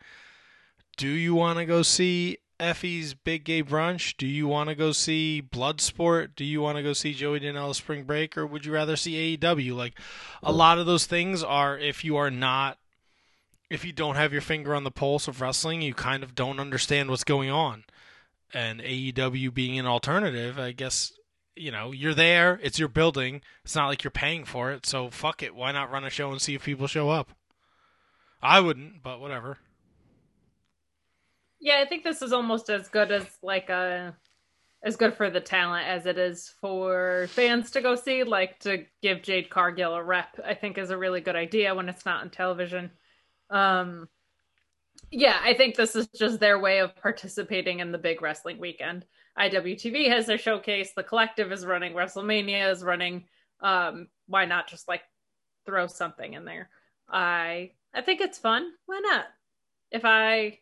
do 0.96 1.08
you 1.08 1.34
want 1.34 1.58
to 1.58 1.64
go 1.64 1.82
see 1.82 2.38
Effie's 2.60 3.14
Big 3.14 3.44
Gay 3.44 3.62
Brunch? 3.62 4.16
Do 4.16 4.26
you 4.26 4.46
want 4.46 4.68
to 4.68 4.76
go 4.76 4.92
see 4.92 5.42
Bloodsport? 5.42 6.36
Do 6.36 6.44
you 6.44 6.60
want 6.60 6.76
to 6.76 6.82
go 6.82 6.92
see 6.92 7.12
Joey 7.12 7.40
Janela 7.40 7.74
Spring 7.74 8.04
Break, 8.04 8.38
or 8.38 8.46
would 8.46 8.64
you 8.64 8.72
rather 8.72 8.94
see 8.94 9.36
AEW? 9.36 9.74
Like, 9.74 9.98
a 10.42 10.52
lot 10.52 10.78
of 10.78 10.86
those 10.86 11.06
things 11.06 11.42
are 11.42 11.76
if 11.76 12.04
you 12.04 12.16
are 12.16 12.30
not, 12.30 12.78
if 13.68 13.84
you 13.84 13.92
don't 13.92 14.16
have 14.16 14.32
your 14.32 14.42
finger 14.42 14.76
on 14.76 14.84
the 14.84 14.92
pulse 14.92 15.26
of 15.26 15.40
wrestling, 15.40 15.82
you 15.82 15.92
kind 15.92 16.22
of 16.22 16.36
don't 16.36 16.60
understand 16.60 17.10
what's 17.10 17.24
going 17.24 17.50
on. 17.50 17.84
And 18.52 18.80
AEW 18.80 19.52
being 19.52 19.76
an 19.80 19.86
alternative, 19.86 20.60
I 20.60 20.70
guess 20.70 21.12
you 21.56 21.70
know 21.70 21.92
you're 21.92 22.14
there. 22.14 22.58
It's 22.62 22.78
your 22.78 22.88
building. 22.88 23.42
It's 23.64 23.74
not 23.74 23.88
like 23.88 24.04
you're 24.04 24.10
paying 24.10 24.44
for 24.44 24.72
it. 24.72 24.86
So 24.86 25.10
fuck 25.10 25.42
it. 25.42 25.54
Why 25.54 25.72
not 25.72 25.90
run 25.90 26.04
a 26.04 26.10
show 26.10 26.30
and 26.30 26.40
see 26.40 26.54
if 26.54 26.64
people 26.64 26.86
show 26.86 27.10
up? 27.10 27.30
I 28.42 28.60
wouldn't, 28.60 29.02
but 29.02 29.20
whatever. 29.20 29.58
Yeah, 31.60 31.80
I 31.80 31.88
think 31.88 32.04
this 32.04 32.20
is 32.20 32.32
almost 32.32 32.68
as 32.68 32.88
good 32.88 33.10
as 33.10 33.26
like 33.42 33.70
a 33.70 34.14
as 34.82 34.96
good 34.96 35.14
for 35.14 35.30
the 35.30 35.40
talent 35.40 35.88
as 35.88 36.04
it 36.04 36.18
is 36.18 36.52
for 36.60 37.26
fans 37.30 37.70
to 37.70 37.80
go 37.80 37.94
see. 37.94 38.22
Like 38.22 38.58
to 38.60 38.84
give 39.00 39.22
Jade 39.22 39.48
Cargill 39.48 39.94
a 39.94 40.02
rep, 40.02 40.38
I 40.44 40.54
think 40.54 40.76
is 40.76 40.90
a 40.90 40.98
really 40.98 41.22
good 41.22 41.36
idea 41.36 41.74
when 41.74 41.88
it's 41.88 42.04
not 42.04 42.20
on 42.20 42.30
television. 42.30 42.90
Um, 43.48 44.08
yeah, 45.10 45.38
I 45.42 45.54
think 45.54 45.74
this 45.74 45.96
is 45.96 46.06
just 46.08 46.38
their 46.38 46.58
way 46.58 46.80
of 46.80 46.94
participating 46.96 47.80
in 47.80 47.92
the 47.92 47.98
big 47.98 48.20
wrestling 48.20 48.58
weekend. 48.58 49.06
IWTV 49.38 50.08
has 50.08 50.26
their 50.26 50.38
showcase. 50.38 50.92
The 50.94 51.02
collective 51.02 51.52
is 51.52 51.66
running 51.66 51.92
WrestleMania 51.92 52.70
is 52.70 52.84
running. 52.84 53.24
Um, 53.60 54.08
why 54.26 54.44
not 54.44 54.68
just 54.68 54.88
like 54.88 55.02
throw 55.66 55.86
something 55.86 56.34
in 56.34 56.44
there? 56.44 56.70
I 57.08 57.72
I 57.94 58.02
think 58.02 58.20
it's 58.20 58.38
fun. 58.38 58.70
Why 58.86 59.00
not? 59.00 59.26
If 59.90 60.04
I 60.04 60.58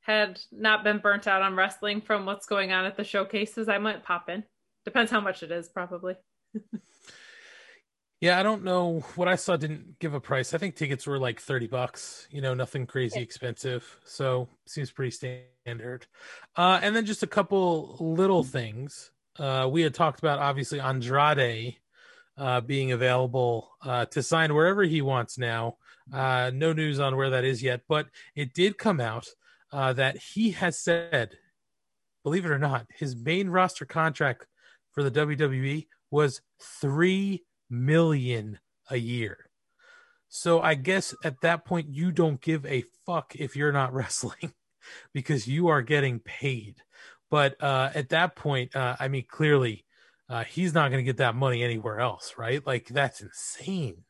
had 0.00 0.40
not 0.50 0.82
been 0.82 0.98
burnt 0.98 1.26
out 1.26 1.42
on 1.42 1.56
wrestling 1.56 2.00
from 2.00 2.26
what's 2.26 2.46
going 2.46 2.72
on 2.72 2.84
at 2.84 2.96
the 2.96 3.04
showcases, 3.04 3.68
I 3.68 3.78
might 3.78 4.04
pop 4.04 4.28
in. 4.28 4.44
Depends 4.84 5.10
how 5.10 5.20
much 5.20 5.42
it 5.42 5.50
is, 5.50 5.68
probably. 5.68 6.14
Yeah, 8.20 8.38
I 8.38 8.42
don't 8.42 8.64
know. 8.64 9.00
What 9.16 9.28
I 9.28 9.36
saw 9.36 9.56
didn't 9.56 9.98
give 9.98 10.12
a 10.12 10.20
price. 10.20 10.52
I 10.52 10.58
think 10.58 10.76
tickets 10.76 11.06
were 11.06 11.18
like 11.18 11.40
30 11.40 11.68
bucks, 11.68 12.28
you 12.30 12.42
know, 12.42 12.52
nothing 12.52 12.86
crazy 12.86 13.20
expensive. 13.20 13.98
So 14.04 14.46
seems 14.66 14.90
pretty 14.90 15.10
standard. 15.10 16.06
Uh, 16.54 16.80
and 16.82 16.94
then 16.94 17.06
just 17.06 17.22
a 17.22 17.26
couple 17.26 17.96
little 17.98 18.44
things. 18.44 19.10
Uh, 19.38 19.68
we 19.72 19.80
had 19.80 19.94
talked 19.94 20.18
about 20.18 20.38
obviously 20.38 20.80
Andrade 20.80 21.76
uh, 22.36 22.60
being 22.60 22.92
available 22.92 23.70
uh, 23.82 24.04
to 24.06 24.22
sign 24.22 24.54
wherever 24.54 24.82
he 24.82 25.00
wants 25.00 25.38
now. 25.38 25.78
Uh, 26.12 26.50
no 26.52 26.74
news 26.74 27.00
on 27.00 27.16
where 27.16 27.30
that 27.30 27.44
is 27.44 27.62
yet, 27.62 27.80
but 27.88 28.06
it 28.34 28.52
did 28.52 28.76
come 28.76 29.00
out 29.00 29.28
uh, 29.72 29.94
that 29.94 30.18
he 30.18 30.50
has 30.50 30.78
said, 30.78 31.38
believe 32.22 32.44
it 32.44 32.50
or 32.50 32.58
not, 32.58 32.86
his 32.94 33.16
main 33.16 33.48
roster 33.48 33.86
contract 33.86 34.46
for 34.92 35.02
the 35.02 35.10
WWE 35.10 35.86
was 36.10 36.42
three 36.60 37.44
million 37.70 38.58
a 38.90 38.96
year. 38.96 39.48
So 40.28 40.60
I 40.60 40.74
guess 40.74 41.14
at 41.24 41.40
that 41.40 41.64
point 41.64 41.88
you 41.90 42.12
don't 42.12 42.40
give 42.40 42.66
a 42.66 42.84
fuck 43.06 43.34
if 43.34 43.56
you're 43.56 43.72
not 43.72 43.92
wrestling 43.94 44.52
because 45.12 45.46
you 45.46 45.68
are 45.68 45.82
getting 45.82 46.20
paid. 46.20 46.76
But 47.30 47.62
uh, 47.62 47.90
at 47.94 48.08
that 48.10 48.34
point, 48.34 48.74
uh, 48.74 48.96
I 48.98 49.08
mean, 49.08 49.24
clearly 49.28 49.84
uh, 50.28 50.44
he's 50.44 50.74
not 50.74 50.90
going 50.90 50.98
to 50.98 51.08
get 51.08 51.18
that 51.18 51.34
money 51.34 51.62
anywhere 51.62 52.00
else, 52.00 52.34
right? 52.36 52.64
Like 52.66 52.88
that's 52.88 53.20
insane. 53.20 54.04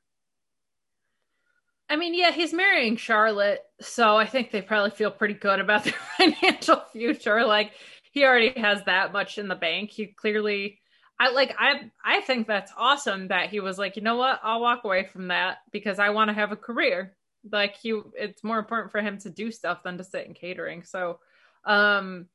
I 1.88 1.96
mean, 1.96 2.14
yeah, 2.14 2.30
he's 2.30 2.52
marrying 2.52 2.96
Charlotte, 2.96 3.62
so 3.80 4.16
I 4.16 4.24
think 4.24 4.52
they 4.52 4.62
probably 4.62 4.92
feel 4.92 5.10
pretty 5.10 5.34
good 5.34 5.58
about 5.58 5.84
their 5.84 5.94
financial 6.18 6.82
future. 6.92 7.44
Like 7.44 7.72
he 8.12 8.24
already 8.24 8.58
has 8.60 8.82
that 8.84 9.12
much 9.12 9.38
in 9.38 9.48
the 9.48 9.54
bank. 9.54 9.90
He 9.90 10.06
clearly 10.06 10.80
I 11.20 11.30
like 11.32 11.54
I 11.58 11.90
I 12.02 12.22
think 12.22 12.46
that's 12.46 12.72
awesome 12.78 13.28
that 13.28 13.50
he 13.50 13.60
was 13.60 13.76
like, 13.76 13.94
you 13.96 14.02
know 14.02 14.16
what, 14.16 14.40
I'll 14.42 14.62
walk 14.62 14.84
away 14.84 15.04
from 15.04 15.28
that 15.28 15.58
because 15.70 15.98
I 15.98 16.10
want 16.10 16.28
to 16.28 16.34
have 16.34 16.50
a 16.50 16.56
career. 16.56 17.14
Like 17.52 17.76
he 17.76 18.00
it's 18.14 18.42
more 18.42 18.58
important 18.58 18.90
for 18.90 19.02
him 19.02 19.18
to 19.18 19.30
do 19.30 19.50
stuff 19.52 19.82
than 19.82 19.98
to 19.98 20.04
sit 20.04 20.26
in 20.26 20.32
catering. 20.32 20.82
So 20.82 21.20
um 21.66 22.26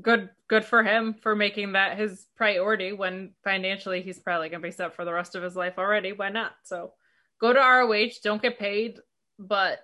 good 0.00 0.30
good 0.48 0.64
for 0.64 0.84
him 0.84 1.14
for 1.14 1.34
making 1.34 1.72
that 1.72 1.98
his 1.98 2.26
priority 2.36 2.92
when 2.92 3.32
financially 3.42 4.00
he's 4.00 4.20
probably 4.20 4.48
gonna 4.48 4.62
be 4.62 4.70
set 4.70 4.94
for 4.94 5.04
the 5.04 5.12
rest 5.12 5.34
of 5.34 5.42
his 5.42 5.56
life 5.56 5.74
already. 5.76 6.12
Why 6.12 6.28
not? 6.28 6.52
So 6.62 6.92
go 7.40 7.52
to 7.52 7.58
ROH, 7.58 8.20
don't 8.22 8.42
get 8.42 8.60
paid, 8.60 9.00
but 9.40 9.80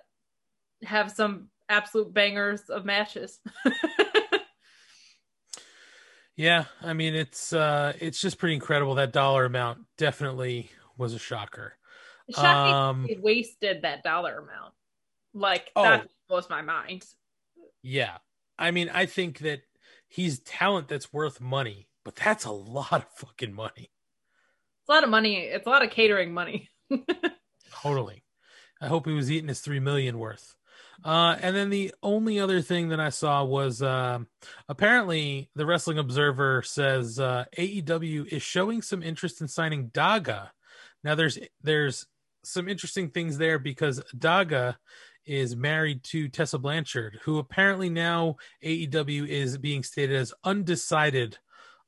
have 0.83 1.11
some 1.11 1.49
absolute 1.67 2.13
bangers 2.13 2.61
of 2.69 2.85
matches. 2.85 3.39
yeah, 6.35 6.65
I 6.81 6.93
mean 6.93 7.15
it's 7.15 7.53
uh 7.53 7.93
it's 7.99 8.19
just 8.21 8.37
pretty 8.37 8.55
incredible. 8.55 8.95
That 8.95 9.13
dollar 9.13 9.45
amount 9.45 9.79
definitely 9.97 10.69
was 10.97 11.13
a 11.13 11.19
shocker. 11.19 11.73
Shocking 12.33 12.73
Um, 12.73 13.05
he 13.07 13.17
wasted 13.17 13.81
that 13.83 14.03
dollar 14.03 14.37
amount. 14.37 14.73
Like 15.33 15.71
Oh. 15.75 15.83
that 15.83 16.07
blows 16.27 16.49
my 16.49 16.61
mind. 16.61 17.05
Yeah. 17.83 18.17
I 18.59 18.71
mean, 18.71 18.89
I 18.93 19.05
think 19.05 19.39
that 19.39 19.61
he's 20.07 20.39
talent 20.39 20.87
that's 20.87 21.11
worth 21.11 21.41
money, 21.41 21.87
but 22.05 22.15
that's 22.15 22.45
a 22.45 22.51
lot 22.51 22.91
of 22.93 23.05
fucking 23.15 23.53
money. 23.53 23.91
It's 24.81 24.89
a 24.89 24.91
lot 24.91 25.03
of 25.03 25.09
money. 25.09 25.37
It's 25.37 25.65
a 25.65 25.69
lot 25.69 25.83
of 25.83 25.89
catering 25.89 26.33
money. 26.33 26.69
Totally. 27.71 28.23
I 28.81 28.87
hope 28.87 29.05
he 29.05 29.13
was 29.13 29.31
eating 29.31 29.47
his 29.47 29.61
three 29.61 29.79
million 29.79 30.19
worth. 30.19 30.55
Uh, 31.03 31.35
and 31.41 31.55
then 31.55 31.69
the 31.69 31.93
only 32.03 32.39
other 32.39 32.61
thing 32.61 32.89
that 32.89 32.99
I 32.99 33.09
saw 33.09 33.43
was 33.43 33.81
um 33.81 34.27
apparently 34.69 35.49
the 35.55 35.65
Wrestling 35.65 35.97
Observer 35.97 36.61
says 36.61 37.19
uh, 37.19 37.45
AEW 37.57 38.27
is 38.27 38.43
showing 38.43 38.81
some 38.81 39.01
interest 39.01 39.41
in 39.41 39.47
signing 39.47 39.89
Daga. 39.89 40.49
Now 41.03 41.15
there's 41.15 41.39
there's 41.63 42.05
some 42.43 42.67
interesting 42.67 43.09
things 43.09 43.37
there 43.37 43.59
because 43.59 44.01
Daga 44.15 44.75
is 45.25 45.55
married 45.55 46.03
to 46.03 46.27
Tessa 46.27 46.57
Blanchard, 46.57 47.19
who 47.23 47.37
apparently 47.37 47.89
now 47.89 48.37
AEW 48.63 49.27
is 49.27 49.57
being 49.57 49.83
stated 49.83 50.15
as 50.15 50.33
undecided 50.43 51.37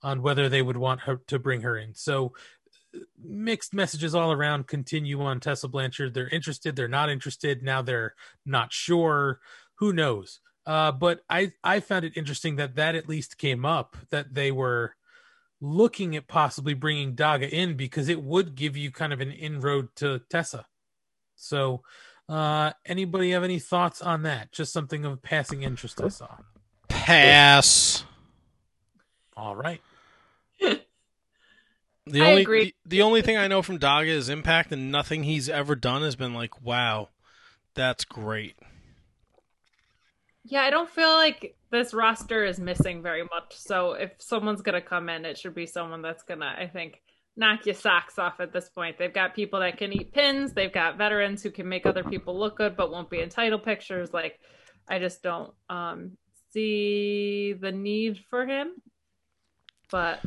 on 0.02 0.22
whether 0.22 0.50
they 0.50 0.62
would 0.62 0.78
want 0.78 1.02
her 1.02 1.22
to 1.28 1.40
bring 1.40 1.62
her 1.62 1.78
in. 1.78 1.96
So 1.96 2.34
mixed 3.24 3.74
messages 3.74 4.14
all 4.16 4.32
around 4.32 4.68
continue 4.68 5.22
on 5.22 5.40
Tessa 5.40 5.68
Blanchard. 5.68 6.14
They're 6.14 6.30
interested, 6.30 6.76
they're 6.76 6.88
not 6.88 7.10
interested. 7.10 7.64
Now 7.64 7.82
they're 7.82 8.16
not 8.46 8.74
sure. 8.74 9.40
Who 9.76 9.94
knows? 9.94 10.40
Uh, 10.66 10.92
but 10.92 11.22
I 11.30 11.52
I 11.64 11.80
found 11.80 12.06
it 12.06 12.16
interesting 12.16 12.56
that 12.58 12.76
that 12.76 12.96
at 12.96 13.10
least 13.10 13.38
came 13.38 13.66
up 13.66 13.98
that 14.12 14.34
they 14.34 14.52
were 14.52 14.96
looking 15.60 16.16
at 16.16 16.28
possibly 16.28 16.74
bringing 16.74 17.16
Daga 17.16 17.50
in 17.50 17.76
because 17.76 18.10
it 18.10 18.22
would 18.22 18.56
give 18.56 18.78
you 18.78 18.92
kind 18.92 19.14
of 19.14 19.22
an 19.22 19.32
inroad 19.32 19.90
to 19.96 20.22
Tessa. 20.30 20.66
So, 21.36 21.82
uh, 22.30 22.72
anybody 22.86 23.32
have 23.32 23.44
any 23.44 23.60
thoughts 23.60 24.02
on 24.02 24.24
that? 24.24 24.52
Just 24.52 24.74
something 24.74 25.06
of 25.06 25.22
passing 25.22 25.64
interest 25.64 26.02
I 26.02 26.10
saw. 26.10 26.38
Pass. 26.90 28.06
All 29.36 29.56
right. 29.56 29.82
The 32.06 32.22
I 32.22 32.30
only 32.32 32.42
agree. 32.42 32.74
The, 32.86 33.02
only 33.02 33.22
thing 33.22 33.38
I 33.38 33.48
know 33.48 33.62
from 33.62 33.80
Daga 33.80 34.08
is 34.08 34.30
impact, 34.30 34.72
and 34.72 34.92
nothing 34.92 35.24
he's 35.24 35.48
ever 35.48 35.76
done 35.76 36.02
has 36.02 36.16
been 36.16 36.34
like, 36.34 36.62
wow, 36.62 37.10
that's 37.76 38.04
great. 38.04 38.56
Yeah, 40.44 40.62
I 40.64 40.70
don't 40.70 40.90
feel 40.90 41.12
like 41.12 41.56
this 41.72 41.94
roster 41.94 42.44
is 42.44 42.60
missing 42.60 43.02
very 43.02 43.24
much. 43.24 43.56
So 43.56 43.94
if 43.94 44.12
someone's 44.20 44.62
gonna 44.62 44.82
come 44.82 45.08
in, 45.08 45.24
it 45.24 45.38
should 45.38 45.56
be 45.56 45.66
someone 45.66 46.02
that's 46.02 46.24
gonna, 46.24 46.54
I 46.58 46.68
think, 46.68 47.02
knock 47.38 47.66
your 47.66 47.76
socks 47.76 48.20
off 48.20 48.40
at 48.42 48.52
this 48.52 48.70
point. 48.70 48.98
They've 48.98 49.14
got 49.14 49.34
people 49.36 49.62
that 49.62 49.78
can 49.78 49.94
eat 49.94 50.12
pins, 50.12 50.52
they've 50.52 50.74
got 50.74 50.98
veterans 50.98 51.42
who 51.42 51.52
can 51.52 51.70
make 51.70 51.86
other 51.86 52.04
people 52.04 52.38
look 52.38 52.58
good 52.58 52.76
but 52.76 52.92
won't 52.92 53.10
be 53.10 53.22
in 53.22 53.30
title 53.30 53.60
pictures. 53.60 54.14
Like 54.14 54.40
I 54.90 55.00
just 55.00 55.24
don't 55.24 55.54
um 55.70 56.18
see 56.52 57.54
the 57.54 57.72
need 57.72 58.20
for 58.30 58.46
him. 58.46 58.74
But 59.90 60.20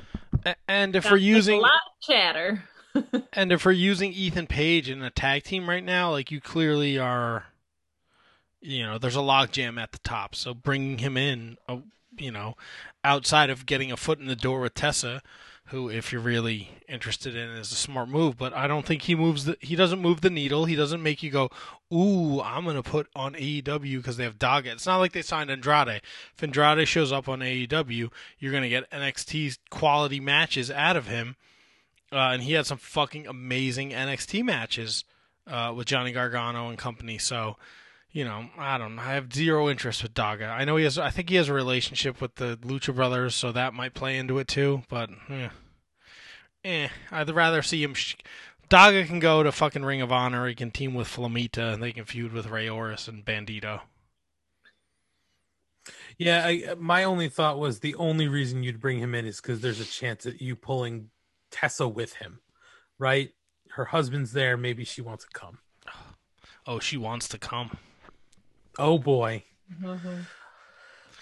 And 0.68 0.94
if 0.94 1.04
sounds 1.04 1.12
we're 1.12 1.18
like 1.18 1.24
using 1.24 1.58
a 1.58 1.62
lot 1.62 1.72
of 1.72 2.06
chatter. 2.06 2.64
and 3.32 3.52
if 3.52 3.64
we're 3.64 3.72
using 3.72 4.12
Ethan 4.12 4.46
Page 4.46 4.88
in 4.88 5.02
a 5.02 5.10
tag 5.10 5.44
team 5.44 5.68
right 5.68 5.84
now, 5.84 6.10
like 6.10 6.30
you 6.30 6.40
clearly 6.40 6.98
are, 6.98 7.46
you 8.60 8.84
know, 8.84 8.98
there's 8.98 9.16
a 9.16 9.20
logjam 9.20 9.80
at 9.80 9.92
the 9.92 9.98
top. 9.98 10.34
So 10.34 10.54
bringing 10.54 10.98
him 10.98 11.16
in, 11.16 11.58
uh, 11.68 11.78
you 12.18 12.30
know, 12.30 12.56
outside 13.04 13.50
of 13.50 13.66
getting 13.66 13.92
a 13.92 13.96
foot 13.96 14.18
in 14.18 14.26
the 14.26 14.36
door 14.36 14.60
with 14.60 14.74
Tessa, 14.74 15.22
who, 15.66 15.88
if 15.88 16.12
you're 16.12 16.20
really 16.20 16.70
interested 16.88 17.34
in, 17.34 17.50
is 17.50 17.72
a 17.72 17.76
smart 17.76 18.08
move. 18.08 18.38
But 18.38 18.52
I 18.52 18.66
don't 18.66 18.86
think 18.86 19.02
he 19.02 19.14
moves 19.14 19.44
the. 19.44 19.56
He 19.60 19.74
doesn't 19.74 20.00
move 20.00 20.20
the 20.20 20.30
needle. 20.30 20.64
He 20.64 20.76
doesn't 20.76 21.02
make 21.02 21.22
you 21.22 21.30
go, 21.30 21.50
"Ooh, 21.92 22.40
I'm 22.40 22.64
gonna 22.64 22.82
put 22.82 23.08
on 23.16 23.34
AEW 23.34 23.98
because 23.98 24.16
they 24.16 24.24
have 24.24 24.38
Daga." 24.38 24.66
It's 24.66 24.86
not 24.86 24.98
like 24.98 25.12
they 25.12 25.22
signed 25.22 25.50
Andrade. 25.50 26.00
If 26.34 26.42
Andrade 26.42 26.86
shows 26.86 27.12
up 27.12 27.28
on 27.28 27.40
AEW, 27.40 28.10
you're 28.38 28.52
gonna 28.52 28.68
get 28.68 28.90
NXT 28.90 29.58
quality 29.70 30.20
matches 30.20 30.70
out 30.70 30.96
of 30.96 31.08
him. 31.08 31.36
Uh, 32.12 32.30
and 32.32 32.42
he 32.42 32.52
had 32.52 32.66
some 32.66 32.78
fucking 32.78 33.26
amazing 33.26 33.90
NXT 33.90 34.44
matches 34.44 35.04
uh, 35.46 35.72
with 35.74 35.86
Johnny 35.86 36.12
Gargano 36.12 36.68
and 36.68 36.78
company. 36.78 37.18
So, 37.18 37.56
you 38.10 38.24
know, 38.24 38.48
I 38.56 38.78
don't 38.78 38.96
know. 38.96 39.02
I 39.02 39.14
have 39.14 39.32
zero 39.32 39.68
interest 39.68 40.02
with 40.02 40.14
Daga. 40.14 40.48
I 40.48 40.64
know 40.64 40.76
he 40.76 40.84
has. 40.84 40.98
I 40.98 41.10
think 41.10 41.28
he 41.28 41.36
has 41.36 41.48
a 41.48 41.54
relationship 41.54 42.20
with 42.20 42.36
the 42.36 42.56
Lucha 42.62 42.94
Brothers, 42.94 43.34
so 43.34 43.52
that 43.52 43.74
might 43.74 43.94
play 43.94 44.16
into 44.16 44.38
it 44.38 44.48
too. 44.48 44.82
But 44.88 45.10
eh, 45.28 45.48
eh 46.64 46.88
I'd 47.10 47.30
rather 47.30 47.62
see 47.62 47.82
him. 47.82 47.94
Sh- 47.94 48.16
Daga 48.68 49.06
can 49.06 49.20
go 49.20 49.42
to 49.42 49.52
fucking 49.52 49.84
Ring 49.84 50.02
of 50.02 50.10
Honor. 50.10 50.48
He 50.48 50.54
can 50.54 50.70
team 50.70 50.94
with 50.94 51.08
Flamita, 51.08 51.72
and 51.72 51.82
they 51.82 51.92
can 51.92 52.04
feud 52.04 52.32
with 52.32 52.46
Rey 52.46 52.66
Horus 52.66 53.06
and 53.06 53.24
Bandito. 53.24 53.82
Yeah, 56.18 56.46
I, 56.46 56.74
my 56.78 57.04
only 57.04 57.28
thought 57.28 57.58
was 57.58 57.80
the 57.80 57.94
only 57.96 58.26
reason 58.26 58.62
you'd 58.62 58.80
bring 58.80 58.98
him 58.98 59.14
in 59.14 59.26
is 59.26 59.40
because 59.40 59.60
there's 59.60 59.80
a 59.80 59.84
chance 59.84 60.24
that 60.24 60.40
you 60.40 60.56
pulling 60.56 61.10
Tessa 61.50 61.86
with 61.86 62.14
him, 62.14 62.40
right? 62.98 63.30
Her 63.72 63.86
husband's 63.86 64.32
there. 64.32 64.56
Maybe 64.56 64.84
she 64.84 65.02
wants 65.02 65.24
to 65.24 65.30
come. 65.38 65.58
Oh, 66.66 66.80
she 66.80 66.96
wants 66.96 67.28
to 67.28 67.38
come. 67.38 67.76
Oh 68.78 68.98
boy. 68.98 69.44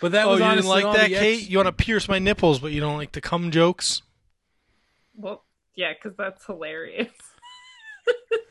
But 0.01 0.13
that 0.13 0.27
oh, 0.27 0.31
was 0.31 0.41
you 0.41 0.47
didn't 0.47 0.67
like 0.67 0.85
that, 0.97 1.09
Kate? 1.09 1.39
ex- 1.41 1.49
You 1.49 1.59
want 1.59 1.67
to 1.67 1.85
pierce 1.85 2.09
my 2.09 2.19
nipples, 2.19 2.59
but 2.59 2.73
you 2.73 2.81
don't 2.81 2.99
like 2.99 3.13
the 3.13 3.21
cum 3.21 3.51
jokes? 3.51 4.03
Well, 5.17 5.45
yeah, 5.75 5.93
because 5.95 6.17
that's 6.17 6.45
hilarious. 6.45 7.13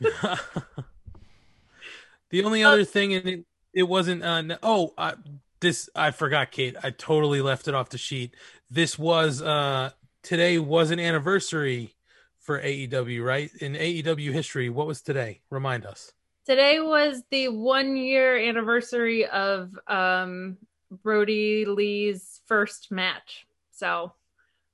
the 2.30 2.44
only 2.44 2.64
other 2.64 2.84
thing, 2.84 3.14
and 3.14 3.28
it, 3.28 3.44
it 3.72 3.82
wasn't. 3.84 4.22
Uh, 4.24 4.36
n- 4.36 4.58
oh, 4.62 4.94
uh, 4.98 5.12
this 5.60 5.88
I 5.94 6.10
forgot, 6.10 6.50
Kate. 6.50 6.76
I 6.82 6.90
totally 6.90 7.40
left 7.40 7.68
it 7.68 7.74
off 7.74 7.90
the 7.90 7.98
sheet. 7.98 8.34
This 8.70 8.98
was 8.98 9.40
uh 9.42 9.90
today 10.22 10.58
was 10.58 10.90
an 10.90 10.98
anniversary 10.98 11.94
for 12.38 12.60
AEW, 12.60 13.24
right? 13.24 13.50
In 13.60 13.74
AEW 13.74 14.32
history, 14.32 14.68
what 14.68 14.86
was 14.86 15.00
today? 15.00 15.40
Remind 15.50 15.86
us. 15.86 16.12
Today 16.46 16.78
was 16.78 17.22
the 17.30 17.48
one 17.48 17.96
year 17.96 18.36
anniversary 18.36 19.26
of 19.26 19.78
um, 19.86 20.58
Brodie 20.90 21.64
Lee's 21.64 22.40
first 22.46 22.92
match. 22.92 23.46
So 23.70 24.12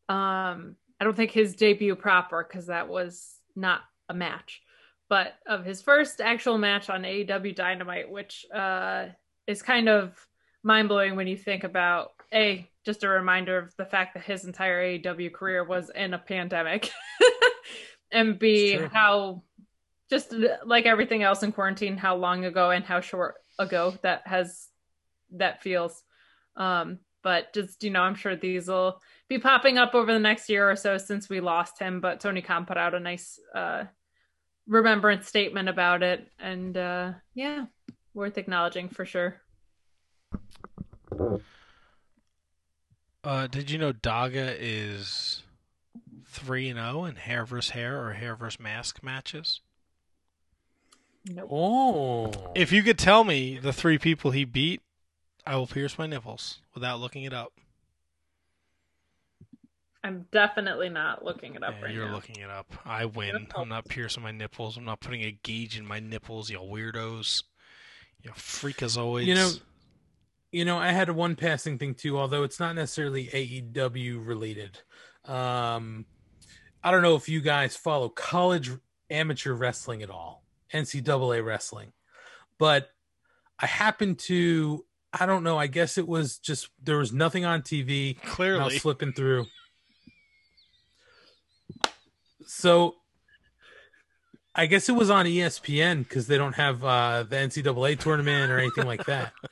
um, 0.09 0.77
I 0.99 1.05
don't 1.05 1.17
think 1.17 1.31
his 1.31 1.55
debut 1.55 1.95
proper 1.95 2.45
because 2.45 2.67
that 2.67 2.89
was 2.89 3.37
not 3.55 3.83
a 4.09 4.15
match, 4.15 4.63
but 5.09 5.35
of 5.47 5.65
his 5.65 5.81
first 5.81 6.21
actual 6.21 6.59
match 6.59 6.91
on 6.91 7.03
AEW 7.03 7.55
Dynamite, 7.55 8.11
which 8.11 8.45
uh, 8.53 9.07
is 9.47 9.63
kind 9.63 9.89
of 9.89 10.13
mind 10.65 10.89
blowing 10.89 11.15
when 11.15 11.29
you 11.29 11.37
think 11.37 11.63
about 11.63 12.11
a 12.35 12.69
just 12.85 13.05
a 13.05 13.09
reminder 13.09 13.59
of 13.59 13.75
the 13.77 13.85
fact 13.85 14.15
that 14.15 14.25
his 14.25 14.45
entire 14.45 14.83
AEW 14.83 15.33
career 15.33 15.63
was 15.63 15.91
in 15.91 16.15
a 16.15 16.19
pandemic, 16.19 16.91
and 18.13 18.39
b 18.39 18.73
how 18.93 19.43
just 20.11 20.35
like 20.67 20.87
everything 20.87 21.23
else 21.23 21.43
in 21.43 21.53
quarantine, 21.53 21.97
how 21.97 22.17
long 22.17 22.45
ago 22.45 22.71
and 22.71 22.85
how 22.85 23.01
short 23.01 23.37
ago 23.59 23.95
that 24.03 24.27
has 24.27 24.69
that 25.33 25.63
feels. 25.63 26.03
Um, 26.57 26.99
but 27.23 27.53
just 27.55 27.83
you 27.85 27.91
know, 27.91 28.03
I'm 28.03 28.17
sure 28.17 28.35
these 28.35 28.69
will 28.69 29.01
be 29.29 29.39
popping 29.39 29.79
up 29.79 29.95
over 29.95 30.13
the 30.13 30.19
next 30.19 30.49
year 30.49 30.69
or 30.69 30.77
so 30.77 30.99
since 30.99 31.29
we 31.29 31.41
lost 31.41 31.79
him. 31.79 32.01
But 32.01 32.21
Tony 32.21 32.43
Khan 32.43 32.67
put 32.67 32.77
out 32.77 32.95
a 32.95 33.01
nice 33.01 33.39
uh, 33.55 33.85
remembrance 34.67 35.29
statement 35.29 35.69
about 35.69 36.03
it, 36.03 36.27
and 36.39 36.77
uh, 36.77 37.13
yeah, 37.35 37.67
worth 38.15 38.37
acknowledging 38.37 38.89
for 38.89 39.05
sure. 39.05 39.41
Uh, 43.23 43.47
did 43.47 43.71
you 43.71 43.79
know 43.79 43.93
Daga 43.93 44.57
is 44.59 45.43
three 46.27 46.69
and 46.69 46.79
zero 46.79 47.05
in 47.05 47.17
hair 47.17 47.45
versus 47.45 47.71
hair 47.71 48.03
or 48.03 48.15
hair 48.15 48.35
versus 48.35 48.59
mask 48.59 49.03
matches? 49.03 49.61
Nope. 51.33 51.49
Oh, 51.53 52.33
If 52.57 52.73
you 52.73 52.83
could 52.83 52.99
tell 52.99 53.23
me 53.25 53.57
the 53.59 53.73
three 53.73 53.99
people 53.99 54.33
he 54.33 54.45
beat, 54.45 54.83
I 55.47 55.55
will 55.57 55.67
pierce 55.69 55.97
my 55.97 56.07
nipples 56.07 56.59
without 56.75 56.99
looking 57.01 57.23
it 57.23 57.33
up. 57.33 57.53
I'm 60.03 60.27
definitely 60.33 60.89
not 60.89 61.25
looking 61.25 61.55
it 61.55 61.63
up 61.63 61.75
Yeah, 61.79 61.85
right 61.85 61.95
you're 61.95 62.07
now. 62.09 62.15
looking 62.15 62.37
it 62.37 62.49
up. 62.51 62.73
I 62.87 63.05
win. 63.05 63.47
I'm 63.55 63.69
not 63.69 63.87
piercing 63.87 64.23
my 64.23 64.33
nipples. 64.33 64.77
I'm 64.77 64.85
not 64.85 65.01
putting 65.01 65.23
a 65.23 65.31
gauge 65.43 65.79
in 65.79 65.85
my 65.87 66.01
nipples. 66.01 66.51
You 66.51 66.59
weirdos. 66.59 67.43
You 68.23 68.31
freakazoids. 68.33 69.27
You 69.27 69.35
know, 69.35 69.51
you 70.53 70.65
know, 70.65 70.79
I 70.79 70.89
had 70.93 71.11
one 71.11 71.37
passing 71.37 71.79
thing 71.79 71.95
too, 71.95 72.19
although 72.19 72.43
it's 72.45 72.59
not 72.59 72.75
necessarily 72.75 73.27
AEW 73.27 74.27
related. 74.27 74.81
Um, 75.27 76.07
I 76.83 76.91
don't 76.91 77.03
know 77.03 77.15
if 77.15 77.29
you 77.29 77.41
guys 77.43 77.77
follow 77.77 78.09
college 78.09 78.71
amateur 79.11 79.53
wrestling 79.53 80.03
at 80.03 80.09
all, 80.11 80.43
NCAA 80.73 81.45
wrestling, 81.45 81.93
but 82.59 82.91
I 83.59 83.67
happened 83.67 84.19
to. 84.21 84.85
I 85.13 85.27
don't 85.27 85.43
know. 85.43 85.59
I 85.59 85.67
guess 85.67 85.99
it 85.99 86.07
was 86.07 86.39
just 86.39 86.69
there 86.83 86.99
was 86.99 87.13
nothing 87.13 87.45
on 87.45 87.63
TV. 87.63 88.17
and 88.21 88.25
I 88.25 88.35
clearly. 88.35 88.65
was 88.65 88.79
flipping 88.79 89.13
through. 89.13 89.47
So 92.47 92.97
I 94.55 94.67
guess 94.67 94.89
it 94.89 94.93
was 94.93 95.11
on 95.11 95.27
ESPN 95.27 96.01
because 96.01 96.27
they 96.27 96.37
don't 96.37 96.55
have 96.55 96.85
uh, 96.85 97.25
the 97.29 97.37
NCAA 97.37 97.99
tournament 97.99 98.51
or 98.51 98.59
anything 98.59 98.87
like 98.87 99.07
that. 99.07 99.33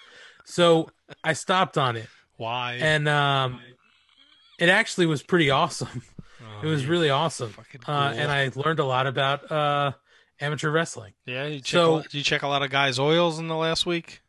So 0.50 0.88
I 1.22 1.34
stopped 1.34 1.76
on 1.76 1.97
it, 1.97 2.08
Why? 2.38 2.78
and 2.80 3.06
um, 3.06 3.60
it 4.58 4.70
actually 4.70 5.05
was 5.05 5.22
pretty 5.22 5.50
awesome. 5.50 6.00
Oh, 6.40 6.66
It 6.66 6.70
was 6.70 6.84
you 6.84 6.90
really 6.90 7.10
awesome, 7.10 7.50
fucking 7.50 7.82
uh, 7.86 8.14
and 8.16 8.30
I 8.32 8.50
learned 8.55 8.78
a 8.78 8.84
lot 8.86 9.06
about 9.06 9.52
uh, 9.52 9.92
amateur 10.41 10.70
wrestling. 10.70 11.15
Yeah, 11.26 11.47
you 11.47 11.60
check, 11.60 11.67
So- 11.78 12.02
did 12.02 12.15
you 12.15 12.23
check 12.23 12.42
a 12.42 12.49
lot 12.49 12.62
of 12.62 12.70
guys' 12.70 12.99
oils 12.99 13.39
in 13.39 13.49
the 13.49 13.57
last 13.57 13.86
week? 13.86 14.23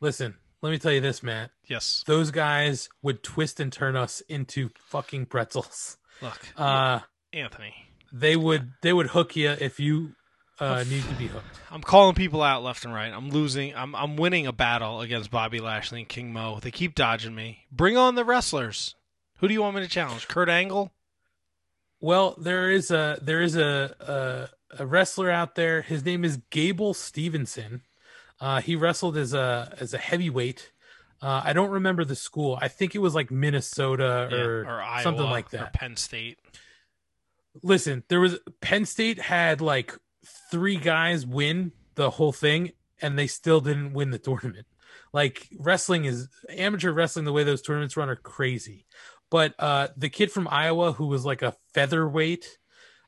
Listen, 0.00 0.36
let 0.62 0.70
me 0.70 0.78
tell 0.78 0.92
you 0.92 1.00
this, 1.00 1.22
Matt. 1.22 1.50
Yes. 1.66 2.04
Those 2.06 2.30
guys 2.30 2.88
would 3.02 3.22
twist 3.22 3.60
and 3.60 3.72
turn 3.72 3.96
us 3.96 4.20
into 4.22 4.70
fucking 4.76 5.26
pretzels. 5.26 5.96
Look, 6.22 6.40
Uh, 6.56 7.00
Anthony, 7.32 7.74
they 8.12 8.36
would 8.36 8.72
they 8.82 8.92
would 8.92 9.08
hook 9.08 9.36
you 9.36 9.50
if 9.50 9.78
you 9.80 10.14
uh, 10.60 10.84
need 10.88 11.02
to 11.04 11.14
be 11.14 11.26
hooked. 11.26 11.60
I'm 11.70 11.82
calling 11.82 12.14
people 12.14 12.42
out 12.42 12.62
left 12.64 12.84
and 12.84 12.92
right. 12.94 13.12
I'm 13.12 13.30
losing. 13.30 13.74
I'm 13.76 13.94
I'm 13.94 14.16
winning 14.16 14.46
a 14.46 14.52
battle 14.52 15.00
against 15.00 15.30
Bobby 15.30 15.60
Lashley 15.60 16.00
and 16.00 16.08
King 16.08 16.32
Mo. 16.32 16.58
They 16.60 16.70
keep 16.70 16.94
dodging 16.94 17.34
me. 17.34 17.66
Bring 17.70 17.96
on 17.96 18.14
the 18.14 18.24
wrestlers. 18.24 18.94
Who 19.38 19.46
do 19.48 19.54
you 19.54 19.62
want 19.62 19.76
me 19.76 19.82
to 19.82 19.88
challenge? 19.88 20.26
Kurt 20.26 20.48
Angle? 20.48 20.92
Well, 22.00 22.34
there 22.38 22.70
is 22.70 22.90
a 22.90 23.18
there 23.22 23.42
is 23.42 23.56
a 23.56 24.50
a, 24.76 24.86
wrestler 24.86 25.30
out 25.30 25.54
there. 25.54 25.82
His 25.82 26.04
name 26.04 26.24
is 26.24 26.38
Gable 26.50 26.94
Stevenson. 26.94 27.82
Uh, 28.40 28.60
he 28.60 28.76
wrestled 28.76 29.16
as 29.16 29.34
a 29.34 29.74
as 29.80 29.94
a 29.94 29.98
heavyweight. 29.98 30.72
Uh, 31.20 31.42
I 31.44 31.52
don't 31.52 31.70
remember 31.70 32.04
the 32.04 32.14
school. 32.14 32.58
I 32.60 32.68
think 32.68 32.94
it 32.94 33.00
was 33.00 33.14
like 33.14 33.30
Minnesota 33.30 34.28
Yeah, 34.30 34.38
or, 34.38 34.64
or 34.64 34.82
Iowa 34.82 35.02
something 35.02 35.24
like 35.24 35.52
or 35.52 35.58
that. 35.58 35.72
Penn 35.72 35.96
State. 35.96 36.38
Listen, 37.62 38.04
there 38.08 38.20
was 38.20 38.38
Penn 38.60 38.84
State 38.84 39.18
had 39.18 39.60
like 39.60 39.96
three 40.50 40.76
guys 40.76 41.26
win 41.26 41.72
the 41.96 42.10
whole 42.10 42.32
thing, 42.32 42.72
and 43.02 43.18
they 43.18 43.26
still 43.26 43.60
didn't 43.60 43.94
win 43.94 44.10
the 44.10 44.18
tournament. 44.18 44.66
Like 45.12 45.48
wrestling 45.58 46.04
is 46.04 46.28
amateur 46.48 46.92
wrestling. 46.92 47.24
The 47.24 47.32
way 47.32 47.44
those 47.44 47.62
tournaments 47.62 47.96
run 47.96 48.08
are 48.08 48.16
crazy. 48.16 48.86
But 49.30 49.54
uh, 49.58 49.88
the 49.96 50.08
kid 50.08 50.30
from 50.30 50.48
Iowa 50.48 50.92
who 50.92 51.06
was 51.06 51.24
like 51.24 51.42
a 51.42 51.54
featherweight, 51.74 52.58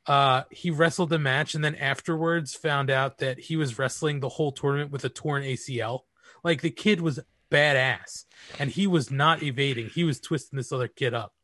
uh, 0.06 0.42
he 0.50 0.70
wrestled 0.70 1.10
the 1.10 1.18
match, 1.18 1.54
and 1.54 1.64
then 1.64 1.74
afterwards 1.74 2.54
found 2.54 2.90
out 2.90 3.18
that 3.18 3.38
he 3.38 3.56
was 3.56 3.78
wrestling 3.78 4.20
the 4.20 4.28
whole 4.28 4.52
tournament 4.52 4.90
with 4.90 5.04
a 5.04 5.08
torn 5.08 5.42
ACL. 5.42 6.00
Like 6.42 6.62
the 6.62 6.70
kid 6.70 7.00
was 7.00 7.20
badass, 7.50 8.24
and 8.58 8.70
he 8.70 8.86
was 8.86 9.10
not 9.10 9.42
evading. 9.42 9.90
He 9.90 10.04
was 10.04 10.20
twisting 10.20 10.56
this 10.56 10.72
other 10.72 10.88
kid 10.88 11.12
up. 11.14 11.34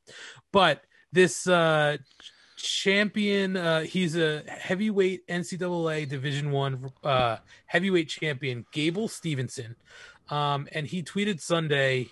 But 0.53 0.83
this 1.13 1.47
uh, 1.47 1.99
champion, 2.57 3.57
uh, 3.57 3.83
he's 3.83 4.17
a 4.17 4.43
heavyweight 4.49 5.27
NCAA 5.27 6.09
Division 6.09 6.51
One 6.51 6.91
uh, 7.05 7.39
heavyweight 7.67 8.09
champion, 8.09 8.65
Gable 8.73 9.09
Stevenson, 9.09 9.77
um, 10.31 10.67
and 10.73 10.87
he 10.87 11.03
tweeted 11.03 11.41
Sunday 11.41 12.09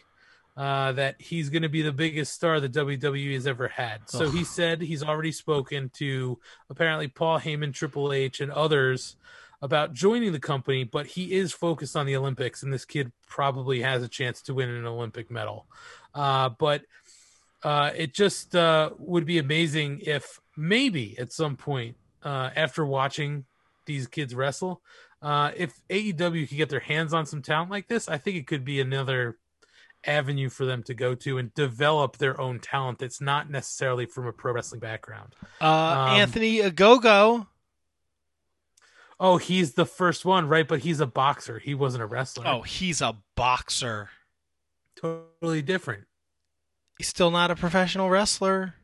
uh, 0.57 0.93
that 0.93 1.17
he's 1.21 1.51
going 1.51 1.63
to 1.63 1.69
be 1.69 1.83
the 1.83 1.93
biggest 1.93 2.33
star 2.33 2.61
that 2.61 2.73
WWE 2.73 3.35
has 3.35 3.47
ever 3.47 3.69
had. 3.69 4.09
So 4.09 4.31
he 4.31 4.45
said 4.45 4.81
he's 4.81 5.03
already 5.03 5.33
spoken 5.33 5.91
to 5.95 6.39
apparently 6.71 7.09
Paul 7.09 7.41
Heyman, 7.41 7.75
Triple 7.75 8.13
H, 8.13 8.41
and 8.41 8.53
others 8.53 9.17
about 9.61 9.95
joining 9.95 10.33
the 10.33 10.39
company, 10.39 10.85
but 10.85 11.07
he 11.07 11.33
is 11.33 11.53
focused 11.53 11.97
on 11.97 12.07
the 12.07 12.15
Olympics, 12.17 12.63
and 12.63 12.73
this 12.73 12.85
kid 12.85 13.11
probably 13.27 13.81
has 13.81 14.03
a 14.03 14.09
chance 14.09 14.43
to 14.43 14.55
win 14.55 14.69
an 14.69 14.85
Olympic 14.85 15.31
medal. 15.31 15.67
Uh, 16.15 16.51
but 16.51 16.83
uh, 17.63 17.91
it 17.97 18.13
just 18.13 18.55
uh, 18.55 18.91
would 18.99 19.25
be 19.25 19.39
amazing 19.39 20.01
if 20.03 20.39
maybe 20.57 21.19
at 21.19 21.33
some 21.33 21.57
point 21.57 21.97
uh, 22.23 22.51
after 22.55 22.85
watching 22.85 23.47
these 23.87 24.07
kids 24.07 24.35
wrestle, 24.35 24.83
uh, 25.23 25.51
if 25.57 25.81
AEW 25.89 26.47
could 26.47 26.59
get 26.59 26.69
their 26.69 26.81
hands 26.81 27.15
on 27.15 27.25
some 27.25 27.41
talent 27.41 27.71
like 27.71 27.89
this, 27.89 28.09
I 28.09 28.19
think 28.19 28.37
it 28.37 28.47
could 28.47 28.65
be 28.65 28.81
another 28.81 29.39
avenue 30.07 30.49
for 30.49 30.65
them 30.65 30.83
to 30.85 30.95
go 30.95 31.15
to 31.15 31.39
and 31.39 31.53
develop 31.55 32.19
their 32.19 32.41
own 32.41 32.59
talent 32.61 32.99
that's 32.99 33.21
not 33.21 33.51
necessarily 33.51 34.07
from 34.07 34.27
a 34.27 34.33
pro 34.33 34.53
wrestling 34.53 34.81
background. 34.81 35.35
Uh, 35.61 35.65
Um, 35.67 36.09
Anthony 36.21 36.59
Ogogo. 36.59 37.47
Oh, 39.21 39.37
he's 39.37 39.75
the 39.75 39.87
first 39.87 40.25
one, 40.25 40.49
right? 40.49 40.67
But 40.67 40.81
he's 40.81 41.01
a 41.01 41.07
boxer. 41.07 41.59
He 41.59 41.75
wasn't 41.75 42.03
a 42.03 42.07
wrestler. 42.07 42.47
Oh, 42.47 42.63
he's 42.63 43.01
a 43.01 43.17
boxer. 43.37 44.11
totally 44.97 45.63
different. 45.63 46.05
He's 46.99 47.09
still 47.09 47.31
not 47.31 47.51
a 47.51 47.57
professional 47.57 48.09
wrestler. 48.11 48.75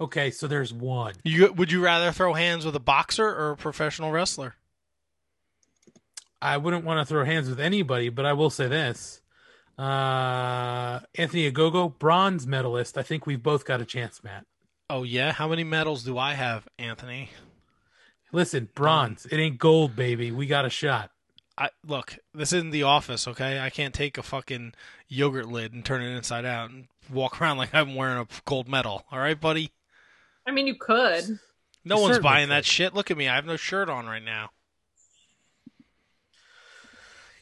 Okay, 0.00 0.30
so 0.30 0.46
there's 0.46 0.72
one. 0.72 1.14
You 1.24 1.52
would 1.52 1.72
you 1.72 1.82
rather 1.82 2.12
throw 2.12 2.32
hands 2.34 2.64
with 2.64 2.76
a 2.76 2.80
boxer 2.80 3.26
or 3.26 3.50
a 3.52 3.56
professional 3.56 4.12
wrestler? 4.12 4.54
I 6.40 6.56
wouldn't 6.56 6.84
want 6.84 7.00
to 7.00 7.04
throw 7.04 7.24
hands 7.24 7.48
with 7.48 7.58
anybody, 7.58 8.08
but 8.10 8.24
I 8.24 8.32
will 8.32 8.50
say 8.50 8.68
this. 8.68 9.20
Uh 9.78 11.00
Anthony 11.14 11.50
Ogogo, 11.50 11.96
bronze 11.98 12.46
medalist. 12.46 12.98
I 12.98 13.02
think 13.02 13.26
we've 13.26 13.42
both 13.42 13.64
got 13.64 13.80
a 13.80 13.84
chance, 13.84 14.24
Matt. 14.24 14.44
Oh 14.90 15.02
yeah, 15.04 15.32
how 15.32 15.46
many 15.48 15.62
medals 15.64 16.02
do 16.02 16.18
I 16.18 16.34
have, 16.34 16.66
Anthony? 16.78 17.30
Listen, 18.32 18.68
bronze. 18.74 19.26
It 19.26 19.36
ain't 19.38 19.58
gold, 19.58 19.94
baby. 19.94 20.30
We 20.32 20.46
got 20.46 20.64
a 20.64 20.70
shot. 20.70 21.10
I 21.56 21.70
look, 21.86 22.18
this 22.34 22.52
isn't 22.52 22.70
the 22.70 22.82
office, 22.82 23.26
okay? 23.28 23.60
I 23.60 23.70
can't 23.70 23.94
take 23.94 24.18
a 24.18 24.22
fucking 24.22 24.74
yogurt 25.08 25.48
lid 25.48 25.72
and 25.72 25.84
turn 25.84 26.02
it 26.02 26.14
inside 26.16 26.44
out 26.44 26.70
and 26.70 26.88
walk 27.12 27.40
around 27.40 27.58
like 27.58 27.74
I'm 27.74 27.94
wearing 27.94 28.18
a 28.18 28.26
gold 28.44 28.68
medal. 28.68 29.04
All 29.12 29.18
right, 29.18 29.40
buddy? 29.40 29.70
I 30.46 30.50
mean, 30.50 30.66
you 30.66 30.74
could. 30.74 31.38
No 31.84 31.96
You 31.96 32.02
one's 32.02 32.18
buying 32.18 32.48
could. 32.48 32.52
that 32.56 32.64
shit. 32.64 32.94
Look 32.94 33.10
at 33.10 33.16
me. 33.16 33.28
I 33.28 33.34
have 33.36 33.46
no 33.46 33.56
shirt 33.56 33.88
on 33.88 34.06
right 34.06 34.22
now. 34.22 34.50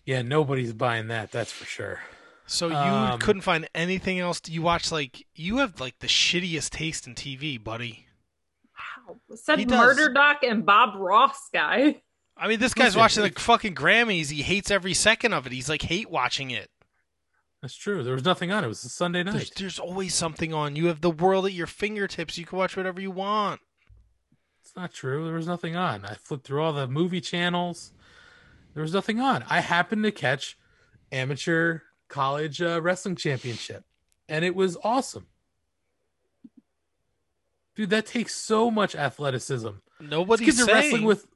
Yeah, 0.05 0.23
nobody's 0.23 0.73
buying 0.73 1.09
that, 1.09 1.33
that's 1.33 1.51
for 1.53 1.65
sure. 1.65 2.01
So 2.47 2.69
you 2.69 2.75
Um, 2.77 3.19
couldn't 3.19 3.43
find 3.43 3.69
anything 3.75 4.19
else. 4.21 4.41
You 4.47 4.63
watch 4.63 4.93
like 4.93 5.27
you 5.35 5.59
have 5.59 5.81
like 5.81 5.99
the 5.99 6.07
shittiest 6.07 6.71
taste 6.71 7.07
in 7.07 7.15
TV, 7.15 7.63
buddy. 7.63 8.07
Wow. 9.09 9.17
Said 9.35 9.59
He 9.59 9.65
does. 9.65 9.79
Murder 9.79 10.13
Doc 10.13 10.39
and 10.43 10.65
Bob 10.65 10.95
Ross 10.97 11.49
guy. 11.53 12.03
I 12.37 12.49
mean, 12.49 12.61
this 12.61 12.75
guy's 12.75 12.89
Listen, 12.89 13.01
watching 13.01 13.23
the 13.23 13.29
if- 13.31 13.39
fucking 13.39 13.75
Grammys. 13.75 14.31
He 14.31 14.43
hates 14.43 14.71
every 14.71 14.95
second 14.95 15.33
of 15.33 15.47
it. 15.47 15.53
He's 15.53 15.69
like 15.69 15.83
hate 15.83 16.11
watching 16.11 16.51
it. 16.51 16.71
That's 17.63 17.75
true. 17.75 18.05
There 18.05 18.13
was 18.15 18.25
nothing 18.25 18.53
on. 18.53 18.63
It 18.63 18.69
was 18.69 18.85
a 18.85 18.89
Sunday 18.91 19.23
There's, 19.23 19.35
night. 19.35 19.53
there's 19.57 19.79
always 19.79 20.15
something 20.15 20.53
on. 20.53 20.77
You 20.77 20.87
have 20.87 21.01
the 21.01 21.11
world 21.11 21.47
at 21.47 21.53
your 21.53 21.67
fingertips. 21.67 22.37
You 22.39 22.45
can 22.45 22.59
watch 22.59 22.77
whatever 22.77 23.01
you 23.01 23.11
want. 23.11 23.61
It's 24.63 24.77
not 24.77 24.93
true. 24.93 25.25
There 25.25 25.35
was 25.35 25.47
nothing 25.47 25.75
on. 25.75 26.05
I 26.05 26.15
flipped 26.15 26.47
through 26.47 26.63
all 26.63 26.73
the 26.75 26.87
movie 26.87 27.21
channels. 27.23 27.93
There 28.75 28.83
was 28.83 28.93
nothing 28.93 29.19
on. 29.21 29.43
I 29.49 29.61
happened 29.61 30.05
to 30.05 30.13
catch 30.13 30.59
amateur 31.11 31.81
college 32.09 32.61
uh, 32.63 32.81
wrestling 32.83 33.17
championship, 33.17 33.85
and 34.29 34.45
it 34.45 34.55
was 34.55 34.77
awesome. 34.83 35.27
Dude, 37.75 37.91
that 37.91 38.07
takes 38.07 38.35
so 38.35 38.71
much 38.71 38.95
athleticism. 38.95 39.69
Nobody's 40.01 40.47
kids 40.47 40.61
are 40.61 40.73
wrestling 40.73 41.05
with 41.05 41.27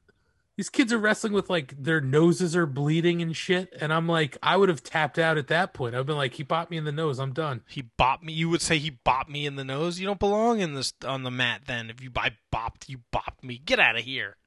these 0.57 0.69
kids 0.69 0.91
are 0.91 0.97
wrestling 0.97 1.33
with 1.33 1.49
like 1.49 1.73
their 1.81 2.01
noses 2.01 2.55
are 2.55 2.65
bleeding 2.65 3.21
and 3.21 3.35
shit. 3.35 3.73
And 3.79 3.93
I'm 3.93 4.07
like, 4.07 4.37
I 4.43 4.57
would 4.57 4.69
have 4.69 4.83
tapped 4.83 5.17
out 5.17 5.37
at 5.37 5.47
that 5.47 5.73
point. 5.73 5.95
I've 5.95 6.05
been 6.05 6.17
like, 6.17 6.33
he 6.33 6.43
popped 6.43 6.69
me 6.69 6.77
in 6.77 6.83
the 6.83 6.91
nose. 6.91 7.19
I'm 7.19 7.33
done. 7.33 7.61
He 7.67 7.89
bopped 7.97 8.23
me. 8.23 8.33
You 8.33 8.49
would 8.49 8.61
say 8.61 8.77
he 8.77 8.91
bopped 8.91 9.29
me 9.29 9.45
in 9.45 9.55
the 9.55 9.63
nose. 9.63 9.99
You 9.99 10.05
don't 10.05 10.19
belong 10.19 10.59
in 10.59 10.73
this 10.73 10.93
on 11.05 11.23
the 11.23 11.31
mat. 11.31 11.61
Then 11.67 11.89
if 11.89 12.01
you 12.01 12.11
I 12.15 12.31
bopped, 12.53 12.89
you 12.89 12.99
bopped 13.13 13.43
me. 13.43 13.57
Get 13.63 13.79
out 13.79 13.97
of 13.97 14.03
here. 14.03 14.37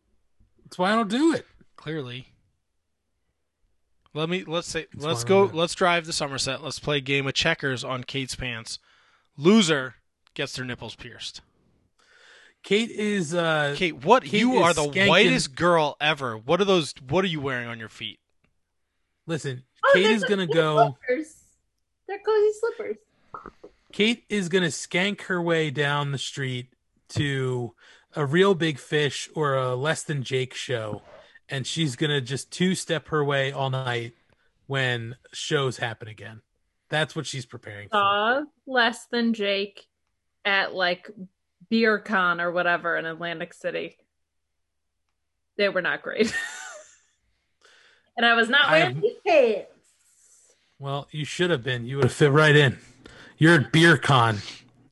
That's 0.62 0.78
why 0.78 0.92
I 0.92 0.94
don't 0.94 1.10
do 1.10 1.32
it. 1.32 1.46
Clearly. 1.76 2.33
Let 4.14 4.28
me 4.28 4.44
let's 4.46 4.68
say 4.68 4.86
That's 4.92 5.04
let's 5.04 5.24
go. 5.24 5.40
don't 5.42 5.52
do 5.52 5.56
it. 5.56 5.60
Let's 5.60 5.74
drive 5.74 6.04
to 6.06 6.12
Somerset. 6.12 6.62
Let's 6.62 6.78
play 6.78 6.98
a 6.98 7.00
game 7.00 7.26
of 7.26 7.34
checkers 7.34 7.82
on 7.84 8.04
Kate's 8.04 8.34
pants. 8.36 8.78
Loser 9.36 9.96
gets 10.34 10.54
their 10.54 10.64
nipples 10.64 10.94
pierced. 10.94 11.40
Kate 12.62 12.90
is 12.90 13.34
uh 13.34 13.74
Kate, 13.76 14.04
what 14.04 14.22
Kate 14.24 14.40
you 14.40 14.56
are 14.58 14.72
the 14.72 14.84
skanking- 14.84 15.08
whitest 15.08 15.54
girl 15.54 15.96
ever. 16.00 16.36
What 16.38 16.60
are 16.60 16.64
those? 16.64 16.94
What 17.08 17.24
are 17.24 17.28
you 17.28 17.40
wearing 17.40 17.68
on 17.68 17.78
your 17.78 17.88
feet? 17.88 18.20
listen, 19.26 19.64
Oh, 19.86 19.90
Kate 19.94 20.06
is 20.06 20.22
gonna 20.24 20.46
go 20.46 20.96
Slippers. 21.06 21.34
They're 22.06 22.18
cozy 22.24 22.50
slippers. 22.60 22.96
Kate 23.92 24.24
is 24.28 24.48
gonna 24.48 24.66
skank 24.68 25.22
her 25.22 25.40
way 25.42 25.70
down 25.70 26.12
the 26.12 26.18
street 26.18 26.68
to 27.10 27.74
a 28.16 28.24
Reel 28.24 28.54
Big 28.54 28.78
Fish 28.78 29.28
or 29.34 29.54
a 29.56 29.74
less 29.74 30.02
than 30.02 30.22
Jake 30.22 30.54
show, 30.54 31.02
and 31.48 31.66
she's 31.66 31.96
gonna 31.96 32.20
just 32.20 32.50
two 32.50 32.74
step 32.74 33.08
her 33.08 33.24
way 33.24 33.52
all 33.52 33.70
night 33.70 34.14
when 34.66 35.16
shows 35.32 35.76
happen 35.78 36.08
again. 36.08 36.40
That's 36.88 37.14
what 37.16 37.26
she's 37.26 37.46
preparing 37.46 37.88
for. 37.88 37.96
Saw 37.96 38.42
less 38.66 39.06
than 39.06 39.34
Jake 39.34 39.86
at 40.44 40.74
like 40.74 41.10
beer 41.70 41.98
con 41.98 42.40
or 42.40 42.52
whatever 42.52 42.96
in 42.96 43.06
Atlantic 43.06 43.52
City. 43.54 43.96
They 45.56 45.68
were 45.68 45.82
not 45.82 46.02
great. 46.02 46.34
and 48.16 48.26
I 48.26 48.34
was 48.34 48.48
not 48.48 48.66
I 48.66 48.72
wearing 48.72 48.94
have- 48.94 49.02
these 49.02 49.16
pants. 49.26 49.70
Well, 50.78 51.08
you 51.12 51.24
should 51.24 51.50
have 51.50 51.62
been. 51.62 51.86
You 51.86 51.96
would 51.96 52.04
have 52.06 52.12
fit 52.12 52.30
right 52.32 52.54
in. 52.54 52.78
You're 53.38 53.54
at 53.54 53.72
beer 53.72 53.96
con. 53.96 54.38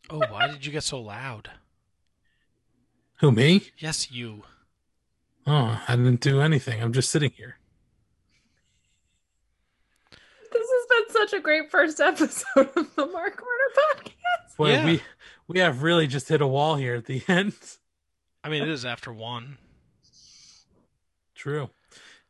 Oh, 0.09 0.23
why 0.29 0.47
did 0.47 0.65
you 0.65 0.73
get 0.73 0.85
so 0.85 1.01
loud? 1.01 1.51
Who 3.21 3.33
me? 3.33 3.63
Yes, 3.79 4.11
you. 4.11 4.45
Oh, 5.47 5.83
I 5.89 5.97
didn't 5.97 6.21
do 6.21 6.41
anything. 6.41 6.81
I'm 6.83 6.93
just 6.93 7.11
sitting 7.11 7.31
here. 7.37 7.57
This 10.53 10.69
has 10.69 10.87
been 11.07 11.13
such 11.15 11.33
a 11.33 11.41
great 11.43 11.71
first 11.71 12.01
episode 12.01 12.71
of 12.77 12.95
the 12.95 13.07
Mark 13.07 13.43
Order 13.43 14.05
podcast. 14.05 14.57
Boy, 14.57 14.71
Yeah. 14.73 14.85
we 14.85 15.03
we 15.49 15.59
have 15.59 15.83
really 15.83 16.07
just 16.07 16.29
hit 16.29 16.41
a 16.41 16.47
wall 16.47 16.77
here 16.77 16.95
at 16.95 17.07
the 17.07 17.23
end. 17.29 17.55
I 18.45 18.49
mean, 18.49 18.63
it 18.63 18.69
is 18.69 18.85
after 18.85 19.13
one. 19.13 19.59
True. 21.35 21.71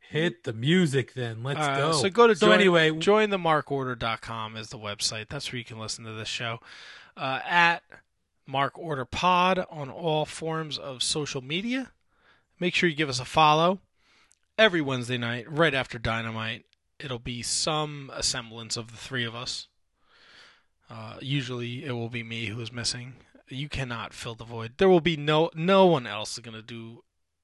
Hit 0.01 0.45
the 0.45 0.53
music 0.53 1.15
then. 1.15 1.43
Let's 1.43 1.61
Uh, 1.61 1.77
go. 1.77 1.93
So 1.93 2.09
go 2.11 2.27
to 2.27 2.35
so 2.37 2.47
join, 2.47 2.55
anyway. 2.61 2.91
jointhemarkorder.com 2.91 4.57
is 4.57 4.69
the 4.69 4.79
website. 4.79 5.29
That's 5.29 5.51
where 5.53 5.59
you 5.59 5.65
can 5.65 5.79
listen 5.79 6.05
to 6.05 6.13
this 6.13 6.29
show. 6.29 6.61
Uh, 7.17 7.41
at 7.47 7.83
Mark 8.47 8.79
Order 8.79 9.05
Pod 9.05 9.65
on 9.71 9.91
all 9.91 10.25
forms 10.25 10.79
of 10.79 11.03
social 11.03 11.41
media. 11.43 11.93
Make 12.63 12.77
sure 12.77 12.89
you 12.89 12.95
give 12.95 13.09
us 13.09 13.19
a 13.19 13.25
follow 13.25 13.81
every 14.57 14.81
Wednesday 14.81 15.19
night, 15.19 15.51
right 15.51 15.75
after 15.75 15.99
Dynamite. 15.99 16.65
It'll 17.01 17.19
be 17.19 17.43
some 17.43 18.13
semblance 18.21 18.77
of 18.77 18.93
the 18.93 18.97
three 18.97 19.25
of 19.25 19.35
us. 19.35 19.67
Uh, 20.89 21.17
usually, 21.21 21.85
it 21.85 21.91
will 21.91 22.09
be 22.09 22.23
me 22.23 22.47
who 22.47 22.61
is 22.61 22.73
missing. 22.73 23.15
You 23.49 23.69
cannot 23.69 24.15
fill 24.15 24.37
the 24.37 24.45
void. 24.45 24.75
There 24.77 24.89
will 24.89 25.01
be 25.01 25.17
no 25.17 25.51
no 25.57 25.87
one 25.87 26.07
else 26.07 26.35
is 26.35 26.39
going 26.39 26.55
to 26.55 26.63
do 26.63 27.03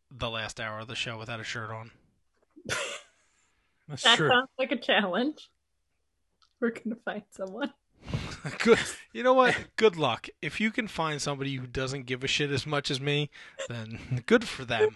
the 0.08 0.30
last 0.30 0.60
hour 0.60 0.78
of 0.78 0.86
the 0.86 0.94
show 0.94 1.18
without 1.18 1.40
a 1.40 1.44
shirt 1.44 1.72
on. 1.72 1.90
That's 3.88 4.04
That 4.04 4.18
true. 4.18 4.28
sounds 4.28 4.50
like 4.56 4.70
a 4.70 4.76
challenge. 4.76 5.50
We're 6.60 6.70
gonna 6.70 6.94
find 7.04 7.24
someone. 7.30 7.72
Good. 8.60 8.78
You 9.12 9.24
know 9.24 9.34
what? 9.34 9.56
Good 9.74 9.96
luck. 9.96 10.28
If 10.40 10.60
you 10.60 10.70
can 10.70 10.86
find 10.86 11.20
somebody 11.20 11.56
who 11.56 11.66
doesn't 11.66 12.06
give 12.06 12.22
a 12.22 12.28
shit 12.28 12.52
as 12.52 12.68
much 12.68 12.88
as 12.88 13.00
me, 13.00 13.30
then 13.68 14.22
good 14.26 14.46
for 14.46 14.64
them. 14.64 14.94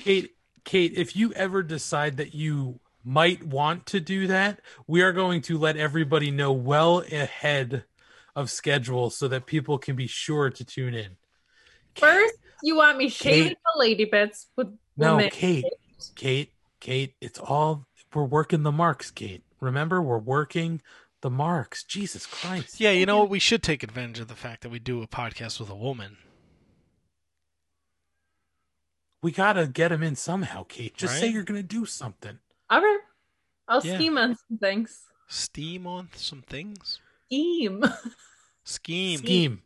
Kate, 0.00 0.30
Kate, 0.64 0.92
if 0.96 1.16
you 1.16 1.32
ever 1.34 1.62
decide 1.62 2.16
that 2.18 2.34
you 2.34 2.80
might 3.04 3.42
want 3.44 3.86
to 3.86 4.00
do 4.00 4.26
that, 4.26 4.60
we 4.86 5.02
are 5.02 5.12
going 5.12 5.40
to 5.42 5.58
let 5.58 5.76
everybody 5.76 6.30
know 6.30 6.52
well 6.52 6.98
ahead 7.00 7.84
of 8.36 8.50
schedule 8.50 9.10
so 9.10 9.26
that 9.28 9.46
people 9.46 9.78
can 9.78 9.96
be 9.96 10.06
sure 10.06 10.50
to 10.50 10.64
tune 10.64 10.94
in. 10.94 11.16
First, 11.96 12.34
you 12.62 12.76
want 12.76 12.98
me 12.98 13.08
shaving 13.08 13.48
Kate. 13.48 13.56
the 13.74 13.80
lady 13.80 14.04
bits 14.04 14.46
with 14.56 14.68
No, 14.96 15.16
women. 15.16 15.30
Kate, 15.30 15.64
Kate, 16.14 16.52
Kate, 16.78 17.14
it's 17.20 17.38
all 17.38 17.86
we're 18.14 18.24
working 18.24 18.62
the 18.62 18.72
marks, 18.72 19.10
Kate. 19.10 19.42
Remember, 19.60 20.00
we're 20.02 20.18
working 20.18 20.80
the 21.20 21.30
marks. 21.30 21.84
Jesus 21.84 22.26
Christ. 22.26 22.80
Yeah, 22.80 22.90
you 22.90 23.06
know 23.06 23.18
what? 23.18 23.30
We 23.30 23.38
should 23.38 23.62
take 23.62 23.82
advantage 23.82 24.20
of 24.20 24.28
the 24.28 24.34
fact 24.34 24.62
that 24.62 24.70
we 24.70 24.78
do 24.78 25.02
a 25.02 25.06
podcast 25.06 25.60
with 25.60 25.68
a 25.70 25.74
woman. 25.76 26.16
We 29.22 29.32
gotta 29.32 29.66
get 29.66 29.92
him 29.92 30.02
in 30.02 30.16
somehow, 30.16 30.64
Kate. 30.64 30.96
Just 30.96 31.18
say 31.18 31.28
you're 31.28 31.42
gonna 31.44 31.62
do 31.62 31.84
something. 31.84 32.38
All 32.70 32.80
right. 32.80 33.00
I'll 33.68 33.84
Yeah. 33.84 33.96
scheme 33.96 34.16
on 34.18 34.36
some 34.36 34.58
things. 34.58 35.02
Steam 35.28 35.86
on 35.86 36.08
some 36.14 36.42
things. 36.42 37.00
Scheme. 37.26 37.84
Scheme. 38.64 39.18
Scheme. 39.18 39.62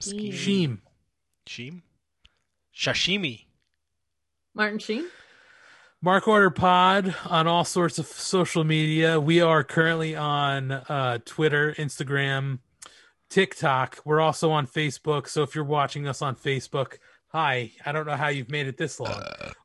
Scheme. 0.00 0.34
Scheme. 0.34 0.82
Shim. 1.46 1.82
Shashimi. 2.74 3.44
Martin 4.54 4.78
Sheen. 4.78 5.06
Mark 6.02 6.28
Order 6.28 6.50
Pod 6.50 7.14
on 7.26 7.46
all 7.46 7.64
sorts 7.64 7.98
of 7.98 8.06
social 8.06 8.64
media. 8.64 9.18
We 9.20 9.40
are 9.40 9.64
currently 9.64 10.14
on 10.14 10.72
uh, 10.72 11.18
Twitter, 11.24 11.74
Instagram, 11.78 12.58
TikTok. 13.30 14.00
We're 14.04 14.20
also 14.20 14.50
on 14.50 14.66
Facebook. 14.66 15.28
So 15.28 15.42
if 15.42 15.54
you're 15.54 15.64
watching 15.64 16.06
us 16.06 16.20
on 16.20 16.36
Facebook, 16.36 16.98
hi. 17.34 17.72
I 17.84 17.90
don't 17.90 18.06
know 18.06 18.14
how 18.14 18.28
you've 18.28 18.50
made 18.50 18.68
it 18.68 18.76
this 18.76 19.00
long, 19.00 19.20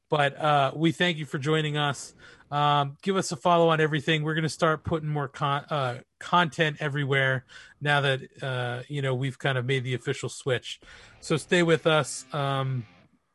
but 0.09 0.35
uh, 0.41 0.71
we 0.75 0.91
thank 0.91 1.17
you 1.17 1.25
for 1.25 1.37
joining 1.37 1.77
us. 1.77 2.15
Um, 2.49 2.97
give 3.03 3.15
us 3.15 3.31
a 3.31 3.35
follow 3.35 3.69
on 3.69 3.79
everything. 3.79 4.23
We're 4.23 4.33
going 4.33 4.41
to 4.41 4.49
start 4.49 4.83
putting 4.83 5.07
more 5.07 5.27
con- 5.27 5.65
uh, 5.69 5.99
content 6.19 6.77
everywhere 6.79 7.45
now 7.79 8.01
that 8.01 8.21
uh, 8.41 8.81
you 8.87 9.03
know 9.03 9.13
we've 9.13 9.37
kind 9.37 9.55
of 9.55 9.67
made 9.67 9.83
the 9.83 9.93
official 9.93 10.29
switch. 10.29 10.79
So 11.21 11.37
stay 11.37 11.61
with 11.61 11.85
us. 11.85 12.25
Um, 12.33 12.87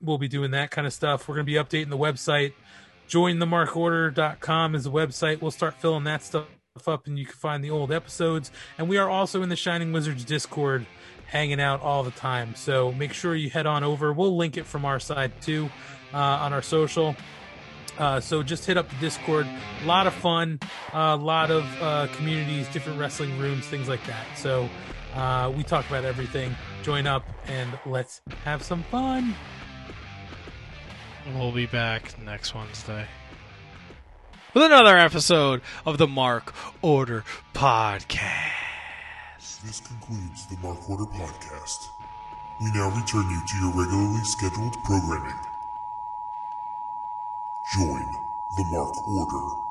we'll 0.02 0.18
be 0.18 0.26
doing 0.26 0.50
that 0.50 0.72
kind 0.72 0.84
of 0.84 0.92
stuff. 0.92 1.28
We're 1.28 1.36
going 1.36 1.46
to 1.46 1.52
be 1.52 1.58
updating 1.58 1.90
the 1.90 1.96
website. 1.96 2.54
Join 3.06 3.36
Jointhemarkorder.com 3.36 4.74
is 4.74 4.84
the 4.84 4.90
website. 4.90 5.42
We'll 5.42 5.52
start 5.52 5.74
filling 5.74 6.04
that 6.04 6.24
stuff 6.24 6.46
up 6.88 7.06
and 7.06 7.16
you 7.16 7.24
can 7.24 7.36
find 7.36 7.62
the 7.62 7.70
old 7.70 7.92
episodes. 7.92 8.50
And 8.78 8.88
we 8.88 8.96
are 8.96 9.08
also 9.08 9.42
in 9.42 9.48
the 9.48 9.56
Shining 9.56 9.92
Wizards 9.92 10.24
Discord 10.24 10.86
hanging 11.26 11.60
out 11.60 11.80
all 11.80 12.02
the 12.02 12.10
time. 12.10 12.54
So 12.54 12.92
make 12.92 13.12
sure 13.12 13.34
you 13.34 13.50
head 13.50 13.66
on 13.66 13.84
over. 13.84 14.12
We'll 14.12 14.36
link 14.36 14.56
it 14.56 14.66
from 14.66 14.84
our 14.84 15.00
side 15.00 15.32
too 15.40 15.70
uh, 16.12 16.18
on 16.18 16.52
our 16.52 16.62
social. 16.62 17.16
Uh, 17.98 18.20
so 18.20 18.42
just 18.42 18.64
hit 18.66 18.76
up 18.76 18.88
the 18.88 18.96
Discord. 18.96 19.46
A 19.82 19.86
lot 19.86 20.06
of 20.06 20.14
fun, 20.14 20.58
a 20.92 21.16
lot 21.16 21.50
of 21.50 21.64
uh, 21.80 22.08
communities, 22.16 22.66
different 22.68 22.98
wrestling 22.98 23.38
rooms, 23.38 23.66
things 23.66 23.88
like 23.88 24.04
that. 24.06 24.26
So 24.36 24.68
uh, 25.14 25.52
we 25.56 25.62
talk 25.62 25.88
about 25.88 26.04
everything. 26.04 26.54
Join 26.82 27.06
up 27.06 27.24
and 27.46 27.70
let's 27.86 28.20
have 28.44 28.62
some 28.62 28.82
fun. 28.84 29.34
We'll 31.34 31.52
be 31.52 31.66
back 31.66 32.20
next 32.22 32.54
Wednesday 32.54 33.06
with 34.54 34.62
another 34.62 34.96
episode 34.96 35.62
of 35.84 35.98
the 35.98 36.06
Mark 36.06 36.54
Order 36.82 37.24
Podcast. 37.54 38.73
This 39.64 39.80
concludes 39.80 40.44
the 40.44 40.58
Mark 40.58 40.90
Order 40.90 41.06
Podcast. 41.06 41.88
We 42.60 42.70
now 42.72 42.90
return 42.90 43.30
you 43.30 43.40
to 43.46 43.56
your 43.56 43.72
regularly 43.72 44.22
scheduled 44.22 44.74
programming. 44.84 45.38
Join 47.72 48.14
the 48.56 48.64
Mark 48.70 48.94
Order. 49.08 49.63